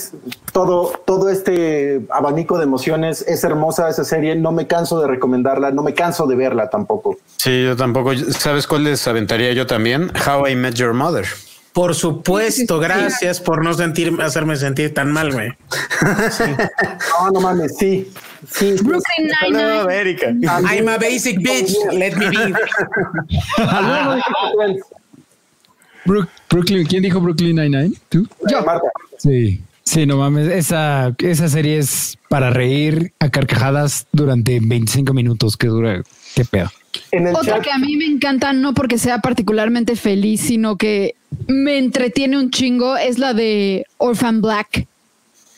todo, 0.52 0.92
todo 1.04 1.28
este 1.30 2.00
abanico 2.10 2.56
de 2.58 2.64
emociones. 2.64 3.24
Es 3.26 3.42
hermosa 3.42 3.88
esa 3.88 4.04
serie. 4.04 4.36
No 4.36 4.52
me 4.52 4.68
canso 4.68 5.00
de 5.00 5.08
recomendarla, 5.08 5.72
no 5.72 5.82
me 5.82 5.94
canso 5.94 6.26
de 6.26 6.36
verla 6.36 6.70
tampoco. 6.70 7.16
Sí, 7.38 7.64
yo 7.64 7.76
tampoco. 7.76 8.14
¿Sabes 8.16 8.66
cuál 8.68 8.84
les 8.84 9.06
aventaría 9.08 9.52
yo 9.52 9.66
también? 9.66 10.12
How 10.26 10.46
I 10.46 10.54
Met 10.54 10.74
Your 10.74 10.94
Mother. 10.94 11.26
Por 11.74 11.96
supuesto, 11.96 12.78
gracias 12.78 13.40
por 13.40 13.64
no 13.64 13.74
sentir, 13.74 14.16
hacerme 14.22 14.54
sentir 14.54 14.94
tan 14.94 15.10
mal, 15.10 15.32
güey. 15.32 15.50
No, 17.18 17.30
no 17.32 17.40
mames, 17.40 17.76
sí. 17.76 18.12
Sí. 18.50 18.74
Brooklyn 18.82 19.30
Nine-Nine. 19.42 19.92
Erika. 19.92 20.26
I'm 20.70 20.88
a 20.88 20.98
basic 20.98 21.38
bitch. 21.38 21.74
Let 21.92 22.16
me 22.16 22.28
be. 22.30 22.54
Brook- 26.04 26.28
Brooklyn, 26.50 26.86
¿quién 26.86 27.02
dijo 27.02 27.20
Brooklyn 27.20 27.56
Nine-Nine? 27.56 27.94
¿Tú? 28.08 28.26
Eh, 28.48 28.54
Marta. 28.64 28.86
Sí. 29.18 29.60
Sí, 29.86 30.06
no 30.06 30.16
mames, 30.16 30.48
esa, 30.48 31.14
esa 31.18 31.46
serie 31.48 31.76
es 31.78 32.16
para 32.30 32.48
reír 32.50 33.12
a 33.20 33.28
carcajadas 33.28 34.06
durante 34.12 34.58
25 34.60 35.12
minutos 35.12 35.58
que 35.58 35.66
dura. 35.66 36.02
Qué 36.34 36.44
pedo. 36.46 36.70
Otra 37.34 37.56
chat, 37.56 37.62
que 37.64 37.70
a 37.70 37.78
mí 37.78 37.96
me 37.96 38.06
encanta, 38.06 38.54
no 38.54 38.72
porque 38.72 38.96
sea 38.98 39.18
particularmente 39.18 39.94
feliz, 39.96 40.40
sino 40.40 40.76
que 40.76 41.16
me 41.48 41.76
entretiene 41.76 42.38
un 42.38 42.50
chingo, 42.50 42.96
es 42.96 43.18
la 43.18 43.34
de 43.34 43.84
Orphan 43.98 44.40
Black. 44.40 44.86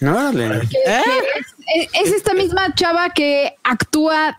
Órale. 0.02 0.60
Que- 0.62 0.68
que 0.70 0.78
es, 0.98 1.46
es 1.74 2.12
esta 2.12 2.34
misma 2.34 2.74
chava 2.74 3.10
que 3.10 3.54
actúa, 3.64 4.38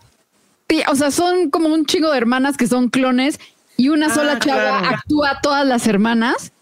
o 0.88 0.94
sea, 0.94 1.10
son 1.10 1.50
como 1.50 1.68
un 1.68 1.86
chingo 1.86 2.10
de 2.10 2.18
hermanas 2.18 2.56
que 2.56 2.66
son 2.66 2.88
clones 2.88 3.38
y 3.76 3.88
una 3.90 4.06
Ah, 4.06 4.14
sola 4.14 4.38
chava 4.38 4.80
claro. 4.80 4.96
actúa 4.96 5.30
a 5.30 5.40
todas 5.40 5.66
las 5.66 5.86
hermanas. 5.86 6.52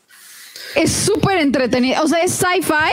Es 0.75 0.93
súper 0.93 1.39
entretenida, 1.39 2.03
o 2.03 2.09
sea, 2.09 2.21
es 2.21 2.33
sci-fi, 2.33 2.93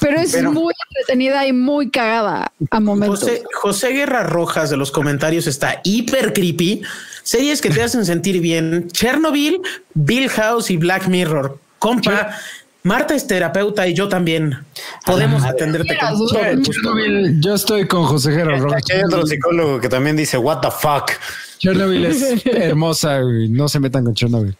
pero 0.00 0.18
es 0.20 0.40
muy 0.42 0.72
entretenida 0.88 1.46
y 1.46 1.52
muy 1.52 1.90
cagada 1.90 2.50
a 2.70 2.80
momentos. 2.80 3.20
José, 3.20 3.42
José 3.54 3.88
Guerra 3.92 4.22
Rojas 4.22 4.70
de 4.70 4.76
los 4.76 4.90
comentarios 4.90 5.46
está 5.46 5.80
hiper 5.84 6.32
creepy. 6.32 6.82
Series 7.22 7.60
que 7.60 7.70
te 7.70 7.82
hacen 7.82 8.04
sentir 8.04 8.40
bien. 8.40 8.88
Chernobyl, 8.90 9.60
Bill 9.94 10.28
House 10.30 10.70
y 10.70 10.76
Black 10.76 11.06
Mirror. 11.06 11.56
Compa, 11.78 12.36
Marta 12.84 13.14
es 13.14 13.26
terapeuta 13.26 13.86
y 13.86 13.94
yo 13.94 14.08
también. 14.08 14.58
Podemos 15.06 15.44
atenderte 15.44 15.96
con 15.98 16.08
todo. 16.18 16.62
Chernobyl, 16.62 17.40
yo 17.40 17.54
estoy 17.54 17.86
con 17.86 18.04
José 18.04 18.32
Gerardo 18.32 18.64
Rojas. 18.64 18.82
Hay 18.92 19.02
otro 19.04 19.24
psicólogo 19.26 19.80
que 19.80 19.88
también 19.88 20.16
dice, 20.16 20.36
what 20.38 20.60
the 20.60 20.70
fuck. 20.70 21.12
Chernobyl 21.58 22.04
es 22.06 22.44
hermosa, 22.46 23.20
güey. 23.20 23.48
No 23.48 23.68
se 23.68 23.78
metan 23.78 24.04
con 24.04 24.14
Chernobyl. 24.14 24.56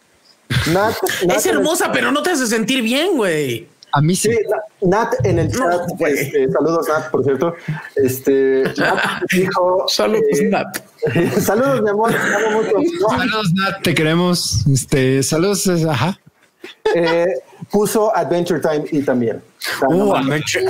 Nat, 0.72 0.94
Nat 1.26 1.36
Es 1.38 1.46
el- 1.46 1.56
hermosa, 1.56 1.90
pero 1.92 2.12
no 2.12 2.22
te 2.22 2.30
hace 2.30 2.46
sentir 2.46 2.82
bien, 2.82 3.16
güey. 3.16 3.66
A 3.94 4.00
mí 4.00 4.14
sí. 4.16 4.30
Sí, 4.30 4.38
Nat 4.82 5.12
en 5.24 5.38
el 5.40 5.50
chat, 5.50 5.58
No, 5.60 5.86
güey. 5.96 6.14
este, 6.14 6.48
saludos 6.50 6.86
Nat, 6.88 7.10
por 7.10 7.24
cierto. 7.24 7.54
Este 7.96 8.62
Nat 8.78 9.00
dijo 9.32 9.84
Saludos, 9.88 10.22
eh, 10.40 10.48
Nat. 10.48 10.78
saludos, 11.40 11.82
mi 11.82 11.90
amor, 11.90 12.10
te 12.12 12.16
amo 12.18 12.62
mucho. 12.62 12.72
No, 13.00 13.08
Saludos, 13.18 13.52
Nat, 13.54 13.82
te 13.82 13.94
queremos. 13.94 14.64
Este, 14.72 15.22
saludos, 15.24 15.68
ajá. 15.88 16.18
eh, 16.94 17.26
puso 17.72 18.14
Adventure 18.14 18.60
Time 18.60 18.84
y 18.92 19.02
también. 19.02 19.42
Uh, 19.88 20.14
Adventure, 20.14 20.62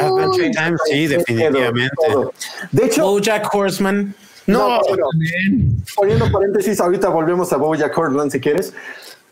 Time, 0.52 0.76
sí, 0.86 1.08
definitivamente. 1.08 1.94
todo. 2.08 2.32
De 2.70 2.86
hecho, 2.86 3.04
Bojack 3.04 3.52
Horseman. 3.52 4.14
no, 4.46 4.80
pero 4.88 5.06
poniendo 5.94 6.30
paréntesis, 6.32 6.80
ahorita 6.80 7.08
volvemos 7.08 7.52
a 7.52 7.56
Bojack 7.56 7.96
Horseman 7.96 8.30
si 8.30 8.40
quieres. 8.40 8.72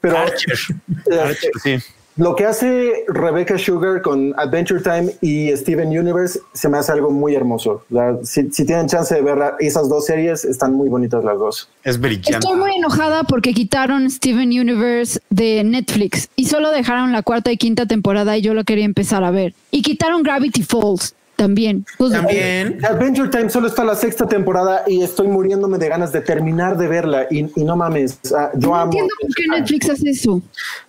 Pero 0.00 0.18
Archer. 0.18 0.58
eh, 1.10 1.20
Archer, 1.20 1.50
sí. 1.62 1.78
Lo 2.16 2.34
que 2.36 2.44
hace 2.44 3.04
Rebecca 3.08 3.56
Sugar 3.56 4.02
con 4.02 4.34
Adventure 4.38 4.80
Time 4.82 5.12
y 5.20 5.56
Steven 5.56 5.88
Universe 5.88 6.40
se 6.52 6.68
me 6.68 6.76
hace 6.78 6.92
algo 6.92 7.10
muy 7.10 7.34
hermoso. 7.34 7.82
La- 7.88 8.18
si, 8.24 8.50
si 8.50 8.66
tienen 8.66 8.88
chance 8.88 9.14
de 9.14 9.22
ver 9.22 9.38
esas 9.60 9.88
dos 9.88 10.06
series, 10.06 10.44
están 10.44 10.74
muy 10.74 10.88
bonitas 10.88 11.24
las 11.24 11.38
dos. 11.38 11.68
Es 11.84 11.98
brillante. 12.00 12.32
Estoy 12.32 12.56
muy 12.58 12.72
enojada 12.76 13.22
porque 13.24 13.54
quitaron 13.54 14.10
Steven 14.10 14.48
Universe 14.48 15.20
de 15.30 15.62
Netflix 15.64 16.28
y 16.36 16.46
solo 16.46 16.70
dejaron 16.72 17.12
la 17.12 17.22
cuarta 17.22 17.52
y 17.52 17.56
quinta 17.56 17.86
temporada 17.86 18.36
y 18.36 18.42
yo 18.42 18.54
lo 18.54 18.64
quería 18.64 18.84
empezar 18.84 19.24
a 19.24 19.30
ver. 19.30 19.54
Y 19.70 19.82
quitaron 19.82 20.22
Gravity 20.22 20.62
Falls 20.62 21.14
también. 21.40 21.86
Pues, 21.96 22.12
También. 22.12 22.84
Adventure 22.84 23.30
Time 23.30 23.48
solo 23.48 23.66
está 23.68 23.82
la 23.82 23.94
sexta 23.94 24.28
temporada 24.28 24.84
y 24.86 25.00
estoy 25.02 25.26
muriéndome 25.26 25.78
de 25.78 25.88
ganas 25.88 26.12
de 26.12 26.20
terminar 26.20 26.76
de 26.76 26.86
verla 26.86 27.26
y, 27.30 27.46
y 27.58 27.64
no 27.64 27.76
mames, 27.76 28.18
ah, 28.36 28.50
yo 28.54 28.68
No 28.68 28.74
amo. 28.76 28.84
entiendo 28.92 29.14
por 29.22 29.34
qué 29.34 29.46
Netflix 29.48 29.88
hace 29.88 30.10
eso. 30.10 30.42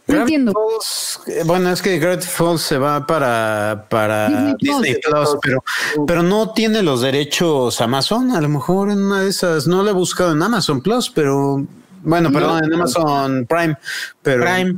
No 0.07 0.17
entiendo. 0.19 0.51
Falls, 0.51 1.21
eh, 1.27 1.43
bueno, 1.45 1.71
es 1.71 1.81
que 1.81 1.97
Gravity 1.99 2.27
Falls 2.27 2.61
se 2.63 2.77
va 2.77 3.07
para, 3.07 3.85
para 3.87 4.55
Disney 4.59 4.95
Disney, 4.95 4.95
Plus. 5.01 5.29
Plus, 5.29 5.37
pero, 5.41 5.63
pero 6.05 6.21
no 6.21 6.51
tiene 6.51 6.83
los 6.83 6.99
derechos 7.01 7.79
Amazon. 7.79 8.31
A 8.31 8.41
lo 8.41 8.49
mejor 8.49 8.91
en 8.91 8.99
una 9.01 9.21
de 9.21 9.29
esas, 9.29 9.67
no 9.67 9.83
lo 9.83 9.89
he 9.89 9.93
buscado 9.93 10.33
en 10.33 10.43
Amazon 10.43 10.81
Plus, 10.81 11.09
pero 11.09 11.65
bueno, 12.03 12.29
perdón, 12.29 12.65
en 12.65 12.73
Amazon 12.73 13.45
Prime, 13.47 13.77
pero 14.21 14.43
Prime. 14.43 14.75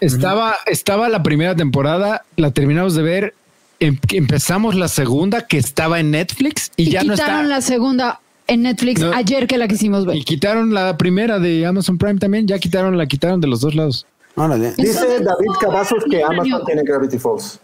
Estaba, 0.00 0.54
estaba 0.66 1.08
la 1.08 1.20
primera 1.22 1.56
temporada, 1.56 2.22
la 2.36 2.52
terminamos 2.52 2.94
de 2.94 3.02
ver. 3.02 3.34
Em- 3.80 3.98
empezamos 4.12 4.74
la 4.74 4.88
segunda 4.88 5.46
que 5.46 5.58
estaba 5.58 6.00
en 6.00 6.10
Netflix 6.12 6.70
y, 6.76 6.84
Y 6.84 6.90
ya 6.92 7.02
no 7.02 7.14
está. 7.14 7.24
quitaron 7.26 7.48
la 7.48 7.60
segunda 7.60 8.20
en 8.46 8.62
Netflix 8.62 9.00
No. 9.00 9.12
ayer 9.12 9.46
que 9.46 9.58
la 9.58 9.68
quisimos 9.68 10.06
ver. 10.06 10.16
Y 10.16 10.24
quitaron 10.24 10.72
la 10.74 10.96
primera 10.96 11.38
de 11.38 11.64
Amazon 11.66 11.98
Prime 11.98 12.18
también. 12.18 12.46
Ya 12.46 12.58
quitaron, 12.58 12.96
la 12.98 13.06
quitaron 13.06 13.40
de 13.40 13.46
los 13.48 13.60
dos 13.60 13.74
lados. 13.74 14.06
órale. 14.36 14.72
Dice 14.76 15.06
David 15.20 15.50
Cavazos 15.60 16.04
que 16.10 16.22
Amazon 16.22 16.62
tiene 16.64 16.82
Gravity 16.84 17.18
Falls. 17.18 17.58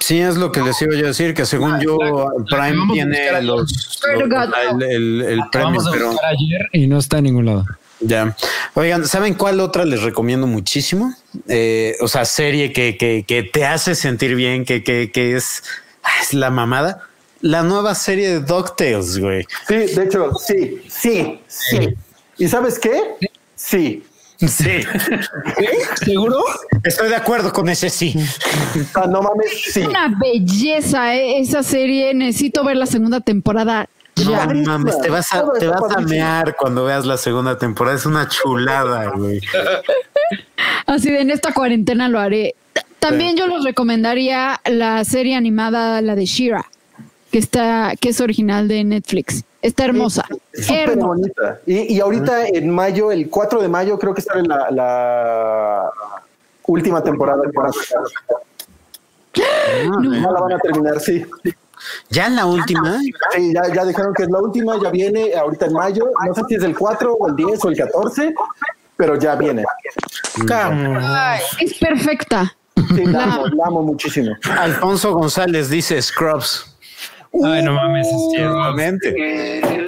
Sí, 0.00 0.18
es 0.20 0.36
lo 0.36 0.50
que 0.52 0.62
les 0.62 0.80
iba 0.80 0.94
yo 0.94 1.04
a 1.04 1.08
decir, 1.08 1.34
que 1.34 1.44
según 1.44 1.78
yo, 1.80 1.98
Prime 2.48 2.92
tiene 2.92 3.42
los, 3.42 3.70
los- 3.72 4.00
el, 4.72 4.82
el, 4.82 5.20
el 5.22 5.40
premio, 5.50 5.68
Vamos 5.80 5.86
a 5.86 5.90
pero 5.90 6.10
buscar 6.12 6.30
ayer 6.30 6.68
y 6.72 6.86
no 6.86 6.98
está 6.98 7.18
en 7.18 7.24
ningún 7.24 7.44
lado. 7.46 7.66
Ya. 8.02 8.36
Oigan, 8.74 9.06
¿saben 9.06 9.34
cuál 9.34 9.60
otra 9.60 9.84
les 9.84 10.02
recomiendo 10.02 10.46
muchísimo? 10.46 11.14
Eh, 11.48 11.96
o 12.00 12.08
sea, 12.08 12.24
serie 12.24 12.72
que, 12.72 12.96
que, 12.96 13.24
que 13.26 13.42
te 13.42 13.64
hace 13.64 13.94
sentir 13.94 14.34
bien, 14.34 14.64
que, 14.64 14.82
que, 14.82 15.10
que 15.10 15.36
es, 15.36 15.62
ah, 16.02 16.10
es 16.20 16.34
la 16.34 16.50
mamada. 16.50 17.08
La 17.40 17.62
nueva 17.62 17.94
serie 17.94 18.28
de 18.28 18.40
DuckTales, 18.40 19.18
güey. 19.18 19.46
Sí, 19.66 19.74
de 19.74 20.04
hecho, 20.04 20.32
sí, 20.34 20.82
sí, 20.88 21.40
sí. 21.48 21.88
¿Y 22.38 22.48
sabes 22.48 22.78
qué? 22.78 23.00
Sí. 23.56 24.04
Sí. 24.36 24.80
¿Seguro? 26.04 26.42
Estoy 26.82 27.08
de 27.08 27.16
acuerdo 27.16 27.52
con 27.52 27.68
ese 27.68 27.88
sí. 27.90 28.12
Sea, 28.92 29.06
no 29.06 29.22
mames, 29.22 29.50
sí. 29.72 29.82
Una 29.82 30.12
belleza 30.20 31.14
eh, 31.14 31.40
esa 31.40 31.62
serie. 31.62 32.12
Necesito 32.14 32.64
ver 32.64 32.76
la 32.76 32.86
segunda 32.86 33.20
temporada. 33.20 33.88
No 34.16 34.30
Ya. 34.30 34.46
mames, 34.46 35.00
te 35.00 35.08
vas 35.08 35.32
a, 35.32 35.44
te 35.58 35.66
vas 35.66 35.96
a 35.96 36.00
mear 36.00 36.54
cuando 36.56 36.84
veas 36.84 37.06
la 37.06 37.16
segunda 37.16 37.56
temporada. 37.58 37.96
Es 37.96 38.06
una 38.06 38.28
chulada, 38.28 39.10
güey. 39.16 39.40
Así 40.86 41.10
de 41.10 41.20
en 41.22 41.30
esta 41.30 41.52
cuarentena 41.54 42.08
lo 42.08 42.18
haré. 42.20 42.54
También 42.98 43.36
yo 43.36 43.46
les 43.48 43.64
recomendaría 43.64 44.60
la 44.70 45.04
serie 45.04 45.34
animada, 45.34 46.00
la 46.02 46.14
de 46.14 46.24
Shira, 46.26 46.66
que 47.32 47.38
está, 47.38 47.94
que 48.00 48.10
es 48.10 48.20
original 48.20 48.68
de 48.68 48.84
Netflix. 48.84 49.42
Está 49.60 49.84
hermosa. 49.86 50.24
Es 50.52 50.66
súper 50.66 50.90
hermosa. 50.90 51.06
bonita. 51.06 51.60
Y, 51.66 51.94
y 51.94 52.00
ahorita 52.00 52.46
en 52.48 52.68
mayo, 52.70 53.10
el 53.10 53.28
4 53.30 53.62
de 53.62 53.68
mayo, 53.68 53.98
creo 53.98 54.12
que 54.14 54.20
sale 54.22 54.42
la, 54.42 54.70
la 54.70 55.90
última 56.66 57.02
temporada. 57.02 57.42
Ya 59.34 59.44
la 60.30 60.40
van 60.40 60.52
a 60.52 60.58
terminar, 60.58 61.00
sí. 61.00 61.24
Ya 62.10 62.28
la 62.28 62.46
última. 62.46 63.00
Sí, 63.34 63.52
ya, 63.54 63.74
ya 63.74 63.84
dijeron 63.84 64.14
que 64.14 64.24
es 64.24 64.30
la 64.30 64.40
última, 64.40 64.80
ya 64.82 64.90
viene 64.90 65.34
ahorita 65.34 65.66
en 65.66 65.72
mayo. 65.72 66.04
No 66.26 66.34
sé 66.34 66.42
si 66.48 66.54
es 66.56 66.62
el 66.62 66.76
4 66.76 67.14
o 67.14 67.28
el 67.28 67.36
10 67.36 67.64
o 67.64 67.68
el 67.68 67.76
14, 67.76 68.34
pero 68.96 69.18
ya 69.18 69.34
viene. 69.34 69.64
Ay, 70.50 71.40
es 71.60 71.74
perfecta. 71.74 72.54
Sí, 72.94 73.04
la 73.06 73.24
amo, 73.24 73.46
la 73.46 73.66
amo 73.66 73.82
muchísimo. 73.82 74.34
Alfonso 74.58 75.12
González 75.14 75.68
dice 75.70 76.00
Scrubs. 76.00 76.66
Ay, 77.44 77.62
no 77.62 77.74
mames. 77.74 78.06
es 78.06 78.30
cierto. 78.30 78.54
Nuevamente. 78.54 79.14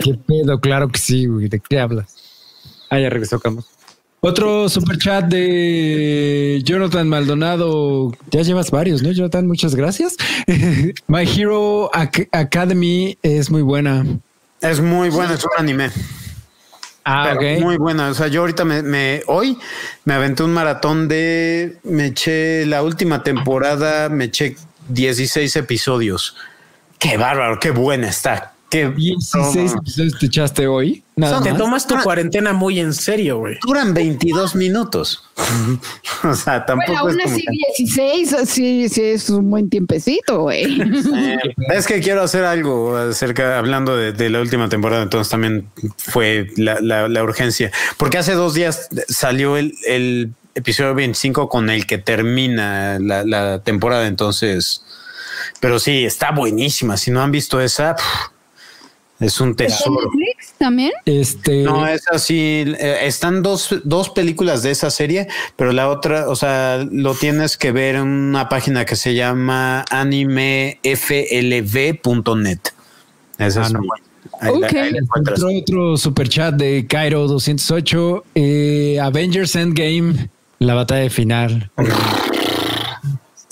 ¿Qué 0.02 0.14
pedo? 0.26 0.58
Claro 0.60 0.88
que 0.88 0.98
sí, 0.98 1.26
güey. 1.26 1.48
¿De 1.48 1.60
qué 1.60 1.80
hablas? 1.80 2.14
Ah, 2.90 2.98
ya 2.98 3.10
regresó 3.10 3.38
Camus. 3.40 3.66
Otro 4.26 4.70
super 4.70 4.96
chat 4.96 5.26
de 5.26 6.62
Jonathan 6.64 7.06
Maldonado. 7.06 8.10
Ya 8.30 8.40
llevas 8.40 8.70
varios, 8.70 9.02
¿no, 9.02 9.12
Jonathan? 9.12 9.46
Muchas 9.46 9.74
gracias. 9.74 10.16
My 11.08 11.24
Hero 11.28 11.90
Ac- 11.92 12.28
Academy 12.32 13.18
es 13.22 13.50
muy 13.50 13.60
buena. 13.60 14.02
Es 14.62 14.80
muy 14.80 15.10
buena, 15.10 15.34
es 15.34 15.44
un 15.44 15.50
anime. 15.58 15.90
Ah, 17.04 17.34
Pero 17.38 17.56
ok. 17.56 17.62
Muy 17.62 17.76
buena. 17.76 18.08
O 18.08 18.14
sea, 18.14 18.28
yo 18.28 18.40
ahorita 18.40 18.64
me, 18.64 18.82
me- 18.82 19.20
hoy 19.26 19.58
me 20.06 20.14
aventé 20.14 20.42
un 20.42 20.54
maratón 20.54 21.06
de 21.06 21.76
me 21.84 22.06
eché 22.06 22.64
la 22.64 22.82
última 22.82 23.22
temporada, 23.22 24.08
me 24.08 24.24
eché 24.24 24.56
16 24.88 25.54
episodios. 25.56 26.34
Qué 26.98 27.18
bárbaro, 27.18 27.60
qué 27.60 27.72
buena 27.72 28.08
está. 28.08 28.53
Qué 28.74 28.88
16 28.90 29.72
no, 29.72 29.78
episodios 29.78 30.18
te 30.18 30.26
echaste 30.26 30.66
hoy. 30.66 31.04
Nada 31.14 31.34
Son- 31.36 31.44
Te 31.44 31.50
más. 31.50 31.58
tomas 31.58 31.86
tu 31.86 31.96
cuarentena 32.02 32.52
muy 32.52 32.80
en 32.80 32.92
serio, 32.92 33.38
güey. 33.38 33.56
duran 33.64 33.94
22 33.94 34.56
minutos. 34.56 35.22
o 36.24 36.34
sea, 36.34 36.66
tampoco 36.66 36.90
Bueno, 37.04 37.08
aún 37.12 37.20
es 37.20 37.24
como 37.24 37.36
así 37.36 37.44
que- 37.44 37.84
16, 37.84 38.36
sí, 38.46 38.88
sí 38.88 39.02
es 39.02 39.30
un 39.30 39.48
buen 39.48 39.70
tiempecito, 39.70 40.40
güey. 40.40 40.64
Eh, 41.14 41.38
es 41.72 41.86
que 41.86 42.00
quiero 42.00 42.22
hacer 42.22 42.44
algo 42.44 42.96
acerca, 42.96 43.58
hablando 43.58 43.96
de, 43.96 44.12
de 44.12 44.28
la 44.28 44.40
última 44.40 44.68
temporada, 44.68 45.02
entonces 45.04 45.30
también 45.30 45.68
fue 45.96 46.48
la, 46.56 46.80
la- 46.80 47.08
la 47.08 47.22
urgencia, 47.22 47.70
porque 47.96 48.18
hace 48.18 48.32
dos 48.32 48.54
días 48.54 48.88
salió 49.08 49.56
el, 49.56 49.74
el 49.86 50.32
episodio 50.56 50.94
25 50.96 51.48
con 51.48 51.70
el 51.70 51.86
que 51.86 51.98
termina 51.98 52.98
la, 53.00 53.24
la 53.24 53.60
temporada, 53.62 54.06
entonces, 54.08 54.84
pero 55.60 55.78
sí, 55.78 56.04
está 56.04 56.32
buenísima, 56.32 56.96
si 56.96 57.10
no 57.12 57.22
han 57.22 57.30
visto 57.30 57.60
esa, 57.60 57.94
pf, 57.96 58.08
es 59.20 59.40
un 59.40 59.54
tesoro. 59.54 60.10
Netflix 60.12 60.54
también? 60.58 60.90
Este. 61.06 61.62
No, 61.62 61.86
es 61.86 62.02
así. 62.10 62.64
eh, 62.78 62.98
están 63.02 63.42
dos, 63.42 63.74
dos 63.84 64.10
películas 64.10 64.62
de 64.62 64.70
esa 64.72 64.90
serie, 64.90 65.28
pero 65.56 65.72
la 65.72 65.88
otra, 65.88 66.28
o 66.28 66.36
sea, 66.36 66.84
lo 66.90 67.14
tienes 67.14 67.56
que 67.56 67.72
ver 67.72 67.94
en 67.96 68.02
una 68.02 68.48
página 68.48 68.84
que 68.84 68.96
se 68.96 69.14
llama 69.14 69.84
animeflv.net. 69.90 72.58
Esa 73.38 73.62
Ah, 73.62 73.66
es 73.66 73.72
no. 73.72 73.80
ahí 74.40 74.58
la- 74.60 74.66
Ok. 74.68 74.74
ahí 74.74 74.90
la 74.92 74.98
encuentras. 74.98 75.42
Otro, 75.42 75.58
otro 75.58 75.96
super 75.96 76.28
chat 76.28 76.54
de 76.54 76.86
Cairo 76.88 77.26
208. 77.26 78.24
eh, 78.34 78.98
Avengers 79.00 79.56
Endgame, 79.56 80.28
la 80.58 80.74
batalla 80.74 81.08
final. 81.10 81.70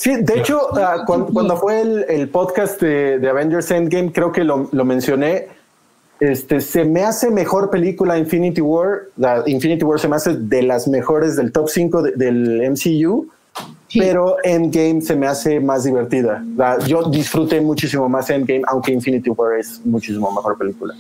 Sí, 0.02 0.16
de 0.20 0.40
hecho, 0.40 0.58
ah, 0.76 1.04
cuan- 1.06 1.26
cuando, 1.26 1.56
fue 1.56 1.80
el, 1.80 2.04
el 2.08 2.28
podcast 2.28 2.80
de, 2.82 3.20
de 3.20 3.28
Avengers 3.28 3.70
Endgame, 3.70 4.10
creo 4.10 4.32
que 4.32 4.42
lo, 4.42 4.68
lo 4.72 4.84
mencioné. 4.84 5.46
Este 6.18 6.60
se 6.60 6.84
me 6.84 7.04
hace 7.04 7.30
mejor 7.30 7.70
película 7.70 8.18
Infinity 8.18 8.60
War. 8.60 9.02
La 9.16 9.44
Infinity 9.46 9.84
War 9.84 10.00
se 10.00 10.08
me 10.08 10.16
hace 10.16 10.34
de 10.34 10.62
las 10.64 10.88
mejores 10.88 11.36
del 11.36 11.52
top 11.52 11.68
5 11.68 12.02
del 12.16 12.62
MCU. 12.72 13.28
pero 13.96 14.36
Endgame 14.42 15.02
se 15.02 15.14
me 15.14 15.26
hace 15.28 15.60
más 15.60 15.84
divertida. 15.84 16.42
Yo 16.86 17.04
disfruté 17.04 17.60
muchísimo 17.60 18.08
más 18.08 18.28
Endgame, 18.30 18.62
aunque 18.66 18.90
Infinity 18.90 19.30
War 19.30 19.56
es 19.58 19.80
muchísimo 19.84 20.32
mejor 20.32 20.58
película. 20.58 20.94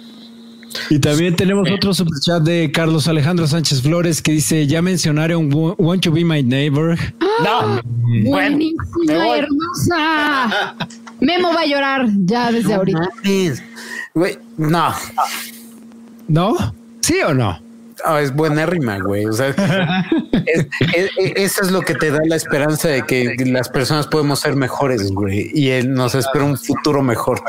Y 0.90 0.98
también 0.98 1.36
tenemos 1.36 1.68
otro 1.70 1.94
super 1.94 2.18
chat 2.20 2.42
de 2.42 2.70
Carlos 2.72 3.08
Alejandro 3.08 3.46
Sánchez 3.46 3.82
Flores 3.82 4.22
que 4.22 4.32
dice: 4.32 4.66
Ya 4.66 4.82
mencionaron 4.82 5.50
Want 5.52 6.02
to 6.02 6.12
be 6.12 6.24
my 6.24 6.42
neighbor. 6.42 6.98
No, 7.44 7.80
buenísima, 8.24 9.36
hermosa. 9.36 10.76
Memo 11.20 11.52
va 11.54 11.60
a 11.60 11.66
llorar 11.66 12.08
ya 12.24 12.50
desde 12.50 12.74
ahorita. 12.74 13.08
no. 14.58 14.94
¿No? 16.28 16.56
¿Sí 17.00 17.16
o 17.26 17.34
no? 17.34 17.61
Oh, 18.04 18.16
es 18.18 18.34
buena 18.34 18.66
rima, 18.66 18.98
güey. 18.98 19.26
O 19.26 19.32
sea, 19.32 19.48
eso 21.36 21.62
es 21.62 21.70
lo 21.70 21.82
que 21.82 21.94
te 21.94 22.10
da 22.10 22.20
la 22.24 22.36
esperanza 22.36 22.88
de 22.88 23.02
que 23.02 23.36
las 23.46 23.68
personas 23.68 24.06
podemos 24.06 24.40
ser 24.40 24.56
mejores, 24.56 25.10
güey. 25.12 25.50
Y 25.54 25.70
él 25.70 25.92
nos 25.92 26.14
espera 26.14 26.44
un 26.44 26.58
futuro 26.58 27.02
mejor. 27.02 27.42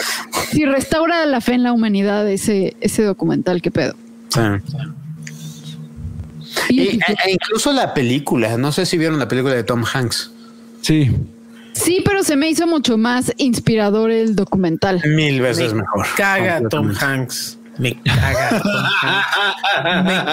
Si 0.51 0.65
restaura 0.65 1.25
la 1.25 1.41
fe 1.41 1.53
en 1.53 1.63
la 1.63 1.73
humanidad 1.73 2.29
ese, 2.29 2.75
ese 2.81 3.03
documental, 3.03 3.61
qué 3.61 3.71
pedo. 3.71 3.95
E, 6.69 6.99
e 7.25 7.31
incluso 7.31 7.71
la 7.71 7.93
película, 7.93 8.57
no 8.57 8.71
sé 8.71 8.85
si 8.85 8.97
vieron 8.97 9.19
la 9.19 9.27
película 9.27 9.55
de 9.55 9.63
Tom 9.63 9.83
Hanks. 9.91 10.31
Sí. 10.81 11.11
Sí, 11.73 12.01
pero 12.05 12.23
se 12.23 12.35
me 12.35 12.49
hizo 12.49 12.67
mucho 12.67 12.97
más 12.97 13.33
inspirador 13.37 14.11
el 14.11 14.35
documental. 14.35 15.01
Mil 15.05 15.41
veces 15.41 15.73
mejor. 15.73 16.05
Caga 16.15 16.61
Tom 16.69 16.93
Hanks. 16.99 17.57
Me 17.77 17.99
caga. 18.03 18.61
Me 20.03 20.23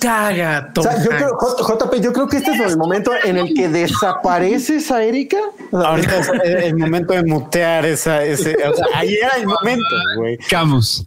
caga. 0.00 0.72
O 0.76 0.82
sea, 0.82 1.02
yo 1.02 1.10
creo, 1.10 1.38
JP, 1.38 2.00
yo 2.00 2.12
creo 2.12 2.28
que 2.28 2.36
este 2.38 2.52
es 2.52 2.60
el 2.60 2.76
momento 2.76 3.12
en 3.24 3.38
el 3.38 3.54
que 3.54 3.68
desapareces 3.68 4.90
a 4.90 5.02
Erika. 5.02 5.38
Ahorita 5.72 6.18
es 6.18 6.28
el 6.64 6.76
momento 6.76 7.14
de 7.14 7.24
mutear 7.24 7.86
esa, 7.86 8.22
ese. 8.22 8.56
O 8.68 8.74
sea, 8.74 8.86
ahí 8.94 9.14
era 9.14 9.36
el 9.36 9.46
momento, 9.46 9.84
güey. 10.16 10.38
Camus. 10.38 11.06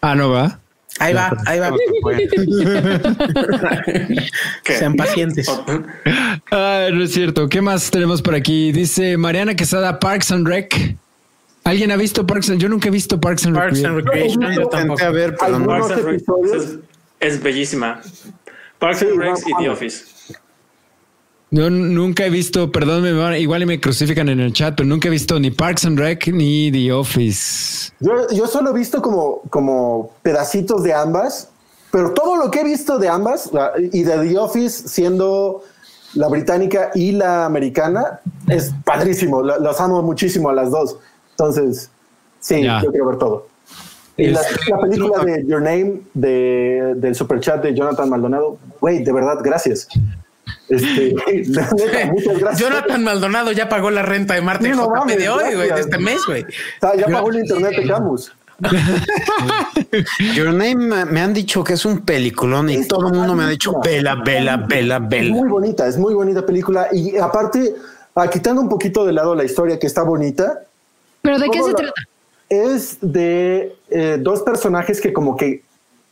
Ah, 0.00 0.14
no 0.14 0.30
va. 0.30 0.58
Ahí 0.98 1.14
va, 1.14 1.32
ahí 1.46 1.58
va. 1.58 1.72
Sean 4.64 4.94
pacientes. 4.94 5.48
Ah, 6.50 6.88
no 6.92 7.02
es 7.02 7.12
cierto. 7.12 7.48
¿Qué 7.48 7.60
más 7.60 7.90
tenemos 7.90 8.22
por 8.22 8.34
aquí? 8.34 8.72
Dice 8.72 9.16
Mariana 9.16 9.54
Quesada 9.54 9.98
Parks 9.98 10.30
and 10.30 10.46
Rec. 10.46 10.96
¿Alguien 11.64 11.90
ha 11.92 11.96
visto 11.96 12.26
Parks 12.26 12.50
and 12.50 12.60
Yo 12.60 12.68
nunca 12.68 12.88
he 12.88 12.90
visto 12.90 13.20
Parks 13.20 13.46
and 13.46 13.54
Parks 13.54 13.84
And 13.84 13.96
Recreation. 13.96 14.52
yo 14.52 14.68
tampoco. 14.68 15.04
A 15.04 15.10
ver, 15.10 15.36
pero 15.36 15.64
Parks 15.64 15.90
and 15.90 16.04
Rec 16.04 16.22
es, 16.54 16.78
es, 17.20 17.42
bellísima. 17.42 18.00
Parks 18.78 19.02
and 19.02 19.16
Rec 19.16 19.36
y 19.46 19.62
The 19.62 19.68
Office. 19.70 20.04
Yo 21.50 21.68
nunca 21.68 22.24
he 22.24 22.30
visto, 22.30 22.72
perdón, 22.72 23.04
igual 23.36 23.66
me 23.66 23.78
crucifican 23.78 24.30
en 24.30 24.40
el 24.40 24.54
chat, 24.54 24.74
pero 24.74 24.88
nunca 24.88 25.08
he 25.08 25.10
visto 25.10 25.38
ni 25.38 25.50
Parks 25.50 25.84
and 25.84 25.98
Rec 25.98 26.26
ni 26.28 26.72
The 26.72 26.92
Office. 26.92 27.92
Yo, 28.00 28.28
yo 28.30 28.46
solo 28.46 28.70
he 28.70 28.78
visto 28.78 29.02
como, 29.02 29.42
como 29.50 30.14
pedacitos 30.22 30.82
de 30.82 30.94
ambas, 30.94 31.50
pero 31.90 32.12
todo 32.12 32.36
lo 32.36 32.50
que 32.50 32.60
he 32.60 32.64
visto 32.64 32.98
de 32.98 33.08
ambas 33.08 33.50
y 33.92 34.02
de 34.02 34.28
The 34.28 34.38
Office 34.38 34.88
siendo 34.88 35.62
la 36.14 36.28
británica 36.28 36.90
y 36.94 37.12
la 37.12 37.44
americana 37.44 38.20
es 38.48 38.72
padrísimo. 38.84 39.42
Las 39.42 39.78
amo 39.78 40.02
muchísimo 40.02 40.48
a 40.48 40.54
las 40.54 40.70
dos. 40.70 40.96
Entonces, 41.32 41.90
sí, 42.40 42.62
yo 42.62 42.90
quiero 42.90 43.06
ver 43.06 43.18
todo. 43.18 43.46
Y 44.16 44.28
la, 44.28 44.40
película 44.80 45.24
de 45.24 45.46
Your 45.46 45.62
Name 45.62 46.02
de, 46.12 46.94
del 46.96 47.14
super 47.14 47.40
chat 47.40 47.62
de 47.62 47.74
Jonathan 47.74 48.08
Maldonado, 48.08 48.58
güey, 48.80 49.02
de 49.02 49.12
verdad, 49.12 49.38
gracias. 49.42 49.88
Este, 50.68 51.14
muchas 52.12 52.38
gracias. 52.38 52.58
Jonathan 52.58 53.02
Maldonado 53.02 53.52
ya 53.52 53.68
pagó 53.68 53.90
la 53.90 54.02
renta 54.02 54.34
de 54.34 54.42
Marte 54.42 54.68
no, 54.70 54.88
de 55.06 55.28
hoy, 55.28 55.54
güey, 55.54 55.70
de 55.70 55.80
este 55.80 55.98
mes, 55.98 56.20
güey. 56.26 56.44
ya 56.98 57.06
pagó 57.06 57.30
el 57.30 57.38
internet 57.38 57.76
de 57.76 57.86
Camus. 57.86 58.32
Your 60.34 60.52
Name 60.52 61.06
me 61.06 61.20
han 61.20 61.34
dicho 61.34 61.64
que 61.64 61.72
es 61.72 61.84
un 61.84 62.00
peliculón 62.00 62.70
y 62.70 62.86
todo 62.86 63.08
el 63.08 63.14
mundo 63.14 63.34
me 63.34 63.44
ha 63.44 63.48
dicho 63.48 63.80
vela, 63.82 64.14
vela, 64.24 64.56
vela, 64.56 64.98
vela. 65.00 65.24
Es 65.24 65.30
muy 65.30 65.48
bonita, 65.48 65.86
es 65.88 65.98
muy 65.98 66.14
bonita 66.14 66.46
película 66.46 66.88
y 66.92 67.16
aparte, 67.16 67.74
ah, 68.14 68.28
quitando 68.28 68.60
un 68.60 68.68
poquito 68.68 69.04
de 69.04 69.12
lado 69.12 69.34
la 69.34 69.44
historia 69.44 69.78
que 69.78 69.86
está 69.86 70.02
bonita, 70.02 70.60
¿Pero 71.22 71.38
de 71.38 71.48
qué 71.50 71.62
se 71.62 71.72
trata? 71.72 72.02
Es 72.48 72.98
de 73.00 73.74
eh, 73.88 74.18
dos 74.20 74.42
personajes 74.42 75.00
que 75.00 75.12
como 75.12 75.36
que 75.36 75.62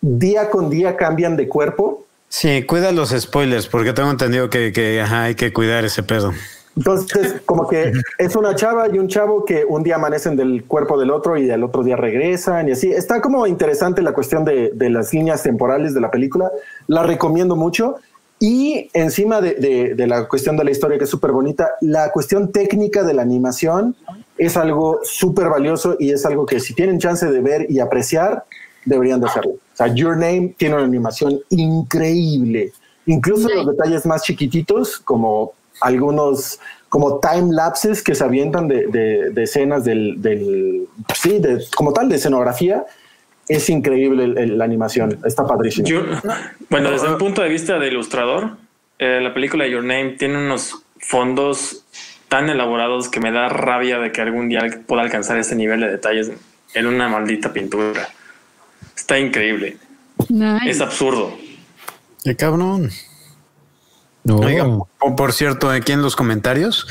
día 0.01 0.49
con 0.49 0.71
día 0.71 0.97
cambian 0.97 1.37
de 1.37 1.49
cuerpo. 1.49 2.07
Sí, 2.29 2.65
cuida 2.65 2.93
los 2.93 3.11
spoilers, 3.11 3.67
porque 3.67 3.93
tengo 3.93 4.11
entendido 4.11 4.49
que, 4.49 5.03
hay 5.03 5.35
que 5.35 5.53
cuidar 5.53 5.85
ese 5.85 6.03
pedo. 6.03 6.33
Entonces, 6.77 7.43
como 7.45 7.69
que 7.69 7.93
es 8.19 8.37
una 8.37 8.55
chava 8.55 8.89
y 8.89 8.99
un 8.99 9.09
chavo 9.09 9.45
que 9.45 9.65
un 9.65 9.83
día 9.83 9.97
amanecen 9.97 10.37
del 10.37 10.65
cuerpo 10.65 10.99
del 10.99 11.11
otro 11.11 11.37
y 11.37 11.51
al 11.51 11.65
otro 11.65 11.83
día 11.83 11.97
regresan 11.97 12.69
y 12.69 12.73
así. 12.73 12.91
Está 12.93 13.21
como 13.21 13.47
interesante 13.49 14.01
la 14.01 14.13
cuestión 14.13 14.45
de, 14.45 14.71
de 14.73 14.89
las 14.89 15.13
líneas 15.13 15.43
temporales 15.43 15.93
de 15.93 16.01
la 16.01 16.13
película. 16.13 16.51
La 16.87 17.03
recomiendo 17.03 17.57
mucho. 17.57 17.97
Y 18.43 18.89
encima 18.95 19.43
de, 19.43 19.95
de, 19.95 20.07
la 20.07 20.27
cuestión 20.27 20.57
de 20.57 20.65
la 20.65 20.71
historia, 20.71 20.97
que 20.97 21.05
es 21.05 21.11
súper 21.11 21.31
bonita, 21.31 21.73
la 21.83 22.11
cuestión 22.11 22.51
técnica 22.51 23.05
de 23.05 23.13
la 23.13 23.21
animación 23.21 23.95
es 24.39 24.57
algo 24.57 25.01
súper 25.03 25.51
valioso 25.51 25.97
y 25.99 26.11
es 26.11 26.25
algo 26.25 26.47
que 26.47 26.59
si 26.59 26.73
tienen 26.73 26.99
chance 26.99 27.31
de 27.31 27.41
ver 27.43 27.71
y 27.71 27.81
apreciar, 27.81 28.45
deberían 28.87 29.21
de 29.21 29.27
hacerlo. 29.27 29.51
O 29.53 29.77
sea, 29.77 29.89
Your 29.89 30.17
Name 30.17 30.55
tiene 30.57 30.77
una 30.77 30.85
animación 30.85 31.39
increíble. 31.51 32.73
Incluso 33.05 33.47
los 33.51 33.67
detalles 33.67 34.07
más 34.07 34.23
chiquititos, 34.23 34.99
como 34.99 35.53
algunos 35.83 36.59
como 36.89 37.21
time 37.21 37.53
lapses 37.53 38.03
que 38.03 38.15
se 38.15 38.25
avientan 38.25 38.69
de, 38.69 38.87
de, 39.33 39.43
escenas 39.43 39.85
del, 39.85 40.21
del, 40.21 40.89
sí, 41.15 41.39
de, 41.39 41.65
como 41.77 41.93
tal, 41.93 42.09
de 42.09 42.17
escenografía, 42.17 42.85
es 43.51 43.69
increíble 43.69 44.29
la 44.47 44.65
animación, 44.65 45.19
está 45.25 45.45
padrísimo. 45.45 45.89
bueno, 46.69 46.91
desde 46.91 47.09
un 47.09 47.19
punto 47.19 47.43
de 47.43 47.49
vista 47.49 47.79
de 47.79 47.89
ilustrador, 47.89 48.57
eh, 48.99 49.21
la 49.21 49.35
película 49.35 49.67
Your 49.67 49.83
Name 49.83 50.11
tiene 50.19 50.39
unos 50.39 50.85
fondos 50.99 51.85
tan 52.29 52.49
elaborados 52.49 53.09
que 53.09 53.19
me 53.19 53.33
da 53.33 53.49
rabia 53.49 53.99
de 53.99 54.13
que 54.13 54.21
algún 54.21 54.49
día 54.49 54.61
pueda 54.87 55.03
alcanzar 55.03 55.37
ese 55.37 55.57
nivel 55.57 55.81
de 55.81 55.91
detalles 55.91 56.31
en 56.75 56.87
una 56.87 57.09
maldita 57.09 57.53
pintura. 57.53 58.09
Está 58.97 59.19
increíble. 59.19 59.79
Es 60.65 60.81
absurdo. 60.81 61.37
Qué 62.23 62.37
cabrón. 62.37 62.91
No. 64.25 64.89
por 65.17 65.33
cierto, 65.33 65.71
aquí 65.71 65.93
en 65.93 66.03
los 66.03 66.15
comentarios 66.15 66.87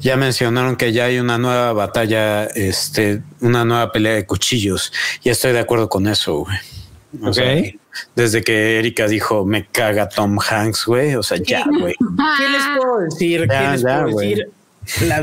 ya 0.00 0.16
mencionaron 0.16 0.76
que 0.76 0.92
ya 0.92 1.06
hay 1.06 1.18
una 1.18 1.38
nueva 1.38 1.72
batalla, 1.72 2.44
este, 2.44 3.22
una 3.40 3.64
nueva 3.64 3.90
pelea 3.90 4.14
de 4.14 4.26
cuchillos. 4.26 4.92
Y 5.22 5.30
estoy 5.30 5.52
de 5.52 5.60
acuerdo 5.60 5.88
con 5.88 6.06
eso, 6.06 6.44
güey. 6.44 7.78
desde 8.14 8.42
que 8.42 8.78
Erika 8.78 9.06
dijo 9.06 9.44
me 9.44 9.66
caga 9.66 10.08
Tom 10.08 10.38
Hanks, 10.38 10.84
güey. 10.86 11.14
O 11.14 11.22
sea, 11.22 11.38
ya, 11.38 11.64
güey. 11.64 11.94
¿Qué 12.38 12.48
les 12.48 12.62
puedo 12.76 12.98
decir? 12.98 13.48
¿Qué 13.48 13.68
les 13.70 13.82
puedo 13.82 14.06
decir? 14.06 14.48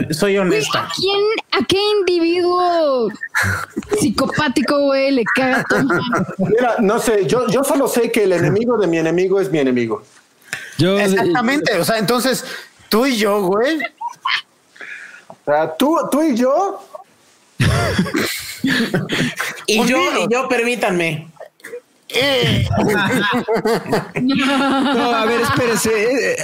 soy 0.10 0.40
honesta. 0.40 0.86
¿A 0.86 0.92
quién, 0.96 1.20
a 1.52 1.66
qué 1.66 1.78
individuo 2.00 3.10
psicopático, 4.00 4.80
güey, 4.86 5.12
le 5.12 5.24
caga 5.36 5.64
Tom 5.70 5.88
Hanks? 5.92 6.40
Mira, 6.40 6.76
no 6.80 6.98
sé, 6.98 7.28
yo, 7.28 7.48
yo 7.48 7.64
solo 7.64 7.88
sé 7.88 8.12
que 8.12 8.24
el 8.24 8.32
enemigo 8.32 8.78
de 8.78 8.88
mi 8.88 8.98
enemigo 8.98 9.40
es 9.40 9.52
mi 9.52 9.60
enemigo. 9.60 10.02
Exactamente. 10.80 11.78
O 11.78 11.86
sea, 11.86 11.98
entonces 11.98 12.46
tú 12.90 13.06
y 13.06 13.18
yo, 13.18 13.42
güey. 13.44 13.80
O 15.28 15.38
sea, 15.46 15.76
tú, 15.76 15.98
tú 16.12 16.22
y 16.24 16.36
yo. 16.36 16.88
y 19.68 19.86
yo, 19.86 19.98
y 20.20 20.28
yo, 20.32 20.48
permítanme. 20.48 21.28
no, 24.22 25.16
a 25.16 25.26
ver, 25.26 25.42
espérese. 25.42 25.90
Eh, 25.90 26.36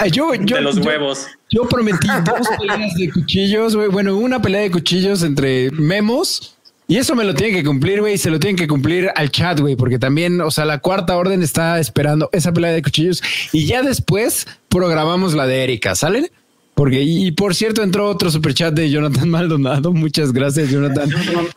eh, 0.00 0.10
yo, 0.10 0.34
yo, 0.34 0.56
de 0.56 0.62
los 0.62 0.78
huevos. 0.78 1.26
Yo, 1.50 1.66
prometí 1.68 2.08
dos 2.24 2.48
peleas 2.58 2.94
de 2.94 3.10
cuchillos, 3.10 3.74
güey. 3.76 3.88
Bueno, 3.88 4.16
una 4.16 4.42
pelea 4.42 4.62
de 4.62 4.70
cuchillos 4.70 5.22
entre 5.22 5.70
memos 5.70 6.54
y 6.86 6.98
eso 6.98 7.14
me 7.14 7.24
lo 7.24 7.34
tienen 7.34 7.56
que 7.56 7.64
cumplir, 7.64 8.00
güey, 8.00 8.14
y 8.14 8.18
se 8.18 8.30
lo 8.30 8.38
tienen 8.38 8.56
que 8.56 8.68
cumplir 8.68 9.10
al 9.14 9.30
chat, 9.30 9.58
güey, 9.60 9.74
porque 9.74 9.98
también, 9.98 10.40
o 10.40 10.50
sea, 10.50 10.64
la 10.64 10.78
cuarta 10.78 11.16
orden 11.16 11.42
está 11.42 11.78
esperando 11.78 12.28
esa 12.32 12.52
pelea 12.52 12.72
de 12.72 12.82
cuchillos 12.82 13.22
y 13.52 13.66
ya 13.66 13.82
después 13.82 14.46
programamos 14.68 15.34
la 15.34 15.46
de 15.46 15.64
Erika, 15.64 15.94
¿sale? 15.94 16.30
Porque, 16.74 17.02
y, 17.02 17.30
por 17.30 17.54
cierto, 17.54 17.84
entró 17.84 18.08
otro 18.08 18.30
superchat 18.30 18.74
de 18.74 18.90
Jonathan 18.90 19.28
Maldonado. 19.30 19.92
Muchas 19.92 20.32
gracias, 20.32 20.70
Jonathan. 20.70 21.08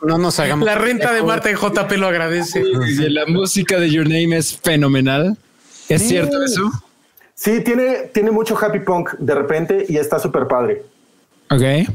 No, 0.06 0.16
nos 0.16 0.38
hagamos. 0.38 0.64
La 0.64 0.76
renta 0.76 1.12
de 1.12 1.22
Marta 1.22 1.50
y 1.50 1.54
JP 1.54 1.90
lo 1.98 2.06
agradece. 2.06 2.62
la 3.08 3.26
música 3.26 3.80
de 3.80 3.90
Your 3.90 4.04
Name 4.04 4.36
es 4.36 4.56
fenomenal. 4.56 5.36
¿Es 5.88 6.06
cierto 6.06 6.42
eso? 6.42 6.70
Sí, 7.34 7.62
tiene, 7.64 8.10
tiene 8.12 8.30
mucho 8.30 8.56
happy 8.56 8.80
punk 8.80 9.10
de 9.18 9.34
repente 9.34 9.86
y 9.88 9.96
está 9.96 10.18
súper 10.18 10.46
padre. 10.46 10.82
Ok. 11.50 11.88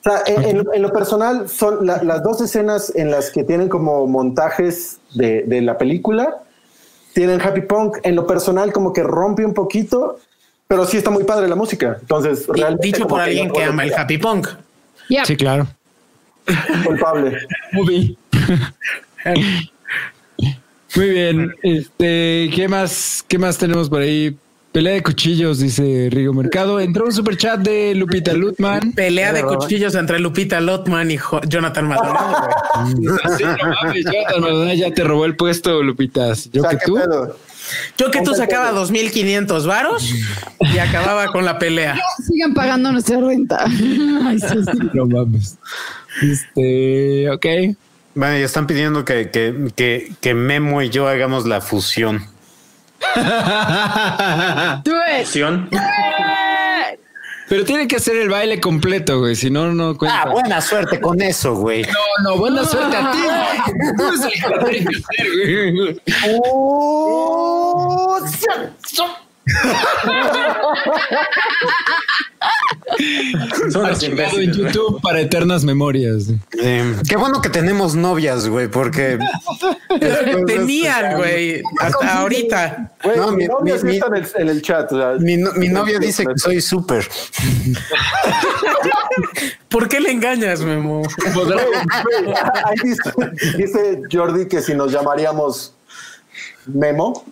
O 0.00 0.02
sea, 0.02 0.22
en, 0.26 0.82
lo 0.82 0.92
personal 0.92 1.48
son 1.48 1.86
las 1.86 2.22
dos 2.22 2.40
escenas 2.40 2.92
en 2.94 3.10
las 3.10 3.30
que 3.30 3.44
tienen 3.44 3.68
como 3.68 4.06
montajes 4.06 4.98
de, 5.14 5.42
de, 5.42 5.60
la 5.60 5.76
película, 5.76 6.38
tienen 7.14 7.40
Happy 7.40 7.62
Punk. 7.62 7.98
En 8.04 8.14
lo 8.14 8.26
personal 8.26 8.72
como 8.72 8.92
que 8.92 9.02
rompe 9.02 9.44
un 9.44 9.54
poquito, 9.54 10.18
pero 10.68 10.84
sí 10.84 10.98
está 10.98 11.10
muy 11.10 11.24
padre 11.24 11.48
la 11.48 11.56
música. 11.56 11.96
Entonces, 12.00 12.46
realmente 12.46 12.86
Dicho 12.86 13.08
por 13.08 13.18
que 13.18 13.24
alguien 13.24 13.50
que 13.50 13.64
ama 13.64 13.84
el 13.84 13.94
happy 13.94 14.18
punk. 14.18 14.48
Sí, 15.24 15.36
claro. 15.36 15.66
culpable. 16.84 17.38
Muy 20.96 21.10
bien. 21.10 21.54
Este, 21.62 22.50
¿qué 22.54 22.66
más? 22.68 23.24
¿Qué 23.26 23.38
más 23.38 23.58
tenemos 23.58 23.88
por 23.88 24.00
ahí? 24.00 24.36
Pelea 24.72 24.92
de 24.94 25.02
cuchillos, 25.02 25.58
dice 25.60 26.08
Rigo 26.10 26.32
Mercado. 26.34 26.78
Entró 26.78 27.06
un 27.06 27.12
super 27.12 27.36
chat 27.36 27.58
de 27.60 27.94
Lupita 27.94 28.32
Lutman. 28.34 28.92
Pelea 28.92 29.32
de 29.32 29.42
cuchillos 29.42 29.94
entre 29.94 30.18
Lupita 30.20 30.60
Lotman 30.60 31.10
y 31.10 31.16
Jo- 31.16 31.40
Jonathan 31.48 31.88
Maldonado. 31.88 32.48
güey. 32.96 33.18
Sí, 33.38 33.44
no 33.44 33.70
mames, 33.82 34.04
Jonathan 34.04 34.40
Maldonado 34.40 34.74
ya 34.74 34.90
te 34.92 35.04
robó 35.04 35.24
el 35.24 35.36
puesto, 35.36 35.82
Lupitas. 35.82 36.50
Yo 36.52 36.62
O 36.62 36.68
sea, 36.68 36.78
que 36.78 36.84
¿qué 36.84 36.86
tú. 36.86 36.94
pedo? 36.96 37.36
Yo 37.98 38.10
que 38.10 38.22
tú 38.22 38.34
sacaba 38.34 38.72
2.500 38.72 39.66
varos 39.66 40.10
y 40.60 40.78
acababa 40.78 41.26
con 41.28 41.44
la 41.44 41.58
pelea. 41.58 41.98
Sigan 42.26 42.54
pagando 42.54 42.92
nuestra 42.92 43.20
renta. 43.20 43.64
Ay, 44.24 44.38
sí, 44.38 44.58
sí. 44.70 44.78
No 44.94 45.06
mames. 45.06 45.56
Este, 46.22 47.28
ok. 47.30 47.46
Bueno, 48.14 48.38
y 48.38 48.42
están 48.42 48.66
pidiendo 48.66 49.04
que, 49.04 49.30
que, 49.30 49.68
que, 49.76 50.12
que 50.20 50.34
Memo 50.34 50.82
y 50.82 50.90
yo 50.90 51.08
hagamos 51.08 51.46
la 51.46 51.60
fusión. 51.60 52.24
Do 54.84 54.92
it. 54.92 55.20
Acción. 55.20 55.70
Pero 57.48 57.64
tiene 57.64 57.88
que 57.88 57.96
hacer 57.96 58.16
el 58.16 58.28
baile 58.28 58.60
completo, 58.60 59.18
güey. 59.20 59.34
Si 59.34 59.50
no, 59.50 59.72
no 59.72 59.96
cuenta. 59.96 60.22
Ah, 60.22 60.26
buena 60.30 60.60
suerte 60.60 61.00
con 61.00 61.20
eso, 61.22 61.54
güey. 61.54 61.82
No, 61.82 61.88
no, 62.22 62.36
buena 62.36 62.64
suerte 62.64 62.94
a 62.96 63.10
ti. 63.10 63.18
güey. 63.22 63.36
Tú 63.96 64.06
eres 64.08 64.20
el 64.24 64.30
que 64.32 64.48
lo 64.48 64.58
tiene 64.64 64.86
que 64.86 64.96
hacer, 64.96 65.72
güey. 65.74 66.00
Son 73.70 73.82
los 73.82 73.90
Archivado 73.92 74.38
en 74.38 74.44
imbéciles. 74.44 74.72
YouTube 74.74 75.00
para 75.02 75.20
eternas 75.20 75.64
memorias. 75.64 76.24
Eh, 76.60 76.94
qué 77.08 77.16
bueno 77.16 77.40
que 77.42 77.50
tenemos 77.50 77.94
novias, 77.94 78.48
güey, 78.48 78.68
porque 78.68 79.18
Tenían, 80.46 81.16
güey, 81.16 81.62
hasta 81.80 82.18
ahorita. 82.20 82.92
Güey, 83.04 83.16
No, 83.18 83.30
mi, 83.32 83.36
mi- 83.38 83.46
novia 83.46 83.74
mi- 83.74 83.80
sí 83.80 83.86
mi- 83.86 83.94
está 83.96 84.06
en 84.08 84.14
el, 84.14 84.28
en 84.36 84.48
el 84.48 84.62
chat. 84.62 84.92
o 84.92 84.96
sea, 84.98 85.12
mi, 85.20 85.36
no- 85.36 85.52
mi 85.52 85.68
novia 85.68 85.98
dice 85.98 86.24
que 86.24 86.38
soy 86.38 86.60
súper. 86.60 87.06
¿Por 89.68 89.88
qué 89.88 90.00
le 90.00 90.10
engañas, 90.10 90.60
Memo? 90.62 91.02
Dice 93.56 94.02
Jordi 94.10 94.46
que 94.48 94.60
si 94.62 94.74
nos 94.74 94.92
llamaríamos 94.92 95.74
Memo. 96.66 97.24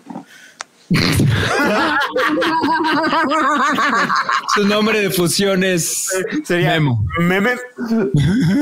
Su 4.54 4.64
nombre 4.66 5.00
de 5.00 5.10
fusión 5.10 5.64
es 5.64 6.08
Sería 6.44 6.74
Memo. 6.74 7.04
Meme 7.18 7.56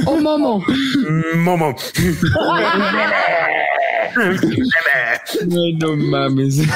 O 0.06 0.16
Momo. 0.16 0.64
Momo. 1.36 1.76
Ay, 4.16 5.74
no 5.80 5.96
mames. 5.96 6.60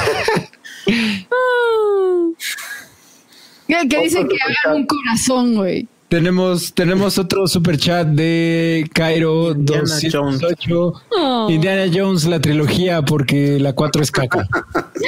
Que, 3.69 3.85
dicen 4.03 4.27
que 4.27 4.37
hagan 4.65 4.77
un 4.77 4.87
corazón, 4.87 5.55
güey. 5.55 5.87
Tenemos, 6.09 6.73
tenemos 6.73 7.19
otro 7.19 7.47
super 7.47 7.77
chat 7.77 8.07
de 8.07 8.89
Cairo 8.95 9.53
Indiana 9.53 9.83
208. 9.83 11.03
Oh. 11.11 11.49
Indiana 11.51 11.91
Jones, 11.93 12.25
la 12.25 12.41
trilogía, 12.41 13.03
porque 13.03 13.61
la 13.61 13.75
4 13.75 14.03
es 14.03 14.11
caca. 14.11 14.49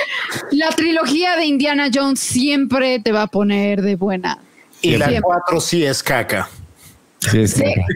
La 0.52 0.68
trilogía 0.70 1.36
de 1.36 1.44
Indiana 1.46 1.88
Jones 1.92 2.20
siempre 2.20 3.00
te 3.00 3.12
va 3.12 3.22
a 3.22 3.26
poner 3.26 3.82
de 3.82 3.96
buena. 3.96 4.38
Y 4.82 4.96
la 4.96 5.08
Siempre. 5.08 5.22
4 5.22 5.60
sí 5.60 5.84
es 5.84 6.02
caca. 6.02 6.48
Sí, 7.18 7.40
es 7.40 7.54
caca. 7.54 7.86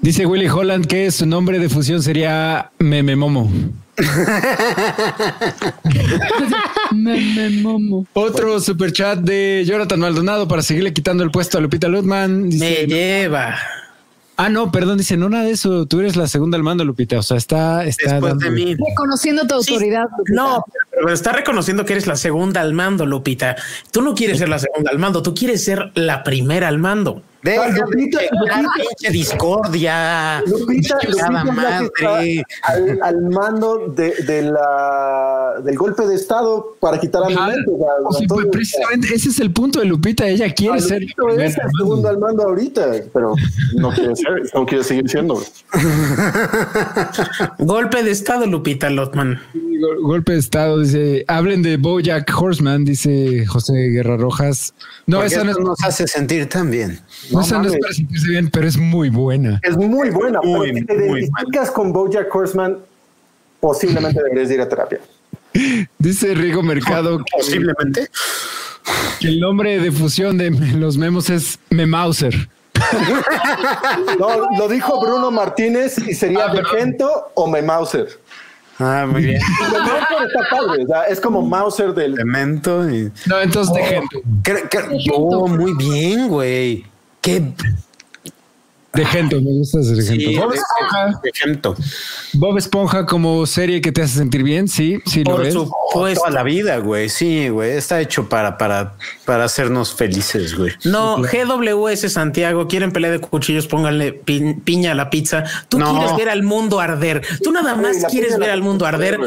Dice 0.00 0.26
Willy 0.26 0.48
Holland 0.48 0.86
que 0.86 1.10
su 1.10 1.26
nombre 1.26 1.58
de 1.58 1.68
fusión 1.68 2.02
sería 2.02 2.70
Meme 2.78 3.16
Momo. 3.16 3.50
Me, 6.92 7.20
me 7.34 7.50
momo. 7.62 8.06
Otro 8.12 8.60
super 8.60 8.92
chat 8.92 9.18
de 9.18 9.64
Jonathan 9.66 10.00
Maldonado 10.00 10.46
para 10.48 10.62
seguirle 10.62 10.92
quitando 10.92 11.22
el 11.24 11.30
puesto 11.30 11.58
a 11.58 11.60
Lupita 11.60 11.88
Lutman. 11.88 12.48
Me 12.48 12.86
lleva. 12.86 13.56
ah, 14.36 14.48
no, 14.48 14.70
perdón, 14.70 14.98
dice, 14.98 15.16
no 15.16 15.28
nada 15.28 15.44
de 15.44 15.52
eso. 15.52 15.86
Tú 15.86 16.00
eres 16.00 16.16
la 16.16 16.26
segunda 16.26 16.56
al 16.56 16.62
mando, 16.62 16.84
Lupita. 16.84 17.18
O 17.18 17.22
sea, 17.22 17.36
está, 17.36 17.84
está 17.84 18.12
Después 18.14 18.38
de 18.38 18.50
mí. 18.50 18.74
Reconociendo 18.74 19.46
tu 19.46 19.54
autoridad. 19.54 20.04
Lupita. 20.18 20.34
No, 20.34 20.64
pero 20.90 21.12
está 21.12 21.32
reconociendo 21.32 21.84
que 21.84 21.94
eres 21.94 22.06
la 22.06 22.16
segunda 22.16 22.60
al 22.60 22.72
mando, 22.72 23.06
Lupita. 23.06 23.56
Tú 23.90 24.02
no 24.02 24.14
quieres 24.14 24.38
ser 24.38 24.48
la 24.48 24.58
segunda 24.58 24.90
al 24.90 24.98
mando, 24.98 25.22
tú 25.22 25.34
quieres 25.34 25.64
ser 25.64 25.90
la 25.94 26.22
primera 26.22 26.68
al 26.68 26.78
mando. 26.78 27.22
De 27.46 27.56
Lupita, 27.80 28.18
pinche 28.76 29.10
discordia. 29.12 30.40
Lupita, 30.46 30.98
Lupita 31.06 31.30
madre. 31.30 32.42
al, 32.62 32.98
al 33.02 33.20
mando 33.30 33.86
de, 33.94 34.14
de 34.24 34.42
la, 34.42 35.54
del 35.62 35.76
golpe 35.76 36.06
de 36.06 36.16
Estado 36.16 36.76
para 36.80 36.98
quitar 36.98 37.22
a 37.22 37.26
mi 37.28 37.34
Ajá. 37.34 37.46
mente. 37.48 37.70
o 37.70 38.12
sea, 38.12 38.18
Sí, 38.20 38.26
pues, 38.26 38.46
precisamente 38.50 39.14
ese 39.14 39.28
es 39.28 39.38
el 39.38 39.52
punto 39.52 39.78
de 39.78 39.86
Lupita. 39.86 40.26
Ella 40.26 40.52
quiere 40.52 40.80
ser. 40.80 41.02
Lupita 41.16 41.44
es 41.44 41.56
el 41.56 41.70
segundo 41.78 42.08
al 42.08 42.18
mando 42.18 42.42
ahorita, 42.42 42.90
pero 43.12 43.34
no 43.76 43.90
quiere 43.92 44.16
ser, 44.16 44.42
no 44.52 44.66
quiere 44.66 44.82
seguir 44.82 45.08
siendo. 45.08 45.40
Golpe 47.58 48.02
de 48.02 48.10
estado, 48.10 48.46
Lupita 48.46 48.90
Lotman. 48.90 49.40
Gol- 49.78 50.00
Golpe 50.02 50.32
de 50.32 50.38
estado, 50.38 50.80
dice. 50.80 51.24
Hablen 51.28 51.62
de 51.62 51.76
Bojack 51.76 52.30
Horseman, 52.36 52.84
dice 52.84 53.44
José 53.46 53.72
Guerra 53.90 54.16
Rojas. 54.16 54.74
No, 55.06 55.18
Porque 55.18 55.34
esa 55.34 55.44
no, 55.44 55.50
es, 55.52 55.58
nos 55.58 55.82
hace 55.84 56.06
sentir 56.06 56.48
tan 56.48 56.70
bien. 56.70 57.00
no, 57.30 57.40
esa 57.40 57.58
no 57.58 57.68
es 57.68 57.76
para 57.78 57.92
sentirse 57.94 58.28
bien, 58.28 58.50
pero 58.50 58.66
es 58.66 58.76
muy 58.76 59.08
buena. 59.10 59.60
Es 59.62 59.76
muy 59.76 60.10
buena, 60.10 60.40
Muy, 60.42 60.72
pero 60.72 60.78
si 60.78 60.84
te 60.86 60.94
identificas 60.94 61.70
con 61.70 61.92
BoJack 61.92 62.34
Horseman, 62.34 62.78
posiblemente 63.60 64.22
deberías 64.22 64.50
ir 64.50 64.60
a 64.60 64.68
terapia. 64.68 65.00
Dice 65.98 66.34
Rigo 66.34 66.62
Mercado 66.62 67.18
que, 67.18 67.24
Posiblemente. 67.38 68.08
que 69.20 69.28
el 69.28 69.40
nombre 69.40 69.80
de 69.80 69.90
fusión 69.92 70.36
de 70.38 70.50
los 70.50 70.96
memos 70.98 71.30
es 71.30 71.58
Memauser. 71.70 72.48
No, 74.18 74.50
lo 74.58 74.68
dijo 74.68 75.00
Bruno 75.00 75.30
Martínez 75.30 75.98
y 75.98 76.14
sería 76.14 76.46
Ah. 76.46 76.52
Vegento 76.52 77.30
o 77.34 77.46
Memauser. 77.48 78.08
Ah, 78.78 79.06
muy 79.10 79.22
bien. 79.22 79.40
Y 79.60 79.72
Memauser 79.72 80.26
está 80.26 80.40
padre, 80.50 80.84
o 80.84 80.86
sea, 80.86 81.02
es 81.04 81.20
como 81.20 81.42
Mauser 81.42 81.94
del. 81.94 82.14
Elemento 82.14 82.88
y. 82.88 83.10
No, 83.26 83.40
entonces 83.40 83.74
de 83.74 83.84
gente. 83.84 84.22
Oh, 85.14 85.48
muy 85.48 85.74
bien, 85.74 86.28
güey. 86.28 86.84
Qué 87.20 87.42
De 88.96 89.04
gente, 89.06 89.36
me 89.36 89.50
gusta 89.52 89.82
ser 89.82 89.96
gente. 90.02 90.24
Sí, 90.26 90.36
Bob, 90.36 90.50
de- 90.52 90.56
Esponja. 90.58 91.20
Bob 92.34 92.58
Esponja 92.58 93.06
como 93.06 93.46
serie 93.46 93.80
que 93.80 93.92
te 93.92 94.02
hace 94.02 94.18
sentir 94.18 94.42
bien, 94.42 94.68
sí, 94.68 94.98
sí 95.06 95.22
lo 95.24 95.36
Por 95.36 95.46
es. 95.46 95.54
supuesto. 95.54 96.20
Toda 96.20 96.30
la 96.30 96.42
vida, 96.42 96.78
güey. 96.78 97.08
Sí, 97.08 97.48
güey. 97.48 97.72
Está 97.72 98.00
hecho 98.00 98.28
para, 98.28 98.58
para, 98.58 98.94
para 99.24 99.44
hacernos 99.44 99.94
felices, 99.94 100.56
güey. 100.56 100.72
No, 100.84 101.18
GWS 101.22 102.08
Santiago, 102.10 102.66
quieren 102.68 102.92
pelea 102.92 103.10
de 103.10 103.18
cuchillos, 103.20 103.66
pónganle 103.66 104.12
pi- 104.12 104.54
piña 104.64 104.92
a 104.92 104.94
la 104.94 105.10
pizza. 105.10 105.44
Tú 105.68 105.78
No. 105.78 105.92
quieres 105.92 106.16
ver 106.16 106.28
al 106.28 106.42
mundo 106.42 106.80
arder. 106.80 107.22
Tú 107.42 107.52
nada 107.52 107.74
más 107.74 108.04
quieres 108.10 108.38
ver 108.38 108.50
al 108.50 108.62
mundo 108.62 108.86
arder. 108.86 109.18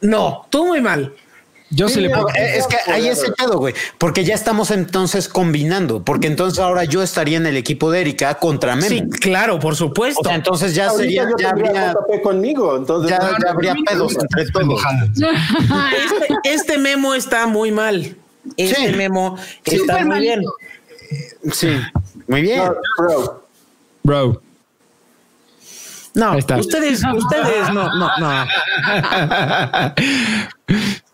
No, 0.00 0.46
tú 0.50 0.66
muy 0.66 0.80
mal. 0.80 1.12
Yo 1.72 1.88
sí, 1.88 2.00
le 2.00 2.08
Sí, 2.08 2.14
pongo. 2.14 2.28
no, 2.28 2.34
Eh, 2.34 2.58
Es 2.58 2.66
que 2.66 2.76
ahí 2.90 3.06
es 3.08 3.22
el 3.22 3.32
pedo, 3.34 3.58
güey. 3.58 3.74
Porque 3.96 4.24
ya 4.24 4.34
estamos 4.34 4.70
entonces 4.72 5.28
combinando. 5.28 6.02
Porque 6.02 6.26
entonces 6.26 6.58
ahora 6.58 6.82
yo 6.84 7.00
estaría 7.02 7.36
en 7.36 7.46
el 7.46 7.56
equipo 7.56 7.90
de 7.92 8.00
Erika 8.00 8.34
contra 8.34 8.74
Memo. 8.74 8.88
Sí, 8.88 9.08
claro, 9.20 9.60
por 9.60 9.76
supuesto. 9.76 10.20
O 10.20 10.24
sea, 10.24 10.34
entonces 10.34 10.74
ya 10.74 10.88
Ahorita 10.88 11.02
sería, 11.04 11.22
yo 11.30 11.36
ya 11.38 11.50
habría, 11.50 11.94
conmigo, 12.22 12.76
entonces. 12.76 13.10
ya, 13.10 13.18
no, 13.18 13.30
ya 13.44 13.50
habría 13.50 13.74
pedos 13.86 14.16
entre 14.20 14.50
todos. 14.50 14.82
este, 15.96 16.34
este 16.44 16.78
memo 16.78 17.14
está 17.14 17.46
muy 17.46 17.70
mal. 17.70 18.16
Este 18.56 18.88
Sí. 18.90 18.96
memo 18.96 19.36
está 19.64 20.04
muy 20.04 20.20
bien. 20.20 20.42
Sí, 21.52 21.70
muy 22.26 22.42
bien. 22.42 22.58
no, 22.64 22.74
bro. 22.98 23.44
Bro. 24.02 24.42
No, 26.14 26.36
ustedes, 26.36 27.00
ustedes, 27.14 27.72
no, 27.72 27.94
no, 27.94 28.10
no. 28.18 28.46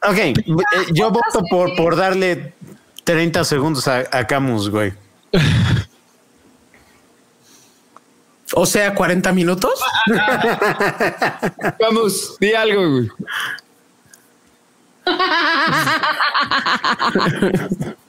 Ok, 0.09 0.19
eh, 0.19 0.35
yo 0.93 1.11
voto 1.11 1.43
por, 1.51 1.75
por 1.77 1.97
darle 1.97 2.53
30 3.05 3.45
segundos 3.45 3.89
a, 3.89 4.05
a 4.11 4.27
Camus, 4.27 4.71
güey. 4.71 4.93
O 8.55 8.65
sea, 8.65 8.95
40 8.95 9.33
minutos. 9.33 9.73
Vamos, 11.81 12.37
di 12.39 12.55
algo, 12.55 12.91
güey. 12.91 13.09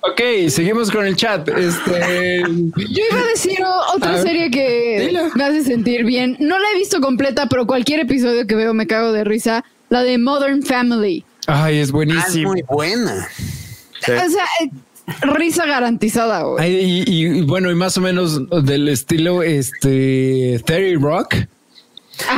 ok, 0.02 0.50
seguimos 0.50 0.92
con 0.92 1.06
el 1.06 1.16
chat. 1.16 1.48
Este. 1.50 2.42
Yo 2.42 3.04
iba 3.12 3.20
a 3.20 3.28
decir 3.28 3.60
otra 3.94 4.10
A 4.10 4.14
ver, 4.14 4.22
serie 4.22 4.52
que 4.52 5.30
me 5.36 5.44
hace 5.44 5.64
sentir 5.64 6.06
bien. 6.06 6.38
No 6.40 6.58
la 6.60 6.72
he 6.74 6.78
visto 6.78 7.02
completa, 7.02 7.48
pero 7.48 7.68
cualquier 7.68 8.00
episodio 8.02 8.48
que 8.48 8.56
veo 8.56 8.74
me 8.74 8.88
cago 8.88 9.12
de 9.12 9.24
risa. 9.24 9.64
La 9.90 10.04
de 10.04 10.18
Modern 10.18 10.64
Family. 10.64 11.24
Ay, 11.48 11.76
es 11.78 11.80
Ah, 11.80 11.84
es 11.84 11.92
buenísimo. 11.92 12.52
muy 12.52 12.62
buena. 12.64 13.28
Sí. 14.06 14.12
O 14.12 14.30
sea, 14.30 14.46
eh, 14.62 14.70
risa 15.22 15.66
garantizada, 15.66 16.44
güey. 16.44 16.64
Ay, 16.64 16.76
y, 17.08 17.12
y- 17.12 17.38
y 17.40 17.42
bueno, 17.42 17.72
y 17.72 17.76
más 17.76 17.98
o 17.98 18.02
menos 18.02 18.40
del 18.66 18.88
estilo 18.90 19.42
este 19.44 20.62
Terry 20.66 20.96
Rock, 20.96 21.36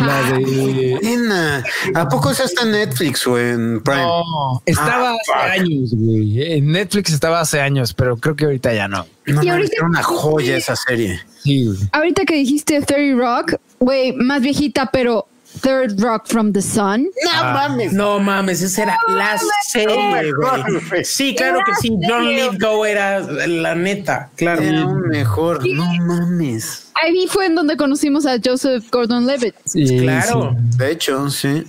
la 0.02 0.22
de 0.34 1.00
Nena, 1.02 1.64
¿A 1.96 2.10
poco 2.10 2.32
esa 2.32 2.44
está 2.44 2.64
en 2.64 2.72
Netflix 2.72 3.26
o 3.28 3.40
en 3.40 3.82
Prime? 3.82 4.02
No, 4.02 4.62
estaba 4.66 5.12
Ah, 5.12 5.16
hace 5.22 5.62
años, 5.62 5.94
güey. 5.96 6.54
En 6.54 6.72
Netflix 6.72 7.12
estaba 7.14 7.40
hace 7.40 7.62
años, 7.62 7.94
pero 7.94 8.18
creo 8.18 8.36
que 8.36 8.46
ahorita 8.46 8.74
ya 8.74 8.88
no. 8.88 9.06
No, 9.26 9.32
Y 9.42 9.48
mames, 9.48 9.52
ahorita- 9.52 9.74
era 9.78 9.86
una 9.88 10.04
joya 10.04 10.58
esa 10.58 10.76
serie. 10.76 11.20
Sí, 11.44 11.66
güey. 11.66 11.78
Ahorita 11.94 12.26
que 12.26 12.36
dijiste 12.36 12.82
30 12.82 13.18
Rock, 13.18 13.56
güey, 13.80 14.12
más 14.14 14.42
viejita, 14.42 14.90
pero 14.92 15.28
Third 15.62 16.00
Rock 16.02 16.28
from 16.28 16.54
the 16.54 16.62
Sun. 16.62 17.08
No 17.24 17.44
mames. 17.54 17.94
No 17.94 18.20
mames, 18.20 18.62
esa 18.62 18.84
era 18.84 18.98
la 19.10 19.38
serie, 19.68 20.32
güey. 20.34 21.04
Sí, 21.06 21.36
claro 21.36 21.60
que 21.66 21.74
sí. 21.76 21.98
John 22.08 22.28
Lithgow 22.28 22.86
era 22.86 23.20
la 23.20 23.76
neta, 23.76 24.30
claro. 24.36 24.62
Era 24.62 24.86
un 24.86 25.02
mejor. 25.10 25.68
No 25.68 25.86
mames. 26.06 26.92
Ahí 27.02 27.28
fue 27.28 27.46
en 27.46 27.56
donde 27.56 27.78
conocimos 27.78 28.26
a 28.26 28.38
Joseph 28.44 28.86
Gordon-Levitt. 28.92 29.56
Sí, 29.66 30.00
Claro. 30.02 30.56
De 30.78 30.92
hecho, 30.92 31.30
sí. 31.30 31.64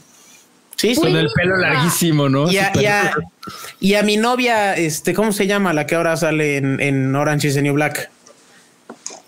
Sí, 0.77 0.95
sí. 0.95 1.01
Con 1.01 1.15
el 1.15 1.29
pelo 1.35 1.57
larguísimo, 1.59 2.29
¿no? 2.29 2.51
Y 2.51 2.57
a, 2.57 2.73
Súper- 2.73 2.83
y 2.83 2.87
a- 2.87 3.15
y 3.81 3.95
a 3.95 4.03
mi 4.03 4.17
novia, 4.17 4.75
este, 4.77 5.13
¿cómo 5.13 5.31
se 5.33 5.47
llama? 5.47 5.73
La 5.75 5.87
que 5.87 5.95
ahora 5.95 6.17
sale 6.17 6.57
en, 6.57 6.81
en 6.81 7.15
Orange 7.15 7.49
is 7.49 7.55
the 7.55 7.63
New 7.63 7.75
Black. 7.75 8.11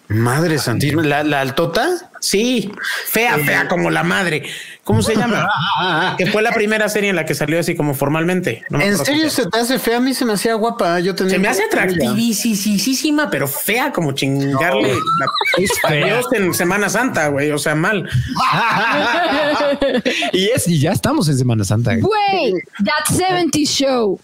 Madre 0.08 0.58
santísima. 0.58 1.02
¿La, 1.02 1.24
la 1.24 1.40
altota? 1.40 1.88
Sí, 2.20 2.70
fea, 3.06 3.38
fea 3.38 3.66
como 3.66 3.90
la 3.90 4.04
madre. 4.04 4.44
¿Cómo 4.84 5.02
se 5.02 5.16
llama? 5.16 5.48
que 6.18 6.26
fue 6.26 6.42
la 6.42 6.52
primera 6.52 6.88
serie 6.88 7.10
en 7.10 7.16
la 7.16 7.24
que 7.24 7.34
salió 7.34 7.58
así 7.58 7.74
como 7.74 7.94
formalmente. 7.94 8.62
No 8.70 8.78
me 8.78 8.86
¿En 8.86 8.98
serio 8.98 9.28
se 9.30 9.46
te 9.46 9.58
hace 9.58 9.78
fea? 9.78 9.96
A 9.96 10.00
mí 10.00 10.14
se 10.14 10.24
me 10.24 10.34
hacía 10.34 10.54
guapa. 10.54 11.00
Yo 11.00 11.14
tenía 11.14 11.32
Se 11.32 11.38
me 11.38 11.48
hace 11.48 11.64
atractivísima, 11.64 13.30
pero 13.30 13.48
fea 13.48 13.92
como 13.92 14.12
chingarle 14.12 14.92
la-. 14.92 15.94
Dios 15.94 16.26
en 16.32 16.54
Semana 16.54 16.88
Santa, 16.88 17.28
güey. 17.28 17.50
O 17.50 17.58
sea, 17.58 17.74
mal. 17.74 18.08
y 20.32 20.46
es, 20.48 20.68
y 20.68 20.78
ya 20.78 20.92
estamos 20.92 21.28
en 21.28 21.38
Semana 21.38 21.64
Santa. 21.64 21.96
güey. 21.96 22.02
Güey, 22.02 22.54
That 22.84 23.16
70 23.16 23.58
Show. 23.64 24.20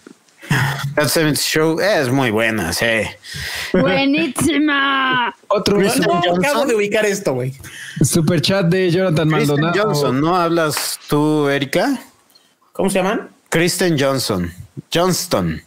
That 0.95 1.07
70 1.07 1.39
Show 1.41 1.79
es 1.79 2.09
muy 2.09 2.31
buena, 2.31 2.73
sí. 2.73 2.85
Buenísima. 3.73 5.33
Otro 5.47 5.77
super, 5.89 6.07
no, 6.07 6.35
acabo 6.35 6.65
de 6.65 6.75
ubicar 6.75 7.05
esto, 7.05 7.33
güey. 7.33 7.53
super 8.03 8.41
chat 8.41 8.65
de 8.65 8.89
Jonathan 8.91 9.29
Kristen 9.29 9.61
Maldonado. 9.61 9.83
Johnson, 9.83 10.21
¿no 10.21 10.35
hablas 10.35 10.99
tú, 11.07 11.47
Erika? 11.47 11.99
¿Cómo 12.73 12.89
se 12.89 12.99
llaman? 12.99 13.29
Kristen 13.49 13.97
Johnson. 13.99 14.51
Johnston. 14.93 15.61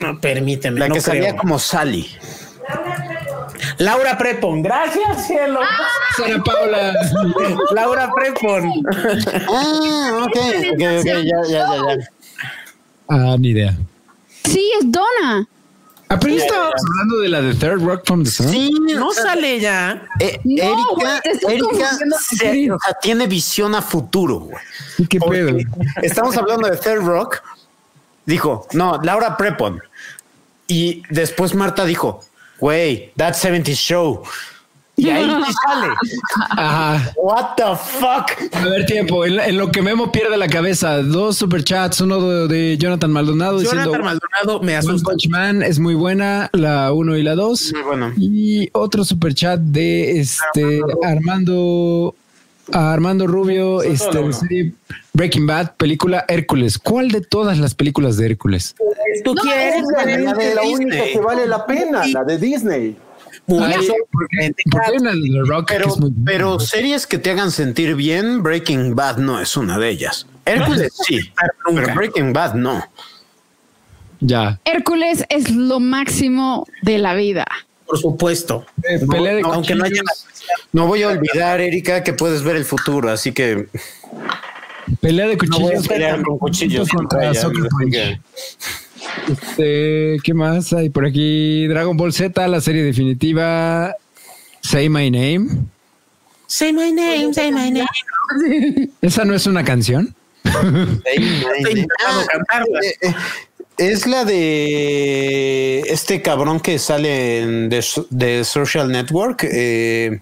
No, 0.00 0.20
permíteme. 0.20 0.80
La 0.80 0.88
no 0.88 0.94
que 0.94 1.00
salía 1.00 1.30
creo. 1.30 1.36
como 1.36 1.58
Sally. 1.58 2.08
Laura 3.78 4.16
Prepon. 4.18 4.62
Gracias, 4.62 5.26
cielo. 5.26 5.60
Sara 6.16 6.42
Paula. 6.42 6.92
Laura 7.74 8.10
Prepon. 8.14 8.72
Ah, 9.48 10.24
ok, 10.24 10.36
ok, 10.36 10.72
ok, 10.72 10.78
ya, 10.78 11.00
ya, 11.02 11.22
ya, 11.22 11.42
ya. 11.48 11.96
Ah, 13.08 13.36
ni 13.38 13.50
idea. 13.50 13.76
Sí, 14.44 14.70
es 14.80 14.86
Donna. 14.90 15.46
Ah, 16.08 16.18
pero 16.20 16.34
ya 16.34 16.44
estábamos 16.44 16.74
hablando 16.90 17.18
de 17.20 17.28
la 17.30 17.40
de 17.40 17.54
Third 17.54 17.82
Rock 17.82 18.02
from 18.06 18.22
the 18.22 18.30
Sun. 18.30 18.48
Sí, 18.50 18.70
No 18.96 19.12
sale 19.12 19.58
ya. 19.60 20.06
Eh, 20.20 20.38
No, 20.44 20.94
güey, 20.94 21.06
Erika, 21.06 21.20
te 21.22 21.30
estás 21.30 21.50
Erika 21.52 21.66
confundiendo 21.68 22.16
se- 22.20 22.70
o 22.72 22.78
sea, 22.78 22.94
tiene 23.00 23.26
visión 23.26 23.74
a 23.74 23.80
futuro, 23.80 24.40
güey. 24.40 24.62
¿Y 24.98 25.06
qué 25.06 25.18
pedo? 25.18 25.56
Estamos 26.02 26.36
hablando 26.36 26.68
de 26.68 26.76
Third 26.76 27.02
Rock. 27.02 27.42
Dijo, 28.26 28.66
no, 28.72 29.00
Laura 29.02 29.36
Prepon. 29.38 29.80
Y 30.68 31.02
después 31.08 31.54
Marta 31.54 31.84
dijo, 31.86 32.22
güey, 32.58 33.12
That 33.16 33.32
70 33.34 33.72
Show. 33.72 34.22
Y 34.94 35.08
ahí 35.08 35.24
sí 35.24 35.52
sale. 35.66 35.94
Ajá. 36.50 37.12
What 37.16 37.54
the 37.56 37.64
fuck? 37.74 38.54
A 38.54 38.64
ver, 38.66 38.84
tiempo. 38.84 39.24
En, 39.24 39.36
la- 39.36 39.46
en 39.46 39.56
lo 39.56 39.72
que 39.72 39.80
Memo 39.80 40.12
pierde 40.12 40.36
la 40.36 40.46
cabeza, 40.48 40.98
dos 41.02 41.38
superchats, 41.38 42.02
uno 42.02 42.20
de, 42.20 42.48
de 42.54 42.76
Jonathan 42.78 43.10
Maldonado 43.10 43.58
diciendo 43.58 43.84
Jonathan 43.92 44.02
Me 44.46 44.52
One 44.52 44.76
asusta. 44.76 45.10
Punch 45.10 45.28
Man 45.28 45.62
es 45.62 45.78
muy 45.78 45.94
buena, 45.94 46.50
la 46.52 46.92
uno 46.92 47.16
y 47.16 47.22
la 47.22 47.34
dos. 47.34 47.72
Muy 47.72 47.82
bueno. 47.82 48.12
Y 48.16 48.68
otro 48.72 49.04
superchat 49.04 49.60
de 49.60 50.20
este 50.20 50.80
Armando 51.04 52.14
a 52.72 52.92
Armando 52.92 53.26
Rubio, 53.26 53.82
este 53.82 54.32
serie 54.32 54.72
Breaking 55.12 55.46
Bad, 55.46 55.74
película 55.76 56.24
Hércules. 56.28 56.78
¿Cuál 56.78 57.10
de 57.10 57.20
todas 57.20 57.58
las 57.58 57.74
películas 57.74 58.16
de 58.16 58.26
Hércules? 58.26 58.74
¿Tú 59.24 59.34
quieres? 59.34 59.82
La, 59.96 60.04
la 60.06 60.32
de 60.34 60.54
la 60.54 60.62
única 60.62 60.96
Disney. 60.96 61.12
que 61.12 61.20
vale 61.20 61.46
la 61.46 61.66
pena, 61.66 62.06
la 62.06 62.24
de 62.24 62.38
Disney. 62.38 62.96
Ay, 63.48 63.88
porque, 64.10 64.54
porque 64.70 64.86
hay 64.86 64.96
una 64.98 65.10
de 65.12 65.20
The 65.20 65.40
Rock 65.44 65.68
que 65.68 65.74
Pero, 65.74 65.88
es 65.88 65.98
muy 65.98 66.10
buena. 66.10 66.24
pero 66.24 66.60
series 66.60 67.06
que 67.06 67.18
te 67.18 67.30
hagan 67.30 67.50
sentir 67.50 67.94
bien, 67.96 68.42
Breaking 68.42 68.94
Bad 68.94 69.18
no 69.18 69.40
es 69.40 69.56
una 69.56 69.78
de 69.78 69.88
ellas. 69.90 70.26
Hércules 70.44 70.92
sí, 71.06 71.18
pero 71.74 71.94
Breaking 71.94 72.32
Bad 72.32 72.54
no. 72.54 72.82
Ya. 74.22 74.60
Hércules 74.64 75.24
es 75.28 75.50
lo 75.50 75.80
máximo 75.80 76.66
de 76.82 76.98
la 76.98 77.14
vida. 77.14 77.46
Por 77.86 77.98
supuesto. 77.98 78.64
Eh, 78.88 79.00
pelea 79.08 79.34
de 79.34 79.42
aunque 79.42 79.74
no 79.74 79.84
haya 79.84 80.02
cuchillos, 80.02 80.68
No 80.72 80.86
voy 80.86 81.02
a 81.02 81.08
olvidar, 81.08 81.60
Erika, 81.60 82.02
que 82.02 82.12
puedes 82.12 82.42
ver 82.42 82.56
el 82.56 82.64
futuro, 82.64 83.10
así 83.10 83.32
que 83.32 83.68
pelea 85.00 85.26
de 85.26 85.36
no 85.36 85.58
voy 85.58 85.72
a 85.72 85.76
cuchillos 85.76 85.88
pelear 85.88 86.22
con 86.22 86.38
cuchillos 86.38 86.88
contra 86.88 87.30
ella. 87.30 88.20
Este, 89.30 90.18
¿qué 90.22 90.34
más 90.34 90.72
hay 90.72 90.88
por 90.88 91.04
aquí? 91.04 91.66
Dragon 91.66 91.96
Ball 91.96 92.12
Z, 92.12 92.48
la 92.48 92.60
serie 92.60 92.82
definitiva. 92.82 93.94
Say 94.62 94.88
My 94.88 95.10
Name. 95.10 95.66
Say 96.52 96.70
my 96.70 96.92
name, 96.92 97.32
say 97.32 97.50
my 97.50 97.70
name. 97.70 97.88
¿Esa 99.00 99.24
no 99.24 99.34
es 99.34 99.46
una 99.46 99.64
canción? 99.64 100.14
Cantarla. 100.42 100.98
Eh, 102.82 102.94
eh, 103.00 103.14
Es 103.78 104.06
la 104.06 104.24
de 104.24 105.80
este 105.80 106.22
cabrón 106.22 106.60
que 106.60 106.78
sale 106.78 107.40
en 107.40 107.68
de, 107.68 107.84
de 108.10 108.44
Social 108.44 108.92
Network, 108.92 109.44
eh, 109.50 110.20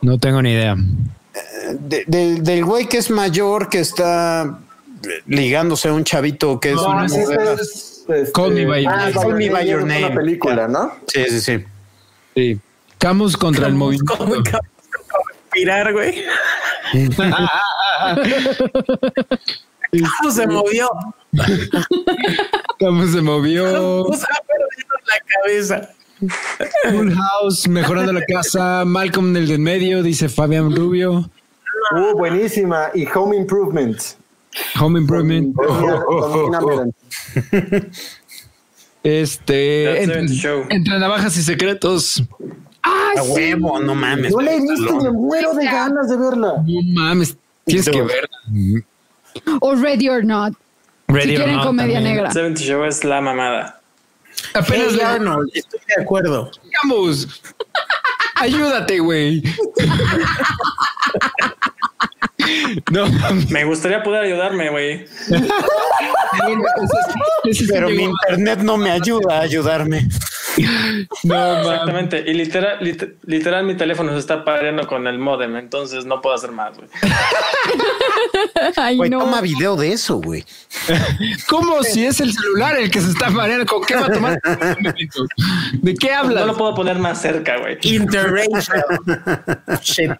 No 0.00 0.18
tengo 0.18 0.42
ni 0.42 0.52
idea. 0.52 0.74
de- 1.78 2.04
de- 2.06 2.40
del 2.40 2.64
güey 2.64 2.86
que 2.86 2.96
es 2.98 3.10
mayor, 3.10 3.68
que 3.68 3.80
está 3.80 4.58
ligándose 5.26 5.88
a 5.88 5.92
un 5.92 6.04
chavito 6.04 6.58
que 6.58 6.70
es 6.70 6.76
No, 6.76 6.88
una 6.88 7.06
es-. 7.06 8.04
Este, 8.08 8.32
Call 8.32 8.54
Me 8.54 8.64
By 8.66 8.84
Your 8.84 8.92
ah, 8.92 8.96
Name. 8.98 9.12
Call 9.12 9.34
Me 9.34 9.50
By 9.50 9.68
Your 9.68 9.80
es 9.80 9.86
Name. 9.86 10.06
Una 10.06 10.14
película, 10.14 10.68
¿no? 10.68 10.92
Sí, 11.08 11.24
sí, 11.28 11.40
sí. 11.40 11.64
Sí. 12.34 12.60
Camus 12.98 13.36
contra 13.36 13.66
el 13.66 13.74
movimiento. 13.74 14.16
¿Cómo 14.16 14.34
acabo 14.34 14.62
de 14.62 15.32
respirar, 15.42 15.92
güey? 15.92 16.24
¿Cómo 20.20 20.30
se 20.30 20.46
movió? 20.46 20.88
Camus 22.78 23.12
se 23.12 23.22
movió. 23.22 24.04
O 24.04 24.12
sea, 24.14 24.28
perdiendo 24.46 24.94
la 25.06 25.14
cabeza. 25.42 25.90
Full 26.90 27.12
House, 27.12 27.68
mejorando 27.68 28.12
la 28.12 28.22
casa. 28.24 28.84
Malcolm 28.84 29.28
en 29.30 29.36
el 29.36 29.48
de 29.48 29.54
en 29.54 29.62
medio, 29.62 30.02
dice 30.02 30.28
Fabián 30.28 30.74
Rubio. 30.74 31.30
Uh, 31.92 32.16
buenísima. 32.16 32.90
Y 32.94 33.06
Home 33.14 33.36
Improvement. 33.36 33.98
Home 34.80 34.98
Improvement. 35.00 35.54
Con 35.54 36.44
Nina 36.50 36.60
Melan. 36.60 36.94
Este. 39.02 40.02
Entre, 40.02 40.26
70 40.28 40.32
Show. 40.34 40.64
entre 40.68 40.98
navajas 40.98 41.36
y 41.36 41.42
secretos. 41.42 42.24
Ah, 42.82 43.12
A 43.16 43.22
sí. 43.22 43.30
huevo, 43.30 43.78
no 43.78 43.94
mames. 43.94 44.32
No 44.32 44.40
la 44.40 44.52
he 44.54 44.60
visto 44.60 44.96
me 45.00 45.12
muero 45.12 45.54
de 45.54 45.64
ganas 45.64 46.08
de 46.08 46.16
verla. 46.16 46.54
No 46.66 46.82
mames, 46.92 47.36
tienes 47.64 47.88
que 47.88 48.02
ver. 48.02 48.28
O 49.60 49.74
Ready 49.74 50.08
or 50.08 50.22
Not. 50.24 50.52
Ready 51.08 51.30
si 51.30 51.36
or 51.36 51.44
quieren 51.44 51.56
Not 51.56 51.66
comedia 51.66 51.96
también. 51.98 52.14
negra. 52.16 52.30
70 52.30 52.60
Show 52.62 52.84
es 52.84 53.04
la 53.04 53.20
mamada. 53.20 53.80
Apenas 54.54 54.92
Hey 54.92 55.00
Arnold, 55.00 55.50
estoy 55.54 55.80
de 55.96 56.02
acuerdo. 56.02 56.50
Camus. 56.82 57.42
Ayúdate, 58.36 58.98
güey. 58.98 59.42
No. 62.92 63.06
Me 63.50 63.64
gustaría 63.64 64.02
poder 64.02 64.24
ayudarme, 64.24 64.70
güey. 64.70 65.06
Pero 67.68 67.88
mi 67.88 68.04
internet 68.04 68.58
no 68.60 68.76
me 68.76 68.90
ayuda 68.90 69.38
a 69.38 69.40
ayudarme. 69.40 70.06
No. 71.24 71.58
Exactamente. 71.60 72.24
Y 72.26 72.34
literal, 72.34 72.78
lit- 72.80 73.14
literal 73.24 73.64
mi 73.64 73.74
teléfono 73.76 74.12
se 74.12 74.18
está 74.18 74.44
pareando 74.44 74.86
con 74.86 75.06
el 75.06 75.18
modem, 75.18 75.56
entonces 75.56 76.04
no 76.04 76.20
puedo 76.20 76.34
hacer 76.34 76.52
más, 76.52 76.76
güey. 76.76 76.88
Ay, 78.76 78.96
Güey, 78.96 79.10
no. 79.10 79.20
toma 79.20 79.40
video 79.40 79.76
de 79.76 79.92
eso, 79.92 80.16
güey. 80.16 80.44
¿Cómo 81.48 81.82
si 81.82 82.04
es 82.04 82.20
el 82.20 82.32
celular 82.32 82.76
el 82.78 82.90
que 82.90 83.00
se 83.00 83.10
está 83.10 83.30
mareando? 83.30 83.66
¿Con 83.66 83.84
qué 83.84 83.96
va 83.96 84.06
a 84.06 84.12
tomar? 84.12 84.38
¿De 85.72 85.94
qué 85.94 86.10
No 86.10 86.16
hablas? 86.18 86.46
lo 86.46 86.56
puedo 86.56 86.74
poner 86.74 86.98
más 86.98 87.20
cerca, 87.20 87.58
güey. 87.58 87.78
Interracial. 87.82 88.84
Shit. 89.82 90.12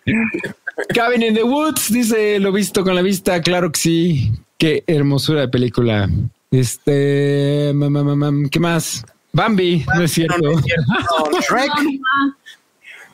Cabin 0.95 1.23
in 1.23 1.35
the 1.35 1.43
Woods 1.45 1.91
dice 1.93 2.39
lo 2.39 2.53
visto 2.53 2.85
con 2.85 2.95
la 2.95 3.03
vista. 3.03 3.41
Claro 3.43 3.71
que 3.73 3.81
sí. 3.81 4.33
Qué 4.59 4.85
hermosura 4.87 5.43
de 5.43 5.49
película. 5.49 6.09
Este, 6.51 7.73
mam, 7.75 7.93
mam, 7.93 8.07
mam, 8.07 8.19
mam, 8.19 8.49
¿qué 8.49 8.61
más? 8.61 9.05
Bambi, 9.37 9.85
no 9.95 10.03
es 10.03 10.13
cierto. 10.13 10.37
Shrek. 11.49 11.71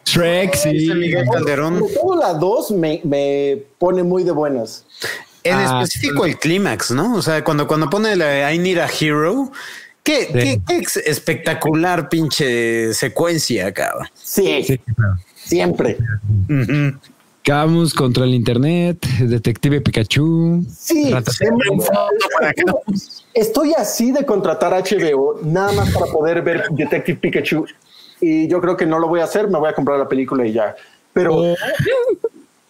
Shrek, 0.05 0.55
sí. 0.55 0.69
Miguel 0.95 1.27
Calderón. 1.33 1.79
Sobre 1.81 1.95
todo 1.95 2.17
la 2.17 2.35
2 2.35 2.71
me, 2.73 3.01
me 3.05 3.59
pone 3.79 4.03
muy 4.03 4.23
de 4.25 4.31
buenas. 4.33 4.85
En 5.45 5.55
Ah, 5.57 5.83
específico 5.83 6.25
el 6.25 6.39
clímax, 6.39 6.93
¿no? 6.93 7.17
O 7.17 7.23
sea, 7.23 7.43
cuando, 7.43 7.67
cuando 7.67 7.91
pone 7.91 8.15
la 8.15 8.53
I 8.55 8.59
Need 8.59 8.79
a 8.79 8.89
Hero, 8.89 9.51
qué, 10.05 10.29
qué- 10.33 10.61
qué 10.67 10.85
espectacular 11.07 12.09
pinche 12.09 12.95
secuencia, 12.95 13.73
cabrón. 13.73 14.07
Sí, 14.15 14.63
Sí, 14.65 14.79
claro. 14.79 15.15
siempre. 15.35 15.99
Ujú. 16.49 16.99
Camus 17.43 17.93
contra 17.95 18.25
el 18.25 18.35
internet, 18.35 19.05
Detective 19.21 19.81
Pikachu. 19.81 20.65
Sí. 20.71 21.13
Estoy 23.35 23.75
así 23.75 24.13
de 24.13 24.25
contratar 24.25 24.73
HBO 24.73 25.41
nada 25.43 25.73
más 25.73 25.91
para 25.91 26.07
poder 26.07 26.43
ver 26.43 26.69
Detective 26.71 27.19
Pikachu 27.19 27.67
y 28.21 28.49
yo 28.49 28.61
creo 28.61 28.77
que 28.77 28.87
no 28.87 28.99
lo 28.99 29.09
voy 29.09 29.21
a 29.21 29.25
hacer, 29.25 29.49
me 29.49 29.59
voy 29.59 29.69
a 29.69 29.75
comprar 29.75 29.99
la 29.99 30.09
película 30.09 30.47
y 30.47 30.53
ya. 30.53 30.77
Pero 31.13 31.55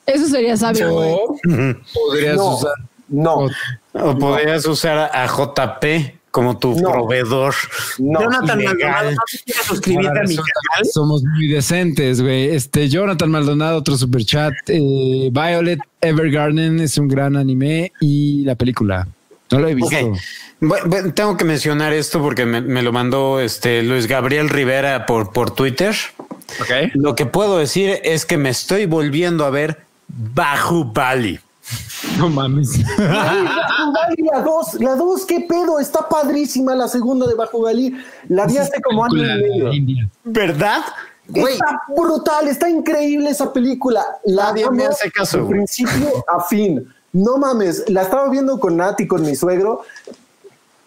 Eso 0.07 0.27
sería 0.27 0.57
sabio, 0.57 0.93
güey. 0.93 1.13
O 1.13 1.79
podrías 1.93 2.37
no, 2.37 2.57
usar. 2.57 2.73
no, 3.09 3.49
O 3.93 4.19
podrías 4.19 4.67
usar 4.67 5.11
a 5.13 5.27
JP 5.27 6.22
como 6.33 6.59
tu 6.59 6.75
No. 6.81 6.91
proveedor. 6.91 7.55
no. 7.99 8.21
Jonathan. 8.21 8.65
Maldonado, 8.65 9.11
¿no 9.13 9.17
suscribirte 9.65 10.19
a 10.19 10.23
mi 10.25 10.35
canal? 10.37 10.87
Somos 10.93 11.23
muy 11.23 11.47
decentes, 11.47 12.21
güey. 12.21 12.49
Este 12.49 12.89
Jonathan 12.89 13.31
Maldonado, 13.31 13.79
otro 13.79 13.97
super 13.97 14.25
chat. 14.25 14.53
Eh, 14.67 15.29
Violet 15.31 15.79
Evergarden 16.01 16.81
es 16.81 16.99
un 16.99 17.07
gran 17.07 17.37
anime 17.37 17.93
y 18.01 18.43
la 18.45 18.57
película. 18.57 19.07
No 19.53 19.61
lo 19.61 19.69
he 19.69 19.75
visto. 19.75 19.95
Ok. 19.95 20.19
Bu- 20.63 20.83
bu- 20.85 21.15
tengo 21.15 21.37
que 21.37 21.45
mencionar 21.45 21.93
esto 21.93 22.21
porque 22.23 22.47
me, 22.47 22.61
me 22.61 22.83
lo 22.83 22.91
mandó 22.93 23.39
este 23.41 23.83
Luis 23.83 24.07
Gabriel 24.07 24.49
Rivera 24.49 25.05
por, 25.07 25.33
por 25.33 25.51
Twitter. 25.55 25.95
Ok. 26.61 26.93
Lo 26.95 27.15
que 27.15 27.27
puedo 27.27 27.59
decir 27.59 27.99
es 28.05 28.25
que 28.25 28.37
me 28.39 28.49
estoy 28.49 28.87
volviendo 28.87 29.45
a 29.45 29.51
ver 29.51 29.83
Bahubali. 30.09 31.39
No 32.19 32.29
mames. 32.29 32.79
La 32.99 34.43
2, 34.43 34.75
la 34.81 34.97
2, 34.97 35.27
qué 35.27 35.41
pedo, 35.49 35.79
está 35.79 36.09
padrísima 36.09 36.75
la 36.75 36.89
segunda 36.89 37.27
de 37.27 37.35
Bajubali. 37.35 37.97
La 38.29 38.47
vi 38.47 38.59
hace 38.59 38.81
como 38.83 39.05
año 39.05 39.19
y 39.19 39.27
medio. 39.27 39.73
India. 39.73 40.09
¿Verdad? 40.25 40.83
Güey, 41.29 41.55
Está 41.55 41.81
brutal, 41.97 42.49
está 42.49 42.69
increíble 42.69 43.31
esa 43.31 43.53
película. 43.53 44.05
La 44.25 44.49
Nadie 44.49 44.71
me 44.71 44.87
hace 44.87 45.11
caso, 45.11 45.39
De 45.39 45.45
principio 45.45 46.25
a 46.29 46.43
fin. 46.43 46.87
No 47.13 47.37
mames, 47.39 47.85
la 47.89 48.03
estaba 48.03 48.29
viendo 48.29 48.59
con 48.59 48.77
Nat 48.77 49.01
y 49.01 49.07
con 49.07 49.23
mi 49.23 49.37
suegro. 49.37 49.83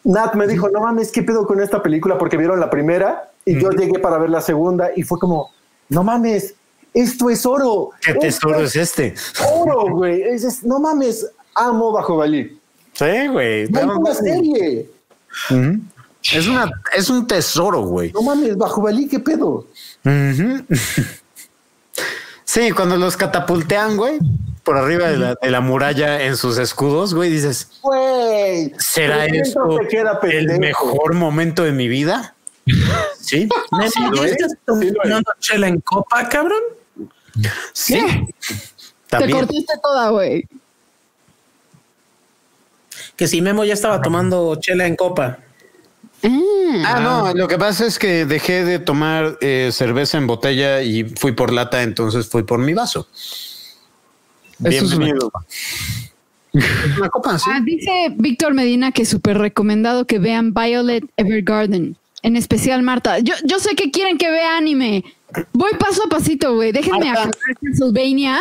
Nat 0.04 0.36
me 0.36 0.48
dijo, 0.48 0.70
no 0.70 0.82
mames, 0.82 1.12
¿qué 1.12 1.24
pedo 1.24 1.48
con 1.48 1.62
esta 1.62 1.82
película? 1.82 2.18
Porque 2.18 2.38
vieron 2.38 2.60
la 2.60 2.70
primera 2.70 3.32
y 3.46 3.60
yo 3.60 3.72
llegué 3.72 4.00
para 4.00 4.18
ver 4.18 4.30
la 4.30 4.42
segunda 4.42 4.90
y 4.96 5.04
fue 5.04 5.20
como, 5.20 5.52
no 5.90 6.04
mames, 6.04 6.56
esto 6.96 7.30
es 7.30 7.46
oro. 7.46 7.92
¿qué 8.02 8.12
Esto 8.12 8.20
tesoro 8.22 8.60
es 8.62 8.76
este? 8.76 9.14
oro, 9.54 9.90
güey. 9.92 10.22
Es- 10.24 10.44
es- 10.44 10.64
no 10.64 10.80
mames, 10.80 11.28
amo 11.54 11.92
Bajo 11.92 12.18
Balí. 12.18 12.60
Sí, 12.94 13.28
güey. 13.32 13.68
No 13.70 13.80
es 13.80 13.86
una 13.86 14.14
serie. 14.14 14.90
Es 16.34 16.48
una, 16.48 16.72
es 16.98 17.10
un 17.10 17.28
tesoro, 17.28 17.82
güey. 17.84 18.12
No 18.14 18.22
mames, 18.24 18.58
Bajo 18.58 18.82
Balí, 18.82 19.08
¿qué 19.08 19.20
pedo? 19.20 19.68
Ujú. 20.06 20.64
Sí, 22.44 22.72
cuando 22.72 22.96
los 22.96 23.18
catapultean, 23.18 23.98
güey, 23.98 24.20
por 24.64 24.78
arriba 24.78 25.10
de 25.10 25.18
la, 25.18 25.36
de 25.42 25.52
la 25.52 25.62
muralla 25.62 26.22
en 26.24 26.38
sus 26.38 26.58
escudos, 26.58 27.14
güey, 27.14 27.30
dices, 27.30 27.70
Güey. 27.82 28.72
¿será 28.78 29.18
¿por 29.24 29.32
qué 29.32 29.38
esto 29.40 29.66
no 29.66 29.78
te 29.78 29.88
queda 29.88 30.20
el 30.24 30.60
mejor 30.60 31.14
momento 31.16 31.64
de 31.64 31.72
mi 31.74 31.88
vida? 31.88 32.34
Sí, 33.20 33.50
sí 33.94 34.02
¿ya 34.16 34.24
es. 34.26 34.32
estás 34.32 34.58
tomando 34.66 35.32
chela 35.40 35.68
en 35.68 35.82
copa, 35.82 36.30
cabrón? 36.30 36.62
Sí. 37.74 37.96
Te 37.96 38.28
También. 39.10 39.32
cortaste 39.32 39.74
toda, 39.82 40.10
güey. 40.10 40.48
Que 43.16 43.28
si 43.28 43.42
Memo 43.42 43.64
ya 43.64 43.74
estaba 43.74 44.02
tomando 44.02 44.56
chela 44.56 44.86
en 44.86 44.96
copa. 44.96 45.40
Ah, 46.86 47.00
no, 47.02 47.34
lo 47.34 47.48
que 47.48 47.58
pasa 47.58 47.86
es 47.86 48.00
que 48.00 48.26
dejé 48.26 48.66
de 48.66 48.80
tomar 48.80 49.38
eh, 49.42 49.70
cerveza 49.72 50.18
en 50.18 50.28
botella 50.28 50.82
y 50.82 51.04
fui 51.04 51.34
por 51.34 51.54
lata, 51.54 51.84
entonces 51.84 52.28
fui 52.28 52.44
por 52.44 52.60
mi 52.60 52.74
vaso. 52.74 53.08
Eso 53.14 54.88
Bienvenido. 54.88 55.32
Es 56.54 56.98
una 56.98 57.10
copa, 57.10 57.38
sí. 57.38 57.50
Ah, 57.54 57.60
dice 57.64 58.14
Víctor 58.16 58.54
Medina 58.54 58.92
que 58.92 59.06
súper 59.06 59.38
recomendado 59.38 60.06
que 60.06 60.20
vean 60.20 60.54
Violet 60.54 61.04
Evergarden. 61.18 61.98
En 62.22 62.36
especial 62.36 62.82
Marta. 62.82 63.20
Yo, 63.20 63.36
yo 63.44 63.60
sé 63.60 63.76
que 63.76 63.92
quieren 63.92 64.18
que 64.18 64.32
vea 64.32 64.58
anime. 64.58 65.04
Voy 65.54 65.72
paso 65.80 66.04
a 66.06 66.10
pasito, 66.10 66.56
güey. 66.56 66.72
Déjenme 66.72 67.06
Marta. 67.06 67.22
acabar 67.24 67.36
Pennsylvania. 67.62 68.40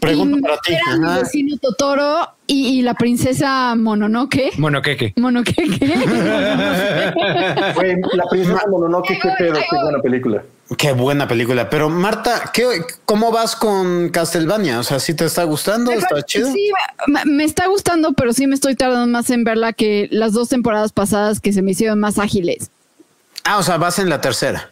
Pregunta 0.00 0.36
y 0.38 0.42
para 0.42 0.56
ti. 0.58 0.72
ver 0.72 0.80
a 0.90 0.96
mi 0.98 1.06
Ajá. 1.06 1.18
vecino 1.20 1.56
Totoro 1.58 2.28
y, 2.46 2.78
y 2.78 2.82
la 2.82 2.94
princesa 2.94 3.74
Mononoke. 3.74 4.52
Monoqueque. 4.58 5.14
Monoqueque. 5.16 5.78
Güey, 7.74 7.96
la 8.14 8.24
princesa 8.30 8.60
Mononoke, 8.68 9.18
qué 9.20 9.28
pedo, 9.38 9.54
qué 9.54 9.76
buena 9.82 9.98
película. 10.02 10.42
Qué 10.78 10.92
buena 10.92 11.28
película. 11.28 11.68
Pero 11.70 11.88
Marta, 11.88 12.50
¿qué, 12.52 12.64
¿cómo 13.04 13.30
vas 13.30 13.54
con 13.56 14.08
Castlevania? 14.10 14.78
O 14.80 14.82
sea, 14.82 14.98
¿sí 14.98 15.14
te 15.14 15.24
está 15.26 15.44
gustando? 15.44 15.90
¿Está 15.92 16.22
chido? 16.22 16.50
Sí, 16.52 16.70
me, 17.06 17.24
me 17.26 17.44
está 17.44 17.66
gustando, 17.66 18.12
pero 18.14 18.32
sí 18.32 18.46
me 18.46 18.54
estoy 18.54 18.74
tardando 18.74 19.06
más 19.06 19.28
en 19.30 19.44
verla 19.44 19.72
que 19.72 20.08
las 20.10 20.32
dos 20.32 20.48
temporadas 20.48 20.92
pasadas 20.92 21.40
que 21.40 21.52
se 21.52 21.62
me 21.62 21.72
hicieron 21.72 22.00
más 22.00 22.18
ágiles. 22.18 22.70
Ah, 23.44 23.58
o 23.58 23.62
sea, 23.62 23.76
vas 23.76 23.98
en 23.98 24.08
la 24.08 24.20
tercera. 24.20 24.70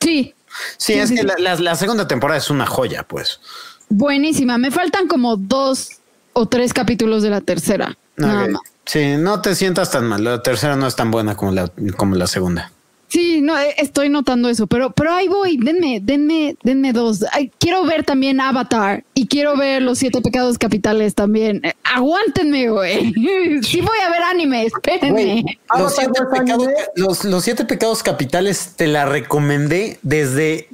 Sí, 0.00 0.34
Sí, 0.76 0.94
Sí, 0.94 0.98
es 0.98 1.08
sí, 1.10 1.14
que 1.16 1.22
la, 1.24 1.34
la- 1.38 1.56
la 1.56 1.74
segunda 1.76 2.06
temporada 2.08 2.38
es 2.38 2.50
una 2.50 2.66
joya, 2.66 3.02
pues. 3.02 3.40
buenísima. 3.88 4.58
Me 4.58 4.70
faltan 4.70 5.06
como 5.08 5.36
dos 5.36 5.90
o 6.32 6.46
tres 6.46 6.72
capítulos 6.72 7.22
de 7.22 7.30
la 7.30 7.40
tercera. 7.40 7.96
Nada 8.16 8.46
más. 8.48 8.60
Sí, 8.84 9.16
no 9.18 9.40
te 9.42 9.54
sientas 9.54 9.90
tan 9.90 10.06
mal. 10.06 10.24
La 10.24 10.42
tercera 10.42 10.76
no 10.76 10.86
es 10.86 10.96
tan 10.96 11.10
buena 11.10 11.36
como 11.36 11.52
la, 11.52 11.70
como 11.96 12.14
la 12.14 12.26
segunda. 12.26 12.72
Sí, 13.08 13.40
no, 13.40 13.58
eh, 13.58 13.74
estoy 13.78 14.10
notando 14.10 14.50
eso, 14.50 14.66
pero, 14.66 14.90
pero 14.90 15.14
ahí 15.14 15.28
voy, 15.28 15.56
denme, 15.56 15.98
denme, 16.02 16.56
denme 16.62 16.92
dos. 16.92 17.24
Ay, 17.32 17.50
quiero 17.58 17.84
ver 17.84 18.04
también 18.04 18.38
Avatar 18.38 19.02
y 19.14 19.26
quiero 19.26 19.56
ver 19.56 19.80
los 19.80 19.98
siete 19.98 20.20
pecados 20.20 20.58
capitales 20.58 21.14
también. 21.14 21.64
Eh, 21.64 21.74
aguántenme, 21.84 22.68
güey. 22.68 23.14
Sí 23.62 23.80
voy 23.80 23.98
a 24.06 24.10
ver 24.10 24.22
anime, 24.22 24.66
espérenme. 24.66 25.42
Los 25.78 25.98
Avatar 25.98 26.12
siete, 26.14 26.20
pecados, 26.30 26.66
anime. 26.66 26.80
los, 26.96 27.24
los 27.24 27.44
siete 27.44 27.64
pecados 27.64 28.02
capitales 28.02 28.74
te 28.76 28.86
la 28.86 29.06
recomendé 29.06 29.98
desde 30.02 30.68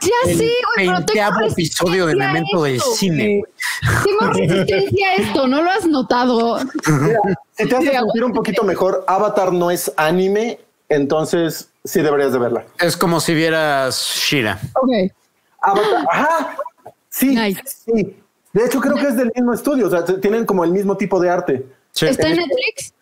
Ya 0.00 0.30
el 0.30 0.36
sí, 0.38 0.44
güey, 0.44 0.86
pero 0.88 1.04
tengo 1.04 1.06
veinteavo 1.06 1.46
episodio 1.46 2.06
de 2.06 2.16
Memento 2.16 2.64
del 2.64 2.80
cine. 2.80 3.42
Tengo 4.04 4.32
resistencia 4.32 5.08
a 5.08 5.14
esto, 5.14 5.46
¿no 5.46 5.62
lo 5.62 5.70
has 5.70 5.86
notado? 5.86 6.58
Mira, 7.00 7.20
si 7.56 7.68
te 7.68 7.76
hace 7.76 7.92
sentir 7.92 8.24
un 8.24 8.32
poquito 8.32 8.64
mejor, 8.64 9.04
Avatar 9.06 9.52
no 9.52 9.70
es 9.70 9.92
anime, 9.96 10.58
entonces 10.90 11.70
sí 11.84 12.02
deberías 12.02 12.32
de 12.32 12.38
verla. 12.38 12.64
Es 12.78 12.96
como 12.96 13.20
si 13.20 13.34
vieras 13.34 13.96
Shira. 14.16 14.60
Ok. 14.74 14.90
Avatar, 15.62 16.06
ajá, 16.10 16.56
sí, 17.08 17.34
Nice. 17.34 17.62
sí. 17.86 18.16
De 18.52 18.64
hecho, 18.66 18.80
creo 18.80 18.96
que 18.96 19.06
es 19.08 19.16
del 19.16 19.30
mismo 19.34 19.54
estudio, 19.54 19.86
o 19.86 19.90
sea, 19.90 20.04
tienen 20.04 20.44
como 20.44 20.64
el 20.64 20.72
mismo 20.72 20.96
tipo 20.96 21.20
de 21.20 21.30
arte. 21.30 21.66
Sí. 21.92 22.06
¿Está 22.06 22.28
en 22.28 22.36
Netflix? 22.36 22.92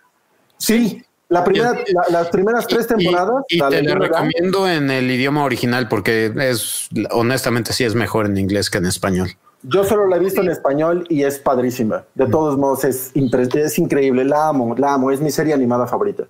Sí, 0.59 1.03
la 1.29 1.45
primera, 1.45 1.73
la- 1.73 2.07
las 2.11 2.29
primeras 2.29 2.67
tres 2.67 2.85
Y- 2.85 2.89
temporadas. 2.89 3.45
Y, 3.49 3.59
la 3.59 3.69
te 3.71 3.83
la 3.83 3.95
recomiendo 3.95 4.69
en 4.69 4.91
el 4.91 5.11
idioma 5.11 5.45
original 5.45 5.89
porque 5.89 6.33
es 6.39 6.89
honestamente 7.11 7.73
sí 7.73 7.85
es 7.85 7.95
mejor 7.95 8.27
en 8.27 8.37
inglés 8.37 8.69
que 8.71 8.79
en 8.79 8.87
español. 8.87 9.31
Yo 9.63 9.85
solo 9.85 10.07
la 10.07 10.17
he 10.17 10.21
visto 10.21 10.41
en 10.41 10.51
español 10.51 11.05
y 11.09 11.25
es 11.25 11.39
padrísima. 11.39 12.05
De 12.15 12.27
todos 12.27 12.57
modos, 12.59 12.85
es, 12.85 13.15
impre- 13.15 13.53
es 13.57 13.79
increíble. 13.79 14.25
La 14.25 14.49
amo, 14.49 14.75
la 14.77 14.95
amo. 14.95 15.11
Es 15.11 15.21
mi 15.21 15.31
serie 15.31 15.53
animada 15.55 15.87
favorita. 15.87 16.25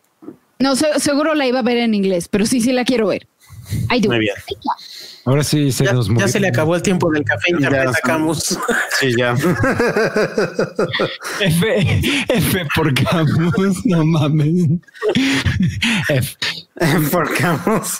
No, 0.58 0.76
se- 0.76 0.98
seguro 1.00 1.34
la 1.34 1.46
iba 1.46 1.60
a 1.60 1.62
ver 1.62 1.78
en 1.78 1.94
inglés, 1.94 2.28
pero 2.28 2.44
sí, 2.46 2.60
sí 2.60 2.72
la 2.72 2.84
quiero 2.84 3.08
ver. 3.08 3.26
I 3.94 4.00
do. 4.00 4.08
Muy 4.08 4.20
bien. 4.20 4.34
Ahora 5.26 5.44
sí 5.44 5.70
se 5.72 5.84
Ya, 5.84 5.92
nos 5.92 6.06
ya 6.06 6.12
murió. 6.14 6.28
se 6.28 6.40
le 6.40 6.48
acabó 6.48 6.74
el 6.74 6.80
tiempo 6.82 7.10
del 7.10 7.22
café 7.22 7.50
internet 7.50 7.82
Ya, 7.84 7.90
a 7.90 7.94
Camus. 8.02 8.58
Sí, 8.98 9.14
ya. 9.16 9.34
F, 11.40 12.00
F 12.28 12.66
por 12.74 12.94
Camus, 12.94 13.84
no 13.84 14.06
mames. 14.06 14.70
F. 16.08 16.36
Porque 17.12 17.42
vamos. 17.44 17.98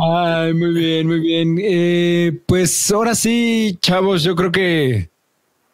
Ay, 0.00 0.54
muy 0.54 0.72
bien, 0.74 1.06
muy 1.06 1.20
bien. 1.20 1.56
Eh, 1.62 2.38
pues 2.46 2.90
ahora 2.90 3.14
sí, 3.14 3.78
chavos, 3.80 4.22
yo 4.22 4.34
creo 4.36 4.52
que 4.52 5.08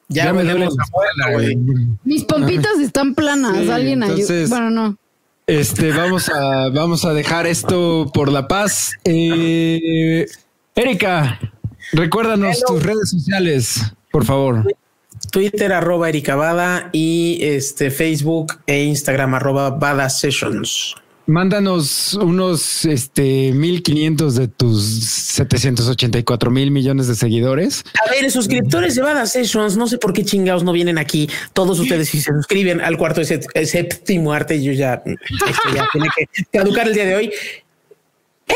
Ya, 0.09 0.33
me 0.33 0.45
duele 0.45 0.61
la 0.61 0.67
a 0.67 0.87
muerto, 0.93 1.33
güey. 1.33 1.57
Mis 2.05 2.25
pompitas 2.25 2.79
están 2.81 3.15
planas. 3.15 3.59
Sí, 3.59 3.71
Alguien 3.71 4.03
ayuda. 4.03 4.47
Bueno, 4.49 4.71
no. 4.71 4.99
Este, 5.47 5.93
vamos 5.93 6.29
a, 6.29 6.69
vamos 6.71 7.05
a 7.05 7.13
dejar 7.13 7.47
esto 7.47 8.11
por 8.13 8.31
la 8.31 8.49
paz. 8.49 8.93
Eh, 9.05 10.27
Erika, 10.75 11.39
recuérdanos 11.93 12.61
tus 12.67 12.83
redes 12.83 13.11
sociales, 13.11 13.81
por 14.11 14.25
favor. 14.25 14.65
Twitter 15.31 15.73
arroba 15.73 16.09
Ericabada 16.09 16.91
y 16.93 17.39
este 17.43 17.91
Facebook 17.91 18.59
e 18.67 18.85
Instagram 18.85 19.35
arroba 19.35 19.71
Bada 19.71 20.09
Sessions. 20.09 20.95
Mándanos 21.27 22.15
unos 22.15 22.85
este 22.85 23.51
1500 23.53 24.35
de 24.37 24.47
tus 24.47 24.85
784 24.85 26.51
mil 26.53 26.71
millones 26.71 27.09
de 27.09 27.17
seguidores. 27.17 27.85
A 28.07 28.11
ver, 28.11 28.31
suscriptores 28.31 28.95
de 28.95 29.03
Bada 29.03 29.27
Sessions, 29.27 29.77
no 29.77 29.89
sé 29.89 29.99
por 29.99 30.13
qué 30.13 30.25
chingados 30.25 30.63
no 30.63 30.73
vienen 30.73 30.99
aquí. 30.99 31.29
Todos 31.53 31.81
ustedes 31.81 32.09
si 32.11 32.21
se 32.21 32.33
suscriben 32.33 32.81
al 32.81 32.97
cuarto 32.97 33.21
de 33.23 33.67
séptimo 33.67 34.33
arte, 34.33 34.63
yo 34.63 34.73
ya, 34.73 35.03
esto 35.05 35.75
ya 35.75 35.89
tiene 35.93 36.09
que 36.17 36.45
caducar 36.53 36.87
el 36.87 36.95
día 36.95 37.07
de 37.07 37.17
hoy. 37.17 37.33
¿Eh? 38.47 38.55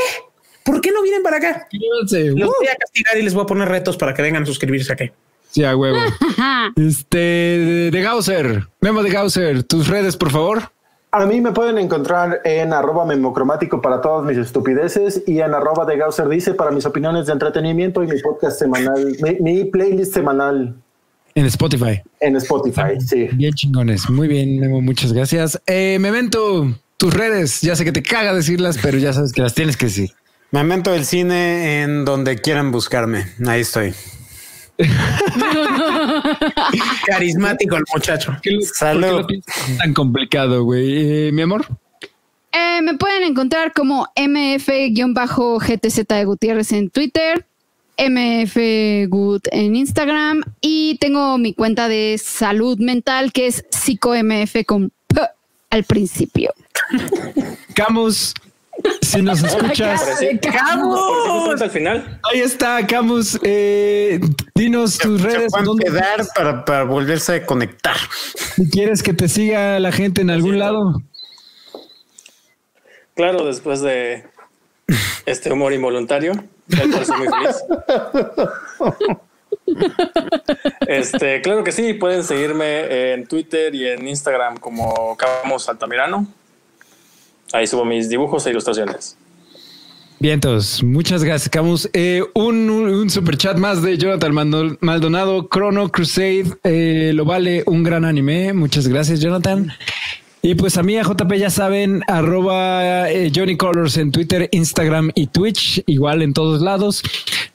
¿Por 0.63 0.81
qué 0.81 0.93
no 0.93 1.03
vienen 1.03 1.25
para 1.25 1.39
acá? 1.39 1.67
Los 1.73 2.13
voy 2.13 2.69
a 2.69 2.77
castigar 2.77 3.19
y 3.19 3.23
les 3.23 3.35
voy 3.35 3.43
a 3.43 3.47
poner 3.47 3.69
retos 3.69 3.97
para 3.97 4.15
que 4.15 4.23
vengan 4.23 4.45
a 4.45 4.47
suscribirse 4.47 4.93
aquí. 4.93 5.11
Sí, 5.51 5.65
a 5.65 5.77
huevo. 5.77 5.99
este 6.77 7.91
de 7.91 8.01
Gausser, 8.01 8.69
Memo 8.81 9.03
de 9.03 9.11
Gausser, 9.11 9.65
tus 9.65 9.89
redes, 9.89 10.17
por 10.17 10.31
favor. 10.31 10.71
A 11.13 11.27
mí 11.27 11.41
me 11.41 11.51
pueden 11.51 11.77
encontrar 11.79 12.41
en 12.45 12.73
arroba 12.73 13.05
memocromático 13.05 13.83
para 13.83 14.01
todas 14.01 14.25
mis 14.25 14.39
estupideces 14.39 15.25
y 15.27 15.41
en 15.41 15.53
arroba 15.55 15.85
de 15.85 15.97
Gausser 15.97 16.29
dice 16.29 16.55
para 16.55 16.71
mis 16.71 16.87
opiniones 16.87 17.27
de 17.27 17.33
entretenimiento 17.33 18.05
y 18.05 18.07
mi 18.07 18.21
podcast 18.21 18.61
semanal, 18.61 19.17
mi, 19.41 19.65
playlist 19.65 20.15
semanal. 20.15 20.77
En 21.35 21.47
Spotify. 21.47 22.01
En 22.21 22.37
Spotify, 22.37 23.01
sí. 23.05 23.29
Bien 23.33 23.53
chingones. 23.55 24.09
Muy 24.09 24.29
bien, 24.29 24.61
Memo. 24.61 24.81
Muchas 24.81 25.13
gracias. 25.13 25.61
Eh, 25.67 25.99
Memento, 26.01 26.73
tus 26.97 27.13
redes. 27.13 27.61
Ya 27.61 27.75
sé 27.75 27.85
que 27.85 27.93
te 27.93 28.05
caga 28.05 28.33
decirlas, 28.33 28.79
pero 28.81 28.97
ya 28.99 29.13
sabes 29.13 29.33
que 29.33 29.43
las 29.43 29.55
tienes 29.55 29.77
que 29.77 29.87
decir. 29.87 30.11
Memento 30.53 30.93
del 30.93 31.05
cine 31.05 31.83
en 31.83 32.05
donde 32.05 32.37
quieran 32.37 32.71
buscarme. 32.71 33.27
Ahí 33.49 33.63
estoy. 33.63 33.95
Carismático 37.07 37.77
el 37.77 37.85
muchacho. 37.93 38.37
Salud. 38.75 39.27
tan 39.79 39.95
complicado, 39.95 40.65
güey. 40.65 41.29
Eh, 41.29 41.33
mi 41.33 41.43
amor. 41.43 41.67
Eh, 42.53 42.81
me 42.83 42.95
pueden 42.95 43.23
encontrar 43.23 43.73
como 43.73 44.09
MF-GTZ 44.17 46.07
de 46.07 46.25
Gutiérrez 46.25 46.73
en 46.73 46.91
Twitter, 46.91 47.47
MFGut 47.97 49.47
en 49.53 49.77
Instagram 49.77 50.43
y 50.61 50.97
tengo 50.99 51.39
mi 51.39 51.55
cuenta 51.55 51.89
de 51.89 52.19
salud 52.19 52.79
mental 52.79 53.33
que 53.33 53.47
es 53.47 53.65
psicomf 53.71 54.57
con 54.67 54.91
P 55.07 55.21
al 55.71 55.85
principio. 55.85 56.53
Camus, 57.75 58.35
si 59.03 59.23
nos 59.23 59.43
escuchas. 59.45 60.21
Camus. 60.41 61.61
al 61.61 61.71
final. 61.71 62.21
Ahí 62.23 62.41
está, 62.41 62.87
Camus. 62.87 63.39
Eh, 63.43 64.21
dinos 64.55 64.99
tus 64.99 65.21
redes. 65.23 65.53
¿Dónde 65.65 65.85
quedar 65.85 66.27
para, 66.35 66.65
para 66.65 66.85
volverse 66.85 67.35
a 67.35 67.47
conectar? 67.47 67.97
Si 68.55 68.71
quieres 68.71 69.03
que 69.03 69.13
te 69.13 69.29
siga 69.29 69.79
la 69.81 69.93
gente 69.93 70.21
en 70.23 70.31
algún 70.31 70.59
lado. 70.59 71.03
Claro, 73.15 73.45
después 73.45 73.81
de 73.83 74.25
este 75.27 75.53
humor 75.53 75.73
involuntario, 75.73 76.33
muy 76.33 77.29
feliz. 77.29 77.57
Este, 80.87 81.41
claro 81.43 81.63
que 81.63 81.71
sí, 81.71 81.95
pueden 81.95 82.25
seguirme 82.25 83.13
en 83.13 83.27
Twitter 83.27 83.75
y 83.75 83.87
en 83.87 84.09
Instagram 84.09 84.57
como 84.57 85.17
Camus 85.17 85.69
Altamirano. 85.69 86.27
Ahí 87.53 87.67
subo 87.67 87.85
mis 87.85 88.09
dibujos 88.09 88.47
e 88.47 88.51
ilustraciones. 88.51 89.17
Vientos, 90.23 90.83
muchas 90.83 91.25
gracias, 91.25 91.49
Camus. 91.49 91.89
Eh, 91.95 92.23
un, 92.35 92.69
un, 92.69 93.09
super 93.09 93.39
chat 93.39 93.57
más 93.57 93.81
de 93.81 93.97
Jonathan 93.97 94.77
Maldonado, 94.81 95.49
Chrono 95.51 95.89
Crusade, 95.89 96.59
eh, 96.63 97.13
lo 97.15 97.25
vale 97.25 97.63
un 97.65 97.83
gran 97.83 98.05
anime. 98.05 98.53
Muchas 98.53 98.87
gracias, 98.87 99.21
Jonathan. 99.21 99.73
Y 100.43 100.57
pues 100.57 100.77
a 100.77 100.83
mí, 100.83 100.99
a 100.99 101.05
JP, 101.05 101.33
ya 101.39 101.49
saben, 101.49 102.03
arroba 102.07 103.11
eh, 103.11 103.33
en 103.33 104.13
Twitter, 104.13 104.51
Instagram 104.53 105.11
y 105.15 105.27
Twitch, 105.29 105.83
igual 105.87 106.21
en 106.21 106.35
todos 106.35 106.61
lados. 106.61 107.03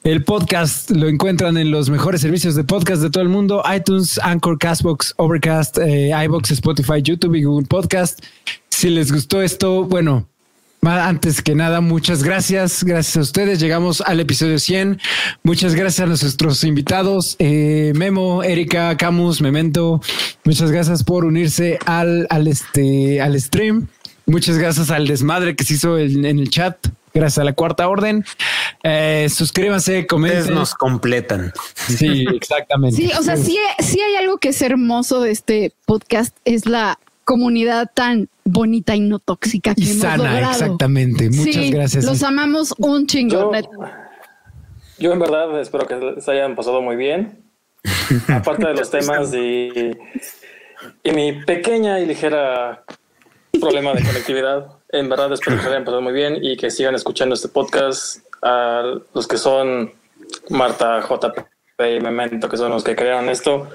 El 0.03 0.23
podcast 0.23 0.89
lo 0.89 1.07
encuentran 1.07 1.57
en 1.57 1.69
los 1.69 1.91
mejores 1.91 2.21
servicios 2.21 2.55
de 2.55 2.63
podcast 2.63 3.03
de 3.03 3.11
todo 3.11 3.21
el 3.21 3.29
mundo: 3.29 3.61
iTunes, 3.75 4.19
Anchor, 4.23 4.57
Castbox, 4.57 5.13
Overcast, 5.17 5.77
iBox, 5.77 6.49
Spotify, 6.49 7.03
YouTube 7.03 7.35
y 7.35 7.43
Google 7.43 7.67
Podcast. 7.67 8.23
Si 8.75 8.89
les 8.89 9.09
gustó 9.09 9.41
esto, 9.41 9.85
bueno, 9.85 10.27
antes 10.81 11.41
que 11.41 11.55
nada, 11.55 11.79
muchas 11.79 12.23
gracias. 12.23 12.83
Gracias 12.83 13.15
a 13.15 13.21
ustedes. 13.21 13.61
Llegamos 13.61 14.01
al 14.01 14.19
episodio 14.19 14.59
100. 14.59 14.99
Muchas 15.43 15.75
gracias 15.75 16.01
a 16.01 16.07
nuestros 16.07 16.61
invitados, 16.65 17.37
eh, 17.39 17.93
Memo, 17.95 18.43
Erika, 18.43 18.97
Camus, 18.97 19.39
Memento. 19.39 20.01
Muchas 20.43 20.71
gracias 20.71 21.05
por 21.05 21.23
unirse 21.23 21.79
al, 21.85 22.27
al, 22.29 22.49
este, 22.49 23.21
al 23.21 23.39
stream. 23.39 23.87
Muchas 24.25 24.57
gracias 24.57 24.91
al 24.91 25.07
desmadre 25.07 25.55
que 25.55 25.63
se 25.63 25.75
hizo 25.75 25.97
en, 25.97 26.25
el 26.25 26.49
chat. 26.49 26.75
Gracias 27.13 27.37
a 27.37 27.45
la 27.45 27.53
cuarta 27.53 27.87
orden. 27.87 28.25
Eh, 28.83 29.29
suscríbanse, 29.29 30.05
comenten. 30.05 30.53
nos 30.53 30.73
completan. 30.73 31.53
Sí, 31.87 32.25
exactamente. 32.35 32.97
Sí, 32.97 33.09
o 33.17 33.23
sea, 33.23 33.37
sí, 33.37 33.57
sí 33.79 34.01
hay 34.01 34.17
algo 34.17 34.37
que 34.37 34.49
es 34.49 34.61
hermoso 34.61 35.21
de 35.21 35.31
este 35.31 35.71
podcast, 35.85 36.35
es 36.43 36.65
la 36.65 36.99
comunidad 37.25 37.91
tan 37.93 38.29
bonita 38.45 38.95
y 38.95 39.01
no 39.01 39.19
tóxica 39.19 39.75
que 39.75 39.81
y 39.81 39.85
sana, 39.87 40.51
exactamente. 40.51 41.29
Muchas 41.29 41.71
gracias. 41.71 42.05
Los 42.05 42.23
amamos 42.23 42.73
un 42.77 43.07
chingo. 43.07 43.51
Yo, 44.97 45.11
en 45.11 45.19
verdad 45.19 45.59
espero 45.59 45.85
que 45.85 46.21
se 46.21 46.31
hayan 46.31 46.55
pasado 46.55 46.81
muy 46.81 46.95
bien. 46.95 47.43
Aparte 48.29 48.65
de 48.67 48.73
los 48.75 48.89
temas 48.89 49.33
y, 49.33 49.91
y 51.03 51.11
mi 51.11 51.43
pequeña 51.43 51.99
y 51.99 52.05
ligera 52.05 52.83
problema 53.59 53.93
de 53.93 54.03
conectividad, 54.03 54.67
en 54.89 55.09
verdad 55.09 55.33
espero 55.33 55.57
que 55.57 55.63
se 55.63 55.69
hayan 55.69 55.83
pasado 55.83 56.01
muy 56.01 56.13
bien 56.13 56.37
y 56.41 56.55
que 56.57 56.71
sigan 56.71 56.95
escuchando 56.95 57.35
este 57.35 57.49
podcast 57.49 58.19
a 58.41 58.99
los 59.13 59.27
que 59.27 59.37
son 59.37 59.91
Marta, 60.49 61.01
JP 61.01 61.39
y 61.79 61.99
Memento, 61.99 62.47
que 62.47 62.57
son 62.57 62.71
los 62.71 62.83
que 62.83 62.95
crearon 62.95 63.29
esto, 63.29 63.69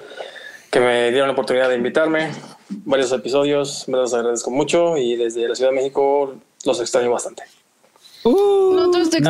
que 0.71 0.81
me 0.81 1.11
dieron 1.11 1.29
la 1.29 1.33
oportunidad 1.33 1.69
de 1.69 1.77
invitarme 1.77 2.31
varios 2.69 3.13
episodios, 3.13 3.89
me 3.89 3.99
los 3.99 4.15
agradezco 4.15 4.51
mucho 4.51 4.97
y 4.97 5.17
desde 5.17 5.49
la 5.49 5.55
Ciudad 5.55 5.71
de 5.71 5.77
México 5.77 6.35
los 6.65 6.81
extraño 6.81 7.11
bastante. 7.11 7.43
Uh, 8.23 8.75
no, 8.75 8.91
te 8.91 9.21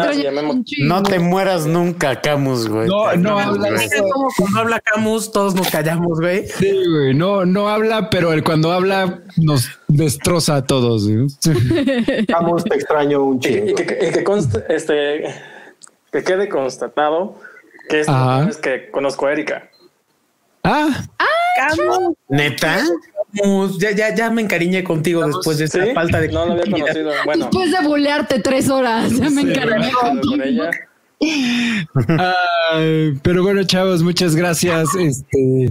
no 0.80 1.02
te 1.04 1.20
mueras 1.20 1.64
nunca, 1.64 2.20
Camus, 2.20 2.68
güey. 2.68 2.88
No, 2.88 3.14
no 3.14 3.38
habla. 3.38 3.68
Cuando 4.36 4.58
habla 4.58 4.80
Camus, 4.80 5.30
todos 5.30 5.54
nos 5.54 5.70
callamos, 5.70 6.18
güey. 6.18 6.48
Sí, 6.48 6.72
güey. 6.90 7.14
No, 7.14 7.46
no 7.46 7.68
habla, 7.68 8.10
pero 8.10 8.32
él 8.32 8.42
cuando 8.42 8.72
habla 8.72 9.22
nos 9.36 9.68
destroza 9.86 10.56
a 10.56 10.66
todos. 10.66 11.06
Camus, 12.28 12.64
te 12.64 12.74
extraño 12.74 13.22
un 13.22 13.38
chingo. 13.38 13.70
Y, 13.70 13.74
que, 13.74 14.24
conste, 14.24 14.64
este, 14.68 15.36
que 16.10 16.24
quede 16.24 16.48
constatado 16.48 17.36
que 17.88 18.00
es 18.00 18.56
que 18.56 18.90
conozco 18.90 19.26
a 19.26 19.32
Erika. 19.32 19.69
Ah, 20.62 21.04
ah 21.18 21.24
Camus. 21.56 22.14
¿Neta? 22.28 22.84
ya, 23.78 23.92
ya, 23.92 24.14
ya 24.14 24.30
me 24.30 24.42
encariñé 24.42 24.84
contigo 24.84 25.26
después 25.26 25.58
de 25.58 25.64
esa 25.66 25.84
falta 25.94 26.20
de. 26.20 26.28
No 26.28 26.46
lo 26.46 26.52
había 26.52 26.70
conocido. 26.70 27.10
Bueno. 27.24 27.44
Después 27.44 27.72
de 27.72 27.86
bulearte 27.86 28.40
tres 28.40 28.68
horas, 28.68 29.12
ya 29.12 29.30
me 29.30 29.42
encariñé 29.42 29.92
contigo. 29.92 30.64
pero 33.22 33.42
bueno, 33.42 33.62
chavos, 33.64 34.02
muchas 34.02 34.34
gracias. 34.34 34.94
Este, 34.94 35.70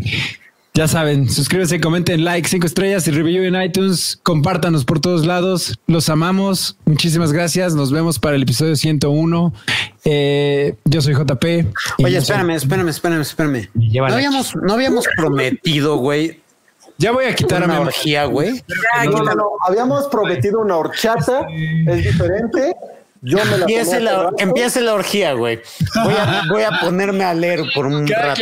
ya 0.80 0.88
saben, 0.88 1.28
suscríbanse, 1.28 1.82
comenten, 1.82 2.24
like, 2.24 2.48
cinco 2.48 2.66
estrellas 2.66 3.06
y 3.06 3.12
review 3.12 3.44
en 3.44 3.62
iTunes. 3.62 4.18
Compártanos 4.24 4.86
por 4.86 5.02
todos 5.02 5.26
lados. 5.26 5.78
Los 5.88 6.08
amamos. 6.08 6.78
Muchísimas 6.86 7.34
gracias. 7.34 7.76
Nos 7.76 7.92
vemos 7.92 8.18
para 8.18 8.38
el 8.38 8.44
episodio 8.44 8.78
101. 8.78 9.54
Eh, 10.06 10.78
yo 10.86 11.02
soy 11.02 11.16
JP. 11.16 11.44
Oye, 12.02 12.16
espérame, 12.16 12.52
espérame, 12.52 12.88
espérame, 12.88 13.20
espérame. 13.20 13.70
No 13.74 14.06
habíamos, 14.06 14.56
no 14.56 14.74
habíamos 14.74 15.06
prometido, 15.18 15.98
güey, 15.98 16.40
ya 16.98 17.12
voy 17.12 17.26
a 17.26 17.36
quitar 17.36 17.62
una 17.62 17.76
a 17.76 17.80
mi 17.82 17.86
orgía, 17.86 18.24
güey. 18.24 18.64
Habíamos 19.68 20.08
prometido 20.08 20.62
una 20.62 20.78
horchata, 20.78 21.46
es 21.88 22.06
diferente. 22.06 22.74
Yo 23.22 23.38
me 23.38 23.58
la 23.58 23.58
empiece, 23.58 24.00
la, 24.00 24.32
empiece 24.38 24.82
la 24.82 24.94
orgía, 24.94 25.34
güey. 25.34 25.60
Voy 26.04 26.14
a, 26.14 26.44
voy 26.50 26.64
a 26.64 26.80
ponerme 26.80 27.24
a 27.24 27.34
leer 27.34 27.64
por 27.74 27.86
un 27.86 28.08
rato. 28.08 28.42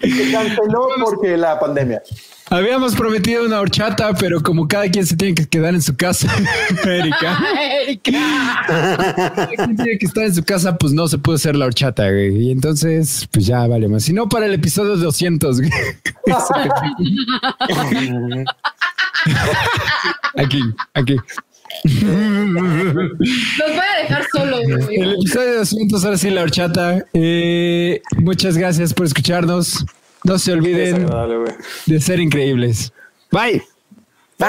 Se 0.00 0.32
canceló 0.32 0.88
porque 1.04 1.36
la 1.36 1.58
pandemia. 1.58 2.02
Habíamos 2.50 2.94
prometido 2.94 3.46
una 3.46 3.60
horchata, 3.60 4.12
pero 4.12 4.42
como 4.42 4.68
cada 4.68 4.88
quien 4.90 5.06
se 5.06 5.16
tiene 5.16 5.34
que 5.34 5.46
quedar 5.46 5.74
en 5.74 5.80
su 5.80 5.96
casa, 5.96 6.28
Erika. 6.84 7.38
Erika. 7.82 8.64
cada 8.66 9.48
quien 9.48 9.76
tiene 9.76 9.98
que 9.98 10.06
estar 10.06 10.24
en 10.24 10.34
su 10.34 10.44
casa, 10.44 10.76
pues 10.76 10.92
no 10.92 11.08
se 11.08 11.18
puede 11.18 11.36
hacer 11.36 11.56
la 11.56 11.66
horchata, 11.66 12.10
güey. 12.10 12.36
Y 12.36 12.50
entonces, 12.50 13.26
pues 13.32 13.46
ya 13.46 13.66
vale 13.66 13.88
más. 13.88 14.02
Si 14.02 14.12
no, 14.12 14.28
para 14.28 14.46
el 14.46 14.54
episodio 14.54 14.96
200, 14.96 15.60
güey. 15.60 15.70
aquí, 20.36 20.62
aquí. 20.94 21.16
Los 21.84 22.02
voy 23.70 23.86
a 23.86 24.02
dejar 24.02 24.26
solos. 24.32 24.60
El 24.90 25.14
episodio 25.14 25.58
200, 25.58 26.04
ahora 26.04 26.18
sí, 26.18 26.30
la 26.30 26.42
horchata. 26.42 27.04
Eh, 27.12 28.00
muchas 28.18 28.56
gracias 28.56 28.94
por 28.94 29.06
escucharnos. 29.06 29.84
No 30.24 30.38
se 30.38 30.52
olviden 30.52 31.08
de 31.86 32.00
ser 32.00 32.20
increíbles. 32.20 32.92
Bye. 33.30 33.62
Bye. 34.38 34.48